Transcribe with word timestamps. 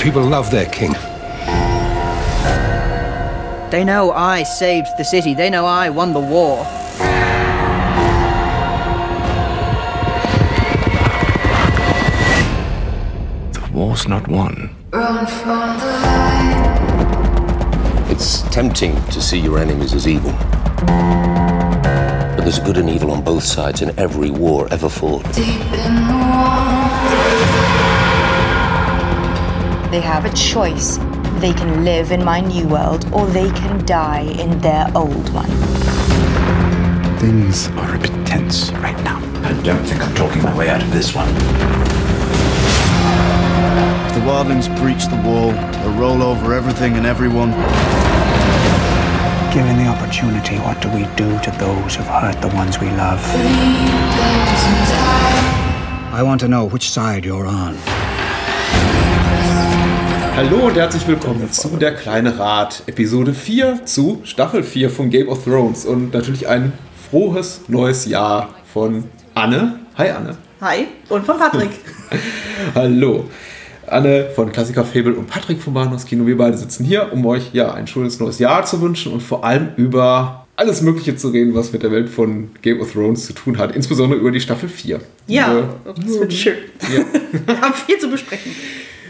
people 0.00 0.22
love 0.22 0.50
their 0.50 0.64
king. 0.64 0.92
They 3.70 3.84
know 3.84 4.12
I 4.12 4.44
saved 4.44 4.88
the 4.96 5.04
city. 5.04 5.34
They 5.34 5.50
know 5.50 5.66
I 5.66 5.90
won 5.90 6.14
the 6.14 6.20
war. 6.20 6.64
The 13.52 13.70
war's 13.72 14.08
not 14.08 14.26
won. 14.26 14.74
It's 18.10 18.42
tempting 18.50 19.00
to 19.10 19.20
see 19.20 19.38
your 19.38 19.58
enemies 19.58 19.92
as 19.92 20.08
evil. 20.08 20.32
But 22.36 22.40
there's 22.40 22.58
good 22.58 22.78
and 22.78 22.88
evil 22.88 23.10
on 23.10 23.22
both 23.22 23.44
sides 23.44 23.82
in 23.82 23.96
every 23.98 24.30
war 24.30 24.66
ever 24.70 24.88
fought. 24.88 25.26
They 29.90 30.00
have 30.00 30.24
a 30.24 30.32
choice. 30.34 30.98
They 31.40 31.52
can 31.52 31.84
live 31.84 32.12
in 32.12 32.24
my 32.24 32.40
new 32.40 32.68
world 32.68 33.12
or 33.12 33.26
they 33.26 33.50
can 33.50 33.84
die 33.84 34.20
in 34.20 34.56
their 34.60 34.86
old 34.94 35.28
one. 35.34 35.50
Things 37.18 37.66
are 37.70 37.96
a 37.96 37.98
bit 37.98 38.12
tense 38.24 38.70
right 38.74 38.96
now. 39.02 39.18
I 39.42 39.52
don't 39.64 39.84
think 39.84 40.00
I'm 40.00 40.14
talking 40.14 40.44
my 40.44 40.56
way 40.56 40.68
out 40.70 40.80
of 40.80 40.92
this 40.92 41.12
one. 41.12 41.28
If 44.06 44.14
the 44.14 44.20
wildlings 44.20 44.68
breach 44.78 45.06
the 45.08 45.20
wall, 45.28 45.50
they'll 45.50 45.98
roll 45.98 46.22
over 46.22 46.54
everything 46.54 46.94
and 46.94 47.04
everyone. 47.04 47.50
Given 49.52 49.76
the 49.76 49.88
opportunity, 49.88 50.56
what 50.58 50.80
do 50.80 50.88
we 50.90 51.02
do 51.16 51.36
to 51.40 51.50
those 51.58 51.96
who've 51.96 52.06
hurt 52.06 52.40
the 52.40 52.48
ones 52.54 52.78
we 52.78 52.90
love? 52.90 53.20
I 56.12 56.22
want 56.22 56.40
to 56.42 56.48
know 56.48 56.64
which 56.64 56.88
side 56.88 57.24
you're 57.24 57.46
on. 57.46 57.76
Hallo 60.36 60.66
und 60.68 60.76
herzlich 60.76 61.06
willkommen 61.06 61.50
zu 61.52 61.68
Der 61.76 61.94
kleine 61.94 62.38
Rat, 62.38 62.82
Episode 62.86 63.34
4 63.34 63.84
zu 63.84 64.20
Staffel 64.24 64.62
4 64.62 64.88
von 64.90 65.10
Game 65.10 65.28
of 65.28 65.44
Thrones 65.44 65.84
und 65.84 66.12
natürlich 66.14 66.48
ein 66.48 66.72
frohes 67.10 67.62
neues 67.68 68.06
Jahr 68.06 68.54
von 68.72 69.04
Anne. 69.34 69.80
Hi 69.96 70.10
Anne. 70.10 70.36
Hi 70.60 70.86
und 71.08 71.24
von 71.26 71.38
Patrick. 71.38 71.70
Hallo. 72.74 73.24
Anne 73.86 74.28
von 74.34 74.52
Klassiker 74.52 74.84
Fable 74.84 75.14
und 75.14 75.26
Patrick 75.26 75.60
vom 75.60 75.74
Bahnhofs 75.74 76.04
Kino. 76.06 76.26
Wir 76.26 76.36
beide 76.36 76.56
sitzen 76.56 76.84
hier, 76.84 77.12
um 77.12 77.26
euch 77.26 77.50
ja 77.52 77.72
ein 77.74 77.86
schönes 77.86 78.20
neues 78.20 78.38
Jahr 78.38 78.64
zu 78.64 78.80
wünschen 78.80 79.12
und 79.12 79.22
vor 79.22 79.44
allem 79.44 79.70
über 79.76 80.46
alles 80.56 80.80
Mögliche 80.82 81.16
zu 81.16 81.28
reden, 81.28 81.54
was 81.54 81.72
mit 81.72 81.82
der 81.82 81.90
Welt 81.90 82.08
von 82.08 82.50
Game 82.62 82.80
of 82.80 82.92
Thrones 82.92 83.26
zu 83.26 83.32
tun 83.32 83.58
hat. 83.58 83.74
Insbesondere 83.74 84.20
über 84.20 84.30
die 84.30 84.40
Staffel 84.40 84.68
4. 84.68 85.00
Ja, 85.26 85.52
Über- 85.52 85.74
das 85.96 86.20
wird 86.20 86.32
schön. 86.32 86.54
Ja. 86.94 87.04
Wir 87.46 87.60
haben 87.60 87.74
viel 87.74 87.98
zu 87.98 88.08
besprechen. 88.10 88.52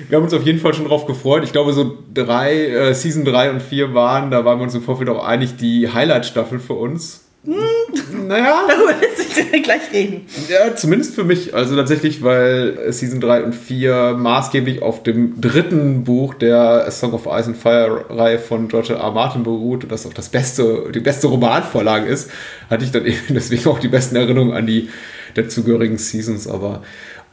Wir 0.09 0.17
haben 0.17 0.25
uns 0.25 0.35
auf 0.35 0.45
jeden 0.45 0.59
Fall 0.59 0.75
schon 0.75 0.87
drauf 0.87 1.07
gefreut. 1.07 1.45
Ich 1.45 1.53
glaube, 1.53 1.73
so 1.73 1.99
drei, 2.13 2.67
äh, 2.67 2.95
Season 2.95 3.25
3 3.25 3.51
und 3.51 3.63
4 3.63 3.95
waren, 3.95 4.31
da 4.31 4.45
waren 4.45 4.59
wir 4.59 4.65
uns 4.65 4.75
im 4.75 4.83
Vorfeld 4.83 5.09
auch 5.09 5.25
einig, 5.25 5.57
die 5.57 5.89
Highlight-Staffel 5.93 6.59
für 6.59 6.75
uns. 6.75 7.25
Naja. 7.43 8.67
Darüber 8.69 8.95
lässt 9.01 9.35
sich 9.35 9.63
gleich 9.63 9.93
reden. 9.93 10.27
Ja, 10.49 10.77
zumindest 10.77 11.15
für 11.15 11.25
mich. 11.25 11.55
Also 11.55 11.75
tatsächlich, 11.75 12.23
weil 12.23 12.79
äh, 12.79 12.93
Season 12.93 13.21
3 13.21 13.45
und 13.45 13.55
4 13.55 14.15
maßgeblich 14.19 14.83
auf 14.83 15.03
dem 15.03 15.41
dritten 15.41 16.05
Buch 16.05 16.35
der 16.35 16.87
A 16.87 16.91
Song 16.91 17.15
of 17.15 17.27
Ice 17.27 17.49
and 17.49 17.57
Fire 17.57 18.05
Reihe 18.11 18.39
von 18.39 18.69
George 18.69 18.93
R. 18.93 19.01
R. 19.01 19.13
Martin 19.13 19.43
beruht 19.43 19.85
und 19.85 19.93
das 19.93 20.07
auch 20.07 20.13
das 20.13 20.29
beste, 20.29 20.91
die 20.95 21.01
beste 21.01 21.29
Romanvorlage 21.29 22.07
ist, 22.07 22.31
hatte 22.69 22.85
ich 22.85 22.91
dann 22.91 23.07
eben 23.07 23.19
deswegen 23.31 23.69
auch 23.69 23.79
die 23.79 23.89
besten 23.89 24.17
Erinnerungen 24.17 24.53
an 24.53 24.67
die 24.67 24.91
dazugehörigen 25.35 25.97
Seasons. 25.97 26.47
Aber 26.47 26.83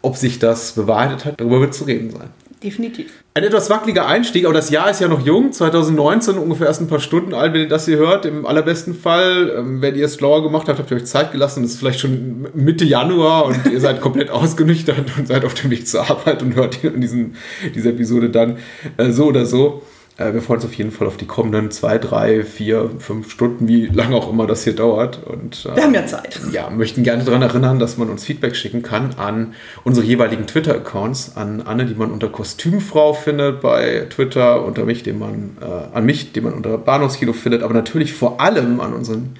ob 0.01 0.15
sich 0.15 0.39
das 0.39 0.71
bewahrheitet 0.71 1.25
hat, 1.25 1.41
darüber 1.41 1.59
wird 1.59 1.73
zu 1.73 1.83
reden 1.83 2.11
sein. 2.11 2.29
Definitiv. 2.63 3.11
Ein 3.35 3.43
etwas 3.43 3.69
wackeliger 3.69 4.07
Einstieg, 4.07 4.45
aber 4.45 4.53
das 4.55 4.71
Jahr 4.71 4.89
ist 4.89 4.99
ja 4.99 5.07
noch 5.07 5.23
jung, 5.23 5.51
2019, 5.51 6.39
ungefähr 6.39 6.65
erst 6.65 6.81
ein 6.81 6.87
paar 6.87 6.99
Stunden 6.99 7.35
alt, 7.35 7.53
wenn 7.53 7.61
ihr 7.61 7.67
das 7.67 7.85
hier 7.85 7.97
hört. 7.97 8.25
Im 8.25 8.47
allerbesten 8.47 8.95
Fall, 8.95 9.53
ähm, 9.55 9.81
wenn 9.81 9.95
ihr 9.95 10.05
es 10.05 10.15
schlauer 10.15 10.41
gemacht 10.41 10.67
habt, 10.67 10.79
habt 10.79 10.89
ihr 10.89 10.97
euch 10.97 11.05
Zeit 11.05 11.31
gelassen. 11.31 11.63
Es 11.63 11.73
ist 11.73 11.79
vielleicht 11.79 11.99
schon 11.99 12.47
Mitte 12.55 12.83
Januar 12.83 13.45
und 13.45 13.63
ihr 13.71 13.79
seid 13.79 14.01
komplett 14.01 14.29
ausgenüchtert 14.31 15.05
und 15.17 15.27
seid 15.27 15.45
auf 15.45 15.53
dem 15.53 15.69
Weg 15.69 15.87
zur 15.87 16.09
Arbeit 16.09 16.41
und 16.41 16.55
hört 16.55 16.83
in 16.83 16.99
diesen, 16.99 17.35
diese 17.75 17.89
Episode 17.89 18.31
dann 18.31 18.57
äh, 18.97 19.11
so 19.11 19.25
oder 19.25 19.45
so. 19.45 19.83
Äh, 20.17 20.33
wir 20.33 20.41
freuen 20.41 20.57
uns 20.57 20.65
auf 20.65 20.73
jeden 20.73 20.91
Fall 20.91 21.07
auf 21.07 21.17
die 21.17 21.25
kommenden 21.25 21.71
zwei, 21.71 21.97
drei, 21.97 22.43
vier, 22.43 22.89
fünf 22.99 23.31
Stunden, 23.31 23.67
wie 23.67 23.85
lange 23.85 24.15
auch 24.15 24.29
immer 24.29 24.47
das 24.47 24.63
hier 24.63 24.75
dauert. 24.75 25.25
Und, 25.25 25.65
äh, 25.65 25.75
Wir 25.75 25.83
haben 25.83 25.93
ja 25.93 26.05
Zeit. 26.05 26.39
ja, 26.51 26.69
möchten 26.69 27.03
gerne 27.03 27.23
daran 27.23 27.41
erinnern, 27.41 27.79
dass 27.79 27.97
man 27.97 28.09
uns 28.09 28.23
Feedback 28.25 28.55
schicken 28.55 28.81
kann 28.81 29.13
an 29.17 29.53
unsere 29.83 30.05
jeweiligen 30.05 30.47
Twitter-Accounts, 30.47 31.37
an 31.37 31.61
Anne, 31.61 31.85
die 31.85 31.95
man 31.95 32.11
unter 32.11 32.29
Kostümfrau 32.29 33.13
findet 33.13 33.61
bei 33.61 34.07
Twitter, 34.09 34.65
unter 34.65 34.85
mich, 34.85 35.03
den 35.03 35.19
man, 35.19 35.57
äh, 35.61 35.95
an 35.95 36.05
mich, 36.05 36.33
den 36.33 36.43
man 36.43 36.53
unter 36.53 36.77
Bahnhofskino 36.77 37.33
findet, 37.33 37.63
aber 37.63 37.73
natürlich 37.73 38.13
vor 38.13 38.41
allem 38.41 38.79
an 38.79 38.93
unseren 38.93 39.35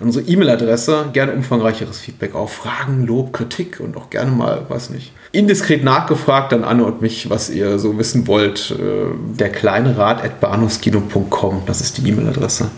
an 0.00 0.06
unsere 0.06 0.26
E-Mail-Adresse, 0.26 1.10
gerne 1.12 1.32
umfangreicheres 1.32 2.00
Feedback 2.00 2.34
auf 2.34 2.52
Fragen, 2.52 3.06
Lob, 3.06 3.32
Kritik 3.32 3.78
und 3.78 3.96
auch 3.96 4.10
gerne 4.10 4.32
mal, 4.32 4.66
weiß 4.68 4.90
nicht, 4.90 5.12
indiskret 5.34 5.84
nachgefragt 5.84 6.52
an 6.52 6.64
Anne 6.64 6.84
und 6.84 7.02
mich, 7.02 7.28
was 7.28 7.50
ihr 7.50 7.78
so 7.78 7.98
wissen 7.98 8.26
wollt. 8.26 8.70
Äh, 8.70 9.36
Der 9.38 9.50
kleine 9.50 9.96
Rat 9.96 10.22
at 10.22 10.40
bahnhofskino.com, 10.40 11.62
das 11.66 11.80
ist 11.80 11.98
die 11.98 12.08
E-Mail-Adresse 12.08 12.70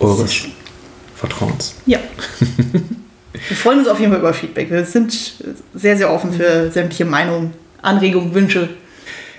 eures 0.00 0.34
Vertrauens. 1.14 1.74
Ja. 1.86 1.98
Wir 3.48 3.56
freuen 3.56 3.80
uns 3.80 3.88
auf 3.88 3.98
jeden 3.98 4.12
Fall 4.12 4.20
über 4.20 4.32
Feedback. 4.32 4.70
Wir 4.70 4.84
sind 4.84 5.34
sehr, 5.74 5.96
sehr 5.96 6.12
offen 6.12 6.32
für 6.32 6.70
sämtliche 6.70 7.04
Meinungen, 7.04 7.52
Anregungen, 7.82 8.32
Wünsche. 8.32 8.68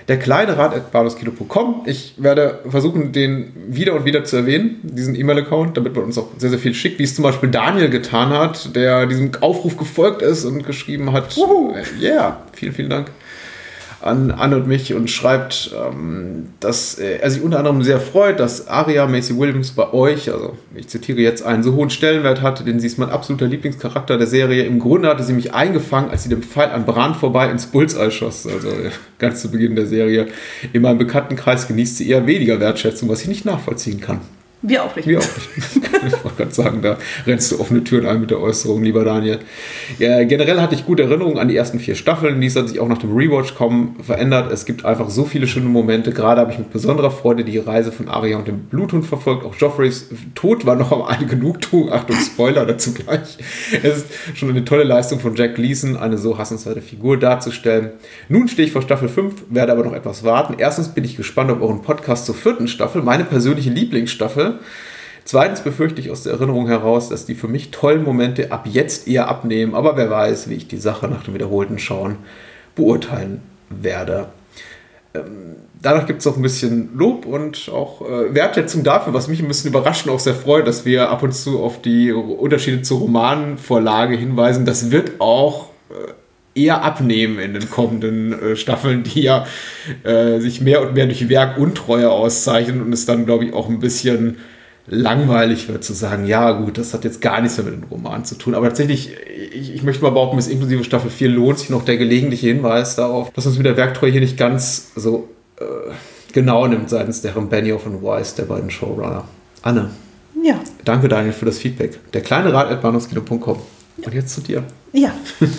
Der 0.07 0.19
kleine 0.19 0.57
Rat 0.57 0.75
at 0.75 0.91
bahnhofskino.com. 0.91 1.83
Ich 1.85 2.13
werde 2.17 2.59
versuchen, 2.69 3.11
den 3.11 3.53
wieder 3.67 3.93
und 3.95 4.05
wieder 4.05 4.23
zu 4.23 4.35
erwähnen, 4.37 4.79
diesen 4.83 5.15
E-Mail-Account, 5.15 5.77
damit 5.77 5.95
man 5.95 6.05
uns 6.05 6.17
auch 6.17 6.27
sehr, 6.37 6.51
sehr 6.51 6.59
viel 6.59 6.75
schickt, 6.75 6.99
wie 6.99 7.03
es 7.03 7.15
zum 7.15 7.23
Beispiel 7.23 7.49
Daniel 7.49 7.89
getan 7.89 8.29
hat, 8.29 8.75
der 8.75 9.07
diesem 9.07 9.31
Aufruf 9.41 9.77
gefolgt 9.77 10.21
ist 10.21 10.45
und 10.45 10.63
geschrieben 10.63 11.11
hat, 11.11 11.35
äh, 11.37 12.03
yeah, 12.03 12.43
vielen, 12.53 12.73
vielen 12.73 12.89
Dank 12.89 13.09
an 14.01 14.31
Anne 14.31 14.57
und 14.57 14.67
mich 14.67 14.93
und 14.93 15.09
schreibt, 15.09 15.71
ähm, 15.75 16.47
dass 16.59 16.95
er 16.95 17.29
sich 17.29 17.41
unter 17.41 17.59
anderem 17.59 17.83
sehr 17.83 17.99
freut, 17.99 18.39
dass 18.39 18.67
Aria 18.67 19.07
Macy 19.07 19.37
Williams 19.37 19.71
bei 19.71 19.91
euch, 19.93 20.31
also 20.31 20.57
ich 20.75 20.87
zitiere 20.87 21.21
jetzt, 21.21 21.43
einen 21.43 21.63
so 21.63 21.73
hohen 21.73 21.89
Stellenwert 21.89 22.41
hatte, 22.41 22.63
denn 22.63 22.79
sie 22.79 22.87
ist 22.87 22.97
mein 22.97 23.09
absoluter 23.09 23.47
Lieblingscharakter 23.47 24.17
der 24.17 24.27
Serie. 24.27 24.63
Im 24.63 24.79
Grunde 24.79 25.09
hatte 25.09 25.23
sie 25.23 25.33
mich 25.33 25.53
eingefangen, 25.53 26.09
als 26.09 26.23
sie 26.23 26.29
dem 26.29 26.43
Pfeil 26.43 26.69
an 26.69 26.85
Bran 26.85 27.15
vorbei 27.15 27.49
ins 27.49 27.67
Bullseye 27.67 28.11
schoss, 28.11 28.45
also 28.45 28.69
äh, 28.69 28.91
ganz 29.19 29.41
zu 29.41 29.49
Beginn 29.49 29.75
der 29.75 29.85
Serie. 29.87 30.27
In 30.73 30.81
meinem 30.81 30.97
Bekanntenkreis 30.97 31.67
genießt 31.67 31.97
sie 31.97 32.09
eher 32.09 32.27
weniger 32.27 32.59
Wertschätzung, 32.59 33.09
was 33.09 33.21
ich 33.21 33.27
nicht 33.27 33.45
nachvollziehen 33.45 34.01
kann. 34.01 34.19
Wir 34.67 34.83
auch 34.83 34.95
nicht. 34.95 35.07
Wir 35.07 35.19
auch 35.19 35.23
nicht. 35.23 35.59
ich 36.07 36.23
wollte 36.23 36.37
gerade 36.37 36.51
sagen, 36.51 36.81
da 36.81 36.97
rennst 37.27 37.51
du 37.51 37.59
offene 37.59 37.83
Türen 37.83 38.07
ein 38.07 38.19
mit 38.19 38.31
der 38.31 38.39
Äußerung, 38.39 38.83
lieber 38.83 39.03
Daniel. 39.05 39.39
Ja, 39.99 40.23
generell 40.23 40.59
hatte 40.59 40.73
ich 40.73 40.85
gute 40.85 41.03
Erinnerungen 41.03 41.37
an 41.37 41.47
die 41.47 41.55
ersten 41.55 41.79
vier 41.79 41.95
Staffeln. 41.95 42.41
Dies 42.41 42.55
hat 42.55 42.69
sich 42.69 42.79
auch 42.79 42.87
nach 42.87 42.97
dem 42.97 43.15
Rewatch 43.15 43.55
kaum 43.55 43.95
verändert. 44.01 44.51
Es 44.51 44.65
gibt 44.65 44.83
einfach 44.83 45.09
so 45.09 45.25
viele 45.25 45.45
schöne 45.45 45.67
Momente. 45.67 46.11
Gerade 46.11 46.41
habe 46.41 46.51
ich 46.51 46.57
mit 46.57 46.71
besonderer 46.71 47.11
Freude 47.11 47.43
die 47.43 47.59
Reise 47.59 47.91
von 47.91 48.07
Arya 48.07 48.37
und 48.37 48.47
dem 48.47 48.61
Bluthund 48.65 49.05
verfolgt. 49.05 49.45
Auch 49.45 49.55
Joffreys 49.55 50.09
Tod 50.33 50.65
war 50.65 50.75
noch 50.75 50.91
am 50.91 51.03
eine 51.03 51.27
Genugtuung. 51.27 51.91
Achtung, 51.91 52.15
Spoiler 52.15 52.65
dazu 52.65 52.93
gleich. 52.93 53.37
Es 53.83 53.97
ist 53.97 54.07
schon 54.33 54.49
eine 54.49 54.65
tolle 54.65 54.83
Leistung 54.83 55.19
von 55.19 55.35
Jack 55.35 55.55
Gleason, 55.55 55.95
eine 55.95 56.17
so 56.17 56.37
hassenswerte 56.37 56.81
Figur 56.81 57.19
darzustellen. 57.19 57.91
Nun 58.29 58.47
stehe 58.47 58.65
ich 58.65 58.71
vor 58.71 58.81
Staffel 58.81 59.09
5, 59.09 59.45
werde 59.49 59.71
aber 59.71 59.83
noch 59.83 59.93
etwas 59.93 60.23
warten. 60.23 60.55
Erstens 60.57 60.89
bin 60.89 61.03
ich 61.03 61.17
gespannt 61.17 61.51
auf 61.51 61.61
euren 61.61 61.81
Podcast 61.81 62.25
zur 62.25 62.35
vierten 62.35 62.67
Staffel, 62.67 63.01
meine 63.01 63.25
persönliche 63.25 63.69
Lieblingsstaffel. 63.69 64.54
Zweitens 65.23 65.61
befürchte 65.61 65.99
ich 66.01 66.11
aus 66.11 66.23
der 66.23 66.33
Erinnerung 66.33 66.67
heraus, 66.67 67.09
dass 67.09 67.25
die 67.25 67.35
für 67.35 67.47
mich 67.47 67.71
tollen 67.71 68.03
Momente 68.03 68.51
ab 68.51 68.67
jetzt 68.71 69.07
eher 69.07 69.27
abnehmen, 69.27 69.73
aber 69.73 69.97
wer 69.97 70.09
weiß, 70.09 70.49
wie 70.49 70.53
ich 70.53 70.67
die 70.67 70.77
Sache 70.77 71.07
nach 71.07 71.23
dem 71.23 71.33
wiederholten 71.33 71.79
Schauen 71.79 72.17
beurteilen 72.75 73.41
werde. 73.69 74.27
Ähm, 75.13 75.55
Danach 75.85 76.07
gibt 76.07 76.21
es 76.21 76.25
auch 76.25 76.35
ein 76.35 76.41
bisschen 76.41 76.97
Lob 76.97 77.27
und 77.27 77.69
auch 77.71 78.01
äh, 78.01 78.33
Wertschätzung 78.33 78.83
dafür, 78.83 79.13
was 79.13 79.27
mich 79.27 79.39
ein 79.39 79.47
bisschen 79.47 79.69
überrascht 79.69 80.07
und 80.07 80.13
auch 80.13 80.19
sehr 80.19 80.33
freut, 80.33 80.65
dass 80.65 80.83
wir 80.83 81.11
ab 81.11 81.21
und 81.21 81.31
zu 81.31 81.61
auf 81.61 81.79
die 81.79 82.11
Unterschiede 82.11 82.81
zur 82.81 83.01
Romanvorlage 83.01 84.15
hinweisen. 84.15 84.65
Das 84.65 84.89
wird 84.89 85.21
auch 85.21 85.69
äh, 85.91 85.93
eher 86.55 86.83
abnehmen 86.83 87.37
in 87.39 87.53
den 87.53 87.69
kommenden 87.69 88.33
äh, 88.33 88.55
Staffeln, 88.55 89.03
die 89.03 89.21
ja 89.21 89.45
äh, 90.03 90.39
sich 90.39 90.61
mehr 90.61 90.81
und 90.81 90.93
mehr 90.93 91.05
durch 91.05 91.27
Werkuntreue 91.29 92.09
auszeichnen 92.09 92.81
und 92.81 92.93
es 92.93 93.05
dann, 93.05 93.25
glaube 93.25 93.45
ich, 93.45 93.53
auch 93.53 93.69
ein 93.69 93.79
bisschen 93.79 94.37
langweilig 94.87 95.67
wird 95.67 95.83
zu 95.83 95.93
sagen, 95.93 96.25
ja 96.27 96.51
gut, 96.51 96.77
das 96.77 96.93
hat 96.93 97.03
jetzt 97.03 97.19
gar 97.19 97.41
nichts 97.41 97.57
mehr 97.57 97.65
mit 97.65 97.75
dem 97.81 97.83
Roman 97.89 98.23
zu 98.23 98.35
tun. 98.35 98.53
Aber 98.53 98.67
tatsächlich, 98.67 99.11
ich, 99.51 99.73
ich 99.73 99.83
möchte 99.83 100.03
mal 100.03 100.11
behaupten, 100.11 100.35
bis 100.37 100.47
inklusive 100.47 100.83
Staffel 100.83 101.09
4 101.09 101.29
lohnt 101.29 101.57
sich 101.59 101.69
noch 101.71 101.83
der 101.83 101.97
gelegentliche 101.97 102.47
Hinweis 102.47 102.95
darauf, 102.95 103.31
dass 103.31 103.45
uns 103.47 103.57
mit 103.57 103.65
der 103.65 103.77
Werktreue 103.77 104.11
hier 104.11 104.21
nicht 104.21 104.37
ganz 104.37 104.91
so 104.95 105.27
äh, 105.59 105.63
genau 106.33 106.67
nimmt 106.67 106.89
seitens 106.89 107.21
der 107.21 107.33
Herren 107.33 107.49
Benioff 107.49 107.85
und 107.87 108.03
Weiss, 108.03 108.35
der 108.35 108.43
beiden 108.43 108.69
Showrunner. 108.69 109.23
Anne, 109.63 109.89
Ja. 110.43 110.59
danke 110.83 111.07
Daniel 111.07 111.33
für 111.33 111.45
das 111.45 111.57
Feedback. 111.57 111.97
Der 112.13 112.21
kleine 112.21 112.53
Rat 112.53 112.69
at 112.69 112.81
bahnhofskino.com. 112.83 113.57
Und 114.05 114.13
jetzt 114.13 114.33
zu 114.35 114.41
dir. 114.41 114.63
Ja. 114.93 115.13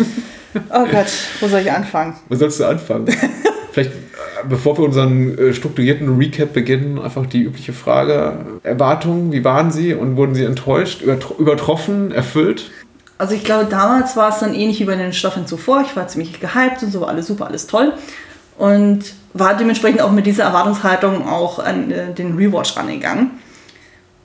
Oh 0.73 0.85
Gott, 0.91 1.07
wo 1.41 1.49
soll 1.49 1.61
ich 1.61 1.73
anfangen? 1.73 2.15
Wo 2.29 2.35
sollst 2.35 2.61
du 2.61 2.65
anfangen? 2.65 3.07
Vielleicht 3.73 3.91
äh, 3.91 3.95
bevor 4.49 4.79
wir 4.79 4.85
unseren 4.85 5.37
äh, 5.39 5.53
strukturierten 5.53 6.17
Recap 6.17 6.53
beginnen, 6.53 6.99
einfach 6.99 7.27
die 7.27 7.43
übliche 7.43 7.73
Frage: 7.73 8.39
Erwartungen, 8.63 9.33
wie 9.33 9.45
waren 9.45 9.71
sie 9.71 9.95
und 9.95 10.17
wurden 10.17 10.35
sie 10.35 10.45
enttäuscht, 10.45 11.03
übertro- 11.03 11.39
übertroffen, 11.39 12.13
erfüllt? 12.13 12.71
Also 13.19 13.35
ich 13.35 13.45
glaube, 13.45 13.67
damals 13.71 14.17
war 14.17 14.29
es 14.31 14.41
dann 14.41 14.55
ähnlich 14.55 14.79
wie 14.81 14.85
bei 14.85 14.97
den 14.97 15.13
Staffeln 15.13 15.47
zuvor. 15.47 15.83
Ich 15.87 15.97
war 15.97 16.07
ziemlich 16.09 16.39
gehypt 16.39 16.83
und 16.83 16.93
so, 16.93 17.01
war 17.01 17.09
alles 17.09 17.27
super, 17.27 17.47
alles 17.47 17.67
toll. 17.67 17.93
Und 18.59 19.01
war 19.35 19.55
dementsprechend 19.57 20.01
auch 20.01 20.13
mit 20.13 20.27
dieser 20.27 20.45
Erwartungshaltung 20.45 21.27
auch 21.27 21.59
an 21.59 21.91
äh, 21.91 22.13
den 22.13 22.37
Rewatch 22.37 22.77
rangegangen. 22.77 23.31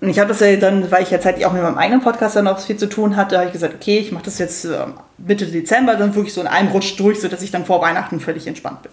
Und 0.02 0.10
ich 0.10 0.18
habe 0.18 0.30
das 0.30 0.40
ja 0.40 0.56
dann, 0.56 0.90
weil 0.90 1.04
ich 1.04 1.12
ja 1.12 1.22
zeitlich 1.22 1.46
auch 1.46 1.54
mit 1.54 1.62
meinem 1.62 1.78
eigenen 1.78 2.02
Podcast 2.02 2.36
dann 2.36 2.48
auch 2.48 2.60
viel 2.60 2.76
zu 2.76 2.90
tun 2.90 3.16
hatte, 3.16 3.38
habe 3.38 3.48
ich 3.48 3.54
gesagt, 3.54 3.76
okay, 3.76 4.00
ich 4.00 4.12
mache 4.12 4.26
das 4.26 4.40
jetzt 4.40 4.66
äh, 4.66 4.88
Mitte 5.20 5.46
Dezember 5.46 5.96
dann 5.96 6.16
wirklich 6.16 6.34
so 6.34 6.42
in 6.42 6.48
einem 6.48 6.70
Rutsch 6.70 7.00
durch, 7.00 7.22
sodass 7.22 7.44
ich 7.44 7.52
dann 7.52 7.66
vor 7.66 7.82
Weihnachten 7.82 8.20
völlig 8.20 8.48
entspannt 8.48 8.82
bin. 8.82 8.92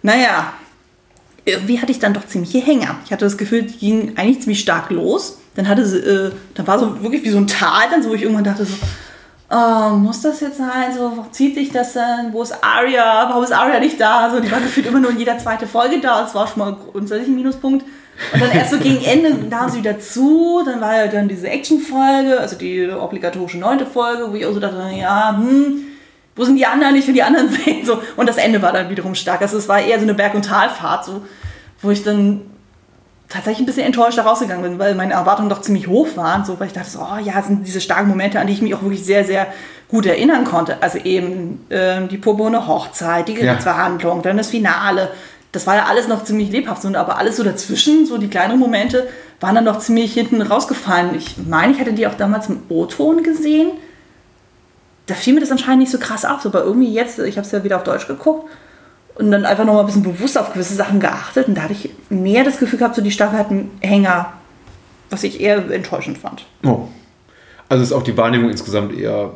Naja, 0.00 0.54
irgendwie 1.44 1.80
hatte 1.80 1.92
ich 1.92 1.98
dann 1.98 2.14
doch 2.14 2.26
ziemliche 2.26 2.60
Hänger. 2.60 2.96
Ich 3.04 3.12
hatte 3.12 3.26
das 3.26 3.36
Gefühl, 3.36 3.64
die 3.64 3.76
ging 3.76 4.16
eigentlich 4.16 4.40
ziemlich 4.40 4.60
stark 4.60 4.90
los. 4.90 5.38
Dann 5.54 5.68
hatte 5.68 5.84
sie, 5.84 5.98
äh, 5.98 6.32
dann 6.54 6.66
war 6.66 6.78
so 6.78 7.02
wirklich 7.02 7.22
wie 7.24 7.30
so 7.30 7.36
ein 7.36 7.46
Tal, 7.46 7.90
dann 7.90 8.02
so, 8.02 8.08
wo 8.08 8.14
ich 8.14 8.22
irgendwann 8.22 8.44
dachte 8.44 8.64
so, 8.64 8.74
oh, 9.50 9.90
muss 9.96 10.22
das 10.22 10.40
jetzt 10.40 10.56
sein? 10.56 10.94
So, 10.96 11.26
zieht 11.30 11.56
sich 11.56 11.70
das 11.70 11.92
denn? 11.92 12.32
Wo 12.32 12.42
ist 12.42 12.54
Arya? 12.62 13.26
Warum 13.28 13.44
ist 13.44 13.52
Arya 13.52 13.80
nicht 13.80 14.00
da? 14.00 14.30
So, 14.30 14.40
die 14.40 14.50
war 14.50 14.60
gefühlt 14.60 14.86
immer 14.86 15.00
nur 15.00 15.10
in 15.10 15.18
jeder 15.18 15.36
zweite 15.36 15.66
Folge 15.66 16.00
da. 16.00 16.22
Das 16.22 16.34
war 16.34 16.46
schon 16.46 16.60
mal 16.60 16.74
grundsätzlich 16.92 17.28
ein 17.28 17.34
Minuspunkt. 17.34 17.84
Und 18.32 18.40
dann 18.40 18.52
erst 18.52 18.70
so 18.70 18.78
gegen 18.78 19.02
Ende 19.04 19.34
nahm 19.48 19.68
sie 19.70 19.78
wieder 19.78 19.98
zu. 19.98 20.62
Dann 20.64 20.80
war 20.80 20.96
ja 20.96 21.06
dann 21.08 21.28
diese 21.28 21.48
Action-Folge, 21.48 22.38
also 22.38 22.56
die 22.56 22.88
obligatorische 22.88 23.58
neunte 23.58 23.86
Folge, 23.86 24.30
wo 24.30 24.34
ich 24.34 24.46
auch 24.46 24.52
so 24.52 24.60
dachte, 24.60 24.76
ja, 24.96 25.36
hm, 25.36 25.78
wo 26.36 26.44
sind 26.44 26.56
die 26.56 26.66
anderen? 26.66 26.96
Ich 26.96 27.06
will 27.06 27.14
die 27.14 27.22
anderen 27.22 27.48
sehen. 27.64 27.84
So. 27.84 28.00
Und 28.16 28.28
das 28.28 28.36
Ende 28.36 28.62
war 28.62 28.72
dann 28.72 28.90
wiederum 28.90 29.14
stark. 29.14 29.42
Also 29.42 29.58
es 29.58 29.68
war 29.68 29.80
eher 29.80 29.98
so 29.98 30.04
eine 30.04 30.14
Berg- 30.14 30.34
und 30.34 30.44
Talfahrt, 30.44 31.04
so, 31.04 31.22
wo 31.80 31.90
ich 31.90 32.02
dann 32.02 32.42
tatsächlich 33.28 33.62
ein 33.62 33.66
bisschen 33.66 33.86
enttäuscht 33.86 34.18
da 34.18 34.22
rausgegangen 34.22 34.62
bin, 34.62 34.78
weil 34.78 34.94
meine 34.94 35.14
Erwartungen 35.14 35.48
doch 35.48 35.62
ziemlich 35.62 35.88
hoch 35.88 36.08
waren. 36.16 36.44
So, 36.44 36.60
weil 36.60 36.66
ich 36.66 36.72
dachte, 36.72 36.90
so, 36.90 37.00
oh 37.00 37.18
ja, 37.18 37.42
sind 37.42 37.66
diese 37.66 37.80
starken 37.80 38.08
Momente, 38.08 38.38
an 38.38 38.46
die 38.46 38.52
ich 38.52 38.62
mich 38.62 38.74
auch 38.74 38.82
wirklich 38.82 39.04
sehr, 39.04 39.24
sehr 39.24 39.46
gut 39.88 40.06
erinnern 40.06 40.44
konnte. 40.44 40.82
Also 40.82 40.98
eben 40.98 41.66
ähm, 41.70 42.08
die 42.08 42.18
purpurne 42.18 42.66
Hochzeit, 42.66 43.28
die 43.28 43.34
Gerichtsverhandlung, 43.34 44.22
dann 44.22 44.36
das 44.36 44.48
Finale. 44.48 45.10
Das 45.52 45.66
war 45.66 45.76
ja 45.76 45.84
alles 45.84 46.08
noch 46.08 46.24
ziemlich 46.24 46.50
lebhaft, 46.50 46.84
aber 46.84 47.18
alles 47.18 47.36
so 47.36 47.44
dazwischen, 47.44 48.06
so 48.06 48.16
die 48.16 48.28
kleineren 48.28 48.58
Momente, 48.58 49.08
waren 49.40 49.54
dann 49.54 49.64
noch 49.64 49.78
ziemlich 49.78 50.14
hinten 50.14 50.40
rausgefallen. 50.40 51.14
Ich 51.14 51.36
meine, 51.46 51.72
ich 51.72 51.80
hatte 51.80 51.92
die 51.92 52.06
auch 52.06 52.14
damals 52.14 52.48
im 52.48 52.62
O-Ton 52.70 53.22
gesehen. 53.22 53.72
Da 55.06 55.14
fiel 55.14 55.34
mir 55.34 55.40
das 55.40 55.50
anscheinend 55.50 55.80
nicht 55.80 55.92
so 55.92 55.98
krass 55.98 56.24
auf, 56.24 56.46
aber 56.46 56.64
irgendwie 56.64 56.92
jetzt, 56.92 57.18
ich 57.18 57.36
habe 57.36 57.46
es 57.46 57.52
ja 57.52 57.64
wieder 57.64 57.76
auf 57.76 57.84
Deutsch 57.84 58.06
geguckt 58.06 58.48
und 59.16 59.30
dann 59.30 59.44
einfach 59.44 59.64
nochmal 59.64 59.82
ein 59.82 59.86
bisschen 59.86 60.04
bewusst 60.04 60.38
auf 60.38 60.52
gewisse 60.52 60.74
Sachen 60.74 61.00
geachtet 61.00 61.48
und 61.48 61.54
da 61.56 61.62
hatte 61.62 61.74
ich 61.74 61.90
mehr 62.08 62.44
das 62.44 62.58
Gefühl 62.58 62.78
gehabt, 62.78 62.94
so 62.94 63.02
die 63.02 63.10
Staffel 63.10 63.38
hat 63.38 63.50
einen 63.50 63.70
Hänger, 63.80 64.32
was 65.10 65.22
ich 65.22 65.40
eher 65.40 65.70
enttäuschend 65.70 66.18
fand. 66.18 66.46
Oh. 66.64 66.88
Also 67.68 67.82
ist 67.82 67.92
auch 67.92 68.02
die 68.02 68.16
Wahrnehmung 68.16 68.50
insgesamt 68.50 68.96
eher 68.96 69.32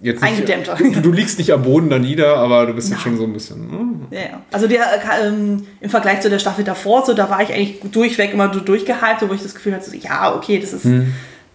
jetzt 0.00 0.22
nicht, 0.22 0.32
Eingedämmter. 0.32 0.76
Du, 0.78 1.00
du 1.00 1.12
liegst 1.12 1.38
nicht 1.38 1.52
am 1.52 1.62
Boden 1.62 1.90
da 1.90 1.98
nieder, 1.98 2.36
aber 2.36 2.66
du 2.66 2.72
bist 2.74 2.90
jetzt 2.90 3.02
schon 3.02 3.16
so 3.16 3.24
ein 3.24 3.32
bisschen. 3.32 3.70
hm. 3.70 4.00
Ja, 4.10 4.20
ja. 4.20 4.42
Also 4.52 4.66
der, 4.68 4.80
äh, 4.82 5.26
ähm, 5.26 5.66
im 5.80 5.90
Vergleich 5.90 6.20
zu 6.20 6.30
der 6.30 6.38
Staffel 6.38 6.64
davor, 6.64 7.04
so, 7.04 7.14
da 7.14 7.28
war 7.30 7.42
ich 7.42 7.52
eigentlich 7.52 7.80
durchweg 7.90 8.32
immer 8.32 8.52
so 8.52 8.60
durchgehypt, 8.60 9.20
so, 9.20 9.28
wo 9.28 9.34
ich 9.34 9.42
das 9.42 9.54
Gefühl 9.54 9.74
hatte, 9.74 9.90
so, 9.90 9.96
ja, 9.96 10.34
okay, 10.34 10.58
das 10.58 10.72
ist, 10.72 10.86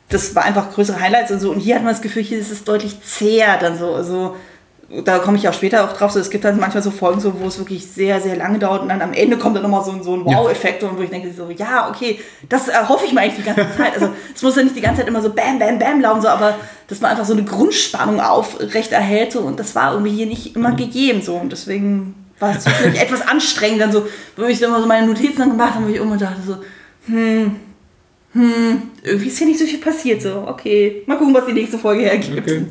das 0.09 0.35
war 0.35 0.43
einfach 0.43 0.71
größere 0.71 0.99
Highlights 0.99 1.31
und 1.31 1.39
so. 1.39 1.51
Und 1.51 1.59
hier 1.59 1.75
hat 1.75 1.83
man 1.83 1.93
das 1.93 2.01
Gefühl, 2.01 2.23
hier 2.23 2.37
ist 2.37 2.51
es 2.51 2.63
deutlich 2.63 3.01
zäher 3.01 3.57
dann 3.57 3.77
so. 3.77 3.93
Also, 3.93 4.35
da 5.05 5.19
komme 5.19 5.37
ich 5.37 5.47
auch 5.49 5.53
später 5.53 5.83
auch 5.83 5.93
drauf. 5.97 6.11
So, 6.11 6.19
es 6.19 6.29
gibt 6.29 6.43
dann 6.45 6.59
manchmal 6.59 6.83
so 6.83 6.91
Folgen, 6.91 7.19
so, 7.19 7.39
wo 7.39 7.47
es 7.47 7.57
wirklich 7.57 7.87
sehr, 7.87 8.21
sehr 8.21 8.35
lange 8.35 8.59
dauert 8.59 8.81
und 8.83 8.89
dann 8.89 9.01
am 9.01 9.13
Ende 9.13 9.37
kommt 9.37 9.55
dann 9.55 9.63
nochmal 9.63 9.83
so, 9.83 9.91
ein- 9.91 10.03
so 10.03 10.13
ein 10.15 10.23
Wow-Effekt 10.25 10.83
und 10.83 10.97
wo 10.97 11.01
ich 11.01 11.09
denke, 11.09 11.31
so, 11.33 11.49
ja, 11.49 11.89
okay, 11.89 12.19
das 12.49 12.67
erhoffe 12.67 13.05
ich 13.05 13.13
mir 13.13 13.21
eigentlich 13.21 13.37
die 13.43 13.53
ganze 13.53 13.75
Zeit. 13.77 13.93
Also 13.95 14.09
es 14.35 14.41
muss 14.43 14.55
ja 14.55 14.63
nicht 14.63 14.75
die 14.75 14.81
ganze 14.81 14.99
Zeit 15.01 15.07
immer 15.07 15.21
so 15.21 15.29
Bam, 15.33 15.57
Bam, 15.59 15.79
Bam 15.79 16.01
laufen, 16.01 16.21
so, 16.21 16.27
aber 16.27 16.55
dass 16.87 16.99
man 17.01 17.11
einfach 17.11 17.25
so 17.25 17.33
eine 17.33 17.43
Grundspannung 17.43 18.19
aufrecht 18.21 18.91
erhält 18.91 19.31
so, 19.31 19.39
und 19.39 19.59
das 19.59 19.73
war 19.75 19.93
irgendwie 19.93 20.11
hier 20.11 20.25
nicht 20.27 20.55
immer 20.55 20.73
gegeben 20.75 21.21
so 21.21 21.35
und 21.35 21.51
deswegen 21.51 22.13
war 22.39 22.55
es 22.55 22.63
vielleicht 22.67 23.01
etwas 23.01 23.21
anstrengend, 23.27 23.81
dann 23.81 23.91
so, 23.91 24.05
wo 24.35 24.43
ich 24.43 24.59
dann 24.59 24.71
mal 24.71 24.81
so 24.81 24.87
meine 24.87 25.07
Notizen 25.07 25.37
dann 25.39 25.49
gemacht 25.51 25.75
habe, 25.75 25.85
wo 25.85 25.89
ich 25.89 25.95
immer 25.95 26.17
dachte 26.17 26.41
so, 26.45 26.57
hm, 27.07 27.55
hm, 28.33 28.81
irgendwie 29.03 29.27
ist 29.27 29.37
hier 29.37 29.47
nicht 29.47 29.59
so 29.59 29.65
viel 29.65 29.79
passiert, 29.79 30.21
so, 30.21 30.45
okay, 30.47 31.03
mal 31.05 31.17
gucken, 31.17 31.33
was 31.33 31.45
die 31.45 31.53
nächste 31.53 31.77
Folge 31.77 32.03
hergibt. 32.03 32.37
Okay. 32.39 32.65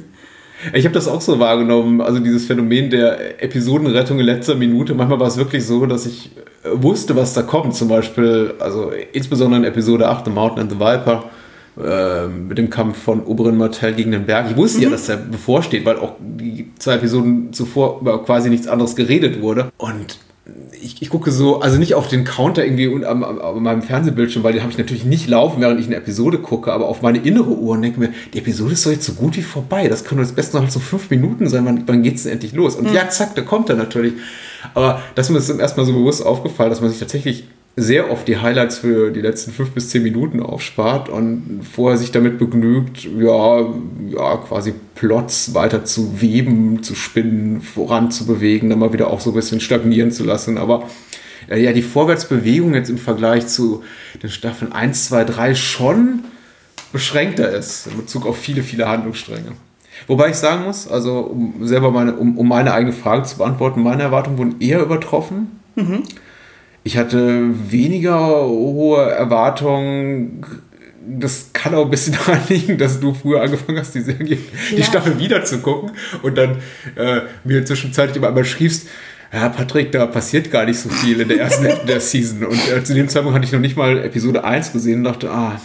Ich 0.72 0.84
habe 0.84 0.94
das 0.94 1.08
auch 1.08 1.20
so 1.20 1.38
wahrgenommen, 1.38 2.00
also 2.00 2.18
dieses 2.20 2.46
Phänomen 2.46 2.90
der 2.90 3.42
Episodenrettung 3.42 4.18
in 4.18 4.26
letzter 4.26 4.54
Minute. 4.54 4.94
Manchmal 4.94 5.20
war 5.20 5.26
es 5.26 5.36
wirklich 5.36 5.66
so, 5.66 5.86
dass 5.86 6.06
ich 6.06 6.30
äh, 6.64 6.68
wusste, 6.74 7.16
was 7.16 7.34
da 7.34 7.42
kommt. 7.42 7.74
Zum 7.74 7.88
Beispiel, 7.88 8.54
also 8.58 8.92
insbesondere 9.12 9.60
in 9.60 9.66
Episode 9.66 10.08
8, 10.08 10.26
The 10.26 10.30
Mountain 10.30 10.60
and 10.60 10.72
the 10.72 10.78
Viper, 10.78 11.24
äh, 11.82 12.28
mit 12.28 12.58
dem 12.58 12.68
Kampf 12.68 12.98
von 12.98 13.22
Oberyn 13.24 13.56
Martell 13.56 13.94
gegen 13.94 14.12
den 14.12 14.26
Berg. 14.26 14.50
Ich 14.50 14.56
wusste 14.56 14.82
ja, 14.82 14.90
dass 14.90 15.06
der 15.06 15.16
bevorsteht, 15.16 15.84
weil 15.86 15.96
auch 15.96 16.14
die 16.20 16.70
zwei 16.78 16.94
Episoden 16.94 17.52
zuvor 17.52 18.00
über 18.00 18.22
quasi 18.24 18.50
nichts 18.50 18.68
anderes 18.68 18.94
geredet 18.94 19.40
wurde. 19.40 19.72
Und 19.78 20.18
ich, 20.80 21.00
ich 21.00 21.08
gucke 21.08 21.30
so, 21.30 21.60
also 21.60 21.78
nicht 21.78 21.94
auf 21.94 22.08
den 22.08 22.24
Counter 22.24 22.64
irgendwie 22.64 22.88
und 22.88 23.04
am, 23.04 23.22
am, 23.22 23.38
am 23.38 23.62
meinem 23.62 23.82
Fernsehbildschirm, 23.82 24.42
weil 24.42 24.52
den 24.52 24.62
habe 24.62 24.72
ich 24.72 24.78
natürlich 24.78 25.04
nicht 25.04 25.28
laufen, 25.28 25.60
während 25.60 25.78
ich 25.78 25.86
eine 25.86 25.96
Episode 25.96 26.38
gucke, 26.38 26.72
aber 26.72 26.88
auf 26.88 27.00
meine 27.00 27.18
innere 27.18 27.50
Uhr 27.50 27.74
und 27.74 27.82
denke 27.82 28.00
mir, 28.00 28.12
die 28.34 28.38
Episode 28.38 28.72
ist 28.72 28.84
doch 28.84 28.90
jetzt 28.90 29.06
so 29.06 29.12
gut 29.12 29.36
wie 29.36 29.42
vorbei. 29.42 29.86
Das 29.86 30.04
können 30.04 30.20
jetzt 30.20 30.34
besten 30.34 30.56
noch 30.56 30.64
halt 30.64 30.72
so 30.72 30.80
fünf 30.80 31.10
Minuten 31.10 31.48
sein, 31.48 31.64
wann, 31.64 31.84
wann 31.86 32.02
geht 32.02 32.16
es 32.16 32.24
denn 32.24 32.32
endlich 32.32 32.54
los? 32.54 32.74
Und 32.74 32.92
ja, 32.92 33.08
zack, 33.08 33.36
da 33.36 33.42
kommt 33.42 33.68
er 33.68 33.76
natürlich. 33.76 34.14
Aber 34.74 35.00
das 35.14 35.26
ist 35.26 35.32
mir 35.32 35.40
zum 35.40 35.60
ersten 35.60 35.80
Mal 35.80 35.86
so 35.86 35.92
bewusst 35.92 36.24
aufgefallen, 36.24 36.70
dass 36.70 36.80
man 36.80 36.90
sich 36.90 36.98
tatsächlich 36.98 37.44
sehr 37.76 38.10
oft 38.10 38.28
die 38.28 38.36
Highlights 38.36 38.78
für 38.78 39.10
die 39.10 39.22
letzten 39.22 39.50
fünf 39.50 39.70
bis 39.70 39.88
zehn 39.88 40.02
Minuten 40.02 40.40
aufspart 40.40 41.08
und 41.08 41.62
vorher 41.62 41.96
sich 41.96 42.12
damit 42.12 42.38
begnügt, 42.38 43.04
ja, 43.04 43.66
ja, 44.08 44.36
quasi 44.36 44.74
Plots 44.94 45.54
weiter 45.54 45.84
zu 45.84 46.20
weben, 46.20 46.82
zu 46.82 46.94
spinnen, 46.94 47.62
voranzubewegen, 47.62 48.68
dann 48.68 48.78
mal 48.78 48.92
wieder 48.92 49.08
auch 49.08 49.20
so 49.20 49.30
ein 49.30 49.34
bisschen 49.34 49.60
stagnieren 49.60 50.10
zu 50.10 50.22
lassen. 50.24 50.58
Aber 50.58 50.88
äh, 51.48 51.62
ja, 51.62 51.72
die 51.72 51.82
Vorwärtsbewegung 51.82 52.74
jetzt 52.74 52.90
im 52.90 52.98
Vergleich 52.98 53.46
zu 53.46 53.82
den 54.22 54.30
Staffeln 54.30 54.72
1, 54.72 55.06
2, 55.08 55.24
3 55.24 55.54
schon 55.54 56.24
beschränkter 56.92 57.50
ist 57.50 57.86
in 57.86 57.96
Bezug 57.96 58.26
auf 58.26 58.36
viele, 58.36 58.62
viele 58.62 58.86
Handlungsstränge. 58.86 59.52
Wobei 60.06 60.30
ich 60.30 60.36
sagen 60.36 60.64
muss, 60.64 60.88
also 60.88 61.20
um 61.20 61.66
selber 61.66 61.90
meine, 61.90 62.14
um, 62.16 62.36
um 62.36 62.48
meine 62.48 62.74
eigene 62.74 62.92
Frage 62.92 63.22
zu 63.22 63.38
beantworten, 63.38 63.82
meine 63.82 64.02
Erwartungen 64.02 64.36
wurden 64.36 64.60
eher 64.60 64.82
übertroffen. 64.82 65.60
Ich 66.84 66.96
hatte 66.96 67.50
weniger 67.70 68.46
hohe 68.46 69.02
Erwartungen. 69.10 70.44
Das 71.06 71.50
kann 71.52 71.74
auch 71.74 71.84
ein 71.84 71.90
bisschen 71.90 72.14
daran 72.26 72.40
liegen, 72.48 72.78
dass 72.78 73.00
du 73.00 73.14
früher 73.14 73.42
angefangen 73.42 73.78
hast, 73.78 73.94
die 73.94 74.00
Serie, 74.00 74.38
die. 74.70 74.82
Staffel 74.82 75.18
wieder 75.18 75.44
zu 75.44 75.58
gucken 75.58 75.92
und 76.22 76.36
dann 76.36 76.58
äh, 76.96 77.22
mir 77.44 77.64
zwischenzeitlich 77.64 78.16
immer 78.16 78.28
einmal 78.28 78.44
schriebst, 78.44 78.88
ja, 79.32 79.48
Patrick, 79.48 79.92
da 79.92 80.04
passiert 80.06 80.50
gar 80.50 80.66
nicht 80.66 80.78
so 80.78 80.90
viel 80.90 81.20
in 81.20 81.28
der 81.28 81.40
ersten 81.40 81.64
Hälfte 81.64 81.86
der 81.86 82.00
Season. 82.00 82.44
Und 82.44 82.70
äh, 82.70 82.84
zu 82.84 82.92
dem 82.92 83.08
Zeitpunkt 83.08 83.34
hatte 83.34 83.46
ich 83.46 83.52
noch 83.52 83.60
nicht 83.60 83.78
mal 83.78 84.04
Episode 84.04 84.44
1 84.44 84.72
gesehen 84.72 84.98
und 84.98 85.04
dachte, 85.04 85.30
ah, 85.30 85.58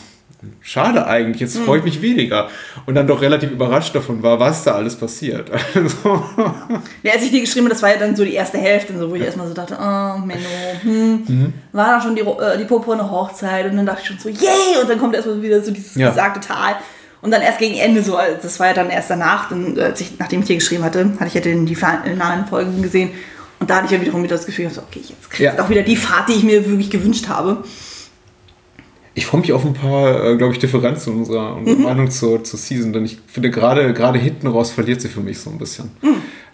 schade 0.62 1.08
eigentlich, 1.08 1.39
jetzt 1.41 1.58
freue 1.58 1.79
ich 1.79 1.84
mich 1.84 2.01
weniger. 2.01 2.50
Und 2.86 2.96
dann 2.96 3.08
doch 3.08 3.22
relativ 3.22 3.51
überrascht 3.51 3.96
davon 3.96 4.22
war, 4.24 4.39
was 4.39 4.63
da 4.63 4.74
alles 4.75 4.96
passiert. 4.96 5.50
Also, 5.74 5.96
Ja, 7.03 7.13
als 7.13 7.24
ich 7.24 7.32
die 7.32 7.41
geschrieben 7.41 7.65
habe, 7.65 7.74
das 7.74 7.82
war 7.82 7.89
ja 7.91 7.98
dann 7.98 8.15
so 8.15 8.24
die 8.24 8.34
erste 8.34 8.58
Hälfte, 8.58 8.98
so, 8.98 9.10
wo 9.10 9.15
ich 9.15 9.24
erstmal 9.24 9.48
so 9.48 9.53
dachte, 9.53 9.75
oh, 9.79 10.20
Menno, 10.25 10.39
hm, 10.82 11.53
war 11.72 11.88
da 11.98 12.01
schon 12.01 12.15
die, 12.15 12.22
äh, 12.22 12.58
die 12.58 12.65
purpurne 12.65 13.10
Hochzeit 13.10 13.70
und 13.70 13.77
dann 13.77 13.86
dachte 13.86 14.01
ich 14.03 14.08
schon 14.08 14.20
so, 14.20 14.29
yay! 14.29 14.82
Und 14.82 14.89
dann 14.89 15.00
kommt 15.00 15.15
erstmal 15.15 15.41
wieder 15.41 15.63
so 15.63 15.72
dieses 15.72 15.96
Ja. 15.96 16.10
besagte 16.10 16.39
Tal. 16.39 16.75
Und 17.22 17.32
dann 17.32 17.41
erst 17.41 17.58
gegen 17.58 17.75
Ende 17.75 18.03
so, 18.03 18.15
also 18.15 18.38
das 18.41 18.60
war 18.60 18.67
ja 18.67 18.74
dann 18.74 18.89
erst 18.91 19.10
danach, 19.10 19.50
dann, 19.50 19.77
als 19.79 20.00
ich, 20.01 20.20
nachdem 20.20 20.41
ich 20.41 20.48
hier 20.48 20.58
geschrieben 20.58 20.84
hatte, 20.84 21.13
hatte 21.15 21.27
ich 21.27 21.34
ja 21.34 21.41
den, 21.41 21.65
die 21.65 21.75
finalen 21.75 22.46
Folgen 22.48 22.82
gesehen. 22.84 23.10
Und 23.60 23.70
da 23.72 23.77
hatte 23.77 23.86
ich 23.88 23.91
ja 23.91 24.00
wiederum 24.00 24.22
wieder 24.22 24.36
das 24.36 24.46
Gefühl, 24.46 24.70
so, 24.70 24.82
okay, 24.82 25.01
jetzt 25.08 25.32
kriege 25.32 25.50
ich 25.51 25.58
Ja. 25.58 25.63
auch 25.65 25.70
wieder 25.70 25.82
die 25.82 25.96
Fahrt, 25.96 26.29
die 26.29 26.34
ich 26.34 26.44
mir 26.44 26.63
wirklich 26.70 26.91
gewünscht 26.91 27.27
habe. 27.27 27.63
Ich 29.17 29.25
freue 29.25 29.41
mich 29.41 29.51
auf 29.51 29.65
ein 29.65 29.74
paar, 29.74 30.24
äh, 30.24 30.38
glaube 30.38 30.53
ich, 30.53 30.59
Differenzen 30.59 31.13
in 31.13 31.19
unserer, 31.19 31.55
unserer 31.55 31.77
Meinung 31.79 32.09
zur, 32.12 32.43
zur 32.43 32.59
Season, 32.59 32.93
denn 32.93 33.03
ich 33.05 33.17
finde, 33.27 33.50
gerade 33.50 33.91
gerade 33.93 34.19
hinten 34.19 34.45
raus 34.47 34.69
verliert 34.71 35.01
sie 35.01 35.07
für 35.09 35.21
mich 35.21 35.39
so 35.39 35.50
ein 35.50 35.57
bisschen. 35.57 35.89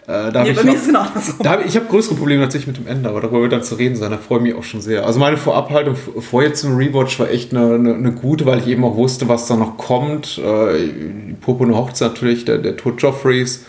Äh, 0.06 0.32
da 0.32 0.42
Nee, 0.42 0.50
ich 0.50 0.64
noch- 0.64 0.86
genau. 0.86 1.04
Da 1.42 1.50
hab, 1.52 1.66
ich 1.66 1.76
habe 1.76 1.86
größere 1.86 2.14
Probleme 2.14 2.42
tatsächlich 2.42 2.66
mit 2.68 2.76
dem 2.78 2.86
Ende, 2.86 3.08
aber 3.10 3.20
darüber 3.20 3.42
wird 3.42 3.52
dann 3.52 3.62
zu 3.62 3.74
reden 3.76 3.96
sein. 3.96 4.10
Da 4.10 4.16
freue 4.18 4.38
ich 4.38 4.44
mich 4.44 4.54
auch 4.54 4.62
schon 4.62 4.80
sehr. 4.82 5.04
Also 5.06 5.18
meine 5.20 5.36
Vorabhaltung 5.36 5.94
vorher 5.96 6.52
zum 6.54 6.76
Rewatch 6.76 7.18
war 7.20 7.30
echt 7.30 7.54
eine, 7.54 7.74
eine, 7.74 7.94
eine 7.94 8.12
gute, 8.12 8.44
weil 8.46 8.58
ich 8.60 8.66
eben 8.66 8.84
auch 8.84 8.96
wusste, 8.96 9.28
was 9.28 9.46
da 9.46 9.56
noch 9.56 9.76
kommt. 9.76 10.38
Äh, 10.38 10.88
die 11.28 11.34
Purpurne 11.40 11.76
Hochzeit 11.76 12.12
natürlich, 12.12 12.44
der, 12.46 12.58
der 12.58 12.76
Tod 12.76 13.00
Joffreys, 13.02 13.64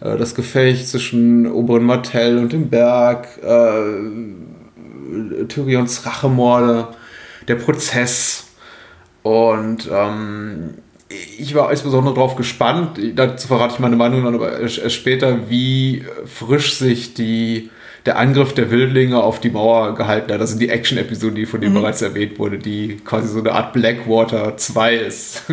äh, 0.00 0.16
das 0.18 0.34
Gefecht 0.34 0.86
zwischen 0.88 1.50
Oberyn 1.50 1.84
Martell 1.84 2.38
und 2.38 2.52
dem 2.52 2.68
Berg, 2.70 3.26
äh, 3.42 5.44
Tyrions 5.48 6.04
Rachemorde, 6.06 6.88
der 7.48 7.56
Prozess 7.56 8.44
und 9.24 9.88
ähm, 9.90 10.74
ich 11.38 11.54
war 11.54 11.70
insbesondere 11.70 12.14
darauf 12.14 12.36
gespannt, 12.36 12.98
dazu 13.14 13.48
verrate 13.48 13.74
ich 13.74 13.80
meine 13.80 13.96
Meinung 13.96 14.22
dann 14.22 14.34
aber 14.34 14.60
erst 14.60 14.92
später, 14.92 15.48
wie 15.48 16.04
frisch 16.26 16.74
sich 16.74 17.14
die, 17.14 17.70
der 18.04 18.18
Angriff 18.18 18.52
der 18.52 18.70
Wildlinge 18.70 19.22
auf 19.22 19.40
die 19.40 19.48
Mauer 19.48 19.94
gehalten 19.94 20.30
hat. 20.32 20.40
Das 20.40 20.50
sind 20.50 20.60
die 20.60 20.68
Action-Episoden, 20.68 21.36
die 21.36 21.46
von 21.46 21.62
dem 21.62 21.70
mhm. 21.70 21.76
bereits 21.76 22.02
erwähnt 22.02 22.38
wurde, 22.38 22.58
die 22.58 22.98
quasi 23.02 23.28
so 23.28 23.38
eine 23.38 23.52
Art 23.52 23.72
Blackwater 23.72 24.58
2 24.58 24.94
ist. 24.96 25.44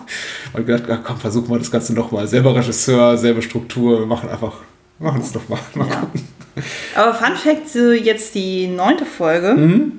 Und 0.52 0.66
gedacht, 0.66 1.00
komm, 1.04 1.18
versuchen 1.18 1.50
wir 1.50 1.58
das 1.58 1.70
Ganze 1.70 1.94
nochmal. 1.94 2.26
Selber 2.26 2.56
Regisseur, 2.56 3.16
selbe 3.16 3.42
Struktur, 3.42 4.00
wir 4.00 4.06
machen 4.06 4.28
einfach, 4.28 4.54
machen 4.98 5.20
es 5.20 5.32
nochmal. 5.34 5.60
Mal 5.74 5.88
ja. 5.88 6.10
Aber 6.96 7.14
Fun 7.14 7.36
Fact, 7.36 7.68
so 7.68 7.92
jetzt 7.92 8.34
die 8.34 8.66
neunte 8.66 9.06
Folge. 9.06 9.54
Mhm 9.54 9.92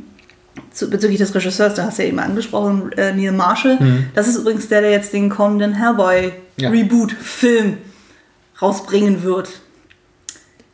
zu, 0.72 0.90
bezüglich 0.90 1.20
des 1.20 1.36
Regisseurs, 1.36 1.75
du 1.75 1.84
hast 1.84 2.00
ja 2.00 2.06
eben 2.06 2.20
angesprochen, 2.20 2.92
äh, 2.94 3.13
Neil 3.13 3.32
Marshall. 3.32 3.78
Mhm. 3.80 4.08
Das 4.16 4.28
ist 4.28 4.38
übrigens 4.38 4.68
der, 4.68 4.82
der 4.82 4.90
jetzt 4.92 5.13
den 5.13 5.30
kommenden 5.30 5.74
Hellboy-Reboot-Film 5.74 7.78
rausbringen 8.62 9.24
wird. 9.24 9.62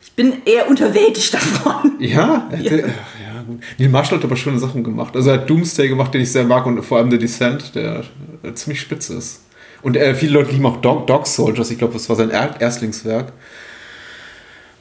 Ich 0.01 0.13
bin 0.13 0.41
eher 0.45 0.69
unterwältigt 0.69 1.33
davon. 1.33 1.93
Ja, 1.99 2.47
ja. 2.51 2.77
ja 2.77 3.41
gut. 3.45 3.59
Neil 3.79 3.89
Marshall 3.89 4.19
hat 4.19 4.25
aber 4.25 4.35
schöne 4.35 4.59
Sachen 4.59 4.83
gemacht. 4.83 5.15
Also 5.15 5.31
er 5.31 5.39
hat 5.39 5.49
Doomsday 5.49 5.87
gemacht, 5.87 6.13
den 6.13 6.21
ich 6.21 6.31
sehr 6.31 6.43
mag, 6.43 6.67
und 6.67 6.83
vor 6.83 6.99
allem 6.99 7.09
The 7.09 7.17
Descent, 7.17 7.73
der 7.73 8.03
äh, 8.43 8.53
ziemlich 8.53 8.81
spitze 8.81 9.15
ist. 9.15 9.41
Und 9.81 9.97
äh, 9.97 10.13
viele 10.13 10.33
Leute 10.33 10.51
lieben 10.51 10.65
auch 10.65 10.77
Dog, 10.77 11.07
Dog 11.07 11.25
Soldiers, 11.25 11.71
ich 11.71 11.77
glaube, 11.77 11.93
das 11.93 12.07
war 12.09 12.15
sein 12.15 12.29
Erstlingswerk. 12.29 13.31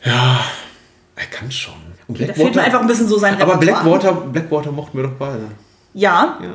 Ja, 0.04 0.40
er 1.16 1.26
kann 1.26 1.50
schon. 1.50 1.85
Okay, 2.08 2.26
da 2.26 2.34
fehlt 2.34 2.54
mir 2.54 2.62
einfach 2.62 2.80
ein 2.80 2.86
bisschen 2.86 3.08
so 3.08 3.18
sein 3.18 3.40
Aber 3.40 3.56
Blackwater, 3.56 4.12
Blackwater 4.12 4.70
mochten 4.70 4.98
wir 4.98 5.04
doch 5.04 5.14
beide. 5.18 5.48
Ja, 5.94 6.38
ja. 6.40 6.50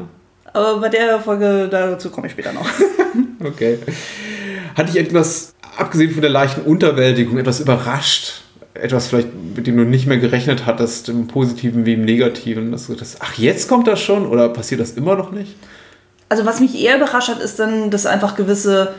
Aber 0.53 0.79
bei 0.79 0.89
der 0.89 1.20
Folge, 1.20 1.67
dazu 1.70 2.10
komme 2.10 2.27
ich 2.27 2.34
später 2.34 2.53
noch. 2.53 2.65
okay. 3.46 3.79
Hatte 4.75 4.89
ich 4.89 4.98
etwas, 4.98 5.53
abgesehen 5.77 6.12
von 6.12 6.22
der 6.22 6.29
leichten 6.29 6.62
Unterwältigung, 6.62 7.38
etwas 7.38 7.60
überrascht? 7.60 8.41
Etwas 8.74 9.08
vielleicht, 9.08 9.29
mit 9.55 9.67
dem 9.67 9.77
du 9.77 9.84
nicht 9.84 10.08
mehr 10.08 10.17
gerechnet 10.17 10.65
hattest, 10.65 11.10
im 11.10 11.27
Positiven 11.27 11.86
wie 11.86 11.93
im 11.93 12.05
Negativen? 12.05 12.72
Dass 12.72 12.88
du 12.88 12.96
das, 12.96 13.17
ach, 13.20 13.38
jetzt 13.38 13.67
kommt 13.67 13.88
das 13.88 14.01
schon? 14.01 14.25
Oder 14.25 14.50
passiert 14.50 14.79
das 14.79 14.91
immer 14.91 15.15
noch 15.15 15.31
nicht? 15.31 15.55
Also, 16.29 16.46
was 16.46 16.62
mich 16.62 16.81
eher 16.81 16.96
überrascht 16.96 17.27
hat, 17.27 17.39
ist 17.39 17.60
dann, 17.60 17.89
dass 17.89 18.05
einfach 18.05 18.36
gewisse 18.36 18.93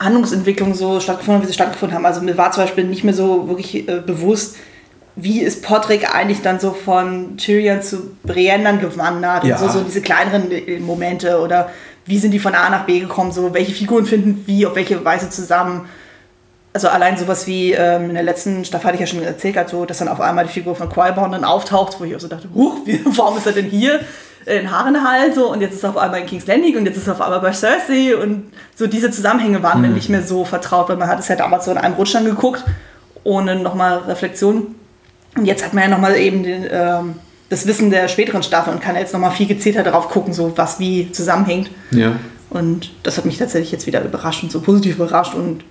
Handlungsentwicklungen 0.00 0.74
so 0.74 0.98
stattgefunden 0.98 1.36
haben, 1.36 1.42
wie 1.44 1.48
sie 1.48 1.54
stattgefunden 1.54 1.96
haben. 1.96 2.06
Also, 2.06 2.20
mir 2.20 2.36
war 2.36 2.50
zum 2.50 2.64
Beispiel 2.64 2.84
nicht 2.84 3.04
mehr 3.04 3.14
so 3.14 3.48
wirklich 3.48 3.88
äh, 3.88 4.00
bewusst, 4.04 4.56
wie 5.16 5.40
ist 5.40 5.62
Podrick 5.62 6.14
eigentlich 6.14 6.42
dann 6.42 6.60
so 6.60 6.72
von 6.72 7.38
Tyrion 7.38 7.80
zu 7.80 8.10
Brienne 8.22 8.78
gewandert 8.78 9.44
ja. 9.44 9.56
und 9.56 9.72
so, 9.72 9.78
so 9.78 9.84
diese 9.84 10.02
kleineren 10.02 10.50
äh, 10.52 10.78
Momente 10.78 11.40
oder 11.40 11.70
wie 12.04 12.18
sind 12.18 12.32
die 12.32 12.38
von 12.38 12.54
A 12.54 12.68
nach 12.68 12.84
B 12.84 13.00
gekommen, 13.00 13.32
so 13.32 13.52
welche 13.52 13.72
Figuren 13.72 14.04
finden 14.04 14.44
wie 14.46 14.66
auf 14.66 14.76
welche 14.76 15.02
Weise 15.04 15.30
zusammen. 15.30 15.88
Also 16.74 16.88
allein 16.88 17.16
sowas 17.16 17.46
wie 17.46 17.72
ähm, 17.72 18.10
in 18.10 18.14
der 18.14 18.22
letzten 18.22 18.64
Staffel 18.66 18.88
hatte 18.88 18.96
ich 18.96 19.00
ja 19.00 19.06
schon 19.06 19.22
erzählt, 19.22 19.56
also, 19.56 19.86
dass 19.86 19.98
dann 19.98 20.08
auf 20.08 20.20
einmal 20.20 20.44
die 20.46 20.52
Figur 20.52 20.76
von 20.76 20.90
Qui-Gon 20.90 21.32
dann 21.32 21.44
auftaucht, 21.44 21.98
wo 21.98 22.04
ich 22.04 22.14
auch 22.14 22.20
so 22.20 22.28
dachte, 22.28 22.48
huch, 22.54 22.80
wie, 22.84 23.00
warum 23.16 23.38
ist 23.38 23.46
er 23.46 23.52
denn 23.52 23.64
hier 23.64 24.00
in 24.44 24.70
Harrenhal 24.70 25.32
so 25.34 25.50
und 25.50 25.62
jetzt 25.62 25.74
ist 25.74 25.82
er 25.82 25.90
auf 25.90 25.96
einmal 25.96 26.20
in 26.20 26.26
King's 26.26 26.46
Landing 26.46 26.76
und 26.76 26.84
jetzt 26.84 26.98
ist 26.98 27.08
er 27.08 27.14
auf 27.14 27.22
einmal 27.22 27.40
bei 27.40 27.52
Cersei 27.52 28.14
und 28.14 28.52
so 28.76 28.86
diese 28.86 29.10
Zusammenhänge 29.10 29.62
waren 29.62 29.80
mir 29.80 29.88
mhm. 29.88 29.94
nicht 29.94 30.10
mehr 30.10 30.22
so 30.22 30.44
vertraut, 30.44 30.90
weil 30.90 30.96
man 30.96 31.08
hat 31.08 31.18
es 31.18 31.26
ja 31.26 31.34
damals 31.34 31.64
so 31.64 31.72
in 31.72 31.78
einem 31.78 31.94
Rutsch 31.94 32.14
dann 32.14 32.26
geguckt, 32.26 32.62
ohne 33.24 33.56
nochmal 33.56 33.98
Reflexion 34.06 34.76
und 35.36 35.44
jetzt 35.44 35.64
hat 35.64 35.74
man 35.74 35.84
ja 35.84 35.90
nochmal 35.90 36.16
eben 36.16 36.42
den, 36.42 36.66
ähm, 36.70 37.14
das 37.48 37.66
Wissen 37.66 37.90
der 37.90 38.08
späteren 38.08 38.42
Staffel 38.42 38.72
und 38.72 38.80
kann 38.80 38.96
jetzt 38.96 39.12
nochmal 39.12 39.30
viel 39.30 39.46
gezielter 39.46 39.82
darauf 39.82 40.08
gucken, 40.08 40.32
so 40.32 40.52
was 40.56 40.80
wie 40.80 41.12
zusammenhängt. 41.12 41.70
Ja. 41.90 42.12
Und 42.50 42.90
das 43.02 43.16
hat 43.16 43.24
mich 43.24 43.38
tatsächlich 43.38 43.72
jetzt 43.72 43.86
wieder 43.86 44.04
überrascht 44.04 44.42
und 44.42 44.50
so 44.50 44.60
positiv 44.60 44.96
überrascht 44.96 45.34
und 45.34 45.64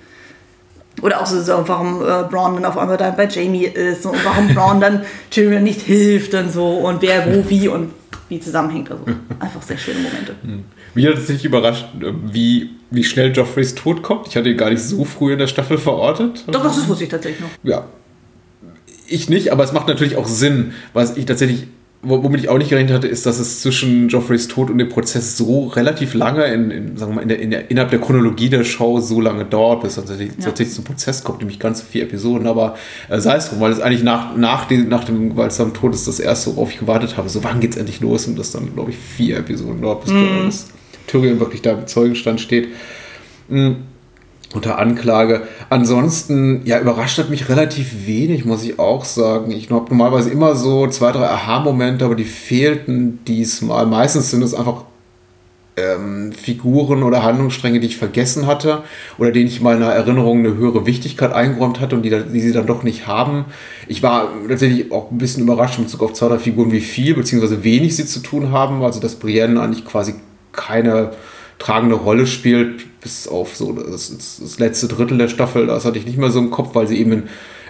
oder 1.02 1.22
auch 1.22 1.26
so, 1.26 1.42
so 1.42 1.64
warum 1.68 2.02
äh, 2.02 2.24
Braun 2.30 2.56
dann 2.56 2.66
auf 2.66 2.78
einmal 2.78 2.96
dann 2.96 3.18
bei 3.18 3.28
Jamie 3.28 3.66
ist 3.66 4.06
und 4.06 4.16
warum 4.24 4.54
Braun 4.54 4.80
dann 4.80 5.04
Tyrion 5.30 5.64
nicht 5.64 5.82
hilft 5.82 6.34
und 6.34 6.52
so 6.52 6.68
und 6.68 7.02
wer 7.02 7.26
wo 7.26 7.50
wie 7.50 7.68
und 7.68 7.92
wie 8.30 8.40
zusammenhängt. 8.40 8.92
Also 8.92 9.04
einfach 9.40 9.62
sehr 9.62 9.78
schöne 9.78 10.00
Momente. 10.00 10.36
Hm. 10.42 10.64
Mich 10.94 11.06
hat 11.08 11.16
es 11.16 11.28
nicht 11.28 11.44
überrascht, 11.44 11.86
wie, 12.26 12.70
wie 12.90 13.04
schnell 13.04 13.36
Joffreys 13.36 13.76
Tod 13.76 14.02
kommt. 14.02 14.28
Ich 14.28 14.38
hatte 14.38 14.48
ihn 14.48 14.58
gar 14.58 14.70
nicht 14.70 14.82
so 14.82 15.04
früh 15.04 15.34
in 15.34 15.40
der 15.40 15.48
Staffel 15.48 15.78
verortet. 15.78 16.46
Doch, 16.48 16.64
das 16.64 16.88
wusste 16.88 17.04
ich 17.04 17.10
tatsächlich 17.10 17.42
noch. 17.42 17.50
Ja, 17.64 17.86
ich 19.08 19.30
nicht, 19.30 19.52
aber 19.52 19.64
es 19.64 19.74
macht 19.74 19.88
natürlich 19.88 20.16
auch 20.16 20.28
Sinn. 20.28 20.74
Was 20.94 21.18
ich 21.18 21.26
tatsächlich, 21.26 21.68
womit 22.02 22.42
ich 22.42 22.50
auch 22.50 22.58
nicht 22.58 22.70
gerechnet 22.70 22.94
hatte, 22.94 23.08
ist, 23.08 23.26
dass 23.26 23.40
es 23.40 23.62
zwischen 23.62 24.10
Joffreys 24.10 24.48
Tod 24.48 24.70
und 24.70 24.78
dem 24.78 24.90
Prozess 24.90 25.38
so 25.38 25.68
relativ 25.68 26.14
lange 26.14 26.46
in, 26.46 26.72
in 26.72 26.98
sagen 26.98 27.12
wir 27.12 27.16
mal, 27.16 27.22
in 27.22 27.30
der, 27.30 27.40
in 27.40 27.52
der, 27.52 27.72
innerhalb 27.72 27.92
der 27.92 28.00
Chronologie 28.00 28.50
der 28.50 28.64
Show 28.64 29.00
so 29.00 29.22
lange 29.22 29.46
dauert, 29.46 29.84
bis 29.84 29.96
tatsächlich, 29.96 30.30
ja. 30.38 30.46
tatsächlich 30.46 30.76
zum 30.76 30.84
Prozess 30.84 31.24
kommt, 31.24 31.40
nämlich 31.40 31.60
ganz 31.60 31.82
vier 31.82 32.04
Episoden. 32.04 32.48
Aber 32.48 32.76
äh, 33.10 33.20
sei 33.20 33.36
es 33.36 33.50
drum, 33.50 33.60
weil 33.60 33.72
es 33.72 33.80
eigentlich 33.80 34.04
nach, 34.04 34.36
nach, 34.36 34.66
den, 34.66 34.90
nach 34.90 35.04
dem 35.04 35.30
gewaltsamen 35.30 35.74
Tod 35.74 35.94
ist 35.94 36.08
das 36.08 36.20
erste, 36.20 36.56
worauf 36.56 36.72
ich 36.72 36.80
gewartet 36.80 37.18
habe. 37.18 37.30
So, 37.30 37.44
wann 37.44 37.60
geht's 37.60 37.78
endlich 37.78 38.02
los? 38.02 38.28
Und 38.28 38.38
das 38.38 38.52
dann, 38.52 38.74
glaube 38.74 38.92
ich, 38.92 38.98
vier 38.98 39.38
Episoden 39.38 39.82
dauert, 39.82 40.04
bis 40.06 40.14
mm. 40.14 40.50
Tyrion 41.08 41.40
wirklich 41.40 41.62
da 41.62 41.74
im 41.74 41.88
Zeugenstand 41.88 42.42
steht. 42.42 42.70
Mhm 43.48 43.78
unter 44.54 44.80
Anklage. 44.80 45.42
Ansonsten, 45.70 46.62
ja, 46.66 46.80
überrascht 46.80 47.18
hat 47.18 47.30
mich 47.30 47.50
relativ 47.50 48.08
wenig, 48.08 48.46
muss 48.46 48.64
ich 48.64 48.80
auch 48.80 49.06
sagen. 49.06 49.52
Ich 49.52 49.70
habe 49.70 49.90
normalerweise 49.90 50.30
immer 50.30 50.56
so 50.56 50.88
zwei, 50.88 51.12
drei 51.12 51.28
Aha-Momente, 51.28 52.06
aber 52.06 52.16
die 52.16 52.24
fehlten 52.26 53.20
diesmal. 53.26 53.86
Meistens 53.86 54.32
sind 54.32 54.44
es 54.44 54.54
einfach 54.54 54.84
ähm, 55.78 56.32
Figuren 56.32 57.04
oder 57.04 57.24
Handlungsstränge, 57.24 57.80
die 57.80 57.88
ich 57.88 57.98
vergessen 57.98 58.48
hatte 58.48 58.84
oder 59.18 59.32
denen 59.32 59.48
ich 59.48 59.62
meiner 59.62 59.88
Erinnerung 59.88 60.40
eine 60.40 60.56
höhere 60.56 60.86
Wichtigkeit 60.86 61.34
eingeräumt 61.34 61.80
hatte 61.80 61.96
und 61.96 62.04
die, 62.04 62.10
die 62.10 62.40
sie 62.40 62.54
dann 62.54 62.66
doch 62.66 62.84
nicht 62.84 63.08
haben. 63.08 63.46
Ich 63.88 64.02
war 64.02 64.30
tatsächlich 64.48 64.92
auch 64.92 65.12
ein 65.12 65.18
bisschen 65.18 65.44
überrascht 65.44 65.78
in 65.78 65.86
Bezug 65.86 66.04
auf 66.04 66.14
zwei, 66.14 66.30
drei 66.30 66.40
Figuren, 66.40 66.72
wie 66.72 66.82
viel 66.82 67.16
bzw. 67.16 67.64
wenig 67.64 67.96
sie 67.96 68.06
zu 68.06 68.22
tun 68.22 68.52
haben. 68.52 68.84
Also, 68.84 69.00
dass 69.00 69.16
Brienne 69.16 69.60
eigentlich 69.62 69.86
quasi 69.86 70.16
keine 70.52 71.12
tragende 71.60 71.96
Rolle 71.96 72.28
spielt, 72.28 72.86
bis 73.06 73.28
auf 73.28 73.56
so 73.56 73.72
das, 73.72 74.12
das, 74.18 74.58
letzte 74.58 74.88
Drittel 74.88 75.20
der 75.20 75.28
Staffel. 75.28 75.68
Das 75.68 75.86
hatte 75.86 76.00
ich 76.00 76.08
nicht 76.08 76.18
mehr 76.18 76.32
so 76.32 76.40
im 76.40 76.50
Kopf, 76.50 76.74
weil 76.74 76.88
sie 76.88 76.98
eben 76.98 77.12
in 77.12 77.24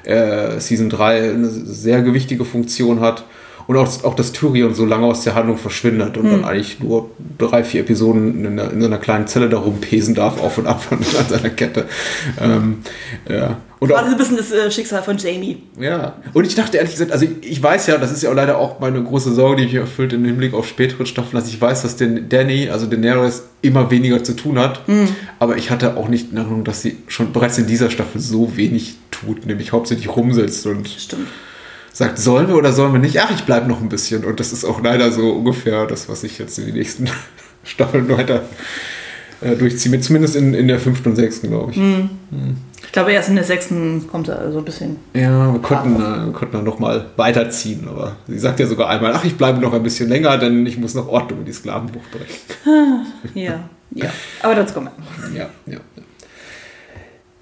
äh, 0.10 0.62
Season 0.62 0.90
3 0.90 1.32
eine 1.34 1.50
sehr 1.50 2.02
gewichtige 2.04 2.46
Funktion 2.46 3.02
hat. 3.02 3.26
Und 3.68 3.78
auch, 3.78 4.04
auch 4.04 4.16
dass 4.16 4.32
Tyrion 4.32 4.76
so 4.76 4.86
lange 4.86 5.06
aus 5.06 5.24
der 5.24 5.36
Handlung 5.36 5.58
verschwindet 5.58 6.18
und 6.18 6.26
hm. 6.26 6.32
dann 6.32 6.46
eigentlich 6.46 6.80
nur 6.80 7.10
drei, 7.38 7.64
vier 7.64 7.82
Episoden 7.82 8.46
in, 8.46 8.58
in 8.58 8.82
so 8.82 8.88
einer 8.88 8.98
kleinen 8.98 9.28
Zelle 9.28 9.50
da 9.50 9.58
rumpesen 9.58 10.16
darf, 10.16 10.42
auf 10.42 10.58
und 10.58 10.68
ab 10.68 10.82
an 10.92 11.04
seiner 11.04 11.50
Kette. 11.50 11.86
Ähm, 12.40 12.78
ja. 13.28 13.58
Und 13.80 13.90
Quasi 13.90 14.12
ein 14.12 14.18
bisschen 14.18 14.38
das 14.38 14.52
äh, 14.52 14.72
Schicksal 14.72 15.04
von 15.04 15.18
Jamie. 15.18 15.58
Ja. 15.80 16.16
Und 16.34 16.48
ich 16.48 16.56
dachte 16.56 16.78
ehrlich 16.78 16.94
gesagt, 16.94 17.12
also 17.12 17.26
ich, 17.26 17.52
ich, 17.52 17.62
weiß 17.62 17.88
ja, 17.88 17.98
das 17.98 18.12
ist 18.12 18.24
ja 18.24 18.30
auch 18.30 18.36
leider 18.36 18.58
auch 18.58 18.80
meine 18.80 19.04
große 19.04 19.34
Sorge, 19.34 19.58
die 19.58 19.66
mich 19.66 19.76
erfüllt 19.76 20.14
im 20.14 20.24
Hinblick 20.24 20.54
auf 20.54 20.68
spätere 20.68 21.06
Staffeln, 21.06 21.36
dass 21.36 21.50
ich 21.50 21.60
weiß, 21.60 21.82
dass 21.82 21.96
den 21.96 22.30
Danny, 22.30 22.70
also 22.70 22.86
Daenerys, 22.86 23.44
immer 23.62 23.92
weniger 23.92 24.24
zu 24.24 24.36
tun 24.36 24.60
hat. 24.60 24.88
Mhm. 24.88 25.10
Aber 25.40 25.58
ich 25.58 25.72
hatte 25.72 25.98
auch 25.98 26.08
nicht 26.08 26.32
in 26.32 26.38
Erinnerung, 26.38 26.64
dass 26.64 26.82
sie 26.82 26.98
schon 27.08 27.34
bereits 27.34 27.58
in 27.58 27.68
dieser 27.68 27.90
Staffel 27.90 28.22
so 28.22 28.56
wenig 28.56 28.96
tut, 29.12 29.46
nämlich 29.46 29.72
hauptsächlich 29.72 30.16
rumsitzt 30.16 30.66
und 30.68 30.88
Stimmt. 30.88 31.28
Sagt, 31.96 32.20
sollen 32.20 32.50
wir 32.50 32.56
oder 32.56 32.74
sollen 32.74 32.92
wir 32.92 33.00
nicht? 33.00 33.22
Ach, 33.22 33.32
ich 33.32 33.46
bleibe 33.46 33.70
noch 33.70 33.82
ein 33.82 33.88
bisschen. 33.88 34.26
Und 34.26 34.40
das 34.42 34.52
ist 34.52 34.66
auch 34.66 34.82
leider 34.84 35.12
so 35.12 35.32
ungefähr 35.32 35.86
das, 35.86 36.10
was 36.10 36.24
ich 36.24 36.38
jetzt 36.38 36.60
in 36.60 36.66
die 36.66 36.74
nächsten 36.74 37.10
Staffeln 37.64 38.10
weiter 38.10 38.42
äh, 39.40 39.56
durchziehe. 39.56 39.98
Zumindest 40.02 40.36
in, 40.36 40.54
in 40.54 40.68
der 40.68 40.80
fünften 40.80 41.10
und 41.10 41.16
sechsten, 41.16 41.50
glaube 41.50 41.72
ich. 41.72 41.78
Mhm. 41.78 42.10
Mhm. 42.32 42.58
Ich 42.86 42.92
glaube, 42.92 43.14
erst 43.14 43.30
in 43.30 43.36
der 43.36 43.46
sechsten 43.46 44.10
kommt 44.10 44.28
er 44.28 44.52
so 44.52 44.60
ein 44.60 44.66
bisschen. 44.66 44.98
Ja, 45.14 45.54
wir 45.54 45.62
konnten, 45.62 45.96
äh, 45.96 46.26
wir 46.26 46.34
konnten 46.34 46.58
dann 46.58 46.66
noch 46.66 46.80
mal 46.80 47.06
weiterziehen. 47.16 47.88
Aber 47.88 48.18
sie 48.28 48.40
sagt 48.40 48.60
ja 48.60 48.68
sogar 48.68 48.90
einmal, 48.90 49.14
ach, 49.14 49.24
ich 49.24 49.38
bleibe 49.38 49.60
noch 49.62 49.74
ein 49.74 49.84
bisschen 49.84 50.10
länger, 50.10 50.38
denn 50.38 50.66
ich 50.66 50.78
muss 50.78 50.96
noch 50.96 51.08
Ordnung 51.08 51.40
in 51.40 51.46
die 51.46 51.54
Sklavenbuch 51.54 52.04
bringen. 52.12 53.06
Ja, 53.34 53.70
ja. 53.92 54.10
Aber 54.42 54.56
dazu 54.56 54.74
kommen 54.74 54.90
wir. 55.32 55.40
Ja, 55.40 55.50
ja. 55.66 55.80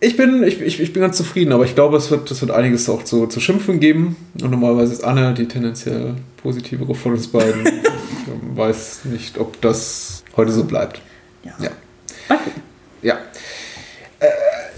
Ich 0.04 0.18
bin, 0.18 0.44
ich, 0.44 0.60
ich, 0.60 0.82
ich 0.82 0.92
bin 0.92 1.02
ganz 1.02 1.16
zufrieden, 1.16 1.54
aber 1.54 1.64
ich 1.64 1.76
glaube, 1.76 1.96
es 1.96 2.12
wird, 2.12 2.30
es 2.30 2.42
wird 2.42 2.52
einiges 2.52 2.90
auch 2.90 3.04
zu, 3.04 3.28
zu 3.28 3.40
schimpfen 3.40 3.80
geben. 3.80 4.18
Und 4.42 4.52
normalerweise 4.52 4.92
ist 4.92 5.04
Anne 5.04 5.34
die 5.34 5.48
tendenziell 5.48 6.16
positivere 6.36 6.94
von 6.94 7.14
uns 7.14 7.28
beiden. 7.28 7.66
ich 7.68 8.58
weiß 8.58 9.06
nicht, 9.06 9.38
ob 9.38 9.62
das 9.62 10.24
heute 10.36 10.52
so 10.52 10.66
bleibt. 10.66 11.00
Ja. 11.46 11.54
Ja. 11.62 11.70
Okay. 12.28 12.52
ja. 13.02 13.18
Äh, 14.20 14.28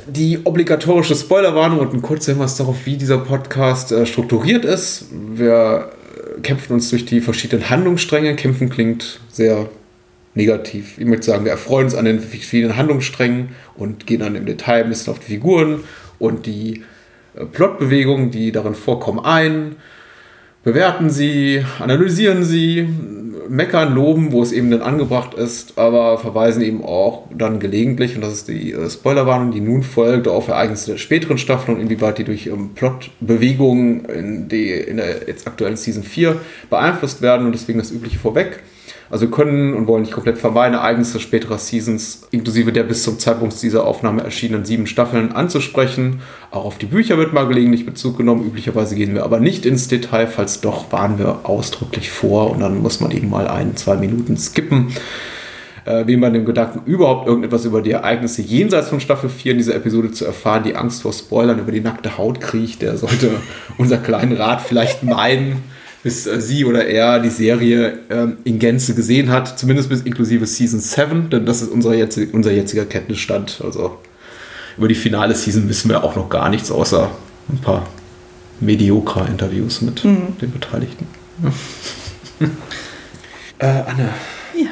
die 0.06 0.42
obligatorische 0.44 1.16
Spoilerwarnung 1.16 1.80
und 1.80 1.94
ein 1.96 2.04
kurzer 2.04 2.34
Hinweis 2.34 2.56
darauf, 2.56 2.86
wie 2.86 2.96
dieser 2.96 3.18
Podcast 3.18 3.92
äh, 3.92 4.06
strukturiert 4.06 4.64
ist. 4.64 5.06
Wir 5.12 5.90
äh, 6.38 6.42
kämpfen 6.42 6.74
uns 6.74 6.92
durch 6.92 7.08
die 7.08 7.20
verschiedenen 7.20 7.68
Handlungsstränge. 7.68 8.36
Kämpfen 8.36 8.70
klingt 8.70 9.20
sehr 9.32 9.70
negativ. 10.36 10.98
Ich 11.00 11.06
möchte 11.06 11.26
sagen, 11.26 11.46
wir 11.46 11.52
erfreuen 11.52 11.86
uns 11.86 11.96
an 11.96 12.06
den 12.06 12.20
verschiedenen 12.20 12.78
Handlungssträngen 12.78 13.50
und 13.76 14.06
gehen 14.06 14.20
dann 14.20 14.36
im 14.36 14.46
Detail 14.46 14.84
ein 14.84 14.90
bisschen 14.90 15.14
auf 15.14 15.20
die 15.20 15.34
Figuren 15.34 15.84
und 16.20 16.46
die 16.46 16.84
äh, 17.36 17.46
Plotbewegungen, 17.46 18.32
die 18.32 18.52
darin 18.52 18.76
vorkommen, 18.76 19.20
ein, 19.20 19.78
bewerten 20.64 21.10
sie, 21.10 21.64
analysieren 21.80 22.44
sie, 22.44 22.88
meckern, 23.48 23.94
loben, 23.94 24.32
wo 24.32 24.42
es 24.42 24.52
eben 24.52 24.72
dann 24.72 24.82
angebracht 24.82 25.36
ist, 25.36 25.78
aber 25.78 26.18
verweisen 26.18 26.62
eben 26.64 26.84
auch 26.84 27.28
dann 27.36 27.60
gelegentlich, 27.60 28.16
und 28.16 28.22
das 28.22 28.34
ist 28.34 28.48
die 28.48 28.74
äh, 28.74 28.90
Spoilerwarnung, 28.90 29.52
die 29.52 29.62
nun 29.62 29.84
folgt, 29.84 30.28
auf 30.28 30.48
Ereignisse 30.48 30.92
der 30.92 30.98
späteren 30.98 31.38
Staffeln 31.38 31.78
und 31.78 31.84
inwieweit 31.84 32.18
die 32.18 32.24
durch 32.24 32.48
ähm, 32.48 32.72
Plotbewegungen 32.76 34.06
in, 34.06 34.50
in 34.50 34.98
der 34.98 35.28
jetzt 35.28 35.48
aktuellen 35.48 35.78
Season 35.78 36.04
4 36.04 36.42
beeinflusst 36.70 37.22
werden 37.22 37.46
und 37.46 37.54
deswegen 37.54 37.80
das 37.80 37.92
Übliche 37.92 38.20
vorweg. 38.20 38.60
Also 39.10 39.28
können 39.28 39.74
und 39.76 39.86
wollen 39.86 40.02
nicht 40.02 40.14
komplett 40.14 40.40
vermeiden, 40.40 40.74
Ereignisse 40.74 41.20
späterer 41.20 41.60
Seasons, 41.60 42.28
inklusive 42.32 42.72
der 42.72 42.84
bis 42.84 43.04
zum 43.04 43.20
Zeitpunkt 43.20 43.62
dieser 43.62 43.86
Aufnahme 43.86 44.24
erschienenen 44.24 44.66
sieben 44.66 44.88
Staffeln 44.88 45.32
anzusprechen. 45.32 46.22
Auch 46.50 46.66
auf 46.66 46.78
die 46.80 46.88
Bücher 46.88 47.18
wird 47.18 47.32
mal 47.32 47.48
gelegentlich 47.48 47.86
Bezug 47.86 48.18
genommen. 48.18 48.46
Üblicherweise 48.46 48.96
gehen 48.96 49.14
wir 49.14 49.24
aber 49.24 49.40
nicht 49.40 49.66
ins 49.66 49.88
Detail. 49.88 50.26
Falls 50.26 50.62
doch, 50.62 50.92
warnen 50.92 51.20
wir 51.20 51.42
ausdrücklich 51.44 52.10
vor 52.10 52.50
und 52.50 52.62
dann 52.62 52.82
muss 52.82 53.00
man 53.00 53.12
eben 53.12 53.30
mal 53.30 53.48
ein, 53.48 53.76
zwei 53.76 53.96
Minuten 53.96 54.38
skippen. 54.38 54.88
Äh, 55.86 56.08
wem 56.08 56.20
bei 56.20 56.32
dem 56.32 56.46
Gedanken, 56.46 56.82
überhaupt 56.90 57.28
irgendetwas 57.28 57.64
über 57.64 57.84
die 57.84 57.92
Ereignisse 57.92 58.42
jenseits 58.42 58.90
von 58.90 59.00
Staffel 59.00 59.30
4 59.30 59.52
in 59.52 59.60
dieser 59.60 59.76
Episode 59.76 60.12
zu 60.12 60.26
erfahren, 60.26 60.64
die 60.64 60.76
Angst 60.76 61.04
vor 61.04 61.14
Spoilern 61.14 61.60
über 61.60 61.72
die 61.72 61.82
nackte 61.82 62.18
Haut 62.18 62.42
kriegt, 62.42 62.82
der 62.82 62.98
sollte 62.98 63.30
unser 63.78 63.98
kleinen 63.98 64.36
Rat 64.36 64.62
vielleicht 64.62 65.04
meiden 65.04 65.58
bis 66.06 66.28
äh, 66.28 66.40
sie 66.40 66.64
oder 66.66 66.86
er 66.86 67.20
die 67.20 67.30
Serie 67.32 67.98
ähm, 68.12 68.38
in 68.44 68.60
Gänze 68.60 68.94
gesehen 68.94 69.32
hat, 69.32 69.58
zumindest 69.58 69.90
bis 69.90 70.02
inklusive 70.02 70.46
Season 70.46 70.80
7, 70.80 71.32
denn 71.32 71.48
das 71.48 71.64
ist 71.64 71.70
unser, 71.72 71.96
jetzt, 71.96 72.20
unser 72.32 72.52
jetziger 72.52 72.86
Kenntnisstand. 72.86 73.60
Also 73.64 73.98
über 74.78 74.88
die 74.88 74.94
finale 74.94 75.34
Season 75.34 75.68
wissen 75.68 75.90
wir 75.90 76.04
auch 76.04 76.16
noch 76.16 76.30
gar 76.30 76.50
nichts, 76.50 76.70
außer 76.72 77.10
ein 77.50 77.58
paar 77.58 77.88
mediokre 78.60 79.28
Interviews 79.28 79.82
mit 79.82 80.06
Mhm. 80.06 80.38
den 80.40 80.52
Beteiligten. 80.52 81.08
Ja. 82.40 82.48
äh, 83.60 83.66
Anne, 83.90 84.10
Ja. 84.56 84.70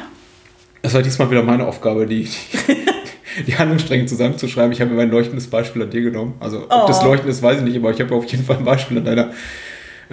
es 0.83 0.93
war 0.93 1.01
diesmal 1.01 1.31
wieder 1.31 1.41
meine 1.41 1.65
Aufgabe, 1.65 2.05
die, 2.05 2.25
die, 2.25 3.43
die 3.47 3.57
Handlungsstränge 3.57 4.05
zusammenzuschreiben. 4.05 4.71
Ich 4.71 4.81
habe 4.81 4.91
mir 4.91 4.97
mein 4.97 5.09
leuchtendes 5.09 5.47
Beispiel 5.47 5.81
an 5.81 5.89
dir 5.89 6.01
genommen. 6.01 6.35
Also, 6.39 6.65
ob 6.69 6.83
Oh. 6.83 6.87
das 6.87 7.03
leuchtend 7.03 7.31
ist, 7.31 7.41
weiß 7.41 7.57
ich 7.57 7.63
nicht, 7.63 7.77
aber 7.77 7.89
ich 7.91 7.99
habe 7.99 8.13
auf 8.13 8.25
jeden 8.25 8.45
Fall 8.45 8.57
ein 8.57 8.63
Beispiel 8.65 8.99
an 8.99 9.05
deiner 9.05 9.31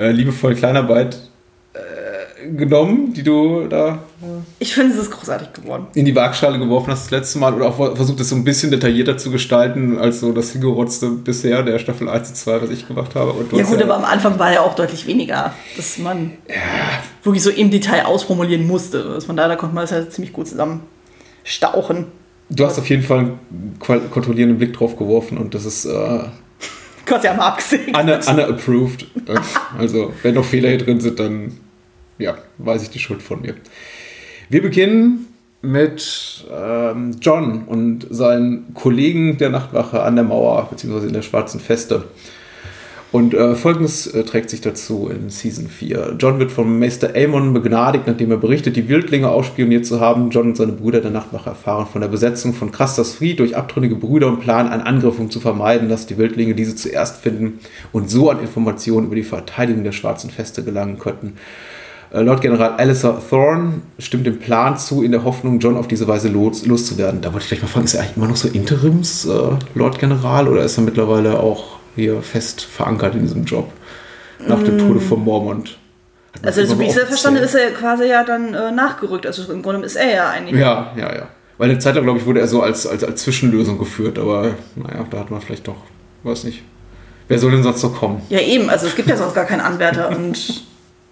äh, 0.01 0.11
liebevollen 0.13 0.57
Kleinarbeit 0.57 1.21
äh, 1.75 2.51
genommen, 2.53 3.13
die 3.13 3.23
du 3.23 3.69
da 3.69 3.99
Ich 4.59 4.73
finde, 4.75 4.95
es 4.95 5.03
ist 5.03 5.11
großartig 5.11 5.53
geworden. 5.53 5.89
in 5.95 6.07
die 6.07 6.17
Waagschale 6.17 6.59
geworfen 6.59 6.91
hast 6.91 7.05
das 7.05 7.11
letzte 7.11 7.39
Mal 7.39 7.53
oder 7.53 7.67
auch 7.67 7.97
versucht, 7.97 8.19
es 8.21 8.31
so 8.31 8.37
ein 8.37 8.45
bisschen 8.45 8.71
detaillierter 8.71 9.19
zu 9.19 9.31
gestalten, 9.31 9.99
als 9.99 10.21
so 10.21 10.33
das 10.33 10.53
hingerotzte 10.53 11.11
bisher 11.11 11.63
der 11.63 11.79
Staffel 11.79 12.09
1 12.09 12.31
und 12.31 12.35
2, 12.37 12.63
was 12.63 12.71
ich 12.71 12.89
gemacht 12.89 13.15
habe. 13.15 13.35
Ja 13.53 13.65
gut, 13.65 13.83
aber 13.83 13.97
am 13.97 14.05
Anfang 14.05 14.39
war 14.39 14.53
ja 14.53 14.63
auch 14.63 14.75
deutlich 14.75 15.07
weniger, 15.07 15.53
dass 15.77 15.99
man 15.99 16.33
wirklich 17.23 17.43
so 17.43 17.51
im 17.51 17.71
Detail 17.71 18.07
ausformulieren 18.07 18.67
musste. 18.67 19.03
Dass 19.03 19.29
man 19.29 19.37
da, 19.37 19.49
da 19.49 19.57
konnte 19.57 19.75
man 19.75 19.85
das 19.85 19.91
ja 19.91 20.09
ziemlich 20.09 20.33
gut 20.33 20.49
zusammen 20.49 20.81
stauchen. 21.45 22.07
Du 22.49 22.65
hast 22.65 22.79
auf 22.79 22.89
jeden 22.89 23.03
Fall 23.03 23.19
einen 23.19 24.11
kontrollierenden 24.11 24.59
Blick 24.59 24.73
drauf 24.73 24.97
geworfen 24.97 25.39
und 25.39 25.55
das 25.55 25.65
ist 25.65 25.85
äh, 25.85 26.21
Quasi 27.11 27.27
einmal 27.27 27.49
abgesägt. 27.49 27.93
Anne, 27.93 28.21
Anne 28.25 28.47
approved. 28.47 29.05
Also, 29.77 30.13
wenn 30.23 30.35
noch 30.35 30.45
Fehler 30.45 30.69
hier 30.69 30.79
drin 30.79 31.01
sind, 31.01 31.19
dann 31.19 31.59
ja, 32.19 32.39
weiß 32.59 32.85
ich 32.85 32.91
die 32.91 33.01
Schuld 33.01 33.21
von 33.21 33.41
mir. 33.41 33.57
Wir 34.49 34.63
beginnen 34.63 35.27
mit 35.61 36.45
ähm, 36.49 37.17
John 37.21 37.65
und 37.65 38.07
seinen 38.11 38.75
Kollegen 38.75 39.39
der 39.39 39.51
Nachtwache 39.51 40.05
an 40.05 40.15
der 40.15 40.25
Mauer, 40.25 40.69
beziehungsweise 40.71 41.09
in 41.09 41.13
der 41.13 41.23
Schwarzen 41.23 41.59
Feste. 41.59 42.05
Und 43.13 43.35
äh, 43.35 43.57
folgendes 43.57 44.07
äh, 44.07 44.23
trägt 44.23 44.51
sich 44.51 44.61
dazu 44.61 45.09
in 45.09 45.31
Season 45.31 45.67
4. 45.67 46.15
John 46.19 46.39
wird 46.39 46.53
vom 46.53 46.79
Meister 46.79 47.11
Amon 47.17 47.53
begnadigt, 47.53 48.07
nachdem 48.07 48.31
er 48.31 48.37
berichtet, 48.37 48.77
die 48.77 48.89
Wildlinge 48.89 49.29
ausspioniert 49.29 49.85
zu 49.85 49.99
haben. 49.99 50.31
John 50.31 50.49
und 50.49 50.57
seine 50.57 50.73
Brüder 50.73 51.01
der 51.01 51.11
Nachtwache 51.11 51.51
erfahren 51.51 51.89
von 51.91 52.03
der 52.03 52.09
Besetzung 52.09 52.55
von 52.55 52.71
Krastas 52.71 53.15
Fried 53.15 53.41
durch 53.41 53.57
abtrünnige 53.57 53.97
Brüder 53.97 54.29
und 54.29 54.41
planen 54.41 54.69
einen 54.69 54.83
Angriff, 54.83 55.19
um 55.19 55.29
zu 55.29 55.41
vermeiden, 55.41 55.89
dass 55.89 56.07
die 56.07 56.19
Wildlinge 56.19 56.55
diese 56.55 56.77
zuerst 56.77 57.17
finden 57.17 57.59
und 57.91 58.09
so 58.09 58.31
an 58.31 58.41
Informationen 58.41 59.07
über 59.07 59.17
die 59.17 59.25
Verteidigung 59.25 59.83
der 59.83 59.93
Schwarzen 59.93 60.31
Feste 60.31 60.63
gelangen 60.63 61.01
könnten. 61.01 61.33
Äh, 62.13 62.23
Lord 62.23 62.43
General 62.43 62.75
Alistair 62.77 63.21
Thorne 63.29 63.83
stimmt 63.99 64.25
dem 64.25 64.39
Plan 64.39 64.79
zu, 64.79 65.03
in 65.03 65.11
der 65.11 65.25
Hoffnung, 65.25 65.59
John 65.59 65.77
auf 65.77 65.89
diese 65.89 66.07
Weise 66.07 66.29
los, 66.29 66.65
loszuwerden. 66.65 67.23
Da 67.23 67.33
wollte 67.33 67.43
ich 67.43 67.49
gleich 67.49 67.63
mal 67.63 67.67
fragen, 67.67 67.87
ist 67.87 67.95
er 67.95 68.03
eigentlich 68.03 68.17
immer 68.17 68.29
noch 68.29 68.37
so 68.37 68.47
Interims 68.47 69.27
äh, 69.27 69.89
General 69.99 70.47
oder 70.47 70.63
ist 70.63 70.79
er 70.79 70.85
mittlerweile 70.85 71.41
auch 71.41 71.80
hier 72.01 72.23
fest 72.23 72.63
verankert 72.63 73.15
in 73.15 73.23
diesem 73.23 73.45
Job? 73.45 73.71
Nach 74.47 74.63
dem 74.63 74.79
Tode 74.79 75.01
von 75.01 75.23
Mormont. 75.23 75.79
Also, 76.43 76.65
so 76.65 76.79
wie 76.79 76.85
ich 76.85 76.97
es 76.97 77.03
verstanden 77.03 77.39
habe, 77.39 77.47
ist 77.47 77.55
er 77.55 77.71
quasi 77.73 78.05
ja 78.07 78.25
dann 78.25 78.55
äh, 78.55 78.71
nachgerückt. 78.71 79.27
Also, 79.27 79.53
im 79.53 79.63
Grunde 79.63 79.85
ist 79.85 79.97
er 79.97 80.15
ja 80.15 80.31
eigentlich. 80.31 80.59
Ja, 80.59 80.93
ja, 80.97 81.15
ja. 81.15 81.29
Weil 81.59 81.71
eine 81.71 81.79
Zeit 81.79 81.95
lang, 81.95 82.05
glaube 82.05 82.19
ich, 82.19 82.25
wurde 82.25 82.41
er 82.41 82.47
so 82.47 82.63
als, 82.63 82.87
als, 82.87 83.05
als 83.05 83.23
Zwischenlösung 83.23 83.79
geführt, 83.79 84.19
aber 84.19 84.55
naja, 84.77 85.05
da 85.11 85.19
hat 85.19 85.31
man 85.31 85.43
vielleicht 85.43 85.69
doch, 85.69 85.77
weiß 86.23 86.45
nicht. 86.45 86.63
Wer 87.29 87.39
soll 87.39 87.51
denn 87.51 87.63
sonst 87.63 87.83
noch 87.83 87.95
kommen? 87.95 88.23
Ja, 88.31 88.41
eben. 88.41 88.71
Also, 88.71 88.87
es 88.87 88.97
gibt 88.97 89.09
ja 89.09 89.17
sonst 89.17 89.35
gar 89.35 89.45
keinen 89.45 89.61
Anwärter 89.61 90.09
und 90.17 90.65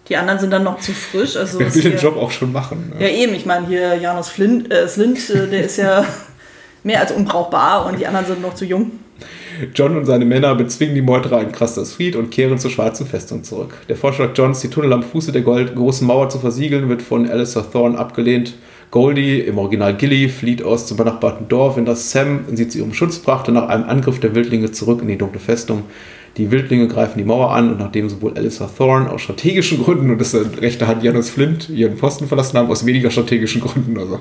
die 0.09 0.17
anderen 0.17 0.41
sind 0.41 0.51
dann 0.51 0.65
noch 0.65 0.81
zu 0.81 0.93
frisch. 0.93 1.37
Also, 1.37 1.59
Wer 1.59 1.75
will 1.75 1.83
den 1.83 1.99
Job 1.99 2.17
auch 2.17 2.31
schon 2.31 2.53
machen? 2.53 2.95
ne? 2.97 3.05
Ja, 3.05 3.15
eben. 3.15 3.35
Ich 3.35 3.45
meine, 3.45 3.67
hier 3.67 3.97
Janus 3.97 4.29
Flint, 4.29 4.73
äh, 4.73 4.89
Slint, 4.89 5.29
äh, 5.29 5.49
der 5.49 5.65
ist 5.65 5.77
ja 5.77 6.05
mehr 6.83 7.01
als 7.01 7.13
unbrauchbar 7.13 7.85
und 7.85 7.99
die 7.99 8.07
anderen 8.07 8.27
sind 8.27 8.41
noch 8.41 8.55
zu 8.55 8.65
jung. 8.65 8.93
John 9.75 9.97
und 9.97 10.05
seine 10.05 10.25
Männer 10.25 10.55
bezwingen 10.55 10.95
die 10.95 11.03
Meuterer 11.03 11.41
in 11.41 11.53
Krastas 11.53 11.93
Fried 11.93 12.17
und 12.17 12.31
kehren 12.31 12.59
zur 12.59 12.71
schwarzen 12.71 13.07
Festung 13.07 13.45
zurück. 13.45 13.75
Der 13.89 13.97
Vorschlag 13.97 14.31
Johns, 14.35 14.61
die 14.61 14.69
Tunnel 14.69 14.93
am 14.93 15.03
Fuße 15.03 15.33
der 15.33 15.43
großen 15.43 16.07
Mauer 16.07 16.29
zu 16.29 16.39
versiegeln, 16.39 16.89
wird 16.89 17.03
von 17.03 17.29
Alistair 17.29 17.71
Thorne 17.71 17.99
abgelehnt. 17.99 18.55
Goldie, 18.91 19.41
im 19.41 19.59
Original 19.59 19.95
Gilly, 19.95 20.29
flieht 20.29 20.63
aus 20.63 20.87
dem 20.87 20.97
benachbarten 20.97 21.49
Dorf, 21.49 21.77
in 21.77 21.85
das 21.85 22.11
Sam 22.11 22.45
sie 22.53 22.69
zu 22.69 22.79
ihrem 22.79 22.95
Schutz 22.95 23.19
brachte, 23.19 23.53
nach 23.53 23.69
einem 23.69 23.85
Angriff 23.85 24.19
der 24.19 24.35
Wildlinge 24.35 24.73
zurück 24.73 25.03
in 25.03 25.09
die 25.09 25.19
dunkle 25.19 25.41
Festung. 25.41 25.83
Die 26.39 26.51
Wildlinge 26.51 26.89
greifen 26.89 27.19
die 27.19 27.25
Mauer 27.25 27.51
an 27.51 27.71
und 27.73 27.79
nachdem 27.81 28.09
sowohl 28.09 28.35
Alistair 28.37 28.71
Thorne 28.75 29.11
aus 29.11 29.23
strategischen 29.23 29.83
Gründen 29.83 30.11
und 30.11 30.21
das 30.21 30.33
ist 30.33 30.63
rechte 30.63 30.87
Hand 30.87 31.03
Janus 31.03 31.31
Flint 31.31 31.69
ihren 31.69 31.97
Posten 31.97 32.29
verlassen 32.29 32.57
haben, 32.57 32.71
aus 32.71 32.87
weniger 32.87 33.11
strategischen 33.11 33.61
Gründen, 33.61 33.99
also 33.99 34.21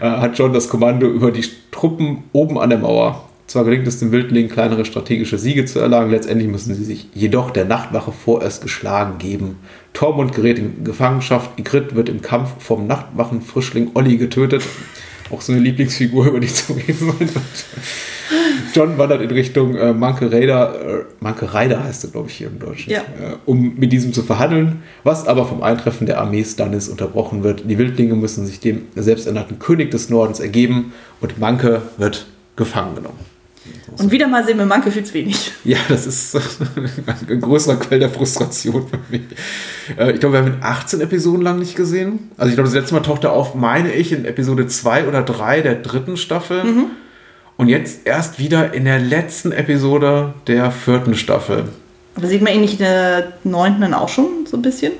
äh, 0.00 0.04
hat 0.04 0.38
John 0.38 0.52
das 0.52 0.68
Kommando 0.68 1.08
über 1.08 1.30
die 1.30 1.44
Truppen 1.70 2.24
oben 2.32 2.58
an 2.58 2.70
der 2.70 2.78
Mauer. 2.78 3.28
Zwar 3.46 3.64
gelingt 3.64 3.86
es 3.86 3.98
den 3.98 4.10
Wildlingen, 4.10 4.50
kleinere 4.50 4.84
strategische 4.84 5.38
Siege 5.38 5.64
zu 5.66 5.78
erlangen, 5.78 6.10
letztendlich 6.10 6.48
müssen 6.48 6.74
sie 6.74 6.84
sich 6.84 7.08
jedoch 7.14 7.50
der 7.50 7.66
Nachtwache 7.66 8.10
vorerst 8.10 8.62
geschlagen 8.62 9.18
geben. 9.18 9.56
Tormund 9.92 10.34
gerät 10.34 10.58
in 10.58 10.82
Gefangenschaft, 10.82 11.58
Ygritte 11.58 11.94
wird 11.94 12.08
im 12.08 12.22
Kampf 12.22 12.50
vom 12.58 12.86
Nachtwachenfrischling 12.86 13.90
Olli 13.94 14.16
getötet. 14.16 14.62
Auch 15.30 15.40
so 15.40 15.52
eine 15.52 15.60
Lieblingsfigur, 15.60 16.26
über 16.26 16.40
die 16.40 16.48
zu 16.48 16.72
reden 16.74 17.18
wird. 17.18 17.30
John 18.74 18.98
wandert 18.98 19.20
in 19.22 19.30
Richtung 19.30 19.76
äh, 19.76 19.92
Manke 19.92 20.32
Raider, 20.32 21.00
äh, 21.00 21.04
Manke 21.20 21.52
Raider 21.54 21.84
heißt 21.84 22.04
er, 22.04 22.10
glaube 22.10 22.28
ich, 22.28 22.36
hier 22.36 22.48
im 22.48 22.58
Deutschen, 22.58 22.90
Ja. 22.92 23.00
äh, 23.00 23.36
um 23.46 23.74
mit 23.76 23.92
diesem 23.92 24.12
zu 24.12 24.22
verhandeln, 24.22 24.82
was 25.02 25.26
aber 25.26 25.46
vom 25.46 25.62
Eintreffen 25.62 26.06
der 26.06 26.20
Armee 26.20 26.44
Stannis 26.44 26.88
unterbrochen 26.88 27.42
wird. 27.42 27.64
Die 27.70 27.78
Wildlinge 27.78 28.14
müssen 28.14 28.46
sich 28.46 28.60
dem 28.60 28.82
selbsternannten 28.96 29.58
König 29.58 29.90
des 29.90 30.10
Nordens 30.10 30.40
ergeben 30.40 30.92
und 31.20 31.38
Manke 31.38 31.82
wird 31.98 32.26
gefangen 32.56 32.94
genommen. 32.94 33.33
Und 33.98 34.10
wieder 34.10 34.26
mal 34.28 34.44
sehen 34.44 34.58
wir 34.58 34.66
Manke 34.66 34.90
viel 34.90 35.04
zu 35.04 35.14
wenig. 35.14 35.52
Ja, 35.64 35.78
das 35.88 36.06
ist 36.06 36.36
ein 36.36 37.40
größerer 37.40 37.76
Quell 37.76 38.00
der 38.00 38.10
Frustration 38.10 38.86
für 38.88 38.98
mich. 39.10 39.22
Äh, 39.96 40.12
Ich 40.12 40.20
glaube, 40.20 40.34
wir 40.34 40.40
haben 40.40 40.48
ihn 40.54 40.58
18 40.62 41.00
Episoden 41.00 41.42
lang 41.42 41.58
nicht 41.58 41.76
gesehen. 41.76 42.30
Also 42.36 42.50
ich 42.50 42.56
glaube, 42.56 42.68
das 42.68 42.74
letzte 42.74 42.94
Mal 42.94 43.00
tauchte 43.00 43.28
er 43.28 43.32
auf, 43.32 43.54
meine 43.54 43.92
ich, 43.92 44.12
in 44.12 44.24
Episode 44.24 44.66
2 44.66 45.08
oder 45.08 45.22
3 45.22 45.60
der 45.62 45.76
dritten 45.76 46.16
Staffel. 46.16 46.62
Und 47.56 47.68
jetzt 47.68 48.06
erst 48.06 48.38
wieder 48.38 48.74
in 48.74 48.84
der 48.84 48.98
letzten 48.98 49.52
Episode 49.52 50.34
der 50.48 50.70
vierten 50.72 51.14
Staffel. 51.14 51.64
Aber 52.16 52.26
sieht 52.26 52.42
man 52.42 52.52
ihn 52.52 52.60
nicht 52.60 52.74
in 52.74 52.78
der 52.86 53.32
neunten 53.44 53.80
dann 53.80 53.94
auch 53.94 54.08
schon 54.08 54.26
so 54.46 54.56
ein 54.56 54.62
bisschen? 54.62 54.92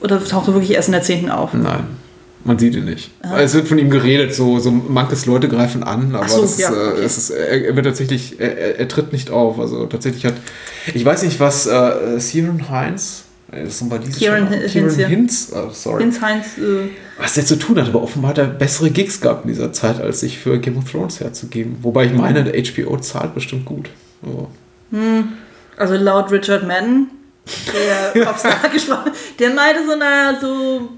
Oder 0.00 0.22
taucht 0.24 0.48
er 0.48 0.54
wirklich 0.54 0.72
erst 0.72 0.88
in 0.88 0.92
der 0.92 1.02
zehnten 1.02 1.30
auf? 1.30 1.54
Nein, 1.54 1.86
man 2.44 2.58
sieht 2.58 2.74
ihn 2.74 2.84
nicht. 2.84 3.10
Es 3.36 3.54
wird 3.54 3.68
von 3.68 3.78
ihm 3.78 3.90
geredet, 3.90 4.34
so, 4.34 4.58
so 4.58 4.70
mankes 4.70 5.26
Leute 5.26 5.48
greifen 5.48 5.82
an, 5.82 6.14
aber 6.14 6.28
so, 6.28 6.42
das 6.42 6.58
ist, 6.58 6.60
äh, 6.60 6.72
okay. 6.72 7.02
es 7.04 7.18
ist, 7.18 7.30
er, 7.30 7.66
er 7.66 7.76
wird 7.76 7.86
tatsächlich, 7.86 8.40
er, 8.40 8.78
er, 8.78 8.88
tritt 8.88 9.12
nicht 9.12 9.30
auf. 9.30 9.58
Also 9.58 9.86
tatsächlich 9.86 10.24
hat, 10.24 10.34
ich 10.92 11.04
weiß 11.04 11.22
nicht, 11.22 11.38
was 11.40 11.66
äh, 11.66 12.18
Siren 12.18 12.68
Heinz, 12.68 13.24
äh, 13.52 13.64
das 13.64 13.74
ist 13.74 13.82
ein 13.82 13.90
Walisischer 13.90 14.18
Kieran 14.18 14.48
Kieran 14.48 14.90
Hinz. 14.90 14.96
Hinz, 14.96 15.52
oh, 15.54 15.70
sorry. 15.72 16.02
Hinz 16.02 16.20
Heinz, 16.20 16.58
äh, 16.58 16.90
was 17.18 17.34
der 17.34 17.46
zu 17.46 17.56
tun 17.56 17.78
hat, 17.80 17.88
aber 17.88 18.02
offenbar 18.02 18.30
hat 18.30 18.38
er 18.38 18.46
bessere 18.46 18.90
Gigs 18.90 19.20
gehabt 19.20 19.44
in 19.44 19.50
dieser 19.50 19.72
Zeit, 19.72 20.00
als 20.00 20.20
sich 20.20 20.38
für 20.38 20.58
Game 20.58 20.76
of 20.78 20.90
Thrones 20.90 21.20
herzugeben. 21.20 21.76
Wobei 21.82 22.06
ich 22.06 22.12
meine, 22.12 22.44
der 22.44 22.60
HBO 22.62 22.96
zahlt 22.98 23.34
bestimmt 23.34 23.64
gut. 23.64 23.90
So. 24.22 24.48
also 25.76 25.94
laut 25.94 26.30
Richard 26.30 26.66
Madden, 26.66 27.08
der 28.14 28.28
auf 28.30 28.38
Star 28.38 28.68
gesprochen, 28.72 29.12
der 29.38 29.50
meinte 29.50 29.84
so, 29.86 29.96
naja, 29.96 30.38
so 30.40 30.88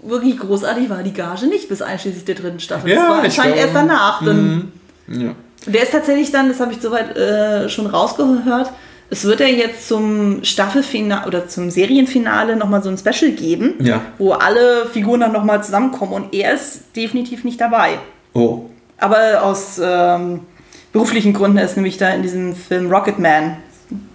wirklich 0.00 0.38
großartig 0.38 0.88
war 0.90 1.02
die 1.02 1.12
Gage 1.12 1.46
nicht 1.46 1.68
bis 1.68 1.82
einschließlich 1.82 2.24
der 2.24 2.34
dritten 2.36 2.60
Staffel. 2.60 2.90
Ja, 2.90 2.96
das 2.96 3.08
war 3.08 3.22
anscheinend 3.24 3.56
erst 3.56 3.74
danach. 3.74 4.24
Dann, 4.24 4.72
Ja. 5.08 5.34
Und 5.66 5.74
Der 5.74 5.82
ist 5.82 5.90
tatsächlich 5.92 6.30
dann, 6.30 6.48
das 6.48 6.60
habe 6.60 6.72
ich 6.72 6.80
soweit 6.80 7.16
äh, 7.16 7.68
schon 7.68 7.86
rausgehört, 7.86 8.70
Es 9.10 9.24
wird 9.24 9.40
ja 9.40 9.46
jetzt 9.46 9.88
zum 9.88 10.44
Staffelfinale 10.44 11.26
oder 11.26 11.48
zum 11.48 11.70
Serienfinale 11.70 12.56
nochmal 12.56 12.82
so 12.82 12.90
ein 12.90 12.98
Special 12.98 13.32
geben, 13.32 13.74
Ja. 13.80 14.02
wo 14.18 14.32
alle 14.32 14.84
Figuren 14.92 15.20
dann 15.20 15.32
nochmal 15.32 15.64
zusammenkommen 15.64 16.12
und 16.12 16.34
er 16.34 16.52
ist 16.54 16.94
definitiv 16.94 17.42
nicht 17.42 17.58
dabei. 17.60 17.98
Oh, 18.34 18.66
Aber 18.98 19.42
aus 19.42 19.80
ähm, 19.82 20.40
beruflichen 20.92 21.32
Gründen 21.32 21.56
ist 21.58 21.76
nämlich 21.76 21.96
da 21.96 22.10
in 22.10 22.20
diesem 22.22 22.54
Film 22.54 22.90
Rocketman 22.92 23.56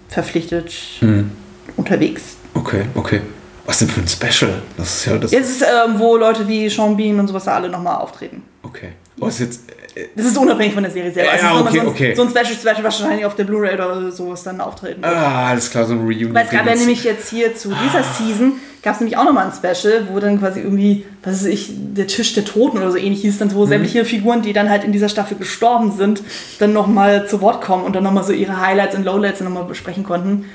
verpflichtet 0.08 0.72
Hm. 1.00 1.30
unterwegs. 1.76 2.36
okay, 2.54 2.82
okay. 2.94 3.20
Was 3.66 3.78
denn 3.78 3.88
für 3.88 4.00
ein 4.00 4.08
Special? 4.08 4.62
Das 4.76 4.94
ist 4.98 5.04
ja 5.06 5.16
das. 5.18 5.32
Es 5.32 5.50
ist, 5.50 5.62
ähm, 5.62 5.98
wo 5.98 6.16
Leute 6.16 6.46
wie 6.46 6.68
Sean 6.68 6.96
Bean 6.96 7.18
und 7.18 7.28
sowas 7.28 7.44
da 7.44 7.54
alle 7.54 7.68
nochmal 7.68 7.96
auftreten. 7.96 8.42
Okay. 8.62 8.90
Was 9.16 9.40
ist 9.40 9.40
jetzt. 9.40 9.60
äh, 9.96 10.08
Das 10.16 10.26
ist 10.26 10.36
unabhängig 10.36 10.74
von 10.74 10.82
der 10.82 10.92
Serie 10.92 11.12
selber. 11.12 11.30
Ja, 11.34 11.54
nochmal 11.54 11.62
okay, 11.68 11.76
so, 11.76 11.80
ein, 11.80 11.86
okay. 11.88 12.14
so 12.14 12.22
ein 12.22 12.28
Special, 12.30 12.46
Special 12.54 12.82
wahrscheinlich 12.84 13.24
auf 13.24 13.36
der 13.36 13.44
Blu-ray 13.44 13.74
oder 13.74 14.10
sowas 14.12 14.42
dann 14.42 14.60
auftreten. 14.60 15.02
wird. 15.02 15.14
Ah, 15.14 15.48
alles 15.50 15.70
klar, 15.70 15.86
so 15.86 15.94
ein 15.94 16.00
Reunion. 16.00 16.34
Weil 16.34 16.44
es 16.44 16.50
gab 16.50 16.66
ja 16.66 16.74
nämlich 16.74 17.04
jetzt 17.04 17.30
hier 17.30 17.54
zu 17.56 17.68
dieser 17.68 18.02
Season, 18.02 18.54
gab 18.82 18.94
es 18.94 19.00
nämlich 19.00 19.16
auch 19.16 19.24
nochmal 19.24 19.46
ein 19.46 19.52
Special, 19.52 20.08
wo 20.12 20.18
dann 20.18 20.40
quasi 20.40 20.60
irgendwie, 20.60 21.06
was 21.22 21.36
weiß 21.36 21.46
ich, 21.46 21.70
der 21.72 22.06
Tisch 22.06 22.34
der 22.34 22.44
Toten 22.44 22.78
oder 22.78 22.90
so 22.90 22.98
ähnlich 22.98 23.22
hieß, 23.22 23.38
dann 23.38 23.48
Mhm. 23.48 23.54
wo 23.54 23.64
sämtliche 23.66 24.04
Figuren, 24.04 24.42
die 24.42 24.52
dann 24.52 24.68
halt 24.68 24.84
in 24.84 24.92
dieser 24.92 25.08
Staffel 25.08 25.38
gestorben 25.38 25.92
sind, 25.96 26.22
dann 26.58 26.72
nochmal 26.74 27.26
zu 27.28 27.40
Wort 27.40 27.62
kommen 27.62 27.84
und 27.84 27.94
dann 27.96 28.02
nochmal 28.04 28.24
so 28.24 28.32
ihre 28.32 28.60
Highlights 28.60 28.94
und 28.96 29.04
Lowlights 29.04 29.40
nochmal 29.40 29.64
besprechen 29.64 30.02
konnten. 30.04 30.46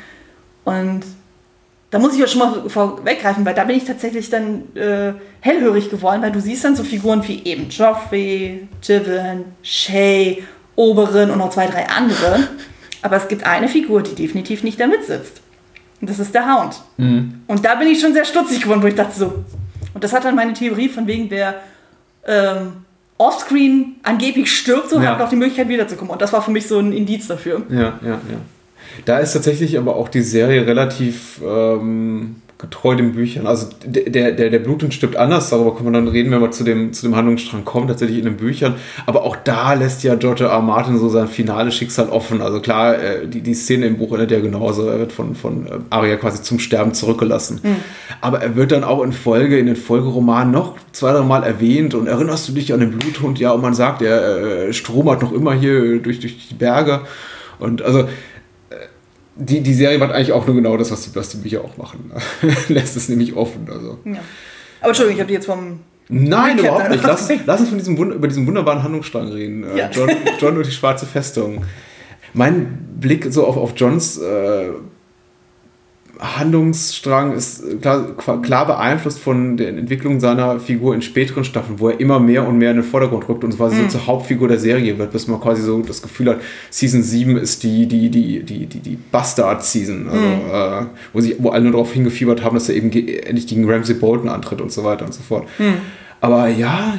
Und 0.66 1.02
da 1.92 1.98
muss 2.00 2.14
ich 2.14 2.20
ja 2.20 2.28
schon 2.28 2.40
mal 2.40 2.70
vorweggreifen, 2.70 3.44
weil 3.46 3.56
da 3.56 3.64
bin 3.64 3.78
ich 3.78 3.84
tatsächlich 3.86 4.30
dann 4.30 4.76
äh, 4.76 5.14
hellhörig 5.40 5.90
geworden, 5.90 6.22
weil 6.22 6.32
du 6.32 6.40
siehst 6.40 6.64
dann 6.64 6.76
so 6.76 6.84
Figuren 6.84 7.28
wie 7.28 7.44
eben 7.46 7.70
Joffrey, 7.70 8.68
Jiven, 8.84 9.46
Shay, 9.64 10.44
Oberin 10.76 11.32
und 11.32 11.40
noch 11.40 11.50
zwei, 11.50 11.68
drei 11.68 11.88
andere. 11.90 12.48
Aber 13.02 13.16
es 13.16 13.28
gibt 13.28 13.46
eine 13.46 13.68
Figur, 13.68 14.04
die 14.04 14.14
definitiv 14.14 14.64
nicht 14.64 14.80
da 14.80 14.86
mitsitzt. 14.88 15.42
Und 16.02 16.10
das 16.10 16.20
ist 16.20 16.34
der 16.36 16.46
Hound. 16.54 16.76
Und 16.98 17.66
da 17.66 17.76
bin 17.76 17.88
ich 17.88 18.00
schon 18.00 18.14
sehr 18.14 18.26
stutzig 18.26 18.62
geworden, 18.62 18.82
wo 18.84 18.88
ich 18.88 18.96
dachte 18.96 19.18
so. 19.18 19.44
Und 19.94 20.04
das 20.04 20.14
hat 20.14 20.24
dann 20.26 20.36
meine 20.36 20.54
Theorie 20.54 20.90
von 20.90 21.08
wegen, 21.08 21.30
wer 21.30 21.56
ähm, 22.28 22.86
offscreen 23.18 23.96
angeblich 24.04 24.52
stirbt, 24.56 24.90
so 24.90 25.00
Ja. 25.02 25.12
hat 25.12 25.20
noch 25.20 25.30
die 25.30 25.36
Möglichkeit 25.36 25.68
wiederzukommen. 25.68 26.12
Und 26.12 26.22
das 26.22 26.32
war 26.32 26.42
für 26.42 26.52
mich 26.52 26.68
so 26.68 26.80
ein 26.80 26.94
Indiz 26.94 27.28
dafür. 27.28 27.64
Ja, 27.70 28.00
ja, 28.02 28.12
ja. 28.12 28.20
Da 29.06 29.20
ist 29.20 29.34
tatsächlich 29.34 29.78
aber 29.78 29.96
auch 29.96 30.10
die 30.10 30.22
Serie 30.22 30.66
relativ 30.66 31.42
ähm, 31.46 32.36
getreu 32.60 32.94
den 32.94 33.14
Büchern. 33.14 33.48
Also 33.48 33.68
der, 33.86 34.10
der, 34.10 34.32
der 34.34 34.50
der 34.50 34.60
Bluthund 34.60 34.94
stirbt 34.94 35.16
anders, 35.16 35.50
darüber 35.50 35.74
können 35.74 35.94
wir 35.94 35.94
dann 35.94 36.10
reden, 36.10 36.30
wenn 36.32 36.42
wir 36.42 36.52
zu 36.52 36.66
dem, 36.66 36.92
zu 36.92 37.08
dem 37.08 37.16
Handlungsstrang 37.16 37.64
kommen, 37.64 37.88
tatsächlich 37.88 38.18
in 38.18 38.26
den 38.26 38.36
Büchern. 38.36 38.76
Aber 39.06 39.24
auch 39.24 39.38
da 39.38 39.74
lässt 39.74 40.04
ja 40.04 40.16
George 40.16 40.44
R. 40.44 40.50
R. 40.50 40.62
Martin 40.62 41.00
so 41.00 41.08
sein 41.08 41.30
finales 41.30 41.74
Schicksal 41.74 42.10
offen. 42.10 42.42
Also 42.42 42.60
klar, 42.60 43.02
äh, 43.02 43.28
die, 43.28 43.40
die 43.40 43.54
Szene 43.54 43.86
im 43.86 43.98
Buch 43.98 44.12
endet 44.12 44.32
ja 44.32 44.42
genauso. 44.42 44.90
Er 44.90 45.00
wird 45.00 45.14
von, 45.14 45.36
von 45.36 45.68
äh, 45.68 45.70
Arya 45.90 46.18
quasi 46.18 46.42
zum 46.42 46.60
Sterben 46.60 46.94
zurückgelassen. 46.94 47.62
Aber 48.20 48.42
er 48.42 48.58
wird 48.58 48.74
dann 48.74 48.84
auch 48.84 49.04
in 49.04 49.14
Folge, 49.14 49.58
in 49.58 49.68
den 49.68 49.78
Folgeromanen 49.78 50.52
noch 50.52 50.76
zwei, 50.92 51.14
drei 51.14 51.24
Mal 51.24 51.44
erwähnt 51.44 51.94
und 51.94 52.08
erinnerst 52.08 52.50
du 52.50 52.52
dich 52.52 52.74
an 52.74 52.82
den 52.82 52.92
Bluthund? 52.92 53.40
Ja, 53.40 53.52
und 53.52 53.62
man 53.62 53.74
sagt, 53.74 54.02
er 54.02 54.68
äh, 54.68 54.74
stromert 54.74 55.22
noch 55.22 55.32
immer 55.32 55.54
hier 55.54 56.00
durch, 56.00 56.20
durch 56.20 56.50
die 56.50 56.56
Berge. 56.56 57.02
Und 57.58 57.82
also 57.82 58.10
die, 59.40 59.62
die 59.62 59.74
Serie 59.74 59.98
macht 59.98 60.12
eigentlich 60.12 60.34
auch 60.34 60.46
nur 60.46 60.56
genau 60.56 60.76
das, 60.78 60.92
was 60.92 61.02
die, 61.02 61.16
was 61.16 61.30
die 61.30 61.38
Bücher 61.38 61.64
auch 61.64 61.78
machen. 61.78 62.12
Lässt 62.68 62.96
es 62.98 63.10
nämlich 63.10 63.36
offen. 63.36 63.68
Also. 63.72 63.98
Ja. 64.06 64.20
Aber 64.82 64.90
Entschuldigung, 64.90 65.16
ich 65.16 65.22
habe 65.22 65.28
die 65.28 65.34
jetzt 65.34 65.46
vom. 65.46 65.80
Nein, 66.10 66.58
Recap 66.60 66.74
überhaupt 66.74 66.90
nicht. 66.90 67.04
Lass, 67.04 67.30
lass 67.46 67.60
uns 67.60 67.70
von 67.70 67.78
diesem, 67.78 67.96
über 67.98 68.28
diesen 68.28 68.48
wunderbaren 68.48 68.82
Handlungsstrang 68.84 69.28
reden. 69.30 69.64
Äh, 69.64 69.78
Ja. 69.78 69.90
John, 69.92 70.10
John 70.40 70.58
und 70.58 70.66
die 70.66 70.72
schwarze 70.72 71.06
Festung. 71.06 71.64
Mein 72.34 72.96
Blick 73.00 73.28
so 73.32 73.46
auf, 73.46 73.58
auf 73.58 73.74
Johns 73.76 74.18
äh, 74.18 74.70
Handlungsstrang 76.20 77.32
ist 77.34 77.64
äh, 77.64 77.76
klar, 77.76 78.42
klar 78.42 78.66
beeinflusst 78.68 79.20
von 79.20 79.56
der 79.58 79.70
Entwicklung 79.70 80.20
seiner 80.20 80.60
Figur 80.60 80.94
in 80.94 81.02
späteren 81.02 81.44
Staffeln, 81.44 81.80
wo 81.80 81.90
er 81.90 82.00
immer 82.00 82.20
mehr 82.20 82.48
und 82.48 82.58
mehr 82.58 82.72
in 82.72 82.78
den 82.78 82.84
Vordergrund 82.86 83.28
rückt 83.30 83.44
und 83.44 83.56
quasi 83.56 83.78
Mhm. 83.78 83.84
so 83.84 83.98
zur 83.98 84.08
Hauptfigur 84.08 84.48
der 84.48 84.60
Serie 84.60 84.98
wird, 84.98 85.12
bis 85.12 85.28
man 85.28 85.40
quasi 85.40 85.62
so 85.62 85.80
das 85.82 86.02
Gefühl 86.02 86.30
hat, 86.32 86.42
Season 86.70 87.02
7 87.04 87.38
ist 87.38 87.64
die, 87.64 87.88
die, 87.88 88.10
die, 88.10 88.44
die, 88.44 88.66
die, 88.66 88.80
die 88.80 88.98
Bastard-Season, 89.12 90.08
also, 90.10 90.22
Mhm. 90.22 90.34
äh, 90.52 90.86
wo, 91.14 91.22
sie, 91.22 91.36
wo 91.40 91.50
alle 91.50 91.64
nur 91.64 91.72
darauf 91.74 91.94
hingefiebert 91.94 92.44
haben, 92.44 92.56
dass 92.56 92.68
er 92.70 92.76
eben 92.76 92.90
ge 92.92 93.20
endlich 93.20 93.48
gegen 93.48 93.70
Ramsey 93.70 93.96
Bolton 93.96 94.30
antritt 94.30 94.60
und 94.62 94.72
so 94.72 94.84
weiter 94.84 95.06
und 95.06 95.14
so 95.14 95.22
fort. 95.22 95.48
Mhm. 95.58 95.76
Aber 96.22 96.48
ja, 96.50 96.98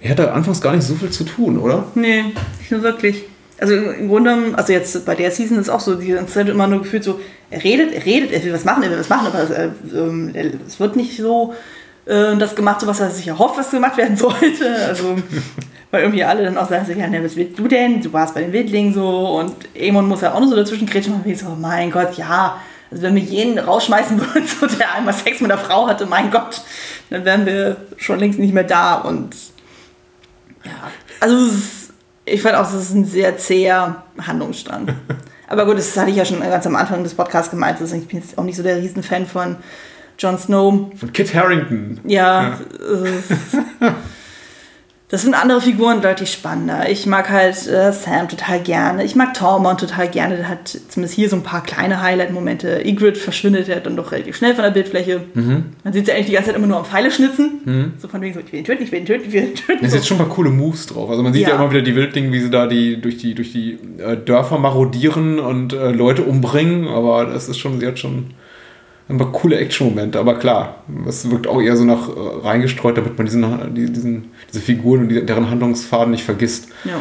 er 0.00 0.10
hatte 0.10 0.32
anfangs 0.32 0.60
gar 0.60 0.74
nicht 0.76 0.84
so 0.86 0.94
viel 0.94 1.10
zu 1.10 1.24
tun, 1.24 1.58
oder? 1.58 1.86
Nee, 1.96 2.22
nicht 2.60 2.70
nur 2.70 2.82
wirklich. 2.82 3.24
Also 3.58 3.74
im 3.74 4.08
Grunde, 4.08 4.52
also 4.56 4.72
jetzt 4.72 5.06
bei 5.06 5.14
der 5.14 5.30
Season 5.30 5.58
ist 5.58 5.68
auch 5.68 5.80
so, 5.80 5.94
die 5.94 6.16
Zeit 6.26 6.48
immer 6.48 6.66
nur 6.66 6.80
gefühlt 6.80 7.04
so, 7.04 7.20
er 7.50 7.62
redet, 7.62 7.92
er 7.92 8.04
redet, 8.04 8.32
er 8.32 8.42
will 8.42 8.52
was 8.52 8.64
machen, 8.64 8.82
er 8.82 8.90
will 8.90 8.98
was 8.98 9.08
machen, 9.08 9.28
aber 9.28 9.56
äh, 9.56 9.70
ähm, 9.94 10.34
es 10.66 10.80
wird 10.80 10.96
nicht 10.96 11.16
so 11.16 11.54
äh, 12.06 12.36
das 12.36 12.56
gemacht, 12.56 12.80
so 12.80 12.86
was 12.86 13.00
er 13.00 13.10
sich 13.10 13.28
erhofft, 13.28 13.56
was 13.56 13.70
gemacht 13.70 13.96
werden 13.96 14.16
sollte. 14.16 14.74
Also, 14.88 15.16
weil 15.90 16.02
irgendwie 16.02 16.24
alle 16.24 16.44
dann 16.44 16.58
auch 16.58 16.68
sagen, 16.68 16.84
so, 16.84 16.92
ja, 16.92 17.06
ne, 17.06 17.22
was 17.22 17.36
willst 17.36 17.58
du 17.58 17.68
denn? 17.68 18.02
Du 18.02 18.12
warst 18.12 18.34
bei 18.34 18.42
den 18.42 18.52
Wildlingen 18.52 18.92
so 18.92 19.38
und 19.38 19.54
Amon 19.80 20.08
muss 20.08 20.22
ja 20.22 20.34
auch 20.34 20.40
nur 20.40 20.48
so 20.48 20.56
dazwischen 20.56 20.88
kretschen 20.88 21.14
und 21.14 21.26
ich 21.26 21.38
so, 21.38 21.50
mein 21.50 21.90
Gott, 21.90 22.14
ja. 22.16 22.60
Also 22.90 23.04
wenn 23.04 23.14
wir 23.14 23.22
jeden 23.22 23.58
rausschmeißen 23.58 24.20
würden, 24.20 24.46
so 24.60 24.66
der 24.66 24.94
einmal 24.94 25.14
Sex 25.14 25.40
mit 25.40 25.50
einer 25.50 25.60
Frau 25.60 25.86
hatte, 25.86 26.06
mein 26.06 26.30
Gott, 26.30 26.62
dann 27.10 27.24
wären 27.24 27.46
wir 27.46 27.76
schon 27.96 28.18
längst 28.18 28.38
nicht 28.38 28.52
mehr 28.52 28.64
da 28.64 28.96
und 28.96 29.36
ja, 30.64 30.72
also 31.20 31.36
es 31.36 31.52
ist, 31.52 31.83
ich 32.24 32.42
fand 32.42 32.56
auch, 32.56 32.66
es 32.66 32.74
ist 32.74 32.94
ein 32.94 33.04
sehr 33.04 33.36
zäher 33.38 34.02
Handlungsstrang. 34.20 34.88
Aber 35.48 35.66
gut, 35.66 35.76
das 35.78 35.96
hatte 35.96 36.10
ich 36.10 36.16
ja 36.16 36.24
schon 36.24 36.40
ganz 36.40 36.66
am 36.66 36.74
Anfang 36.76 37.02
des 37.02 37.14
Podcasts 37.14 37.50
gemeint. 37.50 37.80
Also 37.80 37.94
ich 37.96 38.08
bin 38.08 38.20
jetzt 38.20 38.38
auch 38.38 38.44
nicht 38.44 38.56
so 38.56 38.62
der 38.62 38.76
Riesenfan 38.78 39.26
von 39.26 39.56
Jon 40.18 40.38
Snow. 40.38 40.90
Von 40.96 41.12
Kit 41.12 41.34
Harrington. 41.34 42.00
Ja, 42.04 42.58
ist- 42.80 43.30
das 45.10 45.22
sind 45.22 45.34
andere 45.34 45.60
Figuren 45.60 46.00
deutlich 46.00 46.32
spannender. 46.32 46.88
Ich 46.90 47.06
mag 47.06 47.28
halt 47.30 47.68
äh, 47.68 47.92
Sam 47.92 48.26
total 48.28 48.58
gerne. 48.60 49.04
Ich 49.04 49.14
mag 49.14 49.34
Tormund 49.34 49.78
total 49.78 50.08
gerne. 50.08 50.36
Der 50.38 50.48
hat 50.48 50.68
zumindest 50.88 51.14
hier 51.14 51.28
so 51.28 51.36
ein 51.36 51.42
paar 51.42 51.62
kleine 51.62 52.02
Highlight-Momente. 52.02 52.80
Ygritte 52.84 53.20
verschwindet 53.20 53.68
ja 53.68 53.78
dann 53.80 53.96
doch 53.96 54.10
relativ 54.12 54.34
schnell 54.36 54.54
von 54.54 54.64
der 54.64 54.70
Bildfläche. 54.70 55.20
Man 55.34 55.92
sieht 55.92 56.08
ja 56.08 56.14
eigentlich 56.14 56.26
die 56.26 56.32
ganze 56.32 56.48
Zeit 56.48 56.56
immer 56.56 56.66
nur 56.66 56.78
am 56.78 56.84
Pfeile 56.86 57.10
schnitzen. 57.10 57.92
So 57.98 58.08
von 58.08 58.22
wegen 58.22 58.34
so, 58.34 58.40
ich 58.40 58.50
will 58.50 58.60
ihn 58.60 58.64
töten, 58.64 58.82
ich 58.82 58.90
will 58.92 59.00
ihn 59.00 59.06
töten, 59.06 59.24
ich 59.28 59.32
will 59.34 59.42
ihn 59.44 59.54
töten. 59.54 59.84
Es 59.84 59.92
So. 59.92 59.98
sind 59.98 60.06
schon 60.06 60.16
ein 60.16 60.26
paar 60.26 60.34
coole 60.34 60.50
Moves 60.50 60.86
drauf. 60.86 61.10
Also 61.10 61.22
man 61.22 61.32
sieht 61.32 61.42
ja, 61.42 61.50
Ja. 61.50 61.56
immer 61.56 61.70
wieder 61.70 61.82
die 61.82 61.94
Wildlinge, 61.94 62.32
wie 62.32 62.40
sie 62.40 62.50
da 62.50 62.66
die 62.66 63.00
durch 63.00 63.18
die 63.18 63.34
durch 63.34 63.52
die 63.52 63.78
äh, 63.98 64.16
Dörfer 64.16 64.58
marodieren 64.58 65.38
und 65.38 65.74
äh, 65.74 65.90
Leute 65.90 66.22
umbringen. 66.22 66.88
Aber 66.88 67.26
das 67.26 67.48
ist 67.48 67.58
schon, 67.58 67.78
sie 67.78 67.86
hat 67.86 67.98
schon 67.98 68.30
ein 69.08 69.18
paar 69.18 69.32
coole 69.32 69.56
Action-Momente. 69.56 70.18
Aber 70.18 70.38
klar, 70.38 70.76
es 71.06 71.30
wirkt 71.30 71.46
auch 71.46 71.60
eher 71.60 71.76
so 71.76 71.84
nach 71.84 72.08
äh, 72.08 72.12
reingestreut, 72.42 72.96
damit 72.96 73.16
man 73.18 73.26
diesen, 73.26 73.74
die- 73.74 73.92
diesen, 73.92 74.30
diese 74.48 74.60
Figuren 74.60 75.00
und 75.00 75.28
deren 75.28 75.50
Handlungsfaden 75.50 76.10
nicht 76.12 76.24
vergisst. 76.24 76.68
Ja. 76.84 77.00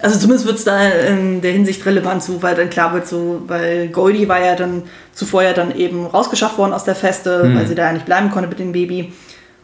Also 0.00 0.18
zumindest 0.18 0.46
wird 0.46 0.56
es 0.56 0.64
da 0.64 0.88
in 0.88 1.42
der 1.42 1.52
Hinsicht 1.52 1.84
relevant, 1.84 2.22
so, 2.22 2.42
weil 2.42 2.54
dann 2.54 2.70
klar 2.70 2.94
wird, 2.94 3.06
so, 3.06 3.42
weil 3.48 3.88
Goldie 3.88 4.26
war 4.26 4.42
ja 4.42 4.56
dann 4.56 4.84
zuvor 5.12 5.42
ja 5.42 5.52
dann 5.52 5.76
eben 5.76 6.06
rausgeschafft 6.06 6.56
worden 6.56 6.72
aus 6.72 6.84
der 6.84 6.94
Feste, 6.94 7.50
weil 7.54 7.66
sie 7.66 7.74
da 7.74 7.84
ja 7.84 7.92
nicht 7.92 8.06
bleiben 8.06 8.30
konnte 8.30 8.48
mit 8.48 8.58
dem 8.58 8.72
Baby. 8.72 9.12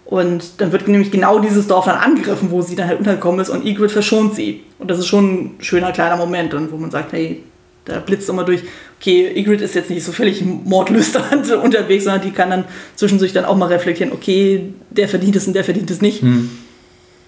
Und 0.05 0.61
dann 0.61 0.73
wird 0.73 0.89
nämlich 0.89 1.11
genau 1.11 1.39
dieses 1.39 1.67
Dorf 1.69 1.87
dann 1.87 1.97
angegriffen, 1.97 2.51
wo 2.51 2.61
sie 2.61 2.77
dann 2.77 2.87
halt 2.89 2.99
untergekommen 2.99 3.41
ist 3.41 3.49
und 3.49 3.65
Ygritte 3.65 3.95
verschont 3.95 4.35
sie. 4.35 4.63
Und 4.79 4.91
das 4.91 4.99
ist 4.99 5.07
schon 5.07 5.25
ein 5.27 5.57
schöner 5.61 5.93
kleiner 5.93 6.17
Moment, 6.17 6.53
dann, 6.53 6.71
wo 6.71 6.77
man 6.77 6.91
sagt, 6.91 7.13
hey, 7.13 7.43
da 7.89 8.01
blitzt 8.01 8.29
immer 8.29 8.45
durch, 8.45 8.63
okay, 9.01 9.33
Ygritte 9.35 9.65
ist 9.65 9.75
jetzt 9.75 9.91
nicht 9.91 10.05
so 10.05 10.13
völlig 10.13 10.45
mordlüsternd 10.45 11.51
unterwegs, 11.63 12.05
sondern 12.05 12.23
die 12.23 12.31
kann 12.31 12.51
dann 12.51 12.65
zwischendurch 12.95 13.33
dann 13.33 13.45
auch 13.45 13.57
mal 13.57 13.67
reflektieren, 13.67 14.13
okay, 14.13 14.73
der 14.91 15.09
verdient 15.09 15.37
es 15.37 15.47
und 15.47 15.55
der 15.55 15.65
verdient 15.65 15.91
es 15.91 16.01
nicht. 16.01 16.23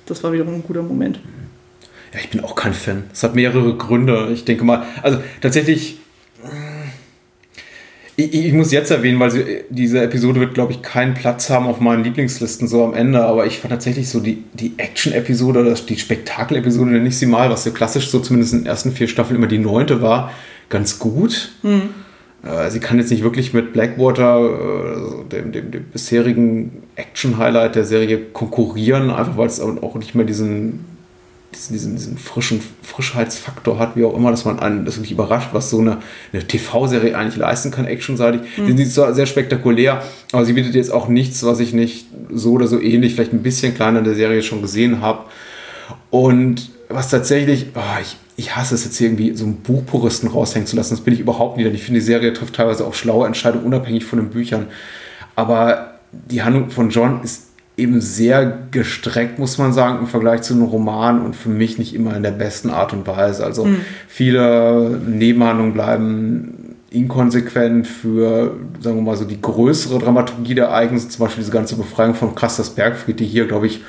Das 0.07 0.23
war 0.23 0.33
wiederum 0.33 0.55
ein 0.55 0.63
guter 0.63 0.83
Moment. 0.83 1.21
Ja, 2.13 2.21
ich 2.21 2.31
bin 2.31 2.43
auch 2.43 2.55
kein 2.57 2.75
Fan. 2.75 3.05
Es 3.13 3.23
hat 3.23 3.35
mehrere 3.37 3.77
Gründe. 3.77 4.31
Ich 4.33 4.45
denke 4.45 4.65
mal, 4.65 4.85
also 5.03 5.19
tatsächlich, 5.41 6.00
ich, 8.25 8.47
ich 8.47 8.53
muss 8.53 8.73
jetzt 8.73 8.91
erwähnen, 8.91 9.19
weil 9.21 9.31
sie, 9.31 9.45
diese 9.71 10.03
Episode 10.03 10.41
wird, 10.41 10.55
glaube 10.55 10.73
ich, 10.73 10.83
keinen 10.83 11.15
Platz 11.15 11.51
haben 11.51 11.67
auf 11.67 11.81
meinen 11.81 12.05
Lieblingslisten 12.05 12.69
so 12.69 12.85
am 12.85 12.95
Ende, 12.95 13.23
aber 13.23 13.47
ich 13.47 13.59
fand 13.59 13.73
tatsächlich 13.73 14.09
so 14.09 14.21
die, 14.21 14.45
die 14.55 14.75
Action-Episode, 14.77 15.61
oder 15.61 15.75
die 15.75 15.99
Spektakel-Episode, 15.99 16.91
nenne 16.91 17.09
ich 17.09 17.19
sie 17.19 17.27
mal, 17.27 17.51
was 17.51 17.65
ja 17.65 17.71
klassisch 17.71 18.11
so 18.11 18.21
zumindest 18.21 18.53
in 18.53 18.61
den 18.61 18.67
ersten 18.67 18.93
vier 18.93 19.09
Staffeln 19.09 19.37
immer 19.37 19.47
die 19.47 19.59
neunte 19.59 20.03
war, 20.03 20.33
ganz 20.69 20.99
gut. 20.99 21.53
Äh, 22.43 22.71
Sie 22.71 22.81
kann 22.81 22.99
jetzt 22.99 23.11
nicht 23.11 23.23
wirklich 23.23 23.53
mit 23.53 23.73
Blackwater, 23.73 24.39
äh, 24.41 24.95
also 24.95 25.23
dem, 25.25 25.53
dem, 25.53 25.71
dem 25.71 25.85
bisherigen 25.85 26.83
Action-Highlight 26.97 27.75
der 27.75 27.85
Serie, 27.85 28.19
konkurrieren, 28.19 29.11
einfach 29.11 29.37
weil 29.37 29.47
es 29.47 29.61
auch 29.61 29.95
nicht 29.97 30.15
mehr 30.15 30.27
diesen, 30.27 30.85
diesen, 31.55 31.97
diesen, 31.97 32.17
frischen 32.17 32.61
Frischheitsfaktor 32.83 33.79
hat, 33.79 33.97
wie 33.97 34.05
auch 34.05 34.17
immer, 34.17 34.31
dass 34.31 34.45
man 34.45 34.59
einen 34.61 34.85
das 34.85 34.97
wirklich 34.97 35.13
überrascht, 35.13 35.51
was 35.53 35.71
so 35.71 35.79
eine, 35.79 35.99
eine 36.33 36.47
TV-Serie 36.47 37.17
eigentlich 37.17 37.37
leisten 37.37 37.71
kann, 37.71 37.87
actionseitig. 37.87 38.43
Die 38.57 38.83
ist 38.83 38.95
zwar 38.95 39.15
sehr 39.15 39.27
spektakulär, 39.27 40.03
aber 40.33 40.45
sie 40.45 40.53
bietet 40.53 40.75
jetzt 40.75 40.93
auch 40.93 41.09
nichts, 41.09 41.43
was 41.43 41.61
ich 41.61 41.73
nicht 41.73 42.07
so 42.33 42.53
oder 42.53 42.67
so 42.67 42.81
ähnlich, 42.81 43.15
vielleicht 43.15 43.33
ein 43.33 43.43
bisschen 43.43 43.75
kleiner 43.75 43.99
in 43.99 44.05
der 44.05 44.15
Serie 44.15 44.43
schon 44.43 44.63
gesehen 44.63 45.01
habe. 45.01 45.25
Und 46.11 46.71
was 46.89 47.09
tatsächlich, 47.09 47.67
oh, 47.75 48.01
ich, 48.01 48.17
ich 48.37 48.57
hasse 48.57 48.75
es 48.75 48.85
jetzt 48.85 48.97
hier 48.99 49.09
irgendwie 49.09 49.37
so 49.37 49.45
einen 49.45 49.57
Buchpuristen 49.57 50.29
raushängen 50.29 50.67
zu 50.67 50.77
lassen. 50.77 50.95
Das 50.95 51.05
bin 51.05 51.15
ich 51.15 51.21
überhaupt 51.21 51.57
nicht. 51.57 51.67
Denn 51.67 51.75
ich 51.75 51.83
finde, 51.83 52.01
die 52.01 52.07
Serie 52.07 52.33
trifft 52.33 52.55
teilweise 52.55 52.87
auch 52.87 52.95
schlaue 52.95 53.27
Entscheidungen, 53.27 53.65
unabhängig 53.65 54.05
von 54.05 54.19
den 54.19 54.31
Büchern. 54.31 54.67
Aber 55.37 55.95
die 56.13 56.43
Handlung 56.43 56.71
von 56.71 56.91
John 56.91 57.23
ist 57.23 57.50
eben 57.81 58.01
sehr 58.01 58.59
gestreckt, 58.71 59.39
muss 59.39 59.59
man 59.59 59.73
sagen, 59.73 59.99
im 60.01 60.07
Vergleich 60.07 60.43
zu 60.43 60.55
einem 60.55 60.65
Roman 60.65 61.23
und 61.25 61.35
für 61.35 61.49
mich 61.49 61.79
nicht 61.79 61.95
immer 61.95 62.17
in 62.17 62.23
der 62.23 62.31
besten 62.31 62.71
Art 62.71 62.93
und 62.93 63.07
Weise. 63.07 63.45
Also 63.45 63.65
Mhm. 63.65 63.77
viele 64.09 65.01
Nebenhandlungen 65.07 65.73
bleiben 65.73 66.77
inkonsequent 66.91 67.87
für, 67.87 68.55
sagen 68.81 68.97
wir 68.97 69.03
mal 69.03 69.17
so, 69.17 69.25
die 69.25 69.41
größere 69.41 69.99
Dramaturgie 69.99 70.55
der 70.55 70.67
Ereignisse, 70.67 71.09
zum 71.09 71.25
Beispiel 71.25 71.43
diese 71.43 71.53
ganze 71.53 71.77
Befreiung 71.77 72.15
von 72.15 72.35
Krasters 72.35 72.71
Bergfried, 72.71 73.21
die 73.21 73.27
hier, 73.27 73.47
glaube 73.47 73.67
ich, 73.67 73.81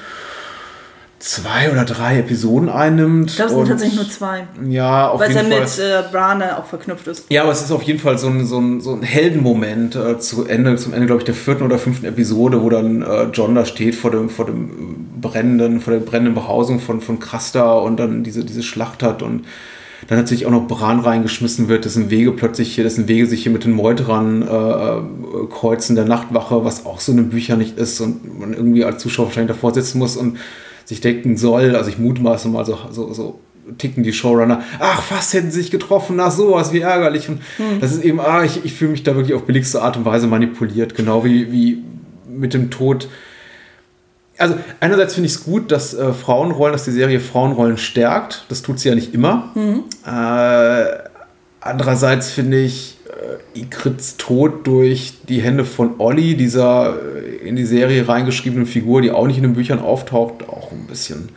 zwei 1.22 1.72
oder 1.72 1.86
drei 1.86 2.20
Episoden 2.20 2.68
einnimmt. 2.68 3.30
Ich 3.30 3.36
glaube, 3.36 3.52
es 3.52 3.58
sind 3.58 3.68
tatsächlich 3.68 3.96
nur 3.96 4.10
zwei. 4.10 4.48
Ja, 4.68 5.10
auf 5.10 5.20
Weil 5.20 5.30
es 5.30 5.36
ja 5.36 5.44
jeden 5.44 5.54
Fall. 5.54 5.62
mit 5.62 6.06
äh, 6.08 6.12
Brane 6.12 6.58
auch 6.58 6.66
verknüpft 6.66 7.08
ist. 7.08 7.26
Ja, 7.30 7.44
aber 7.44 7.52
es 7.52 7.62
ist 7.62 7.72
auf 7.72 7.84
jeden 7.84 8.00
Fall 8.00 8.18
so 8.18 8.28
ein, 8.28 8.46
so 8.46 8.60
ein, 8.60 8.82
so 8.82 8.94
ein 8.94 9.04
Heldenmoment 9.04 9.96
äh, 9.96 10.20
zu 10.20 10.46
Ende, 10.46 10.76
zum 10.76 10.94
Ende, 10.94 11.06
glaube 11.06 11.22
ich, 11.22 11.26
der 11.26 11.36
vierten 11.36 11.64
oder 11.64 11.78
fünften 11.78 12.06
Episode, 12.06 12.62
wo 12.64 12.70
dann 12.70 13.04
äh, 13.04 13.24
John 13.34 13.56
da 13.56 13.66
steht 13.66 13.96
vor 13.96 14.12
dem, 14.12 14.30
vor 14.30 14.46
dem 14.46 15.22
brennenden, 15.22 15.80
vor 15.80 15.94
der 15.94 16.00
brennenden 16.00 16.34
Behausung 16.34 16.80
von, 16.80 17.02
von 17.02 17.20
Krasta 17.20 17.72
und 17.74 18.00
dann 18.00 18.24
diese, 18.24 18.44
diese 18.44 18.64
Schlacht 18.64 19.04
hat 19.04 19.22
und 19.22 19.46
dann 20.08 20.18
natürlich 20.18 20.48
auch 20.48 20.52
noch 20.52 20.68
Bran 20.68 21.00
reingeschmissen 21.00 21.70
wird, 21.70 21.86
dessen 21.86 22.10
Wege 22.10 22.32
plötzlich 22.32 22.74
hier, 22.74 22.84
dessen 22.84 23.08
Wege 23.08 23.28
sich 23.28 23.44
hier 23.44 23.52
mit 23.52 23.64
den 23.64 23.74
Meuterern 23.74 24.42
äh, 24.42 24.48
äh, 24.48 25.48
kreuzen, 25.50 25.96
der 25.96 26.06
Nachtwache, 26.06 26.66
was 26.66 26.86
auch 26.88 27.00
so 27.00 27.12
in 27.12 27.18
den 27.20 27.30
Büchern 27.30 27.60
nicht 27.60 27.78
ist 27.78 28.02
und 28.02 28.40
man 28.40 28.54
irgendwie 28.54 28.84
als 28.84 29.02
Zuschauer 29.02 29.28
wahrscheinlich 29.28 29.56
davor 29.56 29.74
sitzen 29.74 30.00
muss 30.00 30.18
und 30.18 30.38
sich 30.92 31.00
denken 31.00 31.38
soll, 31.38 31.78
also 31.78 31.90
ich 31.90 31.98
mutmaße 31.98 32.50
mal 32.50 32.66
so, 32.66 32.78
so, 32.92 33.14
so 33.14 33.40
ticken 33.78 34.04
die 34.04 34.12
Showrunner, 34.12 34.62
ach, 34.78 35.02
fast 35.02 35.34
hätten 35.34 35.50
sie 35.50 35.62
sich 35.62 35.72
getroffen, 35.72 36.20
ach 36.20 36.32
sowas, 36.32 36.74
wie 36.74 36.82
ärgerlich. 36.82 37.30
Und 37.30 37.42
das 37.80 37.94
ist 37.94 38.04
eben, 38.04 38.20
ah, 38.20 38.44
ich, 38.44 38.66
ich 38.66 38.74
fühle 38.74 38.92
mich 38.92 39.04
da 39.04 39.16
wirklich 39.16 39.34
auf 39.34 39.44
billigste 39.44 39.82
Art 39.82 39.96
und 39.96 40.04
Weise 40.04 40.28
manipuliert, 40.28 40.94
genau 40.94 41.24
wie, 41.24 41.50
wie 41.50 41.82
mit 42.28 42.54
dem 42.54 42.72
Tod. 42.72 43.08
Also 44.38 44.56
einerseits 44.82 45.14
finde 45.14 45.28
ich 45.28 45.36
es 45.36 45.46
gut, 45.46 45.72
dass 45.72 45.94
äh, 45.94 46.12
Frauenrollen, 46.12 46.74
dass 46.74 46.84
die 46.84 46.92
Serie 46.92 47.22
Frauenrollen 47.22 47.78
stärkt. 47.78 48.44
Das 48.50 48.62
tut 48.62 48.80
sie 48.80 48.90
ja 48.90 48.96
nicht 48.96 49.14
immer. 49.14 49.54
Äh, 50.06 51.08
andererseits 51.62 52.32
finde 52.32 52.60
ich 52.60 52.98
Ikrits 53.54 54.18
Tod 54.18 54.66
durch 54.66 55.14
die 55.28 55.42
Hände 55.42 55.66
von 55.66 55.96
Olli, 56.00 56.36
dieser 56.36 56.98
äh, 57.16 57.48
in 57.48 57.56
die 57.56 57.66
Serie 57.66 58.08
reingeschriebenen 58.08 58.66
Figur, 58.66 59.02
die 59.02 59.12
auch 59.12 59.28
nicht 59.28 59.38
in 59.38 59.44
den 59.44 59.54
Büchern 59.54 59.80
auftaucht, 59.80 60.48
auch 60.48 60.72
ein 60.72 60.88
bisschen 60.88 61.30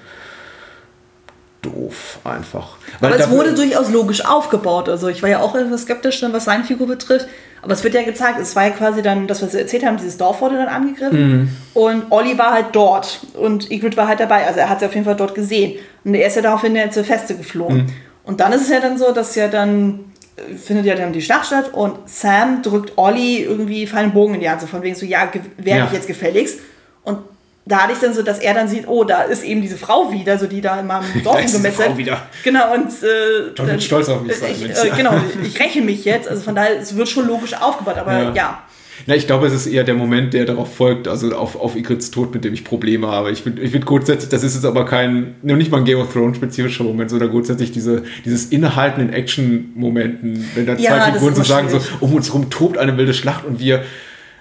doof 1.65 2.19
einfach. 2.25 2.77
Weil 3.01 3.13
Aber 3.13 3.23
es 3.23 3.31
wurde 3.31 3.55
durchaus 3.55 3.91
logisch 3.91 4.25
aufgebaut. 4.25 4.89
Also 4.89 5.09
ich 5.09 5.23
war 5.23 5.31
ja 5.31 5.41
auch 5.41 5.55
etwas 5.55 5.83
skeptisch, 5.83 6.21
dann, 6.21 6.33
was 6.33 6.45
seine 6.45 6.65
Figur 6.65 6.87
betrifft. 6.87 7.27
Aber 7.63 7.73
es 7.73 7.83
wird 7.83 7.95
ja 7.95 8.03
gezeigt, 8.03 8.39
es 8.41 8.55
war 8.55 8.65
ja 8.65 8.71
quasi 8.71 9.01
dann, 9.01 9.27
das, 9.27 9.43
was 9.43 9.55
wir 9.55 9.61
erzählt 9.61 9.87
haben, 9.87 9.97
dieses 9.97 10.19
Dorf 10.19 10.43
wurde 10.43 10.57
dann 10.57 10.69
angegriffen. 10.69 11.31
Mhm. 11.31 11.49
Und 11.73 12.05
Olli 12.11 12.37
war 12.37 12.53
halt 12.53 12.67
dort. 12.73 13.21
Und 13.35 13.71
Ygritte 13.71 13.97
war 13.97 14.09
halt 14.09 14.21
dabei. 14.21 14.47
Also 14.47 14.61
er 14.61 14.69
hat 14.69 14.81
sie 14.81 14.87
auf 14.87 14.95
jeden 14.95 15.07
Fall 15.07 15.17
dort 15.17 15.35
gesehen. 15.35 15.79
Und 16.05 16.15
er 16.15 16.27
ist 16.27 16.37
ja 16.37 16.43
daraufhin 16.43 16.77
ja 16.77 16.91
zur 16.91 17.05
Feste 17.05 17.35
geflohen. 17.35 17.77
Mhm. 17.77 17.87
Und 18.25 18.41
dann 18.41 18.53
ist 18.53 18.63
es 18.63 18.69
ja 18.69 18.81
dann 18.81 18.99
so, 18.99 19.13
dass 19.13 19.35
ja 19.35 19.49
dann 19.49 20.01
äh, 20.01 20.14
findet 20.63 20.87
ja 20.87 20.95
dann 20.97 21.13
die 21.13 21.23
Schlacht 21.23 21.47
statt 21.47 21.71
und 21.73 22.09
Sam 22.09 22.63
drückt 22.63 22.99
Olli 22.99 23.43
irgendwie 23.43 23.89
einen 23.93 24.13
Bogen 24.13 24.35
in 24.35 24.41
die 24.41 24.51
Hand, 24.51 24.61
so 24.61 24.67
von 24.67 24.83
wegen 24.83 24.95
so, 24.97 25.07
ja, 25.07 25.29
werde 25.59 25.79
Ja. 25.81 25.87
ich 25.87 25.93
jetzt 25.93 26.07
gefälligst. 26.07 26.59
Und 27.05 27.19
da 27.67 27.83
hatte 27.85 27.93
ich 27.95 27.99
dann 27.99 28.13
so, 28.13 28.23
dass 28.23 28.41
er 28.41 28.53
dann 28.53 28.69
sieht, 28.69 28.87
oh, 28.89 29.05
da 29.05 29.23
ist 29.23 29.43
eben 29.45 29.63
diese 29.63 29.79
Frau 29.79 30.11
wieder, 30.13 30.37
so 30.39 30.47
die 30.47 30.61
da 30.61 30.79
in 30.81 30.87
meinem 30.87 31.05
Dorf 31.25 31.41
gemetzelt. 31.41 31.75
Frau 31.89 31.97
wieder. 31.97 32.21
Genau, 32.43 32.75
und 32.75 32.89
äh, 33.03 33.57
wird 33.67 33.83
stolz 33.83 34.09
auf 34.09 34.21
mich 34.23 34.37
sein, 34.37 34.51
Ich, 34.61 34.63
äh, 34.85 34.91
genau, 34.97 35.15
ich 35.43 35.59
räche 35.59 35.81
mich 35.81 36.05
jetzt. 36.05 36.29
Also 36.29 36.43
von 36.43 36.55
daher, 36.55 36.79
es 36.79 36.95
wird 36.97 37.09
schon 37.09 37.27
logisch 37.27 37.55
aufgebaut, 37.55 37.97
aber 37.97 38.13
Ja. 38.13 38.33
ja. 38.33 38.63
Na, 39.07 39.15
ich 39.15 39.27
glaube, 39.27 39.47
es 39.47 39.53
ist 39.53 39.67
eher 39.67 39.85
der 39.85 39.95
Moment, 39.95 40.35
der 40.35 40.45
darauf 40.45 40.75
folgt, 40.75 41.09
also 41.09 41.35
auf, 41.37 41.57
auf 41.57 41.77
Igrits 41.77 42.11
Tod, 42.11 42.33
mit 42.35 42.45
dem 42.45 42.55
ich 42.55 42.65
Probleme 42.65 43.07
habe. 43.09 43.31
Ich 43.31 43.43
finde 43.43 43.63
ich 43.63 43.71
find 43.73 43.85
grundsätzlich, 43.87 44.31
das 44.31 44.43
ist 44.43 44.55
jetzt 44.55 44.65
aber 44.65 44.85
kein, 44.85 45.35
noch 45.43 45.57
nicht 45.57 45.71
mal 45.71 45.79
ein 45.79 45.85
Game 45.85 45.99
of 45.99 46.13
Thrones 46.13 46.37
spezifischer 46.37 46.85
Moment, 46.85 47.11
sondern 47.11 47.31
grundsätzlich 47.31 47.73
diese, 47.73 48.05
dieses 48.25 48.47
Innehalten 48.47 49.01
in 49.03 49.13
Action-Momenten, 49.13 50.45
wenn 50.55 50.67
da 50.67 50.75
Ja, 50.75 50.91
zwei 51.03 51.13
Figuren 51.13 51.35
so 51.35 51.43
sagen, 51.43 51.69
so, 51.69 51.81
um 52.01 52.15
uns 52.15 52.33
rum 52.33 52.51
tobt 52.51 52.79
eine 52.79 52.97
wilde 52.97 53.15
Schlacht 53.15 53.45
und 53.45 53.61
wir 53.61 53.83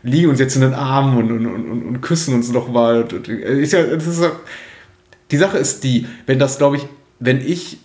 liegen 0.04 0.30
uns 0.30 0.40
jetzt 0.40 0.56
in 0.56 0.62
den 0.62 0.74
Armen 0.74 1.18
und, 1.18 1.32
und, 1.32 1.46
und, 1.46 1.84
und 1.84 2.02
küssen 2.02 2.34
uns 2.36 2.52
noch 2.52 2.68
mal. 2.70 3.04
Und- 3.04 3.14
und- 3.14 3.28
Ist 3.28 3.74
ja, 3.74 3.84
das 3.84 4.06
ist 4.08 4.22
ja, 4.22 4.32
die 5.32 5.38
Sache 5.38 5.58
ist 5.58 5.84
die, 5.84 6.06
wenn 6.26 6.40
das, 6.40 6.58
glaube 6.58 6.78
ich, 6.78 6.86
wenn 7.20 7.40
ich 7.40 7.78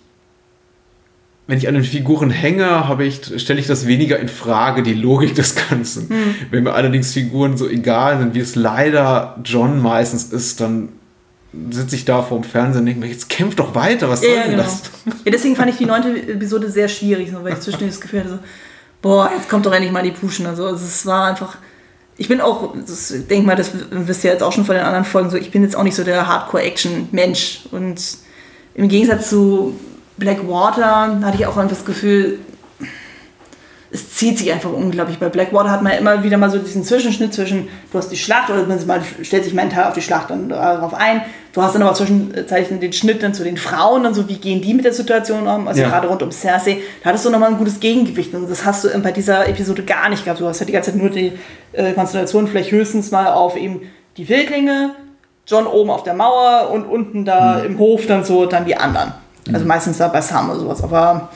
wenn 1.48 1.56
ich 1.56 1.66
an 1.66 1.74
den 1.74 1.82
Figuren 1.82 2.30
hänge, 2.30 2.86
habe 2.88 3.04
ich, 3.04 3.22
stelle 3.42 3.58
ich 3.58 3.66
das 3.66 3.86
weniger 3.86 4.18
in 4.18 4.28
Frage, 4.28 4.82
die 4.82 4.92
Logik 4.92 5.34
des 5.34 5.54
Ganzen. 5.56 6.10
Hm. 6.10 6.34
Wenn 6.50 6.62
mir 6.62 6.74
allerdings 6.74 7.14
Figuren 7.14 7.56
so 7.56 7.66
egal 7.66 8.18
sind, 8.18 8.34
wie 8.34 8.40
es 8.40 8.54
leider 8.54 9.40
John 9.42 9.80
meistens 9.80 10.24
ist, 10.24 10.60
dann 10.60 10.90
sitze 11.70 11.96
ich 11.96 12.04
da 12.04 12.22
vorm 12.22 12.44
Fernsehen 12.44 12.80
und 12.80 12.86
denke 12.86 13.00
mir, 13.00 13.06
jetzt 13.06 13.30
kämpf 13.30 13.54
doch 13.56 13.74
weiter, 13.74 14.10
was 14.10 14.20
soll 14.20 14.30
Ja, 14.30 14.42
denn 14.42 14.50
genau. 14.52 14.62
das? 14.62 14.82
Ja, 15.24 15.32
deswegen 15.32 15.56
fand 15.56 15.70
ich 15.70 15.78
die 15.78 15.86
neunte 15.86 16.10
Episode 16.10 16.70
sehr 16.70 16.86
schwierig, 16.86 17.30
so, 17.30 17.42
weil 17.42 17.54
ich 17.54 17.60
zwischendurch 17.60 17.92
das 17.92 18.00
Gefühl 18.02 18.20
hatte, 18.20 18.28
so, 18.28 18.38
boah, 19.00 19.30
jetzt 19.34 19.48
kommt 19.48 19.64
doch 19.64 19.72
endlich 19.72 19.90
mal 19.90 20.02
die 20.02 20.10
Puschen. 20.10 20.44
Also 20.46 20.68
es 20.68 21.06
war 21.06 21.28
einfach. 21.28 21.56
Ich 22.18 22.28
bin 22.28 22.42
auch, 22.42 22.74
das, 22.86 23.10
ich 23.10 23.26
denke 23.26 23.46
mal, 23.46 23.56
das 23.56 23.70
wisst 23.90 24.24
ihr 24.24 24.32
jetzt 24.32 24.42
auch 24.42 24.52
schon 24.52 24.66
von 24.66 24.74
den 24.74 24.84
anderen 24.84 25.06
Folgen, 25.06 25.30
so 25.30 25.38
ich 25.38 25.50
bin 25.50 25.62
jetzt 25.62 25.76
auch 25.76 25.84
nicht 25.84 25.94
so 25.94 26.04
der 26.04 26.26
Hardcore-Action-Mensch. 26.26 27.60
Und 27.70 28.00
im 28.74 28.88
Gegensatz 28.88 29.30
zu 29.30 29.74
Blackwater 30.18 31.20
hatte 31.22 31.36
ich 31.38 31.46
auch 31.46 31.56
einfach 31.56 31.76
das 31.76 31.84
Gefühl, 31.84 32.38
es 33.90 34.14
zieht 34.14 34.36
sich 34.36 34.52
einfach 34.52 34.70
unglaublich. 34.70 35.18
Bei 35.18 35.30
Blackwater 35.30 35.70
hat 35.70 35.82
man 35.82 35.92
immer 35.92 36.22
wieder 36.22 36.36
mal 36.36 36.50
so 36.50 36.58
diesen 36.58 36.84
Zwischenschnitt 36.84 37.32
zwischen, 37.32 37.68
du 37.90 37.96
hast 37.98 38.10
die 38.10 38.18
Schlacht 38.18 38.50
oder 38.50 38.64
man 38.66 39.02
stellt 39.22 39.44
sich 39.44 39.54
mental 39.54 39.84
auf 39.84 39.94
die 39.94 40.02
Schlacht 40.02 40.28
dann 40.28 40.50
darauf 40.50 40.92
ein. 40.92 41.22
Du 41.54 41.62
hast 41.62 41.74
dann 41.74 41.80
aber 41.82 41.94
zwischenzeitlich 41.94 42.78
den 42.80 42.92
Schnitt 42.92 43.22
dann 43.22 43.32
zu 43.32 43.44
den 43.44 43.56
Frauen 43.56 44.04
und 44.04 44.12
so, 44.12 44.28
wie 44.28 44.36
gehen 44.36 44.60
die 44.60 44.74
mit 44.74 44.84
der 44.84 44.92
Situation 44.92 45.46
um, 45.46 45.66
also 45.66 45.80
Ja. 45.80 45.88
gerade 45.88 46.06
rund 46.06 46.22
um 46.22 46.30
Cersei. 46.30 46.82
Da 47.02 47.08
hattest 47.08 47.24
du 47.24 47.30
nochmal 47.30 47.48
ein 47.50 47.56
gutes 47.56 47.80
Gegengewicht 47.80 48.34
und 48.34 48.50
das 48.50 48.66
hast 48.66 48.84
du 48.84 48.98
bei 48.98 49.10
dieser 49.10 49.48
Episode 49.48 49.82
gar 49.84 50.10
nicht 50.10 50.22
gehabt. 50.24 50.40
Du 50.40 50.46
hast 50.46 50.60
ja 50.60 50.66
die 50.66 50.72
ganze 50.72 50.90
Zeit 50.92 51.00
nur 51.00 51.08
die 51.10 51.32
äh, 51.72 51.92
Konstellation 51.94 52.46
vielleicht 52.46 52.70
höchstens 52.70 53.10
mal 53.10 53.28
auf 53.28 53.56
eben 53.56 53.80
die 54.18 54.28
Wildlinge, 54.28 54.90
John 55.46 55.66
oben 55.66 55.88
auf 55.88 56.02
der 56.02 56.12
Mauer 56.12 56.70
und 56.70 56.84
unten 56.84 57.24
da 57.24 57.60
im 57.60 57.78
Hof 57.78 58.06
dann 58.06 58.22
so 58.22 58.44
dann 58.44 58.66
die 58.66 58.76
anderen. 58.76 59.14
Also 59.52 59.66
meistens 59.66 59.98
da 59.98 60.08
bei 60.08 60.20
Sam 60.20 60.50
oder 60.50 60.60
sowas, 60.60 60.82
aber 60.82 61.30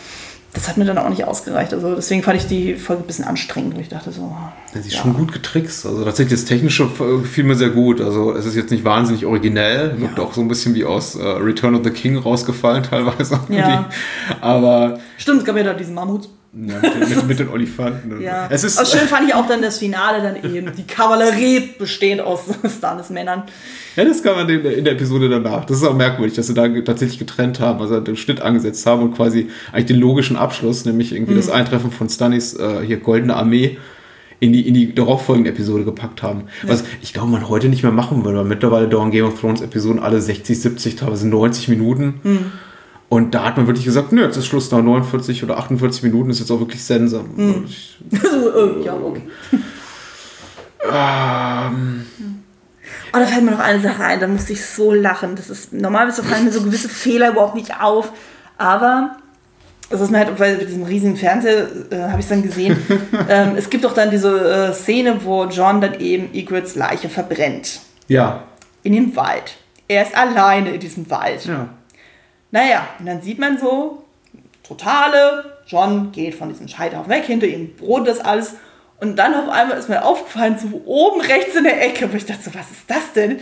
das 0.54 0.68
hat 0.68 0.76
mir 0.76 0.84
dann 0.84 0.98
auch 0.98 1.08
nicht 1.08 1.24
ausgereicht. 1.24 1.72
Also 1.72 1.94
deswegen 1.94 2.22
fand 2.22 2.36
ich 2.36 2.46
die 2.46 2.74
Folge 2.74 3.02
ein 3.02 3.06
bisschen 3.06 3.24
anstrengend, 3.24 3.74
wo 3.74 3.80
ich 3.80 3.88
dachte 3.88 4.12
so. 4.12 4.36
Das 4.74 4.84
ist 4.84 4.96
schon 4.96 5.14
gut 5.14 5.32
getrickst. 5.32 5.86
Also 5.86 6.04
tatsächlich 6.04 6.38
das 6.40 6.46
Technische 6.46 6.88
gefiel 6.88 7.44
mir 7.44 7.54
sehr 7.54 7.70
gut. 7.70 8.02
Also 8.02 8.34
es 8.34 8.44
ist 8.44 8.54
jetzt 8.54 8.70
nicht 8.70 8.84
wahnsinnig 8.84 9.24
originell, 9.24 9.98
wirkt 9.98 10.20
auch 10.20 10.34
so 10.34 10.42
ein 10.42 10.48
bisschen 10.48 10.74
wie 10.74 10.84
aus 10.84 11.14
äh, 11.14 11.22
Return 11.24 11.74
of 11.74 11.84
the 11.84 11.90
King 11.90 12.18
rausgefallen 12.18 12.82
teilweise. 12.82 13.40
Ja. 13.48 13.88
Aber 14.42 14.98
Stimmt, 15.16 15.40
es 15.40 15.44
gab 15.46 15.56
ja 15.56 15.62
da 15.62 15.72
diesen 15.72 15.94
Mammut. 15.94 16.28
Ja, 16.54 16.74
mit, 16.80 16.82
den- 17.10 17.26
mit, 17.28 17.38
den 17.38 17.48
Olifanten. 17.48 18.20
Ja. 18.20 18.46
Es 18.50 18.62
ist, 18.64 18.78
Aber 18.78 18.86
schön 18.86 19.00
fand 19.08 19.28
ich 19.28 19.34
auch 19.34 19.46
dann 19.46 19.62
das 19.62 19.78
Finale 19.78 20.22
dann 20.22 20.36
eben. 20.54 20.70
Die 20.76 20.82
Kavallerie 20.86 21.70
bestehend 21.78 22.20
aus 22.20 22.40
Standesmännern. 22.78 23.44
Ja, 23.96 24.04
das 24.04 24.22
kann 24.22 24.34
man 24.36 24.48
in 24.48 24.62
der, 24.62 24.76
in 24.76 24.84
der 24.84 24.94
Episode 24.94 25.28
danach. 25.28 25.64
Das 25.64 25.78
ist 25.78 25.84
auch 25.84 25.94
merkwürdig, 25.96 26.34
dass 26.34 26.46
sie 26.46 26.54
da 26.54 26.68
tatsächlich 26.80 27.18
getrennt 27.18 27.60
haben, 27.60 27.80
also 27.80 28.00
den 28.00 28.16
Schnitt 28.16 28.40
angesetzt 28.42 28.84
haben 28.86 29.02
und 29.02 29.14
quasi 29.14 29.48
eigentlich 29.72 29.86
den 29.86 29.98
logischen 29.98 30.36
Abschluss, 30.36 30.84
nämlich 30.84 31.12
irgendwie 31.14 31.34
das 31.34 31.50
Eintreffen 31.50 31.90
von 31.90 32.08
Stannis 32.08 32.54
äh, 32.54 32.80
hier 32.86 32.98
Goldene 32.98 33.34
Armee 33.36 33.78
in 34.40 34.52
die, 34.52 34.66
in 34.66 34.74
die 34.74 34.94
darauffolgende 34.94 35.50
Episode 35.50 35.84
gepackt 35.84 36.22
haben. 36.22 36.44
Was 36.64 36.82
ich 37.00 37.12
glaube, 37.12 37.30
man 37.30 37.48
heute 37.48 37.68
nicht 37.68 37.82
mehr 37.84 37.92
machen 37.92 38.24
würde, 38.24 38.38
weil 38.38 38.44
mittlerweile 38.44 38.88
dauern 38.88 39.10
Game 39.10 39.24
of 39.24 39.40
Thrones 39.40 39.60
Episoden 39.60 40.02
alle 40.02 40.20
60, 40.20 40.60
70, 40.60 40.96
teilweise 40.96 41.28
90 41.28 41.68
Minuten. 41.68 42.50
Und 43.12 43.34
da 43.34 43.44
hat 43.44 43.58
man 43.58 43.66
wirklich 43.66 43.84
gesagt, 43.84 44.10
nö, 44.12 44.24
jetzt 44.24 44.38
ist 44.38 44.46
Schluss 44.46 44.70
nach 44.70 44.80
49 44.80 45.44
oder 45.44 45.58
48 45.58 46.02
Minuten, 46.02 46.30
ist 46.30 46.38
jetzt 46.38 46.50
auch 46.50 46.60
wirklich 46.60 46.82
Sense. 46.82 47.22
Äh, 47.36 48.14
ja, 48.86 48.94
okay. 48.94 49.20
Ähm, 50.90 52.06
Oh, 53.12 53.18
da 53.18 53.26
fällt 53.26 53.44
mir 53.44 53.50
noch 53.50 53.58
eine 53.58 53.82
Sache 53.82 54.02
ein, 54.02 54.18
da 54.18 54.26
musste 54.26 54.54
ich 54.54 54.64
so 54.64 54.94
lachen. 54.94 55.36
Das 55.36 55.50
ist, 55.50 55.74
normalerweise 55.74 56.22
fallen 56.24 56.46
mir 56.46 56.52
so 56.52 56.62
gewisse 56.62 56.88
Fehler 56.88 57.32
überhaupt 57.32 57.54
nicht 57.54 57.78
auf. 57.78 58.10
Aber, 58.56 59.18
das 59.90 60.00
ist 60.00 60.10
mir 60.10 60.20
halt, 60.20 60.40
weil 60.40 60.56
mit 60.56 60.68
diesem 60.68 60.84
riesigen 60.84 61.18
Fernseher 61.18 61.66
äh, 61.90 61.96
habe 62.04 62.14
ich 62.20 62.24
es 62.24 62.28
dann 62.28 62.42
gesehen. 62.42 62.78
ähm, 63.28 63.56
es 63.58 63.68
gibt 63.68 63.84
doch 63.84 63.92
dann 63.92 64.10
diese 64.10 64.70
äh, 64.70 64.72
Szene, 64.72 65.22
wo 65.22 65.44
John 65.44 65.82
dann 65.82 66.00
eben 66.00 66.32
Egrets 66.32 66.76
Leiche 66.76 67.10
verbrennt. 67.10 67.80
ja. 68.08 68.44
In 68.82 68.94
dem 68.94 69.14
Wald. 69.14 69.58
Er 69.86 70.02
ist 70.02 70.16
alleine 70.16 70.70
in 70.70 70.80
diesem 70.80 71.10
Wald. 71.10 71.44
Ja. 71.44 71.68
Naja, 72.52 72.86
und 72.98 73.06
dann 73.06 73.22
sieht 73.22 73.38
man 73.38 73.58
so, 73.58 74.04
totale, 74.62 75.56
John 75.66 76.12
geht 76.12 76.34
von 76.34 76.50
diesem 76.50 76.68
Scheiterhaufen 76.68 77.10
weg, 77.10 77.24
hinter 77.24 77.46
ihm 77.46 77.74
brodelt 77.74 78.08
das 78.08 78.20
alles. 78.24 78.54
Und 79.00 79.16
dann 79.16 79.34
auf 79.34 79.48
einmal 79.48 79.76
ist 79.78 79.88
mir 79.88 80.04
aufgefallen, 80.04 80.58
so 80.58 80.82
oben 80.84 81.20
rechts 81.20 81.56
in 81.56 81.64
der 81.64 81.82
Ecke, 81.82 82.12
wo 82.12 82.16
ich 82.16 82.26
dachte, 82.26 82.42
so, 82.44 82.54
was 82.54 82.70
ist 82.70 82.88
das 82.88 83.12
denn? 83.14 83.40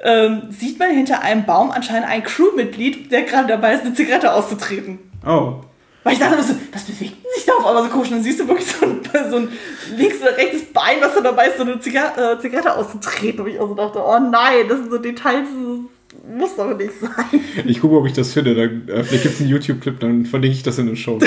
Ähm, 0.00 0.44
sieht 0.50 0.78
man 0.78 0.90
hinter 0.90 1.22
einem 1.22 1.44
Baum 1.44 1.70
anscheinend 1.70 2.08
ein 2.08 2.22
Crewmitglied, 2.22 3.12
der 3.12 3.22
gerade 3.22 3.48
dabei 3.48 3.74
ist, 3.74 3.84
eine 3.84 3.94
Zigarette 3.94 4.32
auszutreten. 4.32 4.98
Oh. 5.26 5.56
Weil 6.04 6.14
ich 6.14 6.18
dachte, 6.18 6.38
was, 6.38 6.54
was 6.72 6.84
bewegt 6.84 7.16
sich 7.34 7.44
da 7.44 7.52
auf 7.54 7.66
einmal 7.66 7.84
so 7.84 7.90
komisch? 7.90 8.08
Und 8.08 8.16
dann 8.16 8.24
siehst 8.24 8.40
du 8.40 8.48
wirklich 8.48 8.66
so 8.66 8.86
ein, 8.86 9.00
so 9.30 9.36
ein 9.36 9.48
links 9.96 10.20
oder 10.20 10.36
rechtes 10.36 10.72
Bein, 10.72 10.96
was 11.00 11.14
da 11.14 11.20
dabei 11.20 11.48
ist, 11.48 11.58
so 11.58 11.64
eine 11.64 11.78
Ziga 11.80 12.32
äh, 12.32 12.40
Zigarette 12.40 12.76
auszutreten. 12.76 13.40
Und 13.40 13.50
ich 13.50 13.60
auch 13.60 13.68
so 13.68 13.74
dachte, 13.74 14.02
oh 14.04 14.18
nein, 14.18 14.68
das 14.68 14.78
sind 14.78 14.90
so 14.90 14.98
Details, 14.98 15.46
das 15.46 15.91
muss 16.36 16.56
doch 16.56 16.76
nicht 16.76 16.92
sein. 17.00 17.40
Ich 17.66 17.80
gucke, 17.80 17.96
ob 17.96 18.06
ich 18.06 18.12
das 18.12 18.32
finde. 18.32 18.54
Dann, 18.54 18.88
äh, 18.88 19.02
vielleicht 19.02 19.24
gibt 19.24 19.34
es 19.34 19.40
einen 19.40 19.50
YouTube-Clip, 19.50 19.98
dann 20.00 20.26
verlinke 20.26 20.56
ich 20.56 20.62
das 20.62 20.78
in 20.78 20.86
den 20.86 20.96
Show. 20.96 21.18
Also 21.18 21.24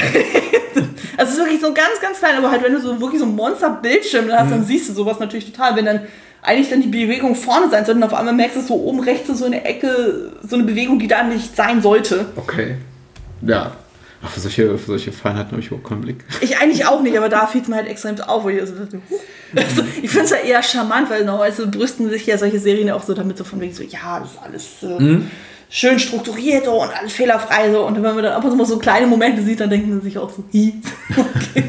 es 1.17 1.29
ist 1.33 1.37
wirklich 1.37 1.61
so 1.61 1.73
ganz, 1.73 1.99
ganz 2.01 2.19
klein, 2.19 2.37
aber 2.37 2.51
halt, 2.51 2.63
wenn 2.63 2.73
du 2.73 2.81
so 2.81 2.99
wirklich 2.99 3.19
so 3.19 3.25
ein 3.25 3.35
Monster-Bildschirm 3.35 4.31
hast, 4.31 4.51
dann 4.51 4.65
siehst 4.65 4.89
du 4.89 4.93
sowas 4.93 5.19
natürlich 5.19 5.51
total. 5.51 5.75
Wenn 5.75 5.85
dann 5.85 6.01
eigentlich 6.41 6.69
dann 6.69 6.81
die 6.81 6.87
Bewegung 6.87 7.35
vorne 7.35 7.69
sein 7.69 7.85
sollte 7.85 7.99
und 7.99 8.03
auf 8.03 8.13
einmal 8.13 8.33
merkst 8.33 8.57
du 8.57 8.61
so 8.61 8.75
oben 8.75 8.99
rechts 8.99 9.27
so 9.27 9.45
eine 9.45 9.65
Ecke, 9.65 10.31
so 10.47 10.55
eine 10.55 10.65
Bewegung, 10.65 10.99
die 10.99 11.07
da 11.07 11.23
nicht 11.23 11.55
sein 11.55 11.81
sollte. 11.81 12.27
Okay. 12.35 12.75
Ja. 13.41 13.75
Für 14.27 14.39
solche, 14.39 14.77
für 14.77 14.85
solche 14.87 15.11
Feinheiten 15.11 15.51
habe 15.51 15.61
ich 15.61 15.67
überhaupt 15.67 15.87
keinen 15.87 16.01
Blick. 16.01 16.23
Ich 16.41 16.57
eigentlich 16.57 16.85
auch 16.85 17.01
nicht, 17.01 17.17
aber 17.17 17.29
da 17.29 17.47
fiel 17.47 17.61
es 17.61 17.67
mir 17.67 17.75
halt 17.75 17.87
extrem 17.87 18.19
auf, 18.21 18.43
wo 18.43 18.49
ich 18.49 18.59
also 18.59 18.73
also, 19.55 19.83
ich 20.01 20.09
finde 20.09 20.25
es 20.25 20.31
ja 20.31 20.37
eher 20.37 20.63
charmant, 20.63 21.09
weil 21.09 21.23
normalerweise 21.23 21.67
brüsten 21.67 22.09
sich 22.09 22.25
ja 22.25 22.37
solche 22.37 22.59
Serien 22.59 22.89
auch 22.91 23.03
so 23.03 23.13
damit 23.13 23.37
so 23.37 23.43
von 23.43 23.61
wegen 23.61 23.73
so, 23.73 23.83
ja, 23.83 24.19
das 24.19 24.31
ist 24.31 24.39
alles 24.43 24.99
äh, 24.99 25.17
schön 25.69 25.99
strukturiert 25.99 26.65
so, 26.65 26.81
und 26.81 26.89
alles 26.97 27.13
fehlerfrei 27.13 27.71
so. 27.71 27.85
Und 27.85 27.95
wenn 27.95 28.01
man 28.15 28.23
dann 28.23 28.33
ab 28.33 28.43
und 28.43 28.51
zu 28.51 28.57
mal 28.57 28.65
so 28.65 28.77
kleine 28.77 29.07
Momente 29.07 29.41
sieht, 29.41 29.59
dann 29.59 29.69
denkt 29.69 29.87
man 29.87 30.01
sich 30.01 30.17
auch 30.17 30.29
so, 30.29 30.43
hi. 30.53 30.73
Okay. 31.17 31.63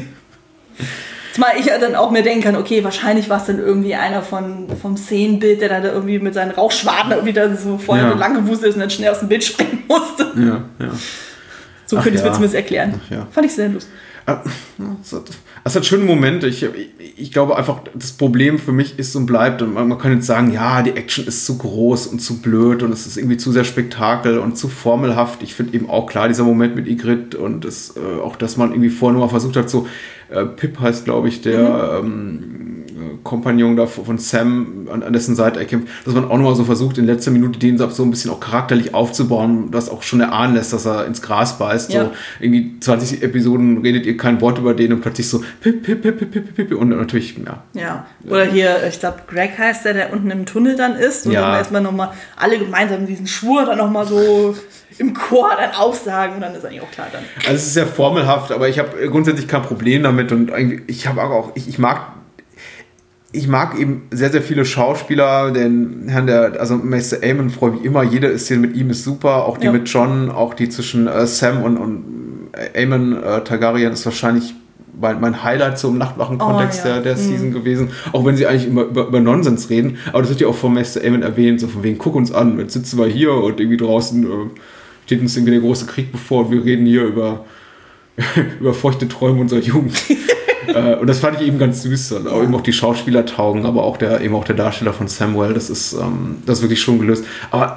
Zumal 1.33 1.51
ich 1.59 1.67
ja 1.67 1.77
dann 1.77 1.93
auch 1.93 2.09
mir 2.09 2.23
denken 2.23 2.43
kann, 2.43 2.55
okay, 2.55 2.83
wahrscheinlich 2.83 3.29
war 3.29 3.39
es 3.39 3.45
dann 3.45 3.59
irgendwie 3.59 3.93
einer 3.93 4.23
von, 4.23 4.67
vom 4.81 4.97
Szenenbild, 4.97 5.61
der 5.61 5.69
dann 5.69 5.83
da 5.83 5.89
irgendwie 5.91 6.17
mit 6.17 6.33
seinen 6.33 6.49
Rauchschwaden 6.49 7.11
irgendwie 7.11 7.33
da 7.33 7.55
so 7.55 7.77
vorher 7.77 8.05
Ja. 8.05 8.11
so 8.13 8.17
lang 8.17 8.33
gewusst 8.33 8.63
ist 8.63 8.73
und 8.73 8.79
dann 8.79 8.89
schnell 8.89 9.11
aus 9.11 9.19
dem 9.19 9.27
Bild 9.27 9.43
springen 9.43 9.83
musste. 9.87 10.31
Ja, 10.35 10.63
ja. 10.83 10.91
So 11.87 11.97
Ach 11.97 12.03
könnte 12.03 12.17
ich 12.17 12.21
es 12.21 12.27
mir 12.27 12.33
zumindest 12.33 12.55
erklären. 12.55 13.01
Ja. 13.09 13.27
Fand 13.31 13.47
ich 13.47 13.53
sehr 13.53 13.69
lustig. 13.69 13.91
Ah, 14.29 14.43
Es 15.63 15.75
hat, 15.75 15.85
schöne 15.85 16.03
Momente. 16.03 16.47
Ich, 16.47 16.61
ich, 16.61 16.89
ich 17.15 17.31
glaube 17.31 17.55
einfach, 17.55 17.79
das 17.93 18.11
Problem 18.11 18.59
für 18.59 18.73
mich 18.73 18.99
ist 18.99 19.15
und 19.15 19.25
bleibt, 19.25 19.61
und 19.61 19.73
man, 19.73 19.87
man 19.87 19.97
kann 19.97 20.11
jetzt 20.11 20.25
sagen, 20.25 20.51
ja, 20.51 20.83
die 20.83 20.91
Action 20.91 21.25
ist 21.25 21.45
zu 21.45 21.57
groß 21.57 22.07
und 22.07 22.19
zu 22.19 22.41
blöd 22.41 22.83
und 22.83 22.91
es 22.91 23.07
ist 23.07 23.15
irgendwie 23.15 23.37
zu 23.37 23.53
sehr 23.53 23.63
Spektakel 23.63 24.39
und 24.39 24.57
zu 24.57 24.67
formelhaft. 24.67 25.41
Ich 25.43 25.53
finde 25.55 25.75
eben 25.75 25.89
auch 25.89 26.07
klar, 26.07 26.27
dieser 26.27 26.43
Moment 26.43 26.75
mit 26.75 26.89
Igrit 26.89 27.35
und 27.35 27.63
es, 27.63 27.95
äh, 27.95 28.19
auch, 28.21 28.35
dass 28.35 28.57
man 28.57 28.71
irgendwie 28.71 28.89
vorher 28.89 29.13
nur 29.17 29.25
mal 29.25 29.31
versucht 29.31 29.55
hat, 29.55 29.69
so, 29.69 29.87
äh, 30.29 30.43
Pip 30.43 30.77
heißt, 30.77 31.05
glaube 31.05 31.29
ich, 31.29 31.41
der 31.41 32.01
ähm, 32.01 32.65
äh, 32.75 32.76
Kompagnon 33.23 33.75
da 33.75 33.85
von 33.85 34.17
Sam, 34.17 34.87
an, 34.91 35.03
an 35.03 35.13
dessen 35.13 35.35
Seite 35.35 35.59
er 35.59 35.65
kämpft, 35.65 35.87
dass 36.05 36.13
man 36.13 36.25
auch 36.25 36.37
nochmal 36.37 36.55
so 36.55 36.63
versucht, 36.63 36.97
in 36.97 37.05
letzter 37.05 37.31
Minute 37.31 37.59
den 37.59 37.77
so 37.77 38.03
ein 38.03 38.11
bisschen 38.11 38.31
auch 38.31 38.39
charakterlich 38.39 38.93
aufzubauen, 38.93 39.71
das 39.71 39.89
auch 39.89 40.03
schon 40.03 40.21
erahnen 40.21 40.55
lässt, 40.55 40.73
dass 40.73 40.85
er 40.85 41.05
ins 41.05 41.21
Gras 41.21 41.57
beißt. 41.57 41.91
Ja. 41.93 42.05
So, 42.05 42.11
irgendwie 42.39 42.79
20 42.79 43.23
Episoden 43.23 43.79
redet 43.81 44.05
ihr 44.05 44.17
kein 44.17 44.41
Wort 44.41 44.57
über 44.57 44.73
den 44.73 44.93
und 44.93 45.01
plötzlich 45.01 45.27
so 45.29 45.43
pip, 45.61 45.83
pip, 45.83 46.01
pip, 46.01 46.17
pip, 46.17 46.31
pip, 46.31 46.55
pip, 46.55 46.71
und 46.77 46.89
natürlich, 46.89 47.37
ja. 47.37 47.63
Ja. 47.73 48.05
Oder 48.29 48.45
hier, 48.45 48.77
ich 48.87 48.99
glaube, 48.99 49.19
Greg 49.27 49.57
heißt 49.57 49.85
der, 49.85 49.93
der 49.93 50.13
unten 50.13 50.29
im 50.31 50.45
Tunnel 50.45 50.75
dann 50.75 50.95
ist. 50.95 51.25
Und 51.25 51.33
Ja. 51.33 51.41
dann 51.41 51.55
erstmal 51.55 51.81
nochmal 51.81 52.11
alle 52.35 52.57
gemeinsam 52.59 53.05
diesen 53.05 53.27
Schwur 53.27 53.65
dann 53.65 53.77
nochmal 53.77 54.05
so 54.05 54.55
im 54.97 55.13
Chor 55.13 55.51
dann 55.57 55.71
aufsagen. 55.75 56.35
Und 56.35 56.41
dann 56.41 56.55
ist 56.55 56.65
eigentlich 56.65 56.81
auch 56.81 56.91
klar 56.91 57.07
dann. 57.11 57.23
Also 57.43 57.55
es 57.55 57.67
ist 57.67 57.73
sehr 57.73 57.87
formelhaft, 57.87 58.51
aber 58.51 58.67
ich 58.67 58.79
habe 58.79 59.07
grundsätzlich 59.09 59.47
kein 59.47 59.61
Problem 59.61 60.03
damit 60.03 60.31
und 60.31 60.51
ich 60.87 61.07
habe 61.07 61.21
auch, 61.21 61.51
ich, 61.55 61.67
ich 61.67 61.79
mag 61.79 62.13
ich 63.37 63.47
mag 63.47 63.79
eben 63.79 64.03
sehr, 64.11 64.29
sehr 64.31 64.41
viele 64.41 64.65
Schauspieler, 64.65 65.51
den 65.51 66.05
Herrn 66.07 66.27
der, 66.27 66.59
also 66.59 66.75
Meister 66.75 67.17
Amon 67.23 67.49
freue 67.49 67.71
mich 67.71 67.85
immer, 67.85 68.03
jede 68.03 68.37
Szene 68.37 68.61
mit 68.61 68.75
ihm 68.75 68.89
ist 68.89 69.03
super, 69.03 69.45
auch 69.45 69.57
die 69.57 69.65
Ja. 69.67 69.71
mit 69.71 69.87
John, 69.87 70.29
auch 70.31 70.53
die 70.53 70.69
zwischen 70.69 71.07
äh, 71.07 71.25
Sam 71.27 71.63
und, 71.63 71.77
und 71.77 72.03
Amon 72.75 73.21
äh, 73.21 73.41
Targaryen 73.43 73.93
ist 73.93 74.05
wahrscheinlich 74.05 74.55
mein, 74.99 75.21
mein 75.21 75.43
Highlight 75.43 75.77
so 75.77 75.89
im 75.89 75.99
Nachtwachen-Kontext 75.99 76.81
Oh, 76.83 76.87
ja. 76.87 76.93
der, 76.95 77.03
der 77.03 77.17
Season 77.17 77.51
gewesen, 77.53 77.89
auch 78.13 78.25
wenn 78.25 78.35
sie 78.35 78.47
eigentlich 78.47 78.67
immer 78.67 78.83
über, 78.83 79.07
über 79.07 79.19
Nonsens 79.19 79.69
reden, 79.69 79.97
aber 80.09 80.21
das 80.21 80.29
wird 80.29 80.41
ja 80.41 80.47
auch 80.47 80.55
von 80.55 80.73
Meister 80.73 81.01
Amon 81.05 81.21
erwähnt, 81.21 81.59
so 81.59 81.67
von 81.67 81.83
wegen, 81.83 81.97
guck 81.99 82.15
uns 82.15 82.31
an, 82.31 82.57
jetzt 82.59 82.73
sitzen 82.73 82.97
wir 82.97 83.05
hier 83.05 83.31
und 83.33 83.59
irgendwie 83.59 83.77
draußen 83.77 84.23
äh, 84.23 84.27
steht 85.05 85.21
uns 85.21 85.37
irgendwie 85.37 85.51
der 85.51 85.61
große 85.61 85.85
Krieg 85.85 86.11
bevor. 86.11 86.45
Und 86.45 86.51
wir 86.51 86.65
reden 86.65 86.85
hier 86.85 87.03
über 87.05 87.45
über 88.59 88.73
feuchte 88.73 89.07
Träume 89.07 89.41
unserer 89.41 89.59
Jugend. 89.59 89.95
äh, 90.67 90.95
und 90.95 91.07
das 91.07 91.19
fand 91.19 91.39
ich 91.39 91.47
eben 91.47 91.59
ganz 91.59 91.83
süß. 91.83 92.13
Und 92.13 92.27
auch 92.27 92.41
eben 92.43 92.53
auch 92.55 92.61
die 92.61 92.73
Schauspieler 92.73 93.25
taugen, 93.25 93.65
aber 93.65 93.83
auch 93.83 93.97
der, 93.97 94.21
eben 94.21 94.35
auch 94.35 94.43
der 94.43 94.55
Darsteller 94.55 94.93
von 94.93 95.07
Samuel, 95.07 95.53
das 95.53 95.69
ist, 95.69 95.93
ähm, 95.93 96.37
das 96.45 96.57
ist 96.59 96.63
wirklich 96.63 96.81
schon 96.81 96.99
gelöst. 96.99 97.25
Aber 97.51 97.75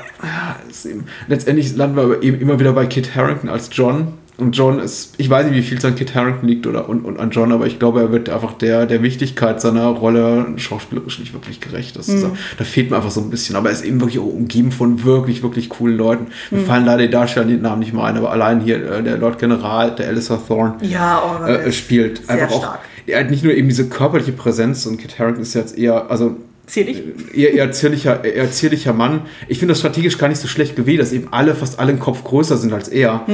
ist 0.69 0.87
eben, 0.87 1.05
letztendlich 1.29 1.77
landen 1.77 1.97
wir 1.97 2.23
eben 2.23 2.41
immer 2.41 2.59
wieder 2.59 2.73
bei 2.73 2.87
Kit 2.87 3.15
Harrington 3.15 3.49
als 3.49 3.69
John. 3.73 4.15
Und 4.41 4.57
John 4.57 4.79
ist, 4.79 5.15
ich 5.19 5.29
weiß 5.29 5.47
nicht, 5.47 5.55
wie 5.57 5.63
viel 5.63 5.79
es 5.79 5.85
an 5.85 5.95
Kit 5.95 6.15
Harrington 6.15 6.49
liegt 6.49 6.67
oder 6.67 6.89
und, 6.89 7.05
und 7.05 7.19
an 7.19 7.31
John, 7.31 7.53
aber 7.53 7.67
ich 7.67 7.79
glaube, 7.79 8.01
er 8.01 8.13
wird 8.13 8.29
einfach 8.29 8.55
der, 8.55 8.87
der 8.87 9.03
Wichtigkeit 9.03 9.61
seiner 9.61 9.87
Rolle 9.87 10.47
schauspielerisch 10.57 11.19
nicht 11.19 11.33
wirklich 11.35 11.61
gerecht. 11.61 11.97
Das 11.97 12.09
ist, 12.09 12.27
da 12.59 12.65
fehlt 12.65 12.91
mir 12.91 12.97
einfach 12.97 13.11
so 13.11 13.21
ein 13.21 13.31
bisschen. 13.31 13.57
Aber 13.57 13.69
er 13.69 13.73
ist 13.75 13.85
eben 13.85 14.01
wirklich 14.01 14.19
auch 14.19 14.25
umgeben 14.27 14.73
von 14.73 15.05
wirklich, 15.05 15.43
wirklich 15.43 15.69
coolen 15.69 15.97
Leuten. 15.97 16.27
Mir 16.51 16.61
fallen 16.61 16.85
leider 16.85 17.03
die 17.03 17.11
Darsteller 17.11 17.47
die 17.47 17.57
Namen 17.57 17.81
nicht 17.81 17.93
mehr 17.93 18.05
ein, 18.05 18.17
aber 18.17 18.31
allein 18.33 18.61
hier 18.61 18.77
äh, 18.91 19.03
der 19.03 19.19
Lord 19.19 19.39
General, 19.39 19.95
der 19.95 20.09
Alistair 20.09 20.41
Thorne, 20.47 20.75
Ja, 20.83 21.23
oh, 21.43 21.45
äh, 21.47 21.65
äh, 21.69 21.73
spielt 21.73 22.27
sehr 22.27 22.31
einfach 22.43 22.55
auch. 22.57 22.63
stark. 22.63 22.81
Er 23.07 23.21
hat 23.21 23.31
nicht 23.31 23.43
nur 23.45 23.53
eben 23.55 23.69
diese 23.69 23.89
körperliche 23.89 24.33
Präsenz 24.33 24.87
und 24.87 24.99
Kit 24.99 25.19
Harington 25.19 25.43
ist 25.43 25.55
jetzt 25.55 25.77
eher, 25.77 26.11
also 26.11 26.37
Zierlich. 26.67 27.03
eher, 27.35 27.53
eher, 27.55 27.73
zierlicher, 27.73 28.25
eher 28.25 28.51
zierlicher 28.53 28.93
Mann. 28.93 29.23
Ich 29.49 29.59
finde 29.59 29.73
das 29.73 29.81
strategisch 29.81 30.19
gar 30.19 30.29
nicht 30.29 30.41
so 30.41 30.47
schlecht 30.47 30.77
gewählt, 30.77 31.01
dass 31.01 31.13
eben 31.13 31.27
alle, 31.33 31.57
fast 31.57 31.81
alle 31.81 31.91
im 31.91 31.99
Kopf 31.99 32.23
größer 32.23 32.57
sind 32.57 32.73
als 32.73 32.87
er. 32.89 33.25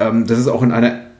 Ähm, 0.00 0.26
das 0.26 0.38
ist 0.38 0.48
auch 0.48 0.62
in 0.62 0.72
einer 0.72 1.10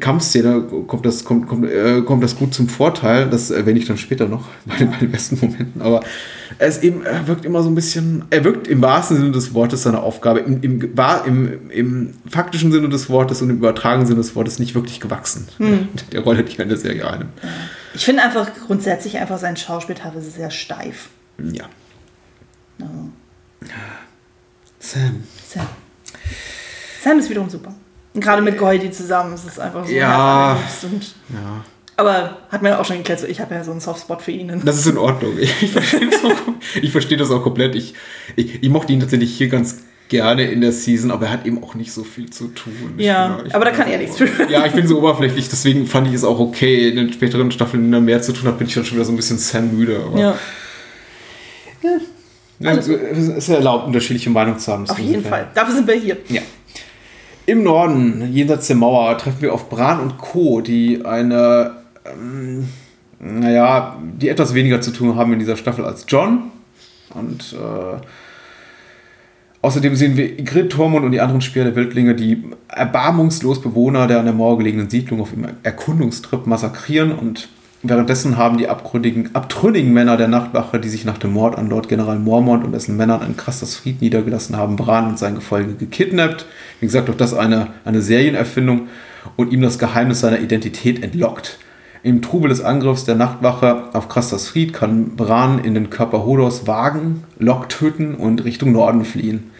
Kampfszene 0.00 0.62
kommt 0.86 1.04
das, 1.04 1.24
kommt, 1.24 1.48
kommt, 1.48 1.68
äh, 1.68 2.02
kommt 2.02 2.22
das 2.22 2.36
gut 2.36 2.54
zum 2.54 2.68
Vorteil. 2.68 3.28
Das 3.28 3.50
erwähne 3.50 3.78
ich 3.78 3.86
dann 3.86 3.96
später 3.96 4.28
noch 4.28 4.44
bei 4.64 4.76
den, 4.76 4.90
bei 4.90 4.98
den 4.98 5.10
besten 5.10 5.38
Momenten. 5.40 5.82
Aber 5.82 6.00
er 6.58 6.68
ist 6.68 6.82
eben, 6.82 7.04
er 7.04 7.26
wirkt 7.26 7.44
immer 7.44 7.62
so 7.62 7.70
ein 7.70 7.74
bisschen, 7.74 8.24
er 8.30 8.44
wirkt 8.44 8.68
im 8.68 8.82
wahrsten 8.82 9.16
Sinne 9.16 9.32
des 9.32 9.54
Wortes 9.54 9.82
seiner 9.82 10.02
Aufgabe, 10.02 10.40
im, 10.40 10.62
im, 10.62 10.92
im, 11.26 11.70
im 11.70 12.14
faktischen 12.28 12.70
Sinne 12.70 12.88
des 12.88 13.08
Wortes 13.10 13.42
und 13.42 13.50
im 13.50 13.56
übertragenen 13.56 14.06
Sinne 14.06 14.18
des 14.18 14.34
Wortes 14.36 14.58
nicht 14.58 14.74
wirklich 14.74 15.00
gewachsen. 15.00 15.48
Der 16.12 16.20
Rolle, 16.20 16.44
die 16.44 16.56
er 16.58 16.64
in 16.64 16.68
der 16.68 16.78
Serie 16.78 17.10
einnimmt. 17.10 17.32
Ich 17.94 18.04
finde 18.04 18.22
einfach 18.22 18.50
grundsätzlich 18.66 19.18
einfach 19.18 19.38
sein 19.38 19.56
Schauspiel 19.56 19.94
teilweise 19.94 20.30
sehr 20.30 20.50
steif. 20.50 21.08
Ja. 21.38 21.64
Ja. 22.78 22.86
Sam. 24.78 25.22
Sam. 25.46 25.66
Sam 27.02 27.18
ist 27.18 27.30
wiederum 27.30 27.50
super. 27.50 27.74
Gerade 28.14 28.42
mit 28.42 28.58
Goldie 28.58 28.90
zusammen 28.90 29.34
ist 29.34 29.46
es 29.46 29.58
einfach 29.58 29.86
so 29.86 29.92
Ja. 29.92 30.56
Ja. 31.30 31.64
Aber 31.96 32.38
hat 32.50 32.62
mir 32.62 32.78
auch 32.78 32.84
schon 32.84 32.98
geklärt, 32.98 33.20
so, 33.20 33.26
ich 33.26 33.40
habe 33.40 33.54
ja 33.54 33.64
so 33.64 33.70
einen 33.70 33.80
Softspot 33.80 34.22
für 34.22 34.32
ihn. 34.32 34.62
Das 34.64 34.78
ist 34.78 34.86
in 34.86 34.98
Ordnung. 34.98 35.34
Ich, 35.38 35.52
verstehe 35.72 36.08
das, 36.08 36.24
auch, 36.24 36.36
ich 36.80 36.90
verstehe 36.90 37.18
das 37.18 37.30
auch 37.30 37.42
komplett. 37.42 37.74
Ich, 37.74 37.94
ich, 38.34 38.62
ich 38.62 38.68
mochte 38.70 38.92
ihn 38.92 39.00
tatsächlich 39.00 39.36
hier 39.36 39.48
ganz 39.48 39.82
gerne 40.08 40.44
in 40.50 40.60
der 40.60 40.72
Season, 40.72 41.10
aber 41.10 41.26
er 41.26 41.32
hat 41.32 41.46
eben 41.46 41.62
auch 41.62 41.74
nicht 41.74 41.92
so 41.92 42.02
viel 42.04 42.28
zu 42.30 42.48
tun. 42.48 42.94
Ja, 42.96 43.38
bin 43.42 43.52
aber 43.52 43.64
da 43.64 43.70
kann 43.70 43.88
er 43.88 43.98
nichts 43.98 44.18
für. 44.18 44.28
Ja, 44.50 44.66
ich 44.66 44.72
bin 44.72 44.86
so 44.86 44.98
oberflächlich, 44.98 45.48
deswegen 45.48 45.86
fand 45.86 46.08
ich 46.08 46.14
es 46.14 46.24
auch 46.24 46.38
okay. 46.38 46.88
In 46.88 46.96
den 46.96 47.12
späteren 47.12 47.50
Staffeln, 47.50 47.84
wenn 47.84 47.92
er 47.92 48.00
mehr 48.00 48.20
zu 48.22 48.32
tun 48.32 48.48
hat, 48.48 48.58
bin 48.58 48.66
ich 48.66 48.74
dann 48.74 48.84
schon 48.84 48.96
wieder 48.96 49.04
so 49.04 49.12
ein 49.12 49.16
bisschen 49.16 49.38
Sam 49.38 49.76
müde. 49.76 50.00
Ja, 50.16 50.34
ja, 52.58 52.72
es 52.74 52.86
ist 52.88 53.48
erlaubt, 53.48 53.86
unterschiedliche 53.86 54.30
Meinungen 54.30 54.58
zu 54.58 54.72
haben. 54.72 54.88
auf 54.88 54.98
jeden 54.98 55.24
Fall. 55.24 55.48
Dafür 55.54 55.74
sind 55.74 55.88
wir 55.88 55.94
hier. 55.94 56.16
Ja. 56.28 56.42
Im 57.46 57.64
Norden, 57.64 58.32
jenseits 58.32 58.68
der 58.68 58.76
Mauer, 58.76 59.18
treffen 59.18 59.42
wir 59.42 59.52
auf 59.52 59.68
Bran 59.68 59.98
und 60.00 60.18
Co., 60.18 60.60
die 60.60 61.04
eine, 61.04 61.72
ähm, 62.04 62.68
naja, 63.18 63.98
die 64.00 64.28
etwas 64.28 64.54
weniger 64.54 64.80
zu 64.80 64.92
tun 64.92 65.16
haben 65.16 65.32
in 65.32 65.40
dieser 65.40 65.56
Staffel 65.56 65.84
als 65.84 66.04
John. 66.06 66.52
Und 67.14 67.52
äh, 67.52 68.06
außerdem 69.60 69.96
sehen 69.96 70.16
wir 70.16 70.38
Igrit, 70.38 70.70
Tormund 70.70 71.04
und 71.04 71.12
die 71.12 71.20
anderen 71.20 71.40
Speer 71.40 71.64
der 71.64 71.74
Wildlinge, 71.74 72.14
die 72.14 72.44
erbarmungslos 72.68 73.60
Bewohner 73.60 74.06
der 74.06 74.20
an 74.20 74.24
der 74.24 74.34
Mauer 74.34 74.58
gelegenen 74.58 74.88
Siedlung 74.88 75.20
auf 75.20 75.32
ihrem 75.32 75.48
Erkundungstrip 75.64 76.46
massakrieren 76.46 77.12
und 77.12 77.48
Währenddessen 77.84 78.36
haben 78.36 78.58
die 78.58 78.68
abgründigen, 78.68 79.34
abtrünnigen 79.34 79.92
Männer 79.92 80.16
der 80.16 80.28
Nachtwache, 80.28 80.78
die 80.78 80.88
sich 80.88 81.04
nach 81.04 81.18
dem 81.18 81.32
Mord 81.32 81.58
an 81.58 81.68
Lord 81.68 81.88
General 81.88 82.16
Mormont 82.16 82.64
und 82.64 82.70
dessen 82.70 82.96
Männern 82.96 83.26
in 83.26 83.36
Krastas 83.36 83.74
Fried 83.74 84.00
niedergelassen 84.00 84.56
haben, 84.56 84.76
Bran 84.76 85.08
und 85.08 85.18
sein 85.18 85.34
Gefolge 85.34 85.74
gekidnappt. 85.74 86.46
Wie 86.78 86.86
gesagt, 86.86 87.10
auch 87.10 87.16
das 87.16 87.34
eine, 87.34 87.68
eine 87.84 88.00
Serienerfindung 88.00 88.88
und 89.34 89.52
ihm 89.52 89.62
das 89.62 89.80
Geheimnis 89.80 90.20
seiner 90.20 90.38
Identität 90.38 91.02
entlockt. 91.02 91.58
Im 92.04 92.22
Trubel 92.22 92.48
des 92.48 92.60
Angriffs 92.60 93.04
der 93.04 93.16
Nachtwache 93.16 93.90
auf 93.92 94.08
Krastas 94.08 94.48
Fried 94.48 94.72
kann 94.72 95.16
Bran 95.16 95.58
in 95.58 95.74
den 95.74 95.90
Körper 95.90 96.24
Hodors 96.24 96.68
wagen, 96.68 97.24
Lok 97.38 97.68
töten 97.68 98.14
und 98.14 98.44
Richtung 98.44 98.72
Norden 98.72 99.04
fliehen. 99.04 99.51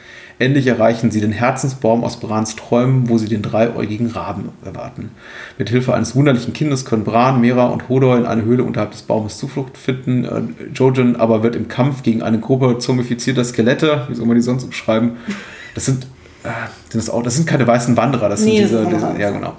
Endlich 0.42 0.66
erreichen 0.66 1.12
sie 1.12 1.20
den 1.20 1.30
Herzensbaum 1.30 2.02
aus 2.02 2.18
Brans 2.18 2.56
Träumen, 2.56 3.08
wo 3.08 3.16
sie 3.16 3.28
den 3.28 3.42
dreiäugigen 3.42 4.08
Raben 4.08 4.48
erwarten. 4.64 5.12
Mit 5.56 5.70
Hilfe 5.70 5.94
eines 5.94 6.16
wunderlichen 6.16 6.52
Kindes 6.52 6.84
können 6.84 7.04
Bran, 7.04 7.40
Mera 7.40 7.66
und 7.66 7.88
Hodor 7.88 8.18
in 8.18 8.26
eine 8.26 8.42
Höhle 8.42 8.64
unterhalb 8.64 8.90
des 8.90 9.02
Baumes 9.02 9.38
Zuflucht 9.38 9.78
finden. 9.78 10.24
Äh, 10.24 10.72
Jojen 10.74 11.14
aber 11.14 11.44
wird 11.44 11.54
im 11.54 11.68
Kampf 11.68 12.02
gegen 12.02 12.22
eine 12.22 12.40
Gruppe 12.40 12.78
zombifizierter 12.78 13.44
Skelette, 13.44 14.06
wie 14.08 14.16
soll 14.16 14.26
man 14.26 14.34
die 14.34 14.42
sonst 14.42 14.64
umschreiben, 14.64 15.12
das 15.76 15.84
sind 15.84 16.08
äh, 16.42 16.48
sind 16.90 17.00
das 17.00 17.08
auch, 17.08 17.22
das 17.22 17.36
sind 17.36 17.46
keine 17.46 17.64
weißen 17.64 17.96
Wanderer, 17.96 18.28
das 18.28 18.40
Nee, 18.40 18.66
sind 18.66 18.72
das 18.72 18.88
diese, 18.88 19.00
was 19.00 19.10
diese 19.12 19.22
ja 19.22 19.30
genau. 19.30 19.54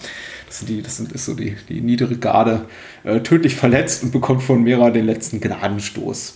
Das 0.47 0.59
sind 0.59 0.69
die, 0.69 0.81
das 0.81 0.97
sind, 0.97 1.13
ist 1.13 1.25
so 1.25 1.33
die, 1.33 1.55
die 1.69 1.79
niedere 1.79 2.17
Garde, 2.17 2.65
äh, 3.05 3.21
tödlich 3.21 3.55
verletzt 3.55 4.03
und 4.03 4.11
bekommt 4.11 4.43
von 4.43 4.61
Mera 4.61 4.89
den 4.89 5.05
letzten 5.05 5.39
Gnadenstoß. 5.39 6.33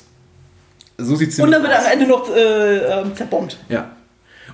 So 0.99 1.15
sieht 1.17 1.31
es 1.31 1.39
Und 1.39 1.51
dann 1.51 1.61
wird 1.61 1.73
er 1.73 1.79
am 1.79 1.91
Ende 1.91 2.07
noch 2.07 2.33
äh, 2.33 3.01
ähm, 3.01 3.13
zerbombt. 3.13 3.57
Ja. 3.67 3.96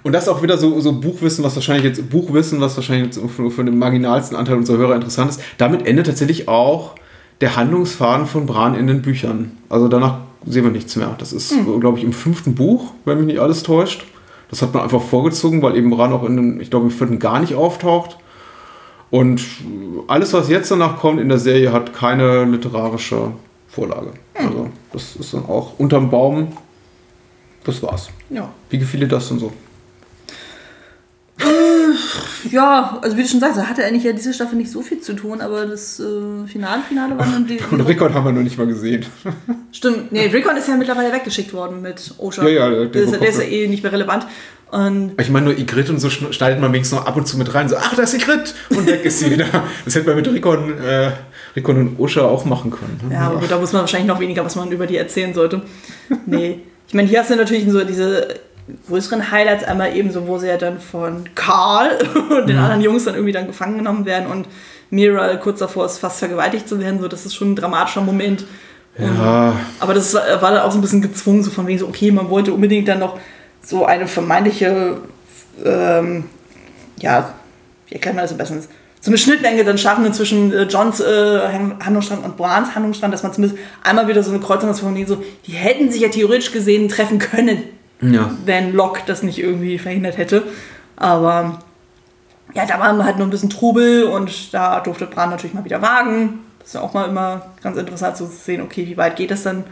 Und 0.03 0.11
das 0.11 0.23
ist 0.23 0.29
auch 0.29 0.41
wieder 0.41 0.57
so, 0.57 0.79
so 0.81 0.91
Buchwissen, 0.91 1.43
was 1.43 1.55
wahrscheinlich 1.55 1.85
jetzt 1.85 2.09
Buchwissen, 2.09 2.59
was 2.59 2.75
wahrscheinlich 2.75 3.15
jetzt 3.15 3.31
für, 3.31 3.49
für 3.49 3.63
den 3.63 3.79
marginalsten 3.79 4.37
Anteil 4.37 4.57
unserer 4.57 4.77
Hörer 4.77 4.95
interessant 4.95 5.31
ist. 5.31 5.41
Damit 5.57 5.87
endet 5.87 6.07
tatsächlich 6.07 6.47
auch 6.49 6.95
der 7.39 7.55
Handlungsfaden 7.55 8.25
von 8.25 8.45
Bran 8.45 8.75
in 8.75 8.87
den 8.87 9.01
Büchern. 9.01 9.57
Also 9.69 9.87
danach 9.87 10.19
sehen 10.45 10.65
wir 10.65 10.71
nichts 10.71 10.95
mehr. 10.97 11.15
Das 11.17 11.31
ist, 11.31 11.53
glaube 11.79 11.97
ich, 11.97 12.03
im 12.03 12.13
fünften 12.13 12.53
Buch, 12.53 12.93
wenn 13.05 13.17
mich 13.17 13.27
nicht 13.27 13.39
alles 13.39 13.63
täuscht. 13.63 14.05
Das 14.49 14.61
hat 14.61 14.73
man 14.73 14.83
einfach 14.83 15.01
vorgezogen, 15.01 15.61
weil 15.61 15.75
eben 15.75 15.89
Bran 15.89 16.11
auch 16.11 16.23
in 16.23 16.35
den, 16.35 16.61
ich 16.61 16.69
glaube, 16.69 16.85
im 16.85 16.91
vierten 16.91 17.19
gar 17.19 17.39
nicht 17.39 17.55
auftaucht. 17.55 18.17
Und 19.09 19.41
alles, 20.07 20.33
was 20.33 20.49
jetzt 20.49 20.69
danach 20.69 20.97
kommt 20.97 21.21
in 21.21 21.29
der 21.29 21.37
Serie, 21.37 21.71
hat 21.71 21.93
keine 21.93 22.45
literarische 22.45 23.31
Vorlage. 23.67 24.11
Also 24.33 24.69
das 24.91 25.15
ist 25.15 25.33
dann 25.33 25.45
auch 25.45 25.79
unterm 25.79 26.09
Baum. 26.09 26.49
Das 27.63 27.81
war's. 27.81 28.09
Ja. 28.29 28.49
Wie 28.69 28.77
gefiel 28.77 29.01
dir 29.01 29.07
das 29.07 29.29
denn 29.29 29.39
so? 29.39 29.51
Ja, 32.51 32.99
also 33.01 33.17
wie 33.17 33.23
du 33.23 33.27
schon 33.27 33.39
sagst, 33.39 33.57
da 33.57 33.63
hatte 33.65 33.83
eigentlich 33.83 34.03
ja 34.03 34.11
diese 34.13 34.33
Staffel 34.33 34.55
nicht 34.57 34.71
so 34.71 34.81
viel 34.81 34.99
zu 34.99 35.13
tun, 35.13 35.41
aber 35.41 35.65
das 35.65 35.99
äh, 35.99 36.47
Finale, 36.47 36.81
Finale 36.87 37.17
war 37.17 37.25
dann 37.25 37.47
die. 37.47 37.57
Und 37.71 37.81
Rekord 37.81 38.13
haben 38.13 38.25
wir 38.25 38.31
noch 38.31 38.41
nicht 38.43 38.57
mal 38.57 38.67
gesehen. 38.67 39.05
Stimmt, 39.71 40.11
nee, 40.11 40.27
Rickon 40.27 40.55
ist 40.57 40.67
ja 40.67 40.75
mittlerweile 40.75 41.11
weggeschickt 41.11 41.53
worden 41.53 41.81
mit 41.81 42.13
Osha. 42.17 42.43
Ja, 42.47 42.49
ja, 42.49 42.69
der- 42.69 42.85
der, 42.87 43.01
ist, 43.03 43.11
der 43.13 43.27
ist 43.29 43.37
ja 43.39 43.45
eh 43.45 43.67
nicht 43.67 43.81
mehr 43.83 43.91
relevant. 43.91 44.27
Und 44.71 45.13
Ich 45.19 45.29
meine, 45.29 45.45
nur 45.47 45.57
Igrit 45.57 45.89
und 45.89 45.99
so 45.99 46.07
schn- 46.07 46.33
schneidet 46.33 46.59
man 46.59 46.73
wenigstens 46.73 46.99
noch 46.99 47.05
ab 47.05 47.15
und 47.15 47.27
zu 47.27 47.37
mit 47.37 47.53
rein. 47.53 47.69
So, 47.69 47.75
ach, 47.77 47.95
da 47.95 48.03
ist 48.03 48.13
Igrit! 48.13 48.55
Und 48.69 48.87
weg 48.87 49.05
ist 49.05 49.19
sie 49.19 49.31
wieder. 49.31 49.45
Das 49.85 49.95
hätte 49.95 50.07
man 50.07 50.15
mit 50.17 50.27
Rikon, 50.27 50.77
äh, 50.79 51.11
Rikon 51.55 51.77
und 51.77 51.99
Osha 51.99 52.21
auch 52.21 52.45
machen 52.45 52.71
können. 52.71 52.99
ne? 53.07 53.13
ja, 53.15 53.21
aber 53.27 53.39
gut, 53.39 53.51
da 53.51 53.57
muss 53.59 53.71
man 53.71 53.81
wahrscheinlich 53.81 54.07
noch 54.07 54.19
weniger, 54.19 54.43
was 54.43 54.55
man 54.55 54.71
über 54.71 54.87
die 54.87 54.97
erzählen 54.97 55.33
sollte. 55.33 55.61
Nee. 56.25 56.59
Ich 56.87 56.93
meine, 56.93 57.07
hier 57.07 57.19
hast 57.19 57.29
du 57.29 57.35
natürlich 57.35 57.69
so 57.71 57.83
diese 57.83 58.27
größeren 58.87 59.31
Highlights, 59.31 59.63
einmal 59.63 59.95
eben 59.95 60.11
so, 60.11 60.27
wo 60.27 60.37
sie 60.37 60.47
ja 60.47 60.57
dann 60.57 60.79
von 60.79 61.29
Karl 61.35 61.97
und 62.29 62.47
den 62.47 62.57
anderen 62.57 62.81
Jungs 62.81 63.05
dann 63.05 63.15
irgendwie 63.15 63.33
dann 63.33 63.47
gefangen 63.47 63.77
genommen 63.77 64.05
werden 64.05 64.27
und 64.29 64.47
Mira 64.89 65.35
kurz 65.37 65.59
davor 65.59 65.85
ist, 65.85 65.97
fast 65.97 66.19
vergewaltigt 66.19 66.69
zu 66.69 66.79
werden. 66.79 67.01
So, 67.01 67.07
das 67.07 67.25
ist 67.25 67.35
schon 67.35 67.53
ein 67.53 67.55
dramatischer 67.55 68.01
Moment. 68.01 68.45
Ja, 68.97 69.55
Aber 69.79 69.93
das 69.95 70.13
war, 70.13 70.21
war 70.41 70.51
dann 70.51 70.61
auch 70.61 70.71
so 70.71 70.77
ein 70.77 70.81
bisschen 70.81 71.01
gezwungen, 71.01 71.41
so 71.43 71.49
von 71.49 71.65
wegen 71.65 71.79
so, 71.79 71.87
okay, 71.87 72.11
man 72.11 72.29
wollte 72.29 72.53
unbedingt 72.53 72.87
dann 72.87 72.99
noch 72.99 73.19
so 73.63 73.85
eine 73.85 74.07
vermeintliche, 74.07 74.97
ähm, 75.65 76.25
ja, 76.99 77.33
wie 77.87 77.95
erklärt 77.95 78.15
man 78.15 78.23
das 78.23 78.31
am 78.31 78.37
besten? 78.37 78.61
So 79.01 79.09
eine 79.09 79.17
Schnittmenge 79.17 79.63
dann 79.63 79.77
schaffen 79.77 80.13
zwischen 80.13 80.53
äh, 80.53 80.63
Johns 80.63 80.99
äh, 80.99 81.39
Handlungsstrang 81.83 82.23
und 82.23 82.37
Brans 82.37 82.75
Handlungsstrang, 82.75 83.11
dass 83.11 83.23
man 83.23 83.33
zumindest 83.33 83.61
einmal 83.83 84.07
wieder 84.07 84.23
so 84.23 84.31
eine 84.31 84.39
Kreuzung 84.39 84.69
hat 84.69 84.79
von 84.79 84.95
denen 84.95 85.07
so, 85.07 85.21
die 85.47 85.53
hätten 85.53 85.91
sich 85.91 86.01
ja 86.01 86.09
theoretisch 86.09 86.51
gesehen 86.51 86.87
treffen 86.87 87.19
können, 87.19 87.63
ja. 88.11 88.31
wenn 88.45 88.73
Locke 88.73 89.01
das 89.05 89.23
nicht 89.23 89.39
irgendwie 89.39 89.77
verhindert 89.77 90.17
hätte. 90.17 90.43
Aber 90.95 91.59
ja, 92.53 92.65
da 92.65 92.79
war 92.79 93.03
halt 93.03 93.17
nur 93.17 93.27
ein 93.27 93.31
bisschen 93.31 93.49
Trubel 93.49 94.05
und 94.05 94.53
da 94.53 94.79
durfte 94.79 95.05
Bran 95.05 95.29
natürlich 95.29 95.53
mal 95.53 95.65
wieder 95.65 95.81
wagen. 95.81 96.39
Das 96.59 96.69
ist 96.69 96.73
ja 96.75 96.81
auch 96.81 96.93
mal 96.93 97.09
immer 97.09 97.47
ganz 97.61 97.77
interessant 97.77 98.17
zu 98.17 98.25
sehen, 98.25 98.61
okay, 98.61 98.85
wie 98.87 98.97
weit 98.97 99.15
geht 99.15 99.31
das 99.31 99.43
dann? 99.43 99.63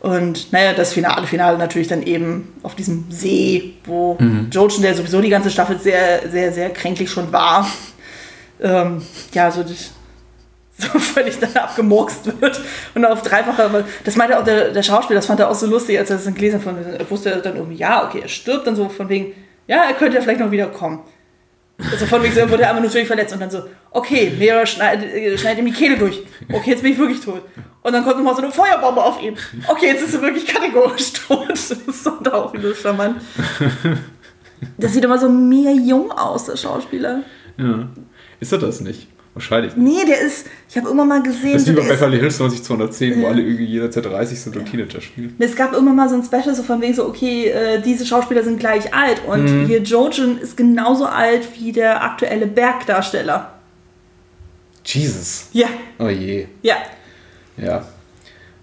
Und 0.00 0.52
naja, 0.52 0.74
das 0.74 0.92
Finale, 0.92 1.26
Finale 1.26 1.56
natürlich 1.56 1.88
dann 1.88 2.02
eben 2.02 2.52
auf 2.62 2.74
diesem 2.74 3.06
See, 3.10 3.74
wo 3.84 4.18
Jojen, 4.50 4.82
der 4.82 4.94
sowieso 4.94 5.22
die 5.22 5.30
ganze 5.30 5.50
Staffel 5.50 5.78
sehr, 5.78 6.28
sehr, 6.30 6.52
sehr 6.52 6.70
kränklich 6.70 7.10
schon 7.10 7.32
war, 7.32 7.66
ähm, 8.60 9.02
ja, 9.32 9.50
so, 9.50 9.62
das, 9.62 9.92
so 10.78 10.98
völlig 10.98 11.38
dann 11.38 11.54
abgemurkst 11.54 12.40
wird 12.40 12.60
und 12.94 13.04
auf 13.04 13.22
dreifache, 13.22 13.64
aber 13.64 13.84
das 14.04 14.16
meinte 14.16 14.38
auch 14.38 14.44
der, 14.44 14.70
der 14.70 14.82
Schauspieler, 14.82 15.18
das 15.18 15.26
fand 15.26 15.40
er 15.40 15.50
auch 15.50 15.54
so 15.54 15.66
lustig, 15.66 15.98
als 15.98 16.10
er 16.10 16.16
das 16.16 16.34
gelesen 16.34 16.56
hat, 16.56 16.62
von, 16.62 16.76
er 16.76 17.10
wusste 17.10 17.30
dann 17.36 17.56
irgendwie, 17.56 17.76
ja, 17.76 18.04
okay, 18.06 18.20
er 18.22 18.28
stirbt 18.28 18.66
dann 18.66 18.74
so 18.74 18.88
von 18.88 19.08
wegen, 19.08 19.32
ja, 19.66 19.84
er 19.84 19.94
könnte 19.94 20.16
ja 20.16 20.22
vielleicht 20.22 20.40
noch 20.40 20.50
wiederkommen. 20.50 21.00
Also 21.90 22.06
von 22.06 22.22
wegen 22.22 22.32
so, 22.32 22.40
er 22.40 22.50
wurde 22.50 22.66
einmal 22.66 22.82
nur 22.82 22.90
völlig 22.90 23.08
verletzt 23.08 23.34
und 23.34 23.40
dann 23.40 23.50
so, 23.50 23.64
okay, 23.90 24.32
Mera 24.38 24.64
schneidet, 24.64 25.12
äh, 25.12 25.36
schneidet 25.36 25.58
ihm 25.60 25.66
die 25.66 25.72
Kehle 25.72 25.96
durch. 25.96 26.22
Okay, 26.52 26.70
jetzt 26.70 26.82
bin 26.82 26.92
ich 26.92 26.98
wirklich 26.98 27.20
tot. 27.20 27.42
Und 27.82 27.92
dann 27.92 28.04
kommt 28.04 28.16
nochmal 28.16 28.36
so 28.36 28.42
eine 28.42 28.52
Feuerbombe 28.52 29.02
auf 29.02 29.20
ihn. 29.20 29.36
Okay, 29.66 29.86
jetzt 29.86 30.02
ist 30.02 30.14
er 30.14 30.22
wirklich 30.22 30.46
kategorisch 30.46 31.12
tot. 31.12 31.50
Das 31.50 31.70
ist 31.70 32.06
dann 32.06 32.26
auch 32.32 32.52
wieder 32.52 32.74
charmant. 32.74 33.20
Das 34.78 34.92
sieht 34.92 35.04
immer 35.04 35.18
so 35.18 35.28
mega 35.28 35.70
jung 35.70 36.12
aus, 36.12 36.46
der 36.46 36.56
Schauspieler. 36.56 37.22
ja. 37.58 37.88
Ist 38.40 38.52
er 38.52 38.58
das 38.58 38.80
nicht? 38.80 39.08
Wahrscheinlich. 39.34 39.74
Nee, 39.76 40.04
der 40.06 40.20
ist, 40.20 40.46
ich 40.70 40.76
habe 40.76 40.88
immer 40.90 41.04
mal 41.04 41.20
gesehen, 41.20 41.54
Das 41.54 41.62
ist 41.62 41.68
so, 41.68 41.72
wie 41.74 41.80
bei 41.80 41.88
Beverly 41.88 42.18
Hills 42.20 42.38
90210, 42.38 43.20
wo 43.20 43.26
alle 43.26 43.42
irgendwie 43.42 43.64
jederzeit 43.64 44.04
30 44.06 44.38
sind 44.40 44.56
und 44.56 44.64
Teenager 44.70 45.00
spielen. 45.00 45.34
es 45.40 45.56
gab 45.56 45.74
immer 45.76 45.92
mal 45.92 46.08
so 46.08 46.14
ein 46.14 46.22
Special, 46.22 46.54
so 46.54 46.62
von 46.62 46.80
wegen 46.80 46.94
so, 46.94 47.04
okay, 47.06 47.48
äh, 47.48 47.80
diese 47.82 48.06
Schauspieler 48.06 48.44
sind 48.44 48.60
gleich 48.60 48.94
alt. 48.94 49.22
Und 49.26 49.44
Mhm. 49.44 49.66
hier 49.66 49.82
Jojen 49.82 50.38
ist 50.38 50.56
genauso 50.56 51.06
alt 51.06 51.48
wie 51.58 51.72
der 51.72 52.02
aktuelle 52.04 52.46
Bergdarsteller. 52.46 53.50
Jesus. 54.84 55.46
Ja, 55.52 55.68
Oh 55.98 56.08
je. 56.08 56.46
ja. 56.62 56.76
Ja. 57.56 57.84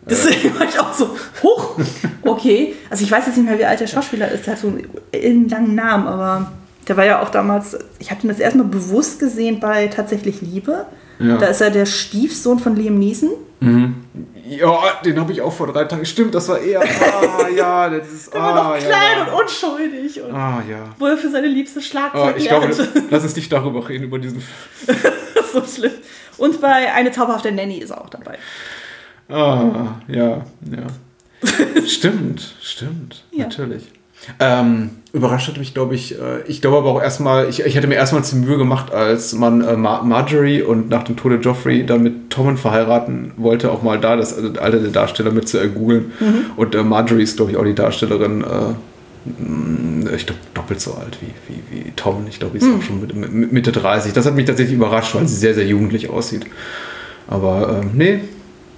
Deswegen 0.09 0.53
war 0.59 0.67
ich 0.67 0.80
auch 0.80 0.93
so, 0.93 1.15
hoch. 1.43 1.78
Okay. 2.24 2.76
Also 2.89 3.03
ich 3.03 3.11
weiß 3.11 3.26
jetzt 3.28 3.38
nicht 3.38 3.45
mehr, 3.47 3.57
wie 3.59 3.65
alt 3.65 3.80
der 3.80 3.88
Schauspieler 3.88 4.32
ist. 4.32 4.45
Der 4.45 4.53
hat 4.53 4.61
so 4.61 4.67
einen 5.13 5.49
langen 5.49 5.76
Namen, 5.76 6.07
aber 6.07 6.51
der 6.88 6.97
war 6.97 7.05
ja 7.05 7.21
auch 7.21 7.29
damals, 7.29 7.77
ich 7.99 8.11
habe 8.11 8.21
ihn 8.23 8.29
das 8.29 8.39
erstmal 8.39 8.67
bewusst 8.67 9.19
gesehen 9.19 9.59
bei 9.59 9.88
Tatsächlich 9.88 10.41
Liebe. 10.41 10.86
Ja. 11.19 11.38
Da 11.38 11.47
ist 11.47 11.61
er 11.61 11.69
der 11.69 11.86
Stiefsohn 11.86 12.57
von 12.59 12.75
Liam 12.75 12.97
Neeson. 12.97 13.29
Ja, 14.47 14.79
den 15.05 15.19
habe 15.19 15.32
ich 15.32 15.41
auch 15.41 15.53
vor 15.53 15.67
drei 15.67 15.86
Tagen. 15.86 16.03
Stimmt, 16.05 16.34
das 16.34 16.49
war 16.49 16.59
er. 16.59 16.82
Ah, 16.82 17.47
ja, 17.55 17.89
das 17.89 18.11
ist. 18.11 18.34
Der 18.34 18.41
war 18.41 18.55
noch 18.55 18.71
ah, 18.71 18.77
klein 18.77 19.17
ja. 19.27 19.34
und 19.34 19.41
unschuldig. 19.43 20.21
Und 20.21 20.34
Ah, 20.34 20.63
ja. 20.67 20.89
wo 20.97 21.05
er 21.05 21.17
für 21.17 21.29
seine 21.29 21.47
liebste 21.47 21.79
Schlagzeug 21.79 22.36
ich 22.38 22.47
glaube, 22.47 22.67
lass 23.11 23.23
uns 23.23 23.36
nicht 23.36 23.51
darüber 23.51 23.88
reden, 23.88 24.05
über 24.05 24.19
diesen. 24.19 24.41
So 25.53 25.61
schlimm. 25.65 25.91
Und 26.38 26.61
bei 26.61 26.93
Eine 26.93 27.11
zauberhafte 27.11 27.51
Nanny 27.51 27.79
ist 27.79 27.89
er 27.89 27.99
auch 27.99 28.09
dabei. 28.09 28.38
Ah, 29.27 29.95
ja, 30.07 30.45
ja. 30.61 30.88
stimmt, 31.86 32.55
stimmt, 32.61 33.25
Ja. 33.32 33.43
natürlich. 33.43 33.84
Ähm, 34.39 34.91
überrascht 35.13 35.47
hat 35.47 35.57
mich, 35.57 35.74
glaube 35.74 35.95
ich, 35.95 36.13
äh, 36.19 36.41
ich 36.47 36.61
glaube 36.61 36.78
aber 36.78 36.89
auch 36.91 37.01
erstmal, 37.01 37.49
ich, 37.49 37.61
ich 37.65 37.76
hätte 37.76 37.88
mir 37.88 37.95
erstmal 37.95 38.22
die 38.22 38.36
Mühe 38.36 38.57
gemacht, 38.57 38.93
als 38.93 39.34
man 39.34 39.61
äh, 39.61 39.76
Mar 39.76 40.03
Marjorie 40.03 40.61
und 40.61 40.89
nach 40.89 41.03
dem 41.03 41.15
Tode 41.17 41.36
Joffrey 41.36 41.86
dann 41.86 42.03
mit 42.03 42.30
Tommen 42.30 42.57
verheiraten 42.57 43.32
wollte, 43.38 43.72
auch 43.72 43.82
mal 43.82 43.99
da 43.99 44.15
das 44.15 44.34
also, 44.34 44.59
Alter 44.59 44.80
der 44.80 44.91
Darsteller 44.91 45.32
mit 45.32 45.47
zu 45.49 45.57
ergoogeln. 45.57 46.11
Und 46.55 46.76
äh, 46.76 46.84
Marjorie 46.84 47.24
ist, 47.24 47.36
glaube 47.36 47.51
ich, 47.51 47.57
auch 47.57 47.65
die 47.65 47.76
Darstellerin, 47.76 48.41
äh, 48.43 49.41
mh, 49.41 50.11
ich 50.11 50.26
glaube, 50.26 50.41
doppelt 50.53 50.80
so 50.82 50.93
alt 50.93 51.17
wie, 51.22 51.53
wie, 51.53 51.86
wie 51.86 51.91
Tom. 51.95 52.26
Ich 52.30 52.39
glaube, 52.39 52.59
sie 52.59 52.67
ist 52.67 52.76
auch 52.76 52.84
schon 52.84 53.01
mit, 53.01 53.15
mit, 53.15 53.51
Mitte 53.51 53.72
30. 53.72 54.13
Das 54.13 54.26
hat 54.26 54.36
mich 54.36 54.45
tatsächlich 54.45 54.76
überrascht, 54.76 55.15
weil 55.15 55.28
sie 55.28 55.36
sehr, 55.36 55.55
sehr 55.55 55.65
jugendlich 55.65 56.09
aussieht. 56.09 56.45
Aber 57.28 57.82
ähm, 57.82 57.91
nee, 57.93 58.19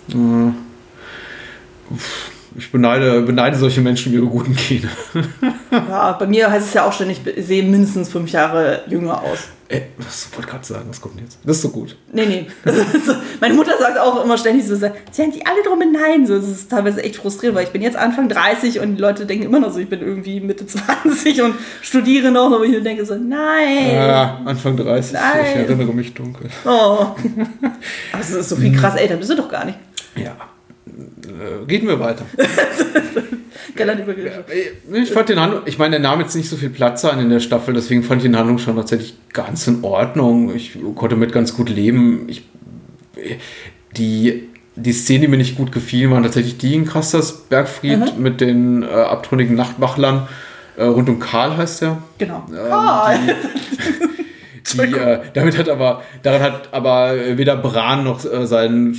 äh, 0.09 0.51
ich 2.57 2.71
beneide, 2.71 3.21
beneide 3.21 3.57
solche 3.57 3.81
Menschen 3.81 4.13
ihre 4.13 4.25
guten 4.25 4.55
Gene. 4.55 4.89
Ja, 5.71 6.11
bei 6.11 6.27
mir 6.27 6.51
heißt 6.51 6.67
es 6.67 6.73
ja 6.75 6.85
auch 6.85 6.93
ständig, 6.93 7.21
ich 7.25 7.45
sehe 7.47 7.63
mindestens 7.63 8.07
fünf 8.09 8.31
Jahre 8.31 8.83
jünger 8.87 9.23
aus. 9.23 9.47
Ey, 9.69 9.87
was 9.97 10.29
wollte 10.35 10.51
gerade 10.51 10.63
sagen, 10.63 10.85
was 10.87 11.01
kommt 11.01 11.19
jetzt? 11.19 11.39
Das 11.43 11.55
ist 11.55 11.63
so 11.63 11.69
gut. 11.69 11.97
Nee, 12.11 12.27
nee. 12.27 12.45
Also, 12.63 13.13
Meine 13.41 13.55
Mutter 13.55 13.71
sagt 13.79 13.97
auch 13.97 14.23
immer 14.23 14.37
ständig 14.37 14.67
so, 14.67 14.75
sie 14.75 14.85
haben 14.85 15.31
die 15.31 15.43
alle 15.43 15.63
drum 15.65 15.79
beneiden. 15.79 16.27
So, 16.27 16.35
das 16.35 16.47
ist 16.47 16.69
teilweise 16.69 17.03
echt 17.03 17.15
frustrierend, 17.15 17.57
weil 17.57 17.63
ich 17.65 17.71
bin 17.71 17.81
jetzt 17.81 17.97
Anfang 17.97 18.29
30 18.29 18.81
und 18.81 18.97
die 18.97 19.01
Leute 19.01 19.25
denken 19.25 19.45
immer 19.45 19.59
noch 19.59 19.71
so, 19.71 19.79
ich 19.79 19.89
bin 19.89 20.01
irgendwie 20.01 20.39
Mitte 20.41 20.67
20 20.67 21.41
und 21.41 21.55
studiere 21.81 22.29
noch, 22.29 22.51
aber 22.53 22.65
ich 22.65 22.83
denke 22.83 23.03
so, 23.03 23.15
nein. 23.15 23.95
Ja, 23.95 24.41
Anfang 24.45 24.77
30, 24.77 25.13
Nein. 25.13 25.23
ich 25.43 25.55
erinnere 25.55 25.91
mich 25.91 26.13
dunkel. 26.13 26.51
Oh. 26.65 26.69
Aber 28.11 28.21
es 28.21 28.29
ist 28.29 28.49
so 28.49 28.55
viel 28.55 28.75
krass 28.77 28.95
älter, 28.95 29.15
bist 29.15 29.31
du 29.31 29.35
doch 29.35 29.49
gar 29.49 29.65
nicht. 29.65 29.79
Ja. 30.15 30.35
Äh, 31.39 31.69
reden 31.69 31.87
wir 31.87 31.99
weiter. 31.99 32.25
Übergegangen. 33.75 34.43
Ich 34.93 35.11
fand 35.11 35.29
den 35.29 35.39
Handlung, 35.39 35.63
ich 35.65 35.77
meine, 35.79 35.91
der 35.91 35.99
nahm 35.99 36.19
jetzt 36.19 36.35
nicht 36.35 36.49
so 36.49 36.55
viel 36.55 36.69
Platz 36.69 37.03
ein 37.05 37.19
in 37.19 37.29
der 37.29 37.39
Staffel, 37.39 37.73
deswegen 37.73 38.03
fand 38.03 38.21
ich 38.21 38.29
den 38.29 38.37
Handlung 38.37 38.59
schon 38.59 38.75
tatsächlich 38.75 39.15
ganz 39.33 39.67
in 39.67 39.83
Ordnung. 39.83 40.53
Ich 40.55 40.77
konnte 40.95 41.15
mit 41.15 41.31
ganz 41.31 41.55
gut 41.55 41.69
leben. 41.69 42.25
Ich, 42.27 42.45
die, 43.97 44.49
die 44.75 44.93
Szenen, 44.93 45.21
die 45.21 45.27
mir 45.27 45.37
nicht 45.37 45.57
gut 45.57 45.71
gefielen, 45.71 46.11
waren 46.11 46.23
tatsächlich 46.23 46.57
die 46.57 46.75
in 46.75 46.85
Krasters 46.85 47.45
Bergfried 47.49 48.17
mit 48.19 48.41
den 48.41 48.83
äh, 48.83 48.87
abtrünnigen 48.87 49.55
Nachtwachlern. 49.55 50.27
Äh, 50.75 50.85
rund 50.85 51.09
um 51.09 51.19
Karl 51.19 51.57
heißt 51.57 51.83
er. 51.83 52.01
Genau. 52.17 52.45
Ähm, 52.51 52.71
Ah, 52.71 53.13
Die, 54.73 54.79
äh, 54.79 55.19
damit 55.33 55.57
hat 55.57 55.67
aber, 55.67 56.03
daran 56.23 56.41
hat 56.41 56.69
aber 56.73 57.13
weder 57.37 57.57
Bran 57.57 58.05
noch 58.05 58.23
äh, 58.23 58.47
sein 58.47 58.95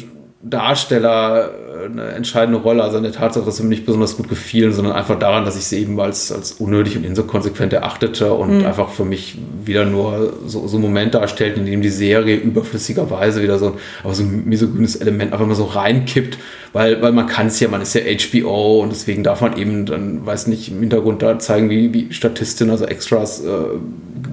Darsteller 0.47 1.51
äh, 1.51 1.87
eine 1.87 2.09
entscheidende 2.13 2.59
Rolle. 2.61 2.83
Also 2.83 2.99
an 2.99 3.03
der 3.03 3.13
Tatsache, 3.13 3.45
dass 3.45 3.57
sie 3.57 3.63
mir 3.63 3.71
nicht 3.71 3.87
besonders 3.87 4.17
gut 4.17 4.29
gefielen, 4.29 4.73
sondern 4.73 4.95
einfach 4.95 5.19
daran, 5.19 5.45
dass 5.45 5.57
ich 5.57 5.65
sie 5.65 5.81
eben 5.81 5.99
als, 5.99 6.31
als 6.31 6.53
unnötig 6.53 6.97
und 6.97 7.05
inkonsequent 7.05 7.73
erachtete 7.73 8.33
und 8.33 8.59
Mhm. 8.59 8.67
einfach 8.67 8.91
für 8.91 9.05
mich 9.05 9.39
wieder 9.65 9.85
nur 9.85 10.35
so, 10.47 10.67
so 10.67 10.77
einen 10.77 10.85
Moment 10.85 11.15
darstellt, 11.15 11.57
in 11.57 11.67
dem 11.67 11.83
die 11.83 11.89
Serie 11.89 12.37
überflüssigerweise 12.37 13.43
wieder 13.43 13.59
so, 13.59 13.77
aber 14.03 14.15
so 14.15 14.23
ein 14.23 14.45
misogynes 14.47 14.97
Element 14.97 15.33
einfach 15.33 15.47
mal 15.47 15.55
so 15.55 15.65
reinkippt, 15.65 16.39
weil, 16.73 17.01
weil 17.03 17.13
man 17.13 17.27
kann 17.27 17.47
es 17.47 17.59
ja, 17.61 17.69
man 17.69 17.81
ist 17.81 17.95
ja 17.95 18.03
HBO 18.03 18.81
und 18.83 18.91
deswegen 18.93 19.23
darf 19.25 19.41
man 19.41 19.57
eben 19.57 19.87
dann, 19.87 20.25
weiß 20.27 20.47
nicht, 20.49 20.71
im 20.71 20.81
Hintergrund 20.81 21.23
da 21.23 21.39
zeigen, 21.39 21.71
wie, 21.71 21.93
wie 21.95 22.13
Statistinnen, 22.13 22.71
also 22.71 22.85
Extras 22.85 23.43
äh, 23.45 23.49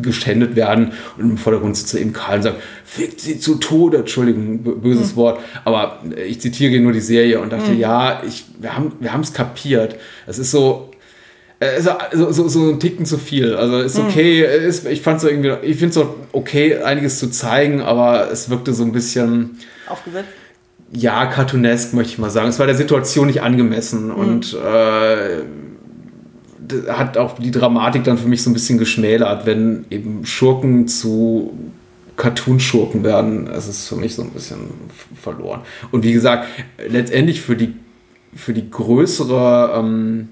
geschändet 0.02 0.56
werden 0.56 0.94
und 1.18 1.32
im 1.32 1.38
Vordergrund 1.38 1.78
sitzt 1.78 1.94
eben 1.96 2.14
Karl 2.14 2.38
und 2.38 2.44
sagt, 2.44 2.58
fickt 2.86 3.22
sie 3.22 3.40
zu 3.40 3.56
Tode, 3.56 3.98
Entschuldigung, 3.98 4.60
böses 4.82 5.16
Wort, 5.16 5.40
aber 5.66 6.02
äh, 6.16 6.24
ich 6.24 6.42
zitiere 6.42 6.80
nur 6.80 6.94
die 6.94 7.02
Serie 7.02 7.40
und 7.40 7.52
dachte, 7.52 7.74
ja, 7.74 8.22
ich, 8.26 8.46
wir 8.60 8.76
haben 8.76 8.94
wir 9.00 9.20
es 9.22 9.34
kapiert. 9.34 9.96
Es 10.28 10.40
ist 10.40 10.52
so, 10.52 10.92
äh, 11.60 11.78
ist 11.78 11.90
so, 12.14 12.32
so, 12.32 12.48
so 12.48 12.70
ein 12.70 12.80
Ticken 12.80 13.06
zu 13.06 13.18
viel. 13.18 13.56
Also 13.56 13.80
ist 13.80 13.98
okay, 13.98 14.44
ist, 14.44 14.86
ich 14.88 15.02
fand 15.02 15.22
so 15.22 15.28
irgendwie, 15.28 15.54
ich 15.62 15.78
finde 15.78 15.92
es 15.92 15.98
auch 15.98 16.16
okay, 16.32 16.78
einiges 16.78 17.20
zu 17.20 17.30
zeigen, 17.30 17.82
aber 17.82 18.32
es 18.32 18.50
wirkte 18.50 18.74
so 18.74 18.84
ein 18.84 18.92
bisschen, 18.92 19.58
Aufgesetzt. 19.88 20.30
ja, 20.92 21.26
cartoonesk, 21.28 21.94
möchte 21.94 22.14
ich 22.14 22.18
mal 22.20 22.30
sagen. 22.30 22.50
Es 22.50 22.60
war 22.60 22.66
der 22.66 22.76
Situation 22.76 23.28
nicht 23.28 23.42
angemessen 23.42 24.12
und 24.12 24.54
äh, 24.54 25.42
hat 26.90 27.18
auch 27.18 27.38
die 27.38 27.52
Dramatik 27.52 28.04
dann 28.04 28.18
für 28.18 28.28
mich 28.28 28.44
so 28.44 28.50
ein 28.50 28.54
bisschen 28.54 28.78
geschmälert, 28.78 29.46
wenn 29.46 29.86
eben 29.90 30.26
Schurken 30.26 30.88
zu 30.88 31.54
Cartoon-Schurken 32.18 33.04
werden. 33.04 33.48
Es 33.48 33.68
ist 33.68 33.88
für 33.88 33.96
mich 33.96 34.16
so 34.16 34.22
ein 34.22 34.30
bisschen 34.30 34.60
verloren. 35.20 35.62
Und 35.92 36.04
wie 36.04 36.14
gesagt, 36.14 36.48
letztendlich 36.88 37.42
für 37.42 37.56
die, 37.56 37.74
für 38.36 38.54
die 38.54 38.70
größere, 38.70 39.74
ähm, 39.78 40.30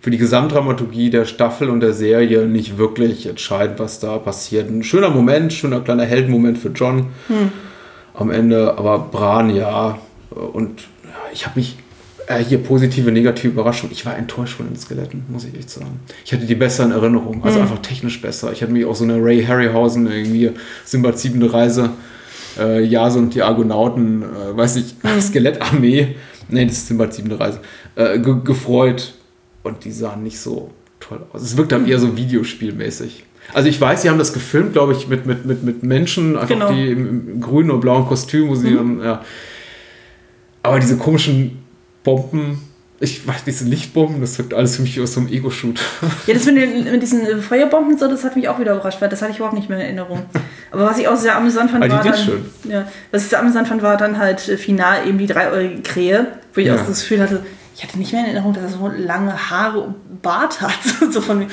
für 0.00 0.10
die 0.10 0.18
Gesamtdramaturgie 0.18 1.10
der 1.10 1.26
Staffel 1.26 1.68
und 1.68 1.80
der 1.80 1.92
Serie 1.92 2.46
nicht 2.46 2.78
wirklich 2.78 3.26
entscheidend, 3.26 3.78
was 3.78 4.00
da 4.00 4.18
passiert. 4.18 4.70
Ein 4.70 4.82
schöner 4.82 5.10
Moment, 5.10 5.52
schöner 5.52 5.80
kleiner 5.80 6.04
Heldenmoment 6.04 6.58
für 6.58 6.70
John 6.70 7.06
am 8.14 8.30
Ende, 8.30 8.76
aber 8.78 8.98
Bran 8.98 9.54
ja. 9.54 9.98
Und 10.30 10.80
ja, 11.04 11.10
ich 11.32 11.46
habe 11.46 11.58
mich 11.60 11.76
äh, 12.30 12.44
hier 12.44 12.58
positive, 12.58 13.10
negative 13.10 13.52
Überraschung. 13.52 13.90
Ich 13.92 14.06
war 14.06 14.16
enttäuscht 14.16 14.56
von 14.56 14.66
den 14.66 14.76
Skeletten, 14.76 15.24
muss 15.28 15.44
ich 15.44 15.54
echt 15.58 15.70
sagen. 15.70 16.00
Ich 16.24 16.32
hatte 16.32 16.46
die 16.46 16.54
besser 16.54 16.84
in 16.84 16.92
Erinnerung, 16.92 17.42
also 17.42 17.58
einfach 17.60 17.80
technisch 17.80 18.20
besser. 18.22 18.52
Ich 18.52 18.62
hatte 18.62 18.72
mich 18.72 18.84
auch 18.84 18.94
so 18.94 19.04
eine 19.04 19.16
Ray 19.16 19.44
Harryhausen, 19.44 20.06
irgendwie 20.10 20.52
Simbad 20.84 21.18
siebende 21.18 21.52
Reise, 21.52 21.90
äh, 22.58 22.82
Jason 22.84 23.24
und 23.24 23.34
die 23.34 23.42
Argonauten, 23.42 24.22
äh, 24.22 24.56
weiß 24.56 24.76
ich, 24.76 24.94
Skelettarmee, 25.20 26.14
nee, 26.48 26.64
das 26.64 26.78
ist 26.78 26.86
Simbad 26.86 27.12
siebende 27.12 27.38
Reise, 27.40 27.60
äh, 27.96 28.18
ge 28.18 28.36
gefreut. 28.44 29.14
Und 29.62 29.84
die 29.84 29.90
sahen 29.90 30.22
nicht 30.22 30.38
so 30.38 30.70
toll 31.00 31.20
aus. 31.32 31.42
Es 31.42 31.56
wirkt 31.56 31.72
dann 31.72 31.86
eher 31.86 31.98
so 31.98 32.16
Videospielmäßig. 32.16 33.24
Also 33.52 33.68
ich 33.68 33.78
weiß, 33.78 34.02
sie 34.02 34.08
haben 34.08 34.18
das 34.18 34.32
gefilmt, 34.32 34.72
glaube 34.72 34.92
ich, 34.92 35.08
mit, 35.08 35.26
mit, 35.26 35.44
mit, 35.44 35.64
mit 35.64 35.82
Menschen, 35.82 36.36
einfach 36.36 36.48
Genau. 36.48 36.72
die 36.72 36.86
im, 36.92 37.28
im 37.28 37.40
grünen 37.40 37.70
oder 37.70 37.80
blauen 37.80 38.06
Kostüm, 38.06 38.48
wo 38.48 38.54
sie 38.54 38.74
dann, 38.74 39.02
ja. 39.02 39.22
Aber 40.62 40.78
diese 40.78 40.96
komischen 40.96 41.58
Bomben, 42.04 42.60
ich 43.02 43.26
weiß, 43.26 43.44
diese 43.44 43.64
Lichtbomben, 43.64 44.20
das 44.20 44.36
wirkt 44.38 44.52
alles 44.52 44.76
für 44.76 44.82
mich 44.82 45.00
aus 45.00 45.14
so 45.14 45.20
einem 45.20 45.30
Ego-Shoot. 45.30 45.80
Ja, 46.26 46.34
das 46.34 46.44
mit, 46.44 46.56
den, 46.56 46.84
mit 46.84 47.02
diesen 47.02 47.24
äh, 47.26 47.36
Feuerbomben 47.38 47.96
so, 47.98 48.06
das 48.08 48.24
hat 48.24 48.36
mich 48.36 48.48
auch 48.48 48.58
wieder 48.58 48.72
überrascht, 48.74 49.00
weil 49.00 49.08
das 49.08 49.22
hatte 49.22 49.32
ich 49.32 49.38
überhaupt 49.38 49.56
nicht 49.56 49.68
mehr 49.70 49.78
in 49.78 49.84
Erinnerung. 49.84 50.22
Aber 50.70 50.84
was 50.84 50.98
ich 50.98 51.08
auch 51.08 51.16
sehr 51.16 51.34
amüsant 51.36 51.70
fand, 51.70 51.84
Ah, 51.84 51.88
war 51.88 52.04
dann, 52.04 52.16
schön. 52.16 52.44
Ja, 52.68 52.86
was 53.10 53.22
ich 53.24 53.28
sehr 53.30 53.38
amüsant 53.40 53.68
fand, 53.68 53.82
war 53.82 53.96
dann 53.96 54.18
halt 54.18 54.46
äh, 54.48 54.56
final 54.58 55.06
eben 55.08 55.16
die 55.18 55.26
dreieurige 55.26 55.80
Krähe, 55.82 56.26
wo 56.54 56.60
ich 56.60 56.66
Ja. 56.66 56.74
auch 56.74 56.86
das 56.86 57.00
Gefühl 57.00 57.20
hatte, 57.22 57.44
ich 57.74 57.82
hatte 57.84 57.98
nicht 57.98 58.12
mehr 58.12 58.20
in 58.20 58.26
Erinnerung, 58.26 58.52
dass 58.52 58.64
er 58.64 58.68
so 58.78 58.88
lange 58.94 59.50
Haare 59.50 59.80
und 59.80 60.20
Bart 60.20 60.60
hat. 60.60 60.78
so 61.10 61.22
von, 61.22 61.46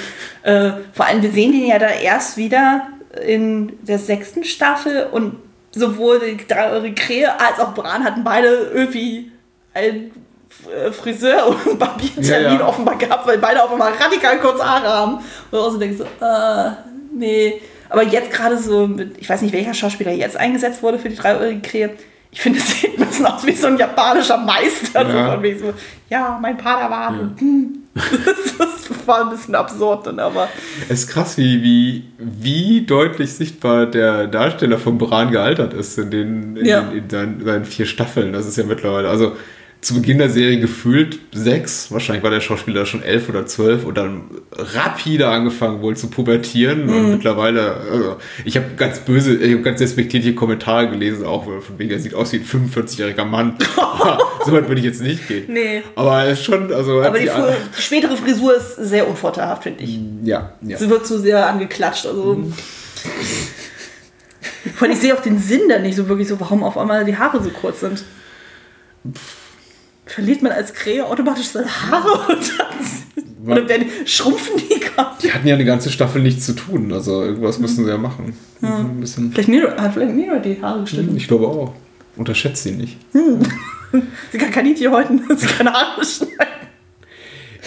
äh, 0.43 0.71
vor 0.91 1.05
allem, 1.05 1.21
wir 1.21 1.31
sehen 1.31 1.53
den 1.53 1.65
ja 1.67 1.79
da 1.79 1.87
erst 1.87 2.35
wieder 2.35 2.87
in 3.25 3.71
der 3.83 3.99
sechsten 3.99 4.43
Staffel 4.43 5.07
und 5.11 5.35
sowohl 5.71 6.19
die 6.19 6.45
dreieurige 6.45 6.93
Krähe 6.95 7.39
als 7.39 7.59
auch 7.59 7.73
Bran 7.73 8.03
hatten 8.03 8.23
beide 8.25 8.47
irgendwie 8.73 9.31
ein 9.73 10.11
Friseur 10.91 11.47
und 11.47 11.79
Barbiertermin 11.79 12.29
Ja, 12.29 12.39
ja. 12.53 12.67
offenbar 12.67 12.97
gehabt, 12.97 13.27
weil 13.27 13.37
beide 13.37 13.63
auf 13.63 13.71
einmal 13.71 13.93
radikal 13.93 14.39
kurze 14.39 14.63
Haare 14.63 14.87
haben. 14.87 15.19
Und 15.51 15.59
auch 15.59 15.71
so 15.71 15.77
denkst, 15.77 15.97
so, 15.97 16.03
äh, 16.03 16.71
nee. 17.13 17.61
Aber 17.89 18.03
jetzt 18.03 18.31
gerade 18.31 18.57
so, 18.57 18.87
mit, 18.87 19.17
ich 19.17 19.29
weiß 19.29 19.41
nicht, 19.41 19.53
welcher 19.53 19.73
Schauspieler 19.73 20.11
jetzt 20.11 20.35
eingesetzt 20.37 20.83
wurde 20.83 20.99
für 20.99 21.09
die 21.09 21.15
dreieurige 21.15 21.61
Krähe. 21.61 21.89
Ich 22.31 22.41
finde, 22.41 22.59
es 22.65 22.81
sieht 22.81 22.99
ein 22.99 23.07
bisschen 23.07 23.25
aus 23.25 23.45
wie 23.45 23.53
so 23.53 23.67
ein 23.67 23.77
japanischer 23.77 24.37
Meister. 24.37 25.07
Ja. 25.07 25.39
so, 25.57 25.73
ja, 26.09 26.37
mein 26.41 26.57
Padawan. 26.57 27.35
Hm. 27.39 27.73
das 28.59 29.07
war 29.07 29.21
ein 29.23 29.29
bisschen 29.31 29.55
absurd 29.55 30.05
dann, 30.05 30.19
aber 30.19 30.49
Es 30.87 30.99
ist 31.03 31.07
krass, 31.07 31.37
wie, 31.37 31.63
wie, 31.63 32.03
wie 32.19 32.85
deutlich 32.85 33.33
sichtbar 33.33 33.87
der 33.87 34.27
Darsteller 34.27 34.77
von 34.77 34.97
Bran 34.99 35.31
gealtert 35.31 35.73
ist 35.73 35.97
in, 35.97 36.11
den, 36.11 36.57
in, 36.57 36.65
Ja. 36.65 36.81
den, 36.81 36.97
in 36.99 37.09
seinen, 37.09 37.43
seinen 37.43 37.65
vier 37.65 37.85
Staffeln. 37.87 38.33
Das 38.33 38.45
ist 38.45 38.55
ja 38.57 38.65
mittlerweile, 38.65 39.09
also 39.09 39.35
zu 39.79 39.93
Beginn 39.93 40.17
der 40.17 40.29
Serie 40.29 40.59
gefühlt 40.59 41.19
sechs, 41.33 41.91
wahrscheinlich 41.91 42.23
war 42.23 42.31
der 42.31 42.41
Schauspieler 42.41 42.85
schon 42.85 43.03
elf 43.03 43.29
oder 43.29 43.45
zwölf 43.45 43.85
und 43.85 43.95
dann 43.95 44.21
rapide 44.51 45.27
angefangen 45.29 45.81
wohl 45.81 45.95
zu 45.95 46.07
pubertieren 46.09 46.89
und 46.89 47.11
mittlerweile, 47.11 47.75
also 47.91 48.17
ich 48.43 48.57
habe 48.57 48.65
ganz 48.75 48.99
böse, 48.99 49.35
ich 49.35 49.53
habe 49.53 49.61
ganz 49.61 49.79
respektierliche 49.79 50.33
Kommentare 50.35 50.89
gelesen, 50.89 51.25
auch 51.25 51.45
von 51.45 51.61
wegen, 51.77 51.91
er 51.91 51.99
sieht 51.99 52.15
aus 52.15 52.33
wie 52.33 52.37
ein 52.37 52.43
45-jähriger 52.45 53.23
Mann. 53.23 53.55
so 54.45 54.51
weit 54.51 54.67
würde 54.67 54.79
ich 54.79 54.85
jetzt 54.85 55.01
nicht 55.01 55.27
gehen. 55.27 55.45
Nee. 55.47 55.83
Aber 55.95 56.23
er 56.23 56.31
ist 56.31 56.43
schon, 56.43 56.73
also 56.73 57.01
aber 57.01 57.19
die, 57.19 57.25
die- 57.25 57.29
Fr- 57.29 57.53
die 57.77 57.81
spätere 57.81 58.17
Frisur 58.17 58.57
ist 58.57 58.75
sehr 58.77 59.07
unvorteilhaft, 59.07 59.63
finde 59.63 59.83
ich. 59.83 59.99
ja, 60.23 60.53
ja. 60.63 60.77
Sie 60.77 60.89
wird 60.89 61.05
zu 61.05 61.19
sehr 61.19 61.47
angeklatscht. 61.47 62.07
Also. 62.07 62.51
Allem, 64.79 64.91
ich 64.91 64.99
sehe 64.99 65.15
auch 65.15 65.21
den 65.21 65.37
Sinn 65.39 65.61
da 65.69 65.79
nicht 65.79 65.95
so 65.95 66.09
wirklich 66.09 66.27
so, 66.27 66.39
warum 66.39 66.63
auf 66.63 66.77
einmal 66.77 67.05
die 67.05 67.15
Haare 67.15 67.41
so 67.41 67.49
kurz 67.51 67.79
sind. 67.81 68.03
Verliert 70.07 70.41
man 70.41 70.51
als 70.51 70.73
Krähe 70.73 71.05
automatisch 71.05 71.47
seine 71.47 71.67
Haare 71.67 72.33
und 72.33 72.51
dann, 72.57 73.51
oder 73.51 73.69
werden, 73.69 73.87
schrumpfen 74.05 74.53
die 74.57 74.79
gerade? 74.79 75.11
Die 75.21 75.31
hatten 75.31 75.47
ja 75.47 75.55
eine 75.55 75.65
ganze 75.65 75.89
Staffel 75.91 76.21
nichts 76.21 76.45
zu 76.45 76.53
tun, 76.53 76.91
also 76.93 77.23
irgendwas 77.23 77.59
müssen 77.59 77.83
sie 77.85 77.91
ja 77.91 77.97
machen. 77.97 78.33
Ein 78.61 78.99
bisschen, 78.99 79.31
Vielleicht 79.31 79.49
Miro, 79.49 79.69
hat 79.77 79.93
vielleicht 79.93 80.13
Miro 80.15 80.39
die 80.39 80.61
Haare 80.61 80.81
geschnitten. 80.81 81.15
ich 81.15 81.27
glaube 81.27 81.47
auch. 81.47 81.73
Unterschätzt 82.15 82.63
sie 82.63 82.71
nicht. 82.71 82.97
Sie 84.31 84.37
kann 84.37 84.51
Kaninchen 84.51 84.91
häuten, 84.91 85.21
sie 85.37 85.45
kann 85.47 85.71
Haare 85.71 86.03
schneiden. 86.03 86.35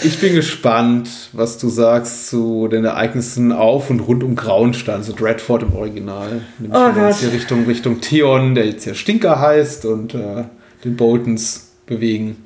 Ich 0.02 0.18
bin 0.18 0.34
gespannt, 0.34 1.08
was 1.32 1.56
du 1.58 1.68
sagst 1.70 2.28
zu 2.28 2.68
den 2.68 2.84
Ereignissen 2.84 3.52
auf 3.52 3.88
und 3.90 4.00
rund 4.00 4.22
um 4.22 4.34
Grauenstein, 4.36 5.02
so 5.02 5.12
Dreadford 5.14 5.62
im 5.64 5.72
Original. 5.74 6.42
Nämlich 6.58 6.78
Oh 6.78 6.92
Gott. 6.92 7.14
hier 7.16 7.32
Richtung, 7.32 7.64
Richtung 7.66 8.00
Theon, 8.00 8.54
der 8.54 8.66
jetzt 8.66 8.84
ja 8.86 8.94
Stinker 8.94 9.40
heißt, 9.40 9.84
und 9.86 10.14
äh, 10.14 10.44
den 10.84 10.96
Boltons 10.96 11.69
bewegen. 11.90 12.38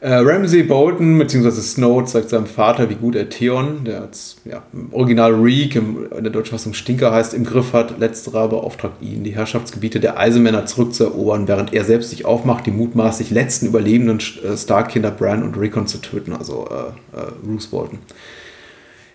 Äh, 0.00 0.14
Ramsay 0.14 0.62
Bolton 0.62 1.18
bzw. 1.18 1.50
Snow 1.50 2.04
zeigt 2.04 2.28
seinem 2.28 2.46
Vater, 2.46 2.88
wie 2.88 2.94
gut 2.94 3.16
er 3.16 3.28
Theon, 3.28 3.84
der 3.84 4.02
als 4.02 4.36
ja, 4.44 4.62
im 4.72 4.92
Original 4.92 5.34
Reek, 5.34 5.74
im, 5.74 6.06
in 6.16 6.22
der 6.22 6.32
deutschen 6.32 6.52
Fassung 6.52 6.72
Stinker 6.72 7.12
heißt, 7.12 7.34
im 7.34 7.42
Griff 7.42 7.72
hat. 7.72 7.98
Letzterer 7.98 8.46
beauftragt 8.46 9.02
ihn, 9.02 9.24
die 9.24 9.34
Herrschaftsgebiete 9.34 9.98
der 9.98 10.16
Eisenmänner 10.16 10.66
zurückzuerobern, 10.66 11.48
während 11.48 11.74
er 11.74 11.82
selbst 11.82 12.10
sich 12.10 12.24
aufmacht, 12.24 12.66
die 12.66 12.70
mutmaßlich 12.70 13.32
letzten 13.32 13.66
überlebenden 13.66 14.18
äh, 14.18 14.56
Stark-Kinder 14.56 15.10
Bran 15.10 15.42
und 15.42 15.58
Rickon 15.58 15.88
zu 15.88 15.98
töten, 15.98 16.32
also 16.32 16.68
äh, 16.70 17.18
äh, 17.18 17.22
Roose 17.44 17.68
Bolton. 17.68 17.98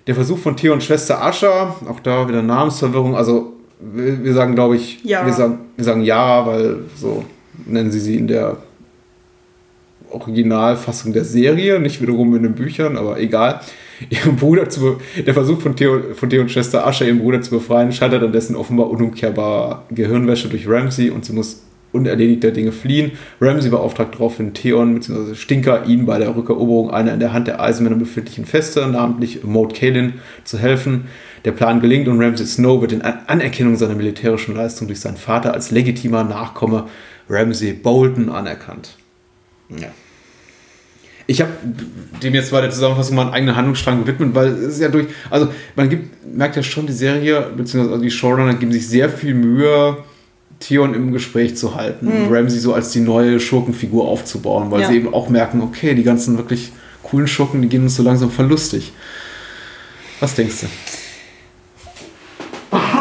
Der 0.08 0.16
Versuch 0.16 0.38
von 0.38 0.58
Theons 0.58 0.84
Schwester 0.84 1.24
Asha, 1.24 1.78
auch 1.88 2.02
da 2.02 2.28
wieder 2.28 2.42
Namensverwirrung, 2.42 3.16
also 3.16 3.54
wir, 3.80 4.22
wir 4.22 4.34
sagen, 4.34 4.54
glaube 4.54 4.76
ich, 4.76 5.02
Yara. 5.06 5.26
wir 5.26 5.34
sagen, 5.34 5.60
wir 5.78 5.86
sagen 5.86 6.04
Yara, 6.04 6.46
weil 6.46 6.76
so 6.98 7.24
nennen 7.66 7.90
sie 7.90 8.02
sie 8.02 8.18
in 8.18 8.28
der 8.28 8.58
Originalfassung 10.14 11.14
der 11.14 11.26
Serie, 11.26 11.80
nicht 11.80 12.02
wiederum 12.02 12.36
in 12.36 12.44
den 12.44 12.54
Büchern, 12.54 12.98
aber 12.98 13.20
egal. 13.20 13.60
Ihren 14.10 14.36
Bruder 14.36 14.70
zu 14.70 14.98
der 15.26 15.34
Versuch 15.34 15.62
von 15.62 15.76
Theo, 15.76 16.14
von 16.16 16.30
Theo 16.30 16.42
und 16.42 16.52
Schwester 16.52 16.86
Asche, 16.86 17.06
ihren 17.06 17.20
Bruder 17.20 17.42
zu 17.42 17.52
befreien, 17.52 17.92
scheitert 17.92 18.24
an 18.24 18.32
dessen 18.34 18.56
offenbar 18.56 18.90
unumkehrbarer 18.90 19.84
Gehirnwäsche 19.92 20.50
durch 20.50 20.68
Ramsey 20.68 21.10
und 21.10 21.24
sie 21.24 21.32
muss 21.34 21.62
unerledigter 21.94 22.52
Dinge 22.52 22.72
fliehen. 22.72 23.12
Ramsey 23.40 23.70
beauftragt 23.70 24.16
daraufhin 24.16 24.54
Theon 24.54 24.96
bzw. 24.96 25.36
Stinker, 25.36 25.86
ihn 25.86 26.06
bei 26.08 26.18
der 26.18 26.36
Rückeroberung 26.36 26.90
einer 26.92 27.14
in 27.14 27.20
der 27.20 27.34
Hand 27.34 27.48
der 27.48 27.62
Eisenmänner 27.62 27.96
befindlichen 27.98 28.46
Feste, 28.46 28.88
namentlich 28.88 29.44
Maud 29.44 29.76
Kalin, 29.76 30.14
zu 30.44 30.58
helfen. 30.58 31.06
Der 31.46 31.52
Plan 31.52 31.80
gelingt 31.80 32.08
und 32.08 32.20
Ramsay 32.20 32.46
Snow 32.48 32.82
wird 32.82 32.94
in 32.94 33.04
An- 33.04 33.20
Anerkennung 33.28 33.76
seiner 33.76 33.96
militärischen 33.96 34.56
Leistung 34.56 34.88
durch 34.88 35.00
seinen 35.00 35.18
Vater 35.18 35.54
als 35.54 35.70
legitimer 35.72 36.24
Nachkomme 36.24 36.86
Ramsay 37.30 37.74
Bolton 37.74 38.30
anerkannt. 38.30 38.98
Ja. 39.70 39.90
Ich 41.26 41.40
habe 41.42 41.52
dem 42.22 42.34
jetzt 42.34 42.52
bei 42.52 42.60
der 42.62 42.70
Zusammenfassung 42.70 43.16
mal 43.16 43.24
einen 43.24 43.34
eigenen 43.34 43.56
Handlungsstrang 43.56 44.02
gewidmet, 44.04 44.36
weil 44.36 44.48
es 44.50 44.76
ist 44.76 44.82
ja 44.82 44.90
durch, 44.90 45.08
also 45.30 45.48
man 45.76 45.90
gibt, 45.90 46.36
merkt 46.36 46.56
ja 46.58 46.64
schon, 46.64 46.86
die 46.86 46.94
Serie, 46.94 47.50
beziehungsweise 47.56 48.02
die 48.02 48.12
Showrunner 48.12 48.56
geben 48.56 48.72
sich 48.74 48.88
sehr 48.88 49.10
viel 49.10 49.34
Mühe, 49.34 49.98
Theon 50.60 50.94
im 50.94 51.12
Gespräch 51.12 51.58
zu 51.58 51.76
halten 51.76 52.08
und 52.08 52.34
Ramsey 52.34 52.60
so 52.60 52.74
als 52.74 52.92
die 52.92 53.02
neue 53.02 53.40
Schurkenfigur 53.40 54.08
aufzubauen, 54.08 54.72
weil 54.72 54.82
Ja. 54.82 54.88
sie 54.88 54.96
eben 54.98 55.14
auch 55.14 55.28
merken, 55.30 55.62
okay, 55.62 55.94
die 55.96 56.04
ganzen 56.04 56.38
wirklich 56.38 56.72
coolen 57.04 57.28
Schurken, 57.28 57.62
die 57.62 57.68
gehen 57.70 57.84
uns 57.84 57.96
so 57.96 58.04
langsam 58.04 58.32
verlustig. 58.32 58.94
Was 60.22 60.36
denkst 60.36 60.62
du? 60.62 60.68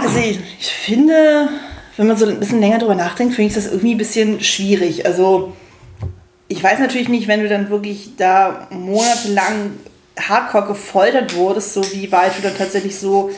Also 0.00 0.18
ich, 0.18 0.38
ich 0.60 0.72
finde, 0.72 1.48
wenn 1.96 2.08
man 2.08 2.16
so 2.16 2.26
ein 2.26 2.38
bisschen 2.40 2.60
länger 2.60 2.78
drüber 2.78 2.94
nachdenkt, 2.96 3.34
finde 3.34 3.48
ich 3.48 3.54
das 3.54 3.66
irgendwie 3.66 3.92
ein 3.94 3.98
bisschen 3.98 4.40
schwierig. 4.40 5.06
Also 5.06 5.52
ich 6.52 6.62
weiß 6.62 6.80
natürlich 6.80 7.08
nicht, 7.08 7.28
wenn 7.28 7.40
du 7.40 7.48
dann 7.48 7.70
wirklich 7.70 8.10
da 8.18 8.66
monatelang 8.70 9.72
hardcore 10.20 10.66
gefoltert 10.66 11.34
wurdest, 11.34 11.72
so 11.72 11.82
wie 11.92 12.12
weit 12.12 12.36
du 12.36 12.42
dann 12.42 12.56
tatsächlich 12.56 12.98
so 12.98 13.30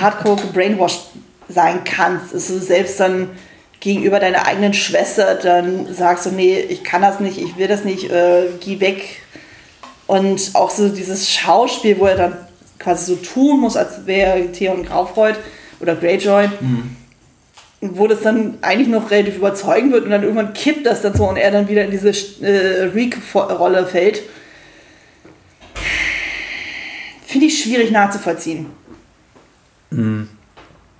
hardcore 0.00 0.36
gebrainwashed 0.36 1.02
sein 1.48 1.84
kannst. 1.84 2.34
Du 2.34 2.38
selbst 2.38 2.98
dann 2.98 3.30
gegenüber 3.78 4.18
deiner 4.18 4.46
eigenen 4.46 4.74
Schwester 4.74 5.36
dann 5.36 5.94
sagst 5.94 6.26
du, 6.26 6.30
nee, 6.30 6.58
ich 6.58 6.82
kann 6.82 7.02
das 7.02 7.20
nicht, 7.20 7.38
ich 7.38 7.56
will 7.56 7.68
das 7.68 7.84
nicht, 7.84 8.10
äh, 8.10 8.48
geh 8.58 8.80
weg. 8.80 9.22
Und 10.08 10.50
auch 10.54 10.70
so 10.70 10.88
dieses 10.88 11.30
Schauspiel, 11.30 12.00
wo 12.00 12.06
er 12.06 12.16
dann 12.16 12.36
quasi 12.80 13.14
so 13.14 13.16
tun 13.16 13.60
muss, 13.60 13.76
als 13.76 14.06
wäre 14.06 14.50
Theon 14.50 14.84
Graufreud 14.84 15.36
oder 15.78 15.94
Greyjoy, 15.94 16.48
wo 17.80 18.06
das 18.06 18.22
dann 18.22 18.54
eigentlich 18.62 18.88
noch 18.88 19.10
relativ 19.10 19.36
überzeugend 19.36 19.92
wird 19.92 20.04
und 20.04 20.10
dann 20.10 20.22
irgendwann 20.22 20.54
kippt 20.54 20.86
das 20.86 21.02
dann 21.02 21.14
so 21.14 21.28
und 21.28 21.36
er 21.36 21.50
dann 21.50 21.68
wieder 21.68 21.84
in 21.84 21.90
diese 21.90 22.10
äh, 22.42 22.84
Reek-Rolle 22.94 23.86
fällt. 23.86 24.22
Finde 27.26 27.46
ich 27.46 27.62
schwierig 27.62 27.90
nachzuvollziehen. 27.90 28.66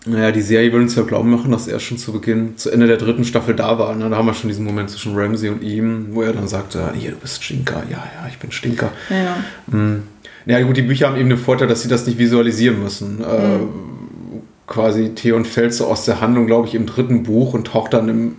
Naja, 0.09 0.31
die 0.31 0.41
Serie 0.41 0.73
will 0.73 0.83
uns 0.83 0.95
ja 0.95 1.03
glauben 1.03 1.31
machen, 1.31 1.51
dass 1.51 1.67
er 1.67 1.81
schon 1.81 1.99
zu 1.99 2.13
Beginn, 2.13 2.57
zu 2.57 2.71
Ende 2.71 2.87
der 2.87 2.97
dritten 2.97 3.25
Staffel 3.25 3.57
da 3.57 3.77
war. 3.79 3.95
Ne? 3.97 4.09
Da 4.09 4.17
haben 4.17 4.27
wir 4.27 4.35
schon 4.35 4.49
diesen 4.49 4.65
Moment 4.65 4.89
zwischen 4.89 5.17
Ramsey 5.17 5.51
und 5.51 5.63
ihm, 5.63 6.09
wo 6.13 6.23
er 6.23 6.33
dann 6.33 6.47
sagte, 6.47 6.93
hier, 6.95 7.11
du 7.11 7.17
bist 7.17 7.43
Stinker. 7.43 7.83
Ja, 7.91 7.99
ja, 7.99 8.29
ich 8.29 8.39
bin 8.39 8.53
Stinker. 8.53 8.93
Ja. 9.11 9.77
Mm. 9.77 10.05
Ja, 10.47 10.61
gut, 10.63 10.77
die 10.77 10.83
Bücher 10.83 11.09
haben 11.09 11.17
eben 11.17 11.29
den 11.29 11.39
Vorteil, 11.39 11.67
dass 11.67 11.83
sie 11.83 11.89
das 11.89 12.07
nicht 12.07 12.19
visualisieren 12.19 12.81
müssen. 12.81 13.21
Äh, 13.21 13.59
quasi 14.67 15.15
Theon 15.15 15.45
fällt 15.45 15.75
so 15.75 15.87
aus 15.87 16.05
der 16.05 16.21
Handlung, 16.21 16.47
glaube 16.47 16.67
ich, 16.69 16.75
im 16.75 16.87
dritten 16.87 17.23
Buch 17.23 17.55
und 17.55 17.69
taucht 17.69 17.95
dann 17.95 18.09
im, 18.09 18.37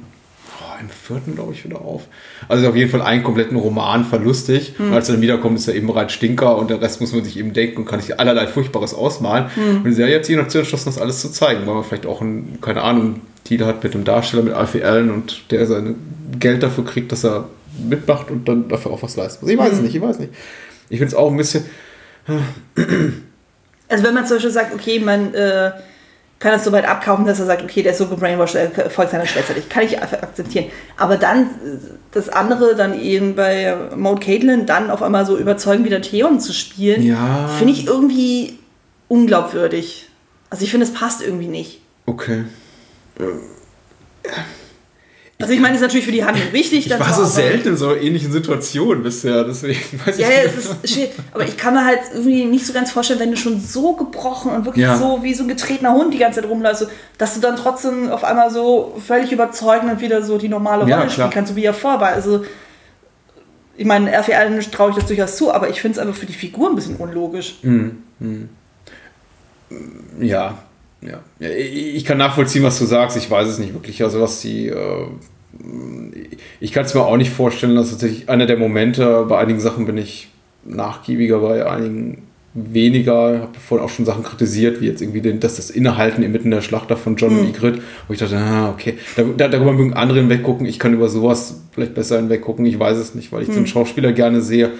oh, 0.60 0.82
im 0.82 0.90
vierten, 0.90 1.36
glaube 1.36 1.54
ich, 1.54 1.64
wieder 1.64 1.82
auf. 1.82 2.04
Also 2.50 2.68
auf 2.68 2.76
jeden 2.76 2.92
Fall 2.92 3.02
einen 3.02 3.24
kompletten 3.24 3.58
Roman 3.58 4.04
verlustig. 4.06 4.74
Und 4.80 4.94
als 4.94 5.10
er 5.10 5.14
dann 5.14 5.22
wiederkommt, 5.22 5.58
ist 5.58 5.68
er 5.68 5.76
eben 5.76 5.88
bereits 5.88 6.14
Stinker 6.14 6.58
und 6.58 6.70
der 6.70 6.82
Rest 6.82 7.02
muss 7.02 7.14
man 7.14 7.24
sich 7.24 7.38
eben 7.38 7.54
denken 7.54 7.78
und 7.78 7.86
kann 7.86 8.02
sich 8.02 8.20
allerlei 8.20 8.48
Furchtbares 8.48 8.94
ausmalen. 8.94 9.46
Und 9.56 9.86
die 9.86 9.94
Serie 9.94 10.18
hat 10.18 10.26
sich 10.26 10.36
dazu 10.36 10.58
entschlossen, 10.58 10.86
das 10.86 11.00
alles 11.00 11.22
zu 11.22 11.32
zeigen, 11.32 11.66
weil 11.66 11.76
man 11.76 11.84
vielleicht 11.84 12.06
auch, 12.06 12.22
ein, 12.22 12.60
keine 12.62 12.82
Ahnung, 12.84 13.22
Titel 13.44 13.66
hat 13.66 13.84
mit 13.84 13.94
dem 13.94 14.04
Darsteller, 14.04 14.44
mit 14.44 14.54
Alfie 14.54 14.84
Allen 14.84 15.10
und 15.10 15.52
der 15.52 15.66
sein 15.66 15.96
Geld 16.38 16.62
dafür 16.62 16.84
kriegt, 16.84 17.12
dass 17.14 17.24
er 17.24 17.48
mitmacht 17.88 18.30
und 18.30 18.48
dann 18.48 18.68
dafür 18.68 18.92
auch 18.92 19.04
was 19.04 19.16
leisten 19.16 19.46
muss. 19.46 19.54
Ich 19.54 19.58
weiß 19.58 19.74
es 19.74 19.82
nicht, 19.82 19.96
ich 19.96 20.02
weiß 20.02 20.20
nicht. 20.20 20.34
Ich 20.90 20.98
finde 21.00 21.08
es 21.08 21.16
auch 21.16 21.32
ein 21.32 21.38
bisschen, 21.38 21.64
Also 23.90 24.04
wenn 24.04 24.14
man 24.14 24.26
zum 24.26 24.38
Beispiel 24.38 24.52
sagt, 24.52 24.74
okay, 24.74 25.00
man 25.00 25.34
äh, 25.34 25.72
kann 26.40 26.52
das 26.52 26.64
so 26.64 26.72
weit 26.72 26.88
abkaufen, 26.88 27.26
dass 27.26 27.40
er 27.40 27.46
sagt, 27.48 27.64
okay, 27.64 27.82
der 27.82 27.94
ist 27.94 27.98
so 27.98 28.08
gebrainwashed, 28.08 28.56
er 28.56 28.90
folgt 28.92 29.12
seiner 29.12 29.26
Schwester 29.26 29.54
nicht. 29.56 29.70
Kann 29.72 29.84
ich 29.84 30.00
akzeptieren. 30.02 30.66
Aber 30.96 31.18
dann 31.18 31.44
äh, 31.44 31.48
das 32.12 32.30
andere, 32.30 32.76
dann 32.76 33.00
eben 33.00 33.36
bei 33.36 33.76
Maud 33.96 34.22
Caitlin, 34.22 34.66
dann 34.68 34.92
auf 34.92 35.02
einmal 35.02 35.26
so 35.26 35.38
überzeugen, 35.38 35.84
wieder 35.84 36.02
Theon 36.02 36.40
zu 36.40 36.54
spielen, 36.54 37.02
Ja. 37.04 37.48
finde 37.58 37.74
ich 37.74 37.88
irgendwie 37.88 38.60
unglaubwürdig. 39.08 40.10
Also 40.50 40.64
ich 40.64 40.72
finde, 40.72 40.86
es 40.86 40.94
passt 40.94 41.22
irgendwie 41.24 41.48
nicht. 41.48 41.82
okay. 42.06 42.44
Also 45.40 45.54
ich 45.54 45.60
meine, 45.60 45.76
es 45.76 45.82
ist 45.82 45.88
natürlich 45.88 46.06
für 46.06 46.12
die 46.12 46.26
Handlung 46.26 46.52
wichtig. 46.52 46.88
Ich 46.88 47.00
war 47.00 47.14
so 47.14 47.24
selten 47.24 47.68
in 47.70 47.78
so 47.78 47.94
ähnlichen 47.96 48.32
Situationen 48.32 49.04
bisher, 49.04 49.44
deswegen 49.44 49.80
weiß 50.04 50.18
Ja, 50.18 50.28
ich 50.30 50.36
ja, 50.36 50.44
nicht. 50.46 50.58
es 50.58 50.66
ist 50.66 50.94
schwierig. 50.96 51.12
Aber 51.32 51.44
ich 51.46 51.56
kann 51.58 51.76
mir 51.76 51.86
halt 51.86 52.00
irgendwie 52.12 52.46
nicht 52.46 52.66
so 52.66 52.74
ganz 52.74 52.90
vorstellen, 52.92 53.20
wenn 53.20 53.30
du 53.30 53.38
schon 53.38 53.60
so 53.62 53.94
gebrochen 53.94 54.50
und 54.52 54.66
wirklich 54.66 54.84
Ja. 54.86 54.98
so 54.98 55.20
wie 55.22 55.36
so 55.36 55.44
ein 55.44 55.48
getretener 55.48 55.94
Hund 55.94 56.12
die 56.12 56.18
ganze 56.18 56.42
Zeit 56.42 56.50
rumläufst, 56.50 56.88
dass 57.20 57.36
du 57.36 57.40
dann 57.40 57.56
trotzdem 57.56 58.10
auf 58.10 58.24
einmal 58.24 58.50
so 58.50 58.96
völlig 59.06 59.32
überzeugend 59.32 59.92
und 59.92 60.02
wieder 60.02 60.24
so 60.24 60.40
die 60.40 60.50
normale 60.50 60.82
Rolle 60.82 60.92
Ja, 61.04 61.10
spielen 61.10 61.30
kannst, 61.30 61.52
so 61.52 61.56
wie 61.56 61.66
er 61.66 61.76
vor 61.76 62.02
war. 62.02 62.10
Also, 62.14 62.44
ich 63.76 63.86
meine, 63.86 64.10
RFI 64.12 64.34
allen 64.34 64.60
traue 64.72 64.90
ich 64.90 64.96
das 64.96 65.06
durchaus 65.06 65.38
zu, 65.38 65.54
aber 65.54 65.70
ich 65.70 65.80
finde 65.82 66.00
es 66.00 66.08
einfach 66.08 66.20
für 66.20 66.26
die 66.26 66.34
Figur 66.34 66.68
ein 66.72 66.76
bisschen 66.76 66.96
unlogisch. 66.96 67.58
Ja, 70.20 70.58
ja. 71.02 71.20
ja. 71.40 71.50
Ich 71.50 72.06
kann 72.06 72.18
nachvollziehen, 72.18 72.64
was 72.64 72.80
du 72.80 72.86
sagst. 72.86 73.18
Ich 73.18 73.30
weiß 73.30 73.48
es 73.48 73.60
nicht 73.60 73.74
wirklich. 73.74 74.04
Also 74.04 74.22
was 74.22 74.42
die. 74.42 74.68
Äh, 74.68 75.08
ich 76.60 76.72
kann 76.72 76.86
es 76.86 76.94
mir 76.94 77.02
auch 77.02 77.18
nicht 77.18 77.32
vorstellen, 77.32 77.76
dass 77.76 77.90
tatsächlich 77.90 78.30
einer 78.30 78.46
der 78.46 78.58
Momente, 78.58 79.26
bei 79.28 79.40
einigen 79.40 79.60
Sachen 79.60 79.86
bin 79.86 79.98
ich 79.98 80.30
nachgiebiger, 80.66 81.40
bei 81.40 81.66
einigen 81.66 82.24
weniger. 82.54 83.36
Ich 83.36 83.42
habe 83.42 83.60
vorhin 83.60 83.86
auch 83.86 83.90
schon 83.90 84.06
Sachen 84.06 84.24
kritisiert, 84.24 84.82
wie 84.82 84.88
jetzt 84.88 85.02
irgendwie 85.02 85.22
den, 85.22 85.40
dass 85.40 85.56
das 85.56 85.70
Innehalten 85.70 86.24
inmitten 86.24 86.52
der 86.52 86.62
Schlacht 86.62 86.92
da 86.92 86.96
von 86.96 87.16
John 87.16 87.38
und 87.38 87.50
Ygritte, 87.50 87.82
wo 88.08 88.14
ich 88.14 88.20
dachte, 88.20 88.38
ah, 88.38 88.70
okay, 88.70 88.98
da, 89.16 89.24
da, 89.24 89.48
darüber 89.48 89.74
mögen 89.74 89.94
andere 89.94 90.20
hinweggucken. 90.20 90.66
Ich 90.66 90.80
kann 90.80 90.94
über 90.94 91.10
sowas 91.10 91.62
vielleicht 91.72 91.96
besser 91.96 92.18
hinweggucken. 92.18 92.66
Ich 92.66 92.78
weiß 92.78 92.98
es 92.98 93.16
nicht, 93.16 93.32
weil 93.32 93.44
ich 93.44 93.50
den 93.50 93.68
Schauspieler 93.68 94.12
gerne 94.12 94.42
sehe 94.42 94.72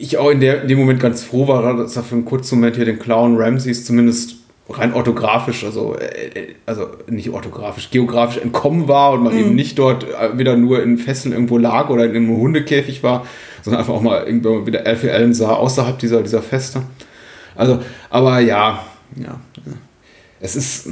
ich 0.00 0.16
auch 0.16 0.30
in, 0.30 0.40
der, 0.40 0.62
in 0.62 0.68
dem 0.68 0.78
Moment 0.78 0.98
ganz 0.98 1.22
froh 1.22 1.46
war, 1.46 1.76
dass 1.76 1.94
er 1.94 2.02
für 2.02 2.14
einen 2.14 2.24
kurzen 2.24 2.56
Moment 2.56 2.76
hier 2.76 2.86
den 2.86 2.98
Clown 2.98 3.36
Ramses 3.36 3.84
zumindest 3.84 4.36
rein 4.70 4.94
orthografisch, 4.94 5.64
also, 5.64 5.96
äh, 5.96 6.54
also 6.64 6.88
nicht 7.08 7.28
orthografisch, 7.30 7.90
geografisch 7.90 8.40
entkommen 8.42 8.88
war 8.88 9.12
und 9.12 9.24
man 9.24 9.36
eben 9.36 9.54
nicht 9.54 9.78
dort 9.78 10.04
äh, 10.04 10.38
wieder 10.38 10.56
nur 10.56 10.82
in 10.82 10.96
Fesseln 10.96 11.32
irgendwo 11.32 11.58
lag 11.58 11.90
oder 11.90 12.04
in 12.04 12.16
einem 12.16 12.36
Hundekäfig 12.36 13.02
war, 13.02 13.26
sondern 13.62 13.80
einfach 13.80 13.94
auch 13.94 14.00
mal 14.00 14.24
irgendwann 14.24 14.66
wieder 14.66 14.86
Alfie 14.86 15.10
Allen 15.10 15.34
sah, 15.34 15.50
außerhalb 15.50 15.98
dieser, 15.98 16.22
dieser 16.22 16.42
Feste. 16.42 16.82
Also, 17.54 17.80
aber 18.08 18.40
ja, 18.40 18.84
ja. 19.16 19.40
ja. 19.66 19.72
Es 20.40 20.56
ist. 20.56 20.88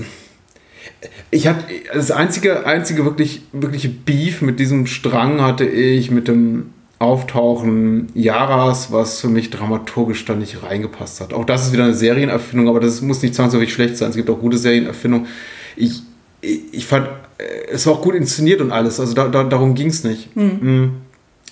Ich 1.30 1.46
hatte 1.46 1.64
das 1.94 2.10
einzige, 2.10 2.66
einzige 2.66 3.04
wirklich, 3.04 3.42
wirkliche 3.52 3.88
Beef 3.88 4.42
mit 4.42 4.58
diesem 4.58 4.86
Strang 4.86 5.40
hatte 5.40 5.64
ich 5.64 6.10
mit 6.10 6.26
dem 6.26 6.70
Auftauchen 6.98 8.08
Yaras, 8.14 8.90
was 8.90 9.20
für 9.20 9.28
mich 9.28 9.50
dramaturgisch 9.50 10.24
da 10.24 10.34
nicht 10.34 10.62
reingepasst 10.62 11.20
hat. 11.20 11.32
Auch 11.32 11.44
das 11.44 11.66
ist 11.66 11.72
wieder 11.72 11.84
eine 11.84 11.94
Serienerfindung, 11.94 12.68
aber 12.68 12.80
das 12.80 13.00
muss 13.02 13.22
nicht 13.22 13.34
zwangsläufig 13.34 13.72
schlecht 13.72 13.96
sein. 13.96 14.10
Es 14.10 14.16
gibt 14.16 14.28
auch 14.30 14.40
gute 14.40 14.58
Serienerfindungen. 14.58 15.28
Ich, 15.76 16.02
ich, 16.40 16.62
ich 16.72 16.86
fand, 16.86 17.06
äh, 17.38 17.70
es 17.70 17.86
war 17.86 17.94
auch 17.94 18.02
gut 18.02 18.14
inszeniert 18.14 18.60
und 18.60 18.72
alles. 18.72 18.98
Also 18.98 19.14
da, 19.14 19.28
da, 19.28 19.44
darum 19.44 19.74
ging 19.74 19.88
es 19.88 20.02
nicht. 20.02 20.34
Mhm. 20.36 20.96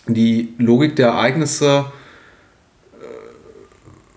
Die 0.09 0.55
Logik 0.59 0.97
der 0.97 1.09
Ereignisse 1.09 1.87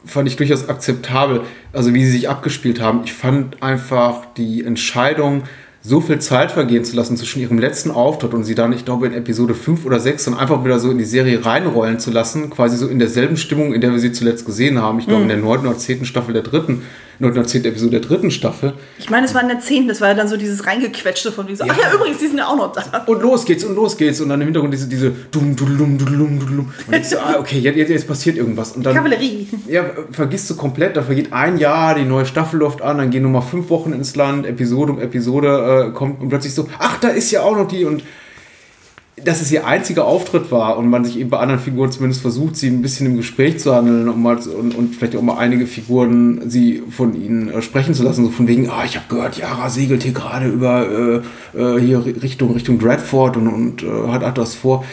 fand 0.09 0.27
ich 0.27 0.35
durchaus 0.35 0.67
akzeptabel, 0.67 1.41
also 1.71 1.93
wie 1.93 2.05
sie 2.05 2.11
sich 2.11 2.29
abgespielt 2.29 2.81
haben. 2.81 3.01
Ich 3.05 3.13
fand 3.13 3.61
einfach 3.61 4.25
die 4.37 4.63
Entscheidung, 4.63 5.43
so 5.81 6.01
viel 6.01 6.19
Zeit 6.19 6.51
vergehen 6.51 6.83
zu 6.83 6.95
lassen 6.95 7.15
zwischen 7.15 7.41
ihrem 7.41 7.57
letzten 7.57 7.91
Auftritt 7.91 8.33
und 8.33 8.43
sie 8.43 8.55
dann, 8.55 8.73
ich 8.73 8.83
glaube, 8.83 9.07
in 9.07 9.13
Episode 9.13 9.53
5 9.53 9.85
oder 9.85 9.99
6 9.99 10.25
dann 10.25 10.37
einfach 10.37 10.63
wieder 10.65 10.79
so 10.79 10.91
in 10.91 10.97
die 10.97 11.05
Serie 11.05 11.45
reinrollen 11.45 11.99
zu 11.99 12.11
lassen, 12.11 12.49
quasi 12.49 12.75
so 12.75 12.87
in 12.87 12.99
derselben 12.99 13.37
Stimmung, 13.37 13.73
in 13.73 13.81
der 13.81 13.91
wir 13.91 13.99
sie 13.99 14.11
zuletzt 14.11 14.45
gesehen 14.45 14.81
haben. 14.81 14.99
Ich 14.99 15.07
glaube, 15.07 15.23
in 15.23 15.29
der 15.29 15.37
9. 15.37 15.61
oder 15.61 15.77
10. 15.77 16.05
Staffel 16.05 16.33
der 16.33 16.43
dritten, 16.43 16.83
9. 17.19 17.31
oder 17.31 17.43
10. 17.45 17.65
Episode 17.65 17.99
der 17.99 17.99
dritten 17.99 18.31
Staffel. 18.31 18.73
Ich 18.97 19.09
meine, 19.09 19.25
es 19.25 19.35
war 19.35 19.41
in 19.41 19.49
der 19.49 19.59
10. 19.59 19.87
Das 19.87 20.01
war 20.01 20.09
ja 20.09 20.13
dann 20.13 20.27
so 20.27 20.37
dieses 20.37 20.65
reingequetschte 20.65 21.31
von 21.31 21.47
diesem. 21.47 21.67
Ja. 21.67 21.73
Ach 21.75 21.81
ja, 21.81 21.93
übrigens, 21.93 22.17
die 22.19 22.27
sind 22.27 22.37
ja 22.37 22.47
auch 22.47 22.55
noch 22.55 22.71
da. 22.71 23.03
Und 23.05 23.21
los 23.21 23.45
geht's 23.45 23.63
und 23.63 23.75
los 23.75 23.97
geht's 23.97 24.21
und 24.21 24.29
dann 24.29 24.39
im 24.39 24.47
Hintergrund 24.47 24.73
diese, 24.73 24.87
diese 24.87 25.11
dum, 25.31 25.55
dudum, 25.55 25.97
dudum, 25.97 26.39
dudum. 26.39 26.73
Und 26.87 26.95
ich 26.95 27.09
so, 27.09 27.17
ah, 27.19 27.35
okay, 27.37 27.59
jetzt, 27.59 27.75
jetzt, 27.75 27.89
jetzt 27.89 28.07
passiert 28.07 28.37
irgendwas. 28.37 28.71
Und 28.71 28.85
dann, 28.85 28.95
Kavallerie. 28.95 29.47
Ja, 29.67 29.85
vergisst 30.11 30.49
du 30.49 30.55
komplett, 30.55 30.95
da 30.95 31.03
vergeht 31.03 31.33
ein 31.33 31.57
Jahr, 31.57 31.95
die 31.95 32.05
neue 32.05 32.25
Staffel 32.25 32.59
läuft 32.59 32.81
an, 32.81 32.97
dann 32.97 33.09
gehen 33.09 33.23
nochmal 33.23 33.41
fünf 33.41 33.69
Wochen 33.69 33.93
ins 33.93 34.15
Land, 34.15 34.45
Episode 34.45 34.93
um 34.93 34.99
Episode 34.99 35.89
äh, 35.89 35.93
kommt 35.93 36.21
und 36.21 36.29
plötzlich 36.29 36.53
so, 36.53 36.69
ach, 36.79 36.99
da 36.99 37.09
ist 37.09 37.31
ja 37.31 37.41
auch 37.41 37.55
noch 37.55 37.67
die 37.67 37.85
und 37.85 38.03
dass 39.25 39.41
es 39.41 39.51
ihr 39.51 39.65
einziger 39.65 40.05
Auftritt 40.05 40.51
war 40.51 40.77
und 40.77 40.89
man 40.89 41.05
sich 41.05 41.19
eben 41.19 41.29
bei 41.29 41.39
anderen 41.39 41.59
Figuren 41.59 41.91
zumindest 41.91 42.21
versucht, 42.21 42.55
sie 42.55 42.67
ein 42.67 42.81
bisschen 42.81 43.05
im 43.05 43.17
Gespräch 43.17 43.59
zu 43.59 43.73
handeln 43.75 44.09
und, 44.09 44.21
mal, 44.21 44.37
und, 44.37 44.75
und 44.75 44.95
vielleicht 44.95 45.15
auch 45.15 45.21
mal 45.21 45.37
einige 45.37 45.67
Figuren 45.67 46.49
sie 46.49 46.83
von 46.89 47.19
ihnen 47.19 47.49
äh, 47.49 47.61
sprechen 47.61 47.93
zu 47.93 48.03
lassen, 48.03 48.25
so 48.25 48.31
von 48.31 48.47
wegen, 48.47 48.69
ah, 48.69 48.83
ich 48.85 48.95
habe 48.95 49.05
gehört, 49.09 49.37
Yara 49.37 49.69
segelt 49.69 50.03
hier 50.03 50.13
gerade 50.13 50.47
über 50.47 51.23
äh, 51.55 51.59
äh, 51.59 51.79
hier 51.79 52.05
Richtung, 52.05 52.53
Richtung 52.53 52.79
Dreadfort 52.79 53.37
und, 53.37 53.47
und 53.47 53.83
äh, 53.83 54.07
hat, 54.07 54.23
hat 54.23 54.37
das 54.37 54.55
vor 54.55 54.83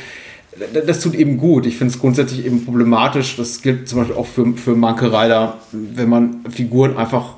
das 0.86 1.00
tut 1.00 1.14
eben 1.14 1.36
gut. 1.36 1.66
Ich 1.66 1.76
finde 1.76 1.92
es 1.92 2.00
grundsätzlich 2.00 2.46
eben 2.46 2.64
problematisch. 2.64 3.36
Das 3.36 3.60
gilt 3.60 3.88
zum 3.88 3.98
Beispiel 3.98 4.16
auch 4.16 4.26
für, 4.26 4.54
für 4.54 4.74
Manke 4.74 5.12
Rider, 5.12 5.58
wenn 5.70 6.08
man 6.08 6.44
Figuren 6.48 6.96
einfach 6.96 7.34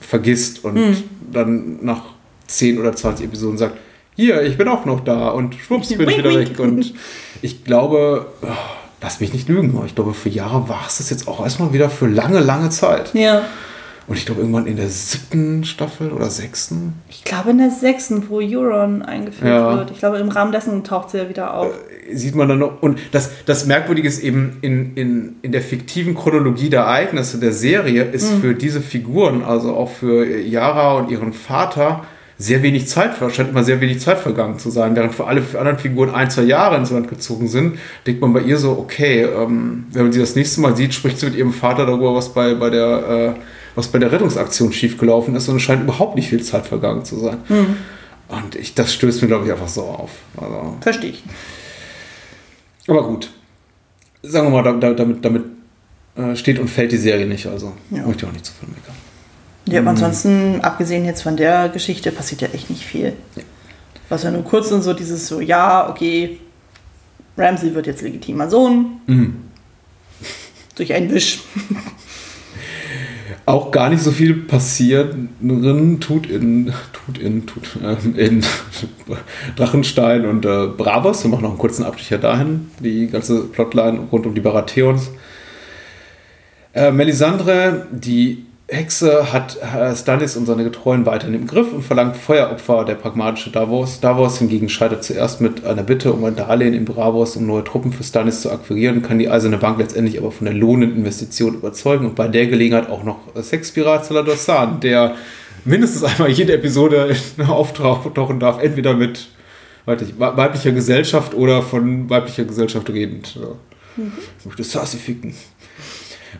vergisst 0.00 0.64
und 0.64 1.04
dann 1.32 1.78
nach 1.82 2.02
10 2.48 2.78
oder 2.78 2.94
20 2.94 3.26
Episoden 3.26 3.56
sagt, 3.56 3.78
hier, 4.14 4.42
ich 4.42 4.58
bin 4.58 4.68
auch 4.68 4.84
noch 4.84 5.00
da 5.00 5.30
und 5.30 5.54
schwupps 5.54 5.88
bin 5.96 6.08
ich 6.08 6.18
wieder 6.18 6.34
weg. 6.34 6.58
Und 6.58 6.94
ich 7.40 7.64
glaube, 7.64 8.26
oh, 8.42 8.46
lass 9.00 9.20
mich 9.20 9.32
nicht 9.32 9.48
lügen, 9.48 9.74
aber 9.76 9.86
ich 9.86 9.94
glaube, 9.94 10.14
für 10.14 10.28
Jahre 10.28 10.68
war 10.68 10.84
es 10.86 10.98
das 10.98 11.10
jetzt 11.10 11.28
auch 11.28 11.42
erstmal 11.42 11.72
wieder 11.72 11.90
für 11.90 12.06
lange, 12.06 12.40
lange 12.40 12.70
Zeit. 12.70 13.14
Ja. 13.14 13.42
Und 14.08 14.18
ich 14.18 14.26
glaube, 14.26 14.40
irgendwann 14.40 14.66
in 14.66 14.76
der 14.76 14.88
siebten 14.88 15.62
Staffel 15.64 16.10
oder 16.10 16.28
sechsten 16.28 16.94
Ich 17.08 17.22
glaube 17.22 17.50
in 17.50 17.58
der 17.58 17.70
sechsten, 17.70 18.28
wo 18.28 18.40
Euron 18.40 19.02
eingeführt 19.02 19.48
Ja. 19.48 19.76
wird. 19.76 19.92
Ich 19.92 20.00
glaube, 20.00 20.18
im 20.18 20.28
Rahmen 20.28 20.50
dessen 20.50 20.82
taucht 20.82 21.10
sie 21.10 21.18
ja 21.18 21.28
wieder 21.28 21.54
auf. 21.54 21.68
sieht 22.12 22.34
man 22.34 22.48
dann 22.48 22.58
noch. 22.58 22.82
Und 22.82 22.98
das, 23.12 23.30
das 23.46 23.64
Merkwürdige 23.64 24.08
ist 24.08 24.18
eben, 24.18 24.58
in, 24.60 24.96
in, 24.96 25.36
in 25.42 25.52
der 25.52 25.62
fiktiven 25.62 26.16
Chronologie 26.16 26.68
der 26.68 26.80
Ereignisse 26.80 27.38
der 27.38 27.52
Serie 27.52 28.02
ist 28.02 28.28
für 28.40 28.54
diese 28.54 28.80
Figuren, 28.80 29.44
also 29.44 29.74
auch 29.76 29.90
für 29.90 30.26
Yara 30.26 30.94
und 30.94 31.10
ihren 31.10 31.32
Vater, 31.32 32.04
sehr 32.42 32.62
wenig 32.62 32.86
Zeit, 32.88 33.12
scheint 33.34 33.50
immer 33.50 33.64
sehr 33.64 33.80
wenig 33.80 34.00
Zeit 34.00 34.18
vergangen 34.18 34.58
zu 34.58 34.70
sein. 34.70 34.94
Während 34.96 35.14
für 35.14 35.26
alle 35.26 35.42
anderen 35.58 35.78
Figuren 35.78 36.10
ein, 36.10 36.30
zwei 36.30 36.42
Jahre 36.42 36.76
ins 36.76 36.90
Land 36.90 37.08
gezogen 37.08 37.48
sind, 37.48 37.78
denkt 38.06 38.20
man 38.20 38.32
bei 38.32 38.40
ihr 38.40 38.58
so, 38.58 38.72
okay, 38.72 39.22
ähm, 39.22 39.86
wenn 39.92 40.02
man 40.04 40.12
sie 40.12 40.20
das 40.20 40.34
nächste 40.34 40.60
Mal 40.60 40.76
sieht, 40.76 40.92
spricht 40.94 41.18
sie 41.18 41.26
mit 41.26 41.34
ihrem 41.36 41.52
Vater 41.52 41.86
darüber, 41.86 42.14
was 42.14 42.32
bei, 42.34 42.54
bei 42.54 42.70
der. 42.70 43.34
Äh, 43.36 43.40
was 43.74 43.88
bei 43.88 43.98
der 43.98 44.12
Rettungsaktion 44.12 44.70
schiefgelaufen 44.70 45.34
ist 45.34 45.48
und 45.48 45.56
es 45.56 45.62
scheint 45.62 45.84
überhaupt 45.84 46.14
nicht 46.14 46.28
viel 46.28 46.42
Zeit 46.42 46.66
vergangen 46.66 47.06
zu 47.06 47.18
sein. 47.18 47.38
Und 47.48 48.54
ich, 48.54 48.74
das 48.74 48.92
stößt 48.92 49.22
mir, 49.22 49.28
glaube 49.28 49.46
ich, 49.46 49.50
einfach 49.52 49.66
so 49.68 49.84
auf. 49.84 50.10
Also, 50.36 50.76
Verstehe 50.82 51.08
ich. 51.08 51.24
aber 52.86 53.02
gut. 53.04 53.30
Sagen 54.22 54.48
wir 54.48 54.50
mal, 54.50 54.62
da, 54.62 54.72
da, 54.72 54.92
damit, 54.92 55.24
damit 55.24 55.44
äh, 56.16 56.36
steht 56.36 56.58
und 56.58 56.68
fällt 56.68 56.92
die 56.92 56.98
Serie 56.98 57.24
nicht. 57.26 57.46
Also 57.46 57.72
Ja. 57.90 58.06
möchte 58.06 58.26
ich 58.26 58.28
auch 58.28 58.32
nicht 58.34 58.44
zu 58.44 58.52
viel 58.60 58.68
meckern. 58.68 58.94
Ja, 59.66 59.80
aber 59.80 59.90
ansonsten, 59.90 60.60
abgesehen 60.60 61.04
jetzt 61.04 61.22
von 61.22 61.36
der 61.36 61.68
Geschichte, 61.68 62.10
passiert 62.10 62.42
ja 62.42 62.48
echt 62.48 62.68
nicht 62.68 62.84
viel. 62.84 63.12
Was 64.08 64.24
ja 64.24 64.30
nur 64.30 64.44
kurz 64.44 64.70
und 64.72 64.82
so 64.82 64.92
dieses 64.92 65.28
so, 65.28 65.40
ja, 65.40 65.88
okay, 65.88 66.38
Ramsey 67.36 67.74
wird 67.74 67.86
jetzt 67.86 68.02
legitimer 68.02 68.50
Sohn. 68.50 69.00
Durch 70.76 70.92
einen 70.92 71.10
Wisch. 71.10 71.40
Auch 73.44 73.72
gar 73.72 73.90
nicht 73.90 74.02
so 74.02 74.12
viel 74.12 74.34
passieren 74.34 75.30
tut 76.00 76.26
in, 76.26 76.72
tut 76.92 77.18
in, 77.18 77.44
tut, 77.44 77.76
ähm, 77.82 78.14
in 78.16 78.44
Drachenstein 79.56 80.26
und 80.26 80.44
äh, 80.44 80.68
Bravos. 80.68 81.24
Wir 81.24 81.30
machen 81.30 81.42
noch 81.42 81.50
einen 81.50 81.58
kurzen 81.58 81.84
Abstecher 81.84 82.18
dahin. 82.18 82.70
Die 82.78 83.08
ganze 83.08 83.42
Plotline 83.44 84.06
rund 84.12 84.26
um 84.26 84.34
die 84.34 84.40
Baratheons. 84.40 85.10
Äh, 86.72 86.92
Melisandre, 86.92 87.88
die 87.90 88.46
Hexe, 88.72 89.32
hat 89.32 89.58
äh, 89.60 89.94
Stannis 89.94 90.36
und 90.36 90.46
seine 90.46 90.64
Getreuen 90.64 91.06
weiterhin 91.06 91.34
im 91.34 91.46
Griff 91.46 91.72
und 91.72 91.82
verlangt 91.82 92.16
Feueropfer 92.16 92.84
der 92.84 92.94
pragmatische 92.94 93.50
Davos. 93.50 94.00
Davos 94.00 94.38
hingegen 94.38 94.68
scheitert 94.68 95.04
zuerst 95.04 95.40
mit 95.40 95.64
einer 95.64 95.82
Bitte 95.82 96.12
um 96.12 96.24
ein 96.24 96.36
Darlehen 96.36 96.74
in 96.74 96.84
Bravos, 96.84 97.36
um 97.36 97.46
neue 97.46 97.64
Truppen 97.64 97.92
für 97.92 98.02
Stannis 98.02 98.40
zu 98.40 98.50
akquirieren, 98.50 99.02
kann 99.02 99.18
die 99.18 99.28
Eiserne 99.28 99.58
Bank 99.58 99.78
letztendlich 99.78 100.18
aber 100.18 100.32
von 100.32 100.46
der 100.46 100.54
lohnenden 100.54 100.98
Investition 100.98 101.54
überzeugen 101.54 102.06
und 102.06 102.14
bei 102.14 102.28
der 102.28 102.46
Gelegenheit 102.46 102.88
auch 102.88 103.04
noch 103.04 103.18
Sexpirat 103.40 104.06
Salador 104.06 104.36
Saan, 104.36 104.80
der 104.80 105.14
mindestens 105.64 106.04
einmal 106.04 106.30
jede 106.30 106.54
Episode 106.54 107.14
auftauchen 107.46 108.40
darf, 108.40 108.62
entweder 108.62 108.94
mit 108.94 109.28
weiblicher 109.84 110.72
Gesellschaft 110.72 111.34
oder 111.34 111.62
von 111.62 112.08
weiblicher 112.08 112.44
Gesellschaft 112.44 112.88
redend. 112.90 113.34
Ja. 113.34 113.48
Ich 114.38 114.46
möchte 114.46 114.64
Sassy 114.64 114.96
ficken. 114.96 115.34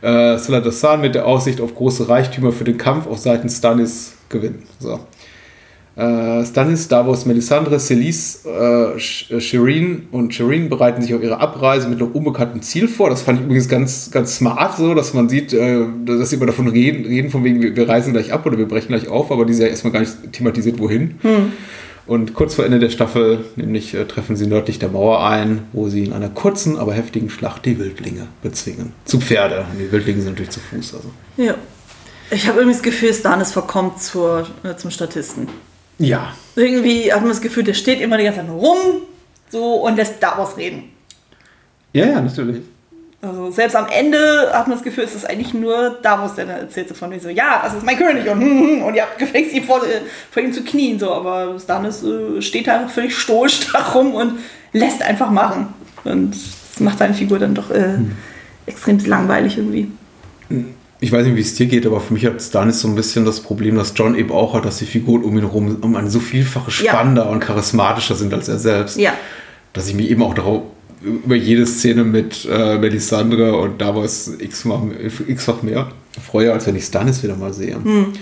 Äh, 0.00 0.38
Salador 0.38 0.72
Saan 0.72 1.00
mit 1.00 1.14
der 1.14 1.26
Aussicht 1.26 1.60
auf 1.60 1.74
große 1.74 2.08
Reichtümer 2.08 2.52
für 2.52 2.64
den 2.64 2.78
Kampf 2.78 3.06
auf 3.06 3.18
Seiten 3.18 3.48
Stannis 3.48 4.14
gewinnen. 4.28 4.62
So. 4.78 5.00
Äh, 5.94 6.46
Stannis, 6.46 6.88
Davos, 6.88 7.26
Melisandre, 7.26 7.78
Celis, 7.78 8.46
äh, 8.46 8.48
Sh- 8.96 9.38
Shireen 9.40 10.08
und 10.10 10.32
Shireen 10.32 10.70
bereiten 10.70 11.02
sich 11.02 11.14
auf 11.14 11.22
ihre 11.22 11.38
Abreise 11.38 11.86
mit 11.86 11.98
noch 11.98 12.14
unbekanntem 12.14 12.62
Ziel 12.62 12.88
vor. 12.88 13.10
Das 13.10 13.20
fand 13.20 13.40
ich 13.40 13.44
übrigens 13.44 13.68
ganz, 13.68 14.10
ganz 14.10 14.36
smart 14.36 14.78
so, 14.78 14.94
dass 14.94 15.12
man 15.12 15.28
sieht, 15.28 15.52
äh, 15.52 15.84
dass 16.06 16.30
sie 16.30 16.36
immer 16.36 16.46
davon 16.46 16.68
reden, 16.68 17.04
reden 17.04 17.28
von 17.28 17.44
wegen, 17.44 17.60
wir, 17.60 17.76
wir 17.76 17.86
reisen 17.86 18.14
gleich 18.14 18.32
ab 18.32 18.46
oder 18.46 18.56
wir 18.56 18.66
brechen 18.66 18.88
gleich 18.88 19.08
auf, 19.08 19.30
aber 19.30 19.44
die 19.44 19.52
ist 19.52 19.58
ja 19.58 19.66
erstmal 19.66 19.92
gar 19.92 20.00
nicht 20.00 20.32
thematisiert, 20.32 20.78
wohin. 20.78 21.16
Und 22.06 22.34
kurz 22.34 22.54
vor 22.56 22.64
Ende 22.64 22.80
der 22.80 22.90
Staffel, 22.90 23.44
nämlich 23.56 23.94
äh, 23.94 24.04
treffen 24.04 24.36
sie 24.36 24.46
nördlich 24.46 24.78
der 24.78 24.88
Mauer 24.88 25.24
ein, 25.24 25.64
wo 25.72 25.88
sie 25.88 26.04
in 26.04 26.12
einer 26.12 26.28
kurzen, 26.28 26.76
aber 26.76 26.94
heftigen 26.94 27.30
Schlacht 27.30 27.64
die 27.64 27.78
Wildlinge 27.78 28.26
bezwingen. 28.42 28.92
Zu 29.04 29.20
Pferde. 29.20 29.66
Und 29.72 29.78
die 29.78 29.90
Wildlinge 29.92 30.20
sind 30.20 30.32
natürlich 30.32 30.50
zu 30.50 30.60
Fuß. 30.60 30.94
Also. 30.94 31.10
Ja. 31.36 31.54
Ich 32.30 32.48
habe 32.48 32.58
irgendwie 32.58 32.76
das 32.76 32.82
Gefühl, 32.82 33.12
Stannis 33.14 33.52
verkommt 33.52 34.02
zur, 34.02 34.46
äh, 34.64 34.74
zum 34.76 34.90
Statisten. 34.90 35.48
Ja. 35.98 36.34
Irgendwie 36.56 37.12
hat 37.12 37.20
man 37.20 37.28
das 37.28 37.40
Gefühl, 37.40 37.62
der 37.62 37.74
steht 37.74 38.00
immer 38.00 38.18
die 38.18 38.24
ganze 38.24 38.40
Zeit 38.40 38.50
rum 38.50 38.78
so, 39.50 39.74
und 39.74 39.96
lässt 39.96 40.22
Davos 40.22 40.56
reden. 40.56 40.84
Ja, 41.92 42.06
ja, 42.06 42.20
natürlich. 42.20 42.62
Also 43.24 43.52
selbst 43.52 43.76
am 43.76 43.86
Ende 43.86 44.50
hat 44.52 44.66
man 44.66 44.76
das 44.76 44.82
Gefühl, 44.82 45.04
es 45.04 45.14
ist 45.14 45.30
eigentlich 45.30 45.54
nur 45.54 45.96
Davos, 46.02 46.34
der 46.34 46.46
dann 46.46 46.58
erzählt 46.58 46.88
so 46.88 46.94
von 46.94 47.08
mir 47.08 47.20
so, 47.20 47.28
ja, 47.28 47.60
das 47.62 47.74
ist 47.74 47.86
mein 47.86 47.96
König 47.96 48.28
und, 48.28 48.40
hm, 48.40 48.58
hm, 48.78 48.82
und 48.82 48.96
ihr 48.96 49.02
habt 49.02 49.16
gefälligst 49.16 49.54
ihm 49.54 49.62
vor, 49.62 49.78
äh, 49.84 50.00
vor 50.32 50.42
ihm 50.42 50.52
zu 50.52 50.64
knien, 50.64 50.98
so, 50.98 51.12
aber 51.12 51.56
Stannis 51.60 52.02
äh, 52.02 52.42
steht 52.42 52.66
da 52.66 52.88
völlig 52.88 53.16
stoisch 53.16 53.60
da 53.72 53.78
rum 53.78 54.14
und 54.14 54.40
lässt 54.72 55.02
einfach 55.02 55.30
machen. 55.30 55.68
Und 56.02 56.32
das 56.32 56.80
macht 56.80 56.98
seine 56.98 57.14
Figur 57.14 57.38
dann 57.38 57.54
doch 57.54 57.70
äh, 57.70 57.94
extrem 58.66 58.98
langweilig 58.98 59.56
irgendwie. 59.56 59.86
Ich 60.98 61.12
weiß 61.12 61.24
nicht, 61.24 61.36
wie 61.36 61.40
es 61.42 61.54
dir 61.54 61.66
geht, 61.66 61.86
aber 61.86 62.00
für 62.00 62.14
mich 62.14 62.26
hat 62.26 62.42
Stannis 62.42 62.80
so 62.80 62.88
ein 62.88 62.96
bisschen 62.96 63.24
das 63.24 63.38
Problem, 63.38 63.76
dass 63.76 63.92
John 63.94 64.16
eben 64.16 64.32
auch 64.32 64.54
hat, 64.54 64.64
dass 64.64 64.78
die 64.78 64.84
Figuren 64.84 65.22
um 65.22 65.38
ihn 65.38 65.44
herum 65.44 65.76
um 65.80 66.08
so 66.08 66.18
vielfache 66.18 66.72
Ja. 66.82 66.90
spannender 66.90 67.30
und 67.30 67.38
charismatischer 67.38 68.16
sind 68.16 68.34
als 68.34 68.48
er 68.48 68.58
selbst. 68.58 68.98
Ja. 68.98 69.12
Dass 69.74 69.86
ich 69.86 69.94
mich 69.94 70.10
eben 70.10 70.24
auch 70.24 70.34
darauf 70.34 70.62
über 71.02 71.34
jede 71.34 71.66
Szene 71.66 72.04
mit 72.04 72.46
äh, 72.50 72.78
Melisandre 72.78 73.56
und 73.56 73.80
Davos 73.80 74.30
x-fach 74.38 75.62
mehr 75.62 75.88
freue, 76.20 76.52
als 76.52 76.66
wenn 76.66 76.76
ich 76.76 76.84
Stannis 76.84 77.22
wieder 77.22 77.36
mal 77.36 77.52
sehe. 77.52 77.74
Hm. 77.74 78.12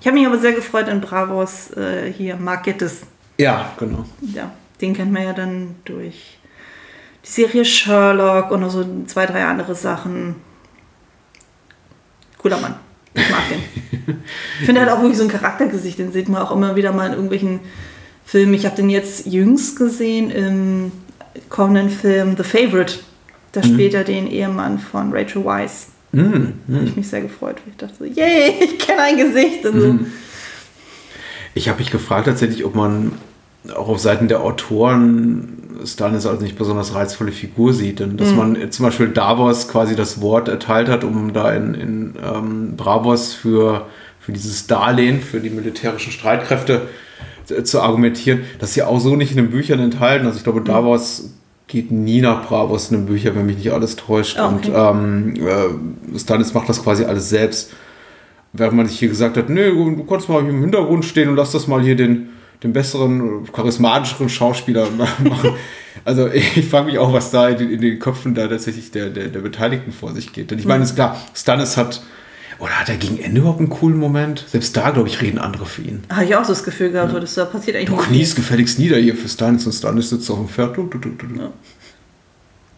Ich 0.00 0.06
habe 0.06 0.16
mich 0.16 0.26
aber 0.26 0.38
sehr 0.38 0.52
gefreut 0.52 0.86
in 0.88 1.00
Bravos 1.00 1.70
äh, 1.76 2.12
hier, 2.12 2.36
Mark 2.36 2.64
Gettis. 2.64 3.02
Ja, 3.38 3.72
genau. 3.78 4.04
Ja, 4.20 4.52
den 4.80 4.94
kennt 4.94 5.12
man 5.12 5.24
ja 5.24 5.32
dann 5.32 5.74
durch 5.84 6.38
die 7.24 7.30
Serie 7.30 7.64
Sherlock 7.64 8.52
und 8.52 8.60
noch 8.60 8.70
so 8.70 8.84
zwei, 9.06 9.26
drei 9.26 9.44
andere 9.44 9.74
Sachen. 9.74 10.36
Cooler 12.38 12.60
Mann. 12.60 12.76
Ich 13.12 13.28
mag 13.28 13.42
den. 13.48 14.22
ich 14.60 14.66
finde, 14.66 14.82
er 14.82 14.86
hat 14.86 14.92
auch 14.92 15.00
wirklich 15.00 15.18
so 15.18 15.24
ein 15.24 15.30
Charaktergesicht. 15.30 15.98
Den 15.98 16.12
sieht 16.12 16.28
man 16.28 16.42
auch 16.42 16.52
immer 16.52 16.76
wieder 16.76 16.92
mal 16.92 17.06
in 17.06 17.12
irgendwelchen 17.12 17.60
Filmen. 18.24 18.54
Ich 18.54 18.66
habe 18.66 18.76
den 18.76 18.88
jetzt 18.88 19.26
jüngst 19.26 19.76
gesehen 19.76 20.30
im 20.30 20.92
kommenden 21.48 21.90
Film 21.90 22.36
The 22.36 22.44
Favorite. 22.44 22.94
Da 23.52 23.62
spielt 23.62 23.94
er 23.94 24.04
den 24.04 24.26
Ehemann 24.28 24.78
von 24.78 25.12
Rachel 25.12 25.44
Weisz. 25.44 25.88
Da 26.66 26.76
habe 26.76 26.84
ich 26.84 26.96
mich 26.96 27.08
sehr 27.08 27.20
gefreut. 27.20 27.56
Ich 27.68 27.76
dachte 27.76 27.94
so, 27.98 28.04
yay, 28.04 28.54
ich 28.60 28.78
kenne 28.78 29.02
ein 29.02 29.16
Gesicht. 29.16 29.64
Und 29.66 29.80
so. 29.80 29.98
Ich 31.54 31.68
habe 31.68 31.78
mich 31.78 31.90
gefragt 31.90 32.26
tatsächlich, 32.26 32.64
ob 32.64 32.74
man 32.74 33.12
auch 33.74 33.88
auf 33.88 33.98
Seiten 33.98 34.28
der 34.28 34.40
Autoren 34.40 35.60
Stannis 35.84 36.26
als 36.26 36.40
nicht 36.40 36.58
besonders 36.58 36.94
reizvolle 36.94 37.32
Figur 37.32 37.72
sieht. 37.72 38.00
Denn 38.00 38.16
dass 38.16 38.32
man 38.32 38.56
äh, 38.56 38.70
zum 38.70 38.86
Beispiel 38.86 39.08
Davos 39.08 39.68
quasi 39.68 39.96
das 39.96 40.20
Wort 40.20 40.48
erteilt 40.48 40.88
hat, 40.88 41.04
um 41.04 41.32
da 41.32 41.52
in, 41.52 41.74
in 41.74 42.14
ähm, 42.22 42.76
Bravos 42.76 43.32
für, 43.32 43.86
für 44.20 44.32
dieses 44.32 44.66
Darlehen, 44.66 45.20
für 45.20 45.40
die 45.40 45.50
militärischen 45.50 46.12
Streitkräfte 46.12 46.82
zu 47.64 47.80
argumentieren, 47.80 48.40
das 48.58 48.70
ist 48.70 48.76
ja 48.76 48.86
auch 48.86 49.00
so 49.00 49.16
nicht 49.16 49.30
in 49.30 49.36
den 49.36 49.50
Büchern 49.50 49.80
enthalten. 49.80 50.26
Also 50.26 50.38
ich 50.38 50.44
glaube, 50.44 50.60
Davos 50.62 51.30
geht 51.70 51.90
nie 51.92 52.20
nach 52.20 52.46
Bravos 52.46 52.90
in 52.90 52.98
den 52.98 53.06
Büchern, 53.06 53.36
wenn 53.36 53.46
mich 53.46 53.56
nicht 53.58 53.72
alles 53.72 53.96
täuscht. 53.96 54.36
Ah, 54.38 54.48
Und 54.48 54.68
okay. 54.68 54.90
ähm, 54.90 55.34
äh, 55.36 56.18
Stannis 56.18 56.52
macht 56.52 56.68
das 56.68 56.82
quasi 56.82 57.04
alles 57.04 57.28
selbst. 57.28 57.72
Während 58.52 58.76
man 58.76 58.86
sich 58.86 58.98
hier 58.98 59.08
gesagt 59.08 59.36
hat, 59.36 59.48
nee, 59.48 59.66
du 59.66 60.04
kannst 60.04 60.28
mal 60.28 60.40
im 60.40 60.60
Hintergrund 60.60 61.04
stehen 61.04 61.28
und 61.28 61.36
lass 61.36 61.52
das 61.52 61.68
mal 61.68 61.80
hier 61.80 61.94
den, 61.94 62.30
den 62.64 62.72
besseren, 62.72 63.44
charismatischeren 63.52 64.28
Schauspieler 64.28 64.88
machen. 64.98 65.54
Also 66.04 66.26
ich, 66.26 66.56
ich 66.56 66.66
frage 66.66 66.86
mich 66.86 66.98
auch, 66.98 67.12
was 67.12 67.30
da 67.30 67.48
in 67.48 67.58
den, 67.58 67.70
in 67.70 67.80
den 67.80 67.98
Köpfen 68.00 68.34
da 68.34 68.48
tatsächlich 68.48 68.90
der, 68.90 69.10
der, 69.10 69.28
der 69.28 69.40
Beteiligten 69.40 69.92
vor 69.92 70.12
sich 70.12 70.32
geht. 70.32 70.50
Denn 70.50 70.58
ich 70.58 70.66
meine, 70.66 70.82
ist 70.82 70.96
klar, 70.96 71.16
Stannis 71.34 71.76
hat, 71.76 72.02
oder 72.60 72.78
hat 72.78 72.88
er 72.88 72.96
gegen 72.96 73.18
Ende 73.18 73.40
überhaupt 73.40 73.58
einen 73.58 73.70
coolen 73.70 73.98
Moment? 73.98 74.44
Selbst 74.48 74.76
da, 74.76 74.90
glaube 74.90 75.08
ich, 75.08 75.20
reden 75.22 75.38
andere 75.38 75.66
für 75.66 75.82
ihn. 75.82 76.04
Habe 76.10 76.24
ich 76.24 76.36
auch 76.36 76.44
so 76.44 76.52
das 76.52 76.62
Gefühl 76.62 76.92
gehabt, 76.92 77.12
so, 77.12 77.18
dass 77.18 77.34
da 77.34 77.46
passiert 77.46 77.76
eigentlich 77.76 77.88
Du 77.88 77.96
kniest 77.96 78.36
gefälligst 78.36 78.78
nieder 78.78 78.98
hier 78.98 79.16
für 79.16 79.28
Stannis 79.28 79.66
und 79.66 79.72
Stannis 79.72 80.10
sitzt 80.10 80.30
auf 80.30 80.38
dem 80.38 80.48
Pferd. 80.48 80.76
Du, 80.76 80.84
du, 80.84 80.98
du, 80.98 81.08
du. 81.08 81.52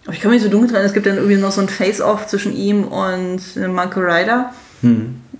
Aber 0.04 0.14
ich 0.14 0.20
kann 0.20 0.30
mich 0.30 0.42
so 0.42 0.48
dunkel 0.48 0.70
dran, 0.70 0.84
es 0.84 0.92
gibt 0.92 1.06
dann 1.06 1.16
irgendwie 1.16 1.36
noch 1.36 1.52
so 1.52 1.60
ein 1.60 1.68
Face-Off 1.68 2.26
zwischen 2.26 2.56
ihm 2.56 2.84
und 2.84 3.40
äh, 3.56 3.68
Marco 3.68 4.00
Ryder. 4.00 4.52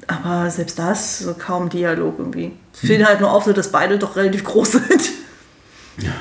Aber 0.07 0.51
selbst 0.51 0.79
das, 0.79 1.21
so 1.21 1.35
kaum 1.35 1.69
Dialog 1.69 2.19
irgendwie. 2.19 2.53
Es 2.73 2.81
fiel 2.81 3.05
halt 3.05 3.21
nur 3.21 3.33
auf, 3.33 3.45
dass 3.45 3.73
beide 3.73 3.99
doch 3.99 4.17
relativ 4.17 4.45
groß 4.45 4.73
sind. 4.73 5.11
Ja, 5.99 6.13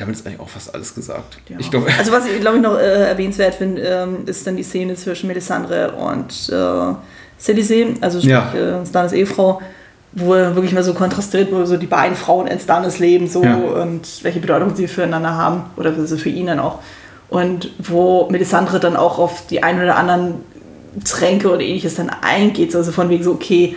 damit 0.00 0.16
ist 0.16 0.26
eigentlich 0.26 0.40
auch 0.40 0.48
fast 0.48 0.74
alles 0.74 0.94
gesagt. 0.94 1.38
Ja. 1.48 1.56
Ich 1.60 1.70
glaube, 1.70 1.86
also 1.98 2.10
was 2.12 2.26
ich 2.26 2.40
glaube 2.40 2.56
ich 2.56 2.62
noch 2.62 2.76
äh, 2.78 3.08
erwähnenswert 3.08 3.54
finde, 3.54 3.82
ähm, 3.82 4.16
ist 4.26 4.46
dann 4.46 4.56
die 4.56 4.62
Szene 4.62 4.94
zwischen 4.96 5.28
Melisandre 5.28 5.92
und 5.92 6.48
äh, 6.52 6.94
Celisee, 7.38 7.94
also 8.00 8.18
Ja. 8.18 8.52
äh, 8.54 8.84
Stannis 8.86 9.12
Ehefrau, 9.12 9.60
wo 10.12 10.30
wirklich 10.30 10.72
mal 10.72 10.82
so 10.82 10.92
kontrastiert, 10.94 11.52
wo 11.52 11.64
so 11.64 11.76
die 11.76 11.86
beiden 11.86 12.16
Frauen 12.16 12.46
in 12.48 12.58
Stannis 12.58 12.98
leben 12.98 13.28
so 13.28 13.42
Ja. 13.44 13.54
und 13.54 14.02
welche 14.22 14.40
Bedeutung 14.40 14.74
sie 14.74 14.88
füreinander 14.88 15.34
haben 15.36 15.64
oder 15.76 15.90
also 15.96 16.16
für 16.16 16.30
ihn 16.30 16.46
dann 16.46 16.58
auch. 16.58 16.78
und 17.28 17.70
wo 17.78 18.28
Melisandre 18.30 18.80
dann 18.80 18.96
auch 18.96 19.18
auf 19.18 19.46
die 19.46 19.62
ein 19.62 19.80
oder 19.80 19.96
anderen 19.96 20.34
Tränke 21.04 21.48
oder 21.48 21.60
ähnliches 21.60 21.94
dann 21.94 22.10
eingeht, 22.10 22.74
also 22.74 22.90
von 22.90 23.08
wegen 23.08 23.22
so, 23.22 23.30
okay, 23.32 23.76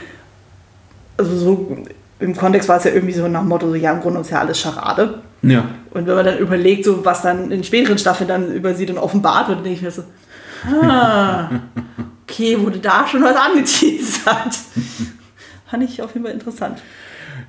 also 1.18 1.38
so 1.38 1.78
im 2.24 2.36
Kontext 2.36 2.70
war 2.70 2.78
es 2.78 2.86
ja 2.86 2.92
irgendwie 2.92 3.14
so 3.14 3.28
nach 3.28 3.42
dem 3.42 3.50
Motto, 3.50 3.68
so, 3.68 3.76
ja, 3.76 3.92
im 3.92 4.00
Grunde 4.00 4.22
ist 4.22 4.32
ja 4.32 4.40
alles 4.40 4.60
Scharade. 4.60 5.22
Ja. 5.42 5.66
Und 5.92 6.08
wenn 6.08 6.16
man 6.16 6.26
dann 6.26 6.38
überlegt, 6.38 6.86
so 6.86 7.04
was 7.04 7.22
dann 7.22 7.52
in 7.52 7.64
späteren 7.64 7.98
Staffeln 7.98 8.30
dann 8.30 8.54
über 8.54 8.74
sie 8.74 8.86
dann 8.86 8.98
offenbart 8.98 9.50
wird, 9.50 9.60
denke 9.60 9.74
ich 9.78 9.82
mir 9.82 9.92
so, 9.92 10.04
ah, 10.82 11.50
okay, 12.24 12.58
wurde 12.60 12.80
da 12.80 13.06
schon 13.06 13.22
was 13.24 13.36
angeteasert. 13.36 14.58
Fand 15.70 15.84
ich 15.84 16.02
auf 16.02 16.14
jeden 16.14 16.26
Fall 16.26 16.34
interessant. 16.34 16.82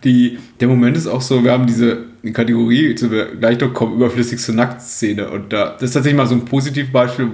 Die, 0.03 0.39
der 0.59 0.69
Moment 0.69 0.97
ist 0.97 1.07
auch 1.07 1.21
so, 1.21 1.45
wir 1.45 1.53
haben 1.53 1.67
diese 1.67 1.99
Kategorie, 2.33 2.95
zu 2.97 3.09
gleich 3.09 3.61
noch 3.61 3.73
kommen, 3.73 3.95
überflüssigste 3.95 4.53
Nacktszene. 4.53 5.31
Und 5.31 5.53
da, 5.53 5.75
das 5.75 5.85
ist 5.85 5.93
tatsächlich 5.93 6.17
mal 6.17 6.27
so 6.27 6.35
ein 6.35 6.45
Positivbeispiel, 6.45 7.31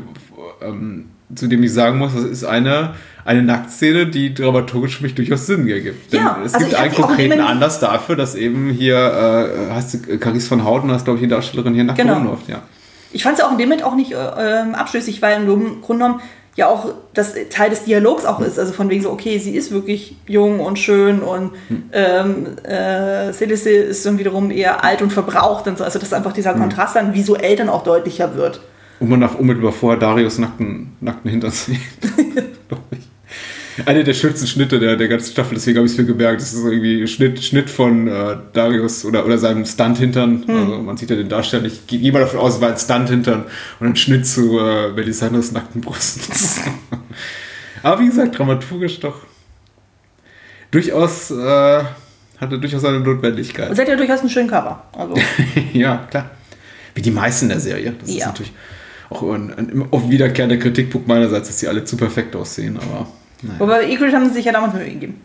ähm, 0.61 1.07
zu 1.35 1.47
dem 1.47 1.63
ich 1.63 1.73
sagen 1.73 1.99
muss, 1.99 2.15
das 2.15 2.25
ist 2.25 2.45
eine, 2.45 2.95
eine 3.25 3.43
Nacktszene, 3.43 4.07
die 4.07 4.35
dramaturgisch 4.35 4.97
für 4.97 5.03
mich 5.05 5.15
durchaus 5.15 5.47
Sinn 5.47 5.69
ergibt. 5.69 6.13
Denn 6.13 6.21
Ja, 6.21 6.39
es 6.45 6.55
also 6.55 6.67
gibt 6.67 6.79
einen 6.79 6.95
konkreten 6.95 7.41
Anlass 7.41 7.79
dafür, 7.81 8.17
dass 8.17 8.35
eben 8.35 8.71
hier, 8.71 8.97
äh, 8.97 9.73
heißt 9.75 9.91
sie 9.91 10.19
Caris 10.19 10.49
von 10.49 10.65
Houten, 10.65 10.89
das 10.89 11.05
glaube 11.05 11.19
ich 11.19 11.23
die 11.23 11.29
Darstellerin 11.29 11.75
hier 11.75 11.85
nackt 11.85 11.99
Genau. 11.99 12.15
rumläuft. 12.15 12.49
Ja. 12.49 12.63
Ich 13.13 13.23
fand 13.23 13.35
es 13.35 13.41
ja 13.41 13.47
auch 13.49 13.53
in 13.53 13.59
dem 13.59 13.69
Moment 13.69 13.85
auch 13.85 13.95
nicht 13.95 14.13
äh, 14.13 14.17
ähm, 14.17 14.75
abschlüssig, 14.75 15.21
weil 15.23 15.37
im 15.43 15.81
Grunde 15.83 16.05
genommen 16.05 16.21
ja 16.57 16.69
auch 16.69 16.87
das 17.15 17.35
Teil 17.49 17.71
des 17.71 17.85
Dialogs 17.85 18.25
auch 18.25 18.41
ist. 18.41 18.59
Also 18.59 18.73
von 18.73 18.91
wegen 18.91 19.03
so, 19.03 19.11
okay, 19.11 19.39
sie 19.39 19.55
ist 19.55 19.71
wirklich 19.71 20.17
jung 20.27 20.61
und 20.61 20.79
schön 20.79 21.21
und 21.21 21.53
ähm, 21.93 22.47
äh, 22.65 23.33
Celeste 23.33 23.71
ist 23.71 24.05
dann 24.05 24.19
wiederum 24.19 24.51
eher 24.51 24.85
alt 24.85 25.01
und 25.01 25.13
verbraucht 25.13 25.67
und 25.69 25.79
so. 25.79 25.85
Also 25.85 25.99
dass 25.99 26.13
einfach 26.13 26.33
dieser 26.33 26.55
Kontrast 26.55 26.97
dann 26.97 27.15
visuell 27.15 27.57
dann 27.57 27.69
auch 27.69 27.85
deutlicher 27.85 28.35
wird. 28.35 28.61
Und 29.01 29.09
man 29.09 29.21
darf 29.21 29.35
unmittelbar 29.35 29.73
vorher 29.73 29.99
Darius 29.99 30.39
nackten, 30.39 30.93
nackten 31.01 31.31
Hintern 31.31 31.51
sehen. 31.51 31.81
Einer 33.87 34.03
der 34.03 34.13
schönsten 34.13 34.47
Schnitte 34.47 34.79
der, 34.79 34.97
der 34.97 35.09
ganzen 35.09 35.33
Staffel, 35.33 35.55
deswegen 35.55 35.79
habe 35.79 35.87
ich 35.87 35.93
es 35.93 35.99
mir 35.99 36.05
gemerkt. 36.05 36.43
Das 36.43 36.53
ist 36.53 36.63
irgendwie 36.65 37.07
Schnitt, 37.07 37.43
Schnitt 37.43 37.71
von 37.71 38.09
äh, 38.09 38.37
Darius 38.53 39.07
oder, 39.07 39.25
oder 39.25 39.39
seinem 39.39 39.65
Stunt-Hintern. 39.65 40.45
Also 40.49 40.83
man 40.83 40.99
sieht 40.99 41.09
ja 41.09 41.17
den 41.17 41.31
Darsteller. 41.31 41.65
Ich 41.65 41.87
gehe 41.87 42.13
mal 42.13 42.21
davon 42.21 42.41
aus, 42.41 42.57
es 42.57 42.61
war 42.61 42.69
ein 42.71 42.77
Stunt-Hintern 42.79 43.45
und 43.81 43.87
ein 43.87 43.97
Schnitt 43.97 44.27
zu 44.27 44.59
äh, 44.59 44.91
Melisandres 44.93 45.53
nackten 45.53 45.81
Brüsten. 45.81 46.23
Aber 47.83 48.01
wie 48.03 48.07
gesagt, 48.07 48.39
dramaturgisch 48.39 49.01
doch 49.01 49.21
durchaus, 50.71 51.31
äh, 51.31 51.83
hatte 52.39 52.59
durchaus 52.59 52.85
eine 52.85 53.01
Notwendigkeit. 53.01 53.71
Und 53.71 53.77
sie 53.77 53.81
hat 53.81 53.89
ja 53.89 53.97
durchaus 53.97 54.21
einen 54.21 54.29
schönen 54.31 54.49
Körper. 54.49 54.85
Also, 54.93 55.15
ja, 55.73 56.07
klar. 56.11 56.31
Wie 56.95 57.01
die 57.03 57.11
meisten 57.13 57.49
der 57.49 57.61
Serie. 57.61 57.95
Das 57.99 58.11
ist 58.11 58.17
Ja. 58.17 58.27
natürlich 58.27 58.53
auch 59.11 59.23
ein, 59.33 59.53
ein 59.57 59.69
immer 59.69 59.87
oft 59.91 60.09
wiederkehrender 60.09 60.57
Kritikpunkt 60.57 61.09
meinerseits, 61.09 61.49
dass 61.49 61.59
die 61.59 61.69
alle 61.69 61.85
zu 61.85 61.97
perfekt 61.97 62.35
aussehen. 62.37 62.77
Aber 62.79 63.07
naja. 63.43 63.59
wobei 63.59 63.85
Egrid 63.91 64.15
haben 64.15 64.29
sie 64.29 64.35
sich 64.35 64.45
ja 64.45 64.53
damals 64.53 64.75
Mühe 64.75 64.85
gegeben. 64.89 65.21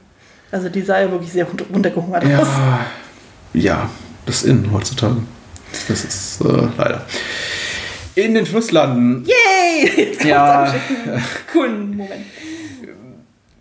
Also 0.52 0.70
die 0.70 0.82
sah 0.82 1.00
ja 1.02 1.12
wirklich 1.12 1.32
sehr 1.32 1.46
runter- 1.46 1.66
runtergehungert 1.74 2.24
aus. 2.24 2.30
Ja, 2.32 2.80
ja, 3.54 3.90
das 4.26 4.44
In 4.44 4.72
heutzutage. 4.72 5.18
Das 5.88 6.04
ist 6.06 6.42
äh, 6.42 6.68
leider. 6.78 7.06
In 8.16 8.34
den 8.34 8.46
Flusslanden. 8.46 9.26
Yay! 9.26 9.90
Jetzt 9.98 10.24
Ja. 10.24 10.74
coolen 11.52 11.90
Moment. 11.98 12.12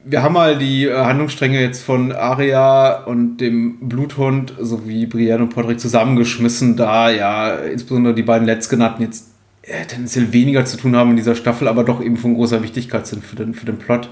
Wir 0.07 0.23
haben 0.23 0.35
mal 0.35 0.57
die 0.59 0.85
äh, 0.85 0.95
Handlungsstränge 0.95 1.61
jetzt 1.63 1.83
von 1.83 2.13
Arya 2.13 3.05
und 3.05 3.39
dem 3.39 3.79
Bluthund 3.89 4.53
sowie 4.61 5.07
Brienne 5.07 5.43
und 5.43 5.49
Podrick 5.49 5.81
zusammengeschmissen, 5.81 6.77
da 6.77 7.09
ja 7.11 7.55
insbesondere 7.57 8.15
die 8.15 8.23
beiden 8.23 8.47
letztgenannten 8.47 9.03
jetzt 9.03 9.29
äh, 9.67 9.87
tendenziell 9.87 10.33
weniger 10.33 10.65
zu 10.65 10.77
tun 10.77 10.97
haben 10.97 11.11
in 11.11 11.17
dieser 11.17 11.35
Staffel, 11.35 11.69
aber 11.69 11.85
doch 11.85 12.03
eben 12.03 12.17
von 12.17 12.35
großer 12.35 12.63
Wichtigkeit 12.63 13.07
sind 13.07 13.25
für 13.25 13.37
den, 13.37 13.55
für 13.55 13.67
den 13.67 13.79
Plot. 13.79 14.09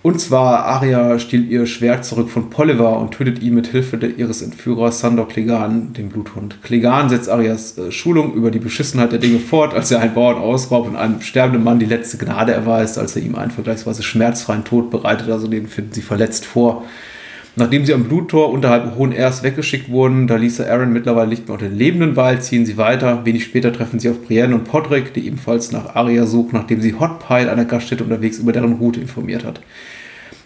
Und 0.00 0.20
zwar, 0.20 0.64
Arya 0.64 1.18
stiehlt 1.18 1.50
ihr 1.50 1.66
Schwert 1.66 2.04
zurück 2.04 2.30
von 2.30 2.50
Polliver 2.50 2.98
und 3.00 3.10
tötet 3.10 3.42
ihn 3.42 3.54
mit 3.54 3.66
Hilfe 3.66 3.96
ihres 4.06 4.42
Entführers 4.42 5.00
Sandor 5.00 5.26
Clegane, 5.26 5.88
dem 5.90 6.08
Bluthund. 6.08 6.62
Clegane 6.62 7.08
setzt 7.08 7.28
Arias 7.28 7.76
äh, 7.76 7.90
Schulung 7.90 8.32
über 8.34 8.52
die 8.52 8.60
Beschissenheit 8.60 9.10
der 9.10 9.18
Dinge 9.18 9.40
fort, 9.40 9.74
als 9.74 9.90
er 9.90 10.00
einen 10.00 10.14
Bauern 10.14 10.36
ausraubt 10.36 10.88
und 10.88 10.96
einem 10.96 11.20
sterbenden 11.20 11.64
Mann 11.64 11.80
die 11.80 11.86
letzte 11.86 12.16
Gnade 12.16 12.52
erweist, 12.52 12.96
als 12.96 13.16
er 13.16 13.22
ihm 13.22 13.34
einen 13.34 13.50
vergleichsweise 13.50 14.04
schmerzfreien 14.04 14.64
Tod 14.64 14.90
bereitet, 14.90 15.30
also 15.30 15.48
den 15.48 15.66
finden 15.66 15.92
sie 15.92 16.02
verletzt 16.02 16.46
vor. 16.46 16.84
Nachdem 17.58 17.84
sie 17.84 17.92
am 17.92 18.04
Bluttor 18.04 18.50
unterhalb 18.50 18.94
Hohen 18.94 19.10
Ers 19.10 19.42
weggeschickt 19.42 19.90
wurden, 19.90 20.28
da 20.28 20.36
ließ 20.36 20.60
Aaron 20.60 20.92
mittlerweile 20.92 21.28
nicht 21.28 21.48
mehr 21.48 21.54
unter 21.54 21.68
den 21.68 21.76
lebenden 21.76 22.14
Wald, 22.14 22.44
ziehen 22.44 22.64
sie 22.64 22.76
weiter. 22.76 23.26
Wenig 23.26 23.42
später 23.42 23.72
treffen 23.72 23.98
sie 23.98 24.08
auf 24.08 24.22
Brienne 24.22 24.54
und 24.54 24.62
Podrick, 24.62 25.12
die 25.12 25.26
ebenfalls 25.26 25.72
nach 25.72 25.96
Arya 25.96 26.24
sucht, 26.24 26.52
nachdem 26.52 26.80
sie 26.80 26.94
Hotpile, 26.94 27.50
einer 27.50 27.64
Gaststätte 27.64 28.04
unterwegs, 28.04 28.38
über 28.38 28.52
deren 28.52 28.74
Route 28.74 29.00
informiert 29.00 29.44
hat. 29.44 29.60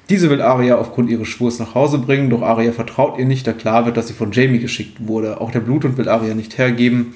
Diese 0.08 0.30
will 0.30 0.40
Arya 0.40 0.78
aufgrund 0.78 1.10
ihres 1.10 1.28
Schwurs 1.28 1.58
nach 1.58 1.74
Hause 1.74 1.98
bringen, 1.98 2.30
doch 2.30 2.40
Arya 2.40 2.72
vertraut 2.72 3.18
ihr 3.18 3.26
nicht, 3.26 3.46
da 3.46 3.52
klar 3.52 3.84
wird, 3.84 3.98
dass 3.98 4.08
sie 4.08 4.14
von 4.14 4.32
Jamie 4.32 4.58
geschickt 4.58 5.06
wurde. 5.06 5.38
Auch 5.38 5.50
der 5.50 5.60
Bluthund 5.60 5.98
will 5.98 6.08
Arya 6.08 6.32
nicht 6.32 6.56
hergeben. 6.56 7.14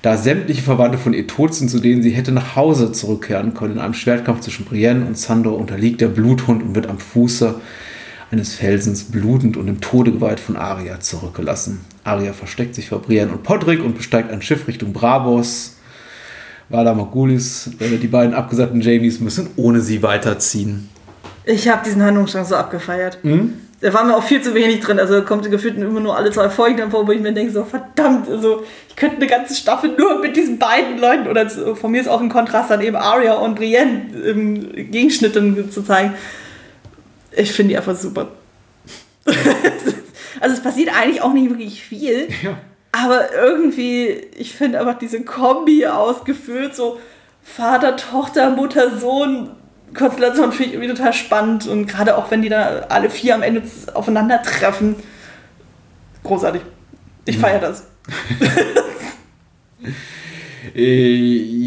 Da 0.00 0.16
sämtliche 0.16 0.62
Verwandte 0.62 0.96
von 0.96 1.12
ihr 1.12 1.26
tot 1.26 1.54
sind, 1.54 1.68
zu 1.68 1.78
denen 1.78 2.02
sie 2.02 2.12
hätte 2.12 2.32
nach 2.32 2.56
Hause 2.56 2.90
zurückkehren 2.92 3.52
können. 3.52 3.74
In 3.74 3.80
einem 3.80 3.92
Schwertkampf 3.92 4.40
zwischen 4.40 4.64
Brienne 4.64 5.04
und 5.04 5.18
Sandor 5.18 5.58
unterliegt 5.58 6.00
der 6.00 6.08
Bluthund 6.08 6.62
und 6.62 6.74
wird 6.74 6.88
am 6.88 6.98
Fuße 6.98 7.56
eines 8.30 8.54
Felsens 8.54 9.04
blutend 9.04 9.56
und 9.56 9.68
im 9.68 9.80
Tode 9.80 10.12
geweiht 10.12 10.40
von 10.40 10.56
Arya 10.56 11.00
zurückgelassen. 11.00 11.80
Arya 12.04 12.32
versteckt 12.32 12.74
sich 12.74 12.88
vor 12.88 13.02
Brienne 13.02 13.32
und 13.32 13.42
Podrick 13.42 13.82
und 13.82 13.96
besteigt 13.96 14.30
ein 14.30 14.42
Schiff 14.42 14.68
Richtung 14.68 14.92
Bravos. 14.92 15.76
Vala 16.68 16.94
Morgulis, 16.94 17.70
äh, 17.80 17.96
die 17.96 18.06
beiden 18.06 18.32
abgesandten 18.32 18.80
Jamies 18.80 19.18
müssen 19.18 19.48
ohne 19.56 19.80
sie 19.80 20.02
weiterziehen. 20.04 20.88
Ich 21.44 21.68
habe 21.68 21.82
diesen 21.84 22.02
Handlungsstrang 22.02 22.44
so 22.44 22.54
abgefeiert. 22.54 23.18
Da 23.80 23.94
war 23.94 24.04
mir 24.04 24.14
auch 24.14 24.22
viel 24.22 24.40
zu 24.42 24.54
wenig 24.54 24.80
drin. 24.80 25.00
Also 25.00 25.22
kommt 25.22 25.50
gefühlt 25.50 25.76
immer 25.78 26.00
nur 26.00 26.16
alle 26.16 26.30
zwei 26.30 26.48
Folgen 26.50 26.76
dann 26.76 26.90
vor, 26.90 27.08
wo 27.08 27.12
ich 27.12 27.20
mir 27.20 27.32
denke, 27.32 27.52
so 27.52 27.64
verdammt, 27.64 28.28
also 28.28 28.62
ich 28.88 28.94
könnte 28.94 29.16
eine 29.16 29.26
ganze 29.26 29.54
Staffel 29.54 29.96
nur 29.96 30.20
mit 30.20 30.36
diesen 30.36 30.58
beiden 30.58 30.98
Leuten 30.98 31.26
oder 31.26 31.48
von 31.48 31.90
mir 31.90 32.00
ist 32.00 32.08
auch 32.08 32.20
ein 32.20 32.28
Kontrast 32.28 32.70
dann 32.70 32.82
eben 32.82 32.96
Arya 32.96 33.34
und 33.34 33.56
Brienne 33.56 34.02
im 34.24 34.90
Gegenschnitt 34.92 35.34
dann 35.34 35.70
zu 35.70 35.82
zeigen. 35.82 36.14
Ich 37.32 37.52
finde 37.52 37.70
die 37.70 37.76
einfach 37.76 37.96
super. 37.96 38.28
also 40.40 40.54
es 40.54 40.62
passiert 40.62 40.90
eigentlich 40.94 41.22
auch 41.22 41.32
nicht 41.32 41.50
wirklich 41.50 41.82
viel. 41.82 42.28
Ja. 42.42 42.58
Aber 42.92 43.32
irgendwie, 43.32 44.08
ich 44.36 44.52
finde 44.54 44.80
einfach 44.80 44.98
diese 44.98 45.22
Kombi 45.22 45.86
ausgefüllt, 45.86 46.74
so 46.74 46.98
Vater, 47.42 47.96
Tochter, 47.96 48.50
Mutter, 48.50 48.98
Sohn, 48.98 49.50
Konstellation 49.94 50.52
finde 50.52 50.70
ich 50.70 50.72
irgendwie 50.74 50.94
total 50.94 51.12
spannend. 51.12 51.66
Und 51.66 51.86
gerade 51.86 52.16
auch 52.16 52.30
wenn 52.30 52.42
die 52.42 52.48
da 52.48 52.86
alle 52.88 53.10
vier 53.10 53.34
am 53.34 53.42
Ende 53.42 53.62
aufeinandertreffen. 53.94 54.96
Großartig. 56.24 56.62
Ich 57.26 57.38
feiere 57.38 57.60
das. 57.60 57.86
Äh, 60.74 61.16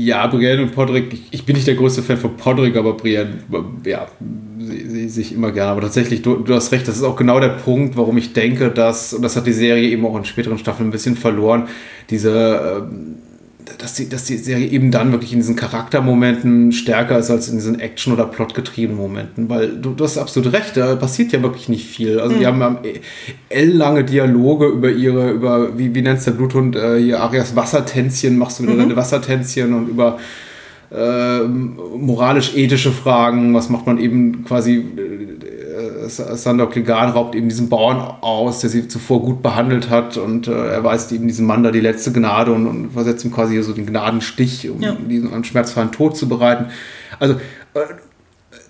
ja, 0.05 0.27
Brienne 0.27 0.61
und 0.61 0.71
Podrick, 0.71 1.17
ich, 1.31 1.45
bin 1.45 1.55
nicht 1.55 1.67
der 1.67 1.75
größte 1.75 2.03
Fan 2.03 2.17
von 2.17 2.37
Podrick, 2.37 2.75
aber 2.77 2.93
Brienne, 2.93 3.39
ja, 3.85 4.07
sehe 4.65 4.89
seh, 4.89 5.07
seh 5.07 5.21
ich 5.21 5.33
immer 5.33 5.51
gerne. 5.51 5.71
Aber 5.71 5.81
tatsächlich, 5.81 6.21
du, 6.21 6.35
du 6.37 6.53
hast 6.53 6.71
recht, 6.71 6.87
das 6.87 6.97
ist 6.97 7.03
auch 7.03 7.15
genau 7.15 7.39
der 7.39 7.49
Punkt, 7.49 7.97
warum 7.97 8.17
ich 8.17 8.33
denke, 8.33 8.69
dass, 8.69 9.13
und 9.13 9.21
das 9.21 9.35
hat 9.35 9.47
die 9.47 9.53
Serie 9.53 9.89
eben 9.89 10.05
auch 10.05 10.17
in 10.17 10.25
späteren 10.25 10.57
Staffeln 10.57 10.89
ein 10.89 10.91
bisschen 10.91 11.15
verloren, 11.15 11.67
diese, 12.09 12.81
ähm, 12.89 13.15
dass 13.77 13.95
die, 13.95 14.09
dass 14.09 14.25
die 14.25 14.37
Serie 14.37 14.67
eben 14.67 14.91
dann 14.91 15.11
wirklich 15.11 15.33
in 15.33 15.39
diesen 15.39 15.55
Charaktermomenten 15.55 16.71
stärker 16.71 17.17
ist 17.17 17.29
als 17.29 17.49
in 17.49 17.55
diesen 17.55 17.79
Action- 17.79 18.13
oder 18.13 18.25
plotgetriebenen 18.25 19.01
Momenten, 19.01 19.49
weil 19.49 19.77
du, 19.77 19.93
du 19.93 20.03
hast 20.03 20.17
absolut 20.17 20.53
recht, 20.53 20.77
da 20.77 20.95
passiert 20.95 21.31
ja 21.31 21.41
wirklich 21.41 21.69
nicht 21.69 21.85
viel. 21.85 22.19
Also 22.19 22.35
die 22.37 22.45
haben 22.45 22.61
ähm, 22.61 22.77
ellenlange 23.49 24.03
Dialoge 24.03 24.67
über 24.67 24.89
ihre, 24.89 25.31
über, 25.31 25.77
wie, 25.77 25.93
wie 25.95 26.01
nennst 26.01 26.27
du 26.27 26.31
der 26.31 26.37
Bluthund, 26.37 26.75
äh, 26.75 26.99
hier 26.99 27.21
Arias 27.21 27.55
Wassertänzchen, 27.55 28.37
machst 28.37 28.59
du 28.59 28.63
wieder 28.63 28.75
deine 28.75 28.95
Wassertänzchen 28.95 29.73
und 29.73 29.89
über 29.89 30.19
ähm, 30.95 31.79
moralisch-ethische 31.97 32.91
Fragen, 32.91 33.53
was 33.53 33.69
macht 33.69 33.87
man 33.87 33.97
eben 33.97 34.45
quasi, 34.45 34.75
äh, 34.77 36.07
Sandor 36.07 36.69
Clegane 36.69 37.13
raubt 37.13 37.33
eben 37.35 37.49
diesen 37.49 37.69
Bauern 37.69 37.97
aus, 38.21 38.59
der 38.59 38.69
sie 38.69 38.87
zuvor 38.87 39.21
gut 39.21 39.41
behandelt 39.41 39.89
hat 39.89 40.17
und 40.17 40.47
äh, 40.47 40.51
erweist 40.51 41.11
eben 41.11 41.27
diesem 41.27 41.47
Mann 41.47 41.63
da 41.63 41.71
die 41.71 41.79
letzte 41.79 42.11
Gnade 42.11 42.51
und, 42.51 42.67
und 42.67 42.91
versetzt 42.91 43.25
ihm 43.25 43.31
quasi 43.31 43.61
so 43.63 43.73
den 43.73 43.85
Gnadenstich, 43.85 44.69
um 44.69 44.81
Ja. 44.81 44.95
diesen 45.09 45.33
einen 45.33 45.43
schmerzfreien 45.43 45.91
Tod 45.91 46.15
zu 46.15 46.29
bereiten. 46.29 46.65
Also 47.19 47.35
äh, 47.73 47.79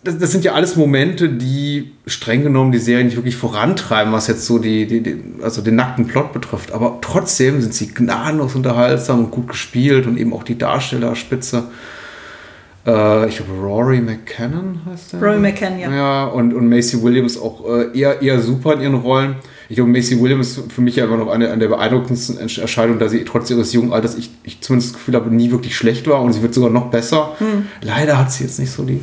das, 0.05 0.17
das 0.17 0.31
sind 0.31 0.43
ja 0.43 0.53
alles 0.53 0.75
Momente, 0.75 1.29
die 1.29 1.91
streng 2.05 2.43
genommen 2.43 2.71
die 2.71 2.77
Serie 2.77 3.05
nicht 3.05 3.15
wirklich 3.15 3.35
vorantreiben, 3.37 4.13
was 4.13 4.27
jetzt 4.27 4.45
so 4.45 4.59
die, 4.59 4.85
die, 4.85 5.01
die, 5.01 5.17
also 5.41 5.61
den 5.61 5.75
nackten 5.75 6.07
Plot 6.07 6.33
betrifft. 6.33 6.71
Aber 6.71 6.99
trotzdem 7.01 7.61
sind 7.61 7.73
sie 7.73 7.87
gnadenlos 7.87 8.55
unterhaltsam 8.55 9.19
und 9.19 9.31
gut 9.31 9.47
gespielt 9.49 10.05
und 10.07 10.17
eben 10.17 10.33
auch 10.33 10.43
die 10.43 10.57
Darstellerspitze. 10.57 11.65
Äh, 12.85 13.29
ich 13.29 13.37
glaube, 13.37 13.53
Rory 13.61 14.01
McCannon 14.01 14.81
heißt 14.85 15.13
der. 15.13 15.21
Rory 15.21 15.39
McCann, 15.39 15.79
ja. 15.79 15.91
Ja, 15.91 16.25
und, 16.25 16.53
und 16.53 16.67
Macy 16.67 17.01
Williams 17.01 17.37
auch 17.39 17.65
äh, 17.65 17.97
eher, 17.97 18.21
eher 18.21 18.41
super 18.41 18.73
in 18.73 18.81
ihren 18.81 18.95
Rollen. 18.95 19.35
Ich 19.69 19.77
glaube, 19.77 19.89
Macy 19.89 20.21
Williams 20.21 20.57
ist 20.57 20.71
für 20.71 20.81
mich 20.81 20.97
ja 20.97 21.05
immer 21.05 21.17
noch 21.17 21.29
eine, 21.29 21.49
eine 21.49 21.59
der 21.59 21.69
beeindruckendsten 21.69 22.37
Erscheinungen, 22.37 22.99
da 22.99 23.07
sie 23.07 23.23
trotz 23.23 23.49
ihres 23.49 23.71
jungen 23.71 23.93
Alters, 23.93 24.15
ich, 24.15 24.29
ich 24.43 24.59
zumindest 24.61 24.91
das 24.91 24.99
Gefühl 24.99 25.15
habe, 25.15 25.33
nie 25.33 25.51
wirklich 25.51 25.75
schlecht 25.75 26.07
war 26.07 26.21
und 26.21 26.33
sie 26.33 26.41
wird 26.41 26.53
sogar 26.53 26.69
noch 26.69 26.91
besser. 26.91 27.35
Leider 27.81 28.19
hat 28.19 28.31
sie 28.31 28.43
jetzt 28.43 28.59
nicht 28.59 28.71
so 28.71 28.83
die, 28.83 29.01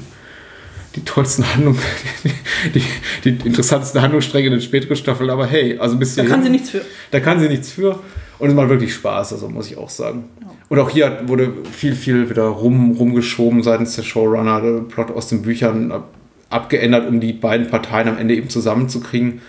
die 0.94 1.04
tollsten 1.04 1.44
Handlungen, 1.50 1.78
die, 2.74 2.82
die, 3.24 3.32
die 3.32 3.46
interessantesten 3.48 4.02
Handlungsstränge 4.02 4.48
in 4.48 4.52
den 4.52 4.60
späteren 4.60 4.96
Staffeln, 4.96 5.30
aber 5.30 5.46
hey, 5.46 5.78
also 5.78 5.96
bis 5.96 6.14
Da 6.14 6.24
kann 6.24 6.42
sie 6.42 6.50
nichts 6.50 6.70
für. 6.70 6.82
Da 7.10 7.20
kann 7.20 7.40
sie 7.40 7.48
nichts 7.48 7.70
für. 7.70 7.98
Und 8.40 8.48
es 8.48 8.54
macht 8.54 8.70
wirklich 8.70 8.94
Spaß, 8.94 9.34
also 9.34 9.48
muss 9.50 9.70
ich 9.70 9.76
auch 9.76 9.90
sagen. 9.90 10.24
Und 10.70 10.78
auch 10.78 10.88
hier 10.88 11.20
wurde 11.26 11.52
viel, 11.70 11.94
viel 11.94 12.30
wieder 12.30 12.44
rum, 12.44 12.92
rumgeschoben 12.92 13.62
seitens 13.62 13.96
der 13.96 14.02
Showrunner, 14.02 14.62
der 14.62 14.80
Plot 14.80 15.10
aus 15.10 15.28
den 15.28 15.42
Büchern 15.42 15.92
ab, 15.92 16.08
abgeändert, 16.48 17.06
um 17.06 17.20
die 17.20 17.34
beiden 17.34 17.68
Parteien 17.68 18.08
am 18.08 18.16
Ende 18.16 18.34
eben 18.34 18.48
zusammenzukriegen. 18.48 19.42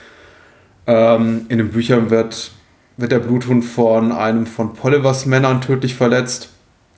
Ähm, 0.87 1.45
in 1.47 1.57
den 1.57 1.69
Büchern 1.69 2.09
wird, 2.09 2.51
wird 2.97 3.13
der 3.13 3.19
Bluthund 3.19 3.63
von 3.63 4.11
einem 4.11 4.45
von 4.45 4.73
Polyvers 4.73 5.25
Männern 5.25 5.61
tödlich 5.61 5.95
verletzt. 5.95 6.49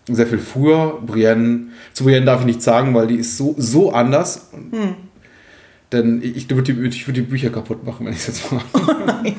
Sehr 0.10 0.26
viel 0.26 0.40
früher. 0.40 1.00
Brienne, 1.06 1.68
zu 1.94 2.06
Brienne 2.06 2.26
darf 2.26 2.40
ich 2.40 2.48
nichts 2.48 2.66
sagen, 2.66 2.96
weil 2.96 3.06
die 3.06 3.18
ist 3.18 3.38
so, 3.38 3.54
so 3.58 3.92
anders. 3.92 4.50
Denn 5.92 6.22
ich, 6.24 6.36
ich 6.36 6.50
würde 6.50 6.74
die, 6.74 6.88
ich 6.88 7.08
würd 7.08 7.18
die 7.18 7.22
Bücher 7.22 7.52
kaputt 7.52 7.86
machen, 7.86 8.08
wenn 8.08 8.14
ich 8.14 8.20
es 8.20 8.28
jetzt 8.28 8.52
mache. 8.52 8.66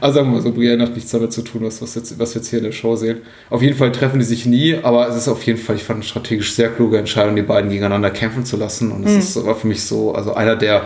Also 0.00 0.16
sagen 0.16 0.28
wir 0.28 0.34
mal 0.36 0.42
so, 0.42 0.52
Brienne 0.52 0.82
hat 0.82 0.94
nichts 0.94 1.10
damit 1.10 1.32
zu 1.32 1.42
tun, 1.42 1.62
was, 1.64 1.80
was, 1.82 1.94
jetzt, 1.94 2.18
was 2.18 2.34
wir 2.34 2.40
jetzt 2.40 2.48
hier 2.50 2.58
in 2.58 2.64
der 2.64 2.72
Show 2.72 2.96
sehen. 2.96 3.22
Auf 3.50 3.62
jeden 3.62 3.76
Fall 3.76 3.92
treffen 3.92 4.18
die 4.18 4.24
sich 4.24 4.46
nie, 4.46 4.76
aber 4.82 5.08
es 5.08 5.16
ist 5.16 5.28
auf 5.28 5.42
jeden 5.44 5.58
Fall, 5.58 5.76
ich 5.76 5.84
fand 5.84 6.04
strategisch 6.04 6.54
sehr 6.54 6.70
kluge 6.70 6.98
Entscheidung, 6.98 7.36
die 7.36 7.42
beiden 7.42 7.70
gegeneinander 7.70 8.10
kämpfen 8.10 8.44
zu 8.44 8.56
lassen. 8.56 8.92
Und 8.92 9.04
es 9.04 9.12
Hm. 9.12 9.18
ist 9.20 9.36
aber 9.36 9.54
für 9.54 9.66
mich 9.66 9.82
so, 9.84 10.14
also 10.14 10.34
einer 10.34 10.56
der 10.56 10.82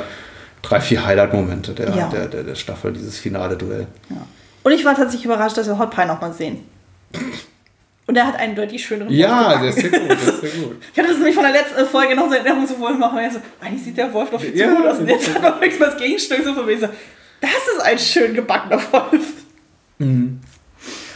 drei, 0.62 0.80
vier 0.80 1.04
Highlight-Momente 1.06 1.72
der, 1.72 1.94
Ja. 1.96 2.08
der, 2.08 2.26
der, 2.28 2.42
der 2.44 2.54
Staffel, 2.54 2.92
dieses 2.92 3.18
finale 3.18 3.56
Duell. 3.56 3.86
Und 4.62 4.72
ich 4.72 4.84
war 4.84 4.94
tatsächlich 4.94 5.24
überrascht, 5.24 5.56
dass 5.56 5.66
wir 5.66 5.78
Hot 5.78 5.90
Pie 5.90 6.06
nochmal 6.06 6.32
sehen. 6.32 6.58
Und 8.06 8.16
er 8.16 8.26
hat 8.26 8.40
einen 8.40 8.56
deutlich 8.56 8.84
schöneren 8.84 9.12
Ja, 9.12 9.56
der 9.60 9.68
ist 9.70 9.78
sehr 9.78 9.88
gut, 9.90 10.00
der 10.08 10.16
ist 10.16 10.40
sehr 10.40 10.50
gut. 10.50 10.76
Ich 10.92 10.98
hatte 10.98 11.08
das 11.10 11.18
nämlich 11.18 11.34
von 11.34 11.44
der 11.44 11.52
letzten 11.52 11.86
Folge 11.86 12.16
noch 12.16 12.28
so 12.28 12.34
in 12.34 12.44
Erinnerung, 12.44 12.66
so. 12.66 12.74
Und 12.84 12.94
ich 13.24 13.32
so, 13.32 13.40
eigentlich 13.60 13.84
sieht 13.84 13.96
der 13.96 14.12
Wolf 14.12 14.30
doch 14.30 14.40
viel 14.40 14.52
zu 14.52 14.58
Ja, 14.58 14.74
gut 14.74 14.84
aus. 14.84 14.98
Und 14.98 15.08
jetzt 15.08 15.32
hat 15.32 15.42
noch 15.42 15.60
nichts 15.60 15.78
das 15.78 15.96
Gegenstück 15.96 16.44
so 16.44 16.52
von 16.52 16.66
mir 16.66 16.76
so, 16.78 16.88
das 17.40 17.50
ist 17.76 17.82
ein 17.82 17.98
schön 17.98 18.34
gebackener 18.34 18.80
Wolf. 18.92 19.26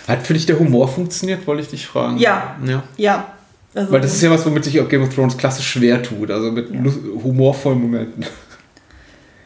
Hat 0.07 0.27
für 0.27 0.35
dich 0.35 0.47
der 0.47 0.59
Humor 0.59 0.89
funktioniert, 0.89 1.47
wollte 1.47 1.63
ich 1.63 1.69
dich 1.69 1.87
fragen? 1.87 2.19
Ja. 2.19 2.57
ja. 2.67 2.83
Ja. 2.97 3.27
Also, 3.75 3.91
Weil 3.93 4.01
das 4.03 4.13
ist 4.15 4.23
ja 4.23 4.31
was, 4.31 4.45
womit 4.47 4.65
sich 4.65 4.81
auch 4.81 4.89
Game 4.89 5.03
of 5.03 5.13
Thrones 5.15 5.37
klassisch 5.37 5.67
schwer 5.69 6.03
tut, 6.03 6.31
also 6.31 6.53
mit 6.53 6.71
lus- 6.71 6.99
humorvollen 7.23 7.81
Momenten. 7.81 8.25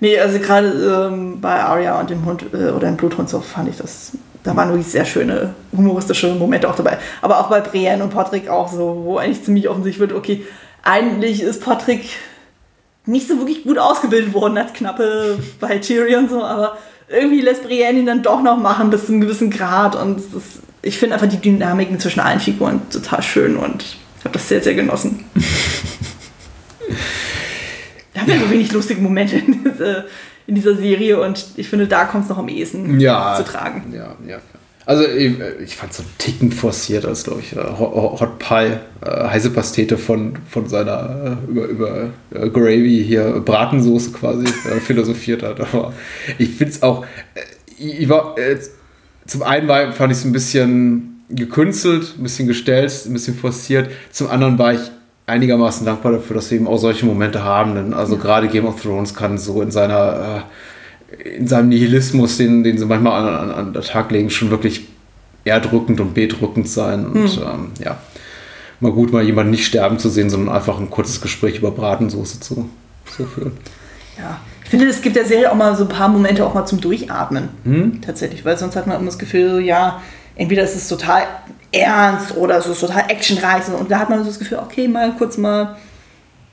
Nee, 0.01 0.17
also 0.21 0.39
gerade 0.39 1.09
ähm, 1.13 1.41
bei 1.41 1.61
Arya 1.61 1.99
und 1.99 2.09
dem 2.09 2.25
Hund 2.25 2.45
äh, 2.53 2.69
oder 2.69 2.87
dem 2.87 2.97
Bluthund 2.97 3.29
so 3.29 3.41
fand 3.41 3.69
ich 3.69 3.79
das. 3.79 4.13
Da 4.45 4.55
waren 4.55 4.69
wirklich 4.69 4.87
sehr 4.87 5.05
schöne 5.05 5.55
humoristische 5.77 6.33
Momente 6.37 6.71
auch 6.71 6.77
dabei. 6.77 6.99
Aber 7.21 7.41
auch 7.41 7.51
bei 7.51 7.61
Brienne 7.61 8.05
und 8.05 8.11
Patrick 8.11 8.49
auch 8.49 8.71
so, 8.71 9.03
wo 9.05 9.19
eigentlich 9.19 9.43
ziemlich 9.43 9.69
offensichtlich 9.69 9.99
wird, 9.99 10.13
okay, 10.13 10.45
eigentlich 10.85 11.43
ist 11.43 11.61
Patrick 11.65 12.11
nicht 13.09 13.27
so 13.27 13.39
wirklich 13.39 13.65
gut 13.65 13.79
ausgebildet 13.79 14.35
worden 14.35 14.59
als 14.59 14.73
Knappe 14.75 15.39
bei 15.61 15.79
Tyrion 15.79 16.29
so, 16.29 16.43
aber 16.45 16.77
irgendwie 17.09 17.41
lässt 17.41 17.63
Brienne 17.65 17.99
ihn 17.99 18.07
dann 18.07 18.23
doch 18.23 18.43
noch 18.43 18.59
machen 18.59 18.91
bis 18.91 19.07
zu 19.07 19.13
einem 19.13 19.23
gewissen 19.23 19.51
Grad 19.51 19.97
und 19.97 20.19
das, 20.35 20.43
ich 20.83 20.99
finde 20.99 21.15
einfach 21.15 21.29
die 21.29 21.39
Dynamiken 21.41 21.99
zwischen 21.99 22.21
allen 22.21 22.39
Figuren 22.41 22.83
total 22.91 23.23
schön 23.23 23.57
und 23.57 23.97
habe 24.25 24.35
das 24.35 24.49
sehr, 24.49 24.63
sehr 24.63 24.75
genossen. 24.75 25.25
Wir 28.13 28.21
haben 28.23 28.31
ja 28.31 28.39
so 28.41 28.51
wenig 28.51 28.73
lustige 28.73 29.01
Momente 29.01 29.37
in, 29.39 29.65
diese, 29.65 30.07
in 30.47 30.55
dieser 30.55 30.77
Serie 30.77 31.21
und 31.21 31.47
ich 31.57 31.69
finde, 31.69 31.87
da 31.87 32.05
kommt 32.05 32.25
es 32.25 32.31
noch 32.31 32.39
am 32.39 32.49
ehesten 32.49 32.99
Ja. 33.01 33.37
zu 33.37 33.45
tragen. 33.45 33.93
Ja, 33.95 34.17
ja. 34.27 34.39
Also 34.89 35.07
ich, 35.07 35.39
ich 35.63 35.77
fand 35.77 35.93
es 35.93 35.99
so 35.99 36.03
einen 36.03 36.13
Ticken 36.17 36.51
forciert, 36.51 37.05
als 37.05 37.25
glaube 37.25 37.43
ich 37.43 37.55
äh, 37.55 37.59
Hot, 37.59 38.39
Pie, 38.39 38.79
äh, 39.03 39.29
heiße 39.29 39.51
Pastete 39.51 39.99
von, 39.99 40.33
von 40.49 40.67
seiner 40.67 41.37
äh, 41.47 41.51
über, 41.51 41.67
über 41.67 42.11
äh, 42.31 42.49
Gravy 42.49 43.05
hier, 43.07 43.43
Bratensoße 43.45 44.13
quasi 44.13 44.47
äh, 44.47 44.81
philosophiert 44.81 45.43
hat. 45.43 45.61
Aber 45.61 45.93
ich 46.39 46.49
finde 46.49 46.73
es 46.73 46.83
auch, 46.83 47.05
äh, 47.35 47.41
ich 47.79 48.09
war, 48.09 48.39
äh, 48.39 48.57
zum 49.27 49.43
einen 49.43 49.69
war, 49.69 49.93
fand 49.93 50.11
ich 50.11 50.21
es 50.21 50.25
ein 50.25 50.33
bisschen 50.33 51.23
gekünstelt, 51.29 52.15
ein 52.17 52.23
bisschen 52.23 52.49
gestellt, 52.49 52.91
ein 53.05 53.13
bisschen 53.13 53.37
forciert. 53.37 53.91
Zum 54.11 54.29
anderen 54.29 54.59
war 54.59 54.73
ich 54.73 54.81
einigermaßen 55.27 55.85
dankbar 55.85 56.13
dafür, 56.13 56.37
dass 56.37 56.51
wir 56.51 56.57
eben 56.57 56.67
auch 56.67 56.79
solche 56.79 57.05
Momente 57.05 57.45
haben. 57.45 57.75
Denn 57.75 57.93
also 57.93 58.17
gerade 58.17 58.49
Game 58.49 58.65
of 58.65 58.81
Thrones 58.81 59.15
kann 59.15 59.37
so 59.37 59.61
in 59.61 59.71
seiner 59.71 60.45
äh, 60.47 60.78
in 61.25 61.47
seinem 61.47 61.69
Nihilismus, 61.71 62.37
den, 62.37 62.65
den 62.65 62.79
sie 62.79 62.85
manchmal 62.87 63.23
an, 63.27 63.51
an, 63.51 63.51
an 63.51 63.73
den 63.73 63.83
Tag 63.83 64.11
legen, 64.11 64.31
schon 64.31 64.51
wirklich 64.51 64.87
erdrückend 65.45 66.01
und 66.01 66.15
bedrückend 66.15 66.69
sein. 66.69 67.07
Und 67.07 67.39
ähm, 67.39 67.71
ja, 67.83 67.99
mal 68.81 68.93
gut, 68.93 69.13
mal 69.13 69.23
jemanden 69.23 69.51
nicht 69.51 69.67
sterben 69.67 69.99
zu 69.99 70.09
sehen, 70.11 70.29
sondern 70.29 70.55
einfach 70.55 70.79
ein 70.79 70.91
kurzes 70.91 71.21
Gespräch 71.21 71.59
über 71.59 71.71
Bratensoße 71.71 72.41
zu, 72.41 72.69
zu 73.17 73.25
führen. 73.27 73.53
Ja. 74.19 74.39
Ich 74.65 74.71
finde, 74.71 74.87
es 74.87 75.01
gibt 75.01 75.17
der 75.17 75.25
Serie 75.25 75.51
auch 75.51 75.55
mal 75.55 75.75
so 75.77 75.85
ein 75.85 75.89
paar 75.89 76.09
Momente 76.09 76.45
auch 76.45 76.53
mal 76.53 76.67
zum 76.67 76.81
Durchatmen. 76.81 77.49
Hm? 77.65 78.03
Tatsächlich, 78.03 78.45
weil 78.45 78.59
sonst 78.59 78.77
hat 78.77 78.87
man 78.87 78.97
immer 78.97 79.07
das 79.07 79.19
Gefühl, 79.19 79.61
ja, 79.61 80.03
entweder 80.37 80.63
ist 80.63 80.77
es 80.77 80.89
total 80.89 81.23
ernst 81.73 82.37
oder 82.37 82.59
es 82.59 82.67
ist 82.67 82.81
total 82.81 83.05
actionreich. 83.09 83.63
Und 83.69 83.91
da 83.91 84.01
hat 84.01 84.11
man 84.11 84.19
so 84.19 84.27
das 84.27 84.39
Gefühl, 84.39 84.59
okay, 84.59 84.87
mal 84.87 85.13
kurz 85.17 85.39
mal 85.39 85.77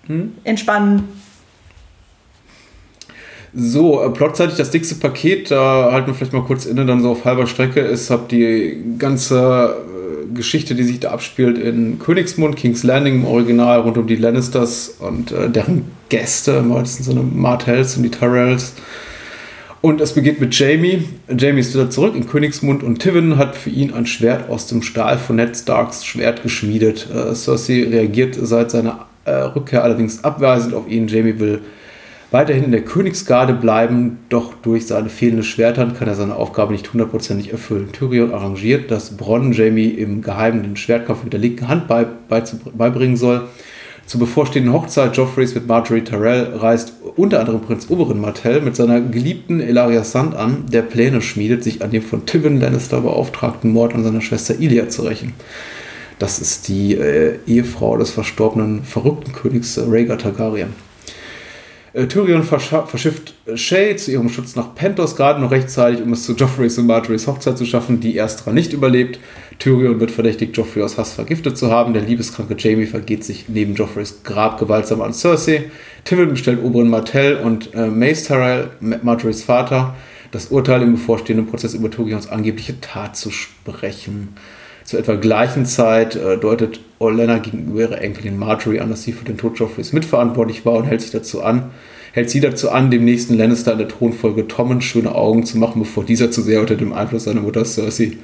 Hm? 0.08 0.34
entspannen. 0.43 1.10
So, 3.58 4.03
äh, 4.03 4.10
plotseitig 4.10 4.58
das 4.58 4.70
dickste 4.70 4.95
Paket, 4.95 5.49
da 5.49 5.89
halten 5.93 6.08
wir 6.08 6.14
vielleicht 6.14 6.34
mal 6.34 6.43
kurz 6.43 6.66
inne, 6.66 6.86
dann 6.86 7.01
so 7.01 7.12
auf 7.12 7.24
halber 7.24 7.47
Strecke 7.47 7.80
ist, 7.80 8.10
habt 8.10 8.34
die 8.34 8.84
ganze 8.99 9.78
äh, 9.80 10.36
Geschichte, 10.36 10.76
die 10.76 10.84
sich 10.84 10.99
da 10.99 11.12
abspielt 11.12 11.58
in 11.58 11.97
Königsmund, 11.97 12.58
King's 12.58 12.84
Landing 12.84 13.16
im 13.16 13.26
Original, 13.26 13.80
rund 13.80 13.97
um 13.97 14.08
die 14.08 14.18
Lannisters 14.18 14.97
und 14.99 15.32
äh, 15.32 15.49
deren 15.49 15.86
Gäste, 16.10 16.51
im 16.51 16.70
weitesten 16.74 17.03
Sinne 17.03 17.24
Martells 17.24 17.95
und 17.95 18.03
die 18.03 18.12
Tyrells. 18.12 18.74
Und 19.80 20.01
es 20.01 20.12
beginnt 20.12 20.41
mit 20.41 20.53
Jamie. 20.58 21.03
Jamie 21.30 21.62
ist 21.62 21.74
wieder 21.74 21.89
zurück 21.89 22.14
in 22.16 22.28
Königsmund 22.28 22.84
und 22.84 22.99
Tivin 22.99 23.38
hat 23.38 23.56
für 23.56 23.70
ihn 23.70 23.93
ein 23.93 24.06
Schwert 24.06 24.49
aus 24.49 24.68
dem 24.68 24.82
Stahl 24.82 25.18
von 25.18 25.38
Ned 25.38 25.56
Starks 25.56 26.03
Schwert 26.03 26.43
geschmiedet. 26.43 27.08
Äh, 27.10 27.34
Cersei 27.34 27.88
reagiert 27.89 28.36
seit 28.38 28.72
seiner 28.72 29.06
äh, 29.24 29.32
Rückkehr 29.32 29.82
allerdings 29.82 30.26
abweisend 30.26 30.74
auf 30.74 30.89
ihn. 30.89 31.08
Jamie 31.08 31.39
will 31.39 31.62
weiterhin 32.36 32.65
in 32.65 32.71
der 32.73 32.83
Königsgarde 32.83 33.53
bleiben, 33.53 34.17
doch 34.27 34.55
durch 34.55 34.88
seine 34.88 35.07
fehlende 35.07 35.43
Schwertern 35.43 35.95
kann 35.95 36.09
er 36.09 36.15
seine 36.15 36.36
Aufgabe 36.36 36.73
nicht 36.73 36.91
hundertprozentig 36.91 37.53
erfüllen. 37.53 37.93
Tyrion 37.93 38.33
arrangiert, 38.33 38.91
dass 38.91 39.15
Bronn 39.15 39.53
Jamie 39.53 39.88
im 39.88 40.21
Geheimen 40.21 40.61
den 40.61 40.75
Schwertkampf 40.75 41.23
mit 41.23 41.31
der 41.31 41.39
linken 41.39 41.69
Hand 41.69 41.88
bei, 41.88 42.05
beizu- 42.29 42.57
beibringen 42.77 43.15
soll. 43.15 43.43
Zur 44.05 44.19
bevorstehenden 44.19 44.73
Hochzeit 44.73 45.15
Joffreys 45.15 45.55
mit 45.55 45.65
Marjorie 45.65 46.03
Tyrell 46.03 46.57
reist 46.57 46.91
unter 47.15 47.39
anderem 47.39 47.61
Prinz 47.61 47.89
Oberyn 47.89 48.19
Martell 48.19 48.59
mit 48.59 48.75
seiner 48.75 48.99
geliebten 48.99 49.61
Elaria 49.61 50.03
Sand 50.03 50.36
an, 50.36 50.65
der 50.69 50.81
Pläne 50.81 51.21
schmiedet, 51.21 51.63
sich 51.63 51.81
an 51.83 51.91
dem 51.91 52.01
von 52.01 52.25
Tywin 52.25 52.59
Lannister 52.59 52.99
beauftragten 52.99 53.71
Mord 53.71 53.95
an 53.95 54.03
seiner 54.03 54.19
Schwester 54.19 54.59
Ilia 54.59 54.89
zu 54.89 55.03
rächen. 55.03 55.31
Das 56.19 56.39
ist 56.39 56.67
die 56.67 56.95
äh, 56.95 57.39
Ehefrau 57.47 57.95
des 57.95 58.11
verstorbenen 58.11 58.83
verrückten 58.83 59.31
Königs 59.31 59.77
äh, 59.77 59.86
Rhaegar 59.88 60.17
Targaryen. 60.17 60.84
Äh, 61.96 62.08
Tyrion 62.08 62.43
verschifft 62.43 63.34
Shay 63.56 63.96
zu 63.96 64.12
ihrem 64.12 64.28
Schutz 64.28 64.56
nach 64.58 64.76
Pentos 64.76 65.16
gerade 65.16 65.39
noch 65.39 65.52
rechtzeitig, 65.52 66.02
um 66.02 66.12
es 66.12 66.26
zu 66.26 66.34
Joffreys 66.34 66.78
und 66.78 66.88
Marjorie's 66.88 67.26
Hochzeit 67.26 67.58
zu 67.58 67.66
schaffen, 67.66 68.02
die 68.02 68.18
ersterer 68.18 68.52
nicht 68.52 68.74
überlebt. 68.74 69.18
Tyrion 69.60 70.02
wird 70.02 70.12
verdächtigt, 70.12 70.58
Joffrey 70.58 70.84
aus 70.84 70.98
Hass 70.98 71.14
vergiftet 71.14 71.58
zu 71.58 71.72
haben. 71.72 71.93
Der 71.93 72.02
liebeskranke 72.02 72.56
Jamie 72.58 72.86
vergeht 72.86 73.24
sich 73.24 73.46
neben 73.48 73.76
Joffreys 73.76 74.24
Grab 74.24 74.60
gewaltsam 74.60 75.02
an 75.02 75.14
Cersei. 75.14 75.72
Tywin 76.04 76.30
bestellt 76.32 76.62
Oberyn 76.62 76.89
Martell 76.89 77.38
und 77.38 77.74
äh, 77.74 77.88
Mace 77.88 78.26
Tyrell, 78.26 78.72
Ma- 78.82 79.00
Marjorie's 79.02 79.43
Vater, 79.43 79.96
das 80.32 80.48
Urteil 80.48 80.82
im 80.82 80.91
bevorstehenden 80.93 81.48
Prozess 81.48 81.74
über 81.74 81.89
Tyrions 81.89 82.28
angebliche 82.28 82.82
Tat 82.82 83.16
zu 83.16 83.32
sprechen. 83.32 84.36
Zur 84.86 84.99
etwa 84.99 85.15
gleichen 85.15 85.65
Zeit 85.65 86.15
äh, 86.15 86.38
deutet 86.38 86.79
Olenna 86.99 87.39
gegenüber 87.39 87.81
ihrer 87.81 88.01
Enkelin 88.01 88.38
Marjorie 88.38 88.79
an, 88.79 88.89
dass 88.89 89.01
sie 89.01 89.13
für 89.13 89.25
den 89.25 89.38
Tod 89.38 89.57
Joffreys 89.57 89.93
mitverantwortlich 89.93 90.63
war 90.63 90.73
und 90.73 90.86
hält 90.86 91.01
sich 91.01 91.09
dazu 91.09 91.41
an, 91.41 91.71
hält 92.13 92.29
sie 92.29 92.39
dazu 92.39 92.69
an, 92.69 92.91
dem 92.91 93.03
nächsten 93.03 93.36
Lannister 93.36 93.71
in 93.71 93.79
der 93.79 93.88
Thronfolge 93.88 94.47
Tommen 94.47 94.81
schöne 94.81 95.13
Augen 95.13 95.43
zu 95.43 95.57
machen, 95.57 95.79
bevor 95.79 96.05
dieser 96.05 96.29
zu 96.29 96.43
sehr 96.43 96.61
unter 96.61 96.75
dem 96.75 96.93
Einfluss 96.93 97.23
seiner 97.23 97.41
Mutter 97.41 97.65
Cersei 97.65 98.17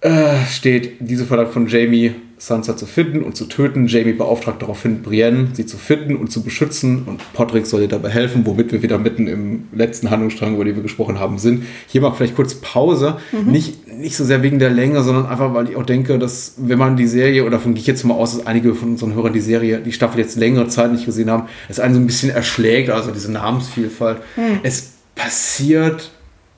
äh, 0.00 0.36
steht. 0.50 0.94
Diese 1.00 1.26
verlangt 1.26 1.52
von 1.52 1.66
Jamie, 1.66 2.14
Sansa 2.38 2.76
zu 2.76 2.86
finden 2.86 3.22
und 3.22 3.36
zu 3.36 3.46
töten. 3.46 3.86
Jamie 3.86 4.12
beauftragt 4.12 4.62
daraufhin 4.62 5.02
Brienne, 5.02 5.48
sie 5.52 5.66
zu 5.66 5.76
finden 5.76 6.16
und 6.16 6.30
zu 6.30 6.42
beschützen. 6.42 7.02
Und 7.04 7.20
Podrick 7.32 7.66
soll 7.66 7.82
ihr 7.82 7.88
dabei 7.88 8.10
helfen, 8.10 8.46
womit 8.46 8.72
wir 8.72 8.82
wieder 8.82 8.98
mitten 8.98 9.26
im 9.26 9.64
letzten 9.72 10.10
Handlungsstrang, 10.10 10.54
über 10.54 10.64
den 10.64 10.76
wir 10.76 10.82
gesprochen 10.82 11.18
haben, 11.18 11.38
sind. 11.38 11.64
Hier 11.88 12.00
mal 12.00 12.12
vielleicht 12.12 12.36
kurz 12.36 12.54
Pause. 12.54 13.18
Nicht, 13.44 13.88
nicht 13.88 14.16
so 14.16 14.24
sehr 14.24 14.42
wegen 14.42 14.58
der 14.58 14.70
Länge, 14.70 15.02
sondern 15.02 15.26
einfach, 15.26 15.52
weil 15.52 15.68
ich 15.70 15.76
auch 15.76 15.86
denke, 15.86 16.18
dass 16.18 16.54
wenn 16.58 16.78
man 16.78 16.96
die 16.96 17.08
Serie, 17.08 17.42
oder 17.42 17.52
davon 17.52 17.74
gehe 17.74 17.80
ich 17.80 17.86
jetzt 17.86 18.04
mal 18.04 18.14
aus, 18.14 18.36
dass 18.36 18.46
einige 18.46 18.74
von 18.74 18.90
unseren 18.90 19.14
Hörern 19.14 19.32
die 19.32 19.40
Serie, 19.40 19.80
die 19.80 19.92
Staffel 19.92 20.20
jetzt 20.20 20.36
längere 20.36 20.68
Zeit 20.68 20.92
nicht 20.92 21.06
gesehen 21.06 21.30
haben, 21.30 21.48
es 21.68 21.80
einen 21.80 21.94
so 21.94 22.00
ein 22.00 22.06
bisschen 22.06 22.30
erschlägt, 22.30 22.90
also 22.90 23.10
diese 23.10 23.32
Namensvielfalt. 23.32 24.18
Es 24.62 24.92
passiert 25.14 26.12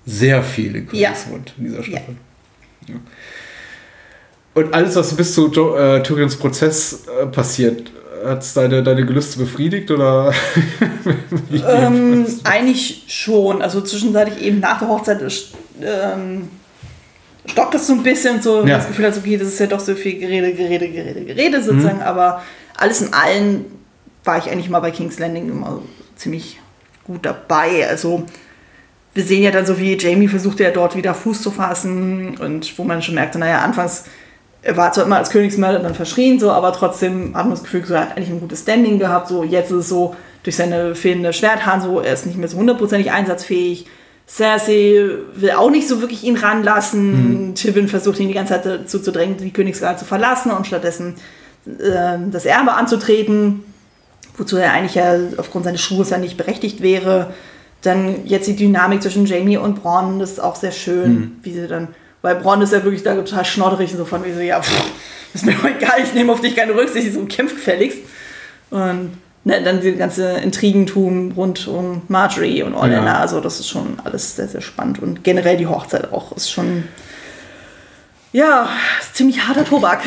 sehr 0.04 0.42
viel 0.42 0.76
in 0.76 0.88
Ja. 0.92 1.10
Königsmund 1.10 1.54
in 1.58 1.64
dieser 1.64 1.82
Staffel. 1.82 2.16
Ja. 2.86 2.94
Und 4.54 4.74
alles, 4.74 4.96
was 4.96 5.14
bis 5.14 5.34
zu 5.34 5.48
jo 5.48 5.76
äh, 5.76 6.02
Tyrions 6.02 6.36
Prozess 6.36 7.04
äh, 7.22 7.26
passiert, 7.26 7.92
hat 8.24 8.42
es 8.42 8.52
deine, 8.54 8.82
deine 8.82 9.06
Gelüste 9.06 9.38
befriedigt 9.38 9.90
oder? 9.90 10.32
Ähm, 11.66 12.26
eigentlich 12.44 13.04
schon. 13.08 13.62
Also 13.62 13.80
zwischenzeitlich 13.80 14.42
eben 14.42 14.60
nach 14.60 14.78
der 14.78 14.88
Hochzeit 14.88 15.20
ist, 15.22 15.52
ähm, 15.82 16.48
stockt 17.46 17.74
das 17.74 17.86
so 17.86 17.94
ein 17.94 18.02
bisschen 18.02 18.40
so, 18.42 18.64
Ja. 18.64 18.76
das 18.78 18.88
Gefühl 18.88 19.06
hat, 19.06 19.16
okay, 19.16 19.36
das 19.36 19.48
ist 19.48 19.58
ja 19.60 19.66
doch 19.66 19.80
so 19.80 19.94
viel 19.94 20.18
Gerede, 20.18 20.52
Gerede, 20.52 20.88
Gerede, 20.88 21.24
Gerede 21.24 21.62
sozusagen, 21.62 22.02
aber 22.02 22.42
alles 22.76 23.02
in 23.02 23.12
allem 23.12 23.64
war 24.24 24.38
ich 24.38 24.50
eigentlich 24.50 24.70
mal 24.70 24.80
bei 24.80 24.90
King's 24.90 25.18
Landing 25.18 25.48
immer 25.50 25.82
ziemlich 26.16 26.60
gut 27.04 27.24
dabei. 27.26 27.88
Also 27.88 28.24
wir 29.14 29.24
sehen 29.24 29.42
ja 29.42 29.50
dann 29.50 29.66
so, 29.66 29.78
wie 29.78 29.96
Jamie 29.96 30.28
versucht 30.28 30.60
ja 30.60 30.70
dort 30.70 30.96
wieder 30.96 31.14
Fuß 31.14 31.42
zu 31.42 31.50
fassen 31.50 32.36
und 32.38 32.78
wo 32.78 32.84
man 32.84 33.02
schon 33.02 33.14
merkte, 33.16 33.38
naja, 33.38 33.60
anfangs 33.60 34.04
er 34.62 34.76
war 34.76 34.92
zwar 34.92 35.06
immer 35.06 35.16
als 35.16 35.30
Königsmörder 35.30 35.78
dann 35.78 35.94
verschrien, 35.94 36.38
so, 36.38 36.50
aber 36.50 36.72
trotzdem 36.72 37.34
hat 37.34 37.44
man 37.44 37.50
das 37.50 37.62
Gefühl, 37.62 37.84
so, 37.84 37.94
er 37.94 38.00
hat 38.02 38.16
eigentlich 38.16 38.30
ein 38.30 38.40
gutes 38.40 38.60
Standing 38.60 38.98
gehabt. 38.98 39.28
So, 39.28 39.42
jetzt 39.42 39.70
ist 39.70 39.76
es 39.76 39.88
so, 39.88 40.14
durch 40.42 40.56
seine 40.56 40.94
fehlende 40.94 41.32
Schwerthand, 41.32 41.82
so, 41.82 42.00
er 42.00 42.14
ist 42.14 42.26
nicht 42.26 42.38
mehr 42.38 42.48
so 42.48 42.56
hundertprozentig 42.56 43.10
einsatzfähig. 43.10 43.86
Cersei 44.26 45.08
will 45.34 45.50
auch 45.52 45.70
nicht 45.70 45.88
so 45.88 46.00
wirklich 46.00 46.22
ihn 46.24 46.36
ranlassen. 46.36 47.54
Tywin 47.56 47.88
versucht 47.88 48.20
ihn 48.20 48.28
die 48.28 48.34
ganze 48.34 48.54
Zeit 48.54 48.66
dazu 48.66 49.00
zu 49.00 49.10
drängen, 49.10 49.38
die 49.38 49.50
Königswahl 49.50 49.98
zu 49.98 50.04
verlassen 50.04 50.52
und 50.52 50.66
stattdessen 50.66 51.16
ähm, 51.66 52.30
das 52.30 52.44
Erbe 52.44 52.74
anzutreten, 52.74 53.64
wozu 54.36 54.56
er 54.56 54.72
eigentlich 54.72 54.94
ja 54.94 55.16
aufgrund 55.36 55.64
seines 55.64 55.80
Schuhes 55.80 56.10
ja 56.10 56.18
nicht 56.18 56.36
berechtigt 56.36 56.80
wäre. 56.80 57.34
Dann 57.82 58.24
jetzt 58.24 58.46
die 58.46 58.56
Dynamik 58.56 59.02
zwischen 59.02 59.26
Jamie 59.26 59.56
und 59.56 59.82
Bronn, 59.82 60.20
das 60.20 60.32
ist 60.32 60.40
auch 60.40 60.54
sehr 60.54 60.72
schön, 60.72 61.38
wie 61.42 61.52
sie 61.52 61.66
dann, 61.66 61.88
weil 62.22 62.36
Bronn 62.36 62.60
ist 62.62 62.72
ja 62.72 62.82
wirklich 62.84 63.02
da 63.02 63.14
total 63.14 63.44
schnodderig 63.44 63.92
und 63.92 63.98
so 63.98 64.04
von 64.04 64.24
wie 64.24 64.32
so, 64.32 64.40
ja, 64.40 64.60
pff, 64.60 64.90
ist 65.34 65.46
mir 65.46 65.52
doch 65.54 65.64
egal, 65.64 66.00
ich 66.04 66.12
nehme 66.14 66.32
auf 66.32 66.40
dich 66.40 66.56
keine 66.56 66.74
Rücksicht, 66.74 67.12
so 67.14 67.24
kämpft 67.26 67.56
gefälligst. 67.56 67.98
Und 68.70 69.12
ne, 69.44 69.62
dann 69.62 69.80
die 69.80 69.92
ganze 69.96 70.32
Intrigentum 70.38 71.32
rund 71.32 71.66
um 71.68 72.02
Marjorie 72.08 72.62
und 72.62 72.74
Olenna, 72.74 73.04
Ja. 73.06 73.18
also 73.20 73.40
das 73.40 73.60
ist 73.60 73.68
schon 73.68 73.98
alles 74.04 74.36
sehr, 74.36 74.48
sehr 74.48 74.60
spannend 74.60 75.00
und 75.00 75.24
generell 75.24 75.56
die 75.56 75.66
Hochzeit 75.66 76.12
auch 76.12 76.32
ist 76.36 76.50
schon, 76.50 76.84
ja, 78.32 78.68
ist 79.00 79.16
ziemlich 79.16 79.46
harter 79.46 79.64
Tobak. 79.64 80.00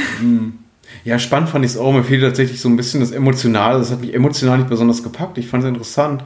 Ja, 1.04 1.20
spannend 1.20 1.50
fand 1.50 1.66
ich 1.66 1.72
es 1.72 1.78
auch. 1.78 1.92
Mir 1.92 2.04
fehlt 2.04 2.22
tatsächlich 2.22 2.62
so 2.62 2.70
ein 2.70 2.78
bisschen 2.78 3.02
das 3.02 3.12
Emotionale. 3.12 3.80
Das 3.80 3.92
hat 3.92 4.00
mich 4.00 4.14
emotional 4.14 4.60
nicht 4.60 4.70
besonders 4.70 5.04
gepackt. 5.04 5.38
Ich 5.38 5.48
fand 5.48 5.64
es 5.64 5.68
interessant. 5.70 6.24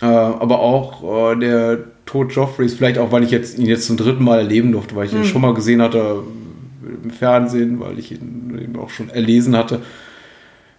Äh, 0.00 0.04
aber 0.06 0.60
auch 0.60 1.32
äh, 1.32 1.36
der 1.36 1.78
Tod 2.10 2.32
Joffreys, 2.32 2.74
vielleicht 2.74 2.98
auch, 2.98 3.12
weil 3.12 3.22
ich 3.22 3.30
jetzt, 3.30 3.56
ihn 3.56 3.66
jetzt 3.66 3.86
zum 3.86 3.96
dritten 3.96 4.24
Mal 4.24 4.40
erleben 4.40 4.72
durfte, 4.72 4.96
weil 4.96 5.06
ich 5.06 5.12
ihn 5.12 5.24
schon 5.24 5.42
mal 5.42 5.54
gesehen 5.54 5.80
hatte 5.80 6.24
im 7.04 7.10
Fernsehen, 7.10 7.78
weil 7.78 8.00
ich 8.00 8.10
ihn 8.10 8.58
eben 8.60 8.76
auch 8.80 8.90
schon 8.90 9.10
erlesen 9.10 9.56
hatte, 9.56 9.82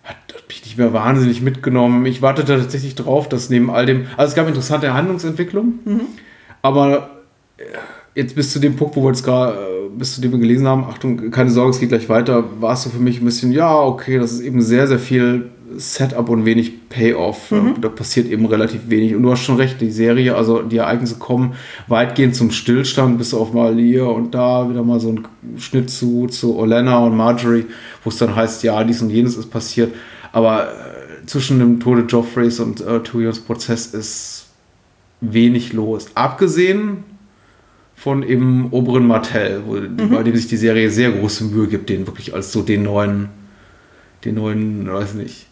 hat, 0.04 0.18
hat 0.36 0.44
mich 0.50 0.66
nicht 0.66 0.78
mehr 0.78 0.92
wahnsinnig 0.92 1.42
mitgenommen. 1.42 2.06
Ich 2.06 2.22
wartete 2.22 2.58
tatsächlich 2.58 2.96
drauf, 2.96 3.30
dass 3.30 3.50
neben 3.50 3.70
all 3.70 3.86
dem, 3.86 4.08
also 4.18 4.32
es 4.32 4.36
gab 4.36 4.50
interessante 4.50 4.94
Handlungsentwicklung, 4.94 5.76
aber 6.62 7.22
äh, 7.58 7.64
jetzt 8.14 8.36
bis 8.36 8.52
zu 8.52 8.60
dem 8.60 8.76
Punkt, 8.76 8.98
wo 8.98 9.04
wir 9.04 9.12
jetzt 9.12 9.24
gerade, 9.24 9.54
äh, 9.54 9.90
bis 9.98 10.16
zu 10.16 10.22
dem 10.22 10.34
wir 10.34 10.40
gelesen 10.40 10.68
haben, 10.68 10.84
Achtung, 10.84 11.32
keine 11.32 11.50
Sorge, 11.50 11.72
es 11.72 11.80
geht 11.80 11.90
gleich 11.90 12.10
weiter, 12.10 12.44
war 12.60 12.74
es 12.74 12.84
so 12.84 12.90
für 12.90 13.00
mich 13.00 13.22
ein 13.22 13.26
bisschen, 13.26 13.54
ja, 13.54 13.74
okay, 13.80 14.18
das 14.18 14.34
ist 14.34 14.42
eben 14.42 14.62
sehr, 14.62 14.86
sehr 14.86 15.00
viel 15.00 15.50
Setup 15.78 16.30
und 16.30 16.46
wenig 16.46 16.90
Payoff. 16.90 17.54
Da 17.82 17.90
passiert 17.90 18.28
eben 18.28 18.46
relativ 18.46 18.90
wenig. 18.90 19.16
Und 19.16 19.24
du 19.24 19.32
hast 19.32 19.42
schon 19.42 19.58
recht, 19.58 19.80
die 19.82 19.92
Serie, 19.92 20.36
also 20.36 20.62
die 20.62 20.78
Ereignisse 20.78 21.16
kommen 21.16 21.54
weitgehend 21.88 22.36
zum 22.36 22.52
Stillstand, 22.52 23.18
bis 23.18 23.34
auf 23.34 23.54
mal 23.54 23.76
hier 23.76 24.08
und 24.08 24.34
da 24.34 24.70
wieder 24.70 24.84
mal 24.84 25.00
so 25.00 25.10
ein 25.10 25.28
Schnitt 25.58 25.90
zu, 25.90 26.28
zu 26.28 26.58
Olenna 26.58 27.00
und 27.00 27.16
Marjorie, 27.16 27.66
wo 28.04 28.10
es 28.10 28.18
dann 28.18 28.36
heißt, 28.36 28.64
ja, 28.64 28.84
dies 28.84 29.02
und 29.02 29.10
jenes 29.10 29.38
ist 29.38 29.50
passiert. 29.50 29.94
Aber 30.32 30.68
äh, 30.70 31.26
zwischen 31.26 31.60
dem 31.60 31.80
Tode 31.80 32.02
Joffreys 32.02 32.60
und 32.60 32.82
äh, 32.82 33.02
Tyrions 33.02 33.40
Prozess 33.40 33.88
ist 33.88 34.48
wenig 35.22 35.74
los. 35.74 36.08
Abgesehen 36.16 37.04
von 37.96 38.24
eben 38.24 38.70
Oberon 38.72 39.06
Martell, 39.06 39.62
wo, 39.68 39.78
bei 40.08 40.24
dem 40.24 40.36
sich 40.36 40.48
die 40.48 40.58
Serie 40.58 40.90
sehr 40.90 41.12
große 41.12 41.44
Mühe 41.44 41.68
gibt, 41.68 41.88
den 41.90 42.08
wirklich 42.08 42.34
als 42.34 42.52
so 42.52 42.64
den 42.64 42.82
neuen, 42.82 43.30
den 44.26 44.36
neuen, 44.36 44.92
weiß 44.92 45.14
nicht, 45.14 45.46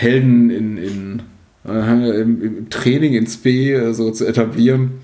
Helden 0.00 0.50
in, 0.50 0.76
in, 0.78 1.22
äh, 1.68 2.20
im, 2.20 2.42
im 2.42 2.70
Training 2.70 3.12
ins 3.14 3.36
B 3.36 3.72
äh, 3.72 3.92
so 3.92 4.10
zu 4.10 4.26
etablieren. 4.26 5.00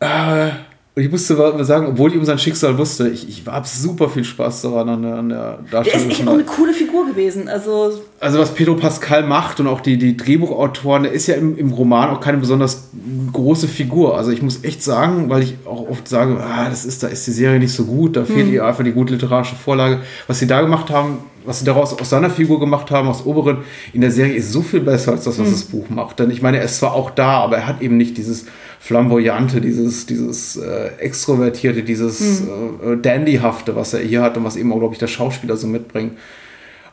Äh, 0.00 0.50
und 0.94 1.02
ich 1.02 1.10
musste 1.10 1.36
sagen, 1.64 1.86
obwohl 1.88 2.10
ich 2.10 2.16
um 2.16 2.24
sein 2.24 2.38
Schicksal 2.38 2.78
wusste, 2.78 3.08
ich, 3.10 3.28
ich 3.28 3.46
habe 3.46 3.66
super 3.68 4.08
viel 4.08 4.24
Spaß 4.24 4.62
daran 4.62 4.88
an 4.88 5.02
der, 5.02 5.14
an 5.16 5.28
der 5.28 5.38
Der 5.38 5.58
ist 5.60 5.72
Darstellung. 5.74 6.10
echt 6.10 6.28
auch 6.28 6.32
eine 6.32 6.44
coole 6.44 6.72
Figur 6.72 7.06
gewesen. 7.06 7.48
Also 7.48 8.00
also 8.18 8.38
was 8.38 8.54
Pedro 8.54 8.76
Pascal 8.76 9.22
macht 9.26 9.60
und 9.60 9.66
auch 9.66 9.82
die, 9.82 9.98
die 9.98 10.16
Drehbuchautoren, 10.16 11.02
der 11.02 11.12
ist 11.12 11.26
ja 11.26 11.34
im, 11.34 11.54
im 11.58 11.70
Roman 11.70 12.08
auch 12.08 12.20
keine 12.20 12.38
besonders 12.38 12.88
große 13.30 13.68
Figur. 13.68 14.16
Also 14.16 14.30
ich 14.30 14.40
muss 14.40 14.64
echt 14.64 14.82
sagen, 14.82 15.28
weil 15.28 15.42
ich 15.42 15.56
auch 15.66 15.86
oft 15.86 16.08
sage, 16.08 16.42
ah, 16.42 16.70
das 16.70 16.86
ist, 16.86 17.02
da 17.02 17.08
ist 17.08 17.26
die 17.26 17.32
Serie 17.32 17.58
nicht 17.58 17.74
so 17.74 17.84
gut, 17.84 18.16
da 18.16 18.24
fehlt 18.24 18.50
ihr 18.50 18.64
einfach 18.64 18.82
die 18.82 18.92
gute 18.92 19.12
literarische 19.12 19.54
Vorlage. 19.54 20.00
Was 20.28 20.38
sie 20.38 20.46
da 20.46 20.62
gemacht 20.62 20.88
haben, 20.88 21.18
was 21.46 21.60
sie 21.60 21.64
daraus 21.64 21.98
aus 21.98 22.10
seiner 22.10 22.28
Figur 22.30 22.60
gemacht 22.60 22.90
haben, 22.90 23.08
aus 23.08 23.24
Oberen, 23.24 23.58
in 23.92 24.00
der 24.02 24.10
Serie 24.10 24.34
ist 24.34 24.52
so 24.52 24.62
viel 24.62 24.80
besser 24.80 25.12
als 25.12 25.24
das, 25.24 25.38
was 25.38 25.50
das 25.50 25.62
Buch 25.64 25.88
macht. 25.88 26.18
Denn 26.18 26.30
ich 26.30 26.42
meine, 26.42 26.58
er 26.58 26.64
ist 26.64 26.78
zwar 26.78 26.92
auch 26.94 27.10
da, 27.10 27.38
aber 27.44 27.56
er 27.56 27.66
hat 27.66 27.80
eben 27.80 27.96
nicht 27.96 28.16
dieses 28.18 28.46
flamboyante, 28.80 29.60
dieses, 29.60 30.06
dieses 30.06 30.56
äh, 30.56 30.90
extrovertierte, 30.98 31.82
dieses 31.82 32.42
äh, 32.42 32.96
dandyhafte, 33.00 33.74
was 33.76 33.94
er 33.94 34.00
hier 34.00 34.22
hat 34.22 34.36
und 34.36 34.44
was 34.44 34.56
eben 34.56 34.72
auch, 34.72 34.78
glaube 34.78 34.94
ich, 34.94 34.98
der 34.98 35.06
Schauspieler 35.08 35.56
so 35.56 35.66
mitbringt. 35.66 36.12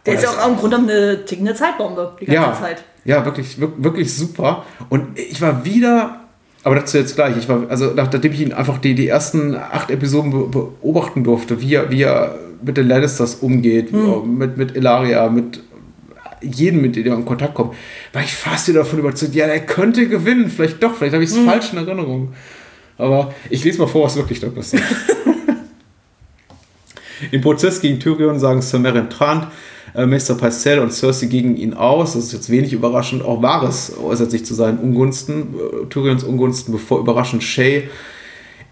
der 0.06 0.16
ist 0.16 0.24
ja 0.24 0.30
auch 0.30 0.48
im 0.50 0.56
Grunde 0.58 0.78
eine 0.78 1.26
tickende 1.26 1.54
Zeitbombe 1.54 2.16
die 2.20 2.26
ganze 2.26 2.42
ja, 2.42 2.54
Zeit. 2.60 2.84
Ja, 3.06 3.26
wirklich, 3.26 3.60
wir- 3.60 3.72
wirklich 3.78 4.14
super. 4.16 4.64
Und 4.90 5.20
ich 5.20 5.42
war 5.42 5.66
wieder, 5.66 6.22
aber 6.64 6.76
dazu 6.76 6.98
jetzt 6.98 7.16
gleich, 7.16 7.36
ich 7.38 7.48
war, 7.50 7.64
also 7.70 7.88
nach- 7.94 8.12
nachdem 8.12 8.32
ich 8.32 8.42
ihn 8.42 8.54
einfach 8.54 8.78
die, 8.78 8.96
die 8.96 9.08
ersten 9.08 9.56
acht 9.56 9.92
Episoden 9.92 10.32
be 10.32 10.48
beobachten 10.82 11.24
durfte, 11.24 11.62
wie 11.62 11.76
er, 11.76 11.90
wie 11.92 12.02
er 12.04 12.36
mit 12.66 12.78
den 12.78 12.88
Lannisters 12.88 13.36
umgeht, 13.36 13.92
Hm. 13.92 14.38
mit, 14.38 14.58
mit 14.58 14.76
Ilaria, 14.76 15.30
mit 15.30 15.62
jedem, 16.42 16.82
mit 16.82 16.96
dem 16.96 17.08
er 17.08 17.16
in 17.16 17.26
Kontakt 17.26 17.54
kommt, 17.54 17.74
war 18.12 18.22
ich 18.22 18.34
fast 18.34 18.68
wieder 18.68 18.80
davon 18.80 19.00
überzeugt, 19.00 19.34
ja, 19.36 19.48
der 19.48 19.62
könnte 19.66 20.08
gewinnen, 20.10 20.50
vielleicht 20.50 20.82
doch, 20.84 20.96
vielleicht 20.96 21.14
habe 21.14 21.24
ich 21.24 21.30
es 21.30 21.38
Hm. 21.38 21.46
falsch 21.46 21.72
in 21.72 21.78
Erinnerung. 21.80 22.34
Aber 22.98 23.34
ich 23.50 23.64
lese 23.64 23.80
mal 23.80 23.88
vor, 23.88 24.06
was 24.06 24.16
wirklich 24.16 24.40
da 24.40 24.50
passiert. 24.50 24.84
Im 27.32 27.42
Prozess 27.42 27.80
gegen 27.82 28.00
Tyrion 28.00 28.40
sagen 28.40 28.62
Sir 28.62 28.80
Meryn 28.80 29.10
Trant, 29.10 29.48
äh, 29.96 30.06
Meister 30.06 30.36
Pycelle 30.36 30.82
und 30.82 30.92
Cersei 30.92 31.28
gegen 31.28 31.56
ihn 31.56 31.74
aus. 31.74 32.14
Das 32.14 32.26
ist 32.26 32.34
jetzt 32.34 32.50
wenig 32.50 32.74
überraschend. 32.74 33.24
Auch 33.24 33.42
Varys 33.42 33.94
äußert 34.04 34.32
sich 34.32 34.46
zu 34.46 34.54
seinen 34.54 34.80
Ungunsten, 34.80 35.56
äh, 35.56 35.86
Tyrions 35.90 36.24
Ungunsten, 36.24 36.74
bevor 36.74 37.00
überraschend 37.00 37.44
Shay 37.44 37.90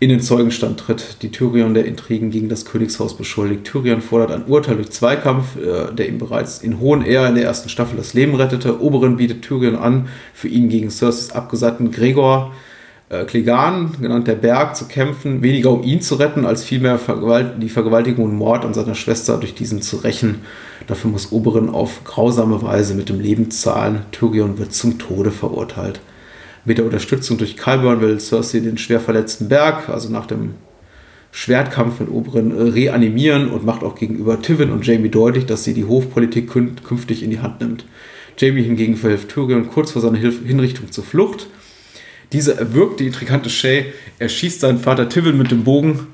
in 0.02 0.10
den 0.10 0.20
Zeugenstand 0.20 0.80
tritt, 0.80 1.18
die 1.22 1.30
Tyrion 1.30 1.76
der 1.76 1.86
Intrigen 1.86 2.32
gegen 2.32 2.49
das 2.49 2.66
Königshaus 2.66 3.16
beschuldigt. 3.16 3.66
Tyrion 3.66 4.02
fordert 4.02 4.32
ein 4.32 4.45
Urteil 4.47 4.78
durch 4.78 4.89
Zweikampf, 4.89 5.58
äh, 5.58 5.93
der 5.93 6.10
ihm 6.10 6.18
bereits 6.18 6.58
in 6.58 6.80
hohen 6.80 7.06
Ehr 7.06 7.28
in 7.28 7.36
der 7.36 7.43
ersten 7.43 7.70
Staffel 7.70 7.97
das 7.97 8.16
Leben 8.16 8.34
rettete. 8.34 8.82
Oberon 8.82 9.18
bietet 9.18 9.43
Tyrion 9.43 9.76
an, 9.76 10.08
für 10.34 10.47
ihn 10.47 10.70
gegen 10.70 10.89
Cerseis 10.89 11.32
abgesandten 11.32 11.91
Gregor 11.91 12.52
äh, 13.10 13.26
Clegane, 13.26 13.91
genannt 14.02 14.28
der 14.28 14.34
Berg, 14.34 14.76
zu 14.76 14.86
kämpfen, 14.88 15.43
weniger 15.43 15.70
um 15.70 15.84
ihn 15.84 16.02
zu 16.02 16.15
retten, 16.15 16.48
als 16.48 16.64
vielmehr 16.64 16.98
Vergewalt 16.98 17.61
die 17.61 17.69
Vergewaltigung 17.69 18.26
und 18.26 18.36
Mord 18.36 18.65
an 18.65 18.73
seiner 18.73 18.95
Schwester 18.95 19.38
durch 19.38 19.53
diesen 19.53 19.84
zu 19.84 19.98
rächen. 19.98 20.41
Dafür 20.88 21.11
muss 21.11 21.32
Oberon 21.32 21.69
auf 21.69 22.03
grausame 22.06 22.64
Weise 22.64 22.95
mit 22.95 23.10
dem 23.10 23.19
Leben 23.19 23.52
zahlen. 23.52 23.99
Tyrion 24.11 24.57
wird 24.57 24.73
zum 24.73 24.98
Tode 24.98 25.30
verurteilt. 25.30 26.02
Mit 26.63 26.77
der 26.77 26.85
Unterstützung 26.85 27.38
durch 27.38 27.57
Qyburn 27.57 28.01
will 28.01 28.19
Cersei 28.19 28.59
den 28.59 28.77
schwer 28.77 28.99
verletzten 28.99 29.49
Berg, 29.49 29.89
also 29.89 30.09
nach 30.09 30.27
dem 30.27 30.53
Schwertkampf 31.31 31.99
mit 31.99 32.09
Oberon, 32.09 32.55
äh, 32.55 32.69
reanimieren 32.69 33.49
und 33.49 33.65
macht 33.65 33.83
auch 33.83 33.95
gegenüber 33.95 34.41
Tywin 34.41 34.71
und 34.71 34.85
Jamie 34.85 35.09
deutlich, 35.09 35.45
dass 35.45 35.63
sie 35.63 35.73
die 35.73 35.85
Hofpolitik 35.85 36.51
kün- 36.51 36.81
künftig 36.83 37.23
in 37.23 37.31
die 37.31 37.39
Hand 37.39 37.61
nimmt. 37.61 37.85
Jamie 38.38 38.63
hingegen 38.63 38.95
verhilft 38.95 39.29
Tyrion 39.29 39.69
kurz 39.69 39.91
vor 39.91 40.01
seiner 40.01 40.17
Hilf 40.17 40.39
Hinrichtung 40.45 40.91
zur 40.91 41.03
Flucht. 41.03 41.47
Dieser 42.31 42.57
erwürgt 42.57 42.99
die 42.99 43.07
intrigante 43.07 43.49
Shay, 43.49 43.85
er 44.19 44.29
schießt 44.29 44.61
seinen 44.61 44.79
Vater 44.79 45.09
Tywin 45.09 45.38
mit 45.38 45.51
dem 45.51 45.63
Bogen, 45.63 46.07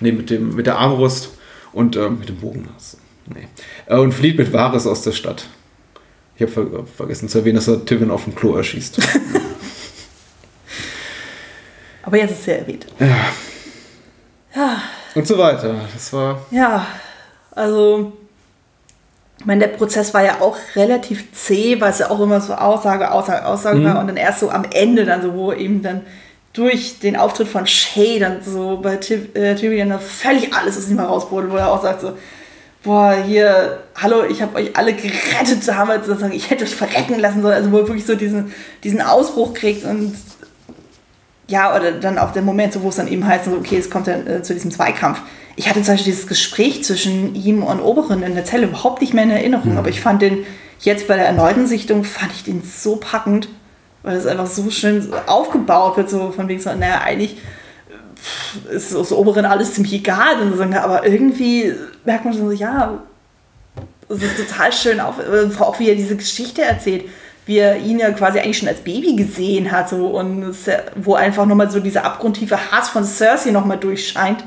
nee, 0.00 0.12
mit, 0.12 0.30
dem, 0.30 0.54
mit 0.56 0.66
der 0.66 0.78
Armbrust 0.78 1.30
und 1.72 1.96
äh, 1.96 2.10
mit 2.10 2.28
dem 2.28 2.36
Bogen, 2.36 2.68
also, 2.74 2.98
nee, 3.32 3.46
äh, 3.86 3.98
und 3.98 4.12
flieht 4.12 4.36
mit 4.36 4.52
Varys 4.52 4.86
aus 4.86 5.02
der 5.02 5.12
Stadt. 5.12 5.46
Ich 6.36 6.42
habe 6.42 6.52
ver 6.52 6.66
vergessen 6.96 7.28
zu 7.28 7.38
erwähnen, 7.38 7.56
dass 7.56 7.68
er 7.68 7.84
Tywin 7.84 8.10
auf 8.10 8.24
dem 8.24 8.34
Klo 8.34 8.56
erschießt. 8.56 9.00
Aber 12.02 12.16
jetzt 12.16 12.32
ist 12.32 12.48
er 12.48 12.58
erwähnt. 12.60 12.86
und 15.14 15.26
so 15.26 15.38
weiter. 15.38 15.74
Das 15.92 16.12
war. 16.12 16.40
Ja, 16.50 16.86
also, 17.52 18.12
ich 19.38 19.46
meine, 19.46 19.66
der 19.66 19.76
Prozess 19.76 20.12
war 20.14 20.24
ja 20.24 20.40
auch 20.40 20.56
relativ 20.76 21.32
zäh, 21.32 21.80
weil 21.80 21.90
es 21.90 21.98
ja 21.98 22.10
auch 22.10 22.20
immer 22.20 22.40
so 22.40 22.54
Aussage, 22.54 23.10
Aussage, 23.10 23.46
Aussage 23.46 23.84
war 23.84 24.00
und 24.00 24.08
dann 24.08 24.16
erst 24.16 24.40
so 24.40 24.50
am 24.50 24.64
Ende 24.72 25.04
dann 25.04 25.22
so, 25.22 25.34
wo 25.34 25.52
eben 25.52 25.82
dann 25.82 26.02
durch 26.52 26.98
den 26.98 27.16
Auftritt 27.16 27.48
von 27.48 27.66
Shay 27.66 28.18
dann 28.18 28.42
so 28.44 28.78
bei 28.82 28.94
äh, 28.94 29.54
Tyrion 29.54 29.88
da 29.88 29.98
völlig 29.98 30.52
alles 30.52 30.76
aus 30.76 30.88
ihm 30.88 30.98
herausbrodelt, 30.98 31.52
wo 31.52 31.56
er 31.56 31.72
auch 31.72 31.82
sagt 31.82 32.02
so, 32.02 32.12
boah, 32.82 33.16
hier, 33.26 33.78
hallo, 33.94 34.24
ich 34.24 34.42
habe 34.42 34.56
euch 34.56 34.76
alle 34.76 34.92
gerettet 34.92 35.66
damals, 35.66 36.06
sozusagen, 36.06 36.34
ich 36.34 36.50
hätte 36.50 36.64
euch 36.64 36.74
verrecken 36.74 37.18
lassen 37.20 37.42
sollen, 37.42 37.54
also 37.54 37.72
wo 37.72 37.78
er 37.78 37.88
wirklich 37.88 38.04
so 38.04 38.14
diesen, 38.14 38.52
diesen 38.84 39.00
Ausbruch 39.00 39.54
kriegt 39.54 39.84
und 39.84 40.14
ja, 41.52 41.76
oder 41.76 41.92
dann 41.92 42.18
auch 42.18 42.32
der 42.32 42.40
Moment, 42.40 42.72
so, 42.72 42.82
wo 42.82 42.88
es 42.88 42.96
dann 42.96 43.08
eben 43.08 43.26
heißt, 43.26 43.44
so, 43.44 43.52
okay, 43.52 43.76
es 43.76 43.90
kommt 43.90 44.06
dann 44.06 44.26
äh, 44.26 44.42
zu 44.42 44.54
diesem 44.54 44.70
Zweikampf. 44.70 45.20
Ich 45.54 45.68
hatte 45.68 45.82
zum 45.82 45.94
Beispiel 45.94 46.12
dieses 46.12 46.26
Gespräch 46.26 46.82
zwischen 46.82 47.34
ihm 47.34 47.62
und 47.62 47.80
Oberin 47.80 48.22
in 48.22 48.34
der 48.34 48.46
Zelle 48.46 48.64
überhaupt 48.64 49.02
nicht 49.02 49.12
mehr 49.12 49.24
in 49.24 49.30
Erinnerung, 49.30 49.76
aber 49.76 49.90
ich 49.90 50.00
fand 50.00 50.22
den 50.22 50.46
jetzt 50.80 51.06
bei 51.06 51.16
der 51.16 51.26
erneuten 51.26 51.66
Sichtung, 51.66 52.04
fand 52.04 52.32
ich 52.32 52.42
den 52.42 52.62
so 52.62 52.96
packend, 52.96 53.50
weil 54.02 54.16
es 54.16 54.26
einfach 54.26 54.46
so 54.46 54.70
schön 54.70 55.12
aufgebaut 55.26 55.98
wird, 55.98 56.08
so 56.08 56.32
von 56.32 56.48
wegen 56.48 56.60
so, 56.60 56.74
naja, 56.74 57.02
eigentlich 57.04 57.36
pff, 58.16 58.70
ist 58.70 58.96
aus 58.96 59.12
Oberin 59.12 59.44
alles 59.44 59.74
ziemlich 59.74 59.92
egal, 59.92 60.36
aber 60.82 61.06
irgendwie 61.06 61.74
merkt 62.06 62.24
man 62.24 62.32
schon 62.32 62.46
so, 62.46 62.52
ja, 62.52 63.02
es 64.08 64.22
ist 64.22 64.48
total 64.48 64.72
schön, 64.72 65.00
auf, 65.00 65.16
äh, 65.18 65.50
auch 65.60 65.78
wie 65.78 65.90
er 65.90 65.96
diese 65.96 66.16
Geschichte 66.16 66.62
erzählt, 66.62 67.04
wie 67.46 67.58
er 67.58 67.76
ihn 67.76 67.98
ja 67.98 68.10
quasi 68.12 68.38
eigentlich 68.38 68.58
schon 68.58 68.68
als 68.68 68.80
Baby 68.80 69.16
gesehen 69.16 69.72
hat, 69.72 69.88
so, 69.88 70.06
und 70.08 70.54
wo 70.96 71.14
einfach 71.14 71.44
nochmal 71.46 71.70
so 71.70 71.80
dieser 71.80 72.04
abgrundtiefe 72.04 72.56
Hass 72.70 72.88
von 72.88 73.04
Cersei 73.04 73.50
nochmal 73.50 73.78
durchscheint. 73.78 74.44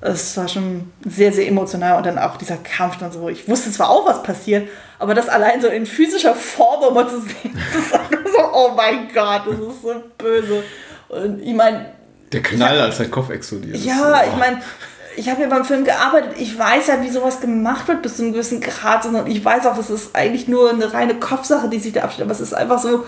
Es 0.00 0.36
war 0.36 0.46
schon 0.46 0.92
sehr, 1.08 1.32
sehr 1.32 1.48
emotional 1.48 1.96
und 1.96 2.06
dann 2.06 2.18
auch 2.18 2.36
dieser 2.36 2.56
Kampf 2.58 2.98
dann 2.98 3.10
so. 3.10 3.28
Ich 3.28 3.48
wusste 3.48 3.72
zwar 3.72 3.90
auch, 3.90 4.06
was 4.06 4.22
passiert, 4.22 4.68
aber 5.00 5.14
das 5.14 5.28
allein 5.28 5.60
so 5.60 5.66
in 5.68 5.86
physischer 5.86 6.34
Form 6.34 6.82
nochmal 6.82 7.08
zu 7.08 7.20
sehen, 7.20 7.58
das 7.74 7.82
ist 7.86 7.94
einfach 7.94 8.18
so, 8.32 8.38
oh 8.52 8.70
mein 8.76 9.08
Gott, 9.12 9.42
das 9.46 9.54
ist 9.58 9.82
so 9.82 9.94
böse. 10.18 10.62
Und 11.08 11.42
ich 11.42 11.54
meine, 11.54 11.86
Der 12.30 12.42
Knall, 12.42 12.78
als 12.80 12.98
sein 12.98 13.10
Kopf 13.10 13.30
explodiert. 13.30 13.78
ja, 13.78 13.96
so, 13.96 14.30
ich 14.30 14.36
meine, 14.36 14.60
ich 15.18 15.28
habe 15.28 15.42
ja 15.42 15.48
beim 15.48 15.64
Film 15.64 15.84
gearbeitet. 15.84 16.36
Ich 16.38 16.56
weiß 16.56 16.86
ja, 16.86 17.02
wie 17.02 17.08
sowas 17.08 17.40
gemacht 17.40 17.88
wird 17.88 18.02
bis 18.02 18.16
zu 18.16 18.22
einem 18.22 18.32
gewissen 18.32 18.60
Grad. 18.60 19.04
Und 19.04 19.26
ich 19.26 19.44
weiß 19.44 19.66
auch, 19.66 19.76
das 19.76 19.90
ist 19.90 20.14
eigentlich 20.14 20.46
nur 20.46 20.70
eine 20.70 20.92
reine 20.92 21.14
Kopfsache, 21.14 21.68
die 21.68 21.78
sich 21.78 21.92
da 21.92 22.02
abspielt. 22.02 22.26
Aber 22.26 22.32
es 22.32 22.40
ist 22.40 22.54
einfach 22.54 22.78
so 22.78 23.04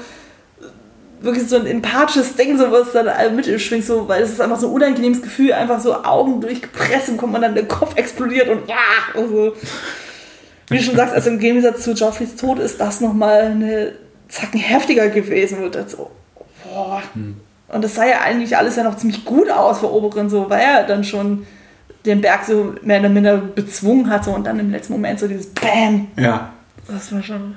wirklich 1.20 1.48
so 1.48 1.56
ein 1.56 1.66
empathisches 1.66 2.34
Ding, 2.34 2.58
so 2.58 2.70
was 2.72 2.92
dann 2.92 3.06
all 3.06 3.30
mit 3.30 3.46
schwingt, 3.60 3.84
so, 3.84 4.08
weil 4.08 4.22
es 4.22 4.30
ist 4.30 4.40
einfach 4.40 4.58
so 4.58 4.68
ein 4.68 4.72
unangenehmes 4.72 5.22
Gefühl, 5.22 5.52
einfach 5.52 5.78
so 5.78 5.94
Augen 6.02 6.40
durchgepresst 6.40 7.10
und 7.10 7.18
kommt 7.18 7.32
man 7.32 7.42
dann 7.42 7.54
der 7.54 7.68
Kopf 7.68 7.94
explodiert 7.96 8.48
und 8.48 8.66
ja, 8.66 8.76
also, 9.14 9.52
wie 10.68 10.78
du 10.78 10.82
schon 10.82 10.96
sagst, 10.96 11.14
also 11.14 11.28
im 11.28 11.38
Gegensatz 11.38 11.82
zu 11.82 11.92
Joffreys 11.92 12.36
Tod 12.36 12.58
ist 12.58 12.80
das 12.80 13.02
nochmal 13.02 13.42
eine 13.42 13.92
Zacken 14.28 14.60
heftiger 14.60 15.08
gewesen. 15.08 15.62
Und 15.62 15.74
das 15.74 15.92
so, 15.92 16.10
boah. 16.64 17.02
Und 17.68 17.84
das 17.84 17.94
sah 17.94 18.06
ja 18.06 18.20
eigentlich 18.20 18.56
alles 18.56 18.76
ja 18.76 18.84
noch 18.84 18.96
ziemlich 18.96 19.24
gut 19.24 19.50
aus 19.50 19.80
für 19.80 19.92
Oberin, 19.92 20.30
so, 20.30 20.48
weil 20.48 20.60
er 20.60 20.84
dann 20.84 21.04
schon 21.04 21.46
den 22.06 22.20
Berg 22.20 22.44
so 22.44 22.74
mehr 22.82 23.00
oder 23.00 23.08
minder 23.08 23.38
bezwungen 23.38 24.08
hat 24.08 24.24
so, 24.24 24.32
und 24.32 24.46
dann 24.46 24.58
im 24.58 24.70
letzten 24.70 24.94
Moment 24.94 25.20
so 25.20 25.28
dieses 25.28 25.46
BAM. 25.48 26.08
Ja. 26.18 26.52
Das 26.88 27.12
war 27.12 27.22
schon. 27.22 27.56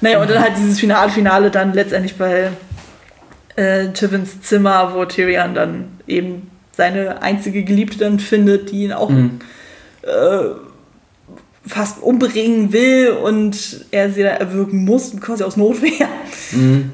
Naja, 0.00 0.20
und 0.20 0.30
dann 0.30 0.40
halt 0.42 0.56
dieses 0.56 0.78
Finale, 0.78 1.10
Finale 1.10 1.50
dann 1.50 1.72
letztendlich 1.72 2.16
bei 2.16 2.50
äh, 3.56 3.88
Tivins 3.88 4.40
Zimmer, 4.42 4.94
wo 4.94 5.04
Tyrion 5.04 5.54
dann 5.54 5.88
eben 6.06 6.50
seine 6.72 7.22
einzige 7.22 7.64
Geliebte 7.64 7.98
dann 7.98 8.20
findet, 8.20 8.70
die 8.70 8.84
ihn 8.84 8.92
auch 8.92 9.10
äh, 9.10 9.24
fast 11.66 12.00
umbringen 12.00 12.72
will 12.72 13.10
und 13.10 13.84
er 13.90 14.10
sie 14.10 14.22
dann 14.22 14.36
erwürgen 14.36 14.84
muss, 14.84 15.20
quasi 15.20 15.42
aus 15.42 15.56
Notwehr. 15.56 16.08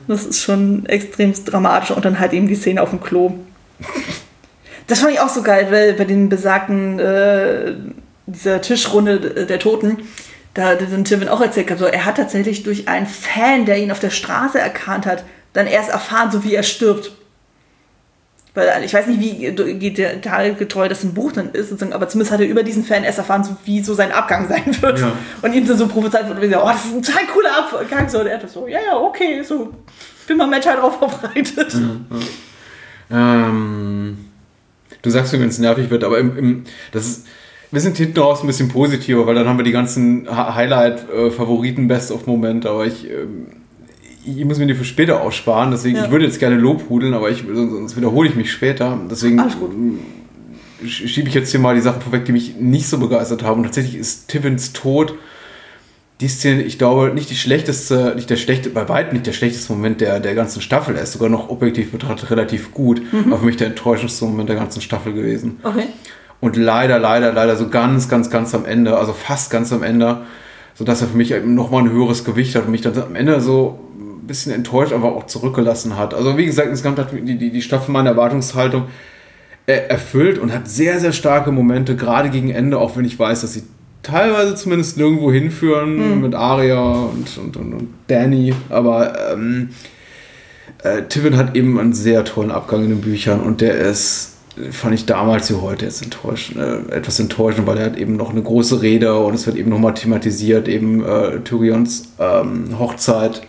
Das 0.08 0.24
ist 0.24 0.42
schon 0.42 0.86
extrem 0.86 1.32
dramatisch 1.44 1.90
und 1.90 2.04
dann 2.04 2.18
halt 2.18 2.32
eben 2.32 2.48
die 2.48 2.54
Szene 2.54 2.82
auf 2.82 2.90
dem 2.90 3.00
Klo. 3.00 3.34
Das 4.86 5.00
fand 5.00 5.12
ich 5.12 5.20
auch 5.20 5.28
so 5.28 5.42
geil, 5.42 5.68
weil 5.70 5.94
bei 5.94 6.04
den 6.04 6.28
besagten, 6.28 6.98
äh, 6.98 7.74
dieser 8.26 8.60
Tischrunde 8.60 9.46
der 9.46 9.58
Toten, 9.58 9.98
da 10.54 10.68
hat 10.68 10.80
dann 10.80 11.04
Tywin 11.04 11.28
auch 11.28 11.40
erzählt, 11.40 11.70
also 11.70 11.86
er 11.86 12.04
hat 12.04 12.16
tatsächlich 12.16 12.62
durch 12.62 12.86
einen 12.88 13.06
Fan, 13.06 13.66
der 13.66 13.78
ihn 13.78 13.90
auf 13.90 13.98
der 13.98 14.10
Straße 14.10 14.58
erkannt 14.58 15.04
hat, 15.04 15.24
dann 15.52 15.66
erst 15.66 15.90
erfahren, 15.90 16.30
so 16.30 16.44
wie 16.44 16.54
er 16.54 16.62
stirbt. 16.62 17.12
Weil 18.54 18.68
äh, 18.68 18.84
ich 18.84 18.94
weiß 18.94 19.08
nicht, 19.08 19.20
wie 19.20 19.90
detailgetreu 19.90 20.88
das 20.88 21.02
im 21.02 21.12
Buch 21.12 21.32
dann 21.32 21.50
ist, 21.50 21.70
sozusagen, 21.70 21.92
aber 21.92 22.08
zumindest 22.08 22.32
hat 22.32 22.40
er 22.40 22.46
über 22.46 22.62
diesen 22.62 22.84
Fan 22.84 23.02
erst 23.02 23.18
erfahren, 23.18 23.42
so, 23.42 23.56
wie 23.64 23.82
so 23.82 23.94
sein 23.94 24.12
Abgang 24.12 24.48
sein 24.48 24.80
wird. 24.80 25.00
Ja. 25.00 25.12
Und 25.42 25.52
ihm 25.54 25.66
dann 25.66 25.76
so 25.76 25.88
prophezeit 25.88 26.28
wird, 26.28 26.40
wie 26.40 26.48
so, 26.48 26.62
oh, 26.62 26.68
das 26.68 26.84
ist 26.84 26.94
ein 26.94 27.02
total 27.02 27.26
cooler 27.26 27.58
Abgang. 27.58 28.08
So, 28.08 28.20
und 28.20 28.26
er 28.28 28.40
hat 28.40 28.48
so, 28.48 28.68
ja, 28.68 28.78
ja, 28.80 28.96
okay, 28.96 29.42
so, 29.42 29.72
bin 30.28 30.36
mal 30.36 30.46
mental 30.46 30.76
drauf 30.76 30.98
vorbereitet. 31.00 31.74
Ähm, 33.10 34.23
du 35.04 35.10
sagst 35.10 35.32
mir, 35.32 35.40
wenn 35.40 35.48
es 35.48 35.58
nervig 35.60 35.90
wird, 35.90 36.02
aber 36.02 36.18
im, 36.18 36.36
im, 36.36 36.62
das 36.90 37.06
ist, 37.06 37.26
wir 37.70 37.80
sind 37.80 37.96
hinten 37.96 38.18
raus 38.18 38.40
ein 38.42 38.46
bisschen 38.46 38.68
positiver, 38.68 39.26
weil 39.26 39.34
dann 39.34 39.46
haben 39.48 39.58
wir 39.58 39.64
die 39.64 39.72
ganzen 39.72 40.28
Ha- 40.28 40.54
Highlight-Favoriten, 40.54 41.86
Best-of-Momente, 41.88 42.68
aber 42.70 42.86
ich, 42.86 43.08
ähm, 43.08 43.46
ich 44.26 44.44
muss 44.44 44.58
mir 44.58 44.66
die 44.66 44.74
für 44.74 44.84
später 44.84 45.20
aussparen, 45.20 45.70
deswegen, 45.70 45.96
Ja. 45.96 46.04
ich 46.06 46.10
würde 46.10 46.24
jetzt 46.24 46.38
gerne 46.40 46.56
lobhudeln, 46.56 47.14
aber 47.14 47.30
ich, 47.30 47.44
sonst 47.52 47.96
wiederhole 47.96 48.28
ich 48.28 48.34
mich 48.36 48.50
später, 48.52 48.98
deswegen 49.10 49.40
schiebe 50.86 51.28
ich 51.28 51.34
jetzt 51.34 51.50
hier 51.50 51.60
mal 51.60 51.74
die 51.74 51.80
Sachen 51.80 52.00
vorweg, 52.02 52.24
die 52.24 52.32
mich 52.32 52.56
nicht 52.58 52.88
so 52.88 52.98
begeistert 52.98 53.42
haben. 53.42 53.58
Und 53.58 53.64
tatsächlich 53.64 53.96
ist 53.96 54.28
Tivins 54.28 54.72
Tod 54.72 55.14
die 56.20 56.28
Szene, 56.28 56.62
ich 56.62 56.78
glaube, 56.78 57.12
nicht 57.12 57.28
die 57.30 57.34
schlechteste, 57.34 58.12
nicht 58.14 58.30
der 58.30 58.36
schlechte, 58.36 58.70
bei 58.70 58.88
weitem 58.88 59.14
nicht 59.14 59.26
der 59.26 59.32
schlechteste 59.32 59.72
Moment 59.72 60.00
der, 60.00 60.20
der 60.20 60.34
ganzen 60.34 60.62
Staffel. 60.62 60.94
Er 60.96 61.02
ist 61.02 61.12
sogar 61.12 61.28
noch 61.28 61.48
objektiv 61.48 61.90
betrachtet 61.90 62.30
relativ 62.30 62.72
gut, 62.72 63.02
aber 63.26 63.38
für 63.38 63.44
mich 63.44 63.56
der 63.56 63.68
enttäuschendste 63.68 64.24
Moment 64.24 64.48
der 64.48 64.56
ganzen 64.56 64.80
Staffel 64.80 65.12
gewesen. 65.12 65.58
Okay. 65.64 65.86
Und 66.40 66.56
leider, 66.56 66.98
leider, 66.98 67.32
leider 67.32 67.56
so 67.56 67.68
ganz, 67.68 68.08
ganz, 68.08 68.30
ganz 68.30 68.54
am 68.54 68.64
Ende, 68.64 68.96
also 68.96 69.12
fast 69.12 69.50
ganz 69.50 69.72
am 69.72 69.82
Ende, 69.82 70.18
sodass 70.74 71.00
er 71.00 71.08
für 71.08 71.16
mich 71.16 71.34
nochmal 71.44 71.82
ein 71.82 71.90
höheres 71.90 72.24
Gewicht 72.24 72.54
hat 72.54 72.66
und 72.66 72.70
mich 72.70 72.82
dann 72.82 72.96
am 73.00 73.16
Ende 73.16 73.40
so 73.40 73.80
ein 73.98 74.26
bisschen 74.26 74.52
enttäuscht, 74.52 74.92
aber 74.92 75.16
auch 75.16 75.26
zurückgelassen 75.26 75.96
hat. 75.96 76.14
Also 76.14 76.38
wie 76.38 76.46
gesagt, 76.46 76.68
insgesamt 76.68 76.98
hat 76.98 77.12
die, 77.12 77.36
die, 77.36 77.50
die 77.50 77.62
Staffel 77.62 77.90
meine 77.92 78.10
Erwartungshaltung 78.10 78.84
äh, 79.66 79.88
erfüllt 79.88 80.38
und 80.38 80.52
hat 80.52 80.68
sehr, 80.68 81.00
sehr 81.00 81.12
starke 81.12 81.50
Momente, 81.50 81.96
gerade 81.96 82.30
gegen 82.30 82.50
Ende, 82.50 82.78
auch 82.78 82.96
wenn 82.96 83.04
ich 83.04 83.18
weiß, 83.18 83.40
dass 83.40 83.54
sie 83.54 83.62
teilweise 84.04 84.54
zumindest 84.54 84.96
nirgendwo 84.96 85.32
hinführen 85.32 86.20
mit 86.20 86.34
Arya 86.34 86.92
und, 86.92 87.36
und, 87.38 87.56
und, 87.56 87.72
und 87.74 87.88
Danny, 88.06 88.54
aber 88.68 89.32
ähm, 89.32 89.70
äh, 90.84 91.02
Tivin 91.08 91.36
hat 91.36 91.56
eben 91.56 91.80
einen 91.80 91.92
sehr 91.92 92.24
tollen 92.24 92.52
Abgang 92.52 92.84
in 92.84 92.90
den 92.90 93.00
Büchern 93.00 93.40
und 93.40 93.60
der 93.60 93.74
ist, 93.76 94.36
fand 94.70 94.94
ich 94.94 95.06
damals 95.06 95.50
wie 95.50 95.56
heute 95.56 95.86
jetzt 95.86 96.02
enttäuschend, 96.02 96.58
äh, 96.58 96.94
etwas 96.94 97.18
enttäuschend, 97.18 97.66
weil 97.66 97.78
er 97.78 97.86
hat 97.86 97.96
eben 97.96 98.16
noch 98.16 98.30
eine 98.30 98.42
große 98.42 98.82
Rede 98.82 99.18
und 99.18 99.34
es 99.34 99.46
wird 99.46 99.56
eben 99.56 99.70
nochmal 99.70 99.94
thematisiert, 99.94 100.68
eben 100.68 101.04
äh, 101.04 101.40
Tyrions 101.40 102.12
ähm, 102.20 102.78
Hochzeit 102.78 103.42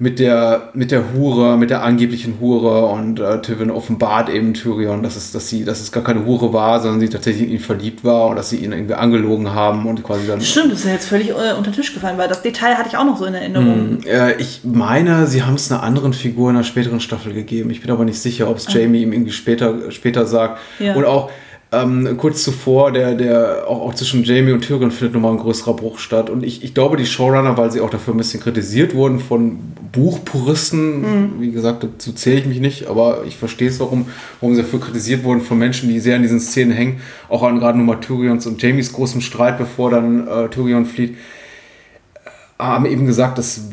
mit 0.00 0.20
der, 0.20 0.70
mit 0.74 0.92
der 0.92 1.12
Hure, 1.12 1.56
mit 1.56 1.70
der 1.70 1.82
angeblichen 1.82 2.34
Hure 2.40 2.86
und 2.86 3.18
äh, 3.18 3.42
Tywin 3.42 3.70
offenbart 3.70 4.28
eben 4.28 4.54
Tyrion, 4.54 5.02
dass 5.02 5.16
es, 5.16 5.32
dass 5.32 5.48
sie, 5.48 5.64
dass 5.64 5.80
es 5.80 5.90
gar 5.90 6.04
keine 6.04 6.24
Hure 6.24 6.52
war, 6.52 6.80
sondern 6.80 7.00
sie 7.00 7.08
tatsächlich 7.08 7.48
in 7.48 7.54
ihn 7.54 7.58
verliebt 7.58 8.04
war 8.04 8.28
und 8.28 8.36
dass 8.36 8.50
sie 8.50 8.58
ihn 8.58 8.70
irgendwie 8.70 8.94
angelogen 8.94 9.52
haben 9.52 9.86
und 9.86 10.04
quasi 10.04 10.28
dann. 10.28 10.40
Stimmt, 10.40 10.70
das 10.70 10.80
ist 10.80 10.86
ja 10.86 10.92
jetzt 10.92 11.08
völlig 11.08 11.30
äh, 11.30 11.32
unter 11.32 11.70
den 11.70 11.72
Tisch 11.72 11.92
gefallen, 11.92 12.16
weil 12.16 12.28
das 12.28 12.42
Detail 12.42 12.76
hatte 12.76 12.90
ich 12.90 12.96
auch 12.96 13.04
noch 13.04 13.18
so 13.18 13.24
in 13.24 13.34
Erinnerung. 13.34 13.98
Äh, 14.04 14.40
ich 14.40 14.60
meine, 14.62 15.26
sie 15.26 15.42
haben 15.42 15.54
es 15.54 15.70
einer 15.72 15.82
anderen 15.82 16.12
Figur 16.12 16.50
in 16.50 16.56
einer 16.56 16.64
späteren 16.64 17.00
Staffel 17.00 17.32
gegeben. 17.32 17.70
Ich 17.70 17.80
bin 17.80 17.90
aber 17.90 18.04
nicht 18.04 18.20
sicher, 18.20 18.48
ob 18.48 18.58
es 18.58 18.72
Jamie 18.72 19.02
ihm 19.02 19.12
irgendwie 19.12 19.32
später, 19.32 19.90
später 19.90 20.26
sagt. 20.26 20.60
Ja. 20.78 20.94
Und 20.94 21.06
auch 21.06 21.30
ähm, 21.70 22.16
kurz 22.16 22.44
zuvor, 22.44 22.92
der, 22.92 23.14
der 23.14 23.68
auch, 23.68 23.82
auch 23.82 23.94
zwischen 23.94 24.24
Jamie 24.24 24.52
und 24.52 24.62
Tyrion 24.62 24.90
findet 24.90 25.14
nochmal 25.14 25.32
ein 25.32 25.38
größerer 25.38 25.74
Bruch 25.74 25.98
statt. 25.98 26.30
Und 26.30 26.42
ich, 26.42 26.64
ich 26.64 26.72
glaube, 26.72 26.96
die 26.96 27.04
Showrunner, 27.04 27.58
weil 27.58 27.70
sie 27.70 27.80
auch 27.80 27.90
dafür 27.90 28.14
ein 28.14 28.16
bisschen 28.16 28.40
kritisiert 28.40 28.94
wurden 28.94 29.20
von 29.20 29.58
Buchpuristen, 29.92 31.40
wie 31.40 31.50
gesagt, 31.50 31.84
dazu 31.84 32.12
zähle 32.12 32.40
ich 32.40 32.46
mich 32.46 32.60
nicht, 32.60 32.86
aber 32.86 33.24
ich 33.26 33.36
verstehe 33.36 33.68
es, 33.68 33.80
warum, 33.80 34.06
warum 34.40 34.54
sie 34.54 34.62
dafür 34.62 34.80
kritisiert 34.80 35.24
wurden 35.24 35.42
von 35.42 35.58
Menschen, 35.58 35.88
die 35.88 36.00
sehr 36.00 36.16
an 36.16 36.22
diesen 36.22 36.40
Szenen 36.40 36.72
hängen. 36.72 37.00
Auch 37.28 37.42
an 37.42 37.58
gerade 37.58 37.76
nochmal 37.78 38.00
Tyrions 38.00 38.46
und 38.46 38.62
Jamies 38.62 38.92
großem 38.92 39.20
Streit, 39.20 39.58
bevor 39.58 39.90
dann 39.90 40.26
äh, 40.26 40.48
Tyrion 40.48 40.86
flieht 40.86 41.16
haben 42.58 42.86
eben 42.86 43.06
gesagt, 43.06 43.38
das 43.38 43.68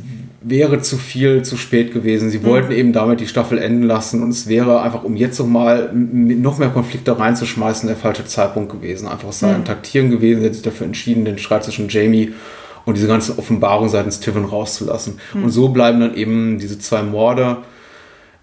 wäre 0.47 0.79
zu 0.81 0.97
viel 0.97 1.41
zu 1.41 1.57
spät 1.57 1.91
gewesen. 1.91 2.29
Sie 2.29 2.43
wollten 2.43 2.71
eben 2.71 2.93
damit 2.93 3.19
die 3.19 3.27
Staffel 3.27 3.57
enden 3.57 3.81
lassen 3.83 4.21
und 4.21 4.29
es 4.29 4.47
wäre 4.47 4.81
einfach, 4.83 5.03
um 5.03 5.15
jetzt 5.15 5.39
noch 5.39 5.47
mal 5.47 5.89
m- 5.91 6.39
noch 6.41 6.59
mehr 6.59 6.69
Konflikte 6.69 7.17
reinzuschmeißen, 7.17 7.87
der 7.87 7.97
falsche 7.97 8.25
Zeitpunkt 8.25 8.71
gewesen. 8.71 9.07
Einfach 9.07 9.29
es 9.29 9.39
sei 9.39 9.53
ein 9.55 9.65
Taktieren 9.65 10.11
gewesen, 10.11 10.41
sie 10.41 10.45
hat 10.47 10.53
sich 10.53 10.63
dafür 10.63 10.85
entschieden, 10.85 11.25
den 11.25 11.39
Streit 11.39 11.63
zwischen 11.63 11.89
Jamie 11.89 12.33
und 12.85 12.95
diese 12.95 13.07
ganze 13.07 13.39
Offenbarung 13.39 13.89
seitens 13.89 14.19
Tivin 14.19 14.45
rauszulassen. 14.45 15.19
Und 15.33 15.49
so 15.49 15.69
bleiben 15.69 15.99
dann 15.99 16.13
eben 16.15 16.59
diese 16.59 16.77
zwei 16.77 17.01
Morde. 17.01 17.57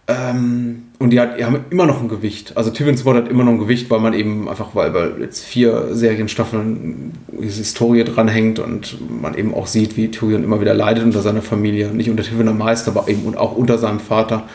Ähm, 0.09 0.83
und 1.03 1.11
die, 1.11 1.21
hat, 1.21 1.39
die 1.39 1.45
haben 1.45 1.65
immer 1.71 1.87
noch 1.87 2.01
ein 2.01 2.09
Gewicht. 2.09 2.57
Also 2.57 2.71
Tivins 2.71 3.05
Mord 3.05 3.17
hat 3.17 3.29
immer 3.29 3.45
noch 3.45 3.53
ein 3.53 3.59
Gewicht, 3.59 3.91
weil 3.91 4.01
man 4.01 4.15
eben 4.15 4.49
einfach, 4.49 4.75
weil, 4.75 4.95
weil 4.95 5.21
jetzt 5.21 5.45
vier 5.45 5.89
Serienstaffeln 5.95 7.13
diese 7.41 7.59
Historie 7.59 8.05
dranhängt 8.05 8.59
und 8.59 8.97
man 9.21 9.35
eben 9.37 9.53
auch 9.53 9.67
sieht, 9.67 9.97
wie 9.97 10.11
Tyrion 10.11 10.45
immer 10.45 10.61
wieder 10.61 10.75
leidet 10.75 11.05
unter 11.05 11.21
seiner 11.21 11.43
Familie. 11.43 11.89
Nicht 11.89 12.09
unter 12.09 12.23
Tivin 12.23 12.49
am 12.49 12.59
meisten, 12.59 12.91
aber 12.91 13.09
eben 13.09 13.25
und 13.25 13.37
auch 13.37 13.57
unter 13.57 13.79
seinem 13.79 14.01
Vater. 14.01 14.49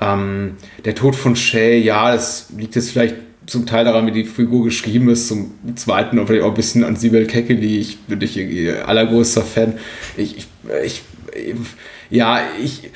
Ähm, 0.00 0.52
der 0.84 0.94
Tod 0.94 1.14
von 1.14 1.36
Shay, 1.36 1.78
ja, 1.78 2.12
das 2.12 2.48
liegt 2.56 2.74
jetzt 2.74 2.90
vielleicht 2.90 3.16
zum 3.46 3.66
Teil 3.66 3.84
daran, 3.84 4.06
wie 4.06 4.12
die 4.12 4.24
Figur 4.24 4.64
geschrieben 4.64 5.08
ist, 5.10 5.28
zum 5.28 5.52
zweiten 5.74 6.18
und 6.18 6.26
vielleicht 6.26 6.44
auch 6.44 6.50
ein 6.50 6.54
bisschen 6.54 6.84
an 6.84 6.96
Sibel 6.96 7.26
Kekeli. 7.26 7.78
Ich 7.78 7.98
bin 7.98 8.18
nicht 8.18 8.36
irgendwie 8.36 8.70
allergrößter 8.70 9.42
Fan. 9.42 9.74
Ich, 10.16 10.38
ich, 10.38 10.46
ich, 10.84 11.02
ja, 12.10 12.40
ich. 12.62 12.90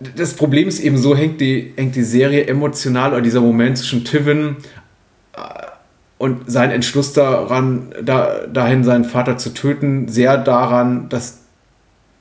Das 0.00 0.34
Problem 0.34 0.68
ist 0.68 0.80
eben 0.80 0.96
so, 0.96 1.16
hängt 1.16 1.40
die, 1.40 1.72
hängt 1.76 1.96
die 1.96 2.04
Serie 2.04 2.46
emotional 2.46 3.12
oder 3.12 3.20
dieser 3.20 3.40
Moment 3.40 3.78
zwischen 3.78 4.04
Tivin 4.04 4.56
äh, 5.36 5.40
und 6.18 6.50
sein 6.50 6.70
Entschluss 6.70 7.12
daran, 7.12 7.92
da, 8.02 8.46
dahin 8.46 8.84
seinen 8.84 9.04
Vater 9.04 9.38
zu 9.38 9.54
töten, 9.54 10.08
sehr 10.08 10.38
daran, 10.38 11.08
dass 11.08 11.38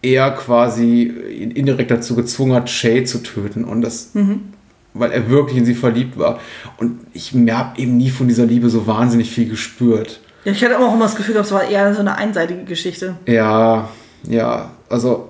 er 0.01 0.31
quasi 0.31 1.03
indirekt 1.03 1.91
dazu 1.91 2.15
gezwungen 2.15 2.53
hat, 2.53 2.69
Shay 2.69 3.03
zu 3.03 3.21
töten. 3.21 3.63
Und 3.63 3.81
das, 3.81 4.13
mhm. 4.13 4.53
weil 4.93 5.11
er 5.11 5.29
wirklich 5.29 5.57
in 5.57 5.65
sie 5.65 5.75
verliebt 5.75 6.17
war. 6.17 6.39
Und 6.77 6.99
ich 7.13 7.33
habe 7.33 7.79
eben 7.79 7.97
nie 7.97 8.09
von 8.09 8.27
dieser 8.27 8.45
Liebe 8.45 8.69
so 8.69 8.87
wahnsinnig 8.87 9.29
viel 9.29 9.49
gespürt. 9.49 10.21
Ja, 10.45 10.51
ich 10.51 10.63
hatte 10.63 10.79
auch 10.79 10.93
immer 10.93 11.05
das 11.05 11.15
Gefühl, 11.15 11.35
das 11.35 11.51
war 11.51 11.63
eher 11.63 11.93
so 11.93 11.99
eine 11.99 12.15
einseitige 12.17 12.63
Geschichte. 12.63 13.17
Ja, 13.25 13.89
ja, 14.27 14.71
also. 14.89 15.29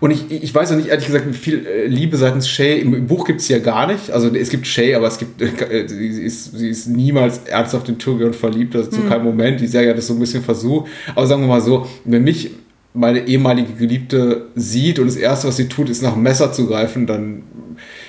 Und 0.00 0.10
ich, 0.10 0.30
ich 0.30 0.54
weiß 0.54 0.72
auch 0.72 0.76
nicht, 0.76 0.88
ehrlich 0.88 1.06
gesagt, 1.06 1.26
wie 1.28 1.32
viel 1.32 1.66
äh, 1.66 1.86
Liebe 1.86 2.16
seitens 2.16 2.48
Shay. 2.48 2.80
Im 2.80 3.06
Buch 3.06 3.24
gibt 3.24 3.40
es 3.40 3.48
ja 3.48 3.58
gar 3.58 3.86
nicht. 3.86 4.10
Also 4.10 4.34
es 4.34 4.50
gibt 4.50 4.66
Shay, 4.66 4.94
aber 4.94 5.06
es 5.06 5.18
gibt, 5.18 5.40
äh, 5.62 5.88
sie, 5.88 6.22
ist, 6.22 6.56
sie 6.58 6.68
ist 6.68 6.88
niemals 6.88 7.38
ernsthaft 7.46 7.88
in 7.88 7.98
Tyrion 7.98 8.34
verliebt, 8.34 8.74
also 8.74 8.90
zu 8.90 9.00
mhm. 9.00 9.08
keinem 9.08 9.24
Moment. 9.24 9.60
Die 9.60 9.66
Serie 9.66 9.90
hat 9.90 9.98
das 9.98 10.08
so 10.08 10.14
ein 10.14 10.18
bisschen 10.18 10.42
versucht. 10.42 10.90
Aber 11.14 11.26
sagen 11.26 11.42
wir 11.42 11.48
mal 11.48 11.60
so, 11.60 11.86
wenn 12.04 12.24
mich 12.24 12.50
meine 12.94 13.26
ehemalige 13.26 13.74
Geliebte 13.74 14.46
sieht 14.54 14.98
und 14.98 15.06
das 15.06 15.16
Erste, 15.16 15.48
was 15.48 15.56
sie 15.56 15.68
tut, 15.68 15.88
ist 15.88 16.02
nach 16.02 16.14
dem 16.14 16.22
Messer 16.22 16.52
zu 16.52 16.66
greifen, 16.66 17.06
dann 17.06 17.42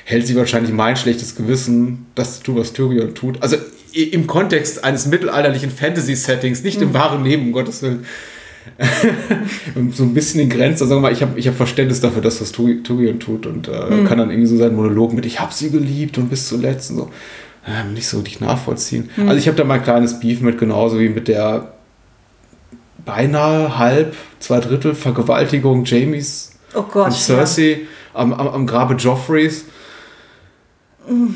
hält 0.06 0.26
sie 0.26 0.36
wahrscheinlich 0.36 0.72
mein 0.72 0.96
schlechtes 0.96 1.36
Gewissen, 1.36 2.06
das 2.16 2.38
zu 2.38 2.44
tun, 2.46 2.56
was 2.56 2.74
Tyrion 2.74 3.14
tut. 3.14 3.44
Also 3.44 3.58
im 3.94 4.28
Kontext 4.28 4.84
eines 4.84 5.08
mittelalterlichen 5.08 5.72
Fantasy-Settings, 5.72 6.64
nicht 6.64 6.82
im 6.82 6.90
mhm. 6.90 6.94
wahren 6.94 7.24
Leben, 7.24 7.48
um 7.48 7.52
Gottes 7.52 7.82
Willen. 7.82 8.06
so 9.94 10.04
ein 10.04 10.14
bisschen 10.14 10.42
in 10.42 10.50
Grenzen. 10.50 10.84
Also, 10.84 11.00
mal, 11.00 11.12
ich 11.12 11.22
habe 11.22 11.40
ich 11.40 11.48
hab 11.48 11.56
Verständnis 11.56 12.02
dafür, 12.02 12.22
dass 12.22 12.42
was 12.42 12.52
Tyrion 12.52 13.20
tut 13.20 13.46
und 13.46 13.68
äh, 13.68 13.72
mhm. 13.90 14.06
kann 14.06 14.18
dann 14.18 14.30
irgendwie 14.30 14.48
so 14.48 14.58
seinen 14.58 14.76
Monolog 14.76 15.14
mit 15.14 15.26
Ich 15.26 15.40
habe 15.40 15.54
sie 15.54 15.70
geliebt 15.70 16.18
und 16.18 16.30
bis 16.30 16.48
zuletzt 16.48 16.92
und 16.92 16.98
so 16.98 17.10
äh, 17.68 17.84
nicht 17.92 18.08
so 18.08 18.18
richtig 18.18 18.40
nachvollziehen. 18.42 19.10
Mhm. 19.16 19.28
Also 19.28 19.40
ich 19.40 19.48
habe 19.48 19.58
da 19.58 19.64
mal 19.64 19.76
ein 19.76 19.84
kleines 19.84 20.20
Beef 20.20 20.42
mit, 20.42 20.58
genauso 20.58 21.00
wie 21.00 21.10
mit 21.10 21.28
der 21.28 21.74
beinahe 23.06 23.78
halb, 23.78 24.16
zwei 24.40 24.60
Drittel 24.60 24.96
Vergewaltigung 24.96 25.86
Jamies 25.86 26.52
oh 26.74 26.84
Gott, 26.84 27.08
und 27.08 27.14
Cersei 27.14 27.72
ja. 27.72 27.78
am, 28.14 28.34
am, 28.34 28.48
am 28.48 28.68
Grabe 28.68 28.96
Joffreys. 28.96 29.66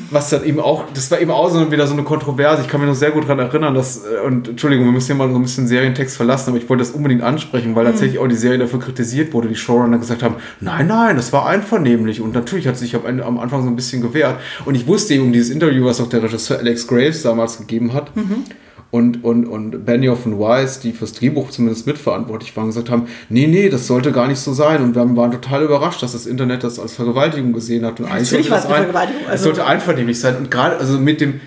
Was 0.09 0.29
dann 0.29 0.43
eben 0.43 0.59
auch, 0.59 0.85
das 0.93 1.09
war 1.11 1.21
eben 1.21 1.31
auch 1.31 1.49
so 1.49 1.71
wieder 1.71 1.87
so 1.87 1.93
eine 1.93 2.03
Kontroverse. 2.03 2.61
Ich 2.61 2.67
kann 2.67 2.81
mich 2.81 2.89
noch 2.89 2.95
sehr 2.95 3.11
gut 3.11 3.23
daran 3.23 3.39
erinnern, 3.39 3.73
dass, 3.73 4.03
äh, 4.05 4.25
und 4.25 4.49
Entschuldigung, 4.49 4.85
wir 4.85 4.91
müssen 4.91 5.07
hier 5.07 5.15
mal 5.15 5.29
so 5.29 5.35
ein 5.35 5.41
bisschen 5.41 5.67
Serientext 5.67 6.17
verlassen, 6.17 6.49
aber 6.49 6.57
ich 6.57 6.69
wollte 6.69 6.83
das 6.83 6.91
unbedingt 6.91 7.23
ansprechen, 7.23 7.75
weil 7.75 7.85
mhm. 7.85 7.89
tatsächlich 7.89 8.19
auch 8.19 8.27
die 8.27 8.35
Serie 8.35 8.59
dafür 8.59 8.79
kritisiert 8.79 9.33
wurde, 9.33 9.47
die 9.47 9.55
Showrunner 9.55 9.97
gesagt 9.97 10.23
haben, 10.23 10.35
nein, 10.59 10.87
nein, 10.87 11.15
das 11.15 11.31
war 11.31 11.47
einvernehmlich. 11.47 12.21
Und 12.21 12.33
natürlich 12.33 12.67
hat 12.67 12.77
sich 12.77 12.95
am 12.95 13.39
Anfang 13.39 13.63
so 13.63 13.69
ein 13.69 13.75
bisschen 13.75 14.01
gewehrt. 14.01 14.39
Und 14.65 14.75
ich 14.75 14.87
wusste 14.87 15.13
eben 15.13 15.23
um 15.23 15.31
dieses 15.31 15.49
Interview, 15.49 15.85
was 15.85 16.01
auch 16.01 16.09
der 16.09 16.23
Regisseur 16.23 16.59
Alex 16.59 16.87
Graves 16.87 17.21
damals 17.21 17.57
gegeben 17.57 17.93
hat. 17.93 18.15
Mhm 18.15 18.45
und, 18.91 19.23
und, 19.23 19.45
und 19.45 19.85
Benioff 19.85 20.25
und 20.25 20.37
Weiss, 20.37 20.81
die 20.81 20.91
fürs 20.91 21.13
Drehbuch 21.13 21.49
zumindest 21.49 21.87
mitverantwortlich 21.87 22.55
waren, 22.57 22.67
gesagt 22.67 22.89
haben, 22.89 23.07
nee, 23.29 23.47
nee, 23.47 23.69
das 23.69 23.87
sollte 23.87 24.11
gar 24.11 24.27
nicht 24.27 24.39
so 24.39 24.51
sein. 24.51 24.83
Und 24.83 24.95
wir 24.95 25.15
waren 25.15 25.31
total 25.31 25.63
überrascht, 25.63 26.03
dass 26.03 26.11
das 26.11 26.25
Internet 26.25 26.63
das 26.63 26.77
als 26.77 26.93
Vergewaltigung 26.93 27.53
gesehen 27.53 27.85
hat. 27.85 28.01
Und 28.01 28.07
ja, 28.07 28.13
eigentlich 28.13 28.29
sollte 28.29 28.49
das 28.49 28.65
ein, 28.65 28.71
Vergewaltigung. 28.71 29.21
Also, 29.23 29.35
es 29.35 29.43
sollte 29.43 29.65
einvernehmlich 29.65 30.19
sein. 30.19 30.35
Und 30.35 30.51
gerade 30.51 30.77
also 30.77 30.99
mit 30.99 31.21
dem 31.21 31.39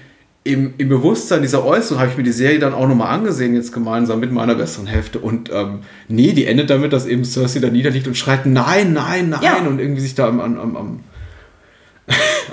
im, 0.47 0.75
im 0.77 0.91
Bewusstsein 0.91 1.41
dieser 1.41 1.65
Äußerung 1.65 2.01
habe 2.01 2.11
ich 2.11 2.19
mir 2.19 2.23
die 2.23 2.33
Serie 2.33 2.59
dann 2.59 2.75
auch 2.75 2.87
nochmal 2.87 3.15
angesehen, 3.15 3.55
jetzt 3.55 3.73
gemeinsam 3.73 4.21
mit 4.21 4.31
meiner 4.31 4.55
besseren 4.55 4.87
Hälfte. 4.87 5.19
Und 5.19 5.51
ähm, 5.51 5.81
nee, 6.09 6.33
die 6.33 6.45
endet 6.45 6.69
damit, 6.69 6.93
dass 6.93 7.07
eben 7.07 7.25
Cersei 7.25 7.61
da 7.61 7.71
niederliegt 7.71 8.07
und 8.07 8.16
schreit, 8.16 8.45
nein, 8.45 8.93
nein, 8.93 9.31
nein. 9.31 9.43
Ja. 9.43 9.57
Und 9.66 9.79
irgendwie 9.79 10.03
sich 10.03 10.15
da 10.15 10.29
am, 10.29 10.41
am, 10.41 10.77
am 10.77 11.01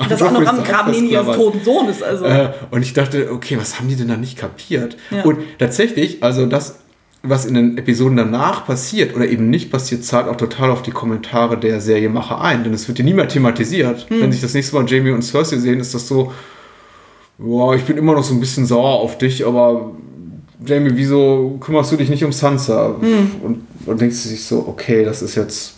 das 0.10 0.22
auch 0.22 0.32
noch 0.32 0.46
am 0.46 0.64
Graben 0.64 0.94
ihres 0.94 1.36
toten 1.36 1.64
Sohnes. 1.64 2.02
Also. 2.02 2.26
Äh, 2.26 2.54
und 2.72 2.82
ich 2.82 2.94
dachte, 2.94 3.32
okay, 3.32 3.58
was 3.60 3.80
haben 3.80 3.88
die 3.88 3.96
denn 3.96 4.08
da 4.08 4.18
nicht 4.18 4.38
kapiert? 4.38 4.98
Ja. 5.10 5.24
Und 5.24 5.40
tatsächlich, 5.60 6.24
also 6.24 6.46
das, 6.46 6.80
was 7.24 7.46
in 7.46 7.54
den 7.54 7.78
Episoden 7.78 8.18
danach 8.18 8.66
passiert 8.66 9.16
oder 9.16 9.28
eben 9.28 9.50
nicht 9.50 9.72
passiert, 9.72 10.04
zahlt 10.04 10.28
auch 10.28 10.38
total 10.38 10.72
auf 10.72 10.82
die 10.82 10.92
Kommentare 10.92 11.58
der 11.58 11.82
Seriemacher 11.82 12.42
ein. 12.42 12.64
Denn 12.64 12.74
es 12.74 12.88
wird 12.88 13.00
ja 13.00 13.06
nie 13.06 13.14
mehr 13.14 13.28
thematisiert. 13.28 14.10
Hm. 14.10 14.22
Wenn 14.22 14.32
sich 14.32 14.42
das 14.42 14.54
nächste 14.54 14.76
Mal 14.76 14.90
Jamie 14.90 15.12
und 15.12 15.22
Cersei 15.22 15.58
sehen, 15.58 15.80
ist 15.80 15.94
das 15.94 16.08
so, 16.08 16.32
boah, 17.38 17.76
ich 17.76 17.84
bin 17.84 17.98
immer 17.98 18.14
noch 18.14 18.24
so 18.24 18.34
ein 18.34 18.40
bisschen 18.40 18.66
sauer 18.66 19.00
auf 19.02 19.18
dich, 19.18 19.46
aber 19.46 19.92
Jamie, 20.66 20.92
wieso 20.94 21.58
kümmerst 21.60 21.92
du 21.92 21.98
dich 21.98 22.10
nicht 22.10 22.24
um 22.24 22.32
Sansa? 22.32 22.96
Hm. 23.00 23.32
Und, 23.44 23.68
und 23.86 24.02
denkst 24.02 24.24
du 24.24 24.30
sich 24.30 24.46
so, 24.46 24.66
okay, 24.68 25.04
das 25.04 25.22
ist 25.22 25.36
jetzt 25.36 25.74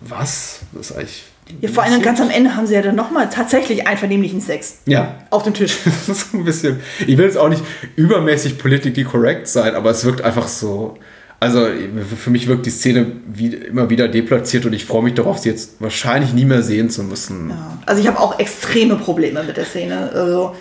was? 0.00 0.60
Das 0.72 0.90
ist 0.90 0.96
eigentlich 0.96 1.24
ja, 1.60 1.68
vor 1.68 1.82
allem 1.82 2.02
ganz 2.02 2.20
am 2.20 2.30
Ende 2.30 2.54
haben 2.56 2.66
sie 2.66 2.74
ja 2.74 2.82
dann 2.82 2.94
nochmal 2.94 3.28
tatsächlich 3.30 3.86
einvernehmlichen 3.86 4.40
Sex. 4.40 4.78
Ja. 4.86 5.16
Auf 5.30 5.42
dem 5.42 5.54
Tisch. 5.54 5.78
das 5.84 6.08
ist 6.08 6.34
ein 6.34 6.44
bisschen. 6.44 6.80
Ich 7.06 7.16
will 7.16 7.24
jetzt 7.24 7.38
auch 7.38 7.48
nicht 7.48 7.62
übermäßig 7.96 8.58
politically 8.58 9.04
correct 9.04 9.48
sein, 9.48 9.74
aber 9.74 9.90
es 9.90 10.04
wirkt 10.04 10.22
einfach 10.22 10.48
so. 10.48 10.98
Also 11.40 11.68
für 12.16 12.30
mich 12.30 12.48
wirkt 12.48 12.66
die 12.66 12.70
Szene 12.70 13.12
wie, 13.32 13.54
immer 13.54 13.88
wieder 13.90 14.08
deplatziert 14.08 14.66
und 14.66 14.72
ich 14.72 14.84
freue 14.84 15.04
mich 15.04 15.14
darauf, 15.14 15.38
sie 15.38 15.48
jetzt 15.48 15.80
wahrscheinlich 15.80 16.32
nie 16.32 16.44
mehr 16.44 16.62
sehen 16.62 16.90
zu 16.90 17.04
müssen. 17.04 17.50
Ja. 17.50 17.78
Also 17.86 18.02
ich 18.02 18.08
habe 18.08 18.18
auch 18.18 18.40
extreme 18.40 18.96
Probleme 18.96 19.44
mit 19.44 19.56
der 19.56 19.64
Szene. 19.64 20.10
Also, 20.12 20.56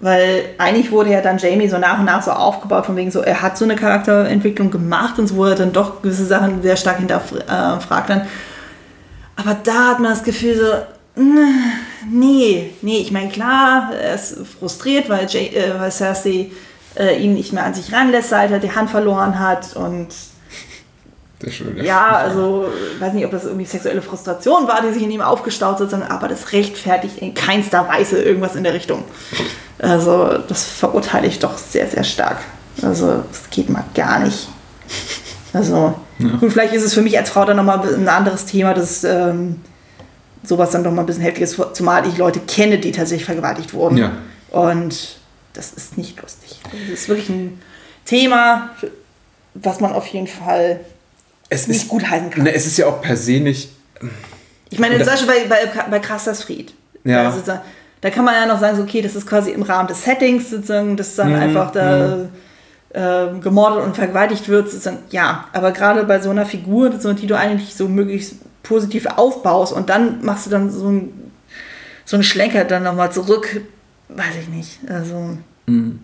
weil 0.00 0.44
eigentlich 0.58 0.92
wurde 0.92 1.10
ja 1.10 1.22
dann 1.22 1.38
Jamie 1.38 1.66
so 1.66 1.78
nach 1.78 1.98
und 1.98 2.04
nach 2.04 2.22
so 2.22 2.30
aufgebaut, 2.30 2.84
von 2.84 2.94
wegen 2.96 3.10
so, 3.10 3.20
er 3.20 3.40
hat 3.40 3.56
so 3.56 3.64
eine 3.64 3.74
Charakterentwicklung 3.74 4.70
gemacht 4.70 5.18
und 5.18 5.28
so, 5.28 5.44
er 5.46 5.54
dann 5.54 5.72
doch 5.72 6.02
gewisse 6.02 6.26
Sachen 6.26 6.62
sehr 6.62 6.76
stark 6.76 6.98
hinterfragt 6.98 8.10
dann. 8.10 8.22
Aber 9.38 9.54
da 9.54 9.90
hat 9.90 10.00
man 10.00 10.10
das 10.10 10.24
Gefühl 10.24 10.56
so, 10.56 11.22
nee, 12.10 12.72
nee, 12.82 12.98
ich 12.98 13.12
meine, 13.12 13.28
klar, 13.30 13.92
er 13.94 14.16
ist 14.16 14.36
frustriert, 14.58 15.08
weil, 15.08 15.28
Jay, 15.28 15.46
äh, 15.54 15.78
weil 15.78 15.92
Cersei 15.92 16.50
äh, 16.96 17.22
ihn 17.22 17.34
nicht 17.34 17.52
mehr 17.52 17.64
an 17.64 17.72
sich 17.72 17.92
ranlässt, 17.92 18.30
seit 18.30 18.50
er 18.50 18.58
die 18.58 18.74
Hand 18.74 18.90
verloren 18.90 19.38
hat 19.38 19.76
und 19.76 20.08
Schön, 21.46 21.76
ja. 21.76 21.84
ja, 21.84 22.06
also 22.16 22.66
ich 22.94 23.00
weiß 23.00 23.12
nicht, 23.12 23.24
ob 23.24 23.30
das 23.30 23.44
irgendwie 23.44 23.64
sexuelle 23.64 24.02
Frustration 24.02 24.66
war, 24.66 24.82
die 24.82 24.92
sich 24.92 25.04
in 25.04 25.10
ihm 25.12 25.20
aufgestaut 25.20 25.78
hat, 25.78 26.10
aber 26.10 26.26
das 26.26 26.50
rechtfertigt 26.50 27.18
in 27.18 27.32
keinster 27.32 27.86
Weise 27.86 28.20
irgendwas 28.20 28.56
in 28.56 28.64
der 28.64 28.74
Richtung. 28.74 29.04
Also 29.78 30.36
das 30.48 30.64
verurteile 30.64 31.28
ich 31.28 31.38
doch 31.38 31.56
sehr, 31.56 31.86
sehr 31.86 32.02
stark. 32.02 32.38
Also 32.82 33.22
es 33.30 33.48
geht 33.50 33.70
mal 33.70 33.84
gar 33.94 34.18
nicht. 34.18 34.48
Also 35.52 35.94
ja. 36.18 36.30
Und 36.40 36.50
vielleicht 36.50 36.74
ist 36.74 36.82
es 36.82 36.94
für 36.94 37.02
mich 37.02 37.16
als 37.16 37.30
Frau 37.30 37.44
dann 37.44 37.56
nochmal 37.56 37.80
ein 37.94 38.08
anderes 38.08 38.46
Thema, 38.46 38.74
dass 38.74 39.04
ähm, 39.04 39.56
sowas 40.42 40.70
dann 40.70 40.82
nochmal 40.82 41.04
ein 41.04 41.06
bisschen 41.06 41.22
heftig 41.22 41.44
ist, 41.44 41.60
zumal 41.74 42.06
ich 42.06 42.16
Leute 42.18 42.40
kenne, 42.40 42.78
die 42.78 42.92
tatsächlich 42.92 43.24
vergewaltigt 43.24 43.74
wurden. 43.74 43.96
Ja. 43.96 44.12
Und 44.50 45.18
das 45.52 45.72
ist 45.72 45.98
nicht 45.98 46.20
lustig. 46.20 46.60
Das 46.72 47.00
ist 47.00 47.08
wirklich 47.08 47.28
ein 47.28 47.60
Thema, 48.04 48.70
was 49.54 49.80
man 49.80 49.92
auf 49.92 50.06
jeden 50.06 50.26
Fall 50.26 50.80
es 51.48 51.68
nicht 51.68 51.82
ist, 51.82 51.88
gut 51.88 52.08
heißen 52.08 52.30
kann. 52.30 52.44
Ne, 52.44 52.54
es 52.54 52.66
ist 52.66 52.78
ja 52.78 52.86
auch 52.86 53.00
per 53.00 53.16
se 53.16 53.40
nicht. 53.40 53.70
Ich 54.70 54.78
meine, 54.78 54.98
zum 54.98 55.06
Beispiel 55.06 55.28
bei, 55.28 55.46
bei, 55.46 55.82
bei 55.90 55.98
Krassersfried. 55.98 56.74
Ja. 57.04 57.34
Da, 57.44 57.62
da 58.00 58.10
kann 58.10 58.24
man 58.24 58.34
ja 58.34 58.46
noch 58.46 58.60
sagen, 58.60 58.76
so, 58.76 58.82
okay, 58.82 59.02
das 59.02 59.14
ist 59.14 59.26
quasi 59.26 59.50
im 59.50 59.62
Rahmen 59.62 59.88
des 59.88 60.04
Settings 60.04 60.50
sozusagen, 60.50 60.96
das 60.96 61.14
dann 61.14 61.30
mhm. 61.30 61.40
einfach 61.40 61.70
da. 61.70 62.16
Mhm 62.16 62.28
äh, 62.90 63.26
gemordet 63.40 63.84
und 63.84 63.94
vergewaltigt 63.96 64.48
wird, 64.48 64.70
sozusagen, 64.70 64.98
ja, 65.10 65.46
aber 65.52 65.72
gerade 65.72 66.04
bei 66.04 66.20
so 66.20 66.30
einer 66.30 66.46
Figur, 66.46 66.90
die 66.90 67.26
du 67.26 67.36
eigentlich 67.36 67.74
so 67.74 67.88
möglichst 67.88 68.36
positiv 68.62 69.06
aufbaust 69.06 69.72
und 69.72 69.88
dann 69.88 70.24
machst 70.24 70.46
du 70.46 70.50
dann 70.50 70.70
so, 70.70 70.88
ein, 70.88 71.12
so 72.04 72.16
einen 72.16 72.22
Schlenker 72.22 72.64
dann 72.64 72.82
nochmal 72.82 73.12
zurück, 73.12 73.60
weiß 74.08 74.36
ich 74.40 74.48
nicht. 74.48 74.78
Also. 74.88 75.38
Mhm. 75.66 76.00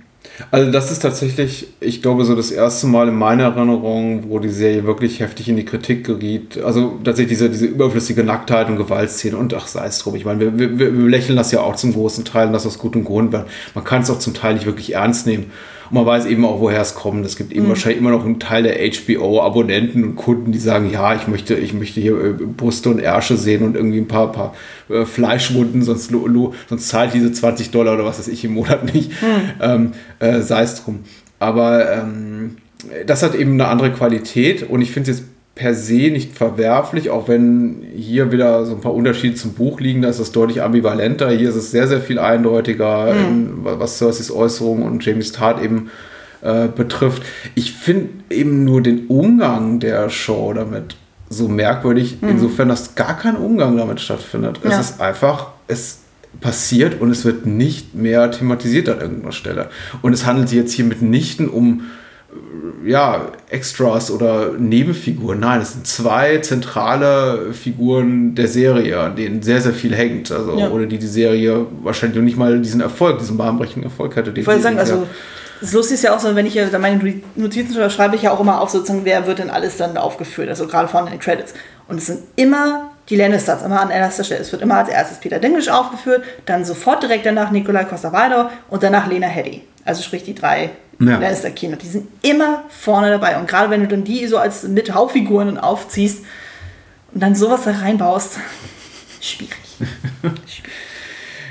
Also 0.51 0.73
das 0.73 0.91
ist 0.91 1.01
tatsächlich, 1.01 1.69
ich 1.81 2.01
glaube, 2.03 2.25
so 2.25 2.35
das 2.35 2.51
erste 2.51 2.87
Mal 2.87 3.09
in 3.09 3.15
meiner 3.15 3.45
Erinnerung, 3.45 4.31
wo 4.31 4.39
die 4.39 4.49
Serie 4.49 4.85
wirklich 4.85 5.21
heftig 5.21 5.49
in 5.49 5.57
die 5.57 5.65
Kritik 5.65 6.05
geriet. 6.05 6.59
Also 6.63 6.99
tatsächlich 7.05 7.39
diese, 7.39 7.51
diese 7.51 7.67
überflüssige 7.67 8.25
Nacktheit 8.25 8.69
und 8.69 8.77
Gewaltszene 8.77 9.37
und 9.37 9.53
ach, 9.55 9.67
sei 9.67 9.87
es 9.87 9.99
drum. 9.99 10.15
Ich 10.15 10.25
meine, 10.25 10.59
wir, 10.59 10.79
wir, 10.79 10.79
wir 10.79 11.09
lächeln 11.09 11.37
das 11.37 11.53
ja 11.53 11.61
auch 11.61 11.77
zum 11.77 11.93
großen 11.93 12.25
Teil 12.25 12.47
und 12.47 12.53
das 12.55 12.67
aus 12.67 12.79
gutem 12.79 13.05
Grund. 13.05 13.33
Man 13.33 13.85
kann 13.85 14.03
es 14.03 14.11
auch 14.11 14.19
zum 14.19 14.35
Teil 14.35 14.55
nicht 14.55 14.67
wirklich 14.67 14.95
ernst 14.95 15.27
nehmen. 15.27 15.53
Und 15.91 15.95
man 15.95 16.07
weiß 16.07 16.27
eben 16.27 16.45
auch, 16.45 16.61
woher 16.61 16.81
es 16.81 16.95
kommt. 16.95 17.25
Es 17.27 17.37
gibt 17.37 17.53
eben 17.53 17.67
mhm. 17.67 17.71
wahrscheinlich 17.71 18.01
immer 18.01 18.11
noch 18.11 18.25
einen 18.25 18.41
Teil 18.41 18.63
der 18.63 18.77
HBO-Abonnenten 18.77 20.05
und 20.05 20.17
Kunden, 20.17 20.53
die 20.53 20.59
sagen, 20.59 20.91
ja, 20.91 21.15
ich 21.15 21.29
möchte, 21.29 21.55
ich 21.55 21.75
möchte 21.75 22.01
hier 22.01 22.13
äh, 22.13 22.33
Brüste 22.33 22.91
und 22.91 22.99
Ärsche 22.99 23.37
sehen 23.37 23.63
und 23.63 23.77
irgendwie 23.77 23.99
ein 23.99 24.09
paar, 24.09 24.33
paar 24.33 24.55
äh, 24.89 25.05
Fleischwunden, 25.05 25.83
sonst, 25.83 26.11
sonst 26.69 26.89
zahlt 26.89 27.15
diese 27.15 27.33
20 27.33 27.71
Dollar 27.71 27.95
oder 27.95 28.05
was 28.05 28.19
weiß 28.19 28.29
ich 28.29 28.45
im 28.45 28.55
Monat 28.55 28.93
nicht. 28.95 29.11
Mhm. 29.11 29.51
Ähm, 29.61 29.93
äh, 30.19 30.41
Sei 30.41 30.63
es 30.63 30.83
drum. 30.83 31.01
Aber 31.39 31.93
ähm, 31.93 32.57
das 33.07 33.23
hat 33.23 33.35
eben 33.35 33.53
eine 33.53 33.69
andere 33.69 33.93
Qualität 33.93 34.69
und 34.69 34.81
ich 34.81 34.91
finde 34.91 35.11
es 35.11 35.19
jetzt 35.19 35.29
per 35.55 35.75
se 35.75 36.11
nicht 36.11 36.37
verwerflich, 36.37 37.11
auch 37.11 37.29
wenn 37.29 37.85
hier 37.95 38.33
wieder 38.33 38.67
so 38.67 38.75
ein 38.75 38.81
paar 38.81 38.95
Unterschiede 38.95 39.37
zum 39.37 39.53
Buch 39.53 39.79
liegen, 39.81 40.03
da 40.03 40.09
ist 40.09 40.19
es 40.19 40.33
deutlich 40.33 40.63
ambivalenter. 40.63 41.31
Hier 41.31 41.49
ist 41.49 41.55
es 41.55 41.71
sehr, 41.71 41.87
sehr 41.87 42.01
viel 42.01 42.19
eindeutiger, 42.19 43.15
in, 43.15 43.59
was 43.63 43.99
Cerseys 43.99 44.33
Äußerungen 44.33 44.83
und 44.85 45.05
Jamies 45.05 45.31
Tat 45.33 45.63
eben 45.63 45.91
äh, 46.43 46.67
betrifft. 46.67 47.23
Ich 47.55 47.73
finde 47.73 48.09
eben 48.31 48.65
nur 48.65 48.83
den 48.83 49.07
Umgang 49.07 49.79
der 49.79 50.11
Show 50.11 50.53
damit 50.53 50.97
so 51.31 51.49
merkwürdig, 51.49 52.19
insofern, 52.23 52.69
dass 52.69 52.95
gar 52.97 53.17
kein 53.17 53.37
Umgang 53.37 53.77
damit 53.77 54.01
stattfindet. 54.01 54.61
Es 54.63 54.73
Ja. 54.73 54.81
ist 54.81 55.01
einfach, 55.01 55.49
es 55.69 56.01
passiert 56.41 57.01
und 57.01 57.11
es 57.11 57.25
wird 57.25 57.47
nicht 57.47 57.95
mehr 57.95 58.31
thematisiert 58.31 58.89
an 58.89 59.01
irgendeiner 59.01 59.33
Stelle. 59.33 59.69
Und 60.03 60.13
es 60.13 60.27
handelt 60.27 60.49
sich 60.49 60.59
jetzt 60.59 60.73
hier 60.73 60.85
mitnichten 60.85 61.49
um 61.49 61.83
ja, 62.85 63.27
Extras 63.49 64.11
oder 64.11 64.53
Nebenfiguren. 64.59 65.41
Nein, 65.41 65.61
es 65.61 65.73
sind 65.73 65.87
zwei 65.87 66.39
zentrale 66.39 67.53
Figuren 67.53 68.35
der 68.35 68.49
Serie, 68.49 68.99
an 69.01 69.17
denen 69.17 69.43
sehr, 69.43 69.61
sehr 69.61 69.73
viel 69.73 69.95
hängt. 69.95 70.31
Also 70.31 70.59
Ja. 70.59 70.71
ohne 70.71 70.87
die 70.87 70.99
die 70.99 71.07
Serie 71.07 71.67
wahrscheinlich 71.83 72.17
noch 72.17 72.25
nicht 72.25 72.37
mal 72.37 72.59
diesen 72.61 72.81
Erfolg, 72.81 73.19
diesen 73.19 73.37
bahnbrechenden 73.37 73.85
Erfolg 73.91 74.17
hätte. 74.17 74.33
den 74.33 74.43
Ich 74.43 74.47
wollte 74.47 74.63
sagen, 74.63 74.77
ja- 74.77 74.83
also 74.83 75.07
das 75.61 75.73
Lustige 75.73 75.95
ist 75.95 76.03
ja 76.03 76.15
auch 76.15 76.21
so, 76.21 76.35
wenn 76.35 76.47
ich 76.47 76.53
hier 76.53 76.69
meine 76.79 77.01
Notizen 77.37 77.73
schreibe, 77.75 77.91
schreibe 77.91 78.17
ich 78.17 78.23
ja 78.23 78.33
auch 78.33 78.41
immer 78.41 78.61
auf, 78.61 78.71
sozusagen, 78.71 79.05
wer 79.05 79.27
wird 79.27 79.39
denn 79.39 79.51
alles 79.51 79.77
dann 79.77 79.97
aufgeführt, 79.97 80.49
also 80.49 80.67
gerade 80.67 80.89
vorne 80.89 81.07
in 81.09 81.15
den 81.15 81.21
Credits. 81.21 81.55
Und 81.89 81.99
es 81.99 82.07
sind 82.07 82.21
immer 82.37 82.91
die 83.09 83.17
Lannisters, 83.17 83.63
immer 83.63 83.81
an 83.81 83.91
erster 83.91 84.25
Stelle. 84.25 84.41
Es 84.41 84.51
wird 84.53 84.63
immer 84.63 84.77
als 84.79 84.89
erstes 84.89 85.19
Peter 85.19 85.39
Dinklage 85.39 85.73
aufgeführt, 85.75 86.23
dann 86.47 86.65
sofort 86.65 87.03
direkt 87.03 87.25
danach 87.27 87.51
Nikolai 87.51 87.85
Costa-Waldau 87.85 88.49
und 88.71 88.83
danach 88.83 89.07
Lena 89.07 89.27
Headey. 89.27 89.63
Also 89.85 90.03
sprich 90.03 90.23
die 90.25 90.35
drei 90.35 90.71
Ja. 91.01 91.19
Lannister-Kinder. 91.19 91.77
Die 91.77 91.87
sind 91.87 92.07
immer 92.23 92.65
vorne 92.69 93.11
dabei. 93.11 93.39
Und 93.39 93.49
gerade 93.49 93.71
wenn 93.71 93.81
du 93.81 93.89
dann 93.89 94.05
die 94.05 94.27
so 94.27 94.39
als 94.39 94.65
mit 94.65 94.93
Hauptfiguren 94.93 95.59
aufziehst 95.59 96.25
und 97.13 97.23
dann 97.23 97.35
sowas 97.35 97.63
da 97.65 97.73
reinbaust, 97.73 98.39
schwierig. 99.21 99.55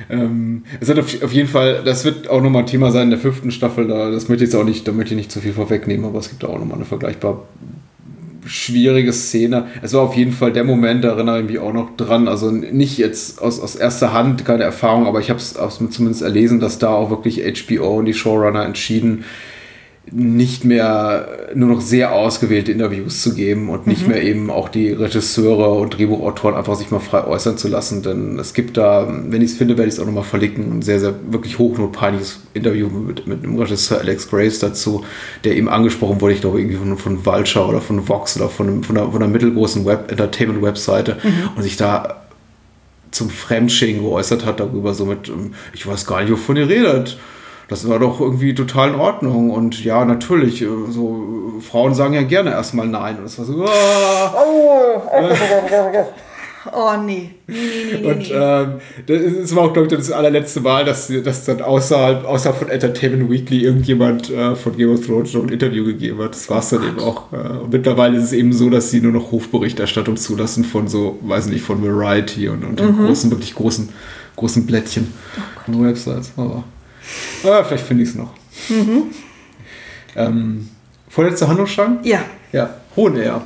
Ähm, 0.09 0.63
es 0.79 0.89
hat 0.89 0.99
auf, 0.99 1.23
auf 1.23 1.31
jeden 1.31 1.47
Fall, 1.47 1.83
das 1.83 2.03
wird 2.03 2.27
auch 2.27 2.41
nochmal 2.41 2.65
Thema 2.65 2.91
sein 2.91 3.03
in 3.03 3.09
der 3.11 3.19
fünften 3.19 3.51
Staffel. 3.51 3.87
Da, 3.87 4.11
das 4.11 4.27
möchte 4.29 4.43
ich 4.43 4.51
jetzt 4.51 4.59
auch 4.59 4.65
nicht, 4.65 4.87
da 4.87 4.91
möchte 4.91 5.13
ich 5.13 5.17
nicht 5.17 5.31
zu 5.31 5.39
viel 5.39 5.53
vorwegnehmen, 5.53 6.05
aber 6.05 6.19
es 6.19 6.29
gibt 6.29 6.43
auch 6.45 6.57
nochmal 6.57 6.77
eine 6.77 6.85
vergleichbar 6.85 7.43
schwierige 8.45 9.13
Szene. 9.13 9.67
Es 9.81 9.93
war 9.93 10.01
auf 10.01 10.15
jeden 10.15 10.31
Fall 10.31 10.51
der 10.51 10.63
Moment, 10.63 11.03
da 11.03 11.09
erinnere 11.09 11.41
ich 11.41 11.47
mich 11.47 11.59
auch 11.59 11.73
noch 11.73 11.95
dran. 11.95 12.27
Also 12.27 12.51
nicht 12.51 12.97
jetzt 12.97 13.41
aus, 13.41 13.59
aus 13.59 13.75
erster 13.75 14.13
Hand, 14.13 14.45
keine 14.45 14.63
Erfahrung, 14.63 15.07
aber 15.07 15.19
ich 15.19 15.29
habe 15.29 15.39
es 15.39 15.53
zumindest 15.89 16.21
erlesen, 16.21 16.59
dass 16.59 16.79
da 16.79 16.89
auch 16.89 17.09
wirklich 17.09 17.41
HBO 17.41 17.97
und 17.99 18.05
die 18.05 18.13
Showrunner 18.13 18.65
entschieden, 18.65 19.25
nicht 20.11 20.65
mehr 20.65 21.27
nur 21.55 21.69
noch 21.69 21.81
sehr 21.81 22.11
ausgewählte 22.11 22.73
Interviews 22.73 23.21
zu 23.21 23.33
geben 23.35 23.69
und 23.69 23.87
nicht 23.87 24.05
mehr 24.05 24.21
eben 24.21 24.49
auch 24.51 24.67
die 24.67 24.89
Regisseure 24.91 25.71
und 25.71 25.97
Drehbuchautoren 25.97 26.55
einfach 26.57 26.75
sich 26.75 26.91
mal 26.91 26.99
frei 26.99 27.23
äußern 27.25 27.57
zu 27.57 27.69
lassen. 27.69 28.03
Denn 28.03 28.37
es 28.37 28.53
gibt 28.53 28.75
da, 28.75 29.07
wenn 29.27 29.41
ich 29.41 29.51
es 29.51 29.57
finde, 29.57 29.77
werde 29.77 29.87
ich 29.87 29.93
es 29.95 29.99
auch 30.01 30.05
nochmal 30.05 30.25
verlinken, 30.25 30.79
ein 30.79 30.81
sehr, 30.81 30.99
sehr 30.99 31.15
wirklich 31.29 31.57
hochnotpeinliches 31.57 32.41
Interview 32.53 32.89
mit, 32.89 33.27
mit 33.27 33.43
dem 33.43 33.57
Regisseur 33.57 33.99
Alex 33.99 34.29
Grace 34.29 34.59
dazu, 34.59 35.05
der 35.45 35.55
eben 35.55 35.69
angesprochen 35.69 36.19
wurde, 36.19 36.33
ich 36.33 36.41
glaube 36.41 36.59
irgendwie 36.59 36.77
von, 36.77 36.97
von 36.97 37.25
Vulture 37.25 37.65
oder 37.65 37.79
von 37.79 38.07
Vox 38.09 38.35
oder 38.35 38.49
von, 38.49 38.67
einem- 38.67 38.83
von, 38.83 38.97
einer, 38.97 39.09
von 39.09 39.23
einer 39.23 39.31
mittelgroßen 39.31 39.85
Web 39.85 40.11
Entertainment-Webseite 40.11 41.17
und 41.55 41.63
sich 41.63 41.77
da 41.77 42.23
zum 43.11 43.29
Fremdschämen 43.29 44.01
geäußert 44.03 44.45
hat 44.45 44.59
darüber, 44.59 44.93
so 44.93 45.05
mit, 45.05 45.29
ähm, 45.29 45.53
ich 45.73 45.87
weiß 45.87 46.05
gar 46.05 46.21
nicht, 46.21 46.31
wovon 46.31 46.57
ihr 46.57 46.67
redet. 46.67 47.17
Das 47.73 47.89
war 47.89 47.97
doch 47.97 48.21
irgendwie 48.21 48.53
total 48.53 48.89
in 48.89 48.99
Ordnung. 48.99 49.49
Und 49.49 49.83
ja, 49.83 50.05
natürlich, 50.05 50.61
äh, 50.61 50.67
so 50.89 51.53
Frauen 51.59 51.95
sagen 51.95 52.13
ja 52.13 52.21
gerne 52.21 52.51
erstmal 52.51 52.85
nein. 52.85 53.17
Und 53.17 53.25
es 53.25 53.39
war 53.39 53.45
so, 53.45 53.65
ah. 53.65 54.35
Oh 56.71 56.91
nee. 57.03 57.31
Nee, 57.47 57.55
nee, 57.55 57.99
nee, 57.99 58.11
Und 58.11 58.31
ähm, 58.31 58.73
das, 59.07 59.55
war 59.55 59.63
auch, 59.63 59.73
glaube 59.73 59.87
ich, 59.87 59.97
das 59.97 60.11
allerletzte 60.11 60.61
Mal, 60.61 60.85
dass, 60.85 61.11
dass 61.23 61.45
dann 61.45 61.63
außerhalb, 61.63 62.25
außerhalb 62.25 62.59
von 62.59 62.69
Entertainment 62.69 63.31
Weekly 63.31 63.63
irgendjemand 63.63 64.29
äh, 64.29 64.55
von 64.55 64.77
Game 64.77 64.93
of 64.93 65.03
Thrones 65.03 65.33
noch 65.33 65.41
ein 65.41 65.49
Interview 65.49 65.83
gegeben 65.83 66.21
hat. 66.21 66.35
Das 66.35 66.47
war 66.51 66.59
es 66.59 66.69
dann 66.69 66.83
eben 66.87 66.99
auch. 66.99 67.33
Äh, 67.33 67.57
und 67.57 67.73
mittlerweile 67.73 68.17
ist 68.17 68.25
es 68.25 68.33
eben 68.33 68.53
so, 68.53 68.69
dass 68.69 68.91
sie 68.91 69.01
nur 69.01 69.13
noch 69.13 69.31
Hofberichterstattung 69.31 70.15
zulassen 70.17 70.63
von 70.63 70.87
so, 70.87 71.17
weiß 71.23 71.47
nicht, 71.47 71.63
von 71.63 71.81
Variety 71.83 72.49
und, 72.49 72.63
und 72.63 72.79
den 72.79 72.95
großen, 72.95 73.31
wirklich 73.31 73.55
großen, 73.55 73.89
großen 74.35 74.67
Blättchen 74.67 75.11
und 75.65 75.83
Websites. 75.83 76.33
Aber 76.37 76.65
ah, 77.43 77.63
vielleicht 77.63 77.85
finde 77.85 78.03
ich 78.03 78.09
es 78.09 78.15
noch. 78.15 78.33
Ähm, 80.15 80.69
vorletzte 81.09 81.47
Handlungsstrang? 81.47 81.99
ja. 82.03 82.23
Ja, 82.51 82.69
Hohenair. 82.95 83.41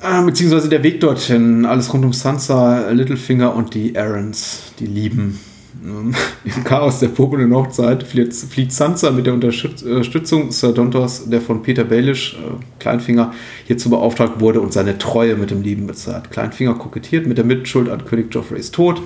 Ah, 0.00 0.20
beziehungsweise 0.22 0.68
der 0.68 0.84
Weg 0.84 1.00
dorthin, 1.00 1.66
alles 1.66 1.92
rund 1.92 2.04
um 2.04 2.12
Sansa, 2.12 2.90
Littlefinger 2.90 3.52
und 3.52 3.74
die 3.74 3.98
Arryns, 3.98 4.72
die 4.78 4.86
Lieben. 4.86 5.40
Ähm, 5.84 6.14
Im 6.44 6.64
Chaos 6.64 7.00
der 7.00 7.08
purpurnen 7.08 7.52
Hochzeit 7.52 8.04
flieht, 8.04 8.32
flieht 8.32 8.72
Sansa 8.72 9.10
mit 9.10 9.26
der 9.26 9.34
Unterstütz- 9.34 9.82
äh, 9.82 9.90
Unterstützung 9.90 10.52
Sir 10.52 10.72
Dontos, 10.72 11.28
der 11.28 11.40
von 11.40 11.62
Peter 11.62 11.82
Baelish, 11.82 12.34
äh, 12.34 12.62
Kleinfinger, 12.78 13.32
hierzu 13.66 13.90
beauftragt 13.90 14.40
wurde 14.40 14.60
und 14.60 14.72
seine 14.72 14.98
Treue 14.98 15.34
mit 15.34 15.50
dem 15.50 15.62
Lieben 15.62 15.88
bezahlt. 15.88 16.30
Kleinfinger 16.30 16.74
kokettiert 16.74 17.26
mit 17.26 17.38
der 17.38 17.44
Mitschuld 17.44 17.88
an 17.88 18.04
König 18.04 18.32
Joffreys 18.32 18.70
Tod. 18.70 19.02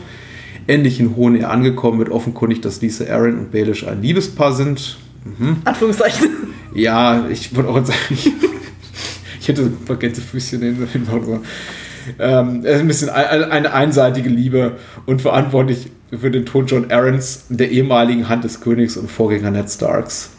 Endlich 0.71 1.01
in 1.01 1.17
Hohenair 1.17 1.51
angekommen, 1.51 1.99
wird 1.99 2.11
offenkundig, 2.11 2.61
dass 2.63 2.81
Lisa 2.81 3.05
Arryn 3.13 3.39
und 3.39 3.51
Baelish 3.53 3.87
ein 3.87 4.01
Liebespaar 4.03 4.53
sind. 4.53 4.99
Anführungszeichen. 5.65 6.29
Ja, 6.75 7.27
ich 7.29 7.55
würde 7.55 7.69
auch 7.69 7.77
jetzt 7.77 7.89
sagen, 7.89 7.99
ich, 8.11 8.27
ich 9.41 9.49
hätte 9.49 9.63
ein 9.63 9.85
paar 9.85 9.97
Gänsefüßchen 9.97 10.61
hin- 10.63 10.89
hinmachen 10.93 11.25
sollen. 11.25 11.41
Ähm, 12.19 12.65
ein 12.67 12.87
bisschen 12.87 13.09
ein- 13.11 13.45
eine 13.51 13.73
einseitige 13.75 14.29
Liebe 14.31 14.77
und 15.07 15.21
verantwortlich 15.21 15.91
für 16.19 16.31
den 16.31 16.47
Tod 16.47 16.71
John 16.71 16.91
Arryns, 16.91 17.45
der 17.51 17.71
ehemaligen 17.71 18.29
Hand 18.29 18.45
des 18.45 18.61
Königs 18.61 18.97
und 18.97 19.11
Vorgänger 19.11 19.51
Ned 19.51 19.69
Starks. 19.71 20.31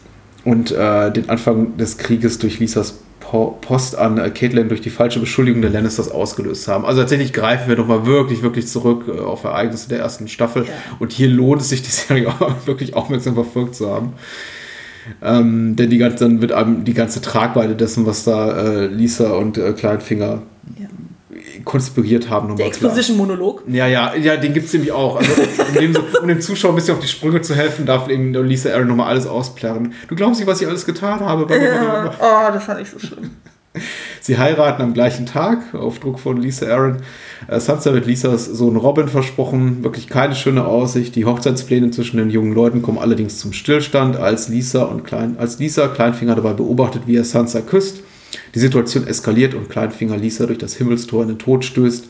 Und 0.44 0.72
äh, 0.72 1.12
den 1.12 1.30
Anfang 1.30 1.76
des 1.76 1.98
Krieges 1.98 2.38
durch 2.38 2.58
Lisas 2.58 2.98
Post 3.32 3.96
an 3.96 4.18
äh, 4.18 4.30
Caitlin 4.30 4.68
durch 4.68 4.80
die 4.80 4.90
falsche 4.90 5.20
Beschuldigung 5.20 5.62
der 5.62 5.70
Lannisters 5.70 6.10
ausgelöst 6.10 6.68
haben. 6.68 6.84
Also 6.84 7.00
tatsächlich 7.00 7.32
greifen 7.32 7.68
wir 7.68 7.76
nochmal 7.76 8.06
wirklich, 8.06 8.42
wirklich 8.42 8.68
zurück 8.68 9.04
äh, 9.08 9.20
auf 9.20 9.44
Ereignisse 9.44 9.88
der 9.88 10.00
ersten 10.00 10.28
Staffel. 10.28 10.66
Und 10.98 11.12
hier 11.12 11.28
lohnt 11.28 11.62
es 11.62 11.70
sich, 11.70 11.82
die 11.82 11.90
Serie 11.90 12.28
auch 12.28 12.54
wirklich 12.66 12.94
aufmerksam 12.94 13.34
verfolgt 13.34 13.74
zu 13.74 13.90
haben. 13.90 14.12
Ähm, 15.20 15.74
denn 15.76 15.90
die 15.90 15.98
ganze, 15.98 16.24
dann 16.24 16.40
wird 16.40 16.52
einem 16.52 16.84
die 16.84 16.94
ganze 16.94 17.20
Tragweite 17.20 17.74
dessen, 17.74 18.06
was 18.06 18.24
da 18.24 18.52
äh, 18.52 18.86
Lisa 18.86 19.32
und 19.32 19.58
äh, 19.58 19.72
Kleinfinger 19.72 20.42
Ja. 20.78 20.86
Konspiriert 21.64 22.28
haben, 22.30 22.56
Der. 22.56 22.66
Exposition-Monolog. 22.66 23.64
Ja, 23.68 23.86
ja, 23.86 24.14
ja, 24.14 24.36
den 24.36 24.52
gibt 24.52 24.66
es 24.66 24.72
nämlich 24.72 24.92
auch. 24.92 25.16
Also, 25.16 25.30
um, 25.32 25.74
dem, 25.74 25.92
so- 25.94 26.02
um 26.20 26.28
dem 26.28 26.40
Zuschauer 26.40 26.72
ein 26.72 26.76
bisschen 26.76 26.94
auf 26.94 27.00
die 27.00 27.08
Sprünge 27.08 27.40
zu 27.42 27.54
helfen, 27.54 27.86
darf 27.86 28.08
eben 28.08 28.32
Lisa 28.46 28.70
Aaron 28.70 28.88
nochmal 28.88 29.08
alles 29.08 29.26
ausplärren. 29.26 29.92
Du 30.08 30.14
glaubst 30.14 30.40
nicht, 30.40 30.48
was 30.48 30.60
ich 30.60 30.66
alles 30.68 30.84
getan 30.86 31.20
habe. 31.20 31.46
Blablabla. 31.46 32.14
Oh, 32.20 32.52
das 32.52 32.64
fand 32.64 32.80
ich 32.80 32.90
so 32.90 32.98
schlimm. 32.98 33.30
Sie 34.20 34.36
heiraten 34.38 34.82
am 34.82 34.92
gleichen 34.92 35.24
Tag 35.26 35.74
auf 35.74 35.98
Druck 35.98 36.20
von 36.20 36.36
Lisa 36.40 36.66
Aaron. 36.66 36.98
Äh, 37.48 37.58
Sansa 37.58 37.92
wird 37.94 38.06
Lisas 38.06 38.44
Sohn 38.44 38.76
Robin 38.76 39.08
versprochen. 39.08 39.82
Wirklich 39.82 40.08
keine 40.08 40.34
schöne 40.34 40.64
Aussicht. 40.66 41.16
Die 41.16 41.24
Hochzeitspläne 41.24 41.90
zwischen 41.90 42.18
den 42.18 42.28
jungen 42.30 42.52
Leuten 42.54 42.82
kommen 42.82 42.98
allerdings 42.98 43.38
zum 43.38 43.52
Stillstand, 43.54 44.16
als 44.16 44.48
Lisa 44.48 44.84
und 44.84 45.04
Klein, 45.04 45.36
als 45.38 45.58
Lisa 45.58 45.88
Kleinfinger 45.88 46.34
dabei 46.36 46.52
beobachtet, 46.52 47.02
wie 47.06 47.16
er 47.16 47.24
Sansa 47.24 47.62
küsst. 47.62 48.02
Die 48.54 48.58
Situation 48.58 49.06
eskaliert 49.06 49.54
und 49.54 49.70
Kleinfinger 49.70 50.16
Lisa 50.16 50.46
durch 50.46 50.58
das 50.58 50.74
Himmelstor 50.74 51.22
in 51.22 51.28
den 51.28 51.38
Tod 51.38 51.64
stößt. 51.64 52.08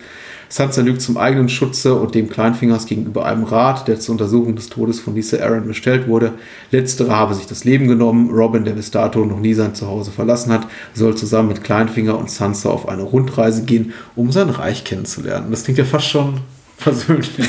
Sansa 0.52 0.82
lügt 0.82 1.00
zum 1.00 1.16
eigenen 1.16 1.48
Schutze 1.48 1.94
und 1.94 2.14
dem 2.14 2.28
Kleinfingers 2.28 2.84
gegenüber 2.84 3.24
einem 3.24 3.44
Rat, 3.44 3.88
der 3.88 3.98
zur 4.00 4.12
Untersuchung 4.12 4.54
des 4.54 4.68
Todes 4.68 5.00
von 5.00 5.14
Lisa 5.14 5.38
Aaron 5.38 5.66
bestellt 5.66 6.08
wurde. 6.08 6.34
Letztere 6.70 7.16
habe 7.16 7.34
sich 7.34 7.46
das 7.46 7.64
Leben 7.64 7.88
genommen. 7.88 8.28
Robin, 8.30 8.64
der 8.64 8.72
bis 8.72 8.90
dato 8.90 9.24
noch 9.24 9.40
nie 9.40 9.54
sein 9.54 9.74
Zuhause 9.74 10.10
verlassen 10.10 10.52
hat, 10.52 10.66
soll 10.92 11.16
zusammen 11.16 11.48
mit 11.48 11.64
Kleinfinger 11.64 12.18
und 12.18 12.30
Sansa 12.30 12.68
auf 12.68 12.86
eine 12.86 13.00
Rundreise 13.00 13.64
gehen, 13.64 13.94
um 14.14 14.30
sein 14.30 14.50
Reich 14.50 14.84
kennenzulernen. 14.84 15.50
Das 15.50 15.64
klingt 15.64 15.78
ja 15.78 15.86
fast 15.86 16.08
schon 16.08 16.40
persönlich. 16.76 17.30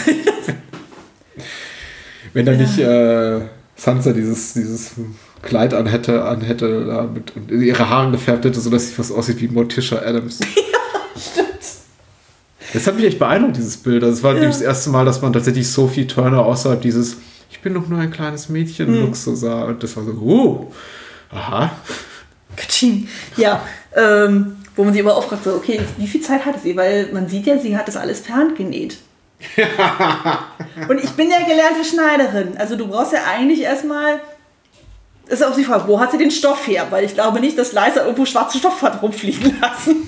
Wenn 2.34 2.46
da 2.46 2.54
nicht 2.54 2.80
äh, 2.80 3.42
Sansa 3.76 4.14
dieses, 4.14 4.54
dieses 4.54 4.94
Kleid 5.44 5.74
anhätte, 5.74 6.24
anhätte 6.26 6.86
da 6.86 7.04
mit, 7.04 7.36
und 7.36 7.52
ihre 7.52 7.90
Haare 7.90 8.12
gefärbt 8.12 8.46
hätte, 8.46 8.60
sodass 8.60 8.88
sie 8.88 8.94
fast 8.94 9.12
aussieht 9.12 9.40
wie 9.42 9.48
Morticia 9.48 10.00
Adams. 10.00 10.40
Das 12.74 12.88
hat 12.88 12.96
mich 12.96 13.06
echt 13.06 13.20
beeindruckt, 13.20 13.56
dieses 13.56 13.78
Bild. 13.78 14.04
Also 14.04 14.18
es 14.18 14.24
war 14.24 14.34
das 14.34 14.62
erste 14.62 14.90
Mal, 14.90 15.06
dass 15.06 15.22
man 15.22 15.32
tatsächlich 15.32 15.70
Sophie 15.70 16.08
Turner 16.08 16.44
außerhalb 16.44 16.82
dieses 16.82 17.18
Ich 17.52 17.60
bin 17.62 17.76
doch 17.76 17.88
nur 17.88 18.00
ein 18.00 18.10
kleines 18.10 18.50
Mädchen 18.50 18.88
Hm. 18.88 19.02
Look 19.02 19.16
so 19.16 19.36
sah. 19.36 19.66
Und 19.66 19.84
das 19.84 19.96
war 19.96 20.04
so, 20.04 20.12
oh, 20.14 20.72
aha. 21.30 21.72
Katsching. 22.56 23.08
Ja, 23.38 23.62
ähm, 23.96 24.58
wo 24.76 24.84
man 24.84 24.92
sich 24.92 25.04
aber 25.04 25.16
auch 25.16 25.26
fragt, 25.26 25.44
so, 25.44 25.54
okay, 25.54 25.82
wie 25.98 26.08
viel 26.08 26.22
Zeit 26.22 26.46
hatte 26.46 26.60
sie? 26.64 26.76
Weil 26.76 27.10
man 27.14 27.30
sieht 27.30 27.46
ja, 27.46 27.60
sie 27.60 27.78
hat 27.78 27.88
das 27.88 27.96
alles 27.96 28.22
per 28.22 28.36
Hand 28.36 28.56
genäht. 28.56 28.98
Und 30.90 31.04
ich 31.04 31.12
bin 31.12 31.30
ja 31.30 31.46
gelernte 31.46 31.84
Schneiderin. 31.84 32.58
Also 32.58 32.76
du 32.76 32.88
brauchst 32.88 33.14
ja 33.14 33.20
eigentlich 33.30 33.62
erstmal 33.62 34.20
ist 35.28 35.44
auch 35.44 35.56
die 35.56 35.64
Frage, 35.64 35.88
wo 35.88 36.00
hat 36.00 36.12
sie 36.12 36.18
den 36.18 36.32
Stoff 36.32 36.68
her? 36.68 36.88
Weil 36.90 37.06
ich 37.06 37.14
glaube 37.14 37.40
nicht, 37.40 37.58
dass 37.58 37.74
Liza 37.74 38.04
irgendwo 38.04 38.26
schwarzen 38.26 38.60
Stoff 38.60 38.82
hat 38.82 39.02
rumfliegen 39.02 39.56
lassen. 39.62 40.08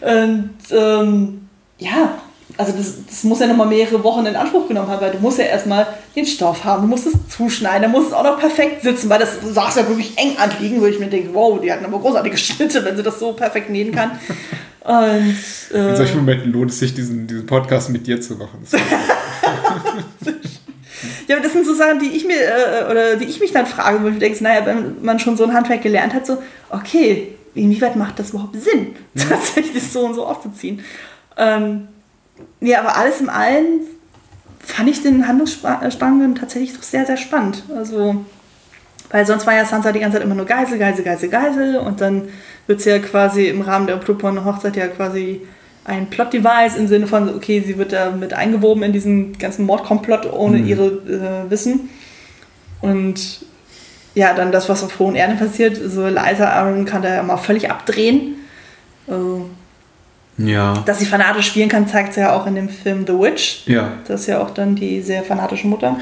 Und 0.00 0.50
ähm, 0.70 1.48
ja, 1.78 2.18
also 2.56 2.72
das, 2.72 3.06
das 3.06 3.24
muss 3.24 3.40
ja 3.40 3.46
nochmal 3.46 3.66
mehrere 3.66 4.02
Wochen 4.04 4.26
in 4.26 4.36
Anspruch 4.36 4.68
genommen 4.68 4.88
haben, 4.88 5.00
weil 5.00 5.12
du 5.12 5.18
musst 5.18 5.38
ja 5.38 5.44
erstmal 5.44 5.86
den 6.14 6.26
Stoff 6.26 6.64
haben, 6.64 6.82
du 6.82 6.88
musst 6.88 7.06
es 7.06 7.14
zuschneiden, 7.28 7.82
dann 7.82 7.92
muss 7.92 8.08
es 8.08 8.12
auch 8.12 8.24
noch 8.24 8.38
perfekt 8.38 8.82
sitzen, 8.82 9.08
weil 9.08 9.20
das 9.20 9.38
saß 9.42 9.76
ja 9.76 9.88
wirklich 9.88 10.18
eng 10.18 10.36
anliegen, 10.36 10.80
wo 10.80 10.86
ich 10.86 10.98
mir 10.98 11.06
denke, 11.06 11.32
wow, 11.32 11.60
die 11.60 11.72
hatten 11.72 11.84
aber 11.84 11.98
großartige 11.98 12.36
Schnitte, 12.38 12.84
wenn 12.84 12.96
sie 12.96 13.02
das 13.02 13.18
so 13.18 13.32
perfekt 13.32 13.70
nähen 13.70 13.92
kann. 13.92 14.12
Und, 14.84 15.36
äh, 15.72 15.90
In 15.90 15.96
solchen 15.96 16.16
Momenten 16.16 16.52
lohnt 16.52 16.72
es 16.72 16.80
sich, 16.80 16.92
diesen, 16.92 17.26
diesen 17.28 17.46
Podcast 17.46 17.90
mit 17.90 18.06
dir 18.06 18.20
zu 18.20 18.34
machen. 18.34 18.66
Ja, 21.28 21.36
aber 21.36 21.44
das 21.44 21.52
sind 21.52 21.66
so 21.66 21.74
Sachen, 21.74 21.98
die 21.98 22.10
ich 22.16 22.26
mir 22.26 22.36
äh, 22.36 22.90
oder 22.90 23.16
die 23.16 23.26
ich 23.26 23.40
mich 23.40 23.52
dann 23.52 23.66
frage, 23.66 24.02
wo 24.02 24.08
ich 24.08 24.18
denke, 24.18 24.42
naja, 24.42 24.66
wenn 24.66 25.02
man 25.02 25.18
schon 25.18 25.36
so 25.36 25.44
ein 25.44 25.54
Handwerk 25.54 25.82
gelernt 25.82 26.14
hat, 26.14 26.26
so, 26.26 26.42
okay, 26.70 27.28
inwieweit 27.54 27.96
macht 27.96 28.18
das 28.18 28.30
überhaupt 28.30 28.60
Sinn, 28.60 28.94
tatsächlich 29.28 29.90
so 29.90 30.06
und 30.06 30.14
so 30.14 30.26
aufzuziehen? 30.26 30.82
Ähm, 31.36 31.88
ja, 32.60 32.80
aber 32.80 32.96
alles 32.96 33.20
im 33.20 33.28
Allen 33.28 33.80
fand 34.60 34.88
ich 34.88 35.02
den 35.02 35.26
Handlungsstrang 35.26 36.20
dann 36.20 36.34
tatsächlich 36.34 36.74
doch 36.74 36.82
sehr, 36.82 37.04
sehr 37.06 37.16
spannend. 37.16 37.64
Also, 37.74 38.24
weil 39.10 39.26
sonst 39.26 39.46
war 39.46 39.54
ja 39.54 39.64
Sansa 39.64 39.92
die 39.92 40.00
ganze 40.00 40.18
Zeit 40.18 40.24
immer 40.24 40.34
nur 40.34 40.46
Geisel, 40.46 40.78
Geisel, 40.78 41.04
Geisel, 41.04 41.28
Geisel 41.28 41.76
und 41.76 42.00
dann 42.00 42.28
wird 42.66 42.80
sie 42.80 42.90
ja 42.90 42.98
quasi 42.98 43.48
im 43.48 43.60
Rahmen 43.60 43.86
der 43.86 43.96
Blutborn 43.96 44.44
Hochzeit 44.44 44.76
ja 44.76 44.86
quasi 44.88 45.42
ein 45.84 46.08
Plot-Device 46.10 46.76
im 46.76 46.86
Sinne 46.86 47.06
von, 47.06 47.34
okay, 47.34 47.60
sie 47.60 47.76
wird 47.76 47.92
da 47.92 48.10
mit 48.10 48.32
eingewoben 48.32 48.82
in 48.84 48.92
diesen 48.92 49.36
ganzen 49.38 49.66
Mordkomplott 49.66 50.32
ohne 50.32 50.58
ihre 50.58 50.86
äh, 50.86 51.50
Wissen. 51.50 51.90
Und 52.80 53.44
ja, 54.14 54.34
dann 54.34 54.52
das, 54.52 54.68
was 54.68 54.84
auf 54.84 54.98
hohen 54.98 55.16
Erden 55.16 55.38
passiert, 55.38 55.76
so 55.76 56.06
Liza 56.06 56.48
Aaron 56.48 56.84
kann 56.84 57.02
da 57.02 57.14
ja 57.14 57.22
mal 57.22 57.36
völlig 57.36 57.70
abdrehen. 57.70 58.36
Also, 59.06 59.48
ja. 60.38 60.82
dass 60.86 60.98
sie 60.98 61.06
fanatisch 61.06 61.46
spielen 61.48 61.68
kann, 61.68 61.88
zeigt 61.88 62.14
sie 62.14 62.20
ja 62.20 62.34
auch 62.34 62.46
in 62.46 62.54
dem 62.54 62.68
Film 62.68 63.04
The 63.06 63.14
Witch. 63.14 63.66
Ja. 63.66 63.92
Das 64.06 64.22
ist 64.22 64.26
ja 64.28 64.40
auch 64.40 64.50
dann 64.50 64.74
die 64.74 65.00
sehr 65.02 65.22
fanatische 65.22 65.66
Mutter. 65.66 65.96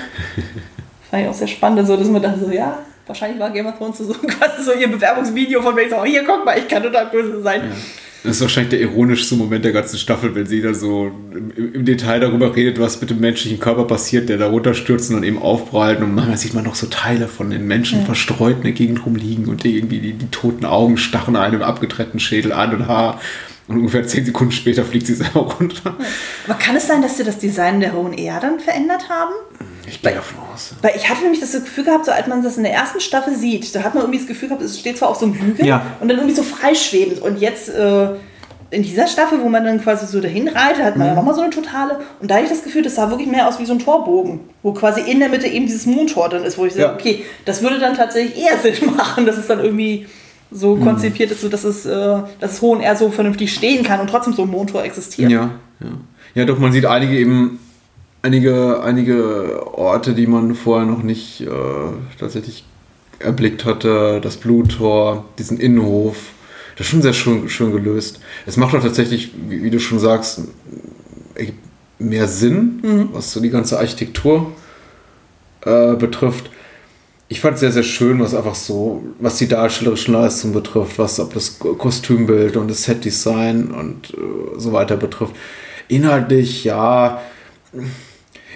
Fand 1.11 1.23
ich 1.23 1.29
auch 1.29 1.35
sehr 1.35 1.49
spannend, 1.49 1.87
so, 1.87 1.97
dass 1.97 2.09
man 2.09 2.23
dann 2.23 2.39
so, 2.39 2.51
ja, 2.51 2.79
wahrscheinlich 3.07 3.41
war 3.41 3.51
Game 3.51 3.67
of 3.67 3.77
Thrones 3.79 3.99
so 3.99 4.13
quasi 4.15 4.63
so 4.63 4.73
ihr 4.73 4.91
Bewerbungsvideo 4.91 5.63
von 5.63 5.75
mir, 5.75 5.89
so, 5.89 6.05
hier, 6.05 6.25
guck 6.25 6.45
mal, 6.45 6.59
ich 6.59 6.69
kann 6.69 6.83
total 6.83 7.07
böse 7.07 7.43
sein. 7.43 7.73
Das 8.23 8.37
ist 8.37 8.43
wahrscheinlich 8.43 8.71
der 8.71 8.81
ironischste 8.81 9.35
Moment 9.35 9.65
der 9.65 9.73
ganzen 9.73 9.99
Staffel, 9.99 10.35
wenn 10.35 10.45
sie 10.45 10.61
da 10.61 10.75
so 10.75 11.11
im, 11.33 11.75
im 11.75 11.85
Detail 11.87 12.21
darüber 12.21 12.55
redet, 12.55 12.79
was 12.79 13.01
mit 13.01 13.09
dem 13.09 13.21
menschlichen 13.21 13.59
Körper 13.59 13.85
passiert, 13.85 14.29
der 14.29 14.37
da 14.37 14.49
runterstürzt 14.49 15.11
und 15.11 15.17
dann 15.17 15.25
eben 15.25 15.39
aufprallt. 15.39 16.01
Und 16.01 16.15
manchmal 16.15 16.37
sieht 16.37 16.53
man 16.53 16.65
noch 16.65 16.75
so 16.75 16.87
Teile 16.87 17.29
von 17.29 17.49
den 17.49 17.67
Menschen 17.67 18.05
verstreut 18.05 18.59
in 18.59 18.63
der 18.63 18.73
Gegend 18.73 19.07
rumliegen 19.07 19.47
und 19.47 19.65
die 19.65 19.77
irgendwie 19.77 20.01
die, 20.01 20.13
die 20.13 20.29
toten 20.29 20.67
Augen 20.67 20.99
stachen 20.99 21.35
einem 21.35 21.63
abgetrennten 21.63 22.21
Schädel 22.21 22.53
an 22.53 22.75
und 22.75 22.89
Haar. 22.89 23.21
Und 23.69 23.79
ungefähr 23.79 24.07
zehn 24.07 24.25
Sekunden 24.25 24.53
später 24.53 24.85
fliegt 24.85 25.07
sie 25.07 25.15
selber 25.15 25.41
runter. 25.61 25.97
Aber 26.47 26.59
kann 26.59 26.77
es 26.77 26.89
sein, 26.89 27.03
dass 27.03 27.17
sie 27.17 27.25
das 27.25 27.39
Design 27.39 27.81
der 27.81 27.95
Hohen 27.95 28.13
Erden 28.13 28.61
verändert 28.61 29.09
haben? 29.09 29.33
Ich 29.91 30.03
gehe 30.03 30.13
davon 30.15 30.39
aus. 30.55 30.73
Weil 30.83 30.93
ich 30.97 31.09
hatte 31.09 31.23
nämlich 31.23 31.41
das 31.41 31.53
Gefühl 31.53 31.85
gehabt, 31.85 32.07
so 32.07 32.13
als 32.13 32.27
man 32.29 32.43
das 32.43 32.57
in 32.57 32.63
der 32.63 32.73
ersten 32.73 33.01
Staffel 33.01 33.35
sieht, 33.35 33.75
da 33.75 33.83
hat 33.83 33.95
man 33.95 34.05
irgendwie 34.05 34.19
das 34.21 34.29
Gefühl 34.29 34.49
gehabt, 34.49 34.63
es 34.63 34.79
steht 34.79 34.97
zwar 34.99 35.09
auf 35.09 35.17
so 35.17 35.27
einem 35.27 35.35
Hügel 35.35 35.67
Ja. 35.67 35.83
und 36.01 36.09
dann 36.09 36.19
irgendwie 36.19 36.37
so 36.37 36.43
freischwebend. 36.43 37.21
Und 37.21 37.41
jetzt 37.41 37.69
äh, 37.69 38.09
in 38.71 38.83
dieser 38.85 39.09
Staffel, 39.09 39.41
wo 39.43 39.49
man 39.49 39.65
dann 39.65 39.83
quasi 39.83 40.07
so 40.07 40.21
dahin 40.21 40.47
reitet, 40.49 40.85
hat 40.85 40.97
man 40.97 41.09
Mhm. 41.09 41.13
ja 41.13 41.17
nochmal 41.17 41.35
so 41.35 41.41
eine 41.41 41.51
totale. 41.51 41.99
Und 42.21 42.31
da 42.31 42.37
hatte 42.37 42.45
ich 42.45 42.51
das 42.51 42.63
Gefühl, 42.63 42.83
das 42.83 42.95
sah 42.95 43.11
wirklich 43.11 43.29
mehr 43.29 43.49
aus 43.49 43.59
wie 43.59 43.67
so 43.67 43.73
ein 43.73 43.81
Torbogen, 43.81 44.41
wo 44.63 44.73
quasi 44.73 45.01
in 45.01 45.19
der 45.19 45.29
Mitte 45.29 45.49
eben 45.49 45.67
dieses 45.67 45.87
Mondtor 45.87 46.29
dann 46.29 46.45
ist, 46.45 46.57
wo 46.57 46.67
ich 46.67 46.75
Ja. 46.77 46.83
sage, 46.83 46.95
okay, 46.95 47.25
das 47.45 47.63
würde 47.63 47.79
dann 47.81 47.97
tatsächlich 47.97 48.41
eher 48.45 48.57
Sinn 48.59 48.95
machen, 48.97 49.27
dass 49.27 49.37
es 49.39 49.49
dann 49.49 49.59
irgendwie 49.61 50.07
so 50.53 50.77
Mhm. 50.77 50.85
konzipiert 50.85 51.31
ist, 51.33 51.41
so 51.41 51.49
dass 51.49 51.65
es, 51.65 51.85
äh, 51.87 52.19
dass 52.39 52.53
es 52.53 52.63
Hohen 52.63 52.81
eher 52.81 52.95
so 52.97 53.11
vernünftig 53.11 53.53
stehen 53.53 53.85
kann 53.85 53.99
und 54.01 54.09
trotzdem 54.11 54.35
so 54.35 54.43
ein 54.43 54.51
Mondtor 54.51 54.85
existiert. 54.85 55.31
Ja, 55.31 55.51
ja. 55.81 55.87
Ja, 56.35 56.45
doch, 56.45 56.59
man 56.61 56.71
sieht 56.71 56.87
einige 56.87 57.17
eben, 57.19 57.59
einige, 58.23 58.83
einige 58.83 59.67
Orte, 59.77 60.15
die 60.15 60.27
man 60.27 60.55
vorher 60.55 60.87
noch 60.87 61.03
nicht 61.03 61.43
äh, 61.43 61.49
tatsächlich 62.19 62.65
erblickt 63.19 63.65
hatte. 63.65 64.21
Das 64.23 64.37
Bluttor, 64.37 65.25
diesen 65.39 65.59
Innenhof. 65.59 66.17
Das 66.77 66.87
ist 66.87 66.91
schon 66.93 67.03
sehr 67.03 67.13
schön, 67.13 67.49
schön 67.49 67.73
gelöst. 67.73 68.21
Es 68.47 68.57
macht 68.57 68.75
auch 68.75 68.83
tatsächlich, 68.83 69.33
wie, 69.49 69.63
wie 69.63 69.71
du 69.71 69.79
schon 69.79 69.99
sagst, 69.99 70.43
mehr 71.99 72.27
Sinn, 72.27 73.11
was 73.13 73.33
so 73.33 73.41
die 73.41 73.51
ganze 73.51 73.79
Architektur 73.79 74.53
äh, 75.63 75.95
betrifft. 75.95 76.51
Ich 77.29 77.41
fand 77.41 77.55
es 77.55 77.61
sehr, 77.61 77.71
sehr 77.71 77.83
schön, 77.83 78.19
was 78.19 78.35
einfach 78.35 78.55
so, 78.55 79.05
was 79.21 79.37
die 79.37 79.47
darstellerischen 79.47 80.15
Leistungen 80.15 80.55
betrifft, 80.55 80.99
was 80.99 81.21
ob 81.21 81.35
das 81.35 81.59
Kostümbild 81.59 82.57
und 82.57 82.69
das 82.69 82.85
Setdesign 82.85 83.71
und 83.71 84.15
äh, 84.15 84.59
so 84.59 84.73
weiter 84.73 84.97
betrifft. 84.97 85.37
Inhaltlich, 85.87 86.65
ja, 86.65 87.21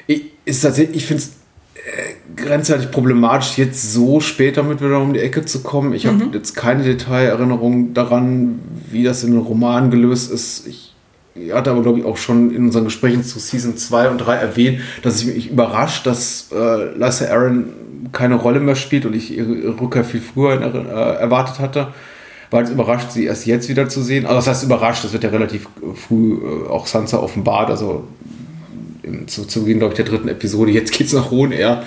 ich, 0.06 0.22
ist 0.44 0.62
tatsächlich, 0.62 0.97
ich 0.98 1.06
finde 1.06 1.22
es 1.22 1.31
äh, 1.74 2.43
grenzwertig 2.43 2.90
problematisch, 2.90 3.59
jetzt 3.59 3.93
so 3.93 4.20
spät 4.20 4.56
damit 4.56 4.81
wieder 4.81 5.01
um 5.01 5.12
die 5.12 5.20
Ecke 5.20 5.44
zu 5.44 5.62
kommen. 5.62 5.93
Ich 5.93 6.06
habe 6.06 6.31
jetzt 6.32 6.55
keine 6.55 6.82
Detailerinnerung 6.82 7.94
daran, 7.94 8.60
wie 8.90 9.05
das 9.05 9.24
in 9.24 9.32
den 9.32 9.40
Romanen 9.40 9.90
gelöst 9.90 10.31
ist. 10.31 10.66
Ich 10.66 10.94
hatte 11.52 11.70
aber, 11.70 11.82
glaube 11.82 11.98
ich, 11.98 12.05
auch 12.05 12.16
schon 12.16 12.55
in 12.55 12.66
unseren 12.66 12.85
Gesprächen 12.85 13.24
zu 13.24 13.39
Season 13.39 13.76
2 13.76 14.10
und 14.10 14.18
3 14.18 14.36
erwähnt, 14.36 14.81
dass 15.02 15.20
ich 15.20 15.35
mich 15.35 15.51
überrascht, 15.51 16.06
dass 16.06 16.48
äh, 16.52 16.97
Lisa 16.97 17.26
Aaron 17.26 17.66
keine 18.12 18.36
Rolle 18.36 18.60
mehr 18.60 18.76
spielt 18.76 19.05
und 19.05 19.14
ich 19.14 19.36
ihre, 19.36 19.81
Rückkehr 19.81 20.05
viel 20.05 20.20
früher 20.20 20.55
in, 20.55 20.62
äh, 20.62 20.89
erwartet 20.89 21.59
hatte. 21.59 21.89
War 22.51 22.60
jetzt 22.60 22.70
überrascht, 22.70 23.10
sie 23.10 23.24
erst 23.24 23.47
jetzt 23.47 23.68
wieder 23.68 23.89
zu 23.89 24.02
sehen. 24.02 24.26
Also 24.26 24.36
das 24.36 24.48
heißt 24.48 24.64
überrascht, 24.64 25.05
das 25.05 25.12
wird 25.12 25.24
ja 25.24 25.31
relativ 25.31 25.66
früh 25.94 26.35
äh, 26.35 26.68
auch 26.68 26.86
Sansa 26.86 27.18
offenbart, 27.18 27.70
also 27.70 28.05
zu, 29.26 29.44
zu 29.47 29.60
Beginn, 29.60 29.78
glaube 29.78 29.93
ich, 29.94 29.97
der 29.97 30.05
dritten 30.06 30.28
Episode. 30.28 30.70
Jetzt 30.72 30.93
geht's 30.93 31.12
nach 31.12 31.31
Hohen 31.31 31.52
Air. 31.52 31.85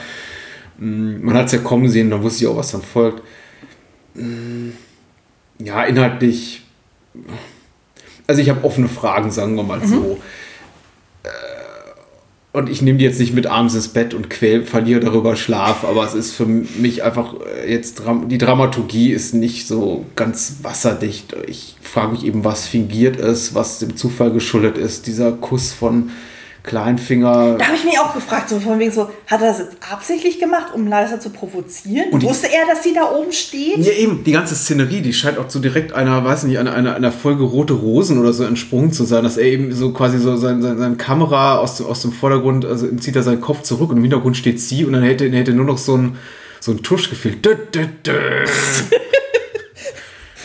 Mm, 0.77 1.23
Man 1.23 1.35
hat 1.35 1.47
es 1.47 1.51
ja 1.53 1.59
kommen 1.59 1.89
sehen, 1.89 2.09
dann 2.09 2.23
wusste 2.23 2.43
ich 2.43 2.47
auch, 2.49 2.57
was 2.57 2.71
dann 2.71 2.81
folgt. 2.81 3.21
Mm, 4.15 4.69
Ja, 5.59 5.83
inhaltlich. 5.83 6.61
Also 8.27 8.41
ich 8.41 8.49
habe 8.49 8.63
offene 8.63 8.87
Fragen, 8.89 9.31
sagen 9.31 9.55
wir 9.55 9.63
mal 9.63 9.85
so. 9.87 10.19
Äh, 11.23 11.29
Und 12.51 12.69
ich 12.69 12.81
nehme 12.81 12.97
die 12.97 13.05
jetzt 13.05 13.19
nicht 13.19 13.33
mit 13.33 13.47
abends 13.47 13.73
ins 13.75 13.87
Bett 13.89 14.13
und 14.13 14.29
quäl, 14.29 14.63
verliere 14.65 14.99
darüber 14.99 15.35
Schlaf, 15.35 15.83
aber 15.83 16.03
es 16.05 16.13
ist 16.13 16.33
für 16.33 16.45
mich 16.45 17.03
einfach 17.03 17.35
äh, 17.63 17.71
jetzt, 17.71 18.01
die 18.29 18.37
Dramaturgie 18.37 19.11
ist 19.11 19.33
nicht 19.33 19.67
so 19.67 20.05
ganz 20.15 20.57
wasserdicht. 20.61 21.35
Ich 21.47 21.75
frage 21.81 22.11
mich 22.13 22.25
eben, 22.25 22.43
was 22.43 22.67
fingiert 22.67 23.17
ist, 23.17 23.55
was 23.55 23.79
dem 23.79 23.95
Zufall 23.95 24.31
geschuldet 24.31 24.77
ist. 24.77 25.07
Dieser 25.07 25.31
Kuss 25.31 25.71
von 25.71 26.09
Kleinfinger. 26.67 27.55
Da 27.57 27.65
habe 27.65 27.75
ich 27.75 27.83
mich 27.83 27.97
auch 27.97 28.13
gefragt, 28.13 28.49
so 28.49 28.59
von 28.59 28.77
wegen 28.77 28.91
so, 28.91 29.09
hat 29.25 29.41
er 29.41 29.47
das 29.47 29.59
jetzt 29.59 29.77
absichtlich 29.91 30.39
gemacht, 30.39 30.67
um 30.75 30.85
Liza 30.85 31.19
zu 31.19 31.31
provozieren? 31.31 32.11
Und 32.11 32.21
Wusste 32.23 32.47
er, 32.47 32.67
dass 32.67 32.83
sie 32.83 32.93
da 32.93 33.09
oben 33.11 33.31
steht? 33.31 33.77
Ja, 33.77 33.93
eben, 33.93 34.23
die 34.23 34.33
ganze 34.33 34.53
Szenerie, 34.53 35.01
die 35.01 35.13
scheint 35.13 35.39
auch 35.39 35.49
so 35.49 35.59
direkt 35.59 35.93
einer, 35.93 36.23
weiß 36.23 36.43
nicht, 36.43 36.59
einer, 36.59 36.73
einer, 36.73 36.95
einer 36.95 37.11
Folge 37.11 37.43
Rote 37.43 37.73
Rosen 37.73 38.19
oder 38.19 38.33
so 38.33 38.43
entsprungen 38.43 38.91
zu 38.91 39.05
sein, 39.05 39.23
dass 39.23 39.37
er 39.37 39.45
eben 39.45 39.73
so 39.73 39.91
quasi 39.93 40.19
so 40.19 40.35
sein, 40.35 40.61
sein, 40.61 40.77
seine 40.77 40.97
Kamera 40.97 41.57
aus 41.57 41.77
dem, 41.77 41.87
aus 41.87 42.01
dem 42.01 42.11
Vordergrund, 42.11 42.65
also 42.65 42.87
zieht 42.97 43.15
er 43.15 43.23
seinen 43.23 43.41
Kopf 43.41 43.63
zurück 43.63 43.89
und 43.89 43.97
im 43.97 44.03
Hintergrund 44.03 44.37
steht 44.37 44.61
sie 44.61 44.85
und 44.85 44.93
dann 44.93 45.03
hätte, 45.03 45.27
hätte 45.31 45.53
nur 45.53 45.65
noch 45.65 45.79
so 45.79 45.97
ein, 45.97 46.17
so 46.59 46.73
ein 46.73 46.83
Tusch 46.83 47.09
gefehlt. 47.09 47.43
Dö, 47.45 47.55
dö, 47.73 47.85
dö. 48.05 48.45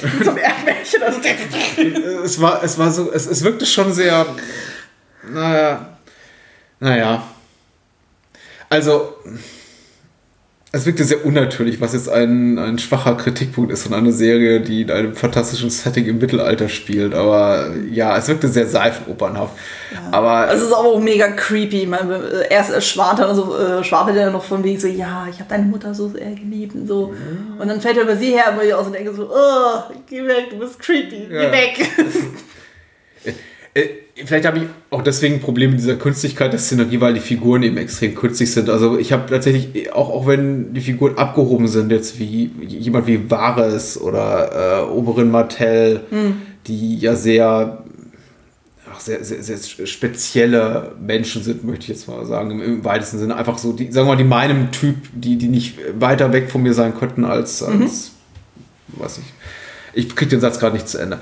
Zum 0.25 0.37
Erdmännchen. 0.37 1.03
Also, 1.03 1.21
es 2.25 2.41
war, 2.41 2.63
es 2.63 2.79
war 2.79 2.91
so, 2.91 3.13
es, 3.13 3.27
es 3.27 3.43
wirkte 3.45 3.67
schon 3.67 3.93
sehr, 3.93 4.27
naja, 5.33 5.92
naja. 6.83 7.23
Also, 8.69 9.15
es 10.75 10.87
wirkte 10.87 11.05
sehr 11.05 11.27
unnatürlich, 11.27 11.83
was 11.83 11.93
jetzt 11.93 12.09
ein, 12.09 12.59
ein 12.59 12.79
schwacher 12.79 13.15
Kritikpunkt 13.17 13.71
ist 13.71 13.83
von 13.83 13.93
einer 13.93 14.11
Serie, 14.13 14.61
die 14.61 14.81
in 14.81 14.91
einem 14.91 15.15
fantastischen 15.15 15.69
Setting 15.69 16.07
im 16.07 16.17
Mittelalter 16.17 16.71
spielt. 16.71 17.13
Aber 17.15 17.71
ja, 17.91 18.17
es 18.17 18.27
wirkte 18.29 18.49
sehr 18.49 18.67
seifenopernhaft. 18.67 19.53
Aber 20.11 20.51
Es 20.51 20.63
ist 20.63 20.73
aber 20.73 20.89
auch 20.89 20.99
mega 21.01 21.29
creepy. 21.29 21.85
Man, 21.85 22.11
äh, 22.11 22.49
erst 22.49 22.83
schwant 22.89 23.19
er 23.19 23.35
so, 23.35 23.55
äh, 23.59 23.85
schwabelt 23.85 24.17
er 24.17 24.31
noch 24.31 24.45
von 24.45 24.65
wegen 24.65 24.81
so, 24.81 24.89
ja, 24.89 25.27
ich 25.31 25.39
habe 25.41 25.51
deine 25.51 25.65
Mutter 25.67 25.93
so 25.93 26.09
sehr 26.09 26.31
geliebt 26.31 26.75
und 26.75 26.87
so. 26.87 27.13
Und 27.59 27.69
dann 27.69 27.79
fällt 27.83 27.99
er 27.99 28.05
über 28.05 28.17
sie 28.17 28.31
her, 28.33 28.49
aber 28.49 28.65
ich 28.65 28.73
aus 28.73 28.87
und 28.87 28.95
denke 28.95 29.13
so, 29.15 29.31
oh, 29.31 29.93
geh 30.09 30.27
weg, 30.27 30.49
du 30.49 30.59
bist 30.59 30.79
creepy, 30.79 31.29
Ja. 31.31 31.51
geh 31.51 31.53
weg. 31.53 33.35
Vielleicht 34.15 34.45
habe 34.45 34.59
ich 34.59 34.65
auch 34.91 35.03
deswegen 35.03 35.37
ein 35.37 35.41
Problem 35.41 35.71
mit 35.71 35.81
dieser 35.81 35.97
Künstlichkeit 35.97 36.53
der 36.53 36.61
Szenerie, 36.61 37.01
weil 37.01 37.15
die 37.15 37.21
Figuren 37.21 37.63
eben 37.63 37.79
extrem 37.79 38.15
künstlich 38.15 38.53
sind. 38.53 38.69
Also 38.69 38.99
ich 38.99 39.11
habe 39.11 39.25
tatsächlich, 39.31 39.91
auch, 39.95 40.11
auch 40.11 40.27
wenn 40.27 40.75
die 40.75 40.83
Figuren 40.83 41.17
abgehoben 41.17 41.67
sind, 41.67 41.91
jetzt 41.91 42.19
wie 42.19 42.51
jemand 42.69 43.07
wie 43.07 43.31
Vares 43.31 43.99
oder 43.99 44.83
äh, 44.83 44.91
Oberin 44.91 45.31
Martell, 45.31 46.01
die 46.67 46.99
ja 46.99 47.17
sehr, 47.17 47.85
ach, 48.93 49.01
sehr, 49.01 49.25
sehr, 49.25 49.43
sehr 49.43 49.87
spezielle 49.87 50.93
Menschen 51.01 51.43
sind, 51.43 51.65
möchte 51.65 51.85
ich 51.85 51.89
jetzt 51.89 52.07
mal 52.07 52.27
sagen, 52.27 52.51
im, 52.51 52.63
im 52.63 52.85
weitesten 52.85 53.19
Sinne. 53.19 53.35
Einfach 53.37 53.57
so, 53.57 53.73
die, 53.73 53.91
sagen 53.91 54.07
wir 54.07 54.13
mal, 54.13 54.17
die 54.17 54.25
meinem 54.25 54.71
Typ, 54.73 54.97
die, 55.15 55.37
die 55.37 55.49
nicht 55.49 55.79
weiter 55.99 56.35
weg 56.35 56.51
von 56.51 56.63
mir 56.63 56.75
sein 56.75 56.95
könnten 56.95 57.25
als, 57.25 57.63
als 57.63 58.13
weiß 58.89 59.19
ich. 59.19 59.25
Ich 59.95 60.15
kriege 60.15 60.31
den 60.31 60.41
Satz 60.41 60.59
gerade 60.59 60.75
nicht 60.75 60.89
zu 60.89 60.99
Ende. 60.99 61.19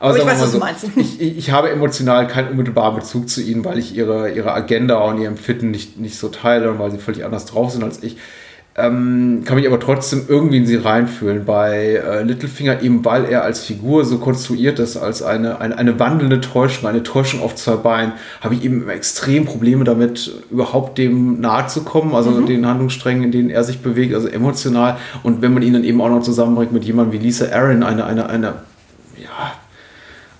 Aber 0.00 0.16
ich 0.16 0.18
sagen 0.18 0.28
wir 0.28 0.32
weiß, 0.32 0.42
was 0.42 0.52
du 0.52 0.58
meinst. 0.58 0.84
Ich, 0.96 1.20
ich, 1.20 1.38
ich 1.38 1.50
habe 1.50 1.70
emotional 1.70 2.26
keinen 2.26 2.50
unmittelbaren 2.50 2.96
Bezug 2.96 3.28
zu 3.28 3.42
ihnen, 3.42 3.64
weil 3.64 3.78
ich 3.78 3.94
ihre, 3.96 4.30
ihre 4.30 4.52
Agenda 4.52 4.98
und 4.98 5.20
ihr 5.20 5.28
Empfinden 5.28 5.70
nicht, 5.70 5.98
nicht 5.98 6.18
so 6.18 6.28
teile 6.28 6.70
und 6.70 6.78
weil 6.78 6.90
sie 6.90 6.98
völlig 6.98 7.24
anders 7.24 7.46
drauf 7.46 7.72
sind 7.72 7.82
als 7.82 8.02
ich. 8.02 8.16
Ähm, 8.80 9.42
kann 9.44 9.56
mich 9.56 9.66
aber 9.66 9.80
trotzdem 9.80 10.26
irgendwie 10.28 10.58
in 10.58 10.66
sie 10.66 10.76
reinfühlen. 10.76 11.44
Bei 11.44 11.94
äh, 11.94 12.22
Littlefinger, 12.22 12.80
eben 12.80 13.04
weil 13.04 13.24
er 13.24 13.42
als 13.42 13.64
Figur 13.64 14.04
so 14.04 14.18
konstruiert 14.18 14.78
ist, 14.78 14.96
als 14.96 15.20
eine, 15.20 15.60
eine, 15.60 15.76
eine 15.76 15.98
wandelnde 15.98 16.40
Täuschung, 16.40 16.88
eine 16.88 17.02
Täuschung 17.02 17.42
auf 17.42 17.56
zwei 17.56 17.74
Beinen, 17.74 18.12
habe 18.40 18.54
ich 18.54 18.64
eben 18.64 18.88
extrem 18.88 19.46
Probleme 19.46 19.82
damit, 19.82 20.30
überhaupt 20.52 20.96
dem 20.96 21.40
nahe 21.40 21.66
zu 21.66 21.82
kommen, 21.82 22.14
also 22.14 22.40
den 22.42 22.66
Handlungssträngen, 22.66 23.24
in 23.24 23.32
denen 23.32 23.50
er 23.50 23.64
sich 23.64 23.80
bewegt, 23.80 24.14
also 24.14 24.28
emotional. 24.28 24.96
Und 25.24 25.42
wenn 25.42 25.52
man 25.52 25.64
ihn 25.64 25.72
dann 25.72 25.82
eben 25.82 26.00
auch 26.00 26.10
noch 26.10 26.22
zusammenbringt 26.22 26.70
mit 26.70 26.84
jemandem 26.84 27.20
wie 27.20 27.24
Lisa 27.24 27.46
Aaron, 27.46 27.82
eine, 27.82 28.04
eine, 28.04 28.28
eine, 28.28 28.54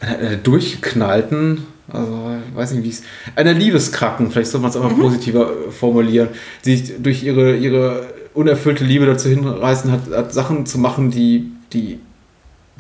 einer 0.00 0.18
einer 0.18 0.36
durchgeknallten, 0.36 1.66
also 1.90 2.30
ich 2.48 2.56
weiß 2.56 2.72
nicht, 2.72 2.84
wie 2.84 2.90
es, 2.90 3.02
einer 3.34 3.52
Liebeskracken, 3.52 4.30
vielleicht 4.30 4.50
soll 4.50 4.60
man 4.60 4.70
es 4.70 4.76
aber 4.76 4.90
positiver 4.90 5.50
äh, 5.50 5.70
formulieren, 5.70 6.28
sich 6.62 6.92
durch 7.02 7.22
ihre, 7.22 7.56
ihre 7.56 8.06
unerfüllte 8.34 8.84
Liebe 8.84 9.06
dazu 9.06 9.28
hinreißen 9.28 9.90
hat, 9.90 10.10
hat, 10.10 10.32
Sachen 10.32 10.66
zu 10.66 10.78
machen, 10.78 11.10
die, 11.10 11.50
die 11.72 11.98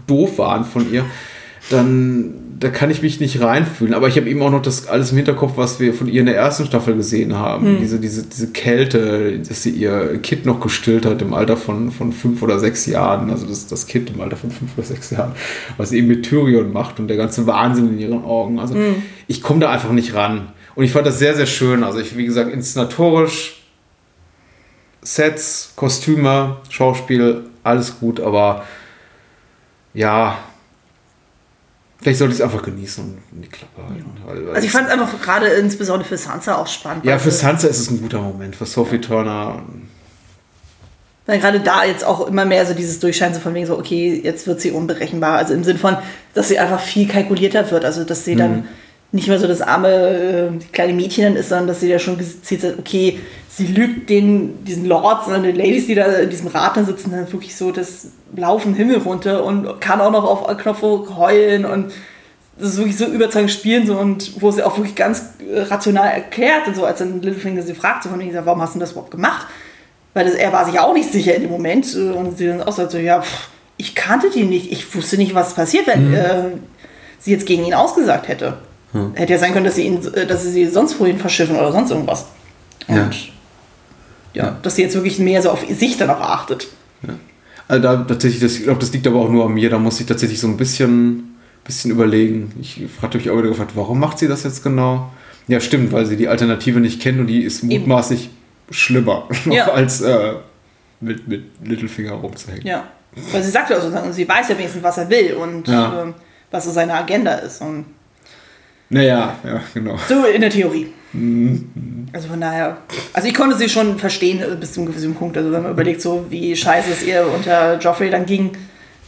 doof 0.06 0.38
waren 0.38 0.64
von 0.64 0.92
ihr, 0.92 1.04
dann 1.70 2.34
da 2.60 2.70
kann 2.70 2.90
ich 2.90 3.02
mich 3.02 3.20
nicht 3.20 3.40
reinfühlen. 3.40 3.94
Aber 3.94 4.08
ich 4.08 4.16
habe 4.16 4.28
eben 4.28 4.42
auch 4.42 4.50
noch 4.50 4.62
das 4.62 4.88
alles 4.88 5.12
im 5.12 5.16
Hinterkopf, 5.16 5.52
was 5.56 5.78
wir 5.78 5.94
von 5.94 6.08
ihr 6.08 6.20
in 6.20 6.26
der 6.26 6.36
ersten 6.36 6.66
Staffel 6.66 6.96
gesehen 6.96 7.36
haben. 7.36 7.78
Diese, 7.80 8.00
diese, 8.00 8.24
diese 8.24 8.50
Kälte, 8.50 9.38
dass 9.38 9.62
sie 9.62 9.70
ihr 9.70 10.18
Kind 10.18 10.44
noch 10.44 10.60
gestillt 10.60 11.06
hat 11.06 11.22
im 11.22 11.34
Alter 11.34 11.56
von, 11.56 11.92
von 11.92 12.12
fünf 12.12 12.42
oder 12.42 12.58
sechs 12.58 12.86
Jahren. 12.86 13.30
Also 13.30 13.46
das, 13.46 13.68
das 13.68 13.86
Kind 13.86 14.10
im 14.10 14.20
Alter 14.20 14.36
von 14.36 14.50
fünf 14.50 14.76
oder 14.76 14.86
sechs 14.86 15.10
Jahren, 15.10 15.32
was 15.76 15.90
sie 15.90 15.98
eben 15.98 16.08
mit 16.08 16.24
Tyrion 16.24 16.72
macht 16.72 16.98
und 16.98 17.08
der 17.08 17.16
ganze 17.16 17.46
Wahnsinn 17.46 17.90
in 17.90 17.98
ihren 17.98 18.24
Augen. 18.24 18.58
Also 18.58 18.74
ich 19.28 19.42
komme 19.42 19.60
da 19.60 19.70
einfach 19.70 19.92
nicht 19.92 20.14
ran. 20.14 20.48
Und 20.74 20.84
ich 20.84 20.92
fand 20.92 21.06
das 21.06 21.18
sehr, 21.18 21.34
sehr 21.34 21.46
schön. 21.46 21.84
Also 21.84 22.00
ich, 22.00 22.16
wie 22.16 22.24
gesagt, 22.24 22.52
inszenatorisch, 22.52 23.62
Sets, 25.02 25.72
Kostüme, 25.76 26.56
Schauspiel, 26.70 27.44
alles 27.62 28.00
gut, 28.00 28.20
aber 28.20 28.64
ja, 29.94 30.38
vielleicht 32.00 32.18
sollte 32.18 32.34
ich 32.34 32.40
es 32.40 32.44
einfach 32.44 32.62
genießen 32.62 33.04
und 33.32 33.42
die 33.42 33.48
Klappe 33.48 33.88
halten. 33.88 34.04
Weil, 34.26 34.46
weil 34.46 34.54
Also 34.54 34.66
ich 34.66 34.72
fand 34.72 34.86
es 34.88 34.92
einfach 34.92 35.20
gerade 35.20 35.46
insbesondere 35.48 36.08
für 36.08 36.16
Sansa 36.16 36.56
auch 36.56 36.66
spannend. 36.66 37.04
ja, 37.04 37.18
für 37.18 37.30
Sansa 37.30 37.68
ist 37.68 37.78
es 37.80 37.90
ein 37.90 38.00
guter 38.00 38.20
Moment, 38.20 38.54
für 38.56 38.66
Sophie 38.66 39.00
Turner. 39.00 39.62
Weil 41.26 41.40
gerade 41.40 41.60
da 41.60 41.84
jetzt 41.84 42.04
auch 42.04 42.26
immer 42.26 42.46
mehr 42.46 42.64
so 42.64 42.72
dieses 42.72 43.00
Durchscheinen 43.00 43.34
so 43.34 43.40
von 43.40 43.52
wegen 43.54 43.66
so, 43.66 43.78
okay, 43.78 44.18
jetzt 44.24 44.46
wird 44.46 44.60
sie 44.62 44.70
unberechenbar. 44.70 45.36
Also 45.36 45.52
im 45.52 45.62
Sinn 45.62 45.76
von, 45.76 45.96
dass 46.32 46.48
sie 46.48 46.58
einfach 46.58 46.80
viel 46.80 47.06
kalkulierter 47.06 47.70
wird. 47.70 47.84
Also 47.84 48.04
dass 48.04 48.24
sie 48.24 48.34
Mhm. 48.34 48.38
dann 48.38 48.68
nicht 49.12 49.28
mehr 49.28 49.38
so 49.38 49.46
das 49.46 49.60
arme 49.60 49.88
äh, 49.90 50.64
kleine 50.72 50.92
Mädchen 50.94 51.24
dann 51.24 51.36
ist, 51.36 51.50
sondern 51.50 51.66
dass 51.66 51.80
sie 51.80 51.88
da 51.90 51.98
schon 51.98 52.16
gezielt 52.18 52.62
hat, 52.62 52.78
okay, 52.78 53.18
sie 53.58 53.66
lügt 53.66 54.08
den, 54.08 54.64
diesen 54.64 54.86
Lords 54.86 55.26
und 55.26 55.42
den 55.42 55.56
Ladies, 55.56 55.86
die 55.86 55.96
da 55.96 56.04
in 56.04 56.30
diesem 56.30 56.46
Rat 56.46 56.76
dann 56.76 56.86
sitzen, 56.86 57.10
dann 57.10 57.30
wirklich 57.32 57.56
so 57.56 57.72
das 57.72 58.06
laufen 58.36 58.72
Himmel 58.74 58.98
runter 58.98 59.44
und 59.44 59.80
kann 59.80 60.00
auch 60.00 60.12
noch 60.12 60.24
auf 60.24 60.56
Knopfdruck 60.56 61.16
heulen 61.16 61.64
und 61.64 61.92
das 62.56 62.70
ist 62.70 62.76
wirklich 62.78 62.96
so 62.96 63.06
überzeugend 63.06 63.50
spielen 63.50 63.86
so 63.86 63.98
und 63.98 64.40
wo 64.40 64.52
sie 64.52 64.62
auch 64.64 64.76
wirklich 64.76 64.94
ganz 64.94 65.24
rational 65.46 66.08
erklärt 66.08 66.68
und 66.68 66.76
so, 66.76 66.84
als 66.84 67.00
dann 67.00 67.20
Littlefinger 67.20 67.62
sie 67.62 67.74
fragt, 67.74 68.04
so 68.04 68.10
von 68.10 68.20
wegen, 68.20 68.32
warum 68.44 68.62
hast 68.62 68.76
du 68.76 68.78
das 68.78 68.92
überhaupt 68.92 69.10
gemacht? 69.10 69.46
Weil 70.14 70.24
das, 70.24 70.34
er 70.34 70.52
war 70.52 70.64
sich 70.64 70.78
auch 70.78 70.94
nicht 70.94 71.10
sicher 71.10 71.34
in 71.34 71.42
dem 71.42 71.50
Moment 71.50 71.94
äh, 71.96 72.10
und 72.10 72.38
sie 72.38 72.46
dann 72.46 72.62
auch 72.62 72.72
sagt 72.72 72.92
so, 72.92 72.98
ja, 72.98 73.20
pff, 73.22 73.48
ich 73.76 73.96
kannte 73.96 74.30
die 74.30 74.44
nicht, 74.44 74.70
ich 74.70 74.94
wusste 74.94 75.16
nicht, 75.16 75.34
was 75.34 75.54
passiert, 75.54 75.86
wenn 75.88 76.14
äh, 76.14 76.44
sie 77.18 77.32
jetzt 77.32 77.46
gegen 77.46 77.64
ihn 77.64 77.74
ausgesagt 77.74 78.28
hätte. 78.28 78.58
Hätte 79.14 79.34
ja 79.34 79.38
sein 79.38 79.52
können, 79.52 79.66
dass 79.66 79.74
sie 79.74 79.82
ihn, 79.82 80.00
äh, 80.14 80.26
dass 80.26 80.42
sie 80.42 80.50
sie 80.50 80.66
sonst 80.66 80.94
vorhin 80.94 81.18
verschiffen 81.18 81.56
oder 81.56 81.72
sonst 81.72 81.90
irgendwas. 81.90 82.26
Und 82.86 82.96
Ja. 82.96 83.10
Ja, 84.34 84.58
dass 84.62 84.76
sie 84.76 84.82
jetzt 84.82 84.94
wirklich 84.94 85.18
mehr 85.18 85.42
so 85.42 85.50
auf 85.50 85.64
sich 85.68 85.96
dann 85.96 86.10
auch 86.10 86.20
achtet. 86.20 86.68
Also 87.66 87.82
da 87.82 87.96
tatsächlich, 87.96 88.40
das, 88.40 88.56
ich 88.56 88.62
glaube, 88.64 88.80
das 88.80 88.92
liegt 88.92 89.06
aber 89.06 89.18
auch 89.20 89.28
nur 89.28 89.44
an 89.44 89.52
mir. 89.52 89.68
Da 89.68 89.78
muss 89.78 90.00
ich 90.00 90.06
tatsächlich 90.06 90.40
so 90.40 90.46
ein 90.46 90.56
bisschen, 90.56 91.36
bisschen 91.64 91.90
überlegen. 91.90 92.52
Ich 92.60 92.80
fragte 92.98 93.18
mich 93.18 93.28
auch 93.28 93.36
wieder 93.36 93.48
gefragt, 93.48 93.72
warum 93.74 94.00
macht 94.00 94.18
sie 94.18 94.26
das 94.26 94.42
jetzt 94.44 94.62
genau? 94.62 95.10
Ja, 95.48 95.60
stimmt, 95.60 95.92
weil 95.92 96.06
sie 96.06 96.16
die 96.16 96.28
Alternative 96.28 96.80
nicht 96.80 97.00
kennt 97.02 97.20
und 97.20 97.26
die 97.26 97.42
ist 97.42 97.62
Eben. 97.62 97.68
mutmaßlich 97.68 98.30
schlimmer, 98.70 99.28
noch 99.44 99.54
Ja. 99.54 99.66
als 99.70 100.00
äh, 100.00 100.34
mit, 101.00 101.28
mit 101.28 101.44
Littlefinger 101.62 102.12
rumzuhängen. 102.12 102.66
Ja. 102.66 102.84
Weil 103.32 103.42
sie 103.42 103.50
sagt 103.50 103.68
ja 103.70 103.76
auch 103.78 103.82
so, 103.82 103.88
und 103.88 104.12
sie 104.14 104.26
weiß 104.28 104.48
ja 104.48 104.56
wenigstens, 104.58 104.82
was 104.82 104.96
er 104.98 105.10
will 105.10 105.34
und 105.34 105.68
Ja. 105.68 106.02
ähm, 106.04 106.14
was 106.50 106.64
so 106.64 106.70
seine 106.70 106.94
Agenda 106.94 107.34
ist. 107.34 107.60
Und 107.60 107.84
Naja, 108.90 109.36
ja, 109.44 109.60
genau. 109.74 109.98
so 110.08 110.24
in 110.24 110.40
der 110.40 110.50
Theorie. 110.50 110.92
Mhm. 111.12 112.06
Also 112.12 112.28
von 112.28 112.40
daher, 112.40 112.78
also 113.12 113.28
ich 113.28 113.34
konnte 113.34 113.56
sie 113.56 113.68
schon 113.68 113.98
verstehen 113.98 114.42
bis 114.60 114.72
zu 114.72 114.80
einem 114.80 114.90
gewissen 114.90 115.14
Punkt. 115.14 115.36
Also 115.36 115.50
wenn 115.52 115.62
man 115.62 115.72
überlegt, 115.72 116.00
so 116.02 116.26
wie 116.28 116.54
scheiße 116.54 116.90
es 116.90 117.02
ihr 117.02 117.26
unter 117.34 117.78
Joffrey 117.78 118.10
dann 118.10 118.26
ging, 118.26 118.52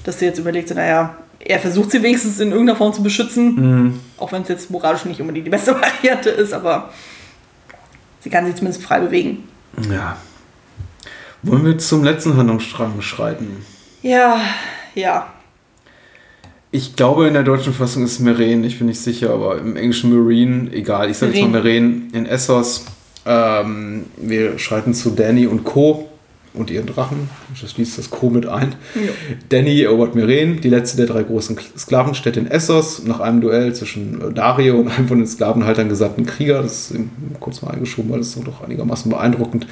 dass 0.04 0.18
sie 0.18 0.26
jetzt 0.26 0.38
überlegt, 0.38 0.68
so, 0.68 0.74
naja, 0.74 1.16
er 1.38 1.58
versucht 1.58 1.90
sie 1.90 2.02
wenigstens 2.02 2.38
in 2.40 2.50
irgendeiner 2.52 2.76
Form 2.76 2.92
zu 2.92 3.02
beschützen, 3.02 3.54
Mhm. 3.54 4.00
auch 4.18 4.32
wenn 4.32 4.42
es 4.42 4.48
jetzt 4.48 4.70
moralisch 4.70 5.04
nicht 5.04 5.20
unbedingt 5.20 5.46
die 5.46 5.50
beste 5.50 5.74
Variante 5.80 6.30
ist, 6.30 6.52
aber 6.52 6.90
sie 8.20 8.30
kann 8.30 8.46
sich 8.46 8.54
zumindest 8.56 8.82
frei 8.82 9.00
bewegen. 9.00 9.44
Ja. 9.90 10.16
Wollen 11.42 11.64
wir 11.64 11.78
zum 11.78 12.04
letzten 12.04 12.36
Handlungsstrang 12.36 13.00
schreiten? 13.00 13.64
Ja, 14.02 14.40
ja. 14.94 15.26
Ich 16.72 16.94
glaube, 16.94 17.26
in 17.26 17.34
der 17.34 17.42
deutschen 17.42 17.72
Fassung 17.72 18.04
ist 18.04 18.20
Meren, 18.20 18.62
ich 18.62 18.78
bin 18.78 18.86
nicht 18.86 19.00
sicher, 19.00 19.30
aber 19.30 19.58
im 19.58 19.76
englischen 19.76 20.14
Marine, 20.14 20.72
egal, 20.72 21.10
ich 21.10 21.18
sage 21.18 21.32
jetzt 21.32 21.42
mal 21.42 21.60
Meren 21.60 22.10
in 22.12 22.26
Essos. 22.26 22.84
Ähm, 23.26 24.04
wir 24.16 24.56
schreiten 24.58 24.94
zu 24.94 25.10
Danny 25.10 25.48
und 25.48 25.64
Co. 25.64 26.08
und 26.54 26.70
ihren 26.70 26.86
Drachen. 26.86 27.28
Das 27.60 27.72
schließt 27.72 27.98
das 27.98 28.10
Co. 28.10 28.30
mit 28.30 28.46
ein. 28.46 28.76
Danny 29.48 29.82
erobert 29.82 30.14
Meren, 30.14 30.60
die 30.60 30.68
letzte 30.68 30.98
der 30.98 31.06
drei 31.06 31.24
großen 31.24 31.58
Sklavenstädte 31.76 32.38
in 32.38 32.46
Essos, 32.46 33.02
nach 33.04 33.18
einem 33.18 33.40
Duell 33.40 33.74
zwischen 33.74 34.32
Dario 34.32 34.78
und 34.78 34.88
einem 34.88 35.08
von 35.08 35.18
den 35.18 35.26
Sklavenhaltern 35.26 35.88
gesandten 35.88 36.24
Krieger. 36.24 36.62
Das 36.62 36.72
ist 36.72 36.92
eben 36.92 37.10
kurz 37.40 37.62
mal 37.62 37.72
eingeschoben, 37.72 38.12
weil 38.12 38.18
das 38.18 38.28
ist 38.28 38.46
doch 38.46 38.62
einigermaßen 38.62 39.10
beeindruckend. 39.10 39.66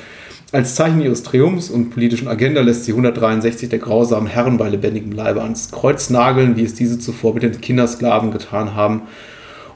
Als 0.51 0.77
Zeichen 0.77 1.03
ihres 1.03 1.25
Triumphs 1.25 1.69
und 1.69 1.91
politischen 1.91 2.27
Agenda 2.27 2.63
lässt 2.63 2.87
sie 2.87 2.93
163 2.93 3.69
der 3.69 3.81
grausamen 3.81 4.29
Herren 4.29 4.57
bei 4.57 4.71
lebendigem 4.71 5.13
Leibe 5.13 5.43
ans 5.43 5.71
Kreuz 5.71 6.09
nageln, 6.09 6.57
wie 6.57 6.65
es 6.65 6.73
diese 6.73 6.99
zuvor 6.99 7.35
mit 7.35 7.43
den 7.43 7.61
Kindersklaven 7.61 8.31
getan 8.31 8.75
haben, 8.75 9.03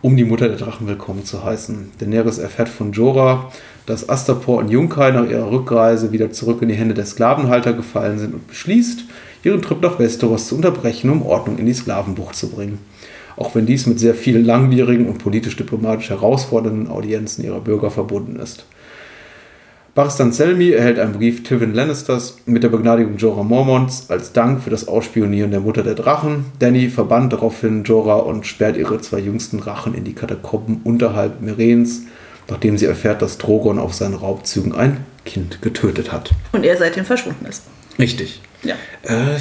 um 0.01 0.17
die 0.17 0.25
Mutter 0.25 0.49
der 0.49 0.57
Drachen 0.57 0.87
willkommen 0.87 1.27
zu 1.27 1.45
heißen. 1.45 1.91
Daenerys 1.99 2.39
erfährt 2.39 2.71
von 2.71 2.93
Jorah, 2.93 3.53
dass 3.85 4.09
Astapor 4.09 4.61
und 4.61 4.71
Junkai 4.71 5.11
nach 5.11 5.29
ihrer 5.29 5.51
Rückreise 5.51 6.11
wieder 6.11 6.33
zurück 6.33 6.63
in 6.63 6.71
die 6.71 6.75
Hände 6.75 6.95
der 6.95 7.05
Sklavenhalter 7.05 7.75
gefallen 7.75 8.19
sind 8.19 8.33
und 8.33 8.49
beschließt, 8.49 9.05
ihren 9.45 9.61
Trip 9.61 9.83
nach 9.83 9.99
Westeros 9.99 10.49
zu 10.49 10.57
unterbrechen, 10.57 11.11
um 11.11 11.21
Ordnung 11.21 11.59
in 11.59 11.67
die 11.67 11.75
Sklavenbucht 11.75 12.35
zu 12.35 12.49
bringen. 12.49 12.79
Auch 13.37 13.55
wenn 13.55 13.67
dies 13.67 13.87
mit 13.87 14.01
sehr 14.01 14.15
vielen 14.15 14.47
langwierigen 14.47 15.07
und 15.07 15.19
politisch-diplomatisch 15.19 16.09
herausfordernden 16.09 16.89
Audienzen 16.89 17.45
ihrer 17.45 17.61
Bürger 17.61 17.91
verbunden 17.91 18.37
ist. 18.37 18.65
Baristan 19.95 20.33
Selmy 20.33 20.71
erhält 20.71 20.99
einen 20.99 21.13
Brief 21.13 21.43
Tywin 21.43 21.75
Lannisters 21.75 22.39
mit 22.47 22.63
der 22.63 22.71
Begnadigung 22.71 23.19
Jorah 23.19 23.43
Mormonts 23.43 24.07
als 24.09 24.33
Dank 24.33 24.63
für 24.63 24.71
das 24.71 24.89
Ausspionieren 24.89 25.51
der 25.51 25.61
Mutter 25.61 25.83
der 25.83 25.95
Drachen. 25.95 26.47
Danny 26.59 26.89
verbannt 26.89 27.35
daraufhin 27.35 27.85
Jorah 27.85 28.21
und 28.21 28.47
sperrt 28.47 28.79
ihre 28.79 29.03
zwei 29.03 29.19
jüngsten 29.19 29.61
Drachen 29.61 29.93
in 29.93 30.05
die 30.05 30.15
Katakomben 30.15 30.81
unterhalb 30.85 31.43
Merens, 31.43 32.05
nachdem 32.49 32.79
sie 32.79 32.87
erfährt, 32.87 33.21
dass 33.21 33.37
Drogon 33.37 33.79
auf 33.79 33.93
seinen 33.93 34.15
Raubzügen 34.15 34.75
ein 34.75 35.05
Kind 35.27 35.61
getötet 35.61 36.11
hat. 36.11 36.31
Und 36.53 36.65
er 36.65 36.79
seitdem 36.79 37.05
verschwunden 37.05 37.45
ist. 37.45 37.65
Richtig. 37.99 38.41
Ja. 38.63 38.77
Äh, 39.03 39.37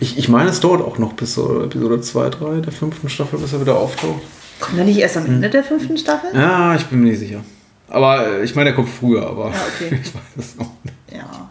ich, 0.00 0.18
ich 0.18 0.28
meine, 0.28 0.50
es 0.50 0.58
dauert 0.58 0.82
auch 0.82 0.98
noch 0.98 1.12
bis 1.12 1.34
so 1.34 1.62
Episode 1.62 2.00
2, 2.00 2.28
3 2.28 2.60
der 2.60 2.72
fünften 2.72 3.08
Staffel, 3.08 3.38
bis 3.38 3.52
er 3.52 3.60
wieder 3.60 3.76
auftaucht. 3.76 4.22
Kommt 4.58 4.78
er 4.78 4.84
nicht 4.84 4.98
erst 4.98 5.16
am 5.16 5.26
Ende 5.26 5.48
der 5.48 5.62
fünften 5.62 5.96
Staffel? 5.96 6.30
Ja, 6.34 6.74
ich 6.74 6.86
bin 6.86 7.02
mir 7.02 7.10
nicht 7.10 7.20
sicher. 7.20 7.44
Aber 7.92 8.40
ich 8.42 8.54
meine, 8.54 8.70
er 8.70 8.74
kommt 8.76 8.88
früher, 8.88 9.26
aber 9.26 9.50
Ja, 9.50 9.60
okay. 9.74 9.98
ich 10.02 10.14
weiß 10.14 10.22
es 10.38 10.56
noch 10.56 10.70
nicht. 10.82 10.94
Ja. 11.12 11.50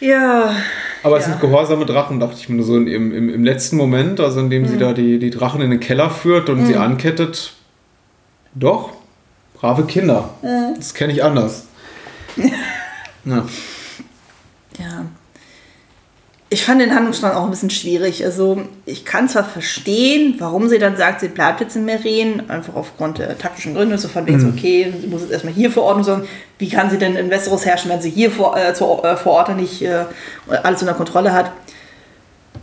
Ja. 0.00 0.56
Aber 1.04 1.18
es 1.18 1.24
Ja. 1.26 1.30
sind 1.30 1.40
gehorsame 1.40 1.86
Drachen, 1.86 2.18
dachte 2.18 2.34
ich 2.36 2.48
mir 2.48 2.56
nur 2.56 2.64
so 2.64 2.76
im, 2.76 2.88
im, 2.88 3.28
im 3.32 3.44
letzten 3.44 3.76
Moment, 3.76 4.18
also 4.18 4.40
in 4.40 4.48
Mhm. 4.48 4.66
sie 4.66 4.78
da 4.78 4.92
die, 4.92 5.20
die 5.20 5.30
Drachen 5.30 5.60
in 5.60 5.70
den 5.70 5.78
Keller 5.78 6.10
führt 6.10 6.48
und 6.50 6.66
sie 6.66 6.74
ankettet. 6.76 7.54
Doch, 8.54 8.90
brave 9.54 9.84
Kinder. 9.84 10.30
Mhm. 10.42 10.74
Das 10.76 10.94
kenne 10.94 11.12
ich 11.12 11.22
anders. 11.22 11.66
ja. 12.36 13.46
Ja. 14.78 15.04
Ich 16.52 16.66
fand 16.66 16.82
den 16.82 16.94
Handlungsstrang 16.94 17.32
auch 17.32 17.44
ein 17.44 17.50
bisschen 17.50 17.70
schwierig. 17.70 18.22
Also 18.26 18.62
ich 18.84 19.06
kann 19.06 19.26
zwar 19.26 19.42
verstehen, 19.42 20.34
warum 20.38 20.68
sie 20.68 20.78
dann 20.78 20.98
sagt, 20.98 21.20
sie 21.20 21.28
bleibt 21.28 21.62
jetzt 21.62 21.76
in 21.76 21.86
Meren, 21.86 22.50
einfach 22.50 22.74
aufgrund 22.74 23.18
der 23.18 23.38
taktischen 23.38 23.74
Gründe, 23.74 23.96
so 23.96 24.06
von 24.08 24.26
wegen 24.26 24.38
so, 24.38 24.48
okay, 24.48 24.92
sie 25.00 25.06
muss 25.06 25.22
jetzt 25.22 25.32
erstmal 25.32 25.54
hier 25.54 25.70
vor 25.70 25.84
Ort 25.84 26.04
sondern 26.04 26.28
wie 26.58 26.68
kann 26.68 26.90
sie 26.90 26.98
denn 26.98 27.16
in 27.16 27.30
Westeros 27.30 27.64
herrschen, 27.64 27.90
wenn 27.90 28.02
sie 28.02 28.10
hier 28.10 28.30
vor, 28.30 28.54
äh, 28.54 28.74
zu, 28.74 28.84
äh, 29.02 29.16
vor 29.16 29.32
Ort 29.32 29.56
nicht 29.56 29.80
äh, 29.80 30.04
alles 30.62 30.82
unter 30.82 30.92
Kontrolle 30.92 31.32
hat. 31.32 31.46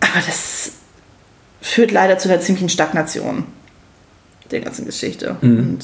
Aber 0.01 0.23
das 0.23 0.73
führt 1.59 1.89
leider 1.89 2.19
zu 2.19 2.29
einer 2.29 2.39
ziemlichen 2.39 2.69
Stagnation 2.69 3.45
der 4.51 4.61
ganzen 4.61 4.85
Geschichte. 4.85 5.37
Und 5.41 5.79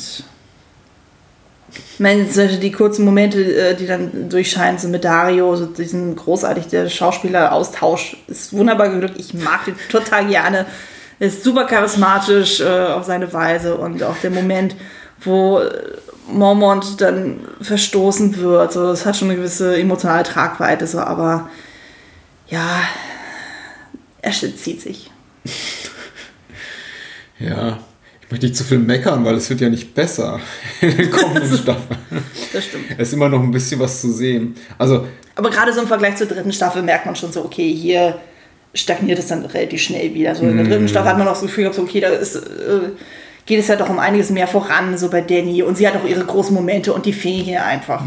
ich 1.73 1.99
meine, 1.99 2.29
zum 2.29 2.43
Beispiel 2.43 2.59
die 2.59 2.71
kurzen 2.71 3.05
Momente, 3.05 3.41
äh, 3.41 3.75
die 3.75 3.87
dann 3.87 4.29
durchscheinen, 4.29 4.77
so 4.77 4.87
mit 4.87 5.03
Dario, 5.03 5.55
so 5.55 5.65
diesen 5.65 6.15
großartig, 6.15 6.67
der 6.67 6.89
Schauspieler-Austausch 6.89 8.17
ist 8.27 8.53
wunderbar 8.53 8.89
geglückt. 8.89 9.15
Ich 9.17 9.33
mag 9.33 9.65
den 9.65 9.75
total 9.89 10.27
gerne. 10.27 10.65
Er 11.19 11.27
ist 11.27 11.43
super 11.43 11.65
charismatisch 11.65 12.59
äh, 12.61 12.87
auf 12.87 13.05
seine 13.05 13.31
Weise 13.31 13.75
und 13.75 14.03
auch 14.03 14.17
der 14.21 14.31
Moment, 14.31 14.75
wo 15.21 15.61
Mormont 16.27 17.01
dann 17.01 17.39
verstoßen 17.61 18.37
wird, 18.37 18.73
so, 18.73 18.87
das 18.87 19.05
hat 19.05 19.15
schon 19.15 19.29
eine 19.29 19.37
gewisse 19.37 19.77
emotionale 19.77 20.23
Tragweite, 20.23 20.87
so, 20.87 20.99
aber 20.99 21.49
ja, 22.47 22.81
er 24.21 24.31
zieht 24.31 24.81
sich. 24.81 25.11
Ja, 27.39 27.79
ich 28.25 28.31
möchte 28.31 28.45
nicht 28.47 28.55
zu 28.57 28.63
viel 28.63 28.79
meckern, 28.79 29.23
weil 29.23 29.35
es 29.35 29.49
wird 29.49 29.61
ja 29.61 29.69
nicht 29.69 29.93
besser 29.93 30.39
in 30.81 30.97
den 30.97 31.11
kommenden 31.11 31.57
Staffeln. 31.61 31.99
Das 32.51 32.65
stimmt. 32.65 32.85
Es 32.97 33.09
ist 33.09 33.13
immer 33.13 33.29
noch 33.29 33.41
ein 33.41 33.51
bisschen 33.51 33.79
was 33.79 34.01
zu 34.01 34.11
sehen. 34.11 34.55
Also, 34.77 35.05
Aber 35.35 35.49
gerade 35.51 35.71
so 35.71 35.81
im 35.81 35.87
Vergleich 35.87 36.15
zur 36.15 36.27
dritten 36.27 36.51
Staffel 36.51 36.81
merkt 36.81 37.05
man 37.05 37.15
schon 37.15 37.31
so, 37.31 37.45
okay, 37.45 37.71
hier 37.71 38.17
stagniert 38.73 39.19
es 39.19 39.27
dann 39.27 39.45
relativ 39.45 39.81
schnell 39.81 40.13
wieder. 40.13 40.35
So 40.35 40.43
in 40.43 40.57
der 40.57 40.65
dritten 40.65 40.87
Staffel 40.87 41.09
hat 41.09 41.17
man 41.17 41.27
auch 41.27 41.33
das 41.33 41.41
Gefühl 41.41 41.65
gehabt, 41.65 41.75
so, 41.75 41.83
okay, 41.83 41.99
da 41.99 42.09
ist, 42.09 42.35
äh, 42.35 42.89
geht 43.45 43.59
es 43.59 43.67
ja 43.67 43.75
doch 43.75 43.89
um 43.89 43.99
einiges 43.99 44.31
mehr 44.31 44.47
voran, 44.47 44.97
so 44.97 45.09
bei 45.09 45.21
Danny. 45.21 45.61
Und 45.61 45.77
sie 45.77 45.87
hat 45.87 45.95
auch 45.95 46.07
ihre 46.07 46.25
großen 46.25 46.53
Momente 46.53 46.93
und 46.93 47.05
die 47.05 47.13
fehlen 47.13 47.45
hier 47.45 47.63
einfach. 47.63 48.03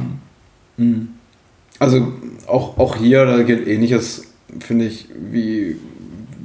also 1.79 2.13
auch, 2.47 2.77
auch 2.77 2.97
hier, 2.97 3.25
da 3.25 3.43
gilt 3.43 3.67
ähnliches, 3.69 4.25
finde 4.59 4.87
ich, 4.87 5.07
wie, 5.15 5.77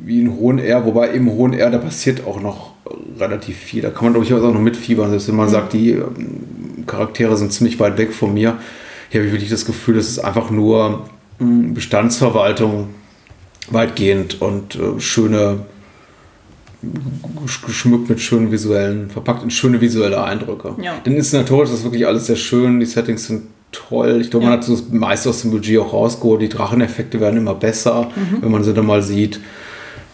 wie 0.05 0.21
in 0.21 0.35
Hohen 0.35 0.59
R, 0.59 0.85
wobei 0.85 1.09
im 1.09 1.31
Hohen 1.31 1.53
R, 1.53 1.71
da 1.71 1.79
passiert 1.79 2.25
auch 2.27 2.39
noch 2.39 2.72
relativ 3.19 3.57
viel. 3.57 3.81
Da 3.81 3.89
kann 3.89 4.05
man 4.05 4.13
durchaus 4.13 4.41
auch 4.43 4.53
noch 4.53 4.61
mitfiebern, 4.61 5.09
selbst 5.09 5.27
wenn 5.27 5.35
man 5.35 5.49
sagt, 5.49 5.73
die 5.73 5.91
ähm, 5.91 6.85
Charaktere 6.87 7.37
sind 7.37 7.51
ziemlich 7.53 7.79
weit 7.79 7.97
weg 7.97 8.13
von 8.13 8.33
mir. 8.33 8.57
Hier 9.09 9.21
habe 9.21 9.27
ich 9.27 9.33
wirklich 9.33 9.49
das 9.49 9.65
Gefühl, 9.65 9.95
das 9.95 10.07
ist 10.07 10.19
einfach 10.19 10.49
nur 10.49 11.05
mh, 11.39 11.73
Bestandsverwaltung 11.73 12.89
weitgehend 13.69 14.41
und 14.41 14.75
äh, 14.75 14.99
schöne, 14.99 15.59
gesch- 17.45 17.65
geschmückt 17.65 18.09
mit 18.09 18.19
schönen 18.19 18.51
visuellen, 18.51 19.09
verpackt 19.09 19.43
in 19.43 19.51
schöne 19.51 19.79
visuelle 19.79 20.21
Eindrücke. 20.23 20.75
Ja. 20.81 20.95
Denn 21.05 21.15
inszenatorisch 21.15 21.69
ist 21.69 21.77
das 21.77 21.83
wirklich 21.83 22.05
alles 22.07 22.25
sehr 22.27 22.35
schön, 22.35 22.79
die 22.79 22.85
Settings 22.85 23.27
sind 23.27 23.43
toll. 23.71 24.19
Ich 24.21 24.29
glaube, 24.29 24.45
man 24.45 24.53
hat 24.53 24.63
so 24.63 24.75
das 24.75 24.89
meiste 24.89 25.29
aus 25.29 25.41
dem 25.41 25.51
Budget 25.51 25.79
auch 25.79 25.93
rausgeholt. 25.93 26.41
Die 26.41 26.49
Dracheneffekte 26.49 27.19
werden 27.19 27.37
immer 27.37 27.55
besser, 27.55 28.11
wenn 28.39 28.51
man 28.51 28.63
sie 28.63 28.73
dann 28.73 28.85
mal 28.85 29.01
sieht. 29.01 29.39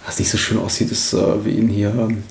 Was 0.06 0.18
nicht 0.18 0.30
so 0.30 0.38
schön 0.38 0.58
aussieht, 0.60 0.92
ist, 0.92 1.14
äh, 1.14 1.46
wie 1.46 1.52
ihn 1.52 1.68
hier 1.68 1.90
ähm, 1.90 2.24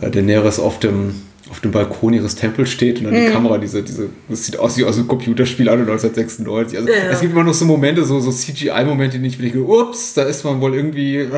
äh, 0.00 0.10
Daenerys 0.10 0.58
auf 0.58 0.78
dem, 0.78 1.14
auf 1.50 1.60
dem 1.60 1.70
Balkon 1.70 2.12
ihres 2.12 2.34
Tempels 2.34 2.70
steht 2.70 2.98
und 2.98 3.04
dann 3.04 3.14
die 3.14 3.30
Kamera, 3.30 3.58
diese, 3.58 3.82
diese, 3.82 4.10
das 4.28 4.44
sieht 4.44 4.58
aus 4.58 4.76
wie 4.76 4.84
aus 4.84 4.96
einem 4.96 5.08
Computerspiel 5.08 5.68
an 5.68 5.80
1996. 5.80 6.78
Also, 6.78 6.90
Ja. 6.90 7.10
Es 7.10 7.20
gibt 7.20 7.32
immer 7.32 7.44
noch 7.44 7.54
so 7.54 7.64
Momente, 7.64 8.04
so, 8.04 8.20
so 8.20 8.30
CGI-Momente, 8.30 9.16
die 9.18 9.22
nicht 9.22 9.40
wirklich, 9.40 9.62
ups, 9.62 10.14
da 10.14 10.22
ist 10.24 10.44
man 10.44 10.60
wohl 10.60 10.74
irgendwie. 10.74 11.16
äh, 11.16 11.28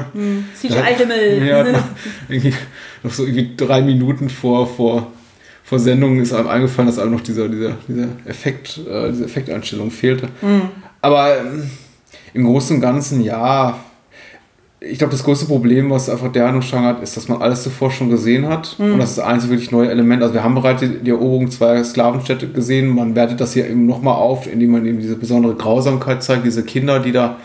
CGI-Himmel. 0.61 1.47
ja, 1.47 1.85
irgendwie 2.29 2.55
noch 3.03 3.13
so 3.13 3.25
irgendwie 3.25 3.51
drei 3.57 3.83
Minuten 3.83 4.29
vor, 4.29 4.67
vor, 4.67 5.13
vor 5.63 5.79
Sendung 5.79 6.21
ist 6.21 6.33
einem 6.33 6.49
eingefallen, 6.49 6.89
dass 6.89 6.99
einem 6.99 7.13
noch 7.13 7.21
dieser, 7.21 7.49
dieser, 7.49 7.77
dieser 7.87 8.09
Effekt, 8.27 8.79
äh, 8.79 9.11
diese 9.11 9.25
Effekteinstellung 9.25 9.91
fehlte. 9.91 10.29
Aber 11.01 11.39
ähm, 11.39 11.71
im 12.35 12.45
Großen 12.45 12.77
und 12.77 12.83
Ganzen, 12.83 13.23
ja, 13.23 13.79
ich 14.81 14.99
glaube, 14.99 15.13
das 15.13 15.25
größte 15.25 15.45
Problem, 15.45 15.91
was 15.91 16.09
einfach 16.09 16.33
der 16.33 16.45
Handlungsstrang 16.45 16.85
hat, 16.85 17.03
ist, 17.03 17.17
dass 17.17 17.29
man 17.29 17.43
alles 17.43 17.63
zuvor 17.63 17.91
schon 17.91 18.09
gesehen 18.09 18.49
hat. 18.49 18.77
Und 18.79 18.99
das 18.99 19.11
ist 19.11 19.19
das 19.19 19.27
einzige 19.27 19.53
wirklich 19.53 19.71
neue 19.71 19.91
Element. 19.91 20.23
Also 20.23 20.35
wir 20.35 20.43
haben 20.43 20.55
bereits 20.55 20.81
die, 20.81 20.89
die 20.99 21.11
Eroberung 21.11 21.51
zweier 21.51 21.85
Sklavenstädte 21.85 22.49
gesehen. 22.49 22.89
Man 22.89 23.15
wertet 23.15 23.41
das 23.41 23.53
hier 23.53 23.69
eben 23.69 23.85
nochmal 23.85 24.15
auf, 24.15 24.51
indem 24.51 24.71
man 24.71 24.87
eben 24.87 24.99
diese 24.99 25.17
besondere 25.17 25.55
Grausamkeit 25.55 26.23
zeigt, 26.23 26.47
diese 26.47 26.65
Kinder, 26.65 26.99
die 27.01 27.13
da 27.13 27.37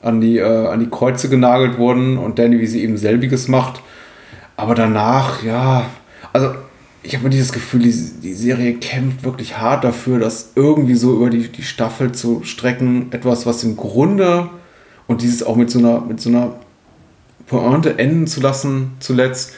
an 0.00 0.22
die, 0.22 0.38
äh, 0.38 0.66
an 0.66 0.80
die 0.80 0.88
Kreuze 0.88 1.28
genagelt 1.28 1.76
wurden 1.76 2.16
und 2.16 2.38
Danny, 2.38 2.58
wie 2.58 2.66
sie 2.66 2.82
eben 2.82 2.96
selbiges 2.96 3.48
macht. 3.48 3.82
Aber 4.56 4.74
danach, 4.74 5.42
ja, 5.42 5.90
also 6.32 6.54
ich 7.02 7.14
habe 7.16 7.28
dieses 7.28 7.52
Gefühl, 7.52 7.82
die, 7.82 7.92
die 8.22 8.32
Serie 8.32 8.74
kämpft 8.74 9.24
wirklich 9.24 9.58
hart 9.58 9.84
dafür, 9.84 10.18
das 10.18 10.52
irgendwie 10.54 10.94
so 10.94 11.14
über 11.14 11.28
die, 11.28 11.48
die 11.48 11.62
Staffel 11.62 12.12
zu 12.12 12.42
strecken. 12.44 13.08
Etwas, 13.10 13.44
was 13.44 13.62
im 13.62 13.76
Grunde 13.76 14.48
und 15.06 15.22
dieses 15.22 15.42
auch 15.42 15.56
mit 15.56 15.70
so 15.70 15.78
einer, 15.78 16.00
mit 16.00 16.20
so 16.20 16.28
einer 16.30 16.54
Pointe 17.46 17.98
enden 17.98 18.26
zu 18.26 18.40
lassen, 18.40 18.92
zuletzt, 19.00 19.52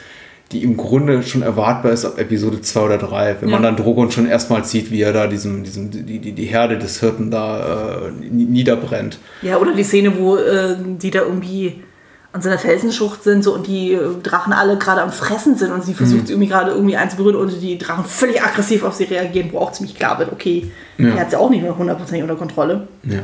die 0.51 0.63
im 0.63 0.77
Grunde 0.77 1.21
schon 1.23 1.41
erwartbar 1.43 1.91
ist 1.91 2.05
ab 2.05 2.17
Episode 2.17 2.61
2 2.61 2.81
oder 2.81 2.97
3, 2.97 3.37
wenn 3.41 3.49
man 3.51 3.63
Ja. 3.63 3.69
dann 3.71 3.75
Drogon 3.83 4.09
schon 4.11 4.27
erstmal 4.27 4.63
sieht, 4.65 4.89
wie 4.91 5.01
er 5.01 5.13
da 5.13 5.27
diesem, 5.27 5.63
diesem, 5.63 5.91
die, 5.91 6.19
die, 6.19 6.31
die 6.31 6.45
Herde 6.45 6.77
des 6.79 6.99
Hirten 6.99 7.29
da 7.29 8.07
äh, 8.07 8.11
niederbrennt. 8.29 9.19
Ja, 9.43 9.57
oder 9.57 9.73
die 9.75 9.83
Szene, 9.83 10.17
wo 10.17 10.37
äh, 10.37 10.75
die 11.01 11.11
da 11.11 11.21
irgendwie 11.21 11.83
an 12.31 12.41
so 12.43 12.49
einer 12.49 12.59
Felsenschlucht 12.59 13.23
sind 13.23 13.43
so, 13.43 13.53
und 13.55 13.65
die 13.67 13.93
äh, 13.93 13.99
Drachen 14.23 14.53
alle 14.53 14.77
gerade 14.77 15.01
am 15.01 15.11
Fressen 15.11 15.55
sind 15.55 15.71
und 15.71 15.83
sie 15.83 15.93
versucht 15.95 16.27
sie 16.27 16.33
irgendwie 16.33 16.49
gerade 16.49 16.71
irgendwie 16.71 16.95
einzuberühren 16.95 17.35
und 17.39 17.59
die 17.61 17.77
Drachen 17.79 18.05
völlig 18.05 18.41
aggressiv 18.41 18.83
auf 18.83 18.93
sie 18.95 19.05
reagieren, 19.05 19.49
wo 19.51 19.59
auch 19.59 19.71
ziemlich 19.71 19.95
klar 19.95 20.17
wird, 20.19 20.31
okay, 20.31 20.71
Ja. 20.97 21.09
er 21.09 21.19
hat 21.21 21.31
sie 21.31 21.37
auch 21.37 21.49
nicht 21.51 21.61
mehr 21.63 21.75
hundertprozentig 21.75 22.21
unter 22.23 22.35
Kontrolle. 22.35 22.87
Ja, 23.03 23.15
ja. 23.17 23.21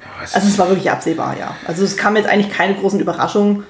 Ja, 0.00 0.06
es 0.22 0.34
Also 0.34 0.48
es 0.48 0.58
war 0.58 0.68
wirklich 0.68 0.90
absehbar, 0.90 1.36
ja. 1.38 1.54
Also 1.66 1.84
es 1.84 1.96
kam 1.96 2.16
jetzt 2.16 2.28
eigentlich 2.28 2.52
keine 2.52 2.74
großen 2.74 3.00
Überraschungen. 3.00 3.64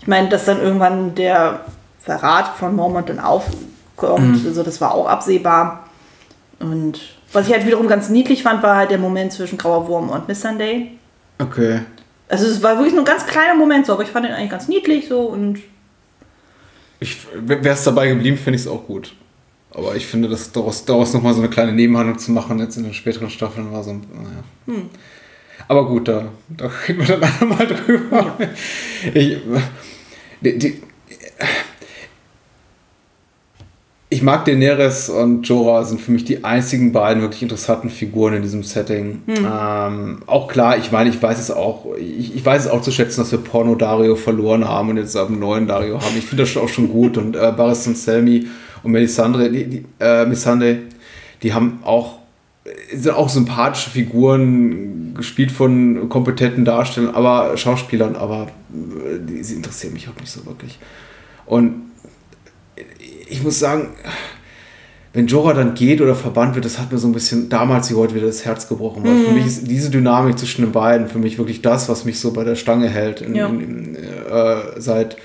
Ich 0.00 0.06
meine, 0.06 0.28
dass 0.28 0.44
dann 0.44 0.60
irgendwann 0.60 1.14
der 1.14 1.64
Verrat 2.00 2.56
von 2.56 2.74
Mormont 2.74 3.08
dann 3.08 3.20
aufkommt, 3.20 4.46
also 4.46 4.62
das 4.62 4.80
war 4.80 4.94
auch 4.94 5.06
absehbar. 5.06 5.84
Und 6.58 7.00
was 7.32 7.46
ich 7.46 7.52
halt 7.52 7.66
wiederum 7.66 7.88
ganz 7.88 8.08
niedlich 8.08 8.42
fand, 8.42 8.62
war 8.62 8.76
halt 8.76 8.90
der 8.90 8.98
Moment 8.98 9.32
zwischen 9.32 9.58
Grauer 9.58 9.86
Wurm 9.88 10.08
und 10.08 10.28
Miss 10.28 10.40
Sunday. 10.40 10.92
okay. 11.38 11.80
Also 12.28 12.46
es 12.46 12.62
war 12.62 12.76
wirklich 12.76 12.94
nur 12.94 13.02
ein 13.02 13.06
ganz 13.06 13.26
kleiner 13.26 13.56
Moment 13.56 13.86
so, 13.86 13.94
aber 13.94 14.04
ich 14.04 14.10
fand 14.10 14.24
ihn 14.24 14.32
eigentlich 14.32 14.50
ganz 14.50 14.68
niedlich 14.68 15.08
so 15.08 15.22
und 15.22 15.58
Wäre 17.34 17.70
es 17.70 17.82
dabei 17.82 18.08
geblieben, 18.08 18.36
finde 18.36 18.56
ich 18.56 18.62
es 18.62 18.68
auch 18.68 18.86
gut. 18.86 19.14
Aber 19.72 19.96
ich 19.96 20.06
finde, 20.06 20.28
dass 20.28 20.52
daraus, 20.52 20.84
daraus 20.84 21.14
nochmal 21.14 21.32
so 21.32 21.40
eine 21.40 21.48
kleine 21.48 21.72
Nebenhandlung 21.72 22.18
zu 22.18 22.30
machen, 22.32 22.58
jetzt 22.58 22.76
in 22.76 22.84
den 22.84 22.92
späteren 22.92 23.30
Staffeln, 23.30 23.72
war 23.72 23.82
so 23.82 23.90
ein. 23.90 24.02
Naja. 24.12 24.82
Aber 25.68 25.86
gut, 25.86 26.08
da, 26.08 26.26
da 26.48 26.70
reden 26.88 27.06
wir 27.06 27.16
dann 27.16 27.30
einmal 27.40 27.66
drüber. 27.66 28.36
Ich, 29.14 29.38
die, 30.40 30.58
die, 30.58 30.82
ich 34.12 34.22
mag 34.22 34.44
Daenerys 34.44 35.08
und 35.08 35.46
Jorah 35.48 35.84
sind 35.84 36.00
für 36.00 36.10
mich 36.10 36.24
die 36.24 36.42
einzigen 36.42 36.92
beiden 36.92 37.22
wirklich 37.22 37.42
interessanten 37.42 37.88
Figuren 37.88 38.34
in 38.34 38.42
diesem 38.42 38.64
Setting. 38.64 39.22
Ähm, 39.28 40.22
auch 40.26 40.48
klar, 40.48 40.76
ich 40.78 40.90
meine, 40.90 41.10
ich 41.10 41.22
weiß 41.22 41.38
es 41.38 41.52
auch, 41.52 41.86
ich, 41.96 42.34
ich 42.34 42.44
weiß 42.44 42.64
es 42.64 42.70
auch 42.70 42.82
zu 42.82 42.90
schätzen, 42.90 43.20
dass 43.20 43.30
wir 43.30 43.38
Porno 43.38 43.76
Dario 43.76 44.16
verloren 44.16 44.66
haben 44.66 44.90
und 44.90 44.96
jetzt 44.96 45.16
einen 45.16 45.38
neuen 45.38 45.68
Dario 45.68 46.00
haben. 46.00 46.16
Ich 46.18 46.26
finde 46.26 46.42
das 46.42 46.50
schon 46.50 46.62
auch 46.62 46.68
schon 46.68 46.88
gut 46.88 47.18
und 47.18 47.36
äh, 47.36 47.52
und 47.56 47.96
Selmy 47.96 48.48
und 48.82 48.90
Melisandre, 48.90 49.48
die, 49.48 49.64
die, 49.66 49.84
äh, 50.00 50.26
Missandei, 50.26 50.78
die 51.44 51.54
haben 51.54 51.78
auch 51.84 52.19
sind 52.92 53.14
auch 53.14 53.28
sympathische 53.28 53.90
Figuren, 53.90 55.14
gespielt 55.14 55.52
von 55.52 56.08
kompetenten 56.08 56.64
Darstellern, 56.64 57.14
aber 57.14 57.56
Schauspielern, 57.56 58.16
aber 58.16 58.48
äh, 58.72 59.18
die, 59.20 59.42
sie 59.42 59.54
interessieren 59.54 59.92
mich 59.92 60.08
auch 60.08 60.18
nicht 60.20 60.30
so 60.30 60.44
wirklich. 60.46 60.78
Und 61.46 61.90
ich 63.28 63.42
muss 63.42 63.58
sagen, 63.58 63.88
wenn 65.12 65.26
Jorah 65.26 65.54
dann 65.54 65.74
geht 65.74 66.00
oder 66.00 66.14
verbannt 66.14 66.54
wird, 66.54 66.64
das 66.64 66.78
hat 66.78 66.92
mir 66.92 66.98
so 66.98 67.08
ein 67.08 67.12
bisschen 67.12 67.48
damals 67.48 67.90
wie 67.90 67.94
heute 67.94 68.14
wieder 68.14 68.26
das 68.26 68.44
Herz 68.44 68.68
gebrochen. 68.68 69.02
Weil 69.02 69.24
für 69.24 69.32
mich 69.32 69.46
ist 69.46 69.66
diese 69.68 69.90
Dynamik 69.90 70.38
zwischen 70.38 70.62
den 70.62 70.72
beiden 70.72 71.08
für 71.08 71.18
mich 71.18 71.36
wirklich 71.36 71.62
das, 71.62 71.88
was 71.88 72.04
mich 72.04 72.20
so 72.20 72.32
bei 72.32 72.44
der 72.44 72.54
Stange 72.54 72.88
hält. 72.88 73.20
In, 73.20 73.34
Ja. 73.34 73.48
in, 73.48 73.60
in, 73.60 73.96
äh, 73.96 74.80
seit, 74.80 75.16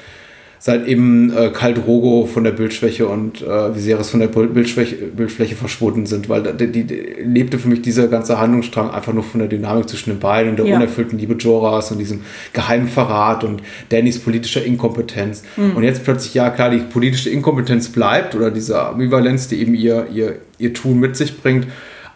seit 0.60 0.88
eben 0.88 1.32
äh, 1.36 1.50
Khal 1.50 1.74
Drogo 1.74 2.26
von 2.26 2.44
der 2.44 2.52
Bildschwäche 2.52 3.08
und 3.08 3.42
äh, 3.42 3.76
Viserys 3.76 4.10
von 4.10 4.20
der 4.20 4.28
Bild- 4.28 4.54
Bildschwäche, 4.54 4.96
Bildfläche 4.96 5.56
verschwunden 5.56 6.06
sind, 6.06 6.28
weil 6.30 6.42
die, 6.42 6.68
die, 6.68 6.84
die 6.86 6.96
lebte 7.24 7.60
für 7.60 7.68
mich 7.68 7.82
dieser 7.82 8.08
ganze 8.08 8.40
Handlungsstrang 8.40 8.90
einfach 8.90 9.14
nur 9.14 9.24
von 9.24 9.40
der 9.40 9.50
Dynamik 9.50 9.88
zwischen 9.90 10.10
den 10.12 10.20
beiden 10.20 10.52
und 10.52 10.58
der 10.60 10.66
Ja. 10.66 10.78
unerfüllten 10.78 11.20
Liebe 11.20 11.36
Jorahs 11.36 11.92
und 11.92 12.00
diesem 12.00 12.22
geheimen 12.54 12.88
Verrat 12.88 13.44
und 13.44 13.62
Dannys 13.90 14.20
politischer 14.20 14.64
Inkompetenz. 14.66 15.44
Und 15.58 15.84
jetzt 15.84 16.04
plötzlich, 16.04 16.34
ja 16.34 16.50
klar, 16.50 16.70
die 16.70 16.78
politische 16.80 17.30
Inkompetenz 17.30 17.90
bleibt 17.90 18.34
oder 18.36 18.50
diese 18.50 18.82
Ambivalenz, 18.82 19.48
die 19.48 19.62
eben 19.62 19.76
ihr, 19.76 20.08
ihr, 20.14 20.38
ihr 20.58 20.74
Tun 20.74 21.00
mit 21.00 21.16
sich 21.16 21.42
bringt, 21.42 21.68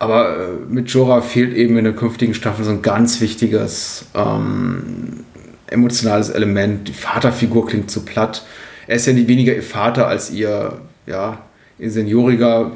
Aber 0.01 0.29
äh, 0.29 0.73
mit 0.73 0.89
Jorah 0.89 1.19
fehlt 1.21 1.53
eben 1.53 1.77
in 1.77 1.83
der 1.83 1.93
künftigen 1.93 2.33
Staffel 2.33 2.63
so 2.63 2.71
ein 2.71 2.81
ganz 2.81 3.19
wichtiges 3.19 4.05
ähm, 4.15 5.25
emotionales 5.69 6.29
Element. 6.29 6.87
Die 6.87 6.93
Vaterfigur 6.93 7.67
klingt 7.67 7.91
zu 7.91 8.05
platt. 8.05 8.45
Er 8.87 8.95
ist 8.95 9.05
ja 9.05 9.13
nicht 9.13 9.27
weniger 9.27 9.55
ihr 9.55 9.63
Vater 9.63 10.07
als 10.07 10.31
ihr, 10.31 10.79
ja, 11.05 11.39
ihr 11.77 11.91
senioriger 11.91 12.71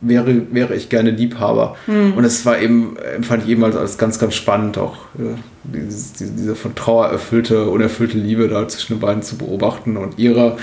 wäre, 0.00 0.52
wäre 0.52 0.74
ich 0.74 0.88
gerne 0.88 1.10
Liebhaber. 1.10 1.76
Und 2.16 2.24
es 2.24 2.46
war 2.46 2.58
eben, 2.58 2.96
empfand 2.96 3.44
ich 3.44 3.50
eben 3.50 3.64
als, 3.64 3.98
ganz, 3.98 4.18
ganz 4.18 4.34
spannend, 4.34 4.78
auch 4.78 4.96
äh, 5.18 5.34
dieses, 5.64 6.12
diese, 6.12 6.32
diese 6.32 6.54
von 6.54 6.74
Trauer 6.74 7.08
erfüllte, 7.08 7.68
unerfüllte 7.68 8.16
Liebe 8.16 8.48
da 8.48 8.66
zwischen 8.68 8.94
den 8.94 9.00
beiden 9.00 9.22
zu 9.22 9.36
beobachten 9.36 9.96
und 9.96 10.18
ihre 10.18 10.56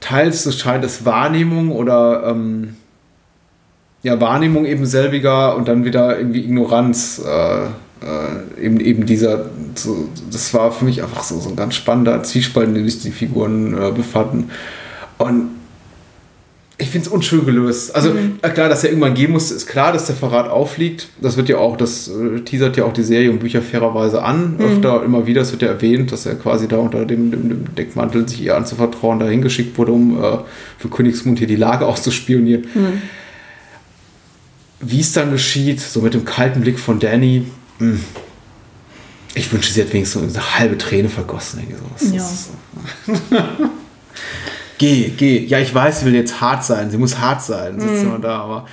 teils, 0.00 0.44
so 0.44 0.52
scheint 0.52 0.84
es 0.84 1.04
Wahrnehmung 1.04 1.72
oder 1.72 2.24
ähm, 2.28 2.76
ja, 4.02 4.20
Wahrnehmung 4.20 4.64
eben 4.64 4.86
selbiger 4.86 5.56
und 5.56 5.68
dann 5.68 5.84
wieder 5.84 6.18
irgendwie 6.18 6.44
Ignoranz 6.44 7.20
äh, 7.24 7.66
äh, 8.02 8.64
eben, 8.64 8.80
eben 8.80 9.06
dieser, 9.06 9.46
so, 9.74 10.08
das 10.30 10.52
war 10.54 10.72
für 10.72 10.84
mich 10.84 11.02
einfach 11.02 11.22
so, 11.22 11.38
so 11.40 11.50
ein 11.50 11.56
ganz 11.56 11.74
spannender 11.74 12.22
Zwiespalt, 12.22 12.68
in 12.68 12.74
dem 12.74 12.88
sich 12.88 13.02
die 13.02 13.10
Figuren 13.10 13.74
äh, 13.74 13.90
befanden. 13.92 14.50
Und 15.18 15.50
ich 16.80 16.90
finde 16.90 17.08
es 17.08 17.12
unschön 17.12 17.44
gelöst. 17.44 17.94
Also 17.96 18.12
äh, 18.40 18.50
klar, 18.50 18.68
dass 18.68 18.84
er 18.84 18.90
irgendwann 18.90 19.14
gehen 19.14 19.32
muss, 19.32 19.50
ist 19.50 19.66
klar, 19.66 19.92
dass 19.92 20.06
der 20.06 20.14
Verrat 20.14 20.48
aufliegt. 20.48 21.08
Das 21.20 21.36
wird 21.36 21.48
ja 21.48 21.58
auch, 21.58 21.76
das 21.76 22.08
äh, 22.08 22.40
teasert 22.40 22.76
ja 22.76 22.84
auch 22.84 22.92
die 22.92 23.02
Serie 23.02 23.32
und 23.32 23.40
Bücher 23.40 23.62
fairerweise 23.62 24.22
an. 24.22 24.56
Öfter 24.60 25.02
immer 25.02 25.26
wieder, 25.26 25.42
es 25.42 25.50
wird 25.50 25.62
ja 25.62 25.68
erwähnt, 25.68 26.12
dass 26.12 26.24
er 26.24 26.36
quasi 26.36 26.68
da 26.68 26.76
unter 26.76 27.04
dem, 27.04 27.32
dem, 27.32 27.48
dem 27.48 27.74
Deckmantel, 27.74 28.28
sich 28.28 28.42
ihr 28.42 28.56
anzuvertrauen, 28.56 29.18
dahin 29.18 29.42
geschickt 29.42 29.76
wurde, 29.76 29.90
um 29.90 30.22
äh, 30.22 30.38
für 30.78 30.88
Königsmund 30.88 31.40
hier 31.40 31.48
die 31.48 31.56
Lage 31.56 31.84
auszuspionieren. 31.88 32.68
Wie 34.80 35.00
es 35.00 35.12
dann 35.12 35.32
geschieht, 35.32 35.80
so 35.80 36.00
mit 36.00 36.14
dem 36.14 36.24
kalten 36.24 36.60
Blick 36.60 36.78
von 36.78 37.00
Danny, 37.00 37.46
mh. 37.78 37.98
ich 39.34 39.52
wünsche, 39.52 39.72
sie 39.72 39.82
hat 39.82 39.92
wenigstens 39.92 40.32
so 40.32 40.38
eine 40.40 40.58
halbe 40.58 40.78
Träne 40.78 41.08
vergossen. 41.08 41.60
Irgendwie 41.60 41.82
sowas. 42.10 42.48
Ja. 43.06 43.14
So- 43.16 43.68
geh, 44.78 45.10
geh. 45.16 45.44
Ja, 45.46 45.58
ich 45.58 45.74
weiß, 45.74 46.00
sie 46.00 46.06
will 46.06 46.14
jetzt 46.14 46.40
hart 46.40 46.64
sein. 46.64 46.90
Sie 46.90 46.98
muss 46.98 47.18
hart 47.18 47.42
sein. 47.42 47.80
Sitzt 47.80 48.02
immer 48.02 48.18
da, 48.18 48.38
aber 48.40 48.66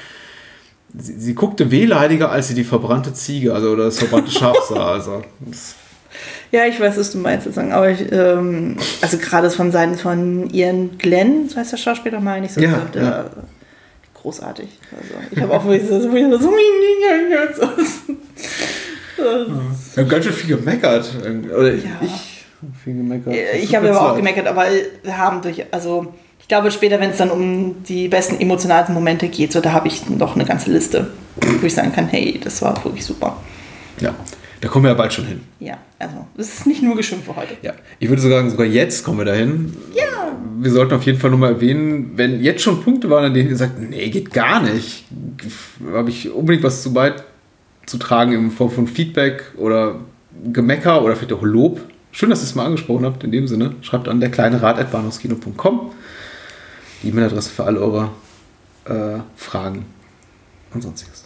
sie, 0.97 1.19
sie 1.19 1.33
guckte 1.35 1.71
wehleidiger, 1.71 2.31
als 2.31 2.47
sie 2.47 2.53
die 2.53 2.63
verbrannte 2.63 3.13
Ziege, 3.13 3.53
also 3.53 3.71
oder 3.71 3.85
das 3.85 3.99
verbrannte 3.99 4.31
Schaf 4.31 4.57
sah. 4.69 4.93
Also, 4.93 5.23
Ja, 6.51 6.65
ich 6.65 6.79
weiß, 6.79 6.97
was 6.97 7.11
du 7.11 7.17
meinst, 7.17 7.43
sozusagen. 7.45 7.71
aber 7.73 7.89
ich, 7.89 8.09
ähm, 8.11 8.77
also 9.01 9.17
gerade 9.17 9.49
von 9.49 9.71
Seiten 9.71 9.97
von 9.97 10.49
Ian 10.51 10.97
Glenn, 10.97 11.49
so 11.49 11.57
heißt 11.57 11.73
der 11.73 11.77
Schauspieler, 11.77 12.19
meine 12.21 12.45
ich, 12.45 12.53
so, 12.53 12.61
Ja, 12.61 12.77
der, 12.93 13.03
ja. 13.03 13.25
großartig. 14.13 14.69
Also, 14.95 15.13
ich 15.31 15.41
habe 15.41 15.53
auch 15.53 15.65
wirklich 15.65 15.89
so, 15.89 15.99
so, 15.99 16.09
so, 16.09 16.37
so, 16.39 16.53
wir 19.17 20.03
haben 20.03 20.09
ganz 20.09 20.25
schön 20.25 20.33
viel 20.33 20.57
gemeckert. 20.57 21.09
Oder 21.55 21.73
Ja. 21.73 21.79
ich 22.01 22.45
hab 22.61 22.81
viel 22.83 22.93
gemeckert. 22.95 23.27
Das 23.27 23.35
Äh, 23.35 23.57
Ich 23.59 23.75
habe 23.75 23.89
aber 23.89 24.11
auch 24.11 24.15
gemeckert, 24.15 24.47
aber 24.47 24.65
wir 25.03 25.17
haben 25.17 25.41
durch, 25.41 25.63
also 25.71 26.13
ich 26.39 26.47
glaube 26.47 26.69
später, 26.71 26.99
wenn 26.99 27.09
es 27.11 27.17
dann 27.17 27.31
um 27.31 27.83
die 27.83 28.07
besten 28.07 28.39
emotionalen 28.39 28.93
Momente 28.93 29.27
geht, 29.29 29.51
so 29.51 29.61
da 29.61 29.71
habe 29.71 29.87
ich 29.87 30.07
noch 30.09 30.35
eine 30.35 30.45
ganze 30.45 30.71
Liste, 30.71 31.07
wo 31.59 31.65
ich 31.65 31.73
sagen 31.73 31.91
kann, 31.91 32.07
hey, 32.07 32.39
das 32.43 32.61
war 32.61 32.83
wirklich 32.83 33.03
super. 33.05 33.37
Ja, 33.99 34.13
da 34.61 34.67
kommen 34.67 34.85
wir 34.85 34.89
ja 34.89 34.95
bald 34.95 35.11
schon 35.13 35.25
hin. 35.25 35.41
Ja, 35.59 35.77
also 35.99 36.27
es 36.37 36.49
ist 36.59 36.67
nicht 36.67 36.83
nur 36.83 36.95
Geschimpfe 36.95 37.35
heute. 37.35 37.55
Ja, 37.61 37.73
ich 37.99 38.09
würde 38.09 38.21
sagen, 38.21 38.49
sogar 38.49 38.65
jetzt 38.67 39.03
kommen 39.03 39.19
wir 39.19 39.25
dahin. 39.25 39.75
Ja. 39.95 40.03
Wir 40.59 40.71
sollten 40.71 40.93
auf 40.93 41.03
jeden 41.03 41.19
Fall 41.19 41.31
nochmal 41.31 41.53
erwähnen, 41.53 42.11
wenn 42.15 42.41
jetzt 42.41 42.61
schon 42.61 42.81
Punkte 42.83 43.09
waren, 43.09 43.25
an 43.25 43.33
denen 43.33 43.49
ihr 43.49 43.57
sagt, 43.57 43.79
nee, 43.79 44.09
geht 44.09 44.31
gar 44.31 44.61
nicht, 44.61 45.05
habe 45.93 46.09
ich 46.09 46.31
unbedingt 46.31 46.63
was 46.63 46.81
zu 46.83 46.93
beizutragen 47.85 48.33
in 48.33 48.51
Form 48.51 48.71
von 48.71 48.87
Feedback 48.87 49.51
oder 49.57 49.99
Gemecker 50.51 51.03
oder 51.03 51.15
vielleicht 51.15 51.33
auch 51.33 51.43
Lob. 51.43 51.81
Schön, 52.11 52.29
dass 52.29 52.41
ihr 52.41 52.45
es 52.45 52.55
mal 52.55 52.65
angesprochen 52.65 53.05
habt. 53.05 53.23
In 53.23 53.31
dem 53.31 53.47
Sinne, 53.47 53.75
schreibt 53.81 54.07
an 54.07 54.19
der 54.19 54.31
kleine 54.31 54.61
Rat.bahnhofskino.com 54.61 55.91
die 57.03 57.09
E-Mail-Adresse 57.09 57.49
für 57.51 57.65
alle 57.65 57.79
eure 57.79 58.09
äh, 58.85 59.19
Fragen 59.35 59.85
und 60.73 60.81
sonstiges. 60.81 61.25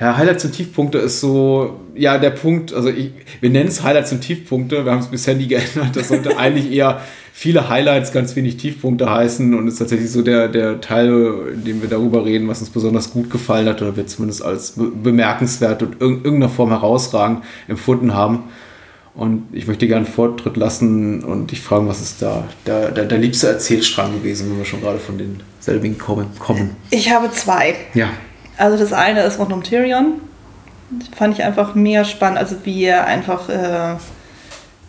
Ja, 0.00 0.16
Highlights 0.16 0.44
und 0.44 0.52
Tiefpunkte 0.52 0.98
ist 0.98 1.20
so, 1.20 1.80
ja, 1.94 2.18
der 2.18 2.30
Punkt, 2.30 2.72
also 2.72 2.88
ich, 2.88 3.10
wir 3.40 3.50
nennen 3.50 3.68
es 3.68 3.82
Highlights 3.82 4.12
und 4.12 4.20
Tiefpunkte, 4.20 4.84
wir 4.84 4.92
haben 4.92 5.00
es 5.00 5.08
bisher 5.08 5.34
nie 5.34 5.48
geändert, 5.48 5.96
das 5.96 6.08
sollte 6.08 6.38
eigentlich 6.38 6.70
eher 6.70 7.02
viele 7.38 7.68
Highlights, 7.68 8.10
ganz 8.10 8.34
wenig 8.34 8.56
Tiefpunkte 8.56 9.08
heißen 9.08 9.54
und 9.54 9.68
ist 9.68 9.78
tatsächlich 9.78 10.10
so 10.10 10.22
der, 10.22 10.48
der 10.48 10.80
Teil, 10.80 11.52
in 11.54 11.64
dem 11.64 11.80
wir 11.80 11.88
darüber 11.88 12.24
reden, 12.24 12.48
was 12.48 12.58
uns 12.58 12.70
besonders 12.70 13.12
gut 13.12 13.30
gefallen 13.30 13.68
hat 13.68 13.80
oder 13.80 13.96
wir 13.96 14.08
zumindest 14.08 14.42
als 14.42 14.72
be 14.72 14.90
bemerkenswert 14.90 15.80
und 15.84 16.02
in 16.02 16.24
irgendeiner 16.24 16.48
Form 16.48 16.70
herausragend 16.70 17.44
empfunden 17.68 18.12
haben. 18.12 18.48
Und 19.14 19.44
ich 19.52 19.68
möchte 19.68 19.86
gerne 19.86 20.04
Vortritt 20.04 20.56
lassen 20.56 21.22
und 21.22 21.52
dich 21.52 21.60
fragen, 21.60 21.86
was 21.86 22.00
ist 22.00 22.22
da 22.22 22.42
der, 22.66 22.90
der, 22.90 23.04
der 23.04 23.18
liebste 23.18 23.46
Erzählstrang 23.46 24.14
gewesen, 24.14 24.50
wenn 24.50 24.58
wir 24.58 24.64
schon 24.64 24.80
gerade 24.80 24.98
von 24.98 25.16
den 25.16 25.38
selbigen 25.60 25.96
kommen. 25.96 26.26
kommen. 26.40 26.74
Ich 26.90 27.12
habe 27.12 27.30
zwei. 27.30 27.76
Ja. 27.94 28.08
Also 28.56 28.76
das 28.76 28.92
eine 28.92 29.22
ist 29.22 29.38
rund 29.38 29.52
um 29.52 29.62
Tyrion. 29.62 30.14
Fand 31.16 31.38
ich 31.38 31.44
einfach 31.44 31.76
mega 31.76 32.04
spannend, 32.04 32.38
also 32.38 32.56
wie 32.64 32.82
er 32.82 33.06
einfach, 33.06 33.48
äh, 33.48 33.94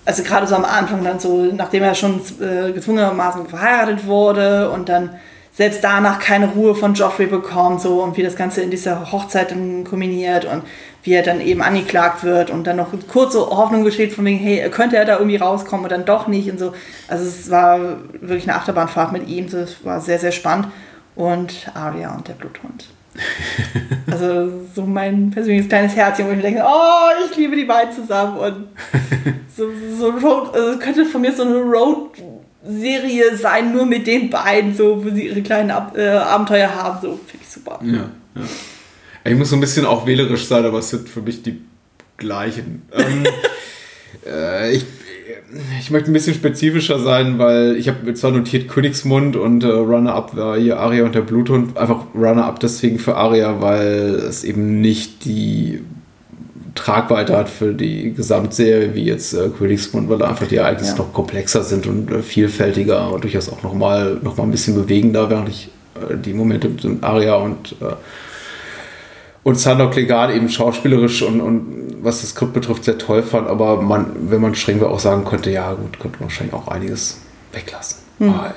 also 0.06 0.24
gerade 0.24 0.48
so 0.48 0.56
am 0.56 0.66
Anfang 0.66 1.04
dann 1.04 1.20
so, 1.20 1.52
nachdem 1.54 1.84
er 1.84 1.96
schon 1.96 2.22
äh, 2.42 2.72
gezwungenermaßen 2.72 3.48
verheiratet 3.48 4.06
wurde 4.06 4.70
und 4.72 4.90
dann 4.90 5.12
selbst 5.52 5.84
danach 5.84 6.20
keine 6.20 6.48
Ruhe 6.48 6.74
von 6.74 6.94
Joffrey 6.94 7.26
bekommt 7.26 7.82
so 7.82 8.02
und 8.02 8.16
wie 8.16 8.24
das 8.24 8.38
Ganze 8.38 8.62
in 8.62 8.72
dieser 8.72 9.12
Hochzeit 9.12 9.52
dann 9.52 9.84
kulminiert 9.84 10.46
und 10.46 10.64
wie 11.04 11.14
er 11.14 11.24
dann 11.24 11.42
eben 11.42 11.62
angeklagt 11.62 12.24
wird 12.24 12.50
und 12.50 12.66
dann 12.66 12.78
noch 12.78 12.88
kurze 13.12 13.40
Hoffnung 13.40 13.84
besteht 13.84 14.14
von 14.14 14.26
wegen, 14.26 14.40
hey, 14.40 14.70
könnte 14.70 14.98
er 14.98 15.06
da 15.06 15.18
irgendwie 15.18 15.38
rauskommen 15.38 15.84
und 15.84 15.92
dann 15.92 16.06
doch 16.06 16.28
nicht 16.28 16.50
und 16.50 16.60
so. 16.60 16.74
Also 17.08 17.26
es 17.26 17.50
war 17.50 17.80
wirklich 18.22 18.48
eine 18.48 18.56
Achterbahnfahrt 18.56 19.12
mit 19.12 19.28
ihm, 19.28 19.50
das 19.50 19.84
war 19.84 20.00
sehr, 20.02 20.20
sehr 20.20 20.32
spannend. 20.32 20.68
Und 21.16 21.70
Arya 21.74 22.16
und 22.16 22.28
der 22.30 22.34
Bluthund. 22.34 22.86
Also 24.10 24.52
so 24.74 24.84
mein 24.84 25.32
persönliches 25.32 25.68
kleines 25.68 25.96
Herzchen, 25.96 26.28
wo 26.28 26.32
ich 26.32 26.38
mir 26.38 26.44
denke, 26.44 26.64
oh, 26.66 27.26
ich 27.30 27.38
liebe 27.38 27.56
die 27.56 27.66
beiden 27.66 27.94
zusammen 27.94 28.38
und 28.38 28.68
so, 29.56 29.70
so 29.98 30.10
Road, 30.10 30.54
also 30.54 30.80
könnte 30.80 31.06
von 31.06 31.22
mir 31.22 31.34
so 31.34 31.44
eine 31.44 31.62
Road-Serie 31.62 33.36
sein, 33.38 33.74
nur 33.74 33.86
mit 33.86 34.08
den 34.08 34.30
beiden, 34.30 34.76
so 34.76 35.04
wo 35.04 35.10
sie 35.10 35.28
ihre 35.28 35.42
kleinen 35.42 35.72
Ab 35.72 35.96
äh, 35.98 36.08
Abenteuer 36.08 36.74
haben, 36.74 37.00
so 37.02 37.20
finde 37.26 37.46
ich 37.46 37.50
super. 37.50 37.80
Ja, 37.84 38.10
ja. 38.36 38.42
Ich 39.26 39.38
muss 39.38 39.50
so 39.50 39.58
ein 39.58 39.62
bisschen 39.62 39.86
auch 39.86 40.06
wählerisch 40.08 40.46
sein, 40.46 40.66
aber 40.66 40.80
es 40.80 40.90
sind 40.90 41.08
für 41.08 41.22
mich 41.22 41.44
die 41.44 41.62
gleichen. 42.18 42.84
Ähm, 42.94 43.26
äh, 44.26 44.72
ich, 44.72 44.86
ich 45.80 45.90
möchte 45.90 46.12
ein 46.12 46.14
bisschen 46.14 46.36
spezifischer 46.36 47.00
sein, 47.00 47.40
weil 47.40 47.76
ich 47.76 47.88
habe 47.88 48.14
zwar 48.14 48.32
notiert 48.32 48.68
Königsmund 48.68 49.36
und 49.36 49.64
äh, 49.64 49.68
Runner-Up 49.68 50.36
war 50.36 50.58
hier 50.58 50.80
Aria 50.80 51.06
und 51.06 51.16
der 51.16 51.22
Bluthund. 51.22 51.78
Einfach 51.78 52.04
Runner-Up 52.14 52.60
deswegen 52.60 53.00
für 53.00 53.16
Aria, 53.16 53.62
weil 53.62 54.16
es 54.28 54.44
eben 54.44 54.82
nicht 54.82 55.26
die 55.26 55.82
Tragweite 56.76 57.36
hat 57.36 57.50
für 57.50 57.74
die 57.74 58.14
Gesamtserie 58.14 58.94
wie 58.94 59.04
jetzt 59.04 59.34
äh, 59.34 59.50
Königsmund, 59.50 60.10
weil 60.10 60.22
einfach 60.22 60.48
die 60.48 60.58
Ereignisse 60.58 60.92
Ja. 60.92 60.98
noch 61.00 61.14
komplexer 61.14 61.64
sind 61.64 61.88
und 61.88 62.12
äh, 62.12 62.22
vielfältiger 62.22 63.12
und 63.12 63.24
durchaus 63.24 63.50
auch 63.50 63.64
nochmal 63.64 64.20
noch 64.22 64.38
mal 64.38 64.44
ein 64.44 64.52
bisschen 64.52 64.76
bewegender, 64.76 65.30
während 65.30 65.50
ich 65.50 65.70
äh, 65.96 66.16
die 66.16 66.34
Momente 66.34 66.70
mit 66.70 67.04
Aria 67.04 67.36
und 67.36 67.76
äh, 67.82 67.96
und 69.42 69.58
Sandor 69.58 69.90
Clegane 69.90 70.36
eben 70.36 70.50
schauspielerisch 70.50 71.22
und, 71.24 71.42
und 71.42 71.79
was 72.02 72.22
das 72.22 72.32
Skript 72.32 72.54
betrifft 72.54 72.84
sehr 72.84 72.98
toll 72.98 73.24
fand, 73.24 73.48
aber 73.48 73.82
man, 73.82 74.32
wenn 74.32 74.42
man 74.42 74.56
streng 74.56 74.80
wäre, 74.80 74.90
auch 74.90 75.00
sagen 75.00 75.26
könnte, 75.26 75.50
ja 75.52 75.74
gut, 75.74 76.00
könnte 76.00 76.20
man 76.20 76.30
wahrscheinlich 76.30 76.54
auch 76.54 76.68
einiges 76.68 77.20
weglassen. 77.52 78.00
Aber, 78.20 78.54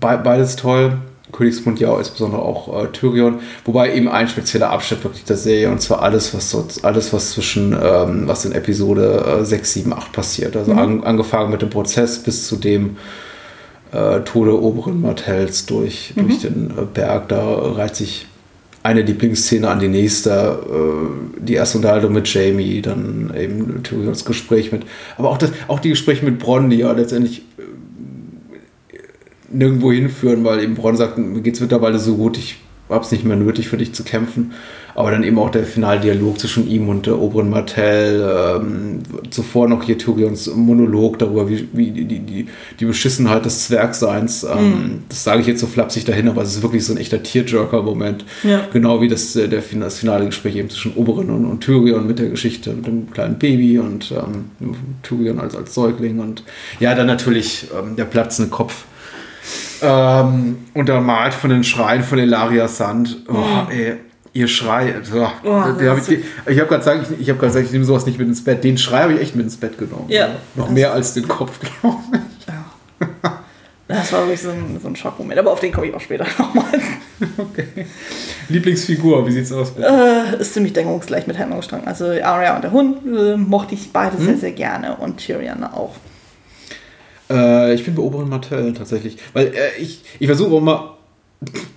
be 0.00 0.20
beides 0.22 0.56
toll. 0.56 0.98
Königsmund 1.32 1.80
ja, 1.80 1.96
insbesondere 1.98 2.40
auch 2.40 2.84
äh, 2.84 2.86
Tyrion, 2.88 3.40
wobei 3.64 3.94
eben 3.94 4.08
ein 4.08 4.28
spezieller 4.28 4.70
Abschnitt 4.70 5.02
wirklich 5.04 5.24
der 5.24 5.36
Serie 5.36 5.70
und 5.70 5.82
zwar 5.82 6.00
alles, 6.02 6.32
was 6.34 6.50
so, 6.50 6.66
alles, 6.82 7.12
was 7.12 7.32
zwischen, 7.32 7.76
ähm, 7.80 8.22
was 8.26 8.44
in 8.44 8.52
Episode 8.52 9.40
äh, 9.40 9.44
6, 9.44 9.72
7, 9.72 9.92
8 9.92 10.12
passiert. 10.12 10.56
Also 10.56 10.72
an, 10.72 11.02
angefangen 11.04 11.50
mit 11.50 11.62
dem 11.62 11.70
Prozess 11.70 12.22
bis 12.22 12.46
zu 12.46 12.56
dem 12.56 12.96
äh, 13.92 14.20
Tode 14.20 14.60
oberen 14.60 15.00
Martells 15.00 15.66
durch, 15.66 16.14
durch 16.16 16.40
den 16.40 16.70
äh, 16.70 16.82
Berg. 16.82 17.28
Da 17.28 17.44
reiht 17.44 17.96
sich 17.96 18.26
eine 18.86 19.02
Lieblingsszene 19.02 19.68
an 19.68 19.80
die 19.80 19.88
nächste. 19.88 20.30
Äh, 20.30 21.40
die 21.40 21.54
erste 21.54 21.78
Unterhaltung 21.78 22.12
mit 22.12 22.32
Jamie, 22.32 22.80
dann 22.82 23.32
eben 23.36 23.82
Tyrions 23.82 24.24
Gespräch 24.24 24.72
mit. 24.72 24.84
Aber 25.16 25.30
auch, 25.30 25.38
das, 25.38 25.52
auch 25.68 25.80
die 25.80 25.90
Gespräche 25.90 26.24
mit 26.24 26.38
Bronn, 26.38 26.70
die 26.70 26.78
ja 26.78 26.92
letztendlich 26.92 27.42
äh, 27.58 27.62
nirgendwo 29.50 29.92
hinführen, 29.92 30.44
weil 30.44 30.62
eben 30.62 30.74
Bronn 30.74 30.96
sagt, 30.96 31.18
mir 31.18 31.40
geht 31.40 31.54
es 31.54 31.60
mittlerweile 31.60 31.98
so 31.98 32.16
gut, 32.16 32.38
ich 32.38 32.58
habe 32.88 33.04
es 33.04 33.10
nicht 33.10 33.24
mehr 33.24 33.36
nötig 33.36 33.68
für 33.68 33.76
dich 33.76 33.92
zu 33.92 34.04
kämpfen. 34.04 34.52
Aber 34.96 35.10
dann 35.10 35.24
eben 35.24 35.38
auch 35.38 35.50
der 35.50 35.64
Finaldialog 35.64 36.38
zwischen 36.40 36.66
ihm 36.66 36.88
und 36.88 37.04
der 37.04 37.18
Oberon 37.18 37.50
Martell. 37.50 38.58
Ähm, 38.58 39.02
zuvor 39.28 39.68
noch 39.68 39.82
hier 39.82 39.98
Tyrions 39.98 40.50
Monolog 40.54 41.18
darüber, 41.18 41.50
wie, 41.50 41.68
wie 41.74 41.90
die, 41.90 42.06
die, 42.06 42.46
die, 42.80 42.84
Beschissenheit 42.86 43.44
des 43.44 43.66
Zwergseins. 43.66 44.44
Ähm, 44.44 45.02
Das 45.10 45.22
sage 45.22 45.42
ich 45.42 45.46
jetzt 45.48 45.60
so 45.60 45.66
flapsig 45.66 46.06
dahin, 46.06 46.28
aber 46.28 46.40
es 46.40 46.56
ist 46.56 46.62
wirklich 46.62 46.86
so 46.86 46.94
ein 46.94 46.96
echter 46.96 47.22
Tearjerker-Moment. 47.22 48.24
Ja. 48.42 48.66
Genau 48.72 49.02
wie 49.02 49.08
das, 49.08 49.36
äh, 49.36 49.48
der, 49.48 49.62
das 49.78 49.98
finale 49.98 50.24
Gespräch 50.24 50.56
eben 50.56 50.70
zwischen 50.70 50.94
Oberon 50.94 51.28
und, 51.28 51.44
und 51.44 51.60
Tyrion 51.60 52.06
mit 52.06 52.18
der 52.18 52.30
Geschichte 52.30 52.72
mit 52.72 52.86
dem 52.86 53.10
kleinen 53.10 53.38
Baby 53.38 53.78
und 53.78 54.12
ähm, 54.12 54.46
Tyrion 55.02 55.38
als, 55.40 55.54
als 55.54 55.74
Säugling. 55.74 56.20
Und 56.20 56.42
ja, 56.80 56.94
dann 56.94 57.06
natürlich 57.06 57.66
ähm, 57.78 57.96
der 57.96 58.06
platzende 58.06 58.50
Kopf. 58.50 58.86
Ähm, 59.82 60.56
untermalt 60.72 61.34
von 61.34 61.50
den 61.50 61.64
Schreien 61.64 62.02
von 62.02 62.18
Elaria 62.18 62.66
Sand. 62.66 63.18
Oh, 63.28 63.70
ey, 63.70 63.98
ihr 64.36 64.48
Schrei. 64.48 64.94
So, 65.02 65.26
Oh, 65.44 65.62
ich 65.78 66.18
ich 66.46 66.60
habe 66.60 66.68
gerade 66.68 66.78
gesagt, 66.78 67.06
ich, 67.10 67.20
ich 67.20 67.28
habe 67.28 67.38
gerade 67.38 67.46
gesagt, 67.48 67.66
ich 67.66 67.72
nehme 67.72 67.84
sowas 67.84 68.06
nicht 68.06 68.18
mit 68.18 68.28
ins 68.28 68.44
Bett. 68.44 68.62
Den 68.62 68.78
Schrei 68.78 69.02
habe 69.02 69.14
ich 69.14 69.20
echt 69.20 69.34
mit 69.36 69.44
ins 69.44 69.56
Bett 69.56 69.78
genommen. 69.78 70.06
Ja. 70.08 70.28
Noch 70.54 70.68
mehr 70.70 70.92
als 70.92 71.14
den 71.14 71.26
Kopf, 71.26 71.58
glaube 71.80 71.98
ich. 72.12 72.20
Das 73.88 74.12
war 74.12 74.22
wirklich 74.22 74.42
so 74.42 74.50
ein, 74.50 74.80
so 74.82 74.88
ein 74.88 74.96
Schockmoment, 74.96 75.38
aber 75.38 75.52
auf 75.52 75.60
den 75.60 75.70
komme 75.72 75.86
ich 75.86 75.94
auch 75.94 76.00
später 76.00 76.26
nochmal. 76.38 76.64
Lieblingsfigur, 78.48 79.26
wie 79.26 79.30
sieht's 79.32 79.52
aus? 79.52 79.72
Äh, 79.78 80.40
ist 80.40 80.54
ziemlich 80.54 80.72
deckungsgleich 80.72 81.26
mit 81.28 81.38
Handlungsstrang. 81.38 81.86
Also 81.86 82.06
Arya 82.06 82.56
und 82.56 82.62
der 82.62 82.72
Hund 82.72 82.98
äh, 83.06 83.36
mochte 83.36 83.74
ich 83.74 83.92
beide 83.92 84.18
Hm? 84.18 84.24
sehr, 84.26 84.36
sehr 84.38 84.52
gerne 84.52 84.96
und 84.96 85.18
Tyrion 85.18 85.62
auch. 85.64 85.94
Äh, 87.30 87.74
ich 87.74 87.84
bin 87.84 87.94
bei 87.94 88.02
Oberon 88.02 88.28
Martell 88.28 88.72
tatsächlich. 88.74 89.18
Weil 89.32 89.46
äh, 89.48 89.80
ich, 89.80 90.02
ich 90.18 90.26
versuche 90.26 90.52
auch 90.54 90.58
immer 90.58 90.95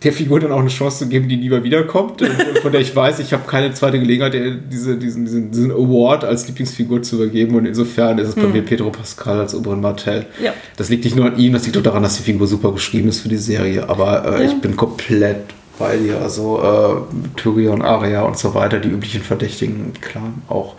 der 0.03 0.14
Figur 0.14 0.40
dann 0.40 0.52
auch 0.53 0.60
eine 0.60 0.69
Chance 0.69 0.99
zu 0.99 1.07
geben, 1.10 1.27
die 1.27 1.36
lieber 1.36 1.64
wiederkommt, 1.64 2.22
und 2.22 2.31
von 2.61 2.72
der 2.72 2.80
ich 2.80 2.95
weiß, 2.95 3.19
ich 3.19 3.34
habe 3.34 3.44
keine 3.45 3.73
zweite 3.73 3.99
Gelegenheit, 3.99 4.34
ihr 4.34 4.52
diese, 4.56 4.98
diesen, 4.98 5.26
diesen, 5.26 5.52
diesen 5.52 5.72
Award 5.72 6.23
als 6.23 6.48
Lieblingsfigur 6.48 7.02
zu 7.02 7.18
übergeben. 7.18 7.56
Und 7.56 7.65
insofern 7.65 8.18
ist 8.19 8.30
es 8.30 8.36
bei 8.36 8.48
mir 8.48 8.61
Pedro 8.61 8.90
Pascal 8.90 9.40
als 9.41 9.53
Oberon 9.53 9.81
Martell. 9.81 10.26
Ja. 10.41 10.53
Das 10.77 10.90
liegt 10.90 11.03
nicht 11.03 11.15
nur 11.18 11.26
an 11.26 11.38
ihm, 11.38 11.52
das 11.53 11.65
liegt 11.65 11.77
auch 11.77 11.84
daran, 11.84 12.03
dass 12.03 12.15
die 12.18 12.23
Figur 12.23 12.48
super 12.48 12.72
geschrieben 12.72 13.10
ist 13.10 13.19
für 13.19 13.30
die 13.30 13.38
Serie. 13.38 13.90
Aber 13.90 14.40
äh, 14.40 14.44
Ja. 14.45 14.49
ich 14.49 14.61
bin 14.61 14.77
komplett 14.77 15.41
bei 15.77 15.98
dir. 15.98 16.22
Also 16.22 16.61
äh, 16.61 17.40
Tyrion, 17.40 17.81
Arya 17.81 18.22
und 18.22 18.38
so 18.38 18.53
weiter, 18.53 18.80
die 18.80 18.90
üblichen 18.90 19.22
Verdächtigen, 19.22 19.91
klar, 19.99 20.31
auch. 20.48 20.76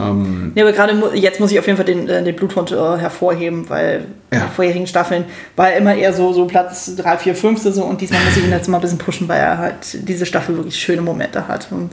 Ähm, 0.00 0.52
Ja, 0.54 0.64
aber 0.64 0.72
gerade 0.72 0.94
mu- 0.94 1.10
jetzt 1.14 1.40
muss 1.40 1.50
ich 1.52 1.58
auf 1.58 1.66
jeden 1.66 1.76
Fall 1.76 1.86
den, 1.86 2.08
äh, 2.08 2.22
den 2.22 2.34
Bluthund 2.36 2.72
äh, 2.72 2.74
hervorheben, 2.98 3.68
weil 3.68 4.06
Ja. 4.32 4.46
die 4.46 4.54
vorherigen 4.54 4.86
Staffeln 4.86 5.24
war 5.56 5.70
er 5.70 5.78
immer 5.78 5.94
eher 5.94 6.12
so, 6.12 6.32
so 6.32 6.46
Platz 6.46 6.94
3, 6.96 7.16
4, 7.18 7.34
5 7.34 7.60
so 7.62 7.84
und 7.84 8.00
diesmal 8.00 8.22
muss 8.24 8.36
ich 8.36 8.44
ihn 8.44 8.50
jetzt 8.50 8.68
mal 8.68 8.78
ein 8.78 8.80
bisschen 8.82 8.98
pushen, 8.98 9.28
weil 9.28 9.40
er 9.40 9.58
halt 9.58 10.08
diese 10.08 10.26
Staffel 10.26 10.56
wirklich 10.56 10.76
schöne 10.76 11.02
Momente 11.02 11.46
hat. 11.48 11.68
Und 11.70 11.90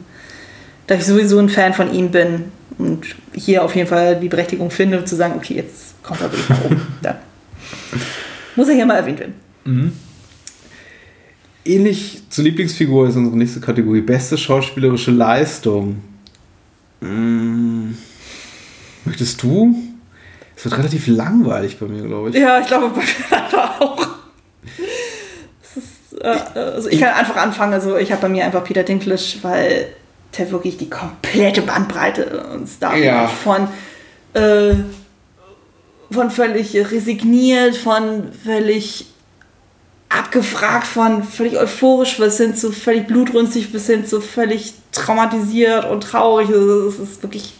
da 0.87 0.95
ich 0.95 1.05
sowieso 1.05 1.39
ein 1.39 1.49
Fan 1.49 1.73
von 1.73 1.93
ihm 1.93 2.09
bin 2.11 2.45
und 2.77 3.05
hier 3.33 3.63
auf 3.63 3.75
jeden 3.75 3.87
Fall 3.87 4.19
die 4.19 4.29
Berechtigung 4.29 4.69
finde, 4.71 5.05
zu 5.05 5.15
sagen, 5.15 5.33
okay, 5.37 5.55
jetzt 5.55 6.01
kommt 6.03 6.21
er 6.21 6.31
wirklich 6.31 6.49
nach 6.49 6.65
oben. 6.65 6.81
Dann 7.01 7.15
muss 8.55 8.67
er 8.67 8.75
hier 8.75 8.85
mal 8.85 8.95
erwähnt 8.97 9.19
werden. 9.19 9.33
ähnlich 11.63 12.21
zur 12.29 12.43
Lieblingsfigur 12.43 13.07
ist 13.09 13.15
unsere 13.15 13.37
nächste 13.37 13.59
Kategorie 13.59 14.01
beste 14.01 14.37
schauspielerische 14.37 15.11
Leistung. 15.11 15.97
Mm. 17.01 17.91
Möchtest 19.05 19.41
du? 19.43 19.75
Es 20.55 20.65
wird 20.65 20.77
relativ 20.77 21.07
langweilig 21.07 21.77
bei 21.79 21.85
mir, 21.87 22.03
glaube 22.03 22.29
ich. 22.29 22.35
Ja, 22.35 22.59
ich 22.59 22.67
glaube, 22.67 22.89
bei 22.89 23.01
mir 23.01 23.79
auch. 23.81 24.07
Ist, 25.75 26.19
äh, 26.21 26.27
also 26.59 26.89
ich 26.89 26.99
kann 26.99 27.13
einfach 27.13 27.35
anfangen. 27.35 27.73
Also 27.73 27.97
ich 27.97 28.11
habe 28.11 28.21
bei 28.21 28.29
mir 28.29 28.45
einfach 28.45 28.63
Peter 28.63 28.83
Dinklage, 28.83 29.21
weil 29.41 29.87
der 30.37 30.51
wirklich 30.51 30.77
die 30.77 30.89
komplette 30.89 31.61
Bandbreite 31.61 32.45
uns 32.53 32.79
da 32.79 32.95
Ja. 32.95 33.27
von 33.27 33.67
äh, 34.33 34.75
von 36.11 36.29
völlig 36.29 36.75
resigniert, 36.75 37.75
von 37.75 38.31
völlig 38.43 39.07
abgefragt, 40.09 40.87
von 40.87 41.23
völlig 41.23 41.57
euphorisch 41.57 42.17
bis 42.17 42.37
hin 42.37 42.55
zu 42.55 42.71
völlig 42.71 43.07
blutrünstig, 43.07 43.71
bis 43.71 43.87
hin 43.87 44.05
zu 44.05 44.21
völlig 44.21 44.73
traumatisiert 44.95 45.85
und 45.89 46.01
traurig. 46.01 46.49
Also 46.49 46.87
es 46.87 46.99
ist 46.99 47.23
wirklich 47.23 47.53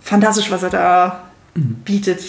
fantastisch, 0.00 0.50
was 0.50 0.62
er 0.62 0.70
da 0.70 1.20
bietet. 1.54 2.22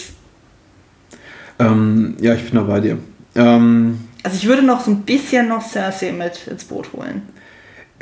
Ähm, 1.58 2.16
ja, 2.20 2.34
ich 2.34 2.44
bin 2.44 2.54
da 2.54 2.62
bei 2.62 2.80
dir. 2.80 2.98
Ähm, 3.34 4.00
Also 4.22 4.36
ich 4.36 4.46
würde 4.46 4.62
noch 4.62 4.84
so 4.84 4.90
ein 4.90 5.02
bisschen 5.02 5.48
noch 5.48 5.62
Cersei 5.62 6.12
mit 6.12 6.46
ins 6.46 6.64
Boot 6.64 6.92
holen. 6.92 7.22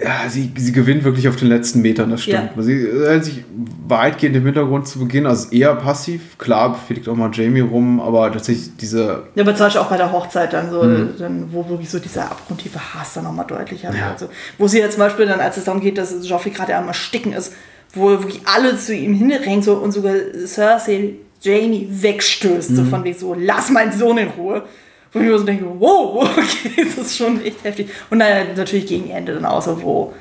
Ja, 0.03 0.29
sie, 0.29 0.51
sie 0.57 0.73
gewinnt 0.73 1.05
wirklich 1.05 1.29
auf 1.29 1.37
den 1.37 1.49
letzten 1.49 1.83
Metern, 1.83 2.11
das 2.11 2.23
stimmt. 2.23 2.51
Ja. 2.57 2.63
Sie 2.63 2.87
hält 3.07 3.25
sich 3.25 3.45
weitgehend 3.87 4.37
im 4.37 4.45
Hintergrund 4.47 4.89
zu 4.89 4.99
Beginn, 5.01 5.27
also 5.27 5.51
eher 5.51 5.75
passiv. 5.75 6.39
Klar, 6.39 6.73
befehligt 6.73 7.09
auch 7.09 7.17
mal 7.17 7.31
Jamie 7.33 7.61
rum, 7.61 8.01
aber 8.01 8.33
tatsächlich 8.33 8.71
diese 8.81 9.25
Ja, 9.35 9.43
aber 9.43 9.55
zum 9.55 9.67
Beispiel 9.67 9.81
auch 9.83 9.91
bei 9.91 9.97
der 9.97 10.11
Hochzeit 10.13 10.53
dann 10.53 10.71
so, 10.71 10.83
Mhm. 10.83 11.09
dann, 11.19 11.49
wo 11.53 11.69
wirklich 11.69 11.91
so 11.91 11.99
dieser 11.99 12.23
abgrundtiefe 12.31 12.79
Hass 12.95 13.15
dann 13.15 13.25
nochmal 13.25 13.47
deutlicher 13.47 13.89
wird. 13.89 13.99
Ja. 14.01 14.13
Also, 14.13 14.29
wo 14.59 14.67
sie 14.69 14.79
ja 14.81 14.89
zum 14.89 15.01
Beispiel 15.01 15.27
dann, 15.27 15.41
als 15.41 15.57
es 15.57 15.65
darum 15.65 15.81
geht, 15.81 15.99
dass 15.99 16.15
Joffrey 16.27 16.51
gerade 16.53 16.75
am 16.77 16.89
Ersticken 16.89 17.33
ist, 17.33 17.53
wo 17.95 18.09
wirklich 18.11 18.41
alle 18.47 18.79
zu 18.79 18.95
ihm 18.95 19.15
hinrennt 19.15 19.65
so, 19.65 19.75
und 19.75 19.93
sogar 19.93 20.15
Cersei 20.47 21.15
Jamie 21.43 21.89
wegstößt, 21.91 22.71
Mhm. 22.71 22.77
so 22.77 22.85
von 22.85 23.03
wegen 23.05 23.19
so, 23.19 23.35
lass 23.39 23.71
meinen 23.71 23.93
Sohn 23.93 24.19
in 24.19 24.29
Ruhe. 24.29 24.63
Wo 25.13 25.19
ich 25.19 25.27
mir 25.27 25.39
so 25.39 25.45
denke, 25.45 25.65
wow, 25.79 26.29
okay, 26.39 26.85
das 26.85 27.07
ist 27.07 27.17
schon 27.17 27.45
echt 27.45 27.65
heftig. 27.65 27.89
Und 28.11 28.21
dann 28.21 28.55
natürlich 28.57 28.87
gegen 28.87 29.11
Ende 29.11 29.35
dann 29.35 29.45
auch 29.45 29.63
so, 29.63 29.83
wo 29.83 30.15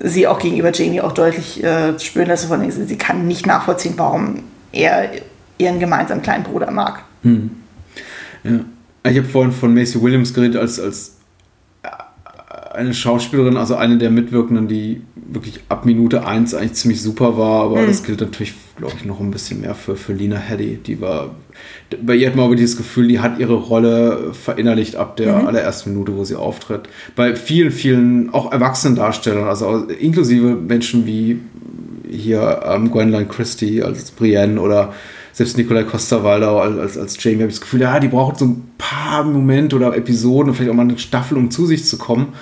sie 0.00 0.26
auch 0.26 0.38
gegenüber 0.38 0.72
Jamie 0.72 1.00
auch 1.00 1.12
deutlich 1.12 1.62
äh, 1.62 1.98
spüren 2.00 2.26
lässt, 2.26 2.46
von 2.46 2.68
sie 2.70 2.84
sie 2.84 2.98
kann 2.98 3.28
nicht 3.28 3.46
nachvollziehen, 3.46 3.94
warum 3.96 4.42
er 4.72 5.10
ihren 5.58 5.78
gemeinsamen 5.78 6.22
kleinen 6.22 6.42
Bruder 6.42 6.70
mag. 6.70 7.04
Ja. 8.42 8.60
Ich 9.10 9.18
habe 9.18 9.28
vorhin 9.28 9.52
von 9.52 9.72
Macy 9.74 10.02
Williams 10.02 10.34
geredet 10.34 10.56
als, 10.56 10.80
als 10.80 11.16
eine 12.74 12.94
Schauspielerin, 12.94 13.56
also 13.56 13.76
eine 13.76 13.98
der 13.98 14.10
Mitwirkenden, 14.10 14.68
die 14.68 15.02
wirklich 15.14 15.60
ab 15.68 15.84
Minute 15.84 16.26
1 16.26 16.54
eigentlich 16.54 16.74
ziemlich 16.74 17.02
super 17.02 17.38
war, 17.38 17.64
aber 17.64 17.86
das 17.86 18.02
gilt 18.02 18.20
natürlich, 18.20 18.54
glaube 18.76 18.94
ich, 18.96 19.04
noch 19.04 19.20
ein 19.20 19.30
bisschen 19.30 19.60
mehr 19.60 19.74
für, 19.74 19.96
für 19.96 20.12
Lina 20.12 20.36
Headey. 20.36 20.78
Die 20.84 21.00
war, 21.00 21.34
bei 22.02 22.14
ihr 22.14 22.28
hat 22.28 22.36
man 22.36 22.46
aber 22.46 22.56
dieses 22.56 22.76
Gefühl, 22.76 23.08
die 23.08 23.20
hat 23.20 23.38
ihre 23.38 23.54
Rolle 23.54 24.32
verinnerlicht 24.32 24.96
ab 24.96 25.16
der 25.16 25.46
allerersten 25.46 25.92
Minute, 25.92 26.16
wo 26.16 26.24
sie 26.24 26.36
auftritt. 26.36 26.88
Bei 27.16 27.34
vielen, 27.36 27.70
vielen, 27.70 28.30
auch 28.32 28.52
erwachsenen 28.52 28.96
Darstellern, 28.96 29.48
also 29.48 29.84
inklusive 29.84 30.54
Menschen 30.54 31.06
wie 31.06 31.40
hier 32.10 32.62
ähm, 32.64 32.90
Gwendoline 32.90 33.26
Christie 33.26 33.82
als 33.82 34.10
Brienne 34.10 34.60
oder 34.60 34.92
selbst 35.32 35.56
Nikolai 35.56 35.82
Costa-Waldau 35.82 36.60
als, 36.60 36.78
als, 36.78 36.98
als 36.98 37.22
Jamie 37.22 37.40
habe 37.40 37.48
ich 37.48 37.56
das 37.56 37.60
Gefühl, 37.60 37.80
ja, 37.80 37.98
die 37.98 38.08
braucht 38.08 38.38
so 38.38 38.44
ein 38.44 38.72
paar 38.78 39.24
Momente 39.24 39.74
oder 39.74 39.96
Episoden, 39.96 40.54
vielleicht 40.54 40.70
auch 40.70 40.76
mal 40.76 40.82
eine 40.82 40.98
Staffel, 40.98 41.36
um 41.36 41.50
zu 41.50 41.66
sich 41.66 41.84
zu 41.84 41.98
kommen. 41.98 42.34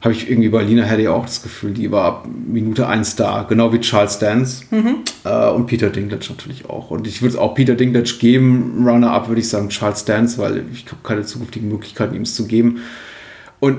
Habe 0.00 0.14
ich 0.14 0.30
irgendwie 0.30 0.48
bei 0.48 0.62
Lina 0.62 0.84
Headey 0.84 1.08
auch 1.08 1.26
das 1.26 1.42
Gefühl, 1.42 1.72
die 1.72 1.90
war 1.92 2.04
ab 2.04 2.28
Minute 2.46 2.86
1 2.86 3.16
da, 3.16 3.44
genau 3.46 3.72
wie 3.72 3.80
Charles 3.80 4.18
Dance 4.18 4.64
äh, 5.24 5.50
und 5.50 5.66
Peter 5.66 5.90
Dinklage 5.90 6.26
natürlich 6.30 6.70
auch. 6.70 6.90
Und 6.90 7.06
ich 7.06 7.20
würde 7.20 7.34
es 7.34 7.38
auch 7.38 7.54
Peter 7.54 7.74
Dinklage 7.74 8.14
geben, 8.18 8.82
Runner-Up 8.86 9.28
würde 9.28 9.42
ich 9.42 9.48
sagen 9.48 9.68
Charles 9.68 10.06
Dance, 10.06 10.38
weil 10.38 10.64
ich 10.72 10.86
habe 10.86 11.02
keine 11.02 11.22
zukünftigen 11.22 11.68
Möglichkeiten, 11.68 12.14
ihm 12.14 12.22
es 12.22 12.34
zu 12.34 12.46
geben. 12.46 12.78
Und 13.60 13.78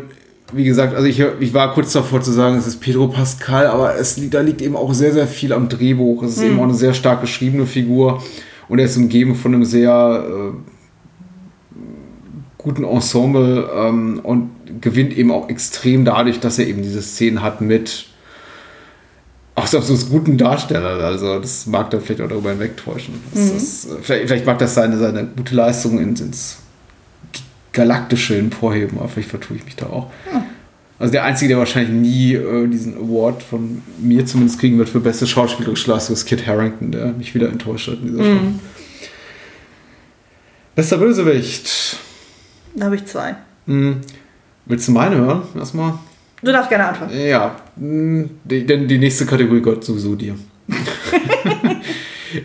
wie 0.53 0.63
gesagt, 0.63 0.95
also 0.95 1.07
ich, 1.07 1.23
ich 1.39 1.53
war 1.53 1.73
kurz 1.73 1.93
davor 1.93 2.21
zu 2.21 2.31
sagen, 2.31 2.57
es 2.57 2.67
ist 2.67 2.79
Pedro 2.81 3.07
Pascal, 3.07 3.67
aber 3.67 3.95
es, 3.95 4.19
da 4.29 4.41
liegt 4.41 4.61
eben 4.61 4.75
auch 4.75 4.93
sehr, 4.93 5.13
sehr 5.13 5.27
viel 5.27 5.53
am 5.53 5.69
Drehbuch. 5.69 6.23
Es 6.23 6.37
ist 6.37 6.43
eben 6.43 6.59
auch 6.59 6.63
eine 6.63 6.73
sehr 6.73 6.93
stark 6.93 7.21
geschriebene 7.21 7.65
Figur 7.65 8.21
und 8.67 8.79
er 8.79 8.85
ist 8.85 8.97
umgeben 8.97 9.35
von 9.35 9.53
einem 9.53 9.65
sehr 9.65 10.25
äh, 10.27 10.71
guten 12.63 12.83
Ensemble 12.83 13.69
ähm, 13.75 14.19
und 14.23 14.49
gewinnt 14.81 15.17
eben 15.17 15.31
auch 15.31 15.49
extrem 15.49 16.05
dadurch, 16.05 16.39
dass 16.39 16.59
er 16.59 16.67
eben 16.67 16.81
diese 16.81 17.01
Szenen 17.01 17.41
hat 17.41 17.61
mit 17.61 18.05
auch 19.55 19.67
so 19.67 19.81
so 19.81 20.05
guten 20.07 20.37
Darstellern. 20.37 21.01
Also 21.01 21.39
das 21.39 21.67
mag 21.67 21.89
dann 21.91 22.01
vielleicht 22.01 22.21
auch 22.21 22.29
darüber 22.29 22.51
hinwegtäuschen. 22.51 23.15
Ist, 23.33 23.85
äh, 23.85 23.95
vielleicht, 24.01 24.27
vielleicht 24.27 24.45
mag 24.45 24.59
das 24.59 24.73
seine, 24.73 24.97
seine 24.97 25.25
gute 25.25 25.55
Leistung 25.55 25.99
ins, 25.99 26.21
ins 26.21 26.57
Galaktische 27.73 28.37
emporheben, 28.37 28.97
aber 28.99 29.07
vielleicht 29.07 29.29
vertue 29.29 29.57
ich 29.57 29.65
mich 29.65 29.75
da 29.75 29.87
auch. 29.87 30.11
Also 30.99 31.13
der 31.13 31.23
Einzige, 31.23 31.49
der 31.49 31.57
wahrscheinlich 31.57 31.91
nie 31.91 32.35
äh, 32.35 32.67
diesen 32.67 32.95
Award 32.95 33.41
von 33.41 33.81
mir 33.97 34.25
zumindest 34.25 34.59
kriegen 34.59 34.77
wird 34.77 34.87
für 34.87 34.99
beste 34.99 35.25
schauspielerische 35.25 35.89
Leistung, 35.89 36.13
ist 36.13 36.25
Kit 36.25 36.45
Harrington, 36.45 36.91
der 36.91 37.13
mich 37.13 37.33
wieder 37.33 37.49
enttäuscht 37.49 37.87
hat 37.87 37.99
in 38.01 38.07
dieser 38.07 38.23
Staffel. 38.23 38.53
Bester 40.75 40.97
Bösewicht. 40.97 41.97
Da 42.75 42.85
habe 42.85 42.95
ich 42.95 43.05
zwei. 43.05 43.35
Hm. 43.67 43.97
Willst 44.65 44.87
du 44.87 44.91
meine 44.91 45.15
hören? 45.17 45.43
Erstmal. 45.55 45.93
Du 46.43 46.51
darfst 46.51 46.69
gerne 46.69 46.87
anfangen. 46.87 47.11
Ja, 47.27 47.55
hm, 47.77 48.29
die, 48.43 48.65
denn 48.65 48.87
die 48.87 48.97
nächste 48.97 49.25
Kategorie 49.25 49.61
gehört 49.61 49.83
sowieso 49.83 50.15
dir. 50.15 50.35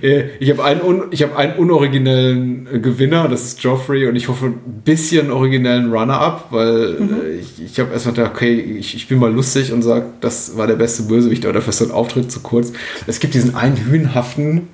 Äh, 0.02 0.30
Ich 0.40 0.50
habe 0.50 0.64
einen, 0.64 0.80
un 0.82 1.02
ich 1.12 1.22
hab 1.22 1.36
einen 1.36 1.54
unoriginellen 1.56 2.66
äh, 2.72 2.78
Gewinner, 2.80 3.28
das 3.28 3.44
ist 3.44 3.62
Joffrey, 3.62 4.08
und 4.08 4.16
ich 4.16 4.26
hoffe 4.28 4.46
ein 4.46 4.82
bisschen 4.84 5.30
originellen 5.30 5.92
Runner-up, 5.92 6.48
weil 6.50 6.96
äh, 7.24 7.36
ich, 7.40 7.62
ich 7.64 7.78
habe 7.78 7.92
erstmal 7.92 8.14
gedacht, 8.16 8.32
okay, 8.34 8.54
ich, 8.54 8.96
ich 8.96 9.06
bin 9.06 9.20
mal 9.20 9.32
lustig 9.32 9.72
und 9.72 9.82
sage, 9.82 10.06
das 10.20 10.56
war 10.56 10.66
der 10.66 10.74
beste 10.74 11.04
Bösewicht, 11.04 11.44
aber 11.44 11.54
dafür 11.54 11.70
ist 11.70 11.78
sein 11.78 11.92
Auftritt 11.92 12.32
zu 12.32 12.40
kurz. 12.40 12.72
Es 13.06 13.20
gibt 13.20 13.34
diesen 13.34 13.54
einen 13.54 13.76
hühnhaften 13.76 14.68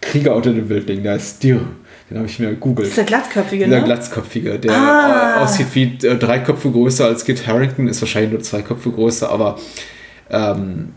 Krieger 0.00 0.34
unter 0.34 0.52
dem 0.52 0.68
Wildling, 0.68 1.04
der 1.04 1.14
ist 1.14 1.42
Dir. 1.44 1.60
Den 2.08 2.18
habe 2.18 2.26
ich 2.28 2.38
mir 2.38 2.46
Das 2.46 2.54
gegoogelt. 2.54 2.88
ist 2.88 2.96
der 2.96 3.04
Glatzköpfige, 3.04 3.64
Dieser 3.64 3.78
ne? 3.80 3.84
Glatzköpfige, 3.84 4.58
der 4.60 4.72
Ah. 4.72 5.42
aussieht 5.42 5.66
wie 5.74 5.98
äh, 6.06 6.16
drei 6.16 6.38
Köpfe 6.38 6.70
größer 6.70 7.06
als 7.06 7.24
Kit 7.24 7.46
Harrington, 7.46 7.88
ist 7.88 8.00
wahrscheinlich 8.00 8.30
nur 8.32 8.40
zwei 8.42 8.62
Köpfe 8.62 8.90
größer, 8.90 9.28
aber 9.30 9.58
ähm, 10.30 10.90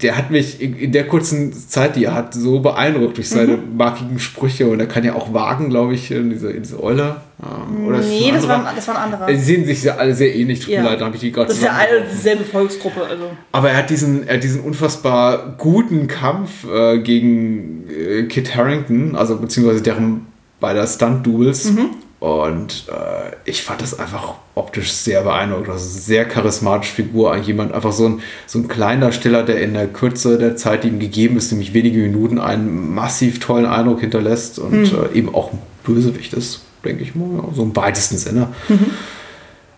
der 0.00 0.16
hat 0.16 0.30
mich 0.30 0.60
in, 0.60 0.92
der 0.92 1.08
kurzen 1.08 1.52
Zeit, 1.52 1.96
die 1.96 2.04
er 2.04 2.14
hat, 2.14 2.34
so 2.34 2.60
beeindruckt 2.60 3.16
durch 3.16 3.28
seine 3.28 3.56
Mhm. 3.56 3.76
markigen 3.76 4.18
Sprüche 4.20 4.68
und 4.68 4.78
er 4.78 4.86
kann 4.86 5.02
ja 5.04 5.14
auch 5.14 5.32
wagen, 5.34 5.70
glaube 5.70 5.94
ich, 5.94 6.10
in 6.12 6.30
diese, 6.30 6.50
in 6.52 6.62
diese 6.62 6.80
Eule. 6.82 7.16
Ähm, 7.42 7.86
oder 7.86 7.98
nee, 7.98 8.30
das 8.32 8.46
war, 8.46 8.64
ein- 8.68 8.76
das 8.76 8.86
war 8.86 8.96
ein 8.98 9.12
anderer. 9.12 9.28
Äh, 9.28 9.36
Sie 9.36 9.42
sehen 9.44 9.64
sich 9.66 9.82
ja 9.82 9.96
alle 9.96 10.14
sehr 10.14 10.34
ähnlich, 10.36 10.60
tut 10.60 10.68
Ja. 10.68 10.82
mir 10.82 10.90
leid, 10.90 11.00
da 11.00 11.06
habe 11.06 11.16
ich 11.16 11.20
die 11.20 11.32
gerade 11.32 11.48
Das 11.48 11.56
ist 11.56 11.64
ja 11.64 11.72
alle 11.72 12.04
dieselbe 12.08 12.44
Volksgruppe. 12.44 13.04
Also. 13.04 13.24
Aber 13.50 13.70
er 13.70 13.76
hat 13.78 13.90
diesen, 13.90 14.26
er 14.28 14.34
hat 14.36 14.42
diesen 14.44 14.60
unfassbar 14.60 15.56
guten 15.58 16.06
Kampf 16.06 16.64
äh, 16.72 16.98
gegen 17.00 17.84
äh, 17.90 18.22
Kit 18.24 18.54
Harrington, 18.56 19.16
also 19.16 19.36
beziehungsweise 19.38 19.82
deren 19.82 20.26
beider 20.60 20.86
Stunt-Doubles. 20.86 21.72
Und 22.20 22.84
äh, 22.88 23.34
ich 23.46 23.62
fand 23.64 23.82
das 23.82 23.98
einfach 23.98 24.34
optisch 24.54 24.92
sehr 24.92 25.24
ist 25.24 25.32
eine 25.32 25.78
sehr 25.78 26.24
charismatische 26.26 26.94
Figur. 26.94 27.34
Jemand, 27.38 27.72
einfach 27.72 27.92
so 27.92 28.06
ein, 28.06 28.22
so 28.46 28.58
ein 28.58 28.68
Kleindarsteller, 28.68 29.42
der 29.44 29.62
in 29.62 29.74
der 29.74 29.86
Kürze 29.86 30.38
der 30.38 30.56
Zeit, 30.56 30.84
die 30.84 30.88
ihm 30.88 30.98
gegeben 30.98 31.36
ist, 31.36 31.50
nämlich 31.52 31.72
wenige 31.72 31.98
Minuten, 31.98 32.38
einen 32.38 32.92
massiv 32.94 33.40
tollen 33.40 33.66
Eindruck 33.66 34.00
hinterlässt 34.00 34.58
und 34.58 34.92
äh, 34.92 35.16
eben 35.16 35.34
auch 35.34 35.52
ein 35.52 35.58
Bösewicht 35.84 36.34
ist, 36.34 36.62
denke 36.84 37.02
ich 37.02 37.14
mal, 37.14 37.28
ja, 37.36 37.48
so 37.54 37.62
im 37.62 37.74
weitesten 37.74 38.18
Sinne. 38.18 38.48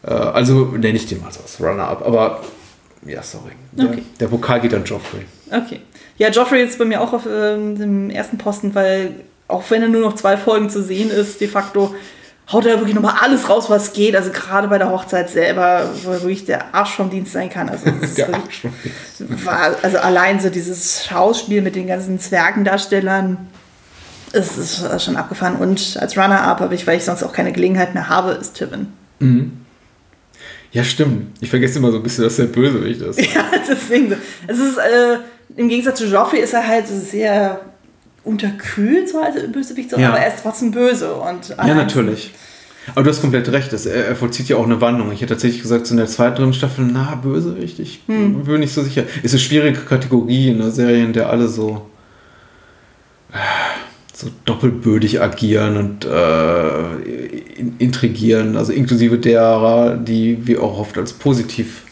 Äh, 0.03 0.11
also 0.11 0.65
nenne 0.77 0.97
ich 0.97 1.07
den 1.07 1.21
mal 1.21 1.33
so 1.33 1.41
als 1.41 1.61
Runner-up. 1.61 2.05
Aber 2.05 2.41
ja, 3.07 3.23
sorry. 3.23 3.53
Der, 3.73 3.87
Okay. 3.91 4.03
der 4.21 4.27
Pokal 4.29 4.61
geht 4.61 4.75
an 4.75 4.85
Joffrey. 4.85 5.21
Okay. 5.51 5.81
Ja, 6.19 6.31
Joffrey 6.31 6.63
ist 6.63 6.79
bei 6.79 6.85
mir 6.85 7.01
auch 7.01 7.13
auf 7.13 7.27
ähm, 7.31 7.77
dem 7.79 8.11
ersten 8.11 8.39
Posten, 8.39 8.75
weil 8.75 9.15
auch 9.47 9.63
wenn 9.71 9.83
er 9.83 9.89
nur 9.89 10.01
noch 10.01 10.15
zwei 10.15 10.37
Folgen 10.37 10.71
zu 10.71 10.83
sehen 10.83 11.11
ist, 11.11 11.41
de 11.41 11.49
facto 11.49 11.95
haut 12.53 12.67
er 12.67 12.77
wirklich 12.79 12.95
nochmal 12.95 13.17
alles 13.21 13.49
raus, 13.49 13.71
was 13.71 13.93
geht. 13.93 14.15
Also 14.15 14.31
gerade 14.31 14.69
bei 14.69 14.79
der 14.79 14.91
Hochzeit 14.91 15.31
selber, 15.31 15.91
wo 16.03 16.11
wirklich 16.11 16.45
der 16.45 16.75
Arsch 16.75 16.95
vom 16.95 17.11
Dienst 17.11 17.33
sein 17.33 17.49
kann. 17.49 17.69
Also, 17.69 17.85
Der 18.17 18.29
wirklich, 18.29 18.67
war, 19.45 19.75
also 19.83 19.99
allein 19.99 20.41
so 20.41 20.51
dieses 20.51 21.05
Schauspiel 21.05 21.63
mit 21.63 21.75
den 21.75 21.87
ganzen 21.87 22.19
Zwergendarstellern, 22.21 23.49
es 24.33 24.59
ist 24.59 25.03
schon 25.03 25.17
abgefahren. 25.17 25.57
Und 25.57 25.97
als 26.01 26.17
Runner-Up 26.17 26.61
habe 26.61 26.75
ich, 26.75 26.87
weil 26.87 26.99
ich 26.99 27.05
sonst 27.05 27.23
auch 27.23 27.33
keine 27.33 27.53
Gelegenheit 27.53 27.95
mehr 27.95 28.09
habe, 28.09 28.33
ist 28.33 28.55
Tivin. 28.55 28.89
Ja, 30.73 30.83
stimmt. 30.83 31.39
Ich 31.41 31.51
vergesse 31.51 31.79
immer 31.79 31.93
so 31.93 31.99
ein 31.99 32.03
bisschen, 32.03 32.25
dass 32.25 32.39
er 32.39 32.47
Bösewicht 32.47 33.01
ist. 33.01 33.21
Ja, 33.35 33.45
deswegen 33.67 34.11
so. 34.11 34.17
Es 34.49 34.59
ist, 34.59 34.77
äh, 34.77 35.19
im 35.57 35.69
Gegensatz 35.69 35.99
zu 35.99 36.07
Joffrey 36.07 36.41
ist 36.41 36.53
er 36.53 36.67
halt 36.67 36.89
so 36.89 36.99
sehr 36.99 37.61
unterkühlt, 38.25 39.09
so 39.09 39.21
als 39.21 39.35
Bösewicht, 39.53 39.91
so, 39.91 39.97
Ja. 39.99 40.09
aber 40.11 40.19
er 40.19 40.35
ist 40.35 40.43
trotzdem 40.43 40.71
böse. 40.71 41.13
Und 41.15 41.49
Ja, 41.57 41.75
natürlich. 41.75 42.33
Aber 42.95 43.03
du 43.03 43.11
hast 43.11 43.21
komplett 43.23 43.51
recht. 43.51 43.73
Das, 43.73 43.87
er, 43.87 44.07
er 44.09 44.17
vollzieht 44.17 44.49
ja 44.49 44.57
auch 44.57 44.65
eine 44.65 44.81
Wandlung. 44.81 45.11
Ich 45.13 45.21
hätte 45.23 45.35
tatsächlich 45.35 45.63
gesagt, 45.63 45.87
so 45.87 45.93
in 45.95 45.99
der 45.99 46.07
zweiten 46.07 46.53
Staffel, 46.53 46.85
na, 46.91 47.15
Bösewicht, 47.15 47.79
ich 47.79 48.01
Hm. 48.07 48.45
bin 48.45 48.61
nicht 48.61 48.75
so 48.75 48.83
sicher. 48.83 49.05
Ist 49.23 49.33
eine 49.33 49.41
schwierige 49.41 49.79
Kategorie 49.81 50.51
in 50.51 50.61
einer 50.61 50.71
Serie, 50.71 51.03
in 51.05 51.13
der 51.15 51.31
alle 51.31 51.49
so, 51.49 51.87
so 54.15 54.29
doppelbödig 54.45 55.21
agieren 55.21 55.77
und 55.77 56.05
äh, 56.05 56.97
in- 57.57 57.77
intrigieren. 57.79 58.57
Also 58.57 58.73
inklusive 58.73 59.19
derer, 59.19 59.97
die 59.97 60.47
wir 60.47 60.63
auch 60.63 60.79
oft 60.79 60.97
als 60.99 61.13
positiv 61.15 61.83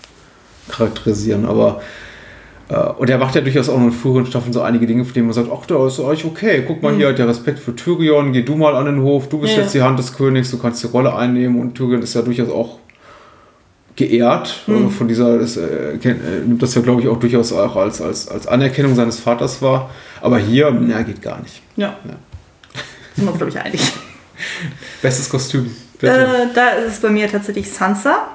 charakterisieren. 0.68 1.44
Aber 1.46 1.80
und 2.98 3.10
er 3.10 3.18
macht 3.18 3.34
ja 3.34 3.40
durchaus 3.42 3.68
auch 3.68 3.78
noch 3.78 3.86
in 3.86 3.92
früheren 3.92 4.24
Staffeln 4.24 4.52
so 4.52 4.62
einige 4.62 4.86
Dinge, 4.86 5.04
von 5.04 5.12
denen 5.12 5.26
man 5.26 5.34
sagt, 5.34 5.48
ach, 5.52 5.66
da 5.66 5.86
ist 5.86 6.00
euch 6.00 6.24
okay, 6.24 6.64
guck 6.66 6.82
mal 6.82 6.94
hier, 6.94 7.08
hat 7.08 7.18
der 7.18 7.28
Respekt 7.28 7.58
für 7.58 7.76
Tyrion, 7.76 8.32
geh 8.32 8.42
du 8.42 8.56
mal 8.56 8.74
an 8.76 8.86
den 8.86 9.02
Hof, 9.02 9.28
du 9.28 9.38
bist. 9.38 9.56
Ja. 9.56 9.62
jetzt 9.62 9.74
die 9.74 9.82
Hand 9.82 9.98
des 9.98 10.14
Königs, 10.16 10.50
du 10.50 10.58
kannst 10.58 10.82
die 10.82 10.86
Rolle 10.86 11.14
einnehmen 11.14 11.60
und 11.60 11.74
Tyrion 11.74 12.00
ist 12.00 12.14
ja 12.14 12.22
durchaus 12.22 12.48
auch 12.48 12.78
geehrt 13.96 14.62
äh, 14.68 14.88
von 14.88 15.06
dieser, 15.08 15.38
das, 15.38 15.56
äh, 15.56 15.94
äh, 15.96 16.14
nimmt 16.46 16.62
das 16.62 16.74
ja 16.74 16.80
glaube 16.80 17.02
ich 17.02 17.08
auch 17.08 17.18
durchaus 17.18 17.52
auch 17.52 17.76
als, 17.76 18.00
als, 18.00 18.28
als 18.28 18.46
Anerkennung 18.46 18.94
seines 18.94 19.20
Vaters 19.20 19.60
wahr, 19.60 19.90
aber 20.20 20.38
hier, 20.38 20.70
na, 20.70 21.02
geht 21.02 21.20
gar 21.20 21.40
nicht. 21.42 21.60
Ja. 21.76 21.96
Sind 23.14 23.26
wir 23.26 23.28
uns, 23.28 23.38
glaube 23.38 23.50
ich, 23.50 23.60
einig. 23.60 23.80
Bestes 25.02 25.28
Kostüm, 25.28 25.70
bitte. 26.02 26.14
Äh, 26.14 26.54
da 26.54 26.68
ist 26.70 26.92
es 26.92 27.00
bei 27.00 27.08
mir 27.08 27.30
tatsächlich 27.30 27.70
Sansa. 27.70 28.28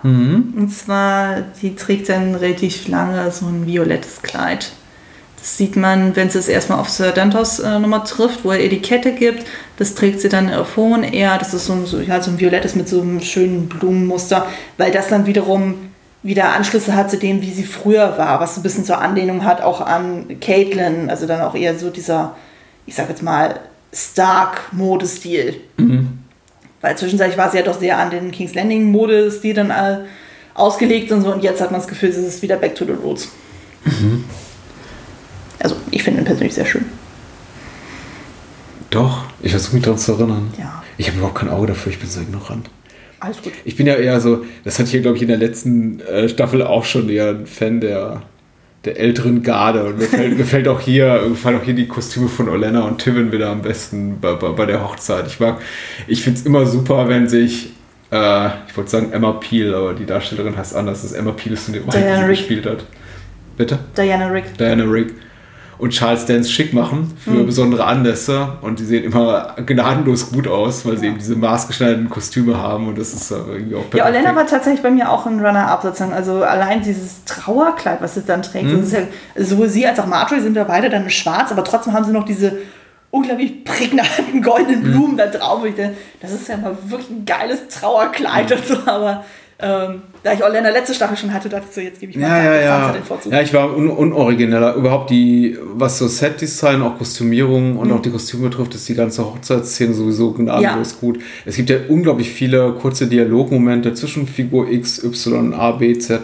Und 0.57 0.69
zwar, 0.69 1.44
die 1.61 1.76
trägt 1.76 2.10
dann 2.10 2.34
relativ 2.35 2.88
lange 2.88 3.30
so 3.31 3.45
ein 3.45 3.68
violettes 3.68 4.22
Kleid. 4.23 4.72
Das 5.39 5.56
sieht 5.56 5.76
man, 5.76 6.15
wenn 6.15 6.30
sie 6.30 6.39
es 6.39 6.48
erstmal 6.48 6.80
auf 6.80 6.89
Sir 6.89 7.11
Dantos 7.11 7.60
äh, 7.60 7.80
nochmal 7.80 8.03
trifft, 8.03 8.44
wo 8.44 8.52
er 8.52 8.60
ihr 8.60 8.69
die 8.69 8.81
Kette 8.81 9.14
gibt. 9.14 9.45
Das 9.77 9.94
trägt 9.94 10.19
sie 10.19 10.30
dann 10.30 10.52
auf 10.52 10.76
hohen 10.76 11.03
eher. 11.03 11.38
Das 11.38 11.53
ist 11.53 11.68
so 11.68 11.73
ein, 11.73 11.85
so, 11.85 11.99
ja, 11.99 12.22
so 12.22 12.31
ein 12.31 12.39
violettes 12.39 12.76
mit 12.76 12.89
so 12.89 13.02
einem 13.02 13.22
schönen 13.22 13.69
Blumenmuster, 13.69 14.48
weil 14.77 14.91
das 14.91 15.10
dann 15.10 15.27
wiederum 15.27 15.76
wieder 16.23 16.53
Anschlüsse 16.53 16.95
hat 16.95 17.11
zu 17.11 17.18
dem, 17.18 17.41
wie 17.41 17.52
sie 17.52 17.64
früher 17.64 18.18
war, 18.18 18.39
was 18.39 18.56
so 18.56 18.61
ein 18.61 18.64
bisschen 18.64 18.84
zur 18.84 18.99
Anlehnung 18.99 19.45
hat, 19.45 19.61
auch 19.61 19.80
an 19.80 20.39
Caitlin, 20.41 21.10
also 21.10 21.27
dann 21.27 21.41
auch 21.41 21.56
eher 21.56 21.77
so 21.77 21.89
dieser, 21.89 22.35
ich 22.85 22.95
sag 22.95 23.07
jetzt 23.07 23.23
mal, 23.23 23.60
Stark-Modestil. 23.94 25.61
Weil 26.81 26.97
zwischenzeitlich 26.97 27.37
war 27.37 27.49
sie 27.49 27.57
ja 27.57 27.63
doch 27.63 27.79
sehr 27.79 27.97
an 27.97 28.11
den 28.11 28.31
King's 28.31 28.53
Landing 28.53 28.91
Modestil 28.91 29.53
dann 29.53 29.71
äh, 29.71 29.99
ausgelegt 30.53 31.11
und 31.11 31.21
so 31.21 31.31
und 31.31 31.43
jetzt 31.43 31.61
hat 31.61 31.71
man 31.71 31.79
das 31.79 31.87
Gefühl, 31.87 32.09
es 32.09 32.17
ist 32.17 32.41
wieder 32.41 32.57
back 32.57 32.75
to 32.75 32.85
the 32.85 32.91
roots. 32.91 33.29
Also 35.59 35.75
ich 35.91 36.03
finde 36.03 36.21
ihn 36.21 36.25
persönlich 36.25 36.53
sehr 36.53 36.65
schön. 36.65 36.85
Doch, 38.89 39.25
ich 39.41 39.51
versuche 39.51 39.75
mich 39.75 39.83
daran 39.83 39.99
zu 39.99 40.13
erinnern. 40.13 40.53
Ja. 40.57 40.83
Ich 40.97 41.07
habe 41.07 41.17
überhaupt 41.17 41.39
kein 41.39 41.49
Auge 41.49 41.67
dafür, 41.67 41.91
ich 41.91 41.99
bin 41.99 42.09
so 42.09 42.21
ignorant. 42.21 42.69
Alles 43.19 43.41
gut. 43.41 43.53
Ich 43.65 43.75
bin 43.75 43.87
ja 43.87 43.95
eher 43.95 44.19
so, 44.21 44.45
das 44.63 44.77
hatte 44.77 44.87
ich 44.87 44.93
ja, 44.93 45.01
glaube 45.01 45.17
ich, 45.17 45.23
in 45.23 45.29
der 45.29 45.37
letzten 45.37 45.99
äh, 46.01 46.29
Staffel 46.29 46.61
auch 46.63 46.85
schon 46.85 47.09
eher 47.09 47.29
ein 47.29 47.47
Fan 47.47 47.81
der, 47.81 48.21
der 48.85 48.99
älteren 48.99 49.43
Garde. 49.43 49.85
Und 49.85 49.97
mir 49.97 50.05
fällt, 50.05 50.37
mir 50.37 50.45
fällt 50.45 50.67
auch 50.67 50.79
hier, 50.79 51.21
gefallen 51.27 51.59
auch 51.59 51.63
hier 51.63 51.73
die 51.73 51.87
Kostüme 51.87 52.27
von 52.27 52.49
Olenna 52.49 52.81
und 52.81 52.99
Tivin 52.99 53.31
wieder 53.31 53.49
am 53.49 53.61
besten 53.61 54.19
bei, 54.19 54.33
bei, 54.33 54.49
bei 54.49 54.65
der 54.65 54.83
Hochzeit. 54.83 55.27
Ich 55.27 55.39
mag, 55.39 55.61
ich 56.07 56.23
finde 56.23 56.39
es 56.39 56.45
immer 56.45 56.65
super, 56.65 57.07
wenn 57.09 57.27
sich, 57.27 57.71
äh, 58.11 58.47
ich 58.67 58.77
wollte 58.77 58.89
sagen 58.89 59.11
Emma 59.11 59.33
Peel, 59.33 59.73
aber 59.73 59.93
die 59.93 60.05
Darstellerin 60.05 60.55
heißt 60.57 60.75
anders, 60.75 61.01
das 61.01 61.11
ist 61.11 61.17
Emma 61.17 61.31
Peel, 61.31 61.53
ist 61.53 61.67
in 61.67 61.73
dem 61.73 61.89
Diana 61.89 62.23
die 62.23 62.27
gespielt 62.29 62.65
hat. 62.65 62.85
Bitte? 63.57 63.79
Diana 63.97 64.27
Rick. 64.27 64.57
Diana 64.57 64.83
Rigg 64.83 65.13
und 65.79 65.91
Charles 65.91 66.25
Dance 66.25 66.49
schick 66.51 66.73
machen 66.73 67.13
für 67.23 67.31
Mhm. 67.31 67.45
besondere 67.45 67.85
Anlässe 67.85 68.57
und 68.61 68.79
die 68.79 68.83
sehen 68.85 69.03
immer 69.03 69.55
gnadenlos 69.65 70.31
gut 70.31 70.47
aus, 70.47 70.85
weil 70.85 70.97
sie 70.97 71.07
eben 71.07 71.17
diese 71.17 71.35
maßgeschneiderten 71.35 72.09
Kostüme 72.09 72.57
haben 72.57 72.87
und 72.87 72.97
das 72.97 73.13
ist 73.13 73.29
irgendwie 73.31 73.75
auch 73.75 73.83
Ja, 73.93 74.05
Olena 74.05 74.19
perfekt. 74.19 74.35
war 74.35 74.45
tatsächlich 74.47 74.81
bei 74.81 74.89
mir 74.91 75.11
auch 75.11 75.25
ein 75.27 75.39
Runner-up 75.39 75.83
sozusagen. 75.83 76.13
Also 76.13 76.43
allein 76.43 76.81
dieses 76.81 77.23
Trauerkleid, 77.25 78.01
was 78.01 78.15
sie 78.15 78.21
dann 78.21 78.41
trägt. 78.41 78.65
Mhm. 78.71 78.83
Ja, 78.91 79.43
sowohl 79.43 79.69
sie 79.69 79.85
als 79.85 79.99
auch 79.99 80.07
Marjorie 80.07 80.41
sind 80.41 80.55
ja 80.55 80.63
beide 80.63 80.89
dann 80.89 81.09
schwarz, 81.09 81.51
aber 81.51 81.63
trotzdem 81.63 81.93
haben 81.93 82.05
sie 82.05 82.11
noch 82.11 82.25
diese 82.25 82.57
unglaublich 83.11 83.63
prägnanten 83.63 84.41
goldenen 84.41 84.79
Mhm. 84.81 84.91
Blumen 84.91 85.17
da 85.17 85.27
drauf. 85.27 85.63
Ich 85.65 85.75
denke, 85.75 85.95
das 86.21 86.31
ist 86.33 86.47
ja 86.47 86.57
mal 86.57 86.75
wirklich 86.87 87.09
ein 87.09 87.25
geiles 87.25 87.67
Trauerkleid 87.69 88.51
und 88.51 88.65
so, 88.65 88.77
aber 88.85 89.23
ähm, 89.59 90.01
da 90.21 90.34
ich 90.34 90.43
Olena 90.43 90.69
letzte 90.69 90.93
Staffel 90.93 91.17
schon 91.17 91.34
hatte, 91.34 91.49
dachte 91.49 91.65
ich 91.69 91.75
so, 91.75 91.81
jetzt 91.81 91.99
gebe 91.99 92.11
ich 92.11 92.17
mal 92.17 92.27
Ja, 92.27 92.43
ja, 92.43 92.61
ja. 92.61 92.91
den 92.91 93.03
Vorzug. 93.03 93.31
Ja, 93.31 93.41
ich 93.41 93.51
war 93.53 93.75
un 93.75 93.89
unorigineller. 93.89 94.75
Überhaupt 94.75 95.09
die, 95.09 95.57
was 95.73 95.97
so 95.97 96.07
Set-Design, 96.07 96.84
auch 96.84 96.97
Kostümierung 96.97 97.77
und 97.77 97.91
auch 97.91 98.01
die 98.01 98.11
Kostüme 98.11 98.49
betrifft, 98.49 98.75
ist 98.75 98.88
die 98.88 98.93
ganze 98.93 99.25
Hochzeitsszene 99.25 99.95
sowieso 99.95 100.31
gnadenlos 100.34 100.99
gut. 100.99 101.19
Es 101.45 101.55
gibt 101.55 101.71
ja 101.71 101.77
unglaublich 101.88 102.29
viele 102.29 102.73
kurze 102.73 103.07
Dialogmomente 103.07 103.95
zwischen 103.95 104.27
Figur 104.27 104.69
X, 104.69 105.03
Y, 105.03 105.53
A, 105.55 105.71
B, 105.71 105.97
Z. 105.97 106.21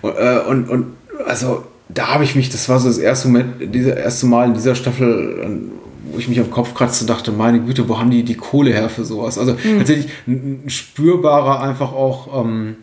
Und, 0.00 0.14
äh, 0.16 0.40
und, 0.48 0.68
und 0.68 0.86
also 1.24 1.64
da 1.88 2.14
habe 2.14 2.24
ich 2.24 2.34
mich, 2.34 2.50
das 2.50 2.68
war 2.68 2.80
so 2.80 2.88
das 2.88 2.98
erste, 2.98 3.28
Moment, 3.28 3.74
diese 3.74 3.90
erste 3.90 4.26
Mal 4.26 4.48
in 4.48 4.54
dieser 4.54 4.74
Staffel, 4.74 5.70
wo 6.12 6.18
ich 6.18 6.28
mich 6.28 6.40
am 6.40 6.50
Kopf 6.50 6.74
kratzte 6.74 7.04
und 7.04 7.10
dachte, 7.10 7.32
meine 7.32 7.60
Güte, 7.60 7.88
wo 7.88 7.98
haben 7.98 8.10
die 8.10 8.22
die 8.22 8.36
Kohle 8.36 8.72
her 8.72 8.88
für 8.88 9.04
sowas? 9.04 9.38
Also 9.38 9.54
tatsächlich 9.54 10.10
ein, 10.26 10.62
ein 10.64 10.70
spürbarer, 10.70 11.60
einfach 11.60 11.92
auch 11.92 12.44
ähm, 12.44 12.76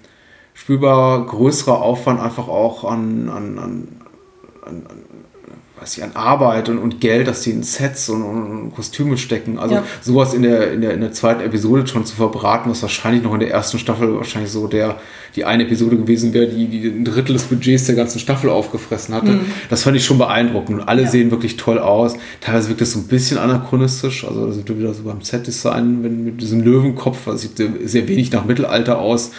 spürbar 0.54 1.26
größerer 1.26 1.82
Aufwand 1.82 2.20
einfach 2.20 2.48
auch 2.48 2.84
an, 2.84 3.30
an, 3.30 3.58
an, 3.58 3.88
an 4.66 4.84
weiß 5.82 5.98
ich, 5.98 6.04
an 6.04 6.12
Arbeit 6.16 6.70
und, 6.70 6.78
und 6.78 7.00
Geld, 7.02 7.28
dass 7.28 7.42
die 7.42 7.52
in 7.52 7.64
Sets 7.64 8.10
und, 8.10 8.22
und 8.24 8.72
Kostüme 8.76 9.18
stecken. 9.18 9.58
Also 9.60 9.76
Ja. 9.76 9.84
sowas 10.02 10.34
in 10.34 10.42
der, 10.44 10.72
in, 10.74 10.82
der, 10.82 10.94
in 10.94 11.02
der 11.02 11.12
zweiten 11.12 11.42
Episode 11.42 11.86
schon 11.88 12.06
zu 12.06 12.16
verbraten, 12.16 12.70
was 12.70 12.82
wahrscheinlich 12.82 13.24
noch 13.24 13.34
in 13.34 13.40
der 13.40 13.52
ersten 13.52 13.80
Staffel 13.80 14.16
wahrscheinlich 14.16 14.52
so 14.52 14.68
der, 14.68 14.98
die 15.36 15.46
eine 15.46 15.64
Episode 15.64 15.96
gewesen 15.98 16.34
wäre, 16.34 16.48
die, 16.48 16.68
die 16.68 16.88
ein 16.88 17.06
Drittel 17.06 17.34
des 17.34 17.44
Budgets 17.44 17.86
der 17.86 17.96
ganzen 17.96 18.20
Staffel 18.20 18.50
aufgefressen 18.50 19.14
hatte. 19.16 19.40
Das 19.70 19.84
fand 19.84 19.96
ich 19.96 20.04
schon 20.06 20.18
beeindruckend. 20.18 20.80
Und 20.82 20.88
alle 20.88 21.08
sehen 21.08 21.32
wirklich 21.32 21.56
toll 21.58 21.80
aus. 21.80 22.16
Teilweise 22.42 22.70
wirkt 22.70 22.82
es 22.82 22.94
so 22.94 23.00
ein 23.00 23.08
bisschen 23.08 23.38
anachronistisch. 23.38 24.26
Also 24.26 24.48
da 24.48 24.52
sind 24.52 24.68
wir 24.68 24.78
wieder 24.80 24.94
so 24.94 25.04
beim 25.04 25.22
Set-Design 25.22 26.04
wenn 26.04 26.24
mit 26.26 26.42
diesem 26.42 26.62
Löwenkopf. 26.62 27.20
Das 27.26 27.42
sieht 27.42 27.58
sehr- 27.58 27.70
sehr 27.86 28.08
wenig 28.08 28.32
nach 28.32 28.46
Mittelalter 28.46 29.00
aus. 29.00 29.32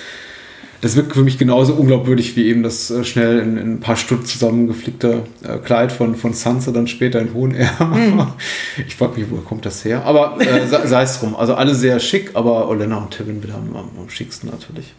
Das 0.83 0.97
wirkt 0.97 1.13
für 1.13 1.23
mich 1.23 1.37
genauso 1.37 1.75
unglaubwürdig 1.75 2.37
wie 2.37 2.47
eben 2.47 2.63
das 2.63 2.91
äh, 2.91 3.05
schnell 3.05 3.39
in, 3.41 3.59
in 3.59 3.73
ein 3.75 3.81
paar 3.81 3.97
Stunden 3.97 4.25
zusammengeflickte 4.25 5.25
äh, 5.43 5.59
Kleid 5.59 5.93
von, 5.93 6.17
von 6.17 6.33
Sansa 6.33 6.71
dann 6.73 6.87
später 6.87 7.21
in 7.21 7.35
hohen 7.35 7.55
Ärmel. 7.55 8.27
Ich 8.87 8.97
frage 8.97 9.21
mich, 9.21 9.31
woher 9.31 9.45
kommt 9.45 9.67
das 9.67 9.85
her? 9.85 10.05
Aber 10.07 10.41
äh, 10.41 10.67
sei 10.87 11.03
es 11.03 11.19
drum. 11.21 11.37
Also 11.37 11.55
alle 11.55 11.75
sehr 11.75 12.01
schick, 12.01 12.31
aber 12.35 12.69
Olenna 12.69 12.97
und 12.97 13.11
Tywin 13.11 13.43
wieder 13.43 13.57
am, 13.57 13.77
am, 13.77 13.91
am 13.99 14.09
schicksten 14.09 14.49
natürlich. 14.51 14.95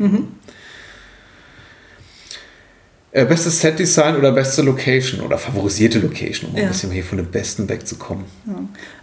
Äh, 3.13 3.25
bestes 3.25 3.59
Set-Design 3.59 4.15
oder 4.15 4.31
beste 4.31 4.61
Location 4.61 5.19
oder 5.21 5.37
favorisierte 5.37 5.99
Location, 5.99 6.51
um 6.51 6.55
Ja. 6.55 6.63
ein 6.63 6.69
bisschen 6.69 6.91
hier 6.91 7.03
von 7.03 7.17
dem 7.17 7.27
Besten 7.27 7.67
wegzukommen. 7.67 8.23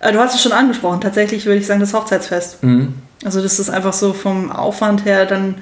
Äh, 0.01 0.13
Du 0.13 0.19
hast 0.19 0.35
es 0.35 0.43
schon 0.43 0.53
angesprochen. 0.53 1.01
Tatsächlich 1.03 1.45
würde 1.45 1.59
ich 1.59 1.67
sagen, 1.67 1.81
das 1.81 1.93
Hochzeitsfest. 1.93 2.59
Also 3.25 3.43
das 3.43 3.59
ist 3.59 3.69
einfach 3.69 3.93
so 3.93 4.13
vom 4.15 4.51
Aufwand 4.51 5.05
her, 5.05 5.27
dann 5.27 5.57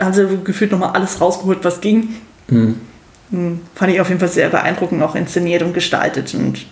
haben 0.00 0.12
sie 0.12 0.26
gefühlt 0.44 0.70
nochmal 0.72 0.90
alles 0.92 1.20
rausgeholt, 1.20 1.58
was 1.62 1.80
ging. 1.80 2.08
Mhm. 2.48 2.76
Fand 3.74 3.92
ich 3.92 4.00
auf 4.00 4.08
jeden 4.08 4.20
Fall 4.20 4.28
sehr 4.30 4.48
beeindruckend, 4.48 5.02
auch 5.02 5.14
inszeniert 5.14 5.62
und 5.62 5.74
gestaltet. 5.74 6.34
Und 6.34 6.66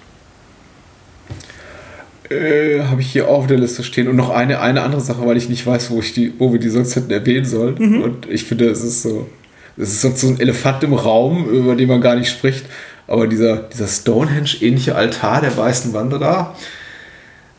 Äh, 2.31 2.83
Habe 2.85 3.01
ich 3.03 3.13
hier 3.13 3.29
auch 3.29 3.39
auf 3.41 3.47
der 3.47 3.59
Liste 3.59 3.85
stehen. 3.85 4.09
Und 4.09 4.17
noch 4.17 4.31
eine, 4.31 4.61
eine 4.61 4.83
andere 4.83 5.01
Sache, 5.01 5.25
weil 5.27 5.37
ich 5.37 5.49
nicht 5.49 5.65
weiß, 5.67 5.91
wo, 5.91 6.01
ich 6.01 6.13
die, 6.13 6.33
wo 6.39 6.53
wir 6.53 6.59
die 6.59 6.71
sonst 6.71 6.97
hätten 6.97 7.11
erwähnen 7.11 7.45
sollen. 7.45 8.03
Und 8.03 8.29
ich 8.29 8.45
finde, 8.45 8.69
es 8.69 8.83
ist 8.83 9.03
so, 9.03 9.29
es 9.77 9.91
ist 9.93 10.01
so- 10.01 10.13
so 10.15 10.29
ein 10.29 10.41
Elefant 10.41 10.83
im 10.83 10.95
Raum, 10.95 11.49
über 11.49 11.77
den 11.77 11.89
man 11.89 12.01
gar 12.01 12.17
nicht 12.17 12.31
spricht. 12.31 12.65
Aber 13.07 13.29
dieser, 13.29 13.59
dieser 13.59 13.87
Stonehenge-ähnliche 13.87 14.97
Altar 14.97 15.41
der 15.43 15.57
weißen 15.57 15.93
Wanderer, 15.93 16.57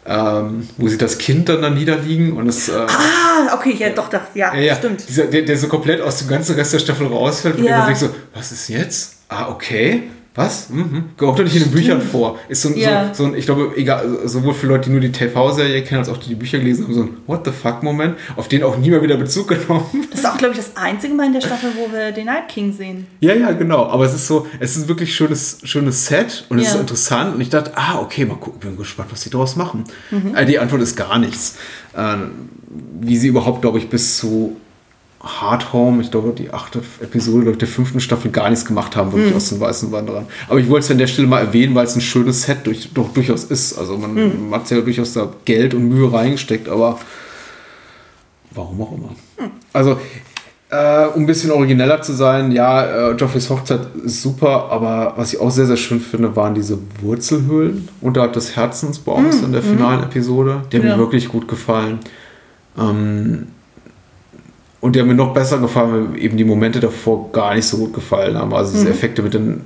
ähm, 0.08 0.68
wo 0.78 0.88
sie 0.88 0.98
das 0.98 1.18
Kind 1.18 1.50
dann 1.50 1.62
da 1.62 1.70
niederliegen 1.70 2.34
und 2.34 2.48
es. 2.48 2.70
Äh, 2.70 2.74
ah, 2.88 3.54
okay, 3.54 3.76
ja, 3.78 3.90
doch, 3.90 4.10
doch, 4.10 4.22
ja, 4.34 4.54
ja, 4.56 4.62
ja, 4.62 4.76
stimmt. 4.76 5.08
Dieser, 5.08 5.26
der, 5.26 5.42
der 5.42 5.58
so 5.58 5.68
komplett 5.68 6.02
aus 6.02 6.20
dem 6.20 6.28
ganzen 6.30 6.56
Rest 6.56 6.74
der 6.74 6.80
Staffel 6.80 7.08
rausfällt, 7.08 7.62
wo 7.62 7.66
Ja. 7.66 7.80
man 7.80 7.86
denkt 7.88 8.00
so, 8.00 8.10
was 8.34 8.52
ist 8.52 8.70
jetzt? 8.70 9.16
Ah, 9.30 9.50
okay. 9.50 10.04
Was? 10.38 10.70
Mhm. 10.70 11.06
Kommt 11.18 11.40
doch 11.40 11.44
nicht 11.44 11.56
in 11.56 11.64
den 11.64 11.72
Büchern 11.72 12.00
vor. 12.02 12.38
Ist 12.48 12.62
so, 12.62 12.70
ein- 12.70 12.78
Ja. 12.78 13.14
so, 13.14 13.24
so 13.24 13.30
ein, 13.30 13.36
ich 13.36 13.46
glaube, 13.46 13.74
egal, 13.76 14.20
sowohl 14.26 14.54
für 14.54 14.68
Leute, 14.68 14.86
die 14.86 14.92
nur 14.92 15.02
die 15.02 15.12
TV-Serie 15.12 15.82
kennen, 15.82 16.00
als 16.00 16.08
auch 16.10 16.18
die 16.18 16.30
die 16.30 16.36
Bücher 16.36 16.60
gelesen 16.60 16.86
haben, 16.86 16.94
so 16.94 17.02
ein 17.02 17.10
What 17.26 17.42
the 17.46 17.52
fuck-Moment, 17.52 18.16
auf 18.36 18.48
den 18.48 18.62
auch 18.64 18.78
nie 18.78 18.90
mehr 18.92 19.02
wieder 19.02 19.18
Bezug 19.18 19.48
genommen. 19.50 19.84
Das 20.12 20.20
ist 20.22 20.26
auch, 20.26 20.38
glaube 20.38 20.54
ich, 20.54 20.60
das 20.60 20.78
einzige 20.78 21.14
Mal 21.16 21.26
in 21.28 21.34
der 21.34 21.42
Staffel, 21.42 21.72
wo 21.76 21.92
wir 21.92 22.12
den 22.12 22.26
Night 22.28 22.48
King 22.50 22.72
sehen. 22.72 23.08
Ja, 23.20 23.34
ja, 23.34 23.52
genau. 23.52 23.88
Aber 23.88 24.06
es 24.06 24.14
ist 24.14 24.28
so, 24.28 24.46
es 24.60 24.78
ist 24.78 24.88
wirklich 24.88 25.14
schönes, 25.16 25.58
schönes 25.64 26.06
Set 26.06 26.46
und 26.50 26.60
es 26.60 26.66
Ja. 26.66 26.74
ist 26.76 26.80
interessant. 26.82 27.34
Und 27.36 27.42
ich 27.42 27.50
dachte, 27.50 27.72
ah, 27.76 28.00
okay, 28.00 28.24
mal 28.26 28.36
gucken, 28.36 28.60
bin 28.60 28.78
gespannt, 28.78 29.10
was 29.12 29.22
sie 29.24 29.30
daraus 29.32 29.56
machen. 29.56 29.86
Mhm. 30.12 30.36
Äh, 30.36 30.46
die 30.46 30.60
Antwort 30.60 30.82
ist 30.84 30.96
gar 30.96 31.18
nichts. 31.18 31.56
Ähm, 31.98 32.50
wie 33.02 33.18
sie 33.18 33.30
überhaupt, 33.30 33.62
glaube 33.62 33.80
ich, 33.80 33.90
bis 33.90 34.18
zu 34.18 34.56
Hard 35.22 35.74
Home, 35.74 36.02
ich 36.02 36.12
glaube, 36.12 36.32
die 36.38 36.52
achte 36.54 36.80
Episode 37.02 37.40
glaube 37.42 37.52
ich, 37.54 37.58
der 37.58 37.68
fünften 37.68 38.00
Staffel 38.00 38.30
gar 38.32 38.50
nichts 38.50 38.66
gemacht 38.66 38.96
haben, 38.96 39.12
wirklich 39.12 39.32
Mhm. 39.32 39.38
aus 39.38 39.50
den 39.50 39.60
Weißen 39.60 39.92
Wanderern. 39.92 40.26
Aber 40.48 40.60
ich 40.60 40.70
wollte 40.70 40.86
es 40.86 40.92
an 40.92 41.00
der 41.00 41.08
Stelle 41.08 41.28
mal 41.28 41.40
erwähnen, 41.40 41.74
weil 41.76 41.86
es 41.86 41.96
ein 41.96 42.02
schönes 42.02 42.44
Set 42.44 42.66
durch, 42.66 42.90
doch 42.94 43.12
durchaus 43.14 43.44
ist. 43.46 43.78
Also 43.78 43.98
man, 43.98 44.14
Mhm. 44.14 44.50
man 44.50 44.60
hat 44.62 44.70
ja 44.70 44.80
durchaus 44.82 45.14
da 45.14 45.28
Geld 45.46 45.74
und 45.74 45.90
Mühe 45.90 46.12
reingesteckt, 46.14 46.70
aber 46.70 47.00
warum 48.52 48.82
auch 48.82 48.92
immer. 48.94 49.10
Also, 49.74 49.98
äh, 50.70 51.06
um 51.08 51.24
ein 51.24 51.26
bisschen 51.26 51.52
origineller 51.52 52.02
zu 52.02 52.14
sein, 52.14 52.52
ja, 52.52 53.10
äh, 53.10 53.12
Joffreys 53.14 53.50
Hochzeit 53.50 53.82
ist 54.04 54.22
super, 54.22 54.70
aber 54.70 55.14
was 55.16 55.34
ich 55.34 55.40
auch 55.40 55.50
sehr, 55.52 55.66
sehr 55.66 55.78
schön 55.78 56.00
finde, 56.00 56.36
waren 56.36 56.54
diese 56.56 56.78
Wurzelhöhlen 57.02 57.88
unterhalb 58.02 58.34
des 58.34 58.56
Herzensbaums 58.56 59.42
in 59.42 59.52
der 59.52 59.64
finalen 59.64 60.04
Episode. 60.04 60.62
Die 60.72 60.78
haben 60.78 60.86
Ja. 60.88 60.96
mir 60.96 61.00
wirklich 61.02 61.30
gut 61.30 61.48
gefallen. 61.48 62.00
Ähm, 62.78 63.48
und 64.88 64.96
die 64.96 65.00
haben 65.02 65.08
mir 65.08 65.16
noch 65.16 65.34
besser 65.34 65.60
gefallen, 65.60 65.92
weil 65.92 66.02
mir 66.14 66.18
eben 66.20 66.38
die 66.38 66.44
Momente 66.46 66.80
davor 66.80 67.32
gar 67.32 67.54
nicht 67.56 67.66
so 67.66 67.78
gut 67.78 67.94
gefallen 67.94 68.38
haben. 68.38 68.54
Also 68.54 68.74
diese 68.74 68.90
Effekte 68.90 69.22
mit 69.22 69.34
den 69.34 69.62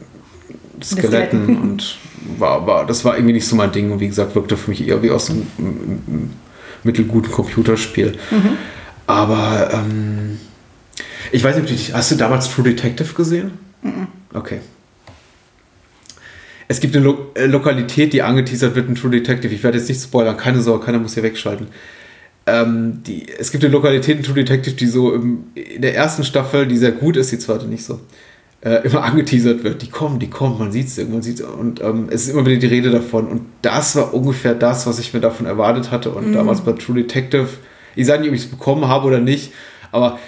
Skeletten 0.84 1.44
Skeletten. 1.44 1.58
und 1.62 1.98
war, 2.40 2.66
war, 2.66 2.86
das 2.88 3.06
war 3.06 3.16
irgendwie 3.16 3.34
nicht 3.34 3.46
so 3.48 3.56
mein 3.56 3.72
Ding. 3.72 3.92
Und 3.92 4.00
wie 4.00 4.08
gesagt, 4.08 4.34
wirkte 4.36 4.58
für 4.58 4.72
mich 4.72 4.88
eher 4.88 5.02
wie 5.04 5.12
aus 5.12 5.30
einem 5.30 5.46
mittelguten 6.84 7.32
Computerspiel. 7.32 8.18
Aber 9.06 9.70
ähm, 9.74 10.40
ich 11.32 11.44
weiß 11.44 11.56
nicht, 11.56 11.64
ob 11.64 11.70
du 11.70 11.76
dich- 11.76 11.94
hast 11.94 12.12
du 12.12 12.16
damals 12.16 12.50
True 12.50 12.64
Detective 12.64 13.14
gesehen? 13.14 13.52
Okay. 14.34 14.60
Es 16.68 16.80
gibt 16.80 16.96
eine 16.96 17.06
Lo 17.06 17.28
äh, 17.36 17.46
Lokalität, 17.46 18.14
die 18.14 18.22
angeteasert 18.24 18.76
wird 18.76 18.88
in 18.90 18.96
True 18.96 19.12
Detective. 19.12 19.54
Ich 19.54 19.62
werde 19.64 19.78
jetzt 19.78 19.90
nicht 19.90 20.02
spoilern, 20.02 20.38
keine 20.38 20.62
Sorge, 20.62 20.86
keiner 20.86 21.00
muss 21.00 21.14
hier 21.14 21.24
wegschalten. 21.24 21.68
Ähm, 22.52 23.02
die, 23.08 23.26
es 23.30 23.52
gibt 23.52 23.64
eine 23.64 23.72
Lokalität 23.72 24.18
in 24.18 24.24
True 24.24 24.36
Detective, 24.36 24.76
die 24.76 24.88
so 24.88 25.14
im, 25.14 25.46
in 25.56 25.82
der 25.82 25.96
ersten 25.96 26.24
Staffel, 26.24 26.68
die 26.68 26.76
sehr 26.76 26.92
gut 26.92 27.16
ist, 27.16 27.32
die 27.32 27.40
zweite 27.40 27.66
nicht 27.66 27.86
so, 27.86 28.02
äh, 28.62 28.86
immer 28.86 29.04
angeteasert 29.06 29.64
wird. 29.64 29.82
Die 29.82 29.90
kommen, 29.90 30.20
die 30.20 30.30
kommen, 30.30 30.60
man 30.60 30.72
sieht 30.72 30.88
es 30.88 30.98
irgendwann 30.98 31.22
sieht's 31.22 31.42
und 31.42 31.82
ähm, 31.82 32.08
es 32.10 32.24
ist 32.24 32.34
immer 32.34 32.46
wieder 32.46 32.60
die 32.60 32.68
Rede 32.68 32.92
davon. 32.92 33.28
Und 33.28 33.44
das 33.62 33.96
war 33.96 34.14
ungefähr 34.14 34.54
das, 34.54 34.86
was 34.86 35.00
ich 35.00 35.14
mir 35.14 35.22
davon 35.22 35.46
erwartet 35.46 35.92
hatte. 35.92 36.12
Und 36.12 36.34
damals 36.34 36.62
bei 36.62 36.74
True 36.74 36.96
Detective, 36.96 37.48
ich 37.96 38.06
sage 38.06 38.22
nicht, 38.22 38.30
ob 38.30 38.36
ich 38.36 38.44
es 38.44 38.50
bekommen 38.50 38.88
habe 38.88 39.08
oder 39.08 39.20
nicht, 39.20 39.54
aber 39.92 40.20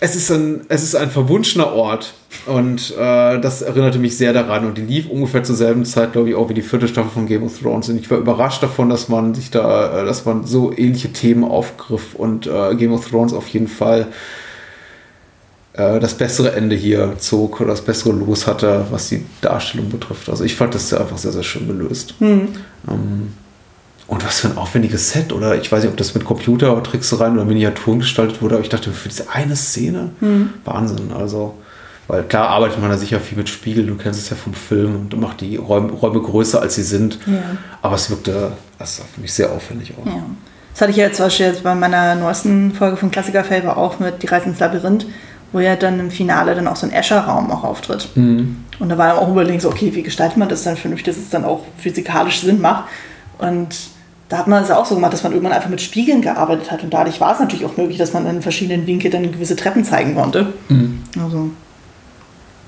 es 0.00 0.14
ist 0.14 0.30
ein, 0.30 0.62
es 0.68 0.82
ist 0.82 0.94
ein 0.94 1.10
verwunschener 1.10 1.72
Ort 1.72 2.14
und 2.46 2.94
äh, 2.96 3.40
das 3.40 3.62
erinnerte 3.62 3.98
mich 3.98 4.16
sehr 4.16 4.32
daran 4.32 4.64
und 4.64 4.78
die 4.78 4.82
lief 4.82 5.08
ungefähr 5.08 5.42
zur 5.42 5.56
selben 5.56 5.84
Zeit, 5.84 6.12
glaube 6.12 6.28
ich, 6.28 6.34
auch 6.34 6.48
wie 6.48 6.54
die 6.54 6.62
vierte 6.62 6.86
Staffel 6.86 7.10
von 7.10 7.26
Game 7.26 7.42
of 7.42 7.58
Thrones 7.58 7.88
und 7.88 7.98
ich 7.98 8.10
war 8.10 8.18
überrascht 8.18 8.62
davon, 8.62 8.90
dass 8.90 9.08
man 9.08 9.34
sich 9.34 9.50
da, 9.50 10.02
äh, 10.02 10.04
dass 10.04 10.24
man 10.24 10.46
so 10.46 10.72
ähnliche 10.76 11.12
Themen 11.12 11.44
aufgriff 11.44 12.14
und 12.14 12.46
äh, 12.46 12.74
Game 12.76 12.92
of 12.92 13.08
Thrones 13.08 13.32
auf 13.32 13.48
jeden 13.48 13.68
Fall 13.68 14.06
äh, 15.72 15.98
das 15.98 16.14
bessere 16.14 16.52
Ende 16.52 16.76
hier 16.76 17.14
zog 17.18 17.60
oder 17.60 17.70
das 17.70 17.82
bessere 17.82 18.12
Los 18.12 18.46
hatte, 18.46 18.86
was 18.90 19.08
die 19.08 19.24
Darstellung 19.40 19.88
betrifft. 19.88 20.28
Also 20.28 20.44
ich 20.44 20.54
fand 20.54 20.74
das 20.74 20.92
einfach 20.92 21.18
sehr, 21.18 21.32
sehr 21.32 21.42
schön 21.42 21.66
gelöst. 21.66 22.14
Ähm, 22.88 23.32
und 24.08 24.26
was 24.26 24.40
für 24.40 24.48
ein 24.48 24.56
aufwendiges 24.56 25.10
Set, 25.10 25.32
oder 25.32 25.54
ich 25.54 25.70
weiß 25.70 25.82
nicht, 25.82 25.90
ob 25.90 25.96
das 25.96 26.14
mit 26.14 26.24
Computertricksereien 26.24 27.34
oder 27.34 27.44
Miniaturen 27.44 28.00
gestaltet 28.00 28.42
wurde, 28.42 28.56
aber 28.56 28.64
ich 28.64 28.70
dachte, 28.70 28.90
für 28.90 29.08
diese 29.08 29.30
eine 29.30 29.54
Szene, 29.54 30.10
Wahnsinn. 30.64 31.12
Also, 31.16 31.54
weil 32.08 32.24
klar 32.24 32.48
arbeitet 32.48 32.80
man 32.80 32.90
da 32.90 32.96
sicher 32.96 33.20
viel 33.20 33.36
mit 33.36 33.50
Spiegel, 33.50 33.86
du 33.86 33.96
kennst 33.96 34.18
es 34.18 34.30
ja 34.30 34.36
vom 34.36 34.54
Film 34.54 34.96
und 34.96 35.20
macht 35.20 35.42
die 35.42 35.56
Räume, 35.56 35.92
Räume 35.92 36.20
größer, 36.20 36.60
als 36.60 36.74
sie 36.74 36.82
sind. 36.82 37.18
Ja. 37.26 37.42
Aber 37.82 37.96
es 37.96 38.08
wirkte, 38.08 38.52
das 38.78 38.98
war 38.98 39.06
für 39.14 39.20
mich 39.20 39.32
sehr 39.32 39.52
aufwendig 39.52 39.92
auch. 40.00 40.06
Ja. 40.06 40.24
Das 40.72 40.80
hatte 40.80 40.90
ich 40.92 40.96
ja 40.96 41.12
zum 41.12 41.26
Beispiel 41.26 41.46
jetzt 41.46 41.62
bei 41.62 41.74
meiner 41.74 42.14
neuesten 42.14 42.72
Folge 42.72 42.96
von 42.96 43.10
Klassiker 43.10 43.44
Favor 43.44 43.76
auch 43.76 43.98
mit 43.98 44.22
Die 44.22 44.26
Reise 44.26 44.46
ins 44.46 44.58
Labyrinth, 44.58 45.06
wo 45.52 45.60
ja 45.60 45.76
dann 45.76 46.00
im 46.00 46.10
Finale 46.10 46.54
dann 46.54 46.66
auch 46.66 46.76
so 46.76 46.86
ein 46.86 46.92
Escher-Raum 46.92 47.50
auch 47.50 47.64
auftritt. 47.64 48.08
Und 48.14 48.64
da 48.78 48.96
war 48.96 49.18
auch 49.18 49.28
überlegen, 49.28 49.60
so, 49.60 49.68
okay, 49.68 49.94
wie 49.94 50.02
gestaltet 50.02 50.38
man 50.38 50.48
das 50.48 50.62
dann 50.62 50.76
vernünftig, 50.76 51.14
dass 51.14 51.22
es 51.22 51.30
dann 51.30 51.44
auch 51.44 51.64
physikalisch 51.78 52.40
Sinn 52.40 52.60
macht. 52.60 52.84
Und 53.38 53.76
da 54.28 54.38
hat 54.38 54.46
man 54.46 54.62
es 54.62 54.70
auch 54.70 54.84
so 54.84 54.94
gemacht, 54.94 55.12
dass 55.12 55.22
man 55.22 55.32
irgendwann 55.32 55.54
einfach 55.54 55.70
mit 55.70 55.80
Spiegeln 55.80 56.20
gearbeitet 56.20 56.70
hat. 56.70 56.82
Und 56.82 56.92
dadurch 56.92 57.20
war 57.20 57.32
es 57.32 57.40
natürlich 57.40 57.64
auch 57.64 57.76
möglich, 57.76 57.96
dass 57.98 58.12
man 58.12 58.26
in 58.26 58.42
verschiedenen 58.42 58.86
Winkeln 58.86 59.10
dann 59.10 59.32
gewisse 59.32 59.56
Treppen 59.56 59.84
zeigen 59.84 60.14
konnte. 60.14 60.52
Also, 61.20 61.50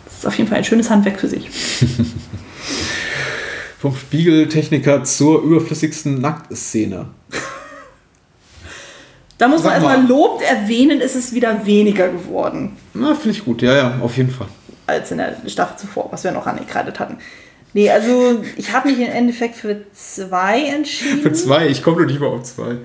das 0.07 0.15
ist 0.19 0.27
auf 0.27 0.37
jeden 0.39 0.49
Fall 0.49 0.59
ein 0.59 0.65
schönes 0.65 0.89
Handwerk 0.89 1.21
für 1.21 1.29
sich. 1.29 1.49
Vom 3.79 3.97
Spiegeltechniker 3.97 5.05
zur 5.05 5.43
überflüssigsten 5.43 6.21
Nacktszene. 6.21 7.07
Da 9.39 9.49
muss 9.49 9.63
man 9.63 9.73
Sag 9.73 9.83
mal. 9.83 9.89
erstmal 9.95 10.07
Lob 10.07 10.43
erwähnen, 10.43 11.01
ist 11.01 11.17
es 11.17 11.33
wieder 11.33 11.65
weniger 11.65 12.09
geworden. 12.09 12.77
Na, 12.93 13.15
finde 13.15 13.31
ich 13.31 13.43
gut. 13.43 13.63
Ja, 13.63 13.75
ja, 13.75 13.95
auf 14.03 14.19
jeden 14.19 14.31
Fall. 14.31 14.49
als 14.87 15.11
in 15.13 15.17
der 15.17 15.35
Staffel 15.47 15.79
zuvor, 15.79 16.09
was 16.11 16.25
wir 16.25 16.33
noch 16.33 16.47
angekreidet 16.47 17.01
hatten. 17.01 17.17
Nee, 17.73 17.91
also 17.91 18.43
ich 18.57 18.73
habe 18.73 18.89
mich 18.89 18.99
im 18.99 19.11
Endeffekt 19.13 19.57
für 19.57 19.83
zwei 19.95 20.63
entschieden. 20.65 21.23
Für 21.23 21.33
zwei, 21.33 21.69
ich 21.69 21.83
komme 21.83 22.01
noch 22.03 22.07
nicht 22.09 22.21
mal 22.21 22.27
auf 22.27 22.43
zwei. 22.43 22.77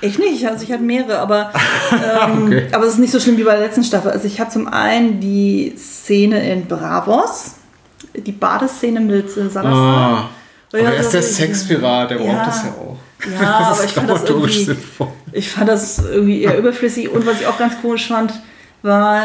Ich 0.00 0.18
nicht, 0.18 0.44
also 0.48 0.64
ich 0.64 0.72
hatte 0.72 0.82
mehrere, 0.82 1.18
aber, 1.20 1.52
ähm, 1.92 2.46
Okay. 2.46 2.66
aber 2.72 2.84
es 2.86 2.94
ist 2.94 2.98
nicht 2.98 3.12
so 3.12 3.20
schlimm 3.20 3.36
wie 3.36 3.44
bei 3.44 3.52
der 3.54 3.66
letzten 3.66 3.84
Staffel. 3.84 4.10
Also 4.10 4.26
ich 4.26 4.40
habe 4.40 4.50
zum 4.50 4.66
einen 4.66 5.20
die 5.20 5.74
Szene 5.76 6.50
in 6.52 6.66
Bravos, 6.66 7.52
die 8.14 8.32
Badeszene 8.32 8.98
mit 9.00 9.26
äh, 9.36 9.48
Salazar. 9.48 9.74
Ah. 9.74 10.28
Aber 10.72 10.80
er 10.82 10.96
ist 10.96 11.10
der 11.12 11.22
Sexpirat, 11.22 12.10
der 12.10 12.20
Ja. 12.20 12.32
braucht 12.34 12.46
das 12.48 12.62
ja 12.64 12.70
auch. 12.70 12.96
Ja, 13.30 13.58
Das 13.68 13.78
aber 13.78 13.84
ich 13.84 13.92
fand 13.92 14.10
das 14.10 14.24
irgendwie, 14.24 14.64
sinnvoll. 14.64 15.08
ich 15.30 15.50
fand 15.50 15.68
das 15.68 15.98
irgendwie 16.00 16.42
eher 16.42 16.58
überflüssig. 16.58 17.08
Und 17.10 17.24
was 17.26 17.40
ich 17.40 17.46
auch 17.46 17.58
ganz 17.58 17.80
komisch 17.80 18.08
fand, 18.08 18.32
war, 18.82 19.22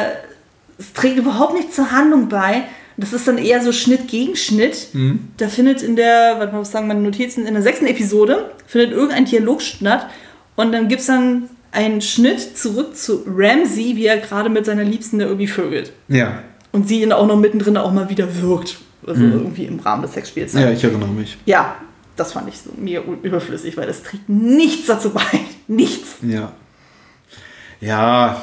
es 0.77 0.93
trägt 0.93 1.17
überhaupt 1.17 1.55
nicht 1.55 1.73
zur 1.73 1.89
Handlung 1.91 2.29
bei, 2.29 2.63
Das 2.97 3.13
ist 3.13 3.27
dann 3.27 3.37
eher 3.37 3.61
so 3.63 3.71
Schnitt 3.71 4.07
gegen 4.07 4.35
Schnitt. 4.35 4.87
Da 5.37 5.47
findet 5.49 5.83
in 5.83 5.95
der, 5.95 6.49
was 6.51 6.71
sagen 6.71 6.87
meine 6.87 7.01
Notizen, 7.01 7.45
in 7.45 7.53
der 7.53 7.63
sechsten 7.63 7.85
Episode 7.85 8.51
findet 8.65 8.91
irgendein 8.91 9.25
Dialog 9.25 9.61
statt 9.61 10.07
und 10.55 10.71
dann 10.71 10.87
gibt 10.87 11.01
es 11.01 11.07
dann 11.07 11.49
einen 11.71 12.01
Schnitt 12.01 12.57
zurück 12.57 12.95
zu 12.95 13.23
Ramsey, 13.27 13.95
wie 13.95 14.07
er 14.07 14.17
gerade 14.17 14.49
mit 14.49 14.65
seiner 14.65 14.83
Liebsten 14.83 15.19
da 15.19 15.25
irgendwie 15.25 15.47
vögelt. 15.47 15.91
Ja. 16.07 16.41
Und 16.71 16.87
sie 16.87 17.01
ihn 17.03 17.11
auch 17.11 17.27
noch 17.27 17.37
mittendrin 17.37 17.77
auch 17.77 17.91
mal 17.91 18.09
wieder 18.09 18.41
wirkt. 18.41 18.77
Also 19.05 19.21
irgendwie 19.21 19.65
im 19.65 19.79
Rahmen 19.79 20.01
des 20.01 20.13
Sexspiels. 20.13 20.53
Ja, 20.53 20.69
ich 20.69 20.83
erinnere 20.83 21.09
mich. 21.09 21.37
Ja, 21.45 21.75
das 22.17 22.33
fand 22.33 22.49
ich 22.49 22.57
so 22.57 22.71
mega 22.75 23.01
überflüssig, 23.21 23.77
weil 23.77 23.87
das 23.87 24.03
trägt 24.03 24.27
nichts 24.27 24.87
dazu 24.87 25.11
bei. 25.11 25.21
Nichts. 25.69 26.15
Ja. 26.21 26.53
Ja, 27.79 28.41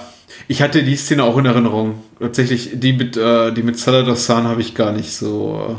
ich 0.48 0.62
hatte 0.62 0.82
die 0.82 0.96
Szene 0.96 1.24
auch 1.24 1.36
in 1.38 1.46
Erinnerung. 1.46 2.02
Tatsächlich, 2.20 2.70
die 2.74 2.92
mit, 2.92 3.16
äh, 3.16 3.52
die 3.52 3.62
mit 3.62 3.78
Salad 3.78 4.16
Sun 4.18 4.44
habe 4.44 4.60
ich 4.60 4.74
gar 4.74 4.92
nicht 4.92 5.12
so, 5.12 5.58
äh, 5.68 5.72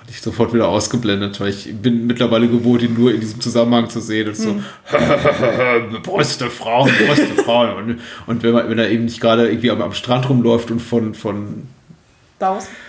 hatte 0.00 0.10
ich 0.10 0.20
sofort 0.20 0.52
wieder 0.52 0.68
ausgeblendet, 0.68 1.40
weil 1.40 1.50
ich 1.50 1.72
bin 1.74 2.06
mittlerweile 2.06 2.48
gewohnt, 2.48 2.82
ihn 2.82 2.94
nur 2.94 3.12
in 3.14 3.20
diesem 3.20 3.40
Zusammenhang 3.40 3.88
zu 3.88 4.00
sehen 4.00 4.28
und 4.28 4.36
so, 4.36 4.56
Brüste, 6.02 6.50
Frauen, 6.50 6.90
Brüste, 7.06 7.42
Frauen. 7.42 7.76
Und, 7.76 8.00
und 8.26 8.42
wenn, 8.42 8.52
man, 8.52 8.68
wenn 8.68 8.78
er 8.78 8.90
eben 8.90 9.04
nicht 9.04 9.20
gerade 9.20 9.48
irgendwie 9.48 9.70
am, 9.70 9.82
am 9.82 9.92
Strand 9.92 10.28
rumläuft 10.28 10.70
und 10.70 10.80
von, 10.80 11.14
von 11.14 11.68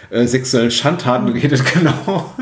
äh, 0.09 0.25
sexuellen 0.25 0.71
Schandtaten 0.71 1.29
redet, 1.29 1.63
genau. 1.73 2.33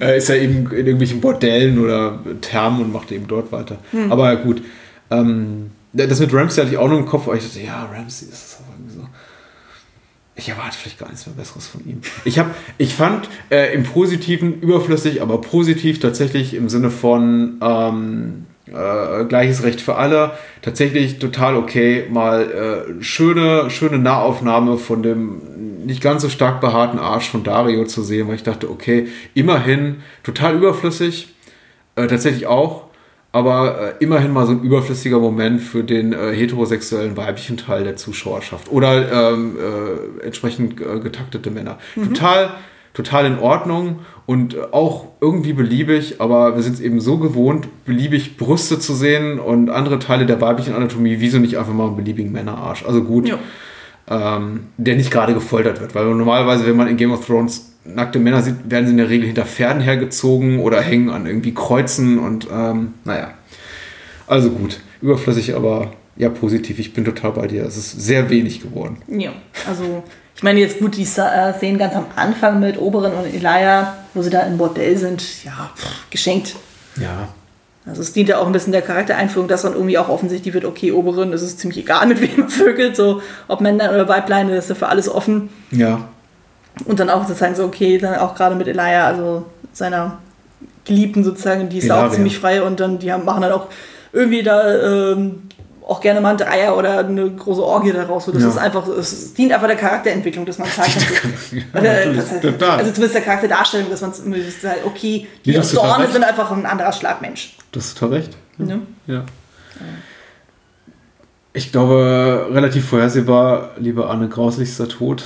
äh, 0.00 0.18
ist 0.18 0.30
er 0.30 0.40
eben 0.40 0.70
in 0.70 0.86
irgendwelchen 0.86 1.20
Bordellen 1.20 1.78
oder 1.78 2.20
Thermen 2.40 2.82
und 2.82 2.92
macht 2.92 3.10
eben 3.10 3.26
dort 3.26 3.50
weiter. 3.50 3.78
Aber 4.08 4.36
gut. 4.36 4.62
Ähm, 5.10 5.72
das 5.92 6.20
mit 6.20 6.32
Ramsey 6.32 6.62
hatte 6.62 6.72
ich 6.72 6.78
auch 6.78 6.88
noch 6.88 6.98
im 6.98 7.06
Kopf, 7.06 7.26
aber 7.26 7.36
ich 7.36 7.44
dachte, 7.44 7.60
ja, 7.60 7.84
Ramsey 7.84 8.28
ist 8.28 8.32
es 8.32 8.58
aber 8.58 8.74
irgendwie 8.76 8.94
so. 8.94 9.08
Ich 10.36 10.48
erwarte 10.48 10.76
vielleicht 10.78 10.98
gar 10.98 11.08
nichts 11.08 11.26
mehr 11.26 11.34
Besseres 11.36 11.66
von 11.66 11.84
ihm. 11.86 12.00
Ich, 12.24 12.38
hab, 12.38 12.54
ich 12.78 12.94
fand 12.94 13.28
äh, 13.50 13.74
im 13.74 13.82
Positiven 13.82 14.60
überflüssig, 14.60 15.20
aber 15.20 15.40
positiv 15.40 16.00
tatsächlich 16.00 16.54
im 16.54 16.68
Sinne 16.68 16.90
von 16.90 17.58
ähm, 17.60 18.46
äh, 18.66 19.24
gleiches 19.24 19.62
Recht 19.64 19.80
für 19.80 19.96
alle. 19.96 20.32
Tatsächlich 20.62 21.18
total 21.18 21.56
okay, 21.56 22.06
mal 22.10 22.96
äh, 22.98 23.02
schöne, 23.02 23.68
schöne 23.70 23.98
Nahaufnahme 23.98 24.78
von 24.78 25.02
dem 25.02 25.84
nicht 25.84 26.02
ganz 26.02 26.22
so 26.22 26.28
stark 26.28 26.60
behaarten 26.60 26.98
Arsch 26.98 27.28
von 27.28 27.42
Dario 27.42 27.84
zu 27.84 28.02
sehen, 28.02 28.28
weil 28.28 28.36
ich 28.36 28.42
dachte, 28.42 28.70
okay, 28.70 29.08
immerhin 29.34 30.02
total 30.22 30.54
überflüssig, 30.54 31.34
äh, 31.96 32.06
tatsächlich 32.06 32.46
auch, 32.46 32.84
aber 33.32 33.94
äh, 34.00 34.04
immerhin 34.04 34.32
mal 34.32 34.46
so 34.46 34.52
ein 34.52 34.62
überflüssiger 34.62 35.18
Moment 35.18 35.60
für 35.60 35.84
den 35.84 36.12
äh, 36.12 36.32
heterosexuellen 36.32 37.16
weiblichen 37.16 37.56
Teil 37.56 37.84
der 37.84 37.96
Zuschauerschaft 37.96 38.70
oder 38.72 39.32
ähm, 39.32 39.56
äh, 39.56 40.24
entsprechend 40.26 40.80
äh, 40.80 40.98
getaktete 41.00 41.50
Männer. 41.50 41.78
Total, 41.94 42.50
total 42.92 43.26
in 43.26 43.38
Ordnung 43.38 44.00
und 44.26 44.72
auch 44.72 45.06
irgendwie 45.20 45.52
beliebig, 45.52 46.20
aber 46.20 46.56
wir 46.56 46.62
sind 46.62 46.74
es 46.74 46.80
eben 46.80 47.00
so 47.00 47.18
gewohnt, 47.18 47.68
beliebig 47.84 48.36
Brüste 48.36 48.78
zu 48.80 48.94
sehen 48.94 49.38
und 49.38 49.70
andere 49.70 49.98
Teile 50.00 50.26
der 50.26 50.40
weiblichen 50.40 50.74
Anatomie, 50.74 51.16
wieso 51.20 51.38
nicht 51.38 51.56
einfach 51.56 51.72
mal 51.72 51.86
einen 51.86 51.96
beliebigen 51.96 52.32
Männerarsch? 52.32 52.84
Also 52.84 53.02
gut, 53.04 53.28
Ja. 53.28 53.38
ähm, 54.08 54.64
der 54.76 54.96
nicht 54.96 55.10
gerade 55.12 55.34
gefoltert 55.34 55.80
wird, 55.80 55.94
weil 55.94 56.04
normalerweise, 56.06 56.66
wenn 56.66 56.76
man 56.76 56.88
in 56.88 56.96
Game 56.96 57.12
of 57.12 57.24
Thrones 57.24 57.69
nackte 57.84 58.18
Männer 58.18 58.42
sieht, 58.42 58.56
werden 58.70 58.86
sie 58.86 58.92
in 58.92 58.98
der 58.98 59.08
Regel 59.08 59.26
hinter 59.26 59.44
Pferden 59.46 59.80
hergezogen 59.82 60.60
oder 60.60 60.80
hängen 60.80 61.10
an 61.10 61.26
irgendwie 61.26 61.54
Kreuzen 61.54 62.18
und 62.18 62.46
ähm, 62.52 62.94
naja. 63.04 63.32
Also 64.26 64.50
gut, 64.50 64.80
überflüssig, 65.02 65.54
aber 65.56 65.92
ja 66.16 66.28
positiv. 66.28 66.78
Ich 66.78 66.92
bin 66.92 67.04
total 67.04 67.32
bei 67.32 67.46
dir. 67.46 67.64
Es 67.64 67.76
ist 67.76 68.00
sehr 68.00 68.30
wenig 68.30 68.60
geworden. 68.62 68.98
Ja, 69.08 69.32
also 69.68 70.02
ich 70.36 70.42
meine 70.42 70.60
jetzt 70.60 70.78
gut, 70.78 70.96
die 70.96 71.04
Sa- 71.04 71.50
äh, 71.50 71.54
Szenen 71.54 71.78
ganz 71.78 71.94
am 71.94 72.06
Anfang 72.16 72.60
mit 72.60 72.78
Oberon 72.78 73.12
und 73.12 73.26
Elia, 73.34 73.96
wo 74.14 74.22
sie 74.22 74.30
da 74.30 74.40
im 74.42 74.56
Bordell 74.58 74.96
sind, 74.96 75.44
ja, 75.44 75.70
pff, 75.74 76.10
geschenkt. 76.10 76.56
Ja. 77.00 77.28
Also 77.86 78.02
es 78.02 78.12
dient 78.12 78.28
ja 78.28 78.38
auch 78.38 78.46
ein 78.46 78.52
bisschen 78.52 78.72
der 78.72 78.82
Charaktereinführung, 78.82 79.48
dass 79.48 79.62
dann 79.62 79.72
irgendwie 79.72 79.96
auch 79.98 80.08
offensichtlich 80.10 80.52
wird, 80.54 80.64
okay, 80.66 80.92
Oberon, 80.92 81.32
es 81.32 81.42
ist 81.42 81.58
ziemlich 81.58 81.78
egal, 81.80 82.06
mit 82.08 82.20
wem 82.20 82.44
er 82.44 82.48
vögelt, 82.48 82.94
so 82.94 83.22
ob 83.48 83.60
Männlein 83.62 83.90
oder 83.90 84.06
Weiblein, 84.08 84.48
das 84.48 84.64
ist 84.64 84.68
ja 84.68 84.74
für 84.76 84.88
alles 84.88 85.08
offen. 85.08 85.48
Ja. 85.70 86.08
Und 86.86 87.00
dann 87.00 87.10
auch 87.10 87.26
zu 87.26 87.34
zeigen, 87.34 87.54
so 87.54 87.64
okay, 87.64 87.98
dann 87.98 88.16
auch 88.16 88.34
gerade 88.34 88.54
mit 88.54 88.66
Elia, 88.68 89.06
also 89.06 89.44
seiner 89.72 90.18
Geliebten 90.84 91.22
sozusagen, 91.24 91.68
die 91.68 91.78
ist 91.78 91.90
da 91.90 92.06
auch 92.06 92.10
ziemlich 92.12 92.38
frei 92.38 92.62
und 92.62 92.80
dann 92.80 92.98
die 92.98 93.12
haben, 93.12 93.24
machen 93.24 93.42
dann 93.42 93.52
auch 93.52 93.66
irgendwie 94.12 94.42
da 94.42 95.12
ähm, 95.12 95.42
auch 95.86 96.00
gerne 96.00 96.20
mal 96.20 96.30
ein 96.30 96.36
Dreier 96.36 96.76
oder 96.76 96.98
eine 97.00 97.30
große 97.30 97.62
Orgie 97.62 97.92
daraus. 97.92 98.24
So, 98.24 98.32
das 98.32 98.42
Ja. 98.42 98.48
ist 98.48 98.58
einfach, 98.58 98.86
es 98.88 99.34
dient 99.34 99.52
einfach 99.52 99.66
der 99.66 99.76
Charakterentwicklung, 99.76 100.46
dass 100.46 100.58
man 100.58 100.68
zeigt, 100.74 100.96
das 101.72 102.40
total. 102.40 102.78
also 102.78 102.90
zumindest 102.92 103.14
der 103.14 103.22
Charakterdarstellung, 103.22 103.90
dass 103.90 104.00
man 104.00 104.12
sagt, 104.12 104.86
okay, 104.86 105.26
die 105.44 105.50
Nee, 105.50 105.56
das 105.56 105.66
ist 105.66 105.74
total 105.74 105.88
Dorne 105.90 106.04
recht. 106.04 106.12
sind 106.14 106.24
einfach 106.24 106.50
ein 106.52 106.64
anderer 106.66 106.92
Schlagmensch. 106.92 107.56
Du 107.72 107.80
hast 107.80 107.96
total 107.98 108.18
recht. 108.18 108.36
Ne? 108.58 108.80
Ja. 109.06 109.24
Ich 111.52 111.72
glaube, 111.72 112.48
relativ 112.52 112.88
vorhersehbar, 112.88 113.70
lieber 113.78 114.08
Anne, 114.10 114.28
grauslichster 114.28 114.88
Tod. 114.88 115.24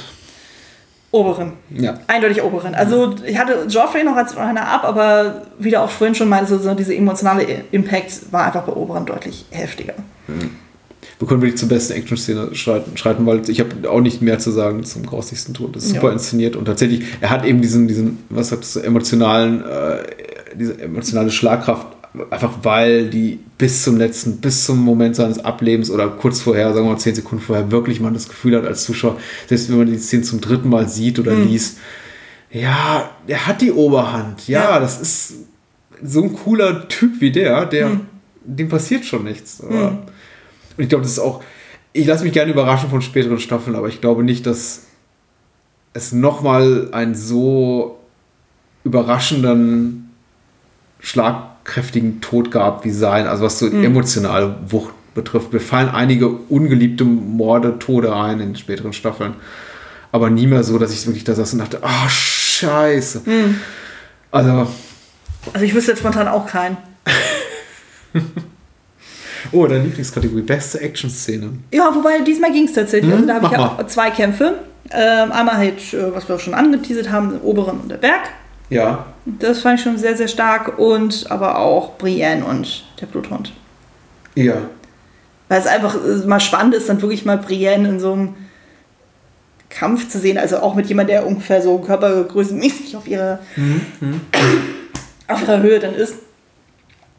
Oberon. 1.15 1.53
Ja. 1.71 1.95
Eindeutig 2.09 2.43
Oberon. 2.43 2.75
Also 2.75 3.15
ich 3.25 3.39
hatte 3.39 3.67
Joffrey 3.69 4.03
noch 4.03 4.17
als 4.17 4.37
einer 4.37 4.67
ab, 4.67 4.83
aber 4.85 5.43
wie 5.61 5.71
du 5.71 5.81
auch 5.81 5.89
vorhin 5.91 6.15
schon 6.17 6.29
meinte, 6.29 6.59
so 6.59 6.75
diese 6.75 6.95
emotionale 6.95 7.47
Impact 7.71 8.33
war 8.33 8.47
einfach 8.47 8.63
bei 8.63 8.73
Oberon 8.73 9.07
deutlich 9.07 9.45
heftiger. 9.51 9.95
Wir 10.27 11.29
können 11.29 11.41
wirklich 11.41 11.57
zur 11.59 11.69
besten 11.69 11.93
Action-Szene 11.93 12.55
schreiten, 12.57 12.97
schreiten, 12.97 13.25
weil 13.27 13.49
ich 13.49 13.61
habe 13.61 13.89
auch 13.89 14.01
nicht 14.01 14.23
mehr 14.23 14.41
zu 14.41 14.51
sagen 14.51 14.83
zum 14.85 15.07
grauslichsten 15.07 15.55
Tod. 15.55 15.77
Das 15.77 15.85
ist 15.85 15.95
Ja. 15.95 16.01
super 16.01 16.13
inszeniert 16.13 16.57
und 16.57 16.65
tatsächlich, 16.65 17.05
er 17.21 17.31
hat 17.31 17.45
eben 17.45 17.63
diesen, 17.63 17.87
diesen 17.87 18.19
was 18.31 18.49
sagt 18.49 18.63
das, 18.65 18.75
emotionalen, 18.77 19.63
äh, 19.65 19.99
diese 20.57 20.81
emotionale 20.81 21.31
Schlagkraft, 21.31 21.87
einfach 22.31 22.55
weil 22.63 23.09
die 23.09 23.39
bis 23.65 23.83
zum 23.83 23.97
letzten, 23.97 24.43
bis 24.43 24.67
zum 24.67 24.79
Moment 24.81 25.17
seines 25.17 25.43
Ablebens 25.43 25.91
oder 25.91 26.07
kurz 26.09 26.43
vorher, 26.43 26.75
sagen 26.75 26.85
wir 26.85 26.93
mal 26.93 26.99
zehn 26.99 27.15
Sekunden 27.15 27.43
vorher, 27.43 27.71
wirklich 27.71 27.99
man 27.99 28.13
das 28.13 28.29
Gefühl 28.29 28.55
hat 28.59 28.67
als 28.67 28.85
Zuschauer, 28.85 29.17
selbst 29.47 29.71
wenn 29.71 29.79
man 29.79 29.87
die 29.87 29.97
Szene 29.97 30.23
zum 30.23 30.43
dritten 30.43 30.69
Mal 30.69 30.87
sieht 30.87 31.19
oder 31.19 31.35
liest, 31.35 31.79
ja, 32.51 33.09
er 33.27 33.47
hat 33.47 33.63
die 33.63 33.73
Oberhand. 33.73 34.47
Ja, 34.49 34.73
Ja. 34.73 34.81
das 34.81 35.01
ist 35.01 35.33
so 36.03 36.25
ein 36.25 36.35
cooler 36.35 36.89
Typ 36.89 37.23
wie 37.23 37.33
der, 37.33 37.65
der, 37.65 38.01
dem 38.45 38.69
passiert 38.69 39.07
schon 39.07 39.25
nichts. 39.25 39.63
Aber 39.63 40.05
und 40.77 40.83
ich 40.83 40.91
glaube, 40.91 41.05
das 41.05 41.13
ist 41.13 41.21
auch, 41.21 41.43
ich 41.95 42.05
lasse 42.05 42.23
mich 42.25 42.35
gerne 42.35 42.53
überraschen 42.53 42.91
von 42.91 43.01
späteren 43.01 43.39
Staffeln, 43.39 43.77
aber 43.77 43.89
ich 43.89 44.03
glaube 44.03 44.25
nicht, 44.25 44.45
dass 44.45 44.83
es 45.95 46.13
nochmal 46.13 46.91
einen 46.93 47.15
so 47.15 47.99
überraschenden, 48.85 50.11
schlagkräftigen 51.65 52.21
Tod 52.21 52.51
gab 52.51 52.85
wie 52.85 52.91
sein, 52.91 53.27
also 53.27 53.45
was 53.45 53.59
so 53.59 53.67
emotionale 53.67 54.57
Wucht 54.69 54.93
betrifft. 55.15 55.53
Mir 55.53 55.61
fallen 55.61 55.89
einige 55.89 56.29
ungeliebte 56.29 57.05
Morde, 57.05 57.79
Tode 57.79 58.15
ein 58.15 58.41
in 58.41 58.49
den 58.51 58.57
späteren 58.57 58.93
Staffeln, 58.93 59.35
aber 60.13 60.31
nie 60.31 60.47
mehr 60.47 60.63
so, 60.63 60.79
dass 60.79 60.93
ich 60.93 61.07
wirklich 61.07 61.25
da 61.25 61.35
saß 61.35 61.55
und 61.55 61.61
dachte, 61.61 61.79
ah, 61.83 62.09
scheiße. 62.09 63.23
Also, 64.31 64.69
Also 65.53 65.65
ich 65.65 65.75
wüsste 65.75 65.93
jetzt 65.93 66.01
spontan 66.01 66.29
auch 66.29 66.47
keinen. 66.47 66.77
oh, 69.53 69.67
deine 69.67 69.85
Lieblingskategorie, 69.85 70.43
beste 70.43 70.81
Action-Szene. 70.81 71.51
Ja, 71.73 71.95
wobei 71.95 72.21
diesmal 72.21 72.53
ging 72.53 72.67
es 72.67 72.73
tatsächlich. 72.73 73.11
Hm, 73.11 73.19
also 73.19 73.27
da 73.27 73.35
habe 73.35 73.47
ich 73.47 73.53
ja 73.53 73.77
auch 73.79 73.87
zwei 73.87 74.11
Kämpfe. 74.11 74.59
Ähm, 74.91 75.33
einmal 75.33 75.57
halt, 75.57 75.95
äh, 75.95 76.15
was 76.15 76.29
wir 76.29 76.39
schon 76.39 76.55
angeteasert 76.55 77.11
haben, 77.11 77.31
den 77.31 77.41
Oberen 77.41 77.81
und 77.81 77.91
der 77.91 77.97
Berg. 77.97 78.29
Ja, 78.75 79.07
Das 79.25 79.61
fand 79.61 79.79
ich 79.79 79.85
schon 79.85 79.99
sehr, 79.99 80.17
sehr 80.17 80.29
stark. 80.29 80.79
Und 80.79 81.31
aber 81.31 81.59
auch 81.59 81.97
Brienne 81.97 82.45
und 82.45 82.85
der 83.01 83.07
Bluthund. 83.07 83.53
ja. 84.35 84.57
Weil 85.49 85.61
es 85.61 85.67
einfach 85.67 85.95
äh, 85.97 86.27
mal 86.27 86.41
spannend 86.41 86.75
ist, 86.75 86.89
dann 86.89 87.03
wirklich 87.03 87.27
mal 87.27 87.37
Brienne 87.37 87.87
in 87.87 88.01
so 88.01 88.15
einem 88.15 88.35
Kampf 89.69 90.09
zu 90.09 90.19
sehen. 90.19 90.39
Also 90.39 90.59
auch 90.59 90.75
mit 90.75 90.87
jemandem, 90.87 91.17
der 91.17 91.27
ungefähr 91.27 91.61
so 91.61 91.79
körpergrößenmäßig 91.79 92.97
auf 92.97 93.07
ihrer, 93.07 93.41
auf 95.29 95.43
ihrer 95.43 95.61
Höhe 95.61 95.79
dann 95.81 95.95
ist. 95.95 96.15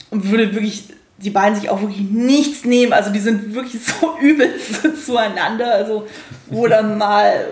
Und 0.10 0.30
würde 0.32 0.54
wirklich 0.56 0.90
die 1.18 1.30
beiden 1.30 1.56
sich 1.56 1.70
auch 1.70 1.82
wirklich 1.82 2.02
nichts 2.10 2.66
nehmen. 2.66 2.94
Also 2.94 3.12
die 3.12 3.20
sind 3.20 3.54
wirklich 3.54 3.82
so 3.86 4.18
übelst 4.20 4.82
zueinander. 5.06 5.74
Also 5.76 6.08
wo 6.48 6.68
dann 6.68 6.98
mal 6.98 7.46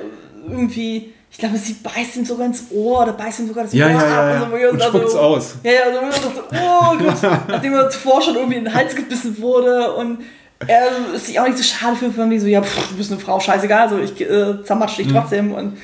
irgendwie, 0.48 1.14
ich 1.34 1.40
glaube, 1.40 1.58
sie 1.58 1.74
beißt 1.74 2.16
ihm 2.18 2.26
sogar 2.26 2.46
ins 2.46 2.66
Ohr 2.72 3.02
oder 3.04 3.14
beißt 3.14 3.40
ihm 3.42 3.48
sogar 3.48 3.64
das 3.66 3.74
Ja, 3.74 3.88
Ohr 3.88 3.92
ja, 3.92 3.98
ab. 3.98 4.04
ja, 4.08 4.30
ja. 4.36 4.44
Also, 4.44 4.56
wir 4.56 4.72
uns 4.72 4.86
Und 4.86 4.90
spuckt's 4.90 5.16
aus. 5.16 5.56
Ja, 5.64 5.72
ja, 5.72 5.80
also 5.88 5.98
wo 5.98 6.02
wir 6.02 6.08
uns 6.08 6.22
so, 6.22 6.44
oh 6.54 6.98
Gott, 6.98 7.32
nachdem 7.50 7.74
er 7.74 7.90
zuvor 7.90 8.22
schon 8.22 8.36
irgendwie 8.36 8.58
in 8.58 8.66
den 8.66 8.74
Hals 8.74 8.96
gebissen 8.96 9.36
wurde 9.42 9.94
und 9.94 10.20
er 10.68 10.84
ist 11.16 11.26
sich 11.26 11.40
auch 11.40 11.46
nicht 11.46 11.58
so 11.58 11.64
schade 11.64 11.96
für, 11.98 12.16
wenn 12.16 12.30
die 12.30 12.40
so, 12.40 12.48
ja, 12.48 12.62
pff, 12.62 12.90
du 12.90 12.96
bist 12.96 13.12
eine 13.12 13.20
Frau, 13.20 13.40
scheißegal, 13.40 13.82
also 13.90 13.98
ich 14.00 14.22
äh, 14.22 14.64
zermatsch 14.64 14.98
Mhm. 15.00 15.04
dich 15.04 15.12
trotzdem 15.12 15.52
und 15.54 15.78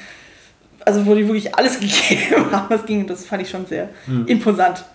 also 0.85 1.05
wo 1.05 1.13
die 1.15 1.27
wirklich 1.27 1.53
alles 1.55 1.79
gegeben 1.79 2.45
haben, 2.51 2.65
was 2.69 2.85
ging, 2.85 3.05
das 3.07 3.25
fand 3.25 3.41
ich 3.41 3.49
schon 3.49 3.65
sehr 3.65 3.89
Mhm. 4.07 4.25
imposant. 4.27 4.85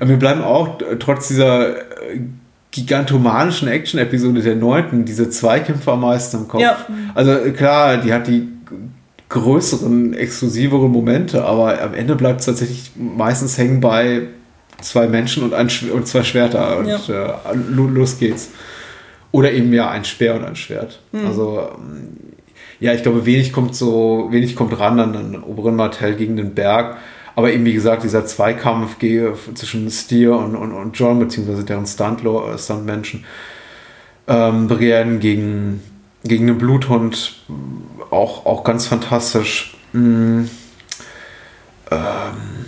Aber 0.00 0.10
wir 0.10 0.18
bleiben 0.18 0.42
auch 0.42 0.80
äh, 0.80 0.96
trotz 0.98 1.28
dieser 1.28 1.76
äh, 1.78 2.20
gigantomanischen 2.72 3.68
Action-Episode 3.68 4.42
der 4.42 4.56
neunten, 4.56 5.04
diese 5.04 5.30
Zweikämpfe 5.30 5.92
am 5.92 6.00
meisten 6.00 6.38
im 6.38 6.48
Kopf. 6.48 6.60
Ja. 6.60 6.76
Also 7.14 7.30
äh, 7.32 7.52
klar, 7.52 7.96
die 7.98 8.12
hat 8.12 8.26
die 8.26 8.48
größeren, 9.28 10.14
exklusiveren 10.14 10.90
Momente, 10.90 11.44
aber 11.44 11.80
am 11.82 11.94
Ende 11.94 12.14
bleibt 12.14 12.40
es 12.40 12.46
tatsächlich 12.46 12.92
meistens 12.96 13.58
hängen 13.58 13.80
bei 13.80 14.22
zwei 14.80 15.08
Menschen 15.08 15.42
und, 15.42 15.54
ein, 15.54 15.68
und 15.92 16.06
zwei 16.06 16.22
Schwerter 16.22 16.78
und 16.78 16.86
Ja. 16.86 16.98
äh, 17.50 17.54
lo- 17.54 17.88
los 17.88 18.18
geht's. 18.18 18.50
Oder 19.32 19.52
eben 19.52 19.72
ja 19.72 19.90
ein 19.90 20.04
Speer 20.04 20.36
und 20.36 20.44
ein 20.44 20.56
Schwert. 20.56 21.00
Also 21.12 21.68
ähm, 21.76 22.08
ja, 22.78 22.92
ich 22.94 23.02
glaube, 23.02 23.26
wenig 23.26 23.52
kommt 23.52 23.74
so, 23.74 24.28
wenig 24.30 24.54
kommt 24.54 24.78
ran 24.78 25.00
an 25.00 25.12
den 25.12 25.42
oberen 25.42 25.76
Martell 25.76 26.14
gegen 26.14 26.36
den 26.36 26.54
Berg. 26.54 26.96
Aber 27.34 27.52
eben, 27.52 27.66
wie 27.66 27.74
gesagt, 27.74 28.02
dieser 28.02 28.24
Zweikampf 28.24 28.96
zwischen 29.54 29.90
Steer 29.90 30.36
und, 30.36 30.54
und, 30.56 30.72
und 30.72 30.96
John, 30.98 31.18
beziehungsweise 31.18 31.64
deren 31.64 31.84
äh, 31.84 32.58
Stuntmenschen, 32.58 33.24
ähm, 34.28 34.68
Brienne 34.68 35.18
gegen, 35.18 35.82
gegen 36.28 36.46
den 36.46 36.58
Bluthund, 36.58 37.36
auch, 38.10 38.46
auch 38.46 38.64
ganz 38.64 38.86
fantastisch. 38.86 39.76
Mm, 39.92 40.44
ähm, 41.90 42.66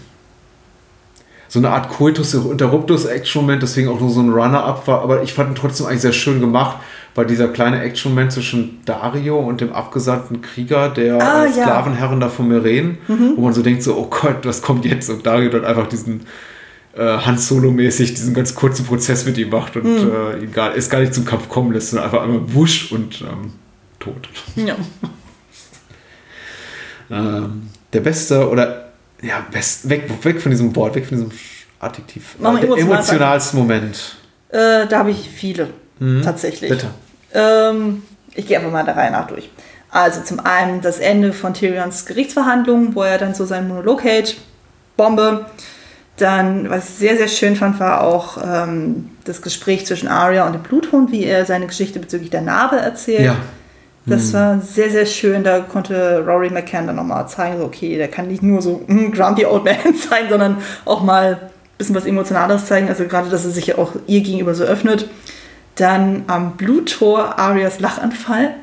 so 1.48 1.58
eine 1.58 1.70
Art 1.70 1.88
Coitus 1.88 2.34
Interruptus 2.34 3.06
Action-Moment, 3.06 3.62
deswegen 3.62 3.88
auch 3.88 4.00
nur 4.00 4.10
so 4.10 4.20
ein 4.20 4.30
Runner-Up 4.30 4.86
war, 4.86 5.02
aber 5.02 5.22
ich 5.22 5.32
fand 5.32 5.50
ihn 5.50 5.54
trotzdem 5.54 5.86
eigentlich 5.86 6.02
sehr 6.02 6.12
schön 6.12 6.40
gemacht, 6.40 6.76
weil 7.14 7.24
dieser 7.26 7.48
kleine 7.48 7.80
Action-Moment 7.80 8.32
zwischen 8.32 8.80
Dario 8.84 9.38
und 9.38 9.62
dem 9.62 9.72
abgesandten 9.72 10.42
Krieger 10.42 10.90
der 10.90 11.20
Ah, 11.20 11.44
äh, 11.44 11.46
ja. 11.46 11.64
Sklavenherren 11.64 12.20
da 12.20 12.28
von 12.28 12.48
Meren, 12.48 12.98
wo 13.36 13.40
man 13.40 13.54
so 13.54 13.62
denkt, 13.62 13.82
so, 13.82 13.96
oh 13.96 14.08
Gott, 14.10 14.44
was 14.44 14.60
kommt 14.60 14.84
jetzt? 14.84 15.08
Und 15.08 15.26
Dario 15.26 15.48
dann 15.50 15.64
einfach 15.64 15.86
diesen 15.88 16.26
äh, 16.98 17.18
Han 17.18 17.38
Solo-mäßig 17.38 18.14
diesen 18.14 18.34
ganz 18.34 18.54
kurzen 18.54 18.84
Prozess 18.84 19.24
mit 19.24 19.38
ihm 19.38 19.50
macht 19.50 19.76
und 19.76 19.86
äh, 19.86 20.38
ihn 20.42 20.52
gar, 20.52 20.76
es 20.76 20.90
gar 20.90 21.00
nicht 21.00 21.14
zum 21.14 21.24
Kampf 21.24 21.48
kommen 21.48 21.72
lässt, 21.72 21.90
sondern 21.90 22.06
einfach 22.06 22.22
einmal 22.22 22.52
wusch 22.52 22.92
und 22.92 23.22
ähm, 23.22 23.52
tot. 23.98 24.28
Ja. 24.56 24.76
Ähm, 27.10 27.70
der 27.94 28.00
beste 28.00 28.50
oder 28.50 28.90
ja, 29.22 29.42
best, 29.50 29.88
weg, 29.88 30.10
weg 30.22 30.42
von 30.42 30.50
diesem 30.50 30.76
Wort, 30.76 30.94
weg 30.94 31.06
von 31.06 31.16
diesem 31.16 31.32
Adjektiv. 31.80 32.34
Äh, 32.38 32.42
der 32.42 32.50
emotional 32.50 32.80
emotionalste 32.80 33.56
Moment. 33.56 34.16
Äh, 34.50 34.86
da 34.86 34.98
habe 34.98 35.10
ich 35.10 35.30
viele, 35.30 35.70
tatsächlich. 36.22 36.68
Bitte. 36.68 36.88
Ähm, 37.32 38.02
ich 38.34 38.46
gehe 38.46 38.58
einfach 38.58 38.70
mal 38.70 38.84
der 38.84 38.94
Reihe 38.94 39.10
nach 39.10 39.26
durch. 39.26 39.48
Also 39.90 40.20
zum 40.22 40.40
einen 40.40 40.80
das 40.80 40.98
Ende 40.98 41.32
von 41.32 41.54
Tyrions 41.54 42.04
Gerichtsverhandlungen, 42.04 42.94
wo 42.94 43.02
er 43.02 43.18
dann 43.18 43.34
so 43.34 43.46
seinen 43.46 43.68
Monolog 43.68 44.04
hält. 44.04 44.36
Bombe. 44.96 45.46
Dann, 46.18 46.68
was 46.68 46.88
ich 46.88 46.94
sehr, 46.96 47.16
sehr 47.16 47.28
schön 47.28 47.56
fand, 47.56 47.78
war 47.80 48.02
auch 48.02 48.38
ähm, 48.44 49.10
das 49.24 49.40
Gespräch 49.40 49.86
zwischen 49.86 50.08
Arya 50.08 50.46
und 50.46 50.52
dem 50.52 50.62
Bluthund, 50.62 51.12
wie 51.12 51.24
er 51.24 51.44
seine 51.44 51.66
Geschichte 51.66 52.00
bezüglich 52.00 52.30
der 52.30 52.42
Narbe 52.42 52.76
erzählt. 52.76 53.24
Ja. 53.24 53.36
Das 54.08 54.32
war 54.32 54.60
sehr, 54.60 54.90
sehr 54.90 55.06
schön. 55.06 55.44
Da 55.44 55.60
konnte 55.60 56.24
Rory 56.26 56.50
McCann 56.50 56.86
dann 56.86 56.96
nochmal 56.96 57.28
zeigen, 57.28 57.58
so, 57.58 57.64
okay, 57.64 57.96
der 57.96 58.08
kann 58.08 58.28
nicht 58.28 58.42
nur 58.42 58.62
so 58.62 58.82
mm, 58.86 59.12
grumpy 59.12 59.44
old 59.44 59.64
man 59.64 59.76
sein, 59.94 60.28
sondern 60.30 60.58
auch 60.84 61.02
mal 61.02 61.34
ein 61.34 61.38
bisschen 61.76 61.94
was 61.94 62.06
Emotionales 62.06 62.66
zeigen. 62.66 62.88
Also 62.88 63.04
gerade, 63.04 63.28
dass 63.28 63.44
er 63.44 63.50
sich 63.50 63.66
ja 63.66 63.78
auch 63.78 63.92
ihr 64.06 64.20
gegenüber 64.22 64.54
so 64.54 64.64
öffnet. 64.64 65.08
Dann 65.74 66.24
am 66.26 66.56
Bluttor 66.56 67.38
Arias 67.38 67.80
Lachanfall. 67.80 68.54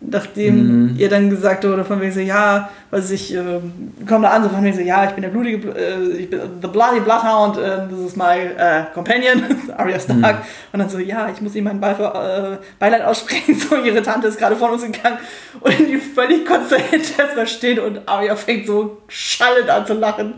Nachdem 0.00 0.96
ihr 0.96 1.10
dann 1.10 1.28
gesagt 1.28 1.62
wurde, 1.64 1.84
von 1.84 2.00
wegen 2.00 2.12
so, 2.12 2.20
ja, 2.20 2.70
was 2.92 3.10
ich, 3.12 3.32
äh, 3.34 3.60
komm 4.08 4.22
da 4.22 4.30
an, 4.30 4.42
so 4.42 4.48
von 4.48 4.64
wegen 4.64 4.74
so, 4.74 4.82
ja, 4.82 5.04
ich 5.04 5.10
bin 5.12 5.22
der 5.22 5.28
blutige, 5.28 5.68
Bl- 5.68 5.76
äh, 5.76 6.16
ich 6.18 6.28
bin 6.28 6.40
the 6.60 6.66
bloody 6.66 6.98
bloodhound, 7.00 7.56
äh, 7.56 7.86
das 7.88 7.98
ist 8.00 8.16
my 8.16 8.24
äh, 8.56 8.84
companion, 8.92 9.44
Arya 9.76 10.00
Stark. 10.00 10.44
Und 10.72 10.80
dann 10.80 10.88
so, 10.88 10.98
ja, 10.98 11.28
ich 11.32 11.40
muss 11.40 11.54
ihm 11.54 11.64
mein 11.64 11.80
Beif 11.80 12.00
äh, 12.00 12.56
Beileid 12.80 13.02
aussprechen, 13.04 13.54
so, 13.70 13.76
ihre 13.76 14.02
Tante 14.02 14.26
ist 14.26 14.38
gerade 14.38 14.56
vor 14.56 14.72
uns 14.72 14.82
gegangen 14.82 15.18
und 15.60 15.78
die 15.78 15.98
völlig 15.98 16.44
konzentriert 16.44 17.16
erstmal 17.18 17.46
stehen 17.46 17.78
und 17.78 18.00
Arya 18.08 18.34
fängt 18.34 18.66
so 18.66 18.98
schallend 19.08 19.70
an 19.70 19.86
zu 19.86 19.94
lachen. 19.94 20.34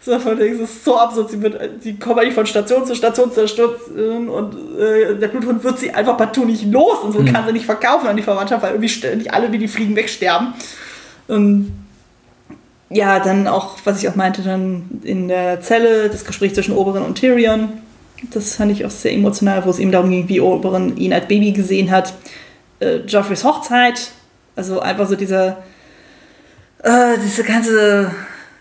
So, 0.00 0.16
von 0.20 0.38
das 0.38 0.46
ist 0.46 0.84
so 0.84 0.96
absurd, 0.96 1.30
sie, 1.30 1.42
wird, 1.42 1.58
sie 1.82 1.98
kommen 1.98 2.20
eigentlich 2.20 2.34
von 2.34 2.46
Station 2.46 2.86
zu 2.86 2.94
Station 2.94 3.32
Station 3.32 4.28
und 4.28 4.54
äh, 4.78 5.16
der 5.16 5.26
Bluthund 5.26 5.64
wird 5.64 5.80
sie 5.80 5.90
einfach 5.90 6.16
partout 6.16 6.44
nicht 6.44 6.64
los 6.70 6.98
und 7.02 7.10
so 7.10 7.24
kann 7.24 7.44
sie 7.44 7.52
nicht 7.52 7.66
verkaufen 7.66 8.06
an 8.06 8.16
die 8.16 8.22
Verwandtschaft, 8.22 8.62
weil 8.62 8.70
irgendwie 8.74 8.88
ständig 8.88 9.34
alle 9.34 9.50
wie 9.50 9.58
die 9.58 9.66
Fliegen 9.66 9.96
wegsterben. 9.96 10.54
Und 11.26 11.72
ja, 12.88 13.18
dann 13.18 13.48
auch, 13.48 13.78
was 13.84 14.02
ich 14.02 14.08
auch 14.08 14.14
meinte, 14.14 14.42
dann 14.42 15.00
in 15.02 15.28
der 15.28 15.60
Zelle, 15.60 16.08
das 16.08 16.24
Gespräch 16.24 16.54
zwischen 16.54 16.74
Oberon 16.74 17.02
und 17.02 17.16
Tyrion. 17.16 17.68
Das 18.30 18.56
fand 18.56 18.72
ich 18.72 18.84
auch 18.84 18.90
sehr 18.90 19.12
emotional, 19.12 19.64
wo 19.64 19.70
es 19.70 19.78
ihm 19.78 19.92
darum 19.92 20.10
ging, 20.10 20.28
wie 20.28 20.40
Oberon 20.40 20.96
ihn 20.96 21.12
als 21.12 21.26
Baby 21.28 21.52
gesehen 21.52 21.90
hat. 21.90 22.14
Äh, 22.80 22.98
Joffreys 23.06 23.44
Hochzeit, 23.44 24.10
also 24.54 24.80
einfach 24.80 25.08
so 25.08 25.16
dieser, 25.16 25.58
äh, 26.82 27.18
diese 27.22 27.42
ganze 27.42 28.10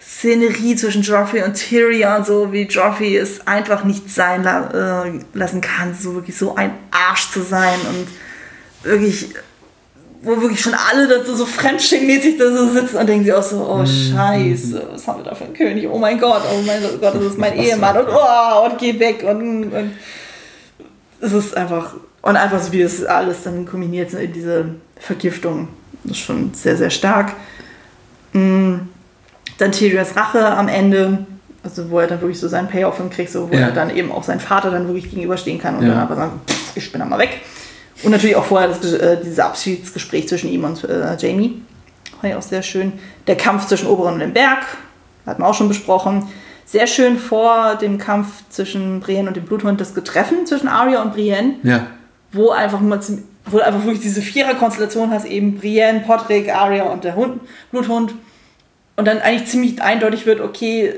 Szenerie 0.02 0.76
zwischen 0.76 1.02
Joffrey 1.02 1.44
und 1.44 1.54
Tyrion, 1.54 2.24
so 2.24 2.52
wie 2.52 2.64
Joffrey 2.64 3.18
es 3.18 3.46
einfach 3.48 3.84
nicht 3.84 4.10
sein 4.10 4.44
la 4.44 5.04
äh, 5.06 5.20
lassen 5.34 5.62
kann, 5.62 5.96
so 5.96 6.16
wirklich 6.16 6.38
so 6.38 6.56
ein 6.56 6.72
Arsch 6.92 7.32
zu 7.32 7.42
sein 7.42 7.80
und 7.90 8.08
wirklich 8.90 9.30
wo 10.22 10.42
wirklich 10.42 10.60
schon 10.62 10.74
alle 10.74 11.08
dazu 11.08 11.36
so 11.36 11.46
Fremdschämmäßig 11.46 12.38
da 12.38 12.52
so 12.52 12.70
sitzen 12.70 12.98
und 12.98 13.08
denken 13.08 13.26
sich 13.26 13.34
auch 13.34 13.44
so, 13.44 13.58
oh 13.68 13.86
scheiße, 13.86 14.88
was 14.92 15.08
haben 15.08 15.20
wir 15.20 15.30
da 15.30 15.36
für 15.36 15.46
einen 15.46 15.54
König? 15.54 15.88
Oh 15.92 15.98
mein 15.98 16.20
Gott, 16.20 16.42
oh 16.52 16.62
mein 16.66 16.82
Gott, 16.82 17.14
das 17.16 17.24
ist 17.24 17.38
mein 17.38 17.54
Ehemann 17.60 17.98
und 17.98 18.08
oh, 18.10 18.66
und 18.66 18.78
geh 18.78 19.00
weg 19.00 19.24
und, 19.28 19.72
und 19.72 19.92
es 21.22 21.32
ist 21.34 21.56
einfach, 21.56 21.94
und 22.22 22.36
einfach 22.36 22.62
so 22.62 22.72
wie 22.72 22.82
das 22.84 23.04
alles 23.06 23.44
dann 23.44 23.66
kombiniert 23.66 24.14
in 24.14 24.34
diese 24.34 24.66
Vergiftung, 25.00 25.68
das 26.04 26.14
ist 26.18 26.24
schon 26.24 26.54
sehr, 26.54 26.78
sehr 26.78 26.90
stark. 26.90 27.34
Mm, 28.34 28.76
Dann 29.58 29.72
Tyrions 29.72 30.16
Rache 30.16 30.46
am 30.46 30.68
Ende, 30.68 31.26
also 31.64 31.90
wo 31.90 32.00
er 32.00 32.08
dann 32.08 32.20
wirklich 32.22 32.40
so 32.40 32.48
seinen 32.48 32.68
Payoff 32.68 33.00
kriegt, 33.12 33.32
so, 33.32 33.50
wo 33.50 33.54
Ja. 33.56 33.62
er 33.68 33.72
dann 33.72 33.96
eben 33.96 34.12
auch 34.12 34.24
seinen 34.24 34.40
Vater 34.42 34.70
dann 34.72 34.88
wirklich 34.88 35.10
gegenüberstehen 35.10 35.60
kann 35.60 35.78
und 35.78 35.84
Ja. 35.84 35.90
dann 35.94 36.00
aber 36.00 36.16
sagen, 36.16 36.42
ich 36.76 36.92
bin 36.92 37.00
dann 37.00 37.10
mal 37.10 37.20
weg. 37.20 37.42
Und 38.06 38.12
natürlich 38.12 38.36
auch 38.36 38.46
vorher 38.46 38.70
das, 38.70 38.94
äh, 38.94 39.18
dieses 39.24 39.40
Abschiedsgespräch 39.40 40.28
zwischen 40.28 40.50
ihm 40.50 40.64
und 40.64 40.84
äh, 40.84 41.16
Jamie. 41.18 41.62
War 42.22 42.30
ja 42.30 42.38
auch 42.38 42.42
sehr 42.42 42.62
schön. 42.62 42.94
Der 43.28 43.36
Kampf 43.36 43.68
zwischen 43.68 43.88
Oberon 43.88 44.14
und 44.14 44.20
dem 44.20 44.34
Berg, 44.34 44.60
hatten 45.26 45.42
wir 45.42 45.48
auch 45.48 45.54
schon 45.54 45.68
besprochen. 45.68 46.28
Sehr 46.66 46.88
schön 46.88 47.18
vor 47.18 47.76
dem 47.76 47.98
Kampf 47.98 48.28
zwischen 48.50 49.00
Brienne 49.00 49.28
und 49.28 49.36
dem 49.38 49.44
Bluthund 49.46 49.82
das 49.82 49.94
Getreffen 49.94 50.46
zwischen 50.46 50.68
Arya 50.68 51.02
und 51.02 51.14
Brienne, 51.14 51.56
Ja. 51.64 51.88
wo 52.32 52.52
einfach 52.52 52.80
mal 52.80 53.02
zum, 53.02 53.24
wo 53.46 53.60
einfach 53.60 53.84
wirklich 53.84 54.02
diese 54.02 54.22
Vierer-Konstellation 54.22 55.12
hast, 55.12 55.26
eben 55.26 55.58
Brienne, 55.58 56.02
Podrick, 56.02 56.54
Arya 56.54 56.84
und 56.86 57.04
der 57.04 57.16
Hund, 57.16 57.42
Bluthund. 57.72 58.16
Und 58.96 59.06
dann 59.08 59.20
eigentlich 59.20 59.50
ziemlich 59.50 59.82
eindeutig 59.82 60.26
wird, 60.26 60.42
okay, 60.42 60.94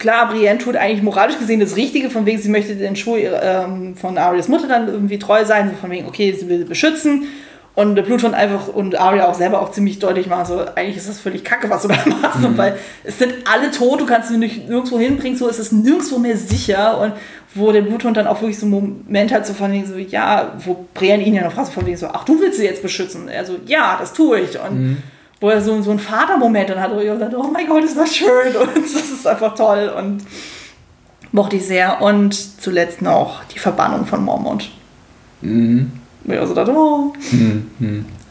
klar, 0.00 0.28
Brienne 0.28 0.58
tut 0.58 0.74
eigentlich 0.74 1.02
moralisch 1.02 1.38
gesehen 1.38 1.60
das 1.60 1.76
Richtige, 1.76 2.10
von 2.10 2.26
wegen, 2.26 2.40
sie 2.40 2.48
möchte 2.48 2.74
den 2.74 2.96
Schuh 2.96 3.16
ähm, 3.16 3.94
von 3.94 4.18
Arias 4.18 4.48
Mutter 4.48 4.66
dann 4.66 4.88
irgendwie 4.88 5.20
treu 5.20 5.44
sein, 5.44 5.70
so 5.70 5.76
von 5.76 5.90
wegen, 5.90 6.08
okay, 6.08 6.32
sie 6.32 6.48
will 6.48 6.58
sie 6.58 6.64
beschützen. 6.64 7.28
Und 7.76 7.94
der 7.94 8.02
Bluthund 8.02 8.34
einfach 8.34 8.66
und 8.66 8.98
Arya 8.98 9.28
auch 9.28 9.34
selber 9.34 9.60
auch 9.60 9.70
ziemlich 9.70 10.00
deutlich 10.00 10.26
machen, 10.26 10.44
so, 10.44 10.64
eigentlich 10.74 10.96
ist 10.96 11.08
das 11.08 11.20
völlig 11.20 11.44
kacke, 11.44 11.70
was 11.70 11.82
du 11.82 11.88
da 11.88 11.94
machst, 12.22 12.44
und 12.44 12.58
weil 12.58 12.76
es 13.04 13.18
sind 13.18 13.32
alle 13.44 13.70
tot, 13.70 14.00
du 14.00 14.06
kannst 14.06 14.28
sie 14.28 14.38
nicht 14.38 14.68
nirgendwo 14.68 14.98
hinbringen, 14.98 15.38
so, 15.38 15.48
es 15.48 15.60
ist 15.60 15.72
nirgendwo 15.72 16.18
mehr 16.18 16.36
sicher 16.36 17.00
und 17.00 17.12
wo 17.54 17.70
der 17.70 17.82
Bluthund 17.82 18.16
dann 18.16 18.26
auch 18.26 18.40
wirklich 18.40 18.58
so 18.58 18.66
einen 18.66 19.04
Moment 19.06 19.32
hat, 19.32 19.46
so 19.46 19.54
von 19.54 19.72
wegen 19.72 19.86
so, 19.86 19.96
ja, 19.96 20.54
wo 20.64 20.84
Brienne 20.94 21.22
ihn 21.22 21.34
ja 21.34 21.44
noch 21.44 21.52
fragt, 21.52 21.68
so 21.68 21.72
von 21.74 21.86
wegen 21.86 21.96
so, 21.96 22.08
ach, 22.08 22.24
du 22.24 22.40
willst 22.40 22.58
sie 22.58 22.64
jetzt 22.64 22.82
beschützen? 22.82 23.28
Er 23.28 23.44
so, 23.44 23.56
ja, 23.66 23.96
das 24.00 24.12
tue 24.12 24.40
ich. 24.40 24.58
Und 24.58 25.02
wo 25.40 25.48
er 25.48 25.60
so, 25.60 25.80
so 25.82 25.90
einen 25.90 25.98
Vatermoment 25.98 26.68
dann 26.70 26.80
hat, 26.80 26.94
wo 26.94 27.00
ich 27.00 27.18
dachte, 27.18 27.38
oh 27.38 27.50
mein 27.52 27.66
Gott, 27.66 27.84
ist 27.84 27.96
das 27.96 28.14
schön 28.14 28.54
und 28.60 28.76
das 28.76 28.94
ist 28.94 29.26
einfach 29.26 29.54
toll 29.54 29.92
und 29.96 30.22
mochte 31.32 31.56
ich 31.56 31.66
sehr. 31.66 32.02
Und 32.02 32.34
zuletzt 32.34 33.02
noch 33.02 33.44
die 33.44 33.58
Verbannung 33.58 34.06
von 34.06 34.24
Mormont. 34.24 34.70
Wo 36.24 36.32
ich 36.32 36.38
auch 36.38 36.46
so 36.46 36.54
dachte, 36.54 36.72
oh, 36.72 37.12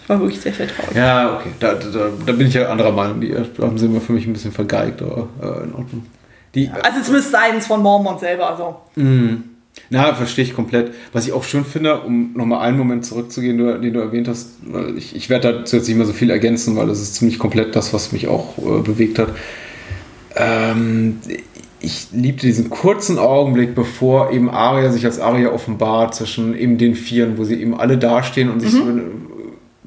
ich 0.03 0.09
war 0.09 0.19
wirklich 0.19 0.39
sehr, 0.39 0.53
sehr 0.53 0.67
traurig. 0.67 0.95
Ja, 0.95 1.35
okay. 1.35 1.49
Da, 1.59 1.73
da, 1.75 2.09
da 2.25 2.31
bin 2.31 2.47
ich 2.47 2.53
ja 2.53 2.69
anderer 2.69 2.91
Meinung. 2.91 3.21
Die 3.21 3.35
haben 3.35 3.77
sie 3.77 3.85
immer 3.85 4.01
für 4.01 4.13
mich 4.13 4.25
ein 4.25 4.33
bisschen 4.33 4.51
vergeigt, 4.51 5.01
aber 5.01 5.27
äh, 5.41 5.63
in 5.63 5.73
Ordnung. 5.73 6.05
Die, 6.55 6.69
Also 6.69 7.01
zumindest 7.03 7.31
seitens 7.31 7.67
von 7.67 7.81
Mormont 7.81 8.19
selber. 8.19 8.49
Also. 8.49 8.75
Na, 9.91 10.13
verstehe 10.13 10.45
ich 10.45 10.53
komplett. 10.53 10.91
Was 11.13 11.25
ich 11.25 11.33
auch 11.33 11.43
schön 11.43 11.65
finde, 11.65 12.01
um 12.01 12.33
nochmal 12.33 12.67
einen 12.67 12.77
Moment 12.77 13.05
zurückzugehen, 13.05 13.57
den 13.57 13.93
du, 13.93 13.99
erwähnt 13.99 14.27
hast, 14.27 14.51
weil 14.65 14.97
ich, 14.97 15.15
ich 15.15 15.29
werde 15.29 15.53
dazu 15.53 15.77
jetzt 15.77 15.87
nicht 15.87 15.97
mehr 15.97 16.05
so 16.05 16.13
viel 16.13 16.29
ergänzen, 16.29 16.75
weil 16.75 16.87
das 16.87 17.01
ist 17.01 17.15
ziemlich 17.15 17.39
komplett 17.39 17.75
das, 17.75 17.93
was 17.93 18.11
mich 18.11 18.27
auch 18.27 18.57
äh, 18.59 18.81
bewegt 18.81 19.17
hat. 19.17 19.29
Ähm, 20.35 21.19
ich 21.79 22.07
liebte 22.11 22.45
diesen 22.45 22.69
kurzen 22.69 23.17
Augenblick, 23.17 23.73
bevor 23.73 24.31
eben 24.31 24.49
Arya 24.49 24.91
sich 24.91 25.05
als 25.05 25.19
Arya 25.19 25.51
offenbart, 25.51 26.13
zwischen 26.13 26.55
eben 26.55 26.77
den 26.77 26.93
Vieren, 26.93 27.37
wo 27.37 27.43
sie 27.43 27.55
eben 27.55 27.73
alle 27.79 27.97
dastehen 27.97 28.49
und 28.49 28.59
sich 28.59 28.71
so 28.71 28.83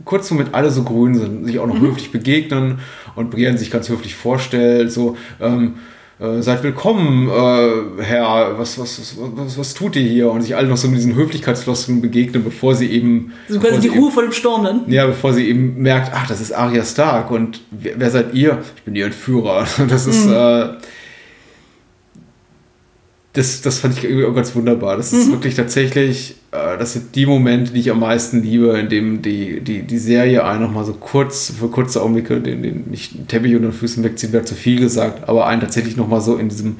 kurz 0.05 0.31
Moment 0.31 0.55
alle 0.55 0.71
so 0.71 0.83
grün 0.83 1.15
sind, 1.15 1.45
sich 1.45 1.59
auch 1.59 1.67
noch 1.67 1.79
höflich 1.81 2.11
begegnen 2.11 2.79
und 3.15 3.31
Brienne 3.31 3.59
sich 3.59 3.71
ganz 3.71 3.89
höflich 3.89 4.15
vorstellt, 4.15 4.91
so, 4.91 5.17
ähm, 5.41 5.75
äh, 6.23 6.43
seid 6.43 6.63
willkommen, 6.63 7.29
äh, 7.29 8.03
Herr, 8.03 8.59
was, 8.59 8.79
was, 8.79 8.99
was, 8.99 9.17
was, 9.19 9.59
was 9.59 9.75
tut 9.75 9.97
ihr 9.97 10.03
hier? 10.03 10.31
Und 10.31 10.43
sich 10.43 10.55
alle 10.55 10.69
noch 10.69 10.77
so 10.77 10.89
mit 10.89 10.99
diesen 10.99 11.17
Höflichkeitsfloskeln 11.17 12.01
begegnen, 12.01 12.45
bevor 12.45 12.75
sie 12.75 12.91
eben. 12.91 13.33
So 13.49 13.59
quasi 13.59 13.81
die 13.81 13.89
Ruhe 13.89 14.11
vor 14.11 14.23
dem 14.23 14.33
Sturm 14.33 14.65
dann. 14.65 14.91
Ja, 14.91 15.07
bevor 15.07 15.33
sie 15.33 15.49
eben 15.49 15.83
merkt, 15.83 16.13
ach, 16.15 16.29
das 16.29 16.41
ist 16.41 16.53
Arya 16.53 16.85
Stark 16.85 17.31
und 17.31 17.61
wer, 17.71 17.95
wer 17.99 18.11
seid 18.11 18.35
ihr? 18.35 18.59
Ich 18.77 18.83
bin 18.83 18.95
ihr 18.95 19.07
Entführer. 19.07 19.67
Das 19.89 20.07
ist. 20.07 20.27
Äh, 20.27 20.77
das, 23.35 23.63
das 23.63 23.79
fand 23.79 23.97
ich 23.97 24.05
irgendwie 24.05 24.27
auch 24.27 24.35
ganz 24.35 24.55
wunderbar. 24.55 24.99
Das 24.99 25.13
ist 25.13 25.31
wirklich 25.31 25.55
tatsächlich, 25.55 26.37
äh, 26.51 26.77
das 26.77 26.93
sind 26.93 27.15
die 27.15 27.25
Momente, 27.25 27.73
die 27.73 27.81
ich 27.81 27.91
am 27.91 28.01
meisten 28.01 28.43
liebe, 28.43 28.79
in 28.79 28.91
dem 28.91 29.23
die, 29.23 29.61
die, 29.61 29.83
die 29.83 29.99
Serie 29.99 30.45
einen 30.45 30.63
nochmal 30.63 30.85
so 30.85 30.93
kurz, 30.93 31.51
für 31.59 31.69
kurze 31.69 32.03
Augenblicke, 32.03 32.41
den, 32.41 32.63
den 32.63 32.85
nicht 32.91 33.29
Teppich 33.29 33.55
unter 33.55 33.69
den 33.69 33.73
Füßen 33.73 34.05
wegzieht, 34.05 34.33
wäre 34.33 34.45
zu 34.45 34.55
viel 34.55 34.79
gesagt, 34.79 35.29
aber 35.29 35.47
einen 35.47 35.63
tatsächlich 35.63 35.97
nochmal 35.97 36.21
so 36.21 36.37
in 36.37 36.51
diesem, 36.51 36.77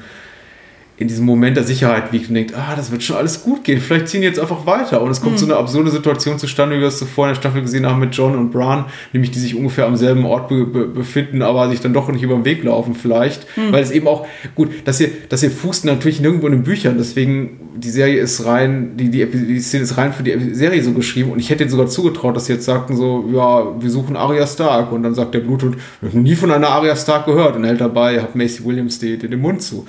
in 0.97 1.07
diesem 1.07 1.25
Moment 1.25 1.57
der 1.57 1.63
Sicherheit 1.63 2.11
wiegt 2.11 2.29
und 2.29 2.35
denkt, 2.35 2.53
ah, 2.55 2.75
das 2.75 2.91
wird 2.91 3.01
schon 3.01 3.15
alles 3.15 3.41
gut 3.41 3.63
gehen, 3.63 3.81
vielleicht 3.81 4.07
ziehen 4.09 4.21
die 4.21 4.27
jetzt 4.27 4.39
einfach 4.39 4.65
weiter. 4.67 5.01
Und 5.01 5.09
es 5.09 5.21
kommt 5.21 5.39
so 5.39 5.45
eine 5.45 5.55
absurde 5.55 5.89
Situation 5.89 6.37
zustande, 6.37 6.75
wie 6.75 6.81
wir 6.81 6.87
es 6.87 6.99
zuvor 6.99 7.25
in 7.25 7.29
der 7.33 7.39
Staffel 7.39 7.61
gesehen 7.61 7.87
haben 7.87 7.99
mit 7.99 8.13
John 8.15 8.37
und 8.37 8.51
Bran, 8.51 8.85
nämlich 9.11 9.31
die 9.31 9.39
sich 9.39 9.55
ungefähr 9.55 9.87
am 9.87 9.95
selben 9.95 10.23
Ort 10.25 10.49
be 10.49 10.65
be 10.65 10.85
befinden, 10.85 11.41
aber 11.41 11.67
sich 11.69 11.81
dann 11.81 11.93
doch 11.93 12.11
nicht 12.11 12.21
über 12.21 12.35
den 12.35 12.45
Weg 12.45 12.63
laufen 12.63 12.93
vielleicht. 12.93 13.47
Weil 13.71 13.81
es 13.81 13.89
eben 13.91 14.07
auch, 14.07 14.27
gut, 14.53 14.69
dass 14.85 14.99
ihr, 14.99 15.09
dass 15.29 15.41
ihr 15.41 15.51
fußt 15.51 15.85
natürlich 15.85 16.21
nirgendwo 16.21 16.45
in 16.47 16.53
den 16.53 16.63
Büchern, 16.63 16.97
deswegen 16.97 17.59
die 17.75 17.89
Serie 17.89 18.21
ist 18.21 18.45
rein, 18.45 18.95
die, 18.97 19.09
die, 19.09 19.25
die 19.25 19.59
Szene 19.59 19.83
ist 19.83 19.97
rein 19.97 20.13
für 20.13 20.23
die 20.23 20.53
Serie 20.53 20.83
so 20.83 20.91
geschrieben 20.91 21.31
und 21.31 21.39
ich 21.39 21.49
hätte 21.49 21.63
ihnen 21.63 21.71
sogar 21.71 21.87
zugetraut, 21.87 22.35
dass 22.35 22.45
sie 22.45 22.53
jetzt 22.53 22.65
sagten 22.65 22.95
so, 22.95 23.29
ja, 23.33 23.81
wir 23.81 23.89
suchen 23.89 24.15
Arya 24.15 24.45
Stark 24.45 24.91
und 24.91 25.01
dann 25.03 25.15
sagt 25.15 25.33
der 25.33 25.39
Bluthund, 25.39 25.77
ich 26.01 26.09
habe 26.09 26.19
nie 26.19 26.35
von 26.35 26.51
einer 26.51 26.69
Arya 26.69 26.95
Stark 26.95 27.25
gehört 27.25 27.55
und 27.55 27.63
hält 27.63 27.81
dabei, 27.81 28.21
hat 28.21 28.35
Macy 28.35 28.63
Williams 28.63 28.99
den, 28.99 29.19
den 29.19 29.39
Mund 29.39 29.63
zu. 29.63 29.87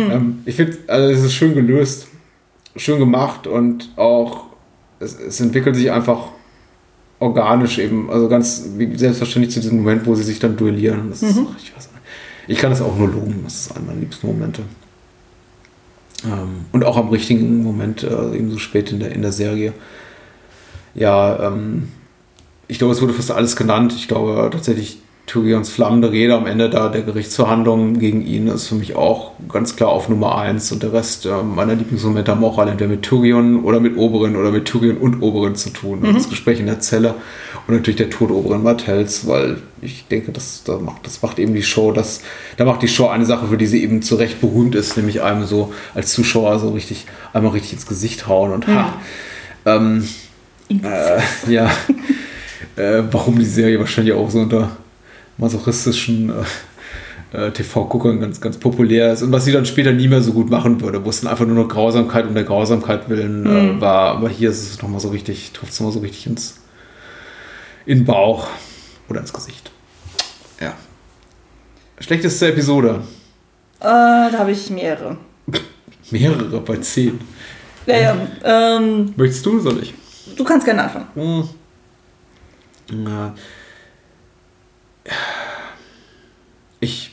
Ähm, 0.00 0.42
ich 0.44 0.56
finde, 0.56 0.78
also 0.86 1.08
es 1.12 1.24
ist 1.24 1.34
schön 1.34 1.54
gelöst, 1.54 2.08
schön 2.76 2.98
gemacht 2.98 3.46
und 3.46 3.90
auch 3.96 4.46
es, 5.00 5.18
es 5.18 5.40
entwickelt 5.40 5.76
sich 5.76 5.90
einfach 5.90 6.28
organisch 7.18 7.78
eben, 7.78 8.10
also 8.10 8.28
ganz 8.28 8.64
selbstverständlich 8.94 9.52
zu 9.52 9.60
diesem 9.60 9.78
Moment, 9.78 10.06
wo 10.06 10.14
sie 10.14 10.22
sich 10.22 10.38
dann 10.38 10.56
duellieren. 10.56 11.10
Das 11.10 11.22
ist, 11.22 11.38
ach, 11.38 11.56
ich, 11.62 11.76
weiß 11.76 11.90
nicht. 11.92 12.02
ich 12.48 12.58
kann 12.58 12.70
das 12.70 12.80
auch 12.80 12.96
nur 12.96 13.08
loben, 13.08 13.40
das 13.44 13.66
ist 13.66 13.76
einer 13.76 13.86
meiner 13.86 14.00
liebsten 14.00 14.26
Momente. 14.26 14.62
Ähm, 16.24 16.66
und 16.72 16.84
auch 16.84 16.96
am 16.96 17.08
richtigen 17.08 17.62
Moment, 17.62 18.02
äh, 18.02 18.36
eben 18.36 18.50
so 18.50 18.58
spät 18.58 18.92
in 18.92 19.00
der, 19.00 19.12
in 19.12 19.22
der 19.22 19.32
Serie. 19.32 19.72
Ja, 20.94 21.48
ähm, 21.48 21.88
ich 22.68 22.78
glaube, 22.78 22.94
es 22.94 23.00
wurde 23.00 23.12
fast 23.12 23.30
alles 23.30 23.56
genannt. 23.56 23.92
Ich 23.96 24.08
glaube 24.08 24.48
tatsächlich, 24.52 25.00
Tyrions 25.30 25.70
flammende 25.70 26.10
Rede 26.10 26.34
am 26.34 26.44
Ende 26.44 26.68
da 26.68 26.88
der 26.88 27.02
Gerichtsverhandlungen 27.02 28.00
gegen 28.00 28.26
ihn 28.26 28.48
ist 28.48 28.66
für 28.66 28.74
mich 28.74 28.96
auch 28.96 29.30
ganz 29.48 29.76
klar 29.76 29.90
auf 29.90 30.08
Nummer 30.08 30.36
eins 30.36 30.72
und 30.72 30.82
der 30.82 30.92
Rest 30.92 31.24
äh, 31.24 31.44
meiner 31.44 31.76
Lieblingsmomente 31.76 32.32
haben 32.32 32.42
auch 32.42 32.58
alle 32.58 32.72
entweder 32.72 32.90
mit 32.90 33.02
Tyrion 33.02 33.62
oder 33.62 33.78
mit 33.78 33.96
Oberin 33.96 34.34
oder 34.34 34.50
mit 34.50 34.64
Tyrion 34.64 34.96
und 34.96 35.22
Oberin 35.22 35.54
zu 35.54 35.70
tun. 35.70 36.00
Das 36.12 36.28
Gespräch 36.28 36.58
in 36.58 36.66
der 36.66 36.80
Zelle 36.80 37.14
und 37.68 37.74
natürlich 37.76 37.98
der 37.98 38.10
Tod 38.10 38.32
Oberin 38.32 38.64
Martells, 38.64 39.28
weil 39.28 39.58
ich 39.80 40.08
denke, 40.08 40.32
das, 40.32 40.64
da 40.64 40.78
macht, 40.78 41.06
das 41.06 41.22
macht 41.22 41.38
eben 41.38 41.54
die 41.54 41.62
Show, 41.62 41.92
das, 41.92 42.22
da 42.56 42.64
macht 42.64 42.82
die 42.82 42.88
Show 42.88 43.06
eine 43.06 43.24
Sache, 43.24 43.46
für 43.46 43.56
die 43.56 43.66
sie 43.66 43.84
eben 43.84 44.02
zu 44.02 44.16
Recht 44.16 44.40
berühmt 44.40 44.74
ist, 44.74 44.96
nämlich 44.96 45.22
einem 45.22 45.44
so 45.44 45.72
als 45.94 46.10
Zuschauer 46.10 46.58
so 46.58 46.70
richtig, 46.70 47.06
einmal 47.32 47.52
richtig 47.52 47.74
ins 47.74 47.86
Gesicht 47.86 48.26
hauen 48.26 48.50
und 48.50 48.66
ha. 48.66 48.94
Ähm, 49.64 50.08
äh, 50.70 51.52
ja, 51.52 51.70
äh, 52.76 53.04
warum 53.12 53.38
die 53.38 53.44
Serie 53.44 53.78
wahrscheinlich 53.78 54.12
auch 54.12 54.28
so 54.28 54.40
unter 54.40 54.76
masochistischen 55.40 56.30
äh, 57.32 57.46
äh, 57.46 57.50
TV-Guckern 57.50 58.20
ganz, 58.20 58.40
ganz 58.40 58.58
populär 58.58 59.12
ist 59.12 59.22
und 59.22 59.32
was 59.32 59.44
sie 59.44 59.52
dann 59.52 59.66
später 59.66 59.92
nie 59.92 60.08
mehr 60.08 60.20
so 60.22 60.32
gut 60.32 60.50
machen 60.50 60.80
würde, 60.80 61.04
wo 61.04 61.10
es 61.10 61.20
dann 61.20 61.30
einfach 61.30 61.46
nur 61.46 61.56
noch 61.56 61.68
Grausamkeit 61.68 62.26
um 62.26 62.34
der 62.34 62.44
Grausamkeit 62.44 63.08
willen 63.08 63.46
äh, 63.46 63.80
war. 63.80 64.16
Aber 64.16 64.28
hier 64.28 64.50
ist 64.50 64.62
es 64.62 64.82
nochmal 64.82 65.00
so 65.00 65.08
richtig, 65.08 65.52
trifft 65.52 65.72
es 65.72 65.80
nochmal 65.80 65.92
so 65.94 66.00
richtig 66.00 66.26
ins 66.26 66.60
in 67.86 68.00
den 68.00 68.04
Bauch 68.04 68.48
oder 69.08 69.20
ins 69.20 69.32
Gesicht. 69.32 69.70
Ja. 70.60 70.74
Schlechteste 71.98 72.48
Episode. 72.48 73.02
Äh, 73.80 73.84
da 73.84 74.38
habe 74.38 74.52
ich 74.52 74.70
mehrere. 74.70 75.16
Mehrere 76.10 76.60
bei 76.60 76.76
zehn. 76.76 77.20
Ja, 77.86 77.96
ja. 77.96 78.16
Ähm, 78.44 79.14
Möchtest 79.16 79.46
du, 79.46 79.60
soll 79.60 79.82
ich? 79.82 79.94
du 80.36 80.44
kannst 80.44 80.64
gerne 80.64 80.84
anfangen. 80.84 81.06
Hm. 81.14 81.48
Na, 82.92 83.34
ich, 86.80 87.09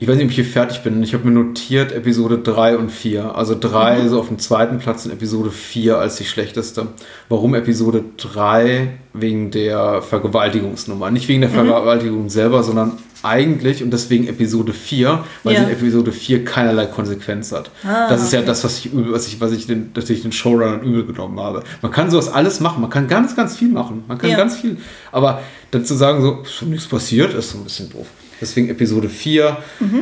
ich 0.00 0.06
weiß 0.06 0.16
nicht, 0.16 0.24
ob 0.26 0.30
ich 0.30 0.36
hier 0.36 0.44
fertig 0.44 0.82
bin. 0.82 1.02
Ich 1.02 1.12
habe 1.14 1.24
mir 1.28 1.32
notiert 1.32 1.90
Episode 1.92 2.38
3 2.38 2.76
und 2.78 2.90
4. 2.90 3.34
Also 3.34 3.56
3 3.58 4.06
so 4.08 4.20
auf 4.20 4.28
dem 4.28 4.38
zweiten 4.38 4.78
Platz 4.78 5.04
und 5.06 5.12
Episode 5.12 5.50
4 5.50 5.98
als 5.98 6.16
die 6.16 6.24
schlechteste. 6.24 6.86
Warum 7.28 7.54
Episode 7.54 8.04
3? 8.16 8.90
Wegen 9.14 9.50
der 9.50 10.00
Vergewaltigungsnummer. 10.02 11.10
Nicht 11.10 11.26
wegen 11.26 11.40
der 11.40 11.50
Vergewaltigung 11.50 12.28
selber, 12.30 12.62
sondern 12.62 12.92
eigentlich 13.24 13.82
und 13.82 13.90
deswegen 13.90 14.28
Episode 14.28 14.72
4, 14.72 15.24
weil 15.42 15.54
Ja. 15.54 15.58
sie 15.60 15.66
in 15.66 15.72
Episode 15.72 16.12
4 16.12 16.44
keinerlei 16.44 16.86
Konsequenz 16.86 17.50
hat. 17.50 17.72
das 17.82 18.22
ist 18.22 18.32
ja 18.32 18.42
das, 18.42 18.62
was 18.62 18.78
ich 18.78 18.92
übel, 18.92 19.12
was 19.12 19.26
ich, 19.26 19.40
was 19.40 19.50
ich 19.50 19.66
den, 19.66 19.90
natürlich 19.96 20.22
den 20.22 20.30
Showrunnern 20.30 20.82
übel 20.82 21.04
genommen 21.04 21.40
habe. 21.40 21.64
Man 21.82 21.90
kann 21.90 22.08
sowas 22.08 22.32
alles 22.32 22.60
machen, 22.60 22.80
man 22.80 22.90
kann 22.90 23.08
ganz, 23.08 23.34
ganz 23.34 23.56
viel 23.56 23.70
machen. 23.70 24.04
Man 24.06 24.18
kann 24.18 24.30
Ja. 24.30 24.36
ganz 24.36 24.58
viel. 24.58 24.76
Aber 25.10 25.42
dann 25.72 25.84
zu 25.84 25.94
sagen, 25.96 26.22
so, 26.22 26.42
ist 26.44 26.62
nichts 26.62 26.86
passiert, 26.86 27.34
ist 27.34 27.50
so 27.50 27.58
ein 27.58 27.64
bisschen 27.64 27.90
doof. 27.90 28.06
Deswegen 28.40 28.68
Episode 28.68 29.08
4. 29.08 29.56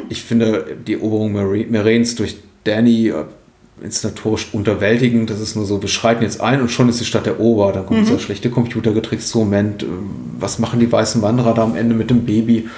Ich 0.08 0.22
finde 0.22 0.76
die 0.86 0.94
Eroberung 0.94 1.32
Meerens 1.32 2.14
durch 2.16 2.36
Danny 2.64 3.08
äh, 3.08 3.24
inszenatorisch 3.82 4.48
unterwältigend. 4.52 5.30
Das 5.30 5.40
ist 5.40 5.54
nur 5.54 5.66
so, 5.66 5.80
wir 5.80 5.88
schreiten 5.88 6.22
jetzt 6.22 6.40
ein 6.40 6.60
und 6.60 6.70
schon 6.70 6.88
ist 6.88 7.00
die 7.00 7.04
Stadt 7.04 7.26
erobert. 7.26 7.76
Dann 7.76 7.86
kommt 7.86 8.00
dieser 8.00 8.18
schlechte 8.18 8.50
computergetrickste 8.50 9.38
Moment. 9.38 9.82
äh, 9.82 9.86
Was 10.38 10.58
machen 10.58 10.80
die 10.80 10.90
weißen 10.90 11.22
Wanderer 11.22 11.54
da 11.54 11.62
am 11.62 11.76
Ende 11.76 11.94
mit 11.94 12.10
dem 12.10 12.24
Baby? 12.24 12.68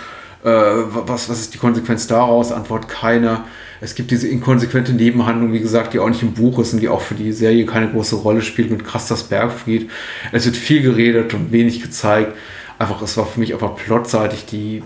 Äh, 0.45 0.49
was, 0.51 1.29
was 1.29 1.41
ist 1.41 1.55
die 1.55 1.59
Konsequenz 1.59 2.07
daraus? 2.07 2.53
Antwort 2.53 2.89
keine. 2.89 3.41
Es 3.81 3.95
gibt 3.95 4.11
diese 4.11 4.27
inkonsequente 4.27 4.93
Nebenhandlung, 4.93 5.53
wie 5.53 5.61
gesagt, 5.61 5.95
die 5.95 6.01
auch 6.01 6.09
nicht 6.09 6.23
im 6.23 6.33
Buch 6.33 6.59
ist 6.59 6.73
und 6.73 6.81
die 6.81 6.89
auch 6.89 7.01
für 7.01 7.15
die 7.15 7.33
Serie 7.33 7.65
keine 7.65 7.89
große 7.89 8.17
Rolle 8.17 8.43
spielt 8.43 8.71
mit 8.71 8.85
Krastas 8.85 9.23
Bergfried. 9.25 9.89
Es 10.33 10.47
wird 10.47 10.57
viel 10.57 10.83
geredet 10.83 11.33
und 11.35 11.53
wenig 11.53 11.81
gezeigt. 11.81 12.33
Einfach, 12.79 13.03
es 13.03 13.17
war 13.17 13.27
für 13.27 13.39
mich 13.39 13.53
einfach 13.55 13.77
plotseitig 13.77 14.47
die 14.47 14.83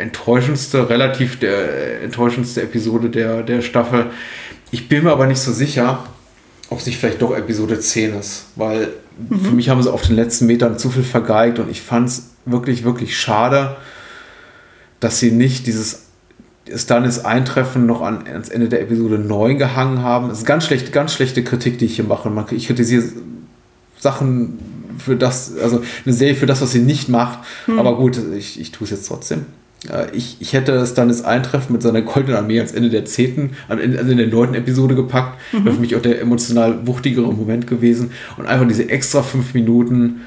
enttäuschendste, 0.00 0.88
relativ 0.88 1.38
der 1.38 2.02
enttäuschendste 2.02 2.62
Episode 2.62 3.10
der, 3.10 3.42
der 3.42 3.62
Staffel. 3.62 4.06
Ich 4.70 4.88
bin 4.88 5.04
mir 5.04 5.12
aber 5.12 5.26
nicht 5.26 5.40
so 5.40 5.52
sicher, 5.52 6.04
ob 6.68 6.78
es 6.78 6.86
nicht 6.86 6.98
vielleicht 6.98 7.22
doch 7.22 7.36
Episode 7.36 7.78
10 7.78 8.18
ist, 8.18 8.46
weil 8.56 8.88
für 9.28 9.50
mich 9.50 9.68
haben 9.68 9.82
sie 9.82 9.92
auf 9.92 10.02
den 10.02 10.16
letzten 10.16 10.46
Metern 10.46 10.78
zu 10.78 10.90
viel 10.90 11.02
vergeigt 11.02 11.58
und 11.58 11.70
ich 11.70 11.82
fand 11.82 12.08
es 12.08 12.30
wirklich, 12.46 12.84
wirklich 12.84 13.18
schade, 13.18 13.76
dass 14.98 15.18
sie 15.18 15.30
nicht 15.30 15.66
dieses 15.66 16.06
Stannis 16.74 17.24
Eintreffen 17.24 17.86
noch 17.86 18.02
an, 18.02 18.26
ans 18.26 18.48
Ende 18.48 18.68
der 18.68 18.82
Episode 18.82 19.18
9 19.18 19.58
gehangen 19.58 20.02
haben. 20.02 20.28
Das 20.28 20.38
ist 20.38 20.44
ganz 20.44 20.64
schlechte, 20.64 20.90
ganz 20.90 21.12
schlechte 21.12 21.42
Kritik, 21.42 21.78
die 21.78 21.86
ich 21.86 21.96
hier 21.96 22.04
mache. 22.04 22.54
Ich 22.54 22.66
kritisiere 22.66 23.04
Sachen 23.98 24.58
für 24.98 25.16
das, 25.16 25.56
also 25.58 25.82
eine 26.04 26.14
Serie 26.14 26.36
für 26.36 26.46
das, 26.46 26.60
was 26.60 26.72
sie 26.72 26.80
nicht 26.80 27.08
macht. 27.08 27.40
Aber 27.76 27.96
gut, 27.96 28.18
ich, 28.36 28.60
ich 28.60 28.70
tue 28.70 28.84
es 28.84 28.90
jetzt 28.90 29.08
trotzdem. 29.08 29.46
Äh, 29.88 30.14
Ich, 30.16 30.36
ich 30.40 30.52
hätte 30.52 30.84
Stannis 30.86 31.22
Eintreffen 31.22 31.72
mit 31.72 31.82
seiner 31.82 32.02
goldenen 32.02 32.36
Armee 32.36 32.58
ans 32.58 32.72
Ende 32.72 32.90
der 32.90 33.04
zehnten, 33.04 33.50
also 33.68 33.82
in 33.82 34.18
der 34.18 34.26
neunten 34.26 34.54
Episode 34.54 34.94
gepackt. 34.94 35.38
Wäre 35.52 35.74
für 35.74 35.80
mich 35.80 35.94
auch 35.96 36.02
der 36.02 36.20
emotional 36.20 36.86
wuchtigere 36.86 37.32
Moment 37.32 37.66
gewesen. 37.66 38.10
Und 38.36 38.46
einfach 38.46 38.66
diese 38.68 38.88
extra 38.88 39.22
fünf 39.22 39.54
Minuten 39.54 40.22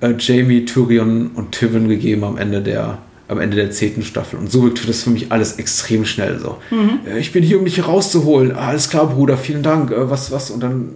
äh, 0.00 0.14
Jamie, 0.18 0.64
Tyrion 0.64 1.28
und 1.34 1.52
Tywin 1.52 1.88
gegeben 1.88 2.24
am 2.24 2.36
Ende 2.38 2.60
der 2.62 2.98
am 3.30 3.38
Ende 3.40 3.56
der 3.56 3.70
zehnten 3.70 4.00
Staffel. 4.02 4.38
Und 4.38 4.50
so 4.50 4.62
wirkt 4.62 4.88
das 4.88 5.02
für 5.02 5.10
mich 5.10 5.30
alles 5.30 5.58
extrem 5.58 6.06
schnell 6.06 6.38
so. 6.38 6.56
Äh, 7.06 7.18
Ich 7.18 7.30
bin 7.30 7.42
hier, 7.42 7.58
um 7.58 7.66
dich 7.66 7.74
hier 7.74 7.84
rauszuholen. 7.84 8.52
Ah, 8.52 8.68
alles 8.68 8.88
klar, 8.88 9.06
Bruder, 9.06 9.36
vielen 9.36 9.62
Dank. 9.62 9.90
Äh, 9.90 10.08
Was, 10.08 10.32
was? 10.32 10.50
Und 10.50 10.62
dann 10.62 10.88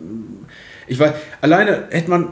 ich 0.87 0.99
weiß, 0.99 1.13
alleine 1.41 1.85
hätte 1.91 2.11
man, 2.11 2.29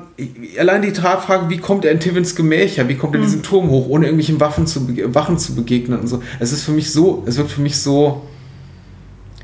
allein 0.58 0.82
die 0.82 0.90
Frage, 0.92 1.48
wie 1.48 1.58
kommt 1.58 1.84
er 1.84 1.92
in 1.92 2.00
Tivins 2.00 2.34
Gemächer, 2.34 2.88
wie 2.88 2.96
kommt 2.96 3.14
er 3.14 3.20
in 3.20 3.26
diesen 3.26 3.42
Turm 3.42 3.70
hoch, 3.70 3.88
ohne 3.88 4.06
irgendwelchen 4.06 4.40
Waffen 4.40 4.66
zu, 4.66 4.88
Wachen 5.14 5.38
zu 5.38 5.54
begegnen 5.54 6.00
und 6.00 6.06
so. 6.08 6.22
Es 6.40 6.52
ist 6.52 6.64
für 6.64 6.72
mich 6.72 6.92
so, 6.92 7.22
es 7.26 7.36
wird 7.36 7.50
für 7.50 7.60
mich 7.60 7.78
so 7.78 8.22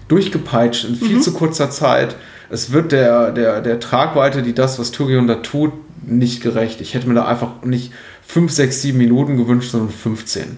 durchgepeitscht 0.08 0.84
in 0.84 0.96
viel 0.96 1.20
zu 1.20 1.32
kurzer 1.32 1.70
Zeit. 1.70 2.16
Es 2.50 2.72
wird 2.72 2.92
der, 2.92 3.32
der, 3.32 3.60
der 3.60 3.80
Tragweite, 3.80 4.42
die 4.42 4.54
das, 4.54 4.78
was 4.78 4.92
Tyrion 4.92 5.26
da 5.26 5.36
tut, 5.36 5.72
nicht 6.06 6.42
gerecht. 6.42 6.80
Ich 6.80 6.94
hätte 6.94 7.08
mir 7.08 7.14
da 7.14 7.26
einfach 7.26 7.62
nicht 7.64 7.92
5, 8.28 8.52
6, 8.52 8.82
7 8.82 8.98
Minuten 8.98 9.36
gewünscht, 9.36 9.70
sondern 9.70 9.90
15. 9.90 10.56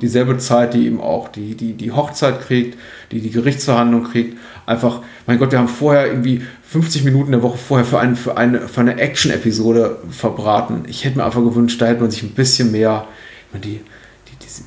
Dieselbe 0.00 0.38
Zeit, 0.38 0.74
die 0.74 0.86
eben 0.86 1.00
auch 1.00 1.28
die, 1.28 1.54
die, 1.54 1.72
die 1.72 1.90
Hochzeit 1.90 2.40
kriegt, 2.42 2.78
die 3.10 3.20
die 3.20 3.30
Gerichtsverhandlung 3.30 4.04
kriegt. 4.04 4.38
Einfach, 4.66 5.00
mein 5.26 5.38
Gott, 5.38 5.50
wir 5.50 5.58
haben 5.58 5.68
vorher 5.68 6.06
irgendwie 6.06 6.42
50 6.70 7.04
Minuten 7.04 7.32
der 7.32 7.42
Woche 7.42 7.56
vorher 7.58 7.86
für, 7.86 7.98
ein, 7.98 8.16
für 8.16 8.36
eine, 8.36 8.68
für 8.68 8.80
eine 8.80 8.98
Action-Episode 8.98 9.98
verbraten. 10.10 10.84
Ich 10.88 11.04
hätte 11.04 11.18
mir 11.18 11.24
einfach 11.24 11.42
gewünscht, 11.42 11.80
da 11.80 11.86
hätte 11.86 12.02
man 12.02 12.10
sich 12.10 12.22
ein 12.22 12.30
bisschen 12.30 12.70
mehr, 12.70 13.06
die, 13.54 13.58
die, 13.58 13.80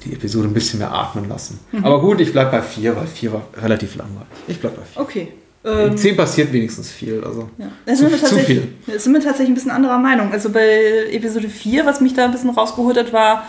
die, 0.03 0.09
die 0.09 0.15
Episode 0.15 0.47
ein 0.47 0.53
bisschen 0.53 0.79
mehr 0.79 0.91
atmen 0.91 1.29
lassen. 1.29 1.59
Aber 1.83 2.01
gut, 2.01 2.19
ich 2.19 2.31
bleibe 2.31 2.51
bei 2.51 2.61
4, 2.61 2.95
weil 2.95 3.07
4 3.07 3.33
war 3.33 3.43
relativ 3.61 3.95
langweilig. 3.95 4.27
Ich 4.47 4.59
bleibe 4.59 4.77
bei 4.77 4.85
4. 4.85 5.01
Okay. 5.01 5.27
In 5.63 5.71
Ähm, 5.91 5.97
10 5.97 6.15
passiert 6.15 6.53
wenigstens 6.53 6.89
viel. 6.91 7.21
Also. 7.25 7.49
ja. 7.57 7.65
Da 7.85 7.93
Zu- 7.93 7.99
sind, 8.07 8.13
zu 8.13 8.19
tatsächlich, 8.21 8.61
viel. 8.85 8.99
sind 8.99 9.13
wir 9.13 9.19
tatsächlich 9.19 9.49
ein 9.49 9.55
bisschen 9.55 9.71
anderer 9.71 9.97
Meinung. 9.97 10.31
Also 10.31 10.49
bei 10.49 11.05
Episode 11.11 11.49
4, 11.49 11.85
was 11.85 11.99
mich 11.99 12.13
da 12.13 12.25
ein 12.25 12.31
bisschen 12.31 12.51
rausgeholt 12.51 12.97
hat, 12.97 13.11
war 13.11 13.45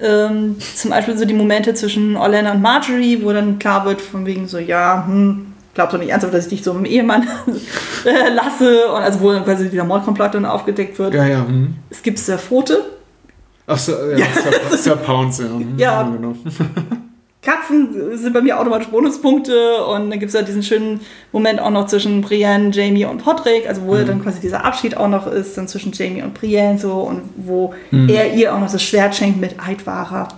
ähm, 0.00 0.56
zum 0.74 0.90
Beispiel 0.90 1.16
so 1.16 1.24
die 1.24 1.34
Momente 1.34 1.72
zwischen 1.74 2.16
Orlando 2.16 2.50
und 2.50 2.62
Marjorie, 2.62 3.20
wo 3.22 3.32
dann 3.32 3.58
klar 3.60 3.84
wird, 3.86 4.00
von 4.00 4.26
wegen 4.26 4.48
so, 4.48 4.58
ja, 4.58 5.04
hm, 5.06 5.52
glaubst 5.74 5.94
du 5.94 5.98
nicht 5.98 6.08
ernsthaft, 6.10 6.34
dass 6.34 6.46
ich 6.46 6.50
dich 6.50 6.64
so 6.64 6.72
einem 6.72 6.84
Ehemann 6.84 7.28
äh, 8.04 8.28
lasse? 8.34 8.86
Und 8.88 9.00
also 9.02 9.20
wo 9.20 9.30
dann 9.32 9.44
quasi 9.44 9.68
dieser 9.70 9.84
Mordkomplott 9.84 10.34
dann 10.34 10.44
aufgedeckt 10.44 10.98
wird. 10.98 11.14
Ja, 11.14 11.26
ja. 11.26 11.44
Mhm. 11.44 11.74
Es 11.90 12.02
gibt 12.02 12.18
sehr 12.18 12.38
Pfote. 12.38 12.84
Achso, 13.68 13.92
ja, 14.16 14.26
Sir, 14.70 14.76
Sir 14.76 14.96
Pounce, 14.96 15.44
ja. 15.78 16.02
Ja. 16.02 16.02
genau. 16.02 16.34
Katzen 17.42 18.16
sind 18.16 18.32
bei 18.32 18.40
mir 18.40 18.60
automatisch 18.60 18.86
Bonuspunkte 18.88 19.84
und 19.84 20.10
dann 20.10 20.20
gibt 20.20 20.28
es 20.28 20.34
ja 20.34 20.42
diesen 20.42 20.62
schönen 20.62 21.00
Moment 21.32 21.58
auch 21.60 21.70
noch 21.70 21.86
zwischen 21.86 22.20
Brienne, 22.20 22.70
Jamie 22.70 23.04
und 23.04 23.18
Podrick, 23.18 23.68
also 23.68 23.82
wo 23.84 23.94
Mhm. 23.94 24.06
dann 24.06 24.22
quasi 24.22 24.40
dieser 24.40 24.64
Abschied 24.64 24.96
auch 24.96 25.08
noch 25.08 25.26
ist, 25.26 25.58
dann 25.58 25.66
zwischen 25.66 25.90
Jamie 25.92 26.22
und 26.22 26.34
Brienne 26.34 26.78
so 26.78 26.92
und 27.00 27.22
wo 27.36 27.74
Mhm. 27.90 28.08
er 28.08 28.32
ihr 28.34 28.54
auch 28.54 28.60
noch 28.60 28.70
das 28.70 28.82
Schwert 28.82 29.16
schenkt 29.16 29.40
mit 29.40 29.56
Eidwahrer. 29.58 30.28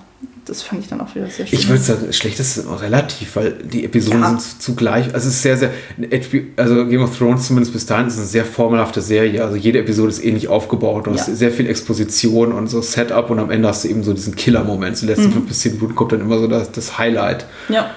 Das 0.47 0.63
fand 0.63 0.83
ich 0.83 0.89
dann 0.91 1.01
auch 1.01 1.15
wieder 1.15 1.27
sehr 1.29 1.47
schön. 1.47 1.59
Ich 1.59 1.69
würde 1.69 1.81
sagen, 1.83 2.13
schlecht 2.13 2.39
ist 2.39 2.63
relativ, 2.81 3.35
weil 3.37 3.53
die 3.53 3.85
Episoden 3.85 4.21
Ja. 4.21 4.29
sind 4.29 4.61
zugleich. 4.63 5.07
Also 5.15 5.29
es 5.29 5.37
ist 5.37 5.43
sehr, 5.43 5.57
sehr. 5.57 5.71
Also 6.57 6.87
Game 6.87 7.03
of 7.03 7.17
Thrones 7.17 7.47
zumindest 7.47 7.73
bis 7.73 7.87
dahin 7.87 8.09
ist 8.09 8.19
eine 8.19 8.27
sehr 8.27 8.45
formelhafte 8.45 9.01
Serie. 9.01 9.43
Also 9.43 9.57
jede 9.57 9.79
Episode 9.79 10.11
ist 10.11 10.23
ähnlich 10.23 10.49
aufgebaut. 10.49 11.07
Du 11.07 11.13
hast 11.13 11.29
Ja. 11.29 11.35
sehr 11.35 11.51
viel 11.51 11.67
Exposition 11.69 12.53
und 12.53 12.69
so 12.69 12.83
Setup 12.83 13.31
und 13.31 13.39
am 13.39 13.51
Ende 13.51 13.69
hast 13.69 13.85
du 13.85 13.89
eben 13.89 14.03
so 14.05 14.13
diesen 14.13 14.37
Killer-Moment. 14.37 15.01
Die 15.01 15.05
Mhm. 15.07 15.11
letzten 15.11 15.33
fünf 15.33 15.49
bis 15.49 15.61
zehn 15.61 15.75
Minuten 15.77 15.95
kommt 15.95 16.13
dann 16.13 16.21
immer 16.21 16.39
so 16.39 16.47
das, 16.47 16.71
das 16.73 16.99
Highlight. 16.99 17.47
ja, 17.71 17.91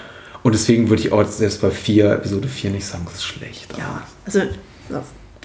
Und 0.43 0.53
deswegen 0.55 0.87
würde 0.89 1.01
ich 1.01 1.11
auch 1.11 1.25
selbst 1.27 1.59
bei 1.61 1.69
vier, 1.71 2.11
Episode 2.13 2.47
4 2.47 2.69
nicht 2.69 2.85
sagen, 2.85 3.03
das 3.05 3.15
ist 3.15 3.25
schlecht. 3.25 3.67
ja, 3.77 4.03
also 4.25 4.39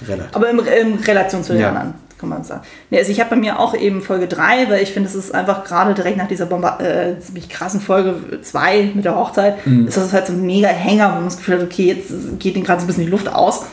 relativ. 0.06 0.34
aber 0.36 0.50
in, 0.50 0.58
in 0.60 0.94
Relation 1.00 1.42
zu 1.42 1.52
den 1.52 1.62
Ja. 1.62 1.68
anderen, 1.70 1.94
kann 2.23 2.31
man 2.31 2.44
sagen. 2.44 2.62
Nee, 2.89 2.99
also 2.99 3.11
ich 3.12 3.20
habe 3.20 3.28
bei 3.31 3.36
mir 3.36 3.59
auch 3.61 3.74
eben 3.74 4.01
Folge 4.01 4.27
3, 4.28 4.70
weil 4.70 4.82
ich 4.82 4.93
finde, 4.93 5.09
es 5.11 5.15
ist 5.15 5.35
einfach 5.35 5.65
gerade 5.65 5.93
direkt 5.93 6.16
nach 6.16 6.28
dieser 6.28 6.47
Bomba 6.47 6.78
äh, 6.81 7.19
ziemlich 7.20 7.51
krassen 7.51 7.81
Folge 7.81 8.15
2 8.40 8.93
mit 8.94 9.05
der 9.05 9.16
Hochzeit, 9.16 9.66
Mhm. 9.66 9.89
ist 9.89 9.97
das 9.99 10.12
halt 10.15 10.28
so 10.28 10.32
ein 10.32 10.47
mega 10.47 10.69
Hänger, 10.69 11.11
wo 11.11 11.15
man 11.16 11.24
das 11.24 11.36
Gefühl 11.36 11.57
hat, 11.59 11.65
okay, 11.65 11.89
jetzt 11.89 12.11
geht 12.39 12.55
ihnen 12.57 12.65
gerade 12.65 12.81
so 12.81 12.85
ein 12.85 12.86
bisschen 12.86 13.05
die 13.05 13.11
Luft 13.11 13.28
aus. 13.28 13.66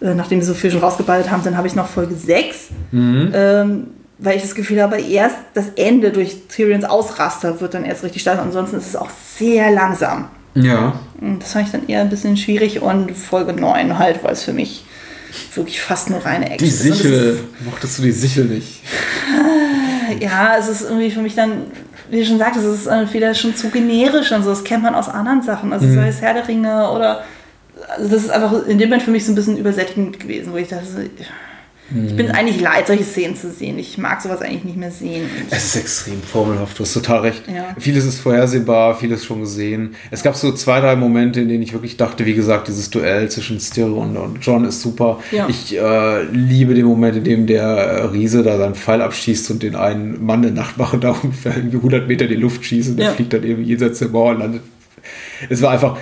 Äh, 0.00 0.14
nachdem 0.14 0.40
sie 0.40 0.46
so 0.48 0.54
viel 0.54 0.70
schon 0.72 0.80
rausgeballt 0.80 1.30
haben, 1.30 1.44
dann 1.44 1.56
habe 1.56 1.68
ich 1.68 1.74
noch 1.76 1.86
Folge 1.86 2.14
6. 2.16 2.70
Mhm. 2.90 3.30
Ähm, 3.34 3.86
weil 4.18 4.36
ich 4.36 4.42
das 4.42 4.54
Gefühl 4.54 4.80
habe, 4.82 5.00
erst 5.00 5.36
das 5.54 5.66
Ende 5.76 6.10
durch 6.10 6.36
Tyrions 6.48 6.84
Ausraster 6.84 7.60
wird 7.60 7.74
dann 7.74 7.84
erst 7.84 8.02
richtig 8.04 8.22
stark. 8.22 8.38
Ansonsten 8.40 8.76
ist 8.76 8.86
es 8.88 8.96
auch 8.96 9.10
sehr 9.36 9.70
langsam. 9.72 10.28
Ja. 10.54 10.94
Und 11.20 11.42
das 11.42 11.52
fand 11.52 11.66
ich 11.66 11.72
dann 11.72 11.88
eher 11.88 12.00
ein 12.00 12.10
bisschen 12.10 12.36
schwierig. 12.36 12.80
Und 12.80 13.10
Folge 13.16 13.52
9 13.52 13.98
halt, 13.98 14.22
weil 14.22 14.32
es 14.32 14.44
für 14.44 14.52
mich 14.52 14.83
wirklich 15.54 15.80
fast 15.80 16.10
nur 16.10 16.24
reine 16.24 16.50
Action 16.50 16.58
Die. 16.58 16.64
Und 16.64 16.72
es 16.72 16.98
Sichel. 16.98 17.40
Mochtest 17.64 17.98
du 17.98 18.02
die 18.02 18.12
Sichel 18.12 18.44
nicht? 18.46 18.82
Ist, 20.10 20.22
ja, 20.22 20.56
es 20.58 20.68
ist 20.68 20.82
irgendwie 20.82 21.10
für 21.10 21.20
mich 21.20 21.34
dann, 21.34 21.66
wie 22.10 22.20
du 22.20 22.26
schon 22.26 22.38
sagtest, 22.38 22.64
es 22.64 22.86
ist 22.86 23.14
wieder 23.14 23.34
schon 23.34 23.54
zu 23.54 23.70
generisch 23.70 24.32
und 24.32 24.42
so. 24.42 24.50
Das 24.50 24.64
kennt 24.64 24.82
man 24.82 24.94
aus 24.94 25.08
anderen 25.08 25.42
Sachen. 25.42 25.72
Also 25.72 25.86
sei 25.92 26.08
es 26.08 26.20
Herr 26.20 26.34
der 26.34 26.46
Ringe 26.46 26.90
oder. 26.90 27.24
Also 27.88 28.08
das 28.08 28.24
ist 28.24 28.30
einfach 28.30 28.66
in 28.66 28.78
dem 28.78 28.88
Moment 28.88 29.02
für 29.02 29.10
mich 29.10 29.26
so 29.26 29.32
ein 29.32 29.34
bisschen 29.34 29.58
übersättigend 29.58 30.20
gewesen, 30.20 30.52
wo 30.52 30.56
ich 30.56 30.68
dachte, 30.68 31.10
ich 32.06 32.16
bin 32.16 32.30
eigentlich 32.30 32.60
leid, 32.60 32.86
solche 32.86 33.04
Szenen 33.04 33.36
zu 33.36 33.50
sehen. 33.52 33.78
Ich 33.78 33.98
mag 33.98 34.20
sowas 34.22 34.40
eigentlich 34.40 34.64
nicht 34.64 34.76
mehr 34.78 34.90
sehen. 34.90 35.28
Es 35.50 35.66
ist 35.66 35.76
extrem 35.76 36.22
formelhaft, 36.22 36.78
du 36.78 36.82
hast 36.84 36.94
total 36.94 37.20
recht. 37.20 37.42
Ja. 37.46 37.76
Vieles 37.78 38.04
ist 38.06 38.20
vorhersehbar, 38.20 38.96
vieles 38.96 39.24
schon 39.24 39.40
gesehen. 39.40 39.94
Es 40.10 40.22
gab 40.22 40.34
so 40.34 40.52
zwei, 40.52 40.80
drei 40.80 40.96
Momente, 40.96 41.40
in 41.42 41.48
denen 41.48 41.62
ich 41.62 41.72
wirklich 41.74 41.96
dachte, 41.98 42.24
wie 42.24 42.34
gesagt, 42.34 42.68
dieses 42.68 42.88
Duell 42.90 43.28
zwischen 43.30 43.60
Still 43.60 43.92
und, 43.92 44.16
und 44.16 44.38
John 44.40 44.64
ist 44.64 44.80
super. 44.80 45.20
Ja. 45.30 45.46
Ich 45.48 45.76
äh, 45.76 46.22
liebe 46.32 46.74
den 46.74 46.86
Moment, 46.86 47.16
in 47.18 47.24
dem 47.24 47.46
der 47.46 47.62
äh, 47.64 48.02
Riese 48.06 48.42
da 48.42 48.56
seinen 48.56 48.74
Pfeil 48.74 49.02
abschießt 49.02 49.50
und 49.50 49.62
den 49.62 49.76
einen 49.76 50.24
Mann 50.24 50.40
der 50.42 50.52
Nachtwache 50.52 50.98
da 50.98 51.10
ungefähr 51.22 51.54
irgendwie 51.56 51.76
100 51.76 52.08
Meter 52.08 52.24
in 52.24 52.30
die 52.30 52.36
Luft 52.36 52.64
schießt 52.64 52.90
und 52.90 52.96
der 52.96 53.06
Ja. 53.06 53.12
fliegt 53.12 53.32
dann 53.34 53.42
irgendwie 53.44 53.68
jenseits 53.68 53.98
der 53.98 54.08
Mauer 54.08 54.30
und 54.30 54.38
landet. 54.38 54.62
Es 55.50 55.60
war 55.60 55.72
einfach, 55.72 55.98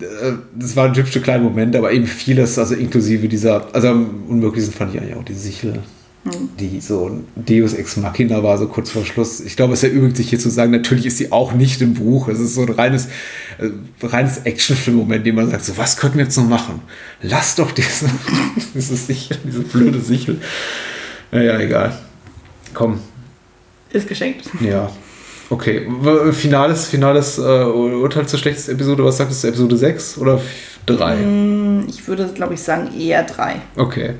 äh, 0.00 0.32
das 0.54 0.76
waren 0.76 0.94
hübsche 0.94 1.20
kleine 1.20 1.44
Momente, 1.44 1.78
aber 1.78 1.92
eben 1.92 2.06
vieles, 2.06 2.58
also 2.58 2.74
inklusive 2.74 3.28
dieser, 3.28 3.74
also 3.74 3.88
am 3.88 4.24
unmöglichsten 4.28 4.74
fand 4.74 4.94
ich 4.94 5.00
eigentlich 5.00 5.14
auch 5.16 5.24
die 5.24 5.34
Sichel, 5.34 5.80
die 6.58 6.80
so 6.80 7.08
ein 7.08 7.24
Deus 7.36 7.74
Ex 7.74 7.98
Machina 7.98 8.42
war, 8.42 8.56
so 8.56 8.66
kurz 8.66 8.90
vor 8.90 9.04
Schluss. 9.04 9.40
Ich 9.40 9.56
glaube, 9.56 9.74
es 9.74 9.82
erübrigt 9.82 10.16
sich 10.16 10.30
hier 10.30 10.38
zu 10.38 10.48
sagen, 10.48 10.70
natürlich 10.70 11.04
ist 11.04 11.18
sie 11.18 11.30
auch 11.32 11.52
nicht 11.52 11.82
im 11.82 11.92
Buch. 11.94 12.28
Es 12.28 12.40
ist 12.40 12.54
so 12.54 12.62
ein 12.62 12.70
reines, 12.70 13.08
äh, 13.58 13.68
reines 14.02 14.38
Actionfilm-Moment, 14.38 15.26
den 15.26 15.34
man 15.34 15.50
sagt, 15.50 15.64
so 15.66 15.76
was 15.76 15.98
könnten 15.98 16.16
wir 16.16 16.24
jetzt 16.24 16.36
noch 16.38 16.48
machen? 16.48 16.80
Lass 17.20 17.56
doch 17.56 17.72
diese, 17.72 18.06
diese 18.74 18.96
Sichel, 18.96 19.36
diese 19.44 19.60
blöde 19.60 20.00
Sichel. 20.00 20.40
Naja, 21.30 21.58
egal. 21.60 21.98
Komm, 22.72 23.00
Ist 23.90 24.08
geschenkt. 24.08 24.48
ja. 24.60 24.90
Okay, 25.54 25.86
finales, 26.32 26.88
finales 26.88 27.38
äh, 27.38 27.42
Urteil 27.42 28.26
zur 28.26 28.40
schlechtesten 28.40 28.72
Episode, 28.72 29.04
was 29.04 29.18
sagtest 29.18 29.44
du, 29.44 29.48
Episode 29.48 29.76
6 29.76 30.18
oder 30.18 30.40
3? 30.86 31.84
Ich 31.86 32.08
würde, 32.08 32.28
glaube 32.34 32.54
ich, 32.54 32.60
sagen 32.60 32.90
eher 32.98 33.22
drei. 33.22 33.62
Okay. 33.76 34.14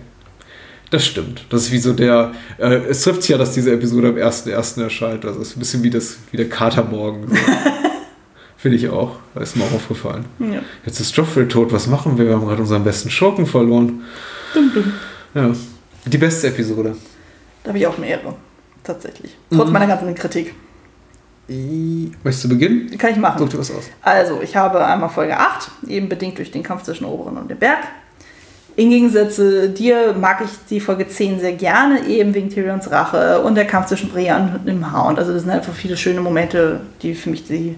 Das 0.90 1.05
stimmt. 1.05 1.44
Das 1.51 1.62
ist 1.62 1.73
wie 1.73 1.78
so 1.78 1.93
der. 1.93 2.31
Äh, 2.56 2.77
es 2.89 3.02
trifft 3.02 3.23
sich 3.23 3.31
ja, 3.31 3.39
dass 3.39 3.51
diese 3.52 3.73
Episode 3.73 4.11
am 4.11 4.15
1.1. 4.15 4.81
erscheint. 4.81 5.24
Also 5.24 5.40
es 5.40 5.48
ist 5.48 5.56
ein 5.56 5.59
bisschen 5.59 5.82
wie, 5.82 5.90
das, 5.90 6.19
wie 6.31 6.36
der 6.36 6.48
Katermorgen. 6.48 7.27
So. 7.27 7.35
Finde 8.56 8.77
ich 8.77 8.89
auch. 8.89 9.16
Da 9.35 9.40
ist 9.40 9.56
mir 9.56 9.65
auch 9.65 9.73
aufgefallen. 9.73 10.27
Ja. 10.39 10.61
Jetzt 10.86 11.01
ist 11.01 11.16
Joffrey 11.16 11.48
tot. 11.48 11.73
Was 11.73 11.89
machen 11.89 12.16
wir? 12.16 12.27
Wir 12.27 12.35
haben 12.35 12.47
gerade 12.47 12.61
unseren 12.61 12.85
besten 12.85 13.11
Schurken 13.11 13.44
verloren. 13.44 14.05
Ja. 15.35 15.51
Die 16.06 16.19
beste 16.19 16.47
Episode. 16.47 16.94
Da 17.65 17.70
habe 17.70 17.78
ich 17.78 17.86
auch 17.89 17.98
mehrere. 17.98 18.36
Tatsächlich. 18.85 19.36
Trotz 19.51 19.70
meiner 19.70 19.89
ganzen 19.89 20.15
Kritik. 20.15 20.55
Möchtest 21.47 22.45
du 22.45 22.49
beginnen? 22.49 22.97
Kann 22.97 23.11
ich 23.12 23.16
machen. 23.19 23.39
Such 23.39 23.49
dir 23.51 23.59
was 23.59 23.71
aus. 23.71 23.85
Also, 24.03 24.41
ich 24.43 24.57
habe 24.57 24.85
einmal 24.85 25.11
Folge 25.11 25.37
8, 25.39 25.71
eben 25.89 26.09
bedingt 26.09 26.39
durch 26.39 26.51
den 26.51 26.62
Kampf 26.62 26.85
zwischen 26.85 27.05
Oberen 27.05 27.37
und 27.37 27.51
dem 27.51 27.59
Berg. 27.59 27.79
Im 28.77 28.91
Gegensatz 28.91 29.37
zu 29.37 29.69
dir 29.69 30.15
mag 30.19 30.41
ich 30.45 30.51
die 30.69 30.81
Folge 30.81 31.07
10 31.07 31.39
sehr 31.39 31.53
gerne, 31.53 32.07
eben 32.09 32.35
wegen 32.35 32.51
Tyrions 32.51 32.91
Rache 32.91 33.41
und 33.43 33.55
der 33.55 33.66
Kampf 33.66 33.87
zwischen 33.87 34.11
Brian 34.11 34.57
und 34.57 34.66
dem 34.66 34.93
Hound. 34.93 35.19
Also 35.19 35.33
das 35.33 35.43
sind 35.43 35.53
einfach 35.53 35.73
viele 35.73 35.97
schöne 35.97 36.21
Momente, 36.21 36.81
die 37.03 37.15
für 37.15 37.31
mich 37.31 37.47
die 37.47 37.77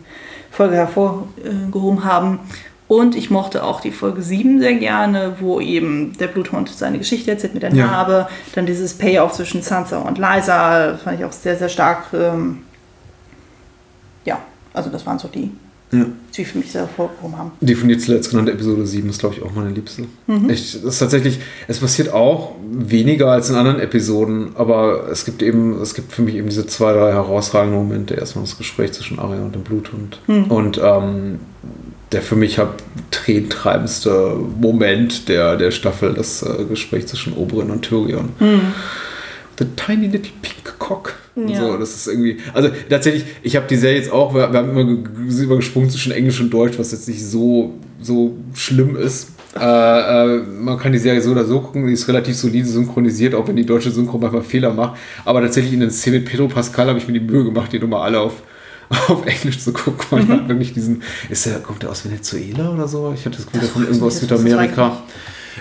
Folge 0.50 0.76
hervorgehoben 0.76 2.04
haben. 2.04 2.38
Und 2.88 3.14
ich 3.14 3.30
mochte 3.30 3.64
auch 3.64 3.80
die 3.80 3.90
Folge 3.90 4.22
7 4.22 4.60
sehr 4.60 4.74
gerne, 4.74 5.34
wo 5.40 5.60
eben 5.60 6.16
der 6.18 6.28
Bluthund 6.28 6.70
seine 6.70 6.98
Geschichte 6.98 7.32
erzählt 7.32 7.52
mit 7.52 7.62
der 7.64 7.74
Ja. 7.74 7.86
Narbe. 7.86 8.28
Dann 8.54 8.64
dieses 8.64 8.94
Payoff 8.94 9.32
zwischen 9.32 9.60
Sansa 9.60 9.98
und 9.98 10.16
Lysa 10.18 10.96
fand 11.02 11.18
ich 11.18 11.26
auch 11.26 11.32
sehr, 11.32 11.56
sehr 11.56 11.68
stark. 11.68 12.04
Ähm, 12.14 12.62
also 14.76 14.90
das 14.90 15.04
waren 15.06 15.18
so 15.18 15.28
die, 15.28 15.50
Ja. 15.92 16.06
die 16.36 16.44
für 16.44 16.58
mich 16.58 16.70
sehr 16.72 16.82
hervorgehoben 16.82 17.36
haben. 17.38 17.52
Die 17.60 17.74
von 17.74 17.88
dir 17.88 17.98
zuletzt 17.98 18.30
genannte 18.30 18.52
Episode 18.52 18.86
7 18.86 19.08
ist, 19.08 19.20
glaube 19.20 19.36
ich, 19.36 19.42
auch 19.42 19.52
meine 19.52 19.70
liebste. 19.70 20.02
Ich, 20.48 20.72
das 20.72 20.82
ist 20.82 20.98
tatsächlich, 20.98 21.38
es 21.68 21.78
passiert 21.78 22.12
auch 22.12 22.52
weniger 22.70 23.30
als 23.30 23.50
in 23.50 23.56
anderen 23.56 23.80
Episoden, 23.80 24.50
aber 24.56 25.08
es 25.10 25.24
gibt 25.24 25.42
eben, 25.42 25.80
es 25.80 25.94
gibt 25.94 26.12
für 26.12 26.22
mich 26.22 26.34
eben 26.34 26.48
diese 26.48 26.66
zwei, 26.66 26.92
drei 26.92 27.12
herausragenden 27.12 27.78
Momente. 27.78 28.14
Erstmal 28.14 28.44
das 28.44 28.58
Gespräch 28.58 28.92
zwischen 28.92 29.18
Arya 29.18 29.42
und 29.42 29.54
dem 29.54 29.62
Bluthund. 29.62 30.20
Und 30.26 30.78
ähm, 30.82 31.38
der 32.12 32.22
für 32.22 32.36
mich 32.36 32.58
halt 32.58 32.70
tränentreibendste 33.10 34.36
Moment 34.60 35.28
der, 35.28 35.56
der 35.56 35.70
Staffel, 35.70 36.14
das 36.14 36.42
äh, 36.42 36.64
Gespräch 36.68 37.06
zwischen 37.08 37.32
Oberyn 37.32 37.70
und 37.70 37.82
Tyrion. 37.82 38.28
The 39.58 39.64
tiny 39.76 40.06
little 40.06 40.32
pink 40.42 40.78
cock. 40.78 41.14
Und 41.36 41.48
Ja. 41.48 41.60
So, 41.60 41.76
das 41.76 41.94
ist 41.94 42.08
irgendwie. 42.08 42.38
Also 42.54 42.70
tatsächlich, 42.88 43.24
ich 43.42 43.56
habe 43.56 43.66
die 43.68 43.76
Serie 43.76 43.98
jetzt 43.98 44.10
auch, 44.10 44.34
wir, 44.34 44.50
wir 44.50 44.58
haben 44.58 44.70
immer, 44.70 44.80
immer 44.80 45.56
gesprungen 45.56 45.90
zwischen 45.90 46.12
Englisch 46.12 46.40
und 46.40 46.50
Deutsch, 46.50 46.78
was 46.78 46.92
jetzt 46.92 47.06
nicht 47.08 47.24
so, 47.24 47.74
so 48.00 48.34
schlimm 48.54 48.96
ist. 48.96 49.28
Äh, 49.54 49.60
äh, 49.60 50.42
man 50.42 50.78
kann 50.78 50.92
die 50.92 50.98
Serie 50.98 51.20
so 51.20 51.30
oder 51.30 51.44
so 51.44 51.60
gucken, 51.60 51.86
die 51.86 51.92
ist 51.92 52.08
relativ 52.08 52.36
solide 52.36 52.66
synchronisiert, 52.66 53.34
auch 53.34 53.46
wenn 53.48 53.56
die 53.56 53.66
deutsche 53.66 53.90
Synchro 53.90 54.18
manchmal 54.18 54.42
Fehler 54.42 54.72
macht. 54.72 54.98
Aber 55.24 55.42
tatsächlich 55.42 55.74
in 55.74 55.80
den 55.80 55.90
Szenen 55.90 56.20
mit 56.20 56.30
Pedro 56.30 56.48
Pascal 56.48 56.88
habe 56.88 56.98
ich 56.98 57.06
mir 57.06 57.14
die 57.14 57.20
Mühe 57.20 57.44
gemacht, 57.44 57.70
die 57.72 57.78
Nummer 57.78 58.00
alle 58.00 58.20
auf, 58.20 58.42
auf 59.08 59.26
Englisch 59.26 59.58
zu 59.58 59.72
gucken. 59.72 60.06
Man 60.10 60.28
hat 60.28 60.48
wirklich 60.48 60.72
diesen. 60.72 61.02
Ist 61.28 61.44
der, 61.44 61.58
kommt 61.60 61.82
der 61.82 61.90
aus 61.90 62.04
Venezuela 62.04 62.72
oder 62.72 62.88
so? 62.88 63.12
Ich 63.14 63.26
hatte 63.26 63.36
das 63.36 63.46
Gefühl, 63.46 63.60
der 63.60 63.70
kommt 63.70 63.86
irgendwo 63.86 64.06
aus 64.06 64.20
Südamerika. 64.20 65.02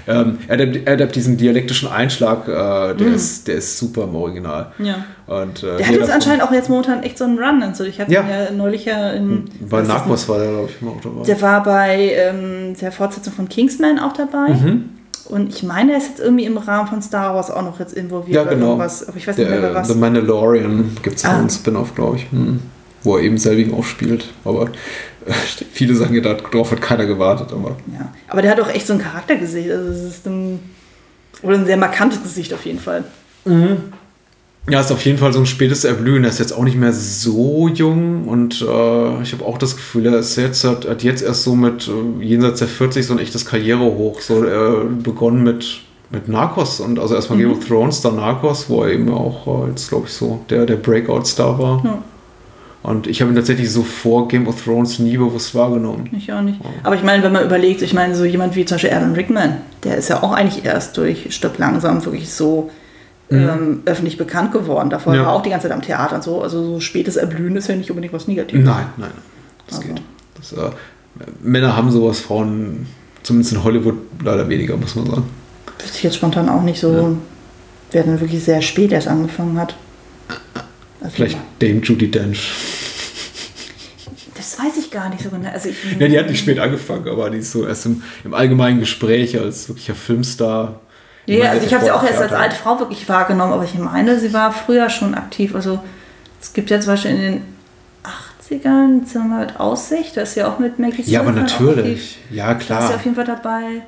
Ähm, 0.07 0.37
er, 0.47 0.57
hat, 0.67 0.75
er 0.85 0.97
hat 1.07 1.15
diesen 1.15 1.37
dialektischen 1.37 1.89
Einschlag, 1.89 2.47
äh, 2.47 2.95
der, 2.95 3.07
ist, 3.13 3.47
der 3.47 3.55
ist 3.55 3.77
super 3.77 4.03
im 4.03 4.15
Original. 4.15 4.71
Ja. 4.79 5.05
Und, 5.27 5.63
äh, 5.63 5.77
Der 5.77 5.87
hat 5.87 5.95
jetzt 5.95 6.11
anscheinend 6.11 6.43
auch 6.43 6.51
jetzt 6.51 6.69
momentan 6.69 7.03
echt 7.03 7.17
so 7.17 7.23
einen 7.23 7.39
Run. 7.39 7.63
Also 7.63 7.83
ich 7.83 7.99
hatte 7.99 8.11
Ja. 8.11 8.21
ihn 8.21 8.29
ja 8.29 8.51
neulich 8.51 8.85
ja 8.85 9.11
in. 9.11 9.45
Bei 9.61 9.77
was 9.77 9.81
ist 9.83 9.87
Narcos 9.87 10.29
war 10.29 10.39
der, 10.39 10.49
glaube 10.51 10.69
ich, 10.69 10.81
mal 10.81 10.91
auch 10.91 11.01
dabei. 11.01 11.23
Der 11.25 11.41
war 11.41 11.63
bei 11.63 12.11
ähm, 12.15 12.75
der 12.79 12.91
Fortsetzung 12.91 13.33
von 13.33 13.49
Kingsman 13.49 13.99
auch 13.99 14.13
dabei. 14.13 14.49
Mhm. 14.53 14.89
Und 15.27 15.49
ich 15.49 15.63
meine, 15.63 15.93
er 15.93 15.97
ist 15.97 16.09
jetzt 16.09 16.19
irgendwie 16.19 16.45
im 16.45 16.57
Rahmen 16.57 16.87
von 16.87 17.01
Star 17.01 17.33
Wars 17.33 17.49
auch 17.49 17.63
noch 17.63 17.79
jetzt 17.79 17.93
involviert. 17.93 18.35
Ja, 18.35 18.41
oder 18.43 18.51
genau. 18.51 18.65
irgendwas. 18.67 19.07
Aber 19.07 19.17
ich 19.17 19.27
weiß 19.27 19.37
nicht 19.37 19.49
mehr 19.49 19.59
bei 19.61 19.73
was. 19.73 19.87
The 19.87 19.95
Mandalorian 19.95 20.97
gibt 21.01 21.15
es 21.17 21.25
Ah. 21.25 21.37
einen 21.37 21.49
Spin-off, 21.49 21.95
glaube 21.95 22.17
ich. 22.17 22.29
Hm. 22.31 22.59
Wo 23.05 23.17
er 23.17 23.23
eben 23.23 23.37
selbigen 23.37 23.73
auch 23.73 23.83
spielt. 23.83 24.25
Aber 24.43 24.69
viele 25.71 25.95
sagen 25.95 26.15
ja, 26.15 26.21
darauf 26.21 26.71
hat 26.71 26.81
keiner 26.81 27.05
gewartet. 27.05 27.51
Aber 27.51 27.77
Ja. 27.93 28.13
Aber 28.27 28.41
der 28.41 28.51
hat 28.51 28.59
auch 28.59 28.69
echt 28.69 28.87
so 28.87 28.93
ein 28.93 28.99
Charaktergesicht. 28.99 29.71
Also 29.71 29.91
es 29.91 30.03
ist 30.03 30.27
ein, 30.27 30.59
oder 31.41 31.57
ein 31.57 31.65
sehr 31.65 31.77
markantes 31.77 32.21
Gesicht 32.23 32.53
auf 32.53 32.65
jeden 32.65 32.79
Fall. 32.79 33.03
Ja, 34.67 34.79
ist 34.79 34.91
auf 34.91 35.05
jeden 35.05 35.19
Fall 35.19 35.31
so 35.31 35.39
ein 35.39 35.45
spätes 35.45 35.83
Erblühen. 35.83 36.23
Er 36.23 36.31
ist 36.31 36.39
jetzt 36.39 36.51
auch 36.51 36.63
nicht 36.63 36.77
mehr 36.77 36.91
so 36.91 37.67
jung 37.67 38.27
und 38.27 38.61
äh, 38.61 39.21
ich 39.21 39.33
habe 39.33 39.45
auch 39.45 39.59
das 39.59 39.75
Gefühl, 39.75 40.07
er 40.07 40.17
ist 40.17 40.35
jetzt, 40.37 40.63
hat, 40.63 40.87
hat 40.87 41.03
jetzt 41.03 41.21
erst 41.21 41.43
so 41.43 41.55
mit 41.55 41.87
äh, 41.87 42.23
jenseits 42.23 42.59
der 42.59 42.67
40 42.67 43.05
so 43.05 43.13
ein 43.13 43.19
echtes 43.19 43.45
Karrierehoch. 43.45 44.21
So 44.21 44.43
äh, 44.43 44.85
begonnen 45.03 45.43
mit, 45.43 45.81
mit 46.09 46.27
Narcos 46.27 46.79
und 46.79 46.97
also 46.97 47.13
erstmal 47.13 47.37
Game 47.37 47.51
of 47.51 47.63
Thrones, 47.63 48.01
dann 48.01 48.15
Narcos, 48.15 48.67
wo 48.67 48.83
er 48.83 48.93
eben 48.93 49.13
auch 49.13 49.65
äh, 49.65 49.69
jetzt, 49.69 49.89
glaube 49.89 50.07
ich, 50.07 50.13
so 50.13 50.43
der, 50.49 50.65
der 50.65 50.77
Breakout-Star 50.77 51.59
war. 51.59 51.81
Ja. 51.85 52.03
Und 52.85 53.07
ich 53.07 53.19
habe 53.21 53.31
ihn 53.31 53.35
tatsächlich 53.35 53.71
so 53.71 53.81
vor 53.81 54.27
Game 54.27 54.47
of 54.47 54.63
Thrones 54.63 54.99
nie 54.99 55.17
bewusst 55.17 55.55
wahrgenommen. 55.55 56.07
Ich 56.15 56.31
auch 56.31 56.41
nicht. 56.41 56.59
Aber 56.83 56.95
ich 56.95 57.01
meine, 57.01 57.23
wenn 57.23 57.31
man 57.31 57.43
überlegt, 57.43 57.81
ich 57.81 57.93
meine, 57.95 58.13
so 58.15 58.25
jemand 58.25 58.55
wie 58.55 58.63
zum 58.63 58.75
Beispiel 58.75 58.91
Alan 58.91 59.13
Rickman, 59.13 59.57
der 59.83 59.97
ist 59.97 60.09
ja 60.09 60.21
auch 60.21 60.31
eigentlich 60.33 60.65
erst 60.65 60.95
durch 60.97 61.33
Stirb 61.33 61.57
langsam 61.57 62.05
wirklich 62.05 62.31
so 62.31 62.69
ähm, 63.31 63.81
öffentlich 63.85 64.17
bekannt 64.17 64.51
geworden. 64.51 64.91
Davor 64.91 65.13
Mhm. 65.13 65.17
Ja. 65.19 65.25
war 65.25 65.31
er 65.33 65.35
auch 65.37 65.41
die 65.41 65.49
ganze 65.49 65.67
Zeit 65.67 65.75
am 65.75 65.81
Theater 65.81 66.15
und 66.17 66.23
so. 66.23 66.43
Also 66.43 66.63
so 66.63 66.79
spätes 66.79 67.15
Erblühen 67.15 67.55
ist 67.55 67.67
ja 67.67 67.75
nicht 67.75 67.89
unbedingt 67.89 68.13
was 68.13 68.27
Negatives. 68.27 68.63
Nein, 68.63 68.85
nein, 68.97 69.09
das 69.67 69.77
Also. 69.79 69.87
geht. 69.87 70.01
Das, 70.37 70.51
äh, 70.53 70.69
Männer 71.41 71.75
haben 71.75 71.89
sowas, 71.89 72.19
Frauen, 72.19 72.85
zumindest 73.23 73.53
in 73.53 73.63
Hollywood, 73.63 73.95
leider 74.23 74.47
weniger, 74.47 74.77
muss 74.77 74.95
man 74.95 75.07
sagen. 75.07 75.23
Wüsste 75.79 75.97
ich 75.97 76.03
jetzt 76.03 76.17
spontan 76.17 76.49
auch 76.49 76.61
nicht 76.61 76.79
so, 76.79 77.17
wer 77.91 78.03
dann 78.03 78.19
wirklich 78.21 78.43
sehr 78.43 78.61
spät 78.61 78.91
erst 78.91 79.07
angefangen 79.07 79.57
hat. 79.59 79.75
Also, 81.01 81.15
Vielleicht 81.15 81.37
Dame 81.59 81.81
Judy 81.81 82.09
Dench. 82.09 82.51
Das 84.35 84.59
weiß 84.59 84.77
ich 84.77 84.91
gar 84.91 85.09
nicht 85.09 85.23
so 85.23 85.29
genau. 85.29 85.49
Also 85.49 85.69
ich, 85.69 85.75
Ja, 85.99 86.07
die 86.07 86.19
hat 86.19 86.29
nicht 86.29 86.39
spät 86.39 86.59
angefangen, 86.59 87.07
aber 87.07 87.29
die 87.29 87.39
ist 87.39 87.51
so 87.51 87.65
erst 87.65 87.85
im, 87.85 88.03
im 88.23 88.33
allgemeinen 88.33 88.79
Gespräch 88.79 89.39
als 89.39 89.67
wirklicher 89.69 89.95
Filmstar. 89.95 90.81
Ja, 91.25 91.35
ja, 91.37 91.51
also 91.51 91.65
ich 91.65 91.73
habe 91.73 91.83
sie 91.85 91.91
auch 91.91 92.03
erst 92.03 92.21
als 92.21 92.33
alte 92.33 92.55
Frau 92.55 92.77
wirklich 92.79 93.07
wahrgenommen, 93.09 93.53
aber 93.53 93.63
ich 93.63 93.73
meine, 93.75 94.19
sie 94.19 94.33
war 94.33 94.51
früher 94.51 94.89
schon 94.89 95.15
aktiv. 95.15 95.55
Also 95.55 95.79
es 96.41 96.53
gibt 96.53 96.69
ja 96.69 96.79
zum 96.79 96.93
Beispiel 96.93 97.11
in 97.11 97.21
den 97.21 97.41
80ern 98.49 99.05
Zimmer 99.05 99.39
mit 99.39 99.59
Aussicht, 99.59 100.15
da 100.17 100.21
ist 100.21 100.35
ja 100.35 100.47
auch 100.47 100.59
mit 100.59 100.77
Maggie 100.77 100.97
Smith. 100.97 101.07
Ja, 101.07 101.21
aber 101.21 101.31
natürlich. 101.31 102.19
Ja, 102.29 102.53
Da 102.53 102.57
ist 102.57 102.59
sie 102.61 102.65
klar. 102.67 102.95
auf 102.95 103.03
jeden 103.03 103.15
Fall 103.15 103.25
dabei. 103.25 103.81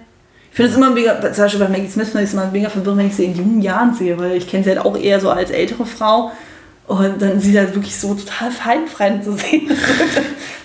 Ich 0.50 0.56
finde 0.56 0.72
es 0.72 0.78
immer 0.78 0.90
mega, 0.90 1.22
zum 1.32 1.44
Beispiel 1.44 1.60
bei 1.60 1.70
Maggie 1.70 1.90
Smith 1.90 2.08
finde 2.08 2.24
ich 2.24 2.30
es 2.30 2.34
immer 2.34 2.50
mega 2.52 2.70
verwirrend, 2.70 3.00
wenn 3.00 3.08
ich 3.08 3.16
sie 3.16 3.26
in 3.26 3.36
jungen 3.36 3.62
Jahren 3.62 3.94
sehe, 3.94 4.18
weil 4.18 4.32
ich 4.38 4.48
kenne 4.48 4.64
sie 4.64 4.72
halt 4.72 4.80
auch 4.80 4.98
eher 4.98 5.20
so 5.20 5.30
als 5.30 5.52
ältere 5.52 5.86
Frau. 5.86 6.32
Und 6.88 7.22
dann 7.22 7.40
sie 7.40 7.54
da 7.54 7.64
wirklich 7.76 7.98
so 7.98 8.14
total 8.14 8.50
feinfrei 8.50 9.20
zu 9.20 9.34
sehen. 9.34 9.70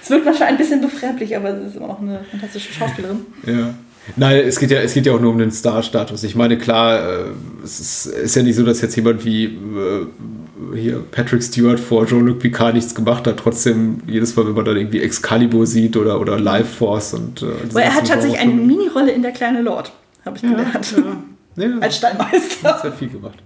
Das 0.01 0.11
wirkt, 0.11 0.25
manchmal 0.25 0.49
ein 0.49 0.57
bisschen 0.57 0.81
befremdlich, 0.81 1.37
aber 1.37 1.59
sie 1.59 1.67
ist 1.67 1.77
immer 1.77 1.89
noch 1.89 2.01
eine 2.01 2.21
fantastische 2.31 2.73
Schauspielerin. 2.73 3.21
Ja. 3.47 3.75
Nein, 4.17 4.43
es 4.47 4.59
geht 4.59 4.71
ja, 4.71 4.81
es 4.81 4.95
geht 4.95 5.07
ja 5.07 5.13
auch 5.15 5.21
nur 5.21 5.31
um 5.31 5.39
den 5.39 5.53
Star-Status. 5.53 6.25
Ich 6.25 6.35
meine, 6.35 6.59
klar, 6.59 6.99
äh, 6.99 7.25
es 7.63 7.79
ist, 7.79 8.07
ist 8.07 8.35
ja 8.37 8.43
nicht 8.43 8.57
so, 8.57 8.65
dass 8.65 8.81
jetzt 8.81 8.97
jemand 8.97 9.25
wie 9.25 9.45
äh, 9.45 10.07
hier 10.75 11.05
Patrick 11.11 11.43
Stewart 11.43 11.79
vor 11.79 12.07
Jean-Luc 12.07 12.41
Picard 12.41 12.75
nichts 12.75 12.95
gemacht 12.95 13.27
hat. 13.27 13.37
Trotzdem, 13.37 14.01
jedes 14.07 14.35
Mal, 14.35 14.47
wenn 14.47 14.55
man 14.55 14.65
dann 14.65 14.77
irgendwie 14.77 15.01
Excalibur 15.01 15.67
sieht 15.67 15.97
oder, 15.97 16.21
oder 16.21 16.39
Life 16.39 16.77
Force 16.79 17.15
und. 17.15 17.43
Äh, 17.43 17.47
Weil 17.73 17.85
er 17.85 17.95
hat 17.95 18.09
tatsächlich 18.09 18.41
eine. 18.41 18.53
Mini-Rolle 18.53 19.13
in 19.13 19.23
der 19.23 19.33
kleine 19.33 19.63
Lord, 19.63 19.93
habe 20.25 20.37
ich 20.37 20.43
gelernt. 20.43 20.95
Ja, 21.57 21.79
Als 21.81 21.97
Stallmeister. 21.97 22.75
hat 22.75 22.83
sehr 22.83 22.93
viel 22.93 23.09
gemacht. 23.09 23.39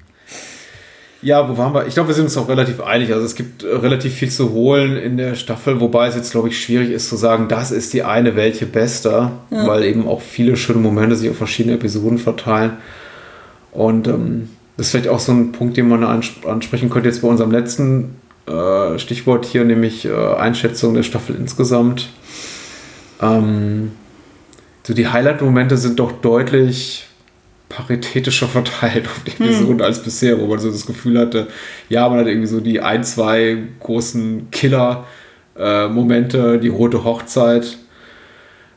Ja, 1.27 1.49
wo 1.49 1.59
waren 1.59 1.75
wir? 1.75 1.89
Ich 1.89 1.95
glaube, 1.95 2.11
wir 2.11 2.15
sind 2.15 2.27
uns 2.27 2.37
auch 2.37 2.49
relativ 2.49 2.81
einig. 2.81 3.13
Also 3.13 3.27
es 3.27 3.35
gibt 3.35 3.65
äh, 3.65 3.75
relativ 3.75 4.15
viel 4.15 4.31
zu 4.31 4.53
holen 4.53 4.97
in 4.97 5.17
der 5.17 5.35
Staffel, 5.35 5.81
wobei 5.81 6.07
es 6.07 6.15
jetzt, 6.15 6.31
glaube 6.31 6.51
ich, 6.51 6.63
schwierig 6.63 6.91
ist 6.91 7.09
zu 7.09 7.17
sagen, 7.17 7.49
das 7.49 7.73
ist 7.73 7.93
die 7.95 8.05
eine 8.05 8.37
welche 8.37 8.65
bester, 8.65 9.33
weil 9.51 9.83
eben 9.83 10.07
auch 10.07 10.21
viele 10.21 10.57
schöne 10.57 10.79
Momente 10.79 11.17
sich 11.17 11.29
auf 11.29 11.37
verschiedene 11.37 11.75
Episoden 11.75 12.19
verteilen. 12.19 12.75
Und 13.73 14.07
ähm, 14.07 14.51
das 14.77 14.87
ist 14.87 14.91
vielleicht 14.93 15.09
auch 15.09 15.19
so 15.19 15.33
ein 15.33 15.51
Punkt, 15.51 15.77
den 15.77 15.89
man 15.89 16.05
ans- 16.05 16.31
ansprechen 16.47 16.91
könnte 16.91 17.09
jetzt 17.09 17.23
bei 17.23 17.29
unserem 17.29 17.51
letzten 17.51 18.15
äh, 18.47 18.97
Stichwort 19.01 19.47
hier, 19.47 19.65
nämlich 19.65 20.05
äh, 20.05 20.13
Einschätzung 20.15 20.95
der 20.95 21.03
Staffel 21.03 21.35
insgesamt. 21.35 22.09
Ähm, 23.21 23.91
so 24.85 24.95
die 24.95 25.09
Highlight-Momente 25.09 25.77
sind 25.77 25.99
doch 25.99 26.13
deutlich 26.13 27.09
paritätischer 27.69 28.49
verteilt 28.49 29.07
auf 29.07 29.23
die 29.25 29.33
Episoden 29.33 29.83
als 29.83 30.03
bisher, 30.03 30.41
wo 30.41 30.47
man 30.47 30.59
so 30.59 30.71
das 30.71 30.87
Gefühl 30.87 31.19
hatte, 31.19 31.49
ja, 31.89 32.09
man 32.09 32.21
hat 32.21 32.27
irgendwie 32.27 32.47
so 32.47 32.61
die 32.61 32.81
ein, 32.81 33.05
zwei 33.05 33.59
großen 33.81 34.49
Killer-Momente, 34.51 36.59
die 36.59 36.69
rote 36.69 37.05
Hochzeit 37.05 37.79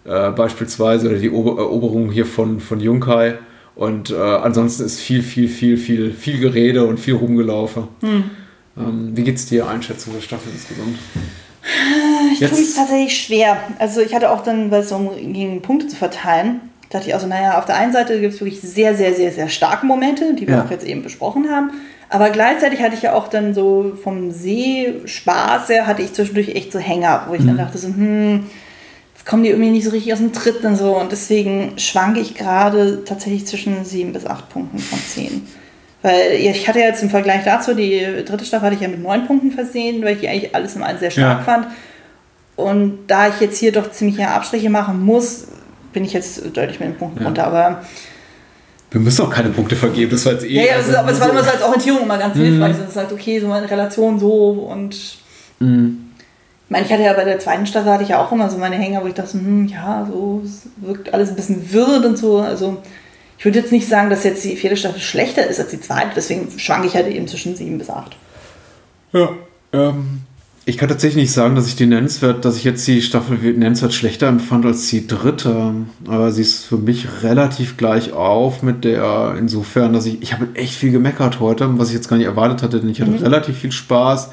äh, 0.06 0.32
beispielsweise 0.32 1.10
oder 1.10 1.18
die 1.18 1.30
Ober 1.30 1.62
Eroberung 1.62 2.12
hier 2.12 2.26
von, 2.26 2.60
von 2.60 2.80
Yunkai 2.80 3.36
und 3.76 4.12
äh, 4.12 4.16
ansonsten 4.16 4.86
ist 4.86 5.00
viel, 5.00 5.22
viel, 5.22 5.48
viel, 5.48 5.78
viel, 5.78 6.12
viel 6.12 6.40
Gerede 6.40 6.86
und 6.86 7.00
viel 7.00 7.14
rumgelaufen. 7.14 7.88
Ähm, 8.78 9.12
wie 9.14 9.24
geht's 9.24 9.46
dir 9.46 9.68
Einschätzung 9.68 10.14
der 10.14 10.22
Staffel 10.22 10.52
insgesamt? 10.54 10.98
Ich 12.34 12.40
tue 12.40 12.60
mich 12.60 12.74
tatsächlich 12.74 13.18
schwer. 13.18 13.58
Also 13.80 14.02
ich 14.02 14.16
hatte 14.16 14.32
auch 14.32 14.44
dann, 14.44 14.72
weil 14.72 14.82
es 14.82 14.90
so 14.90 15.14
ging, 15.18 15.62
Punkte 15.62 15.88
zu 15.88 15.96
verteilen, 15.96 16.62
dachte 16.90 17.08
ich 17.08 17.16
auch 17.16 17.20
so, 17.20 17.28
naja, 17.28 17.58
auf 17.60 17.66
der 17.66 17.76
einen 17.76 17.94
Seite 17.94 18.20
gibt 18.20 18.34
es 18.34 18.40
wirklich 18.42 18.62
sehr, 18.62 18.96
sehr, 18.96 19.14
sehr, 19.14 19.32
sehr 19.32 19.48
starke 19.50 19.86
Momente, 19.86 20.34
die 20.34 20.48
wir 20.48 20.56
Ja. 20.56 20.64
auch 20.66 20.72
jetzt 20.72 20.86
eben 20.86 21.04
besprochen 21.04 21.50
haben. 21.52 21.72
Aber 22.10 22.32
gleichzeitig 22.32 22.82
hatte 22.82 22.96
ich 22.96 23.04
ja 23.04 23.14
auch 23.14 23.28
dann 23.28 23.54
so 23.54 23.94
vom 24.04 24.32
Seespaß 24.32 25.70
her, 25.70 25.86
hatte 25.88 26.02
ich 26.02 26.14
zwischendurch 26.14 26.50
echt 26.56 26.72
so 26.72 26.80
Hänger, 26.80 27.26
wo 27.28 27.36
ich 27.36 27.46
dann 27.46 27.58
dachte 27.58 27.78
so, 27.78 27.88
hm, 27.90 28.48
jetzt 29.16 29.26
kommen 29.28 29.44
die 29.44 29.50
irgendwie 29.50 29.70
nicht 29.70 29.84
so 29.86 29.92
richtig 29.92 30.12
aus 30.14 30.20
dem 30.20 30.34
Tritt 30.34 30.64
und 30.66 30.76
so. 30.76 30.98
Und 30.98 31.12
deswegen 31.12 31.74
schwanke 31.78 32.20
ich 32.20 32.34
gerade 32.34 33.04
tatsächlich 33.06 33.46
zwischen 33.46 33.86
sieben 33.86 34.14
bis 34.14 34.26
acht 34.26 34.50
Punkten 34.50 34.80
von 34.80 34.98
zehn. 35.00 35.48
Weil 36.02 36.32
ich 36.34 36.68
hatte 36.68 36.80
jetzt 36.80 37.04
im 37.04 37.10
Vergleich 37.12 37.44
dazu, 37.44 37.76
die 37.76 38.00
dritte 38.26 38.46
Staffel 38.46 38.68
hatte 38.68 38.76
ich 38.76 38.82
ja 38.82 38.88
mit 38.88 39.04
neun 39.04 39.28
Punkten 39.28 39.52
versehen, 39.52 40.02
weil 40.04 40.14
ich 40.16 40.22
die 40.22 40.30
eigentlich 40.30 40.56
alles 40.56 40.76
in 40.76 40.82
allem 40.82 40.98
sehr 40.98 41.12
stark 41.12 41.40
Ja. 41.40 41.44
fand. 41.44 41.68
Und 42.56 43.00
da 43.08 43.28
ich 43.28 43.40
jetzt 43.40 43.60
hier 43.60 43.72
doch 43.72 43.92
ziemliche 43.92 44.28
Abstriche 44.30 44.70
machen 44.70 45.04
muss, 45.06 45.48
bin 45.94 46.06
ich 46.06 46.14
jetzt 46.14 46.42
deutlich 46.56 46.80
mit 46.80 46.90
den 46.90 46.98
Punkten 46.98 47.24
runter. 47.24 47.46
Aber 47.46 47.82
Wir 48.92 49.00
müssen 49.00 49.26
auch 49.26 49.30
keine 49.30 49.50
Punkte 49.50 49.76
vergeben, 49.76 50.12
das 50.12 50.26
war 50.26 50.34
jetzt 50.34 50.46
eh. 50.46 50.54
ja, 50.54 50.64
ja, 50.64 50.76
ist, 50.76 50.96
aber 50.96 51.12
es 51.12 51.20
war 51.20 51.30
immer 51.30 51.44
so 51.44 51.50
als 51.52 51.62
Orientierung 51.62 52.04
immer 52.04 52.18
ganz 52.18 52.36
hilfreich. 52.36 52.76
Es 52.82 52.90
ist 52.90 52.96
halt 52.96 53.12
okay, 53.12 53.40
so 53.40 53.52
eine 53.52 53.70
Relation 53.70 54.20
so 54.20 54.52
und. 54.72 54.96
Ich 56.70 56.72
meine, 56.72 56.86
ich 56.86 56.94
hatte 56.94 57.04
ja 57.04 57.14
bei 57.14 57.26
der 57.26 57.40
zweiten 57.40 57.66
Staffel 57.66 57.92
hatte 57.92 58.04
ich 58.04 58.10
ja 58.10 58.24
auch 58.24 58.32
immer 58.32 58.50
so 58.50 58.58
meine 58.60 58.76
Hänger, 58.76 59.04
wo 59.04 59.08
ich 59.08 59.16
dachte, 59.16 59.34
hm, 59.34 59.68
ja, 59.68 60.08
so 60.10 60.42
es 60.46 60.68
wirkt 60.78 61.14
alles 61.14 61.30
ein 61.30 61.36
bisschen 61.36 61.74
wirr 61.74 62.06
und 62.06 62.16
so. 62.18 62.38
Also 62.38 62.78
ich 63.40 63.46
würde 63.46 63.60
jetzt 63.60 63.72
nicht 63.72 63.88
sagen, 63.88 64.10
dass 64.10 64.24
jetzt 64.24 64.44
die 64.44 64.56
vierte 64.56 64.78
Staffel 64.78 65.00
schlechter 65.00 65.48
ist 65.48 65.60
als 65.60 65.72
die 65.72 65.82
zweite, 65.82 66.12
deswegen 66.16 66.48
schwanke 66.60 66.88
ich 66.88 66.94
halt 66.94 67.08
eben 67.08 67.28
zwischen 67.28 67.56
sieben 67.56 67.78
bis 67.78 67.90
acht. 67.90 68.16
Ja, 69.14 69.30
ähm, 69.74 70.22
ich 70.66 70.78
kann 70.78 70.90
tatsächlich 70.90 71.24
nicht 71.24 71.32
sagen, 71.32 71.56
dass 71.56 71.68
ich 71.68 71.76
die 71.76 71.86
nennenswert, 71.86 72.46
dass 72.46 72.58
ich 72.58 72.64
jetzt 72.64 72.86
die 72.88 73.02
Staffel 73.02 73.38
nennenswert 73.38 73.94
schlechter 73.94 74.28
empfand 74.28 74.66
als 74.66 74.88
die 74.90 75.08
dritte. 75.08 75.74
Aber 76.08 76.32
sie 76.32 76.42
ist 76.42 76.66
für 76.66 76.78
mich 76.78 77.24
relativ 77.24 77.78
gleich 77.78 78.14
auf 78.14 78.62
mit 78.62 78.84
der, 78.84 79.36
insofern, 79.38 79.94
dass 79.94 80.06
ich, 80.06 80.22
ich 80.22 80.34
habe 80.34 80.48
echt 80.54 80.76
viel 80.76 80.92
gemeckert 80.92 81.40
heute, 81.40 81.80
was 81.80 81.90
ich 81.90 81.96
jetzt 81.96 82.08
gar 82.08 82.18
nicht 82.18 82.28
erwartet 82.28 82.62
hatte, 82.62 82.80
denn 82.80 82.90
ich 82.90 83.02
hatte 83.02 83.12
relativ 83.22 83.58
viel 83.58 83.72
Spaß. 83.72 84.30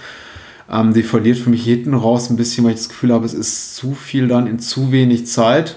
Ähm, 0.70 0.92
die 0.92 1.02
verliert 1.02 1.38
für 1.38 1.50
mich 1.50 1.64
hinten 1.64 1.94
raus 1.94 2.28
ein 2.28 2.36
bisschen, 2.36 2.64
weil 2.64 2.72
ich 2.72 2.78
das 2.78 2.88
Gefühl 2.88 3.12
habe, 3.12 3.24
es 3.24 3.34
ist 3.34 3.76
zu 3.76 3.94
viel 3.94 4.28
dann 4.28 4.46
in 4.46 4.58
zu 4.58 4.92
wenig 4.92 5.26
Zeit. 5.26 5.76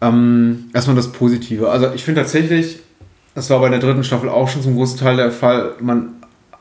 Ähm, 0.00 0.66
erstmal 0.74 0.96
das 0.96 1.12
Positive. 1.12 1.70
Also 1.70 1.92
ich 1.94 2.04
finde 2.04 2.20
tatsächlich, 2.20 2.80
das 3.34 3.50
war 3.50 3.60
bei 3.60 3.68
der 3.68 3.78
dritten 3.78 4.04
Staffel 4.04 4.28
auch 4.28 4.48
schon 4.48 4.62
zum 4.62 4.74
großen 4.74 4.98
Teil 4.98 5.16
der 5.16 5.30
Fall, 5.30 5.72
man 5.80 6.14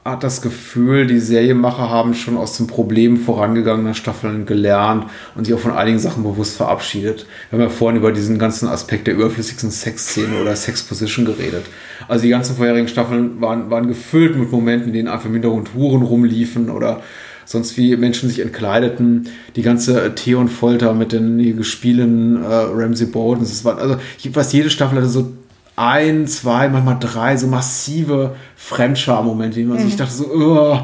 hat 0.09 0.23
das 0.23 0.41
Gefühl, 0.41 1.07
die 1.07 1.19
Serienmacher 1.19 1.89
haben 1.89 2.13
schon 2.13 2.37
aus 2.37 2.57
den 2.57 2.67
Problemen 2.67 3.17
vorangegangener 3.17 3.93
Staffeln 3.93 4.45
gelernt 4.45 5.05
und 5.35 5.45
sich 5.45 5.53
auch 5.53 5.59
von 5.59 5.71
einigen 5.73 5.99
Sachen 5.99 6.23
bewusst 6.23 6.57
verabschiedet. 6.57 7.25
Wir 7.49 7.59
haben 7.59 7.63
ja 7.67 7.69
vorhin 7.69 7.97
über 7.99 8.11
diesen 8.11 8.39
ganzen 8.39 8.67
Aspekt 8.67 9.07
der 9.07 9.15
überflüssigsten 9.15 9.71
Sexszene 9.71 10.41
oder 10.41 10.55
Sexposition 10.55 11.25
geredet. 11.25 11.65
Also 12.07 12.23
die 12.23 12.29
ganzen 12.29 12.55
vorherigen 12.55 12.87
Staffeln 12.87 13.41
waren, 13.41 13.69
waren 13.69 13.87
gefüllt 13.87 14.37
mit 14.37 14.51
Momenten, 14.51 14.87
in 14.89 14.93
denen 14.93 15.07
einfach 15.07 15.25
im 15.25 15.33
Hintergrund 15.33 15.69
Huren 15.75 16.01
rumliefen 16.03 16.69
oder 16.69 17.01
sonst 17.45 17.77
wie 17.77 17.95
Menschen 17.95 18.29
sich 18.29 18.39
entkleideten. 18.39 19.29
Die 19.55 19.61
ganze 19.61 20.13
Theon-Folter 20.15 20.93
mit 20.93 21.11
den 21.13 21.55
gespielten 21.57 22.43
äh, 22.43 22.47
Ramsey 22.47 23.07
Bowdens. 23.07 23.65
Also 23.65 23.97
ich- 24.21 24.31
fast 24.31 24.53
jede 24.53 24.69
Staffel 24.69 24.97
hatte 24.97 25.07
so 25.07 25.31
ein, 25.77 26.27
zwei, 26.27 26.67
manchmal 26.67 26.97
drei 26.99 27.37
so 27.37 27.47
massive 27.47 28.35
Fremdscham-Momente, 28.55 29.59
die 29.59 29.65
man 29.65 29.79
sich 29.79 29.95
dachte 29.95 30.11
so, 30.13 30.25
oh, 30.33 30.79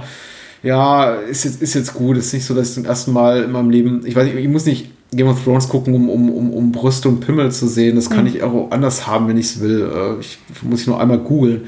ja, 0.62 1.16
ist 1.16 1.44
jetzt, 1.44 1.62
ist 1.62 1.74
jetzt 1.74 1.94
gut. 1.94 2.16
Ist 2.16 2.32
nicht 2.34 2.46
so, 2.46 2.54
dass 2.54 2.70
ich 2.70 2.76
zum 2.76 2.86
ersten 2.86 3.12
Mal 3.12 3.44
in 3.44 3.52
meinem 3.52 3.70
Leben, 3.70 4.06
ich 4.06 4.16
weiß 4.16 4.26
nicht, 4.26 4.36
ich 4.36 4.48
muss 4.48 4.66
nicht 4.66 4.90
Game 5.12 5.28
of 5.28 5.44
Thrones 5.44 5.68
gucken, 5.68 5.94
um, 5.94 6.10
um, 6.10 6.30
um, 6.30 6.54
um 6.54 6.72
Brüste 6.72 7.10
und 7.10 7.20
Pimmel 7.20 7.52
zu 7.52 7.68
sehen. 7.68 7.96
Das 7.96 8.10
kann 8.10 8.26
ich 8.28 8.44
auch 8.44 8.72
anders 8.72 9.06
haben, 9.08 9.28
wenn 9.28 9.38
ich 9.38 9.48
es 9.48 9.60
will. 9.60 9.82
Äh, 9.82 10.20
Ich 10.22 10.38
muss 10.62 10.82
ich 10.82 10.88
nur 10.88 11.02
einmal 11.02 11.20
googeln. 11.20 11.66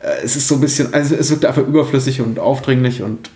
Äh, 0.00 0.24
Es 0.24 0.36
ist 0.36 0.48
so 0.48 0.56
ein 0.56 0.60
bisschen, 0.60 0.92
also 0.92 1.14
es 1.14 1.30
wirkt 1.30 1.44
einfach 1.46 1.66
überflüssig 1.66 2.20
und 2.20 2.38
aufdringlich 2.38 3.02
und 3.02 3.30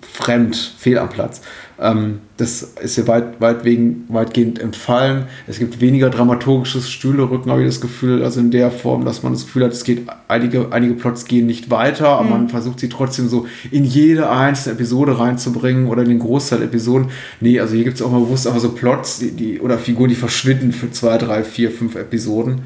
fremd, 0.00 0.56
fehl 0.78 0.98
am 0.98 1.08
Platz. 1.10 1.40
Ähm, 1.80 2.20
das 2.36 2.62
ist 2.62 2.96
ja 2.96 3.06
weit, 3.08 3.40
weit 3.40 3.64
wegen, 3.64 4.04
weitgehend 4.08 4.60
entfallen. 4.60 5.24
Es 5.46 5.58
gibt 5.58 5.80
weniger 5.80 6.10
dramaturgisches 6.10 6.90
Stühlerücken, 6.90 7.50
habe 7.50 7.62
ich 7.62 7.68
das 7.68 7.80
Gefühl, 7.80 8.22
also 8.22 8.40
in 8.40 8.50
der 8.50 8.70
Form, 8.70 9.04
dass 9.04 9.22
man 9.22 9.32
das 9.32 9.44
Gefühl 9.44 9.64
hat, 9.64 9.72
es 9.72 9.84
geht, 9.84 10.06
einige, 10.28 10.72
einige 10.72 10.94
Plots 10.94 11.24
gehen 11.24 11.46
nicht 11.46 11.70
weiter, 11.70 12.08
aber 12.08 12.28
man 12.28 12.48
versucht 12.48 12.80
sie 12.80 12.88
trotzdem 12.88 13.28
so 13.28 13.46
in 13.70 13.84
jede 13.84 14.30
einzelne 14.30 14.76
Episode 14.76 15.18
reinzubringen 15.18 15.86
oder 15.86 16.02
in 16.02 16.08
den 16.08 16.18
Großteil 16.20 16.60
der 16.60 16.68
Episoden. 16.68 17.08
Nee, 17.40 17.58
also 17.58 17.74
hier 17.74 17.84
gibt 17.84 17.96
es 17.96 18.02
auch 18.02 18.10
mal 18.10 18.20
bewusst 18.20 18.46
einfach 18.46 18.60
so 18.60 18.72
Plots 18.72 19.18
die, 19.18 19.32
die, 19.32 19.60
oder 19.60 19.78
Figuren, 19.78 20.08
die 20.08 20.14
verschwinden 20.14 20.72
für 20.72 20.90
zwei, 20.92 21.18
drei, 21.18 21.42
vier, 21.42 21.70
fünf 21.70 21.96
Episoden. 21.96 22.62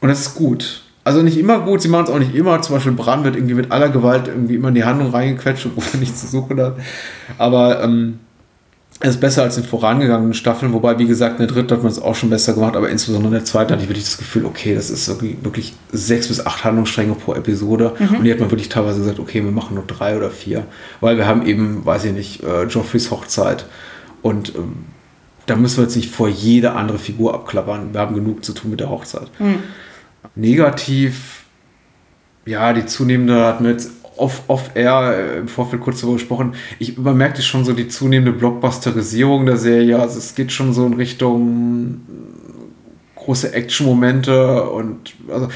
Und 0.00 0.08
das 0.08 0.20
ist 0.20 0.34
gut. 0.34 0.82
Also 1.02 1.22
nicht 1.22 1.38
immer 1.38 1.60
gut, 1.60 1.80
sie 1.80 1.88
machen 1.88 2.04
es 2.04 2.10
auch 2.10 2.18
nicht 2.18 2.34
immer. 2.34 2.60
Zum 2.62 2.76
Beispiel 2.76 2.92
Bran 2.92 3.24
wird 3.24 3.34
irgendwie 3.34 3.54
mit 3.54 3.72
aller 3.72 3.88
Gewalt 3.88 4.28
irgendwie 4.28 4.56
immer 4.56 4.68
in 4.68 4.74
die 4.74 4.84
Handlung 4.84 5.10
reingequetscht, 5.10 5.66
obwohl 5.66 5.84
er 5.92 5.98
nichts 5.98 6.20
zu 6.20 6.26
suchen 6.26 6.60
hat. 6.60 6.76
Aber 7.38 7.82
ähm, 7.82 8.18
es 9.02 9.10
ist 9.10 9.20
besser 9.20 9.42
als 9.42 9.56
in 9.56 9.64
vorangegangenen 9.64 10.34
Staffeln, 10.34 10.74
wobei, 10.74 10.98
wie 10.98 11.06
gesagt, 11.06 11.40
in 11.40 11.46
der 11.46 11.54
dritten 11.54 11.70
hat 11.70 11.82
man 11.82 11.90
es 11.90 11.98
auch 11.98 12.14
schon 12.14 12.28
besser 12.28 12.52
gemacht, 12.52 12.76
aber 12.76 12.90
insbesondere 12.90 13.28
in 13.28 13.38
der 13.38 13.46
zweiten 13.46 13.72
hatte 13.72 13.82
ich 13.82 13.88
wirklich 13.88 14.04
das 14.04 14.18
Gefühl, 14.18 14.44
okay, 14.44 14.74
das 14.74 14.90
ist 14.90 15.08
wirklich, 15.42 15.72
sechs 15.90 16.28
bis 16.28 16.44
acht 16.44 16.64
Handlungsstränge 16.64 17.14
pro 17.14 17.32
Episode. 17.32 17.94
Und 17.98 18.22
hier 18.24 18.34
hat 18.34 18.40
man 18.40 18.50
wirklich 18.50 18.68
teilweise 18.68 18.98
gesagt, 18.98 19.18
okay, 19.18 19.42
wir 19.42 19.52
machen 19.52 19.74
nur 19.74 19.84
drei 19.86 20.18
oder 20.18 20.30
vier, 20.30 20.64
weil 21.00 21.16
wir 21.16 21.26
haben 21.26 21.46
eben, 21.46 21.86
weiß 21.86 22.04
ich 22.04 22.12
nicht, 22.12 22.42
äh, 22.44 22.64
Joffreys 22.64 23.10
Hochzeit 23.10 23.64
und 24.20 24.54
ähm, 24.54 24.84
da 25.46 25.56
müssen 25.56 25.78
wir 25.78 25.84
jetzt 25.84 25.96
nicht 25.96 26.10
vor 26.10 26.28
jede 26.28 26.72
andere 26.72 26.98
Figur 26.98 27.34
abklappern. 27.34 27.92
Wir 27.92 28.00
haben 28.00 28.14
genug 28.14 28.44
zu 28.44 28.52
tun 28.52 28.70
mit 28.70 28.80
der 28.80 28.90
Hochzeit. 28.90 29.28
Negativ, 30.34 31.44
ja, 32.46 32.72
die 32.72 32.86
zunehmende, 32.86 33.44
hatten 33.44 33.64
wir 33.64 33.72
jetzt 33.72 33.90
off, 34.16 34.42
off 34.48 34.70
äh, 34.74 35.38
im 35.38 35.48
Vorfeld 35.48 35.82
kurz 35.82 36.00
darüber 36.00 36.16
gesprochen. 36.18 36.54
Ich 36.78 36.98
man 36.98 37.16
merkte 37.16 37.42
schon 37.42 37.64
so 37.64 37.72
die 37.72 37.88
zunehmende 37.88 38.32
Blockbusterisierung 38.32 39.46
der 39.46 39.56
Serie. 39.56 39.98
Also 39.98 40.18
es 40.18 40.34
geht 40.34 40.52
schon 40.52 40.72
so 40.72 40.86
in 40.86 40.94
Richtung 40.94 42.00
große 43.16 43.52
Action-Momente 43.52 44.64
und 44.70 45.14
also 45.28 45.48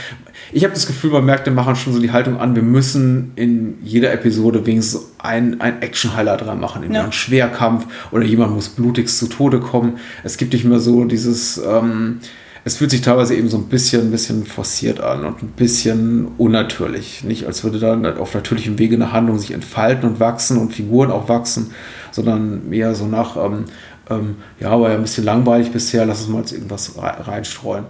ich 0.53 0.65
habe 0.65 0.75
das 0.75 0.87
Gefühl, 0.87 1.11
man 1.11 1.25
merkt, 1.25 1.47
wir 1.47 1.53
machen 1.53 1.75
schon 1.77 1.93
so 1.95 1.99
die 1.99 2.13
Haltung 2.13 2.37
an, 2.39 2.55
wir 2.55 2.63
müssen 2.63 3.33
in 3.37 3.79
jeder 3.83 4.13
Episode 4.13 4.67
wenigstens 4.67 5.13
ein, 5.19 5.61
ein 5.61 5.81
Action-Highlight 5.81 6.43
dran 6.43 6.61
machen, 6.61 6.83
in 6.83 6.93
Ja. 6.93 7.05
einen 7.05 7.13
Schwerkampf 7.13 7.87
oder 8.13 8.25
jemand 8.25 8.55
muss 8.55 8.69
blutigst 8.69 9.19
zu 9.19 9.29
Tode 9.29 9.61
kommen. 9.61 9.99
Es 10.23 10.37
gibt 10.37 10.53
nicht 10.53 10.65
mehr 10.65 10.79
so 10.79 11.05
dieses, 11.05 11.59
ähm, 11.59 12.21
es 12.67 12.77
fühlt 12.77 12.91
sich 12.91 13.03
teilweise 13.03 13.35
eben 13.35 13.49
so 13.49 13.59
ein 13.59 13.67
bisschen, 13.67 14.09
ein 14.09 14.11
bisschen 14.11 14.47
forciert 14.47 15.01
an 15.01 15.27
und 15.27 15.43
ein 15.43 15.49
bisschen 15.49 16.29
unnatürlich. 16.39 17.23
Nicht 17.23 17.47
als 17.47 17.63
würde 17.63 17.79
dann 17.79 18.07
auf 18.17 18.33
natürlichem 18.33 18.79
Wege 18.79 18.95
eine 18.95 19.13
Handlung 19.13 19.39
sich 19.39 19.51
entfalten 19.51 20.09
und 20.09 20.21
wachsen 20.21 20.57
und 20.57 20.73
Figuren 20.73 21.11
auch 21.11 21.29
wachsen, 21.29 21.73
sondern 22.11 22.73
eher 22.73 22.95
so 22.95 23.07
nach, 23.07 23.37
ähm, 23.37 23.65
ähm, 24.11 24.37
ja, 24.61 24.79
war 24.81 24.91
ja 24.91 24.97
ein 24.97 25.03
bisschen 25.03 25.25
langweilig 25.25 25.71
bisher, 25.71 26.05
lass 26.05 26.21
uns 26.23 26.29
mal 26.29 26.41
jetzt 26.41 26.53
irgendwas 26.53 26.97
rei- 26.99 27.21
reinstreuen. 27.23 27.85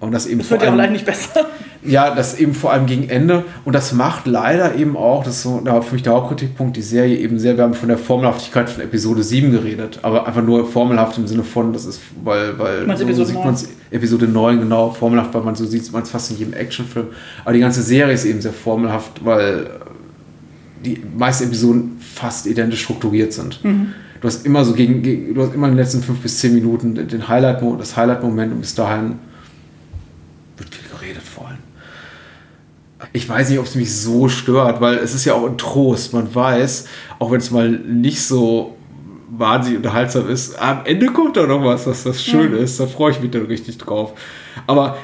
Und 0.00 0.12
das 0.12 0.26
eben 0.26 0.38
Das 0.38 0.50
wird 0.50 0.62
ja 0.62 0.70
auch 0.72 0.76
leider 0.76 0.92
nicht 0.92 1.04
besser. 1.04 1.44
ja, 1.84 2.14
das 2.14 2.38
eben 2.38 2.54
vor 2.54 2.72
allem 2.72 2.86
gegen 2.86 3.10
Ende. 3.10 3.44
Und 3.66 3.74
das 3.74 3.92
macht 3.92 4.26
leider 4.26 4.74
eben 4.76 4.96
auch, 4.96 5.22
das 5.24 5.36
ist 5.36 5.42
so 5.42 5.60
da 5.62 5.82
für 5.82 5.92
mich 5.94 6.02
der 6.02 6.14
Hauptkritikpunkt, 6.14 6.76
die 6.78 6.82
Serie 6.82 7.18
eben 7.18 7.38
sehr, 7.38 7.56
wir 7.58 7.64
haben 7.64 7.74
von 7.74 7.88
der 7.90 7.98
Formelhaftigkeit 7.98 8.70
von 8.70 8.82
Episode 8.82 9.22
7 9.22 9.52
geredet, 9.52 9.98
aber 10.00 10.26
einfach 10.26 10.42
nur 10.42 10.66
formelhaft 10.66 11.18
im 11.18 11.26
Sinne 11.26 11.42
von, 11.44 11.74
das 11.74 11.84
ist, 11.84 12.00
weil, 12.24 12.58
weil 12.58 12.86
so 12.96 13.04
Episode 13.04 13.26
sieht 13.26 13.34
9? 13.36 13.44
man's- 13.44 13.68
Episode 13.90 14.28
9, 14.28 14.60
genau, 14.60 14.90
formelhaft, 14.90 15.34
weil 15.34 15.42
man 15.42 15.54
so 15.54 15.66
sieht 15.66 15.92
man 15.92 16.02
es 16.04 16.10
fast 16.10 16.30
in 16.30 16.38
jedem 16.38 16.54
Actionfilm. 16.54 17.08
Aber 17.44 17.52
die 17.52 17.60
ganze 17.60 17.82
Serie 17.82 18.14
ist 18.14 18.24
eben 18.24 18.40
sehr 18.40 18.52
formelhaft, 18.54 19.22
weil 19.24 19.68
die 20.84 21.02
meisten 21.18 21.44
Episoden 21.44 21.98
fast 22.00 22.46
identisch 22.46 22.82
strukturiert 22.82 23.32
sind. 23.34 23.60
Du 24.20 24.28
hast 24.28 24.44
immer 24.44 24.64
so 24.64 24.74
gegen, 24.74 25.02
gegen, 25.02 25.34
du 25.34 25.42
hast 25.42 25.54
immer 25.54 25.68
in 25.68 25.72
den 25.72 25.78
letzten 25.78 26.02
fünf 26.02 26.20
bis 26.20 26.38
zehn 26.38 26.54
Minuten 26.54 26.94
den 26.94 27.28
Highlight, 27.28 27.62
das 27.78 27.96
Highlight-Moment 27.96 28.52
und 28.52 28.60
bis 28.60 28.74
dahin 28.74 29.18
wird 30.58 30.74
viel 30.74 30.88
geredet 30.90 31.22
vor 31.22 31.48
allem. 31.48 31.58
Ich 33.14 33.26
weiß 33.26 33.48
nicht, 33.48 33.58
ob 33.58 33.64
es 33.64 33.74
mich 33.74 33.94
so 33.94 34.28
stört, 34.28 34.82
weil 34.82 34.96
es 34.98 35.14
ist 35.14 35.24
ja 35.24 35.32
auch 35.32 35.46
ein 35.46 35.56
Trost. 35.56 36.12
Man 36.12 36.34
weiß, 36.34 36.86
auch 37.18 37.30
wenn 37.30 37.38
es 37.38 37.50
mal 37.50 37.70
nicht 37.70 38.22
so 38.22 38.76
wahnsinnig 39.30 39.78
unterhaltsam 39.78 40.28
ist, 40.28 40.60
am 40.60 40.84
Ende 40.84 41.06
kommt 41.06 41.36
da 41.36 41.46
noch 41.46 41.64
was, 41.64 41.86
was 41.86 42.02
das 42.02 42.22
schön 42.22 42.52
ist. 42.52 42.78
Da 42.78 42.86
freue 42.86 43.12
ich 43.12 43.20
mich 43.20 43.30
dann 43.30 43.46
richtig 43.46 43.78
drauf. 43.78 44.12
Aber 44.66 44.98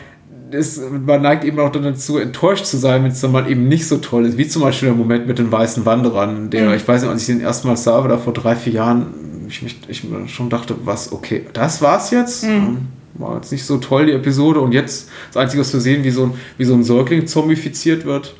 es, 0.51 0.81
man 0.81 1.23
neigt 1.23 1.45
eben 1.45 1.59
auch 1.59 1.71
dann 1.73 1.83
dazu, 1.83 2.19
enttäuscht 2.19 2.67
zu 2.67 2.77
sein, 2.77 3.03
wenn 3.05 3.11
es 3.11 3.21
dann 3.21 3.33
mal 3.33 3.51
eben 3.51 3.69
nicht 3.69 3.87
so 3.87 3.99
toll 3.99 4.27
ist. 4.27 4.39
Wie 4.39 4.47
zum 4.47 4.63
Beispiel 4.63 4.89
der 4.89 4.97
Moment 4.97 5.27
mit 5.27 5.39
den 5.39 5.51
weißen 5.51 5.85
Wanderern, 5.85 6.51
der, 6.51 6.75
ich 6.75 6.87
weiß 6.87 7.03
nicht, 7.03 7.11
als 7.11 7.23
ich 7.23 7.27
den 7.27 7.41
erstmals 7.41 7.85
sah, 7.85 8.07
da 8.07 8.19
vor 8.19 8.33
drei, 8.33 8.55
vier 8.55 8.75
Jahren, 8.75 9.47
ich, 9.49 9.63
mich, 9.63 9.79
ich 9.89 10.05
schon 10.27 10.51
dachte, 10.51 10.77
was, 10.85 11.13
okay, 11.13 11.47
das 11.53 11.83
war's 11.83 12.11
jetzt? 12.11 12.45
Ähm, 12.45 12.89
War 13.15 13.37
jetzt 13.37 13.51
nicht 13.53 13.65
so 13.65 13.79
toll, 13.79 14.07
die 14.07 14.13
Episode. 14.13 14.61
Und 14.61 14.73
jetzt 14.73 15.09
das 15.29 15.37
Einzige, 15.37 15.63
was 15.63 15.73
wir 15.73 15.81
sehen, 15.81 16.05
wie 16.05 16.11
so 16.11 16.25
ein, 16.25 16.35
wie 16.59 16.65
so 16.65 16.75
ein 16.75 16.85
Säugling 16.85 17.27
zombifiziert 17.27 18.05
wird. 18.05 18.35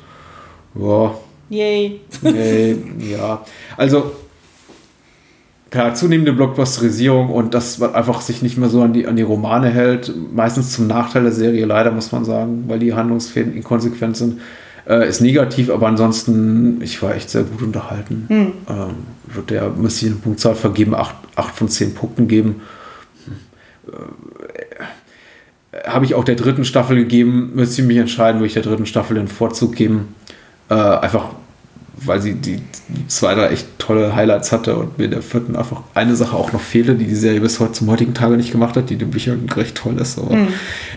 Ja, 0.75 1.15
Yay. 1.49 2.01
Nee, 2.21 2.75
ja. 3.11 3.43
Also, 3.77 4.11
klar, 5.69 5.93
zunehmende 5.95 6.33
Blockbusterisierung 6.33 7.29
und 7.29 7.53
dass 7.53 7.79
man 7.79 7.93
einfach 7.95 8.21
sich 8.21 8.41
nicht 8.41 8.57
mehr 8.57 8.69
so 8.69 8.81
an 8.81 8.93
die, 8.93 9.07
an 9.07 9.15
die 9.15 9.23
Romane 9.23 9.69
hält. 9.69 10.13
Meistens 10.33 10.71
zum 10.71 10.87
Nachteil 10.87 11.23
der 11.23 11.31
Serie, 11.31 11.65
leider 11.65 11.91
muss 11.91 12.11
man 12.11 12.25
sagen, 12.25 12.65
weil 12.67 12.79
die 12.79 12.93
Handlungsfäden 12.93 13.55
inkonsequent 13.55 14.17
sind. 14.17 14.41
Äh, 14.87 15.09
ist 15.09 15.19
negativ, 15.19 15.69
aber 15.69 15.87
ansonsten, 15.87 16.81
ich 16.81 17.01
war 17.01 17.13
echt 17.13 17.29
sehr 17.29 17.43
gut 17.43 17.61
unterhalten. 17.61 18.25
Ähm, 18.69 18.95
wird 19.25 19.49
der, 19.49 19.69
müsste 19.69 20.05
ich 20.05 20.11
eine 20.11 20.21
Punktzahl 20.21 20.55
vergeben, 20.55 20.95
8, 20.95 21.13
von 21.53 21.67
10 21.67 21.93
Punkten 21.93 22.29
geben. 22.29 22.61
Äh, 23.87 23.91
Habe 25.89 26.05
ich 26.05 26.15
auch 26.15 26.23
der 26.23 26.35
dritten 26.35 26.63
Staffel 26.63 26.95
gegeben, 26.95 27.51
müsste 27.53 27.81
ich 27.81 27.87
mich 27.87 27.97
entscheiden, 27.97 28.39
würde 28.39 28.47
ich 28.47 28.53
der 28.53 28.63
dritten 28.63 28.85
Staffel 28.85 29.15
den 29.15 29.27
Vorzug 29.27 29.75
geben. 29.75 30.15
Äh, 30.69 30.75
einfach, 30.75 31.31
weil 32.05 32.21
sie 32.21 32.35
die, 32.35 32.61
zwei, 33.07 33.33
drei 33.35 33.47
echt 33.47 33.67
tolle 33.79 34.15
Highlights 34.15 34.51
hatte 34.51 34.75
und 34.75 34.97
mir 34.97 35.05
in 35.05 35.11
der 35.11 35.21
vierten 35.21 35.55
einfach 35.55 35.81
eine 35.93 36.15
Sache 36.15 36.35
auch 36.35 36.53
noch 36.53 36.61
fehlte, 36.61 36.95
die 36.95 37.05
die 37.05 37.15
Serie 37.15 37.41
bis 37.41 37.59
heute 37.59 37.73
zum 37.73 37.89
heutigen 37.89 38.13
Tage 38.13 38.37
nicht 38.37 38.51
gemacht 38.51 38.75
hat, 38.77 38.89
die 38.89 38.95
den 38.95 39.11
Büchern 39.11 39.47
recht 39.49 39.75
toll 39.75 39.97
ist. 39.99 40.17
Aber 40.17 40.47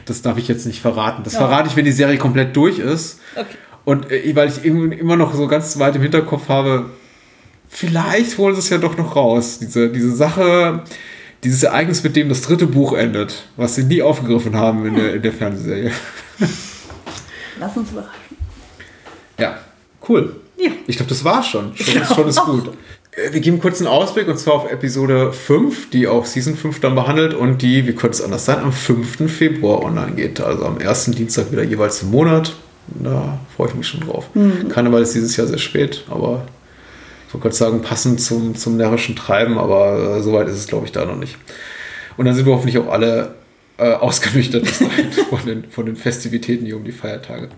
das 0.04 0.22
darf 0.22 0.36
ich 0.38 0.48
jetzt 0.48 0.66
nicht 0.66 0.80
verraten. 0.80 1.22
Das 1.24 1.36
verrate 1.36 1.68
ich, 1.68 1.76
wenn 1.76 1.84
die 1.84 1.92
Serie 1.92 2.18
komplett 2.18 2.54
durch 2.54 2.78
ist. 2.78 3.18
Okay. 3.34 3.46
Und 3.84 4.10
äh, 4.10 4.36
weil 4.36 4.48
ich 4.48 4.64
immer 4.64 5.16
noch 5.16 5.34
so 5.34 5.46
ganz 5.46 5.78
weit 5.78 5.96
im 5.96 6.02
Hinterkopf 6.02 6.48
habe, 6.48 6.90
vielleicht 7.68 8.36
holen 8.36 8.54
sie 8.54 8.60
es 8.60 8.68
ja 8.68 8.78
doch 8.78 8.96
noch 8.96 9.16
raus. 9.16 9.58
Diese, 9.58 9.88
diese 9.88 10.14
Sache, 10.14 10.82
dieses 11.44 11.62
Ereignis, 11.62 12.02
mit 12.02 12.14
dem 12.16 12.28
das 12.28 12.42
dritte 12.42 12.66
Buch 12.66 12.92
endet, 12.92 13.44
was 13.56 13.76
sie 13.76 13.84
nie 13.84 14.02
aufgegriffen 14.02 14.54
haben 14.56 14.86
in 14.86 14.96
der, 14.96 15.14
in 15.14 15.22
der 15.22 15.32
Fernsehserie. 15.32 15.92
Lass 17.58 17.76
uns 17.76 17.90
überraschen. 17.90 18.36
Ja, 19.38 19.58
cool. 20.08 20.36
Ja. 20.60 20.70
Ich 20.86 20.96
glaube, 20.96 21.08
das 21.08 21.24
war's 21.24 21.46
schon. 21.46 21.74
Schon, 21.76 22.02
ist, 22.02 22.14
schon 22.14 22.28
ist 22.28 22.40
gut. 22.44 22.70
Äh, 23.12 23.32
Wir 23.32 23.40
geben 23.40 23.60
kurz 23.60 23.78
einen 23.78 23.88
Ausblick 23.88 24.28
und 24.28 24.38
zwar 24.38 24.54
auf 24.54 24.70
Episode 24.70 25.32
5, 25.32 25.90
die 25.90 26.06
auch 26.06 26.26
Season 26.26 26.56
5 26.56 26.80
dann 26.80 26.94
behandelt 26.94 27.34
und 27.34 27.62
die, 27.62 27.86
wie 27.86 27.92
könnte 27.92 28.16
es 28.16 28.22
anders 28.22 28.44
sein, 28.44 28.58
am 28.58 28.72
5. 28.72 29.30
Februar 29.32 29.82
online 29.82 30.12
geht. 30.12 30.40
Also 30.40 30.64
am 30.64 30.78
ersten 30.78 31.12
Dienstag 31.12 31.50
wieder 31.52 31.62
jeweils 31.62 32.02
im 32.02 32.10
Monat. 32.10 32.54
Da 32.88 33.38
freue 33.56 33.68
ich 33.68 33.74
mich 33.74 33.86
schon 33.86 34.00
drauf. 34.00 34.28
Karneval 34.68 35.02
ist 35.02 35.14
dieses 35.14 35.36
Jahr 35.36 35.46
sehr 35.46 35.58
spät, 35.58 36.04
aber 36.10 36.44
ich 37.28 37.34
wollte 37.34 37.44
gerade 37.44 37.54
sagen, 37.56 37.82
passend 37.82 38.20
zum, 38.20 38.56
zum 38.56 38.76
närrischen 38.76 39.14
Treiben, 39.14 39.56
aber 39.58 40.16
äh, 40.18 40.22
soweit 40.22 40.48
ist 40.48 40.56
es, 40.56 40.66
glaube 40.66 40.86
ich, 40.86 40.92
da 40.92 41.04
noch 41.04 41.16
nicht. 41.16 41.36
Und 42.16 42.24
dann 42.24 42.34
sind 42.34 42.46
wir 42.46 42.52
hoffentlich 42.52 42.78
auch 42.78 42.90
alle 42.90 43.36
äh, 43.76 43.92
ausgenüchtert 43.94 44.66
von, 44.66 45.38
den, 45.46 45.70
von 45.70 45.86
den 45.86 45.94
Festivitäten 45.94 46.66
hier 46.66 46.76
um 46.76 46.84
die 46.84 46.90
Feiertage. 46.92 47.48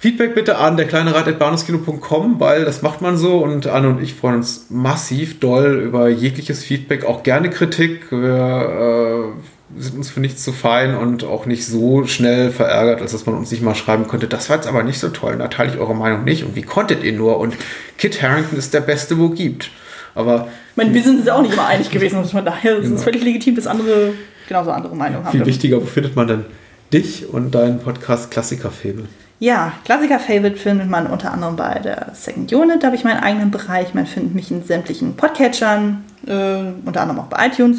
Feedback 0.00 0.34
bitte 0.34 0.56
an 0.56 0.78
der 0.78 0.86
kleine 0.86 1.14
Rat.bahnhofskino.com, 1.14 2.40
weil 2.40 2.64
das 2.64 2.80
macht 2.80 3.02
man 3.02 3.18
so 3.18 3.36
und 3.44 3.66
Anne 3.66 3.88
und 3.90 4.02
ich 4.02 4.14
freuen 4.14 4.36
uns 4.36 4.66
massiv 4.70 5.40
doll 5.40 5.82
über 5.84 6.08
jegliches 6.08 6.64
Feedback, 6.64 7.04
auch 7.04 7.22
gerne 7.22 7.50
Kritik. 7.50 8.10
Wir 8.10 9.34
äh, 9.76 9.80
sind 9.80 9.98
uns 9.98 10.08
für 10.08 10.20
nichts 10.20 10.42
zu 10.42 10.52
fein 10.52 10.96
und 10.96 11.22
auch 11.24 11.44
nicht 11.44 11.66
so 11.66 12.06
schnell 12.06 12.50
verärgert, 12.50 13.02
als 13.02 13.12
dass 13.12 13.26
man 13.26 13.34
uns 13.36 13.50
nicht 13.50 13.62
mal 13.62 13.74
schreiben 13.74 14.08
könnte, 14.08 14.26
das 14.26 14.48
war 14.48 14.56
jetzt 14.56 14.66
aber 14.66 14.82
nicht 14.84 14.98
so 14.98 15.10
toll, 15.10 15.36
da 15.36 15.48
teile 15.48 15.70
ich 15.74 15.78
eure 15.78 15.94
Meinung 15.94 16.24
nicht 16.24 16.44
und 16.44 16.56
wie 16.56 16.62
konntet 16.62 17.04
ihr 17.04 17.12
nur 17.12 17.38
und 17.38 17.54
Kit 17.98 18.22
Harrington 18.22 18.58
ist 18.58 18.72
der 18.72 18.80
Beste, 18.80 19.18
wo 19.18 19.28
gibt. 19.28 19.70
Aber 20.14 20.48
Ich 20.70 20.76
meine, 20.78 20.94
wir 20.94 21.02
sind 21.02 21.20
uns 21.20 21.28
auch 21.28 21.42
nicht 21.42 21.52
immer 21.52 21.66
einig 21.66 21.90
gewesen 21.90 22.16
und 22.18 22.30
von 22.30 22.42
daher 22.44 22.76
ist 22.78 22.84
Genau. 22.84 22.96
es 22.96 23.04
völlig 23.04 23.22
legitim, 23.22 23.54
dass 23.54 23.66
andere 23.66 24.14
genauso 24.48 24.70
andere 24.70 24.96
Meinungen 24.96 25.26
haben. 25.26 25.36
viel 25.36 25.44
wichtiger, 25.46 25.76
wo 25.80 25.84
findet 25.86 26.16
man 26.16 26.26
denn 26.26 26.44
dich 26.90 27.28
und 27.30 27.54
deinen 27.54 27.78
Podcast 27.80 28.30
Klassikerfabel? 28.30 29.04
Ja, 29.42 29.72
Klassiker-Favorite 29.86 30.56
findet 30.56 30.90
man 30.90 31.06
unter 31.06 31.32
anderem 31.32 31.56
bei 31.56 31.78
der 31.78 32.08
Second 32.12 32.52
Unit. 32.52 32.82
Da 32.82 32.88
habe 32.88 32.96
ich 32.96 33.04
meinen 33.04 33.20
eigenen 33.20 33.50
Bereich. 33.50 33.94
Man 33.94 34.04
findet 34.04 34.34
mich 34.34 34.50
in 34.50 34.62
sämtlichen 34.62 35.16
Podcatchern, 35.16 36.04
äh, 36.26 36.58
unter 36.84 37.00
anderem 37.00 37.20
auch 37.20 37.28
bei 37.28 37.46
iTunes. 37.46 37.78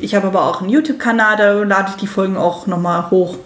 Ich 0.00 0.16
habe 0.16 0.26
aber 0.26 0.44
auch 0.44 0.60
einen 0.60 0.70
YouTube-Kanal, 0.70 1.36
da 1.36 1.52
lade 1.62 1.90
ich 1.90 2.00
die 2.00 2.08
Folgen 2.08 2.36
auch 2.36 2.66
nochmal 2.66 3.12
hoch, 3.12 3.36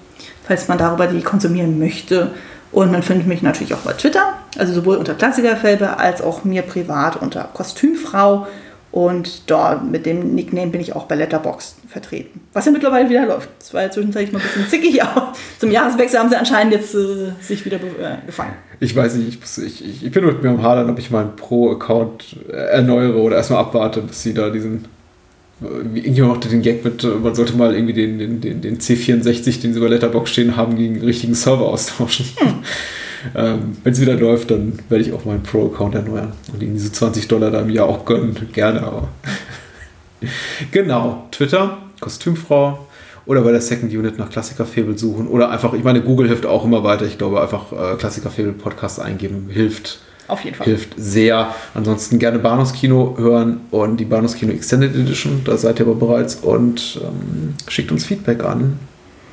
falls 0.49 0.69
man 0.69 0.79
darüber 0.79 1.09
die 1.09 1.21
konsumieren 1.21 1.79
möchte. 1.79 2.31
Und 2.73 2.91
man 2.91 3.03
findet 3.03 3.27
mich 3.27 3.43
natürlich 3.43 3.75
auch 3.75 3.81
bei 3.81 3.93
Twitter, 3.93 4.33
also 4.57 4.73
sowohl 4.73 4.97
unter 4.97 5.15
Klassikerfelbe 5.15 5.99
als 5.99 6.23
auch 6.23 6.45
mir 6.45 6.63
privat 6.63 7.17
unter 7.21 7.45
Kostümfrau. 7.53 8.47
Und 8.93 9.51
dort 9.51 9.85
mit 9.85 10.07
dem 10.07 10.35
Nickname 10.35 10.69
bin 10.69 10.81
ich 10.81 10.97
auch 10.97 11.05
bei 11.05 11.17
Letterboxd 11.17 11.76
vertreten. 11.87 12.41
Was 12.53 12.67
ja 12.67 12.73
mittlerweile 12.73 13.09
wieder 13.09 13.27
läuft. 13.27 13.49
Das 13.59 13.73
war 13.75 13.83
ja 13.83 13.91
zwischenzeitlich 13.91 14.33
mal 14.33 14.41
ein 14.41 14.45
bisschen 14.45 14.69
zickig, 14.69 15.03
aber 15.03 15.33
zum 15.59 15.71
Jahreswechsel 15.71 16.19
haben 16.19 16.29
sie 16.29 16.37
anscheinend 16.37 16.73
jetzt 16.73 16.95
äh, 16.95 17.33
sich 17.41 17.65
wieder 17.65 17.77
äh, 17.77 18.25
gefangen. 18.27 18.55
Ich 18.81 18.95
weiß 18.95 19.15
nicht, 19.17 19.39
ich, 19.43 19.65
ich, 19.65 20.05
ich, 20.05 20.11
bin 20.11 20.25
mit 20.25 20.43
mir 20.43 20.51
am 20.51 20.63
Hadern, 20.63 20.91
ob 20.91 20.99
ich 20.99 21.11
meinen 21.11 21.37
Pro-Account 21.37 22.37
äh, 22.49 22.53
erneuere 22.53 23.17
oder 23.17 23.37
erstmal 23.37 23.61
abwarte, 23.61 24.03
bis 24.03 24.23
sie 24.23 24.35
da 24.35 24.51
diesen. 24.51 24.87
Irgendjemand 25.63 26.35
machte 26.35 26.51
den 26.51 26.61
Gag 26.61 26.85
mit, 26.85 27.03
äh, 27.03 27.09
man 27.09 27.35
sollte 27.35 27.57
mal 27.57 27.75
irgendwie 27.75 27.95
den, 27.95 28.19
den, 28.19 28.41
den, 28.43 28.61
den 28.61 28.79
C64, 28.79 29.63
den 29.63 29.73
sie 29.73 29.81
bei 29.81 29.89
Letterbox 29.89 30.31
stehen 30.31 30.57
haben, 30.57 30.77
gegen 30.77 30.97
einen 30.97 31.05
richtigen 31.05 31.35
Server 31.35 31.67
austauschen. 31.67 32.27
ähm, 33.35 33.77
Wenn 33.83 33.93
es 33.93 34.01
wieder 34.01 34.15
läuft, 34.15 34.51
dann 34.51 34.79
werde 34.91 35.05
ich 35.05 35.13
auch 35.15 35.25
meinen 35.25 35.43
Pro-Account 35.43 35.95
erneuern 35.95 36.33
und 36.53 36.63
ihnen 36.63 36.75
diese 36.75 36.93
20 36.93 37.27
Dollar 37.29 37.51
da 37.51 37.63
im 37.63 37.71
Jahr 37.71 37.89
auch 37.89 38.05
gönnen. 38.05 38.37
Gerne, 38.53 38.83
aber. 38.83 39.09
genau, 40.73 41.27
Twitter, 41.31 41.78
Kostümfrau 42.01 42.86
oder 43.27 43.43
bei 43.43 43.53
der 43.53 43.61
Second 43.61 43.93
Unit 43.93 44.19
nach 44.19 44.31
Klassikerfabel 44.31 44.97
suchen 44.97 45.27
oder 45.27 45.51
einfach, 45.51 45.73
ich 45.73 45.85
meine, 45.85 46.01
Google 46.01 46.28
hilft 46.28 46.47
auch 46.47 46.65
immer 46.65 46.85
weiter. 46.85 47.05
Ich 47.05 47.19
glaube, 47.19 47.41
einfach 47.41 47.73
äh, 47.73 47.97
Klassikerfabel 47.97 48.53
Podcast 48.53 49.01
eingeben 49.01 49.49
hilft. 49.51 50.01
Auf 50.28 50.45
jeden 50.45 50.57
Fall. 50.57 50.67
Hilft 50.67 50.95
sehr. 50.97 51.55
Ansonsten 51.75 52.19
gerne 52.19 52.39
Bahnhofskino 52.39 53.15
hören 53.19 53.61
und 53.70 53.99
die 53.99 54.05
Bahnhofskino 54.05 54.53
Extended 54.53 54.95
Edition, 54.95 55.43
da 55.45 55.57
seid 55.57 55.78
ihr 55.78 55.86
aber 55.86 55.95
bereits 55.95 56.36
und 56.36 57.01
ähm, 57.03 57.55
schickt 57.69 57.93
uns 57.93 58.05
Feedback 58.05 58.45
an. 58.45 58.78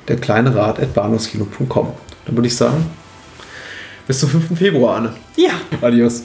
Der 0.08 0.18
kleine 0.18 0.54
Rat 0.56 0.80
at 0.80 0.94
bahnhofskino.com. 0.94 1.88
Dann 2.26 2.36
würde 2.36 2.48
ich 2.48 2.56
sagen, 2.56 2.86
bis 4.06 4.20
zum 4.20 4.30
5. 4.30 4.58
Februar, 4.58 4.98
Anne. 4.98 5.14
Ja. 5.36 5.52
Adios. 5.82 6.24